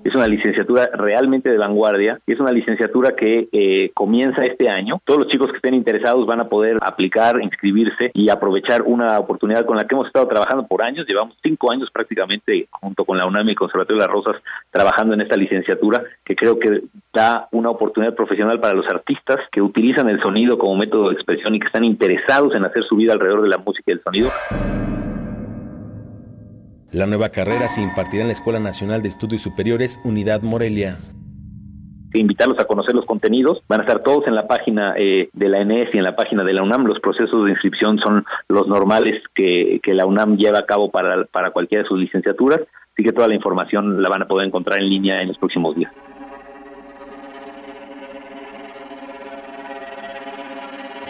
Es 0.08 0.14
una 0.14 0.26
licenciatura 0.26 0.88
realmente 0.94 1.50
de 1.50 1.58
vanguardia 1.58 2.18
y 2.26 2.32
es 2.32 2.40
una 2.40 2.50
licenciatura 2.50 3.10
que 3.14 3.46
eh, 3.52 3.90
comienza 3.92 4.42
este 4.42 4.70
año. 4.70 5.02
Todos 5.04 5.24
los 5.24 5.28
chicos 5.28 5.48
que 5.50 5.56
estén 5.56 5.74
interesados 5.74 6.26
van 6.26 6.40
a 6.40 6.48
poder 6.48 6.78
aplicar, 6.80 7.38
inscribirse 7.42 8.10
y 8.14 8.30
aprovechar 8.30 8.84
una 8.86 9.18
oportunidad 9.18 9.66
con 9.66 9.76
la 9.76 9.84
que 9.84 9.94
hemos 9.94 10.06
estado 10.06 10.26
trabajando 10.26 10.66
por 10.66 10.80
años. 10.80 11.06
Llevamos 11.06 11.36
cinco 11.42 11.70
años 11.70 11.90
prácticamente 11.92 12.68
junto 12.70 13.04
con 13.04 13.18
la 13.18 13.26
UNAM 13.26 13.48
y 13.48 13.50
el 13.50 13.58
Conservatorio 13.58 14.00
de 14.00 14.06
las 14.06 14.14
Rosas 14.14 14.42
trabajando 14.70 15.12
en 15.12 15.20
esta 15.20 15.36
licenciatura 15.36 16.02
que 16.24 16.34
creo 16.34 16.58
que 16.58 16.84
da 17.12 17.46
una 17.52 17.68
oportunidad 17.68 18.14
profesional 18.14 18.60
para 18.60 18.76
los 18.76 18.86
artistas 18.88 19.36
que 19.52 19.60
utilizan 19.60 20.08
el 20.08 20.22
sonido 20.22 20.56
como 20.56 20.74
método 20.74 21.10
de 21.10 21.16
expresión 21.16 21.54
y 21.54 21.60
que 21.60 21.66
están 21.66 21.84
interesados 21.84 22.54
en 22.54 22.64
hacer 22.64 22.82
su 22.84 22.96
vida 22.96 23.12
alrededor 23.12 23.42
de 23.42 23.48
la 23.50 23.58
música 23.58 23.84
y 23.88 23.92
el 23.92 24.02
sonido. 24.02 24.30
La 26.90 27.04
nueva 27.04 27.28
carrera 27.28 27.68
se 27.68 27.82
impartirá 27.82 28.22
en 28.22 28.28
la 28.28 28.32
Escuela 28.32 28.60
Nacional 28.60 29.02
de 29.02 29.08
Estudios 29.08 29.42
Superiores 29.42 30.00
Unidad 30.04 30.40
Morelia. 30.40 30.96
invitarlos 32.14 32.58
a 32.58 32.64
conocer 32.64 32.94
los 32.94 33.04
contenidos. 33.04 33.62
Van 33.68 33.80
a 33.80 33.82
estar 33.82 34.02
todos 34.02 34.26
en 34.26 34.34
la 34.34 34.48
página 34.48 34.94
eh, 34.96 35.28
de 35.34 35.48
la 35.50 35.60
ENES 35.60 35.90
y 35.92 35.98
en 35.98 36.04
la 36.04 36.16
página 36.16 36.44
de 36.44 36.54
la 36.54 36.62
UNAM. 36.62 36.86
Los 36.86 36.98
procesos 37.00 37.44
de 37.44 37.50
inscripción 37.50 37.98
son 37.98 38.24
los 38.48 38.66
normales 38.68 39.22
que, 39.34 39.80
que 39.82 39.92
la 39.92 40.06
UNAM 40.06 40.38
lleva 40.38 40.60
a 40.60 40.66
cabo 40.66 40.90
para, 40.90 41.24
para 41.26 41.50
cualquiera 41.50 41.82
de 41.82 41.88
sus 41.88 41.98
licenciaturas. 41.98 42.60
Así 42.94 43.04
que 43.04 43.12
toda 43.12 43.28
la 43.28 43.34
información 43.34 44.02
la 44.02 44.08
van 44.08 44.22
a 44.22 44.26
poder 44.26 44.46
encontrar 44.46 44.80
en 44.80 44.88
línea 44.88 45.20
en 45.20 45.28
los 45.28 45.36
próximos 45.36 45.76
días. 45.76 45.92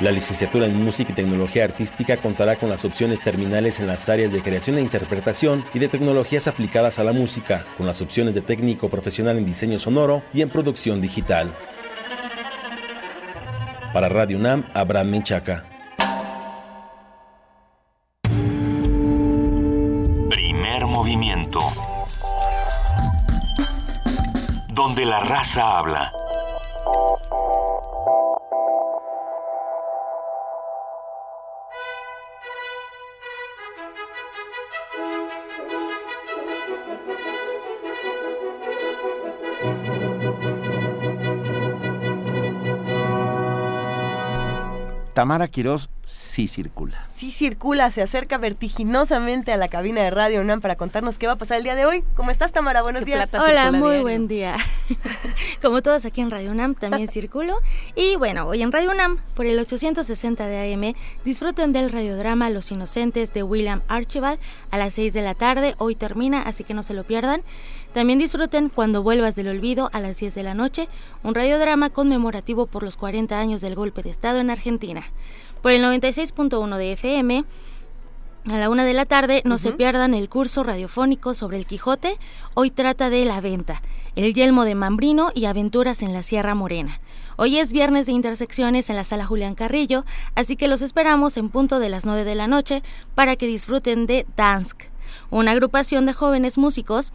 La 0.01 0.13
licenciatura 0.13 0.67
en 0.67 0.81
Música 0.81 1.11
y 1.11 1.15
Tecnología 1.17 1.65
Artística 1.65 2.19
contará 2.19 2.55
con 2.55 2.69
las 2.69 2.85
opciones 2.85 3.21
terminales 3.21 3.81
en 3.81 3.89
las 3.89 4.09
áreas 4.09 4.31
de 4.31 4.43
creación 4.43 4.79
e 4.79 4.81
interpretación 4.81 5.65
y 5.75 5.81
de 5.81 5.89
tecnologías 5.89 6.47
aplicadas 6.47 7.01
a 7.01 7.05
la 7.05 7.13
música, 7.13 7.67
con 7.77 7.85
las 7.85 8.01
opciones 8.01 8.33
de 8.33 8.41
técnico 8.41 8.89
profesional 8.89 9.39
en 9.39 9.45
diseño 9.45 9.81
sonoro 9.81 10.23
y 10.33 10.43
en 10.43 10.51
producción 10.51 11.01
digital. 11.01 11.53
Para 13.93 14.09
Radio 14.09 14.39
UNAM, 14.39 14.67
Abraham 14.73 15.11
Menchaca. 15.11 15.65
Primer 20.31 20.87
movimiento. 20.87 21.59
Donde 24.69 25.05
la 25.05 25.19
raza 25.19 25.79
habla. 25.79 26.13
Tamara 45.19 45.49
Quirós 45.49 45.91
sí 46.05 46.47
circula. 46.47 47.09
Sí 47.17 47.33
circula, 47.33 47.91
se 47.91 48.03
acerca 48.03 48.39
vertiginosamente 48.39 49.53
a 49.53 49.57
la 49.57 49.67
cabina 49.67 50.01
de 50.01 50.11
Radio 50.13 50.41
UNAM 50.41 50.61
para 50.61 50.77
contarnos 50.77 51.19
qué 51.19 51.27
va 51.27 51.33
a 51.33 51.37
pasar 51.37 51.59
el 51.59 51.65
día 51.65 51.75
de 51.75 51.85
hoy. 51.85 52.05
¿Cómo 52.15 52.31
estás, 52.31 52.53
Tamara? 52.53 52.83
Buenos 52.83 53.05
días. 53.05 53.29
Hola, 53.35 53.73
muy 53.73 53.99
buen 53.99 54.29
día. 54.29 54.57
Como 55.61 55.83
todos 55.83 56.05
aquí 56.05 56.21
en 56.21 56.31
Radio 56.31 56.53
UNAM, 56.53 56.77
también 56.77 57.09
circulo. 57.09 57.59
Y 57.97 58.15
bueno, 58.15 58.47
hoy 58.47 58.63
en 58.63 58.71
Radio 58.71 58.93
UNAM, 58.93 59.19
por 59.35 59.47
el 59.47 59.59
860 59.59 60.47
de 60.47 60.73
AM, 60.73 60.95
disfruten 61.25 61.73
del 61.73 61.91
radiodrama 61.91 62.49
Los 62.49 62.71
Inocentes 62.71 63.33
de 63.33 63.43
William 63.43 63.83
Archibald 63.89 64.39
a 64.71 64.79
las 64.79 64.95
6 64.95 65.13
de 65.15 65.23
la 65.23 65.35
tarde. 65.35 65.75
Hoy 65.79 65.97
termina, 65.97 66.43
así 66.43 66.63
que 66.63 66.75
no 66.75 66.85
se 66.85 66.95
lo 66.95 67.03
pierdan. 67.03 67.43
También 67.99 68.21
disfruten 68.21 68.69
Cuando 68.69 69.03
vuelvas 69.03 69.35
del 69.35 69.49
olvido 69.49 69.91
a 69.93 69.99
las 69.99 70.21
10 70.21 70.33
de 70.37 70.45
la 70.45 70.55
noche, 70.55 70.89
un 71.25 71.35
radiodrama 71.35 71.91
conmemorativo 71.91 72.67
por 72.67 72.85
los 72.85 72.97
40 72.97 73.37
años 73.37 73.61
del 73.61 73.75
golpe 73.75 74.05
de 74.05 74.11
Estado 74.11 74.39
en 74.39 74.51
Argentina. 74.51 75.03
Por 75.63 75.73
el 75.73 75.83
96.1 75.83 76.77
de 76.77 76.93
FM, 76.93 77.45
a 78.53 78.57
la 78.57 78.71
una 78.71 78.85
de 78.85 78.93
la 78.95 79.05
tarde, 79.05 79.43
no 79.45 79.59
se 79.59 79.73
pierdan 79.73 80.15
el 80.15 80.29
curso 80.29 80.63
radiofónico 80.63 81.35
sobre 81.35 81.57
el 81.57 81.67
Quijote. 81.67 82.19
Hoy 82.55 82.71
trata 82.71 83.11
de 83.11 83.25
la 83.25 83.41
venta, 83.41 83.83
el 84.15 84.33
yelmo 84.33 84.65
de 84.65 84.77
Mambrino 84.77 85.33
y 85.35 85.47
aventuras 85.47 86.01
en 86.03 86.13
la 86.13 86.23
Sierra 86.23 86.55
Morena. 86.55 87.01
Hoy 87.35 87.59
es 87.59 87.73
viernes 87.73 88.07
de 88.07 88.13
intersecciones 88.13 88.91
en 88.91 88.95
la 88.95 89.03
sala 89.03 89.27
Julián 89.27 89.57
Carrillo, 89.57 90.05
así 90.37 90.55
que 90.55 90.69
los 90.69 90.83
esperamos 90.83 91.37
en 91.37 91.49
punto 91.49 91.81
de 91.81 91.89
las 91.89 92.07
9 92.07 92.23
de 92.23 92.37
la 92.37 92.47
noche 92.47 92.85
para 93.17 93.35
que 93.35 93.49
disfruten 93.49 94.07
de 94.07 94.25
Dansk, 94.37 94.85
una 95.31 95.51
agrupación 95.51 96.07
de 96.07 96.13
jóvenes 96.13 96.59
músicos 96.59 97.13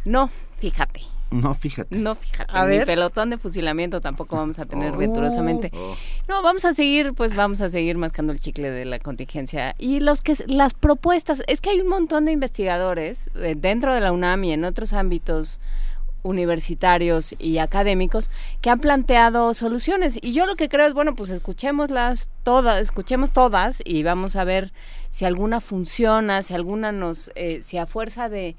No, 0.03 0.29
fíjate. 0.59 1.01
No, 1.33 1.55
fíjate. 1.55 1.95
No, 1.97 2.15
fíjate. 2.15 2.51
A 2.55 2.65
ni 2.65 2.77
ver. 2.77 2.85
pelotón 2.85 3.31
de 3.31 3.37
fusilamiento 3.39 4.01
tampoco 4.01 4.35
vamos 4.35 4.59
a 4.59 4.65
tener 4.65 4.93
Oh. 4.93 4.97
venturosamente. 4.97 5.71
Oh. 5.73 5.95
No, 6.27 6.43
vamos 6.43 6.63
a 6.65 6.73
seguir, 6.73 7.13
pues 7.13 7.35
vamos 7.35 7.59
a 7.61 7.69
seguir 7.69 7.97
mascando 7.97 8.33
el 8.33 8.39
chicle 8.39 8.69
de 8.69 8.85
la 8.85 8.99
contingencia. 8.99 9.75
Y 9.79 9.99
los 9.99 10.21
que 10.21 10.35
las 10.47 10.73
propuestas, 10.75 11.41
es 11.47 11.59
que 11.59 11.71
hay 11.71 11.81
un 11.81 11.87
montón 11.87 12.25
de 12.25 12.33
investigadores 12.33 13.31
eh, 13.35 13.55
dentro 13.57 13.93
de 13.95 14.01
la 14.01 14.11
UNAM 14.11 14.43
y 14.43 14.51
en 14.51 14.63
otros 14.63 14.93
ámbitos 14.93 15.59
universitarios 16.21 17.35
y 17.37 17.57
académicos 17.57 18.29
que 18.61 18.69
han 18.69 18.79
planteado 18.79 19.53
soluciones 19.53 20.17
y 20.21 20.31
yo 20.31 20.45
lo 20.45 20.55
que 20.55 20.69
creo 20.69 20.87
es 20.87 20.93
bueno 20.93 21.15
pues 21.15 21.29
escuchémoslas 21.29 22.29
todas 22.43 22.79
escuchemos 22.81 23.31
todas 23.33 23.81
y 23.83 24.03
vamos 24.03 24.37
a 24.37 24.45
ver 24.45 24.71
si 25.09 25.25
alguna 25.25 25.59
funciona 25.59 26.41
si 26.41 26.53
alguna 26.53 26.93
nos 26.93 27.29
eh, 27.35 27.59
si 27.61 27.77
a 27.77 27.85
fuerza 27.85 28.29
de, 28.29 28.55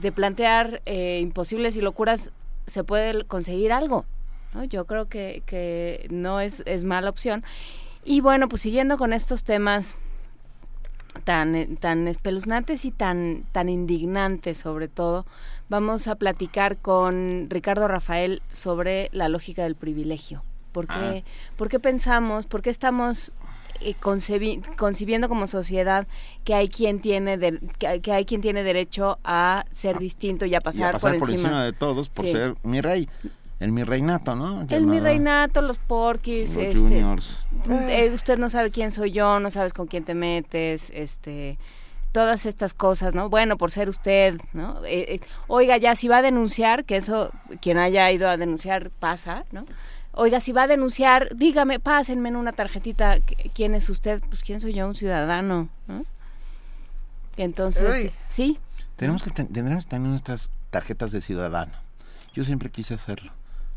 de 0.00 0.12
plantear 0.12 0.82
eh, 0.86 1.20
imposibles 1.22 1.76
y 1.76 1.80
locuras 1.80 2.30
se 2.66 2.84
puede 2.84 3.24
conseguir 3.24 3.72
algo 3.72 4.04
¿no? 4.54 4.64
yo 4.64 4.86
creo 4.86 5.08
que, 5.08 5.42
que 5.46 6.06
no 6.10 6.40
es, 6.40 6.62
es 6.66 6.84
mala 6.84 7.10
opción 7.10 7.42
y 8.04 8.20
bueno 8.20 8.48
pues 8.48 8.62
siguiendo 8.62 8.98
con 8.98 9.12
estos 9.12 9.44
temas 9.44 9.96
tan, 11.24 11.54
eh, 11.54 11.68
tan 11.80 12.08
espeluznantes 12.08 12.84
y 12.84 12.90
tan, 12.90 13.44
tan 13.52 13.68
indignantes 13.68 14.58
sobre 14.58 14.88
todo, 14.88 15.26
vamos 15.68 16.08
a 16.08 16.14
platicar 16.16 16.76
con 16.76 17.48
Ricardo 17.50 17.88
Rafael 17.88 18.42
sobre 18.50 19.08
la 19.12 19.28
lógica 19.28 19.64
del 19.64 19.74
privilegio. 19.74 20.42
¿Por 20.72 20.86
qué, 20.86 21.24
¿por 21.56 21.70
qué 21.70 21.80
pensamos, 21.80 22.44
por 22.46 22.60
qué 22.60 22.68
estamos 22.68 23.32
concebi- 24.00 24.62
concibiendo 24.76 25.28
como 25.28 25.46
sociedad 25.46 26.06
que 26.44 26.54
hay 26.54 26.68
quien 26.68 27.00
tiene 27.00 27.38
de- 27.38 27.60
que, 27.78 27.86
hay, 27.86 28.00
que 28.00 28.12
hay 28.12 28.24
quien 28.24 28.40
tiene 28.40 28.62
derecho 28.62 29.18
a 29.24 29.64
ser 29.70 29.98
distinto 29.98 30.44
y 30.46 30.54
a 30.54 30.58
Y 30.58 30.60
pasar, 30.60 30.90
a 30.90 30.98
pasar 30.98 31.18
por 31.18 31.30
encima 31.30 31.64
de 31.64 31.72
todos 31.72 32.08
por 32.08 32.24
Sí. 32.26 32.32
ser 32.32 32.54
mi 32.62 32.80
rey. 32.80 33.08
El 33.58 33.72
mi 33.72 33.84
reinato, 33.84 34.36
¿no? 34.36 34.66
El 34.68 34.86
mi 34.86 35.00
reinato, 35.00 35.62
los 35.62 35.78
porquis, 35.78 36.54
Los 36.56 36.62
este, 36.64 36.78
juniors. 36.78 37.38
eh, 37.88 38.10
usted 38.14 38.38
no 38.38 38.50
sabe 38.50 38.70
quién 38.70 38.90
soy 38.90 39.12
yo, 39.12 39.40
no 39.40 39.50
sabes 39.50 39.72
con 39.72 39.86
quién 39.86 40.04
te 40.04 40.14
metes, 40.14 40.90
este, 40.94 41.58
todas 42.16 42.46
estas 42.46 42.72
cosas, 42.72 43.12
¿no? 43.12 43.28
Bueno, 43.28 43.58
por 43.58 43.70
ser 43.70 43.90
usted, 43.90 44.40
¿no? 44.54 44.82
Eh, 44.86 45.04
eh, 45.16 45.20
oiga, 45.48 45.76
ya 45.76 45.94
si 45.94 46.08
va 46.08 46.16
a 46.18 46.22
denunciar, 46.22 46.86
que 46.86 46.96
eso, 46.96 47.30
quien 47.60 47.76
haya 47.76 48.10
ido 48.10 48.26
a 48.26 48.38
denunciar 48.38 48.88
pasa, 48.88 49.44
¿no? 49.52 49.66
Oiga, 50.12 50.40
si 50.40 50.52
va 50.52 50.62
a 50.62 50.66
denunciar, 50.66 51.28
dígame, 51.36 51.78
pásenme 51.78 52.30
en 52.30 52.36
una 52.36 52.52
tarjetita, 52.52 53.18
¿qui- 53.18 53.50
¿quién 53.54 53.74
es 53.74 53.90
usted? 53.90 54.22
Pues 54.30 54.40
quién 54.42 54.62
soy 54.62 54.72
yo, 54.72 54.86
un 54.86 54.94
ciudadano, 54.94 55.68
¿no? 55.88 56.06
Entonces, 57.36 58.10
sí, 58.30 58.58
Tenemos 58.96 59.22
que 59.22 59.30
ten- 59.30 59.48
tendremos 59.52 59.84
que 59.84 59.90
tener 59.90 60.08
nuestras 60.08 60.48
tarjetas 60.70 61.12
de 61.12 61.20
ciudadano. 61.20 61.72
Yo 62.32 62.44
siempre 62.44 62.70
quise 62.70 62.94
hacerlo, 62.94 63.30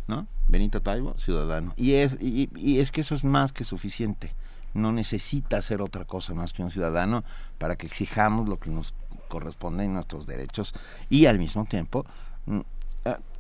¿no? 0.08 0.28
Benito 0.48 0.82
Taibo, 0.82 1.14
ciudadano. 1.20 1.74
Y 1.76 1.96
es, 1.96 2.18
y, 2.22 2.50
y 2.56 2.80
es 2.80 2.90
que 2.92 3.02
eso 3.02 3.16
es 3.16 3.26
más 3.26 3.52
que 3.52 3.66
suficiente. 3.66 4.32
No 4.74 4.92
necesita 4.92 5.58
hacer 5.58 5.82
otra 5.82 6.06
cosa 6.06 6.34
más 6.34 6.54
que 6.54 6.64
un 6.64 6.72
ciudadano 6.72 7.24
para 7.58 7.76
que 7.76 7.88
exijamos 7.88 8.48
lo 8.48 8.58
que 8.60 8.70
nos 8.70 8.94
corresponde 9.28 9.86
en 9.86 9.94
nuestros 9.94 10.26
derechos 10.26 10.74
y 11.10 11.26
al 11.28 11.38
mismo 11.40 11.66
tiempo 11.66 12.06
mm, 12.46 12.60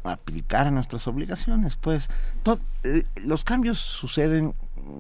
aplicar 0.04 0.72
nuestras 0.72 1.08
obligaciones. 1.08 1.76
Pues 1.76 2.10
los 3.24 3.44
cambios 3.44 3.80
suceden 3.80 4.54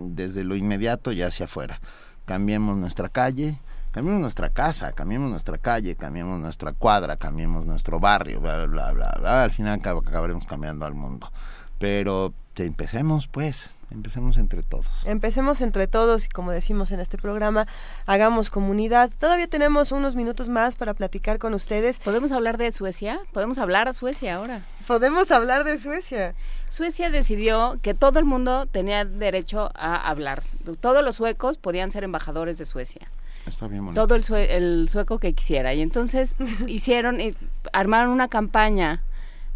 desde 0.07 0.43
lo 0.43 0.55
inmediato 0.55 1.11
y 1.11 1.21
hacia 1.21 1.45
afuera. 1.45 1.79
Cambiemos 2.25 2.77
nuestra 2.77 3.09
calle, 3.09 3.59
cambiemos 3.91 4.21
nuestra 4.21 4.49
casa, 4.49 4.91
cambiemos 4.91 5.29
nuestra 5.31 5.57
calle, 5.57 5.95
cambiemos 5.95 6.39
nuestra 6.39 6.73
cuadra, 6.73 7.17
cambiemos 7.17 7.65
nuestro 7.65 7.99
barrio, 7.99 8.39
bla, 8.39 8.65
bla, 8.67 8.91
bla, 8.91 9.15
bla. 9.19 9.43
Al 9.43 9.51
final 9.51 9.79
acab- 9.79 10.05
acabaremos 10.07 10.45
cambiando 10.45 10.85
al 10.85 10.93
mundo. 10.93 11.31
Pero 11.79 12.33
empecemos, 12.55 13.27
pues, 13.27 13.69
empecemos 13.91 14.37
entre 14.37 14.63
todos. 14.63 14.87
Empecemos 15.05 15.61
entre 15.61 15.87
todos 15.87 16.25
y 16.25 16.29
como 16.29 16.51
decimos 16.51 16.91
en 16.91 16.99
este 16.99 17.17
programa, 17.17 17.67
hagamos 18.05 18.49
comunidad. 18.49 19.09
Todavía 19.19 19.47
tenemos 19.47 19.91
unos 19.91 20.15
minutos 20.15 20.49
más 20.49 20.75
para 20.75 20.93
platicar 20.93 21.39
con 21.39 21.53
ustedes. 21.53 21.99
¿Podemos 21.99 22.31
hablar 22.31 22.57
de 22.57 22.71
Suecia? 22.71 23.19
Podemos 23.33 23.57
hablar 23.57 23.87
a 23.87 23.93
Suecia 23.93 24.35
ahora. 24.35 24.61
Podemos 24.87 25.31
hablar 25.31 25.63
de 25.63 25.79
Suecia. 25.79 26.35
Suecia 26.69 27.09
decidió 27.09 27.79
que 27.81 27.93
todo 27.93 28.19
el 28.19 28.25
mundo 28.25 28.65
tenía 28.67 29.05
derecho 29.05 29.71
a 29.75 29.95
hablar. 30.09 30.43
Todos 30.81 31.03
los 31.03 31.15
suecos 31.15 31.57
podían 31.57 31.91
ser 31.91 32.03
embajadores 32.03 32.57
de 32.57 32.65
Suecia. 32.65 33.07
Está 33.45 33.67
bien 33.67 33.83
bonito. 33.85 34.01
Todo 34.05 34.15
el, 34.15 34.23
sue- 34.23 34.55
el 34.55 34.89
sueco 34.89 35.17
que 35.17 35.33
quisiera. 35.33 35.73
Y 35.73 35.81
entonces 35.81 36.35
hicieron, 36.67 37.19
y 37.19 37.35
armaron 37.73 38.11
una 38.11 38.27
campaña 38.27 39.01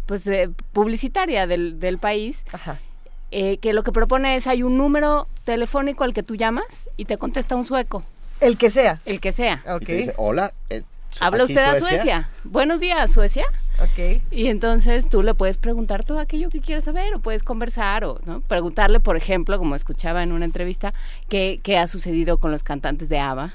pues 0.06 0.24
de- 0.24 0.50
publicitaria 0.72 1.46
del, 1.46 1.78
del 1.80 1.98
país. 1.98 2.44
Eh, 3.36 3.58
que 3.58 3.72
lo 3.72 3.82
que 3.82 3.90
propone 3.90 4.36
es 4.36 4.46
hay 4.46 4.62
un 4.62 4.78
número 4.78 5.26
telefónico 5.42 6.04
al 6.04 6.14
que 6.14 6.22
tú 6.22 6.36
llamas 6.36 6.88
y 6.96 7.06
te 7.06 7.18
contesta 7.18 7.56
un 7.56 7.64
sueco. 7.64 8.04
El 8.40 8.56
que 8.56 8.70
sea. 8.70 9.00
El 9.04 9.20
que 9.20 9.32
sea. 9.32 9.60
Y 9.80 9.84
te 9.84 9.96
dice, 9.96 10.14
hola, 10.16 10.52
eh, 10.70 10.84
Habla 11.18 11.42
aquí 11.42 11.52
usted 11.52 11.64
a 11.64 11.78
Suecia. 11.80 12.28
Buenos 12.44 12.78
días, 12.78 13.10
Suecia. 13.10 13.44
Ok. 13.80 14.22
Y 14.30 14.46
entonces 14.46 15.08
tú 15.08 15.24
le 15.24 15.34
puedes 15.34 15.58
preguntar 15.58 16.04
todo 16.04 16.20
aquello 16.20 16.48
que 16.48 16.60
quieras 16.60 16.84
saber 16.84 17.12
o 17.12 17.18
puedes 17.18 17.42
conversar 17.42 18.04
o 18.04 18.20
¿no? 18.24 18.40
preguntarle, 18.40 19.00
por 19.00 19.16
ejemplo, 19.16 19.58
como 19.58 19.74
escuchaba 19.74 20.22
en 20.22 20.30
una 20.30 20.44
entrevista, 20.44 20.94
qué, 21.28 21.58
qué 21.64 21.76
ha 21.76 21.88
sucedido 21.88 22.38
con 22.38 22.52
los 22.52 22.62
cantantes 22.62 23.08
de 23.08 23.18
ABBA. 23.18 23.54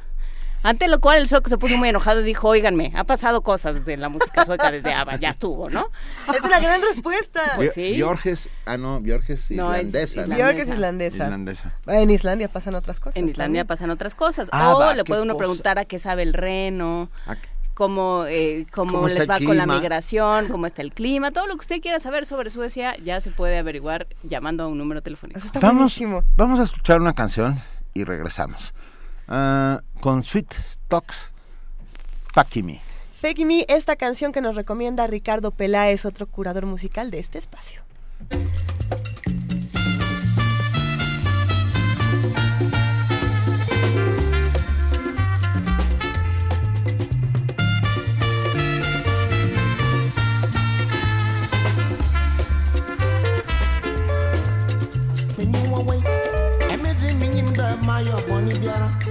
Ante 0.63 0.88
lo 0.88 0.99
cual 0.99 1.19
el 1.19 1.27
sueco 1.27 1.49
se 1.49 1.57
puso 1.57 1.77
muy 1.77 1.89
enojado 1.89 2.21
y 2.21 2.23
dijo, 2.23 2.49
oíganme, 2.49 2.91
ha 2.95 3.03
pasado 3.05 3.41
cosas 3.41 3.85
de 3.85 3.97
la 3.97 4.09
música 4.09 4.45
sueca 4.45 4.71
desde 4.71 4.93
ABBA, 4.93 5.15
ya 5.17 5.29
estuvo, 5.29 5.69
¿no? 5.69 5.89
Es 6.33 6.41
una 6.41 6.59
gran 6.59 6.81
respuesta. 6.81 7.41
Pues 7.55 7.73
sí. 7.73 7.93
Björges, 7.97 8.49
ah 8.65 8.77
no, 8.77 8.99
Björges 8.99 9.51
No, 9.51 9.73
es 9.73 9.83
islandesa. 9.83 10.21
es 10.51 10.67
islandesa. 10.67 11.23
Islandesa. 11.25 11.73
En 11.88 12.09
Islandia 12.09 12.47
pasan 12.49 12.75
otras 12.75 12.99
cosas. 12.99 13.15
En 13.15 13.29
Islandia 13.29 13.61
también. 13.61 13.67
pasan 13.67 13.89
otras 13.89 14.15
cosas. 14.15 14.49
Ah, 14.51 14.75
o 14.75 14.79
va, 14.79 14.93
le 14.93 15.05
puede 15.05 15.21
uno 15.21 15.33
cosa. 15.33 15.45
preguntar 15.45 15.79
a 15.79 15.85
qué 15.85 15.97
sabe 15.99 16.23
el 16.23 16.33
reno, 16.33 17.09
cómo, 17.73 18.25
eh, 18.27 18.67
cómo, 18.71 18.91
¿Cómo 18.93 19.07
está 19.07 19.19
les 19.19 19.29
va 19.29 19.38
con 19.45 19.55
la 19.55 19.65
migración, 19.65 20.49
cómo 20.49 20.65
está 20.65 20.81
el 20.81 20.93
clima, 20.93 21.31
todo 21.31 21.47
lo 21.47 21.55
que 21.55 21.61
usted 21.61 21.81
quiera 21.81 22.01
saber 22.01 22.25
sobre 22.25 22.49
Suecia 22.49 22.97
ya 22.97 23.21
se 23.21 23.31
puede 23.31 23.57
averiguar 23.57 24.07
llamando 24.23 24.63
a 24.63 24.67
un 24.67 24.77
número 24.77 25.01
telefónico. 25.01 25.39
Vamos, 25.61 25.97
vamos 26.35 26.59
a 26.59 26.63
escuchar 26.63 26.99
una 26.99 27.13
canción 27.13 27.57
y 27.93 28.03
regresamos. 28.03 28.73
Ah, 29.30 29.82
con 30.01 30.24
Sweet 30.24 30.56
Talks. 30.88 31.30
Fake 33.22 33.45
Me, 33.45 33.66
esta 33.69 33.95
canción 33.95 34.32
que 34.32 34.41
nos 34.41 34.56
recomienda 34.56 35.06
Ricardo 35.06 35.51
Peláez, 35.51 36.06
otro 36.06 36.25
curador 36.25 36.66
musical 36.66 37.11
de 37.11 37.19
este 37.19 37.38
espacio. 37.38 37.83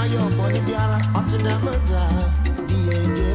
nwayọọ 0.00 0.26
bọni 0.38 0.60
bịara 0.66 0.98
ọtụda 1.18 1.52
mmadụ 1.60 2.00
ihe 2.76 2.96
dị 3.14 3.30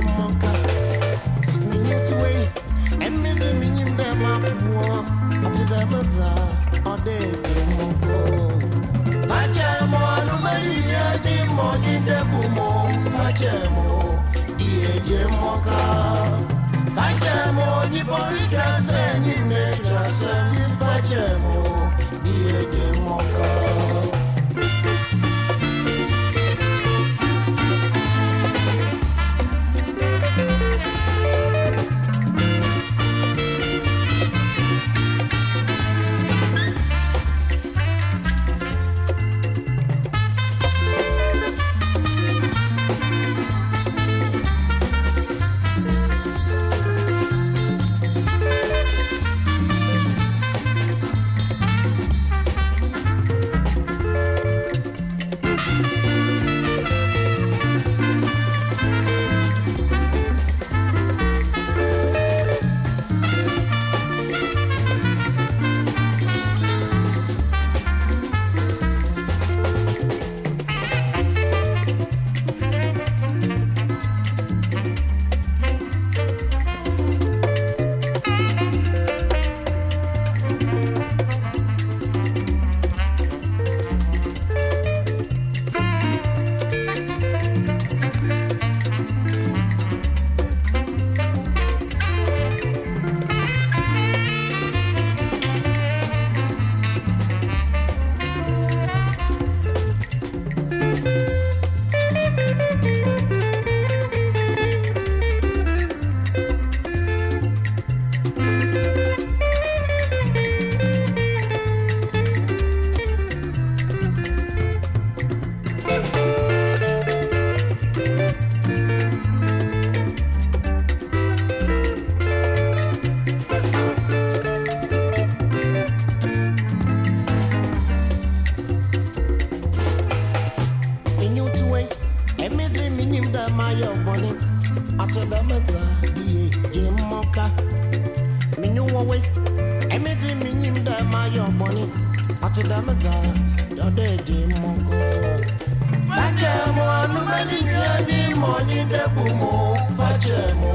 Anidebụmụ 148.69 149.51
fachemụ 149.97 150.73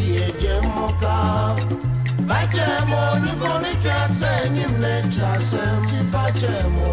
iyejemụka 0.00 1.14
fachemụ 2.28 2.96
onikonike 3.12 3.92
asa 4.04 4.28
enyi 4.44 4.64
m 4.70 4.74
na-eche 4.82 5.22
asa 5.34 5.62
mchi 5.80 5.98
fachemụ 6.12 6.88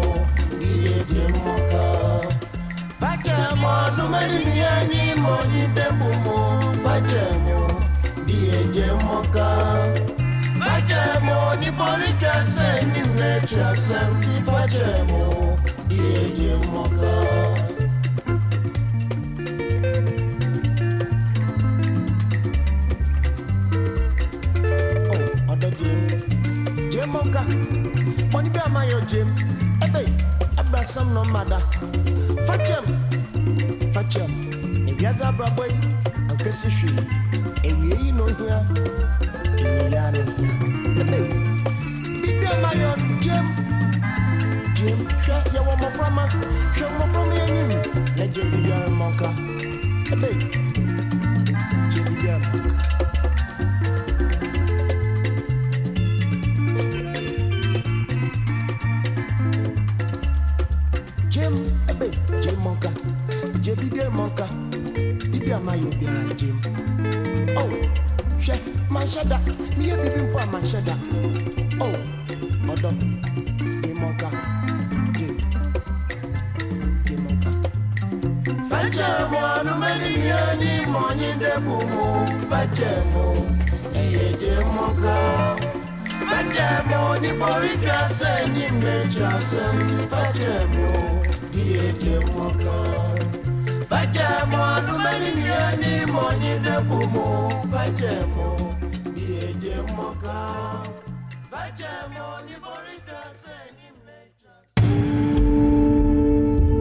iyejemụka 0.68 1.84
fachemụ 3.00 3.68
ọnụmerihe 3.84 4.72
n'ime 4.90 5.28
onidebụmụ 5.38 6.36
fachemụ 6.84 7.56
iyejemụka 8.36 9.46
fachemụ 10.60 11.32
onikonike 11.50 12.28
asa 12.38 12.64
enyi 12.80 13.02
m 13.08 13.10
na-eche 13.20 13.60
asa 13.72 13.98
mchi 14.12 14.34
fachemụ 14.46 15.22
iyejemụka 15.96 17.12
Money 28.32 28.48
be 28.48 28.58
a 28.58 28.68
my 28.68 28.88
gym. 29.06 29.34
Ebe, 29.82 30.06
abra 30.56 30.86
some 30.86 31.12
no 31.14 31.22
matter. 31.24 31.60
Fetch 32.46 32.68
him. 32.68 32.84
If 34.88 35.00
you 35.00 35.06
have 35.08 35.40
a 35.40 35.50
boy, 35.52 35.68
I'm 36.28 36.36
kissing 36.38 36.70
you. 36.82 36.88
If 37.62 37.76
you 37.84 38.12
know 38.12 38.26
here, 38.26 38.66
if 39.54 39.92
you 39.92 39.98
are 39.98 40.12
Ebe, 41.00 41.20
be 42.22 42.44
a 42.44 42.60
my 42.60 42.74
gym. 43.20 43.46
Gym, 44.74 44.98
you 45.26 45.52
your 45.52 45.64
woman 45.64 45.92
from 45.92 46.18
us. 46.18 46.32
Share 46.76 46.90
more 46.98 47.08
from 47.08 47.28
me 47.30 47.36
and 47.38 47.72
you. 47.72 47.78
Let 48.16 48.36
you 48.36 48.44
be 48.44 48.58
your 48.68 48.88
monka. 48.88 49.28
Ah. 49.28 50.12
Ebe, 50.12 50.28
eh, 50.30 50.36
Jim, 51.90 52.24
yeah. 52.24 53.03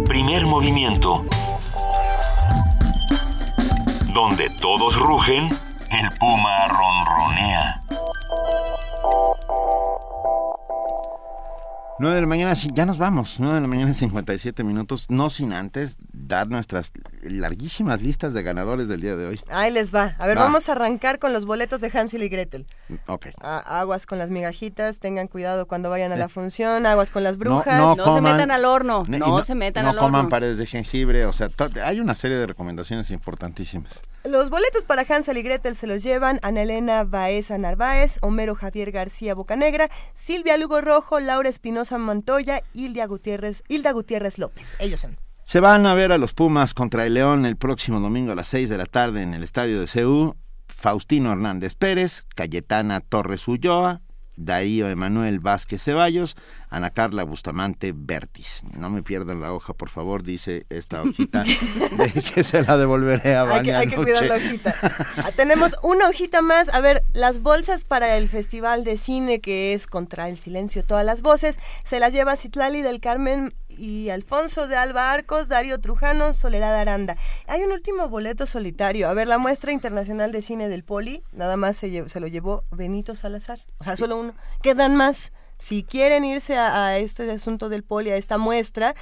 Primer 0.07 0.45
movimiento. 0.45 1.25
Donde 4.14 4.49
todos 4.59 4.98
rugen, 4.98 5.48
el 5.90 6.11
puma 6.19 6.67
ronronea. 6.67 7.82
9 12.03 12.15
de 12.15 12.22
la 12.22 12.27
mañana, 12.27 12.53
ya 12.53 12.85
nos 12.85 12.98
vamos. 12.98 13.40
9 13.40 13.56
de 13.56 13.61
la 13.61 13.67
mañana, 13.67 13.93
57 13.93 14.64
minutos. 14.65 15.06
No 15.09 15.30
sin 15.30 15.53
antes 15.53 15.98
nuestras 16.45 16.91
larguísimas 17.21 18.01
listas 18.01 18.33
de 18.33 18.43
ganadores 18.43 18.87
del 18.87 19.01
día 19.01 19.15
de 19.15 19.25
hoy. 19.27 19.41
Ahí 19.49 19.71
les 19.71 19.93
va. 19.93 20.15
A 20.19 20.27
ver, 20.27 20.37
Va. 20.37 20.43
vamos 20.43 20.67
a 20.69 20.73
arrancar 20.73 21.19
con 21.19 21.33
los 21.33 21.45
boletos 21.45 21.81
de 21.81 21.91
Hansel 21.93 22.23
y 22.23 22.29
Gretel. 22.29 22.65
Ok. 23.07 23.27
A- 23.41 23.79
aguas 23.79 24.05
con 24.05 24.17
las 24.17 24.29
migajitas, 24.29 24.99
tengan 24.99 25.27
cuidado 25.27 25.67
cuando 25.67 25.89
vayan 25.89 26.11
a 26.11 26.15
la 26.15 26.29
función, 26.29 26.85
aguas 26.85 27.09
con 27.11 27.23
las 27.23 27.37
No, 27.37 27.39
brujas. 27.39 27.79
no 27.79 27.95
No 27.95 28.03
se 28.05 28.09
coman- 28.19 28.33
metan 28.33 28.51
al 28.51 28.65
horno, 28.65 29.05
no 29.07 29.43
se 29.43 29.55
metan 29.55 29.83
no 29.85 29.91
al 29.91 29.97
coman 29.97 30.21
horno. 30.21 30.29
paredes 30.29 30.57
de 30.57 30.65
jengibre, 30.65 31.25
o 31.25 31.33
sea, 31.33 31.49
hay 31.83 31.99
una 31.99 32.15
serie 32.15 32.37
de 32.37 32.47
recomendaciones 32.47 33.09
importantísimas. 33.11 34.01
Los 34.25 34.49
boletos 34.49 34.85
para 34.85 35.05
Hansel 35.07 35.37
y 35.37 35.41
Gretel 35.43 35.75
se 35.75 35.85
los 35.87 36.01
llevan 36.01 36.39
Ana 36.43 36.61
Elena 36.61 37.03
Baeza 37.03 37.57
Narváez, 37.57 38.17
Homero 38.21 38.55
Javier 38.55 38.91
García 38.91 39.35
Bocanegra, 39.35 39.89
Silvia 40.15 40.55
Lugo 40.57 40.79
Rojo, 40.79 41.19
Laura 41.19 41.49
Espinosa 41.49 41.97
Montoya, 41.97 42.61
Hilda 42.73 43.05
Gutiérrez, 43.05 43.63
Hilda 43.67 43.91
Gutiérrez 43.91 44.37
López. 44.37 44.75
Ellos 44.79 45.01
son. 45.01 45.17
Se 45.45 45.59
van 45.59 45.85
a 45.85 45.93
ver 45.93 46.11
a 46.11 46.17
los 46.17 46.33
Pumas 46.33 46.73
contra 46.73 47.05
el 47.05 47.15
León 47.15 47.45
el 47.45 47.57
próximo 47.57 47.99
domingo 47.99 48.31
a 48.31 48.35
las 48.35 48.47
6 48.47 48.69
de 48.69 48.77
la 48.77 48.85
tarde 48.85 49.22
en 49.22 49.33
el 49.33 49.43
estadio 49.43 49.80
de 49.80 49.88
CEU. 49.88 50.35
Faustino 50.67 51.31
Hernández 51.31 51.75
Pérez, 51.75 52.25
Cayetana 52.35 52.99
Torres 53.01 53.47
Ulloa, 53.47 54.01
Darío 54.35 54.89
Emanuel 54.89 55.39
Vázquez 55.39 55.83
Ceballos, 55.83 56.35
Ana 56.69 56.89
Carla 56.89 57.23
Bustamante 57.23 57.93
Bertis. 57.95 58.61
No 58.75 58.89
me 58.89 59.03
pierdan 59.03 59.41
la 59.41 59.53
hoja, 59.53 59.73
por 59.73 59.89
favor, 59.89 60.23
dice 60.23 60.65
esta 60.69 61.03
hojita, 61.03 61.43
de 61.97 62.22
que 62.22 62.43
se 62.43 62.63
la 62.63 62.77
devolveré 62.77 63.35
a 63.35 63.43
Hay 63.43 63.47
Vania 63.49 63.73
que, 63.73 63.77
hay 63.77 63.88
que 63.88 63.95
cuidar 63.95 64.25
la 64.25 64.35
hojita. 64.35 64.75
Ah, 65.17 65.31
Tenemos 65.35 65.75
una 65.83 66.09
hojita 66.09 66.41
más. 66.41 66.69
A 66.69 66.81
ver, 66.81 67.03
las 67.13 67.41
bolsas 67.41 67.83
para 67.83 68.17
el 68.17 68.27
Festival 68.27 68.83
de 68.83 68.97
Cine 68.97 69.39
que 69.39 69.73
es 69.73 69.85
contra 69.85 70.30
el 70.30 70.38
silencio, 70.38 70.83
todas 70.83 71.05
las 71.05 71.22
voces, 71.22 71.59
se 71.83 71.99
las 71.99 72.13
lleva 72.13 72.35
Citlali 72.35 72.81
del 72.81 72.99
Carmen 72.99 73.53
y 73.77 74.10
Alfonso 74.10 74.68
de 74.68 74.76
Alba 74.76 75.11
Arcos, 75.11 75.48
Darío 75.48 75.80
Trujano, 75.80 76.34
Soledad 76.34 76.76
Aranda. 76.76 77.18
Hay 77.48 77.61
un 77.61 77.72
último 77.72 78.10
boleto 78.10 78.45
solitario. 78.45 79.10
A 79.10 79.14
ver, 79.14 79.27
la 79.27 79.38
muestra 79.38 79.72
internacional 79.72 80.32
de 80.32 80.42
cine 80.42 80.69
del 80.69 80.84
Poli, 80.84 81.24
nada 81.32 81.58
más 81.58 81.77
se, 81.77 82.08
se 82.10 82.19
lo 82.19 82.27
llevó 82.27 82.64
Benito 82.72 83.16
Salazar. 83.16 83.60
O 83.80 83.84
sea, 83.84 83.98
solo 83.98 84.18
uno. 84.18 84.34
Quedan 84.61 84.95
más. 84.95 85.32
Si 85.58 85.84
quieren 85.84 86.26
irse 86.26 86.58
a 86.58 86.98
este 86.98 87.30
asunto 87.32 87.69
del 87.69 87.84
Poli, 87.84 88.10
a 88.10 88.18
esta 88.18 88.38
muestra, 88.38 88.95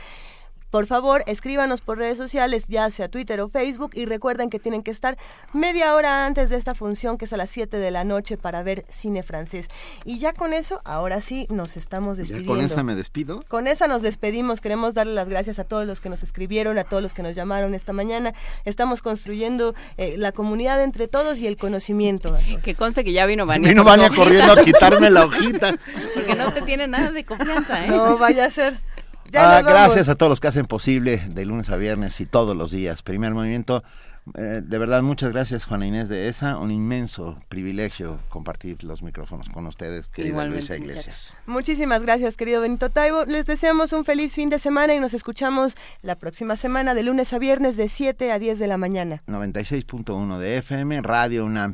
por 0.71 0.87
favor, 0.87 1.23
escríbanos 1.27 1.81
por 1.81 1.97
redes 1.97 2.17
sociales, 2.17 2.65
ya 2.67 2.89
sea 2.89 3.09
Twitter 3.09 3.41
o 3.41 3.49
Facebook, 3.49 3.91
y 3.93 4.05
recuerden 4.05 4.49
que 4.49 4.57
tienen 4.57 4.83
que 4.83 4.91
estar 4.91 5.17
media 5.53 5.93
hora 5.93 6.25
antes 6.25 6.49
de 6.49 6.55
esta 6.55 6.73
función, 6.73 7.17
que 7.17 7.25
es 7.25 7.33
a 7.33 7.37
las 7.37 7.49
7 7.49 7.77
de 7.77 7.91
la 7.91 8.03
noche, 8.05 8.37
para 8.37 8.63
ver 8.63 8.85
cine 8.89 9.21
francés. 9.21 9.67
Y 10.05 10.19
ya 10.19 10.33
con 10.33 10.53
eso, 10.53 10.81
ahora 10.85 11.21
sí, 11.21 11.45
nos 11.49 11.77
estamos 11.77 12.17
¿Ya 12.17 12.21
despidiendo. 12.21 12.53
con 12.53 12.63
esa 12.63 12.83
me 12.83 12.95
despido? 12.95 13.43
Con 13.49 13.67
esa 13.67 13.87
nos 13.87 14.01
despedimos. 14.01 14.61
Queremos 14.61 14.93
darle 14.93 15.13
las 15.13 15.27
gracias 15.27 15.59
a 15.59 15.65
todos 15.65 15.85
los 15.85 15.99
que 15.99 16.09
nos 16.09 16.23
escribieron, 16.23 16.77
a 16.77 16.85
todos 16.85 17.03
los 17.03 17.13
que 17.13 17.21
nos 17.21 17.35
llamaron 17.35 17.73
esta 17.73 17.91
mañana. 17.91 18.33
Estamos 18.63 19.01
construyendo 19.01 19.75
eh, 19.97 20.15
la 20.17 20.31
comunidad 20.31 20.81
entre 20.81 21.07
todos 21.09 21.39
y 21.39 21.47
el 21.47 21.57
conocimiento. 21.57 22.37
Que 22.63 22.75
conste 22.75 23.03
que 23.03 23.11
ya 23.11 23.25
vino 23.25 23.45
Vania. 23.45 23.69
Vino 23.69 23.83
Vania 23.83 24.09
corriendo 24.09 24.53
a 24.53 24.63
quitarme 24.63 25.09
la 25.09 25.25
hojita. 25.25 25.75
Porque 26.13 26.35
no 26.35 26.53
te 26.53 26.61
tiene 26.61 26.87
nada 26.87 27.11
de 27.11 27.25
confianza, 27.25 27.85
¿eh? 27.85 27.89
No 27.89 28.17
vaya 28.17 28.45
a 28.45 28.49
ser. 28.49 28.79
Ya 29.31 29.57
Ah, 29.57 29.61
gracias 29.61 30.09
a 30.09 30.15
todos 30.15 30.29
los 30.29 30.39
que 30.39 30.47
hacen 30.47 30.65
posible 30.65 31.23
de 31.29 31.45
lunes 31.45 31.69
a 31.69 31.77
viernes 31.77 32.19
y 32.19 32.25
todos 32.25 32.55
los 32.55 32.71
días. 32.71 33.01
Primer 33.01 33.33
movimiento. 33.33 33.83
Eh, 34.35 34.61
de 34.63 34.77
verdad, 34.77 35.01
muchas 35.01 35.31
gracias, 35.31 35.65
Juana 35.65 35.87
Inés 35.87 36.07
de 36.09 36.27
ESA. 36.27 36.57
Un 36.57 36.69
inmenso 36.69 37.37
privilegio 37.49 38.19
compartir 38.29 38.83
los 38.83 39.01
micrófonos 39.01 39.49
con 39.49 39.65
ustedes, 39.65 40.07
querida 40.09 40.33
Igualmente, 40.33 40.59
Luisa 40.59 40.77
Iglesias. 40.77 41.35
Muchísimas 41.47 42.03
gracias, 42.03 42.37
querido 42.37 42.61
Benito 42.61 42.89
Taibo. 42.89 43.25
Les 43.25 43.45
deseamos 43.45 43.93
un 43.93 44.05
feliz 44.05 44.35
fin 44.35 44.49
de 44.49 44.59
semana 44.59 44.93
y 44.93 44.99
nos 44.99 45.13
escuchamos 45.13 45.75
la 46.03 46.15
próxima 46.15 46.55
semana 46.55 46.93
de 46.93 47.03
lunes 47.03 47.33
a 47.33 47.39
viernes 47.39 47.77
de 47.77 47.89
7 47.89 48.31
a 48.31 48.37
10 48.37 48.59
de 48.59 48.67
la 48.67 48.77
mañana. 48.77 49.23
96.1 49.27 50.37
de 50.37 50.57
FM, 50.57 51.01
Radio 51.01 51.45
UNAM. 51.45 51.73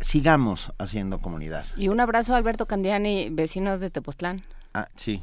Sigamos 0.00 0.72
haciendo 0.78 1.18
comunidad. 1.18 1.66
Y 1.76 1.88
un 1.88 2.00
abrazo 2.00 2.34
a 2.34 2.38
Alberto 2.38 2.66
Candiani, 2.66 3.28
vecino 3.30 3.78
de 3.78 3.90
Tepoztlán. 3.90 4.42
Ah, 4.72 4.88
sí, 4.96 5.22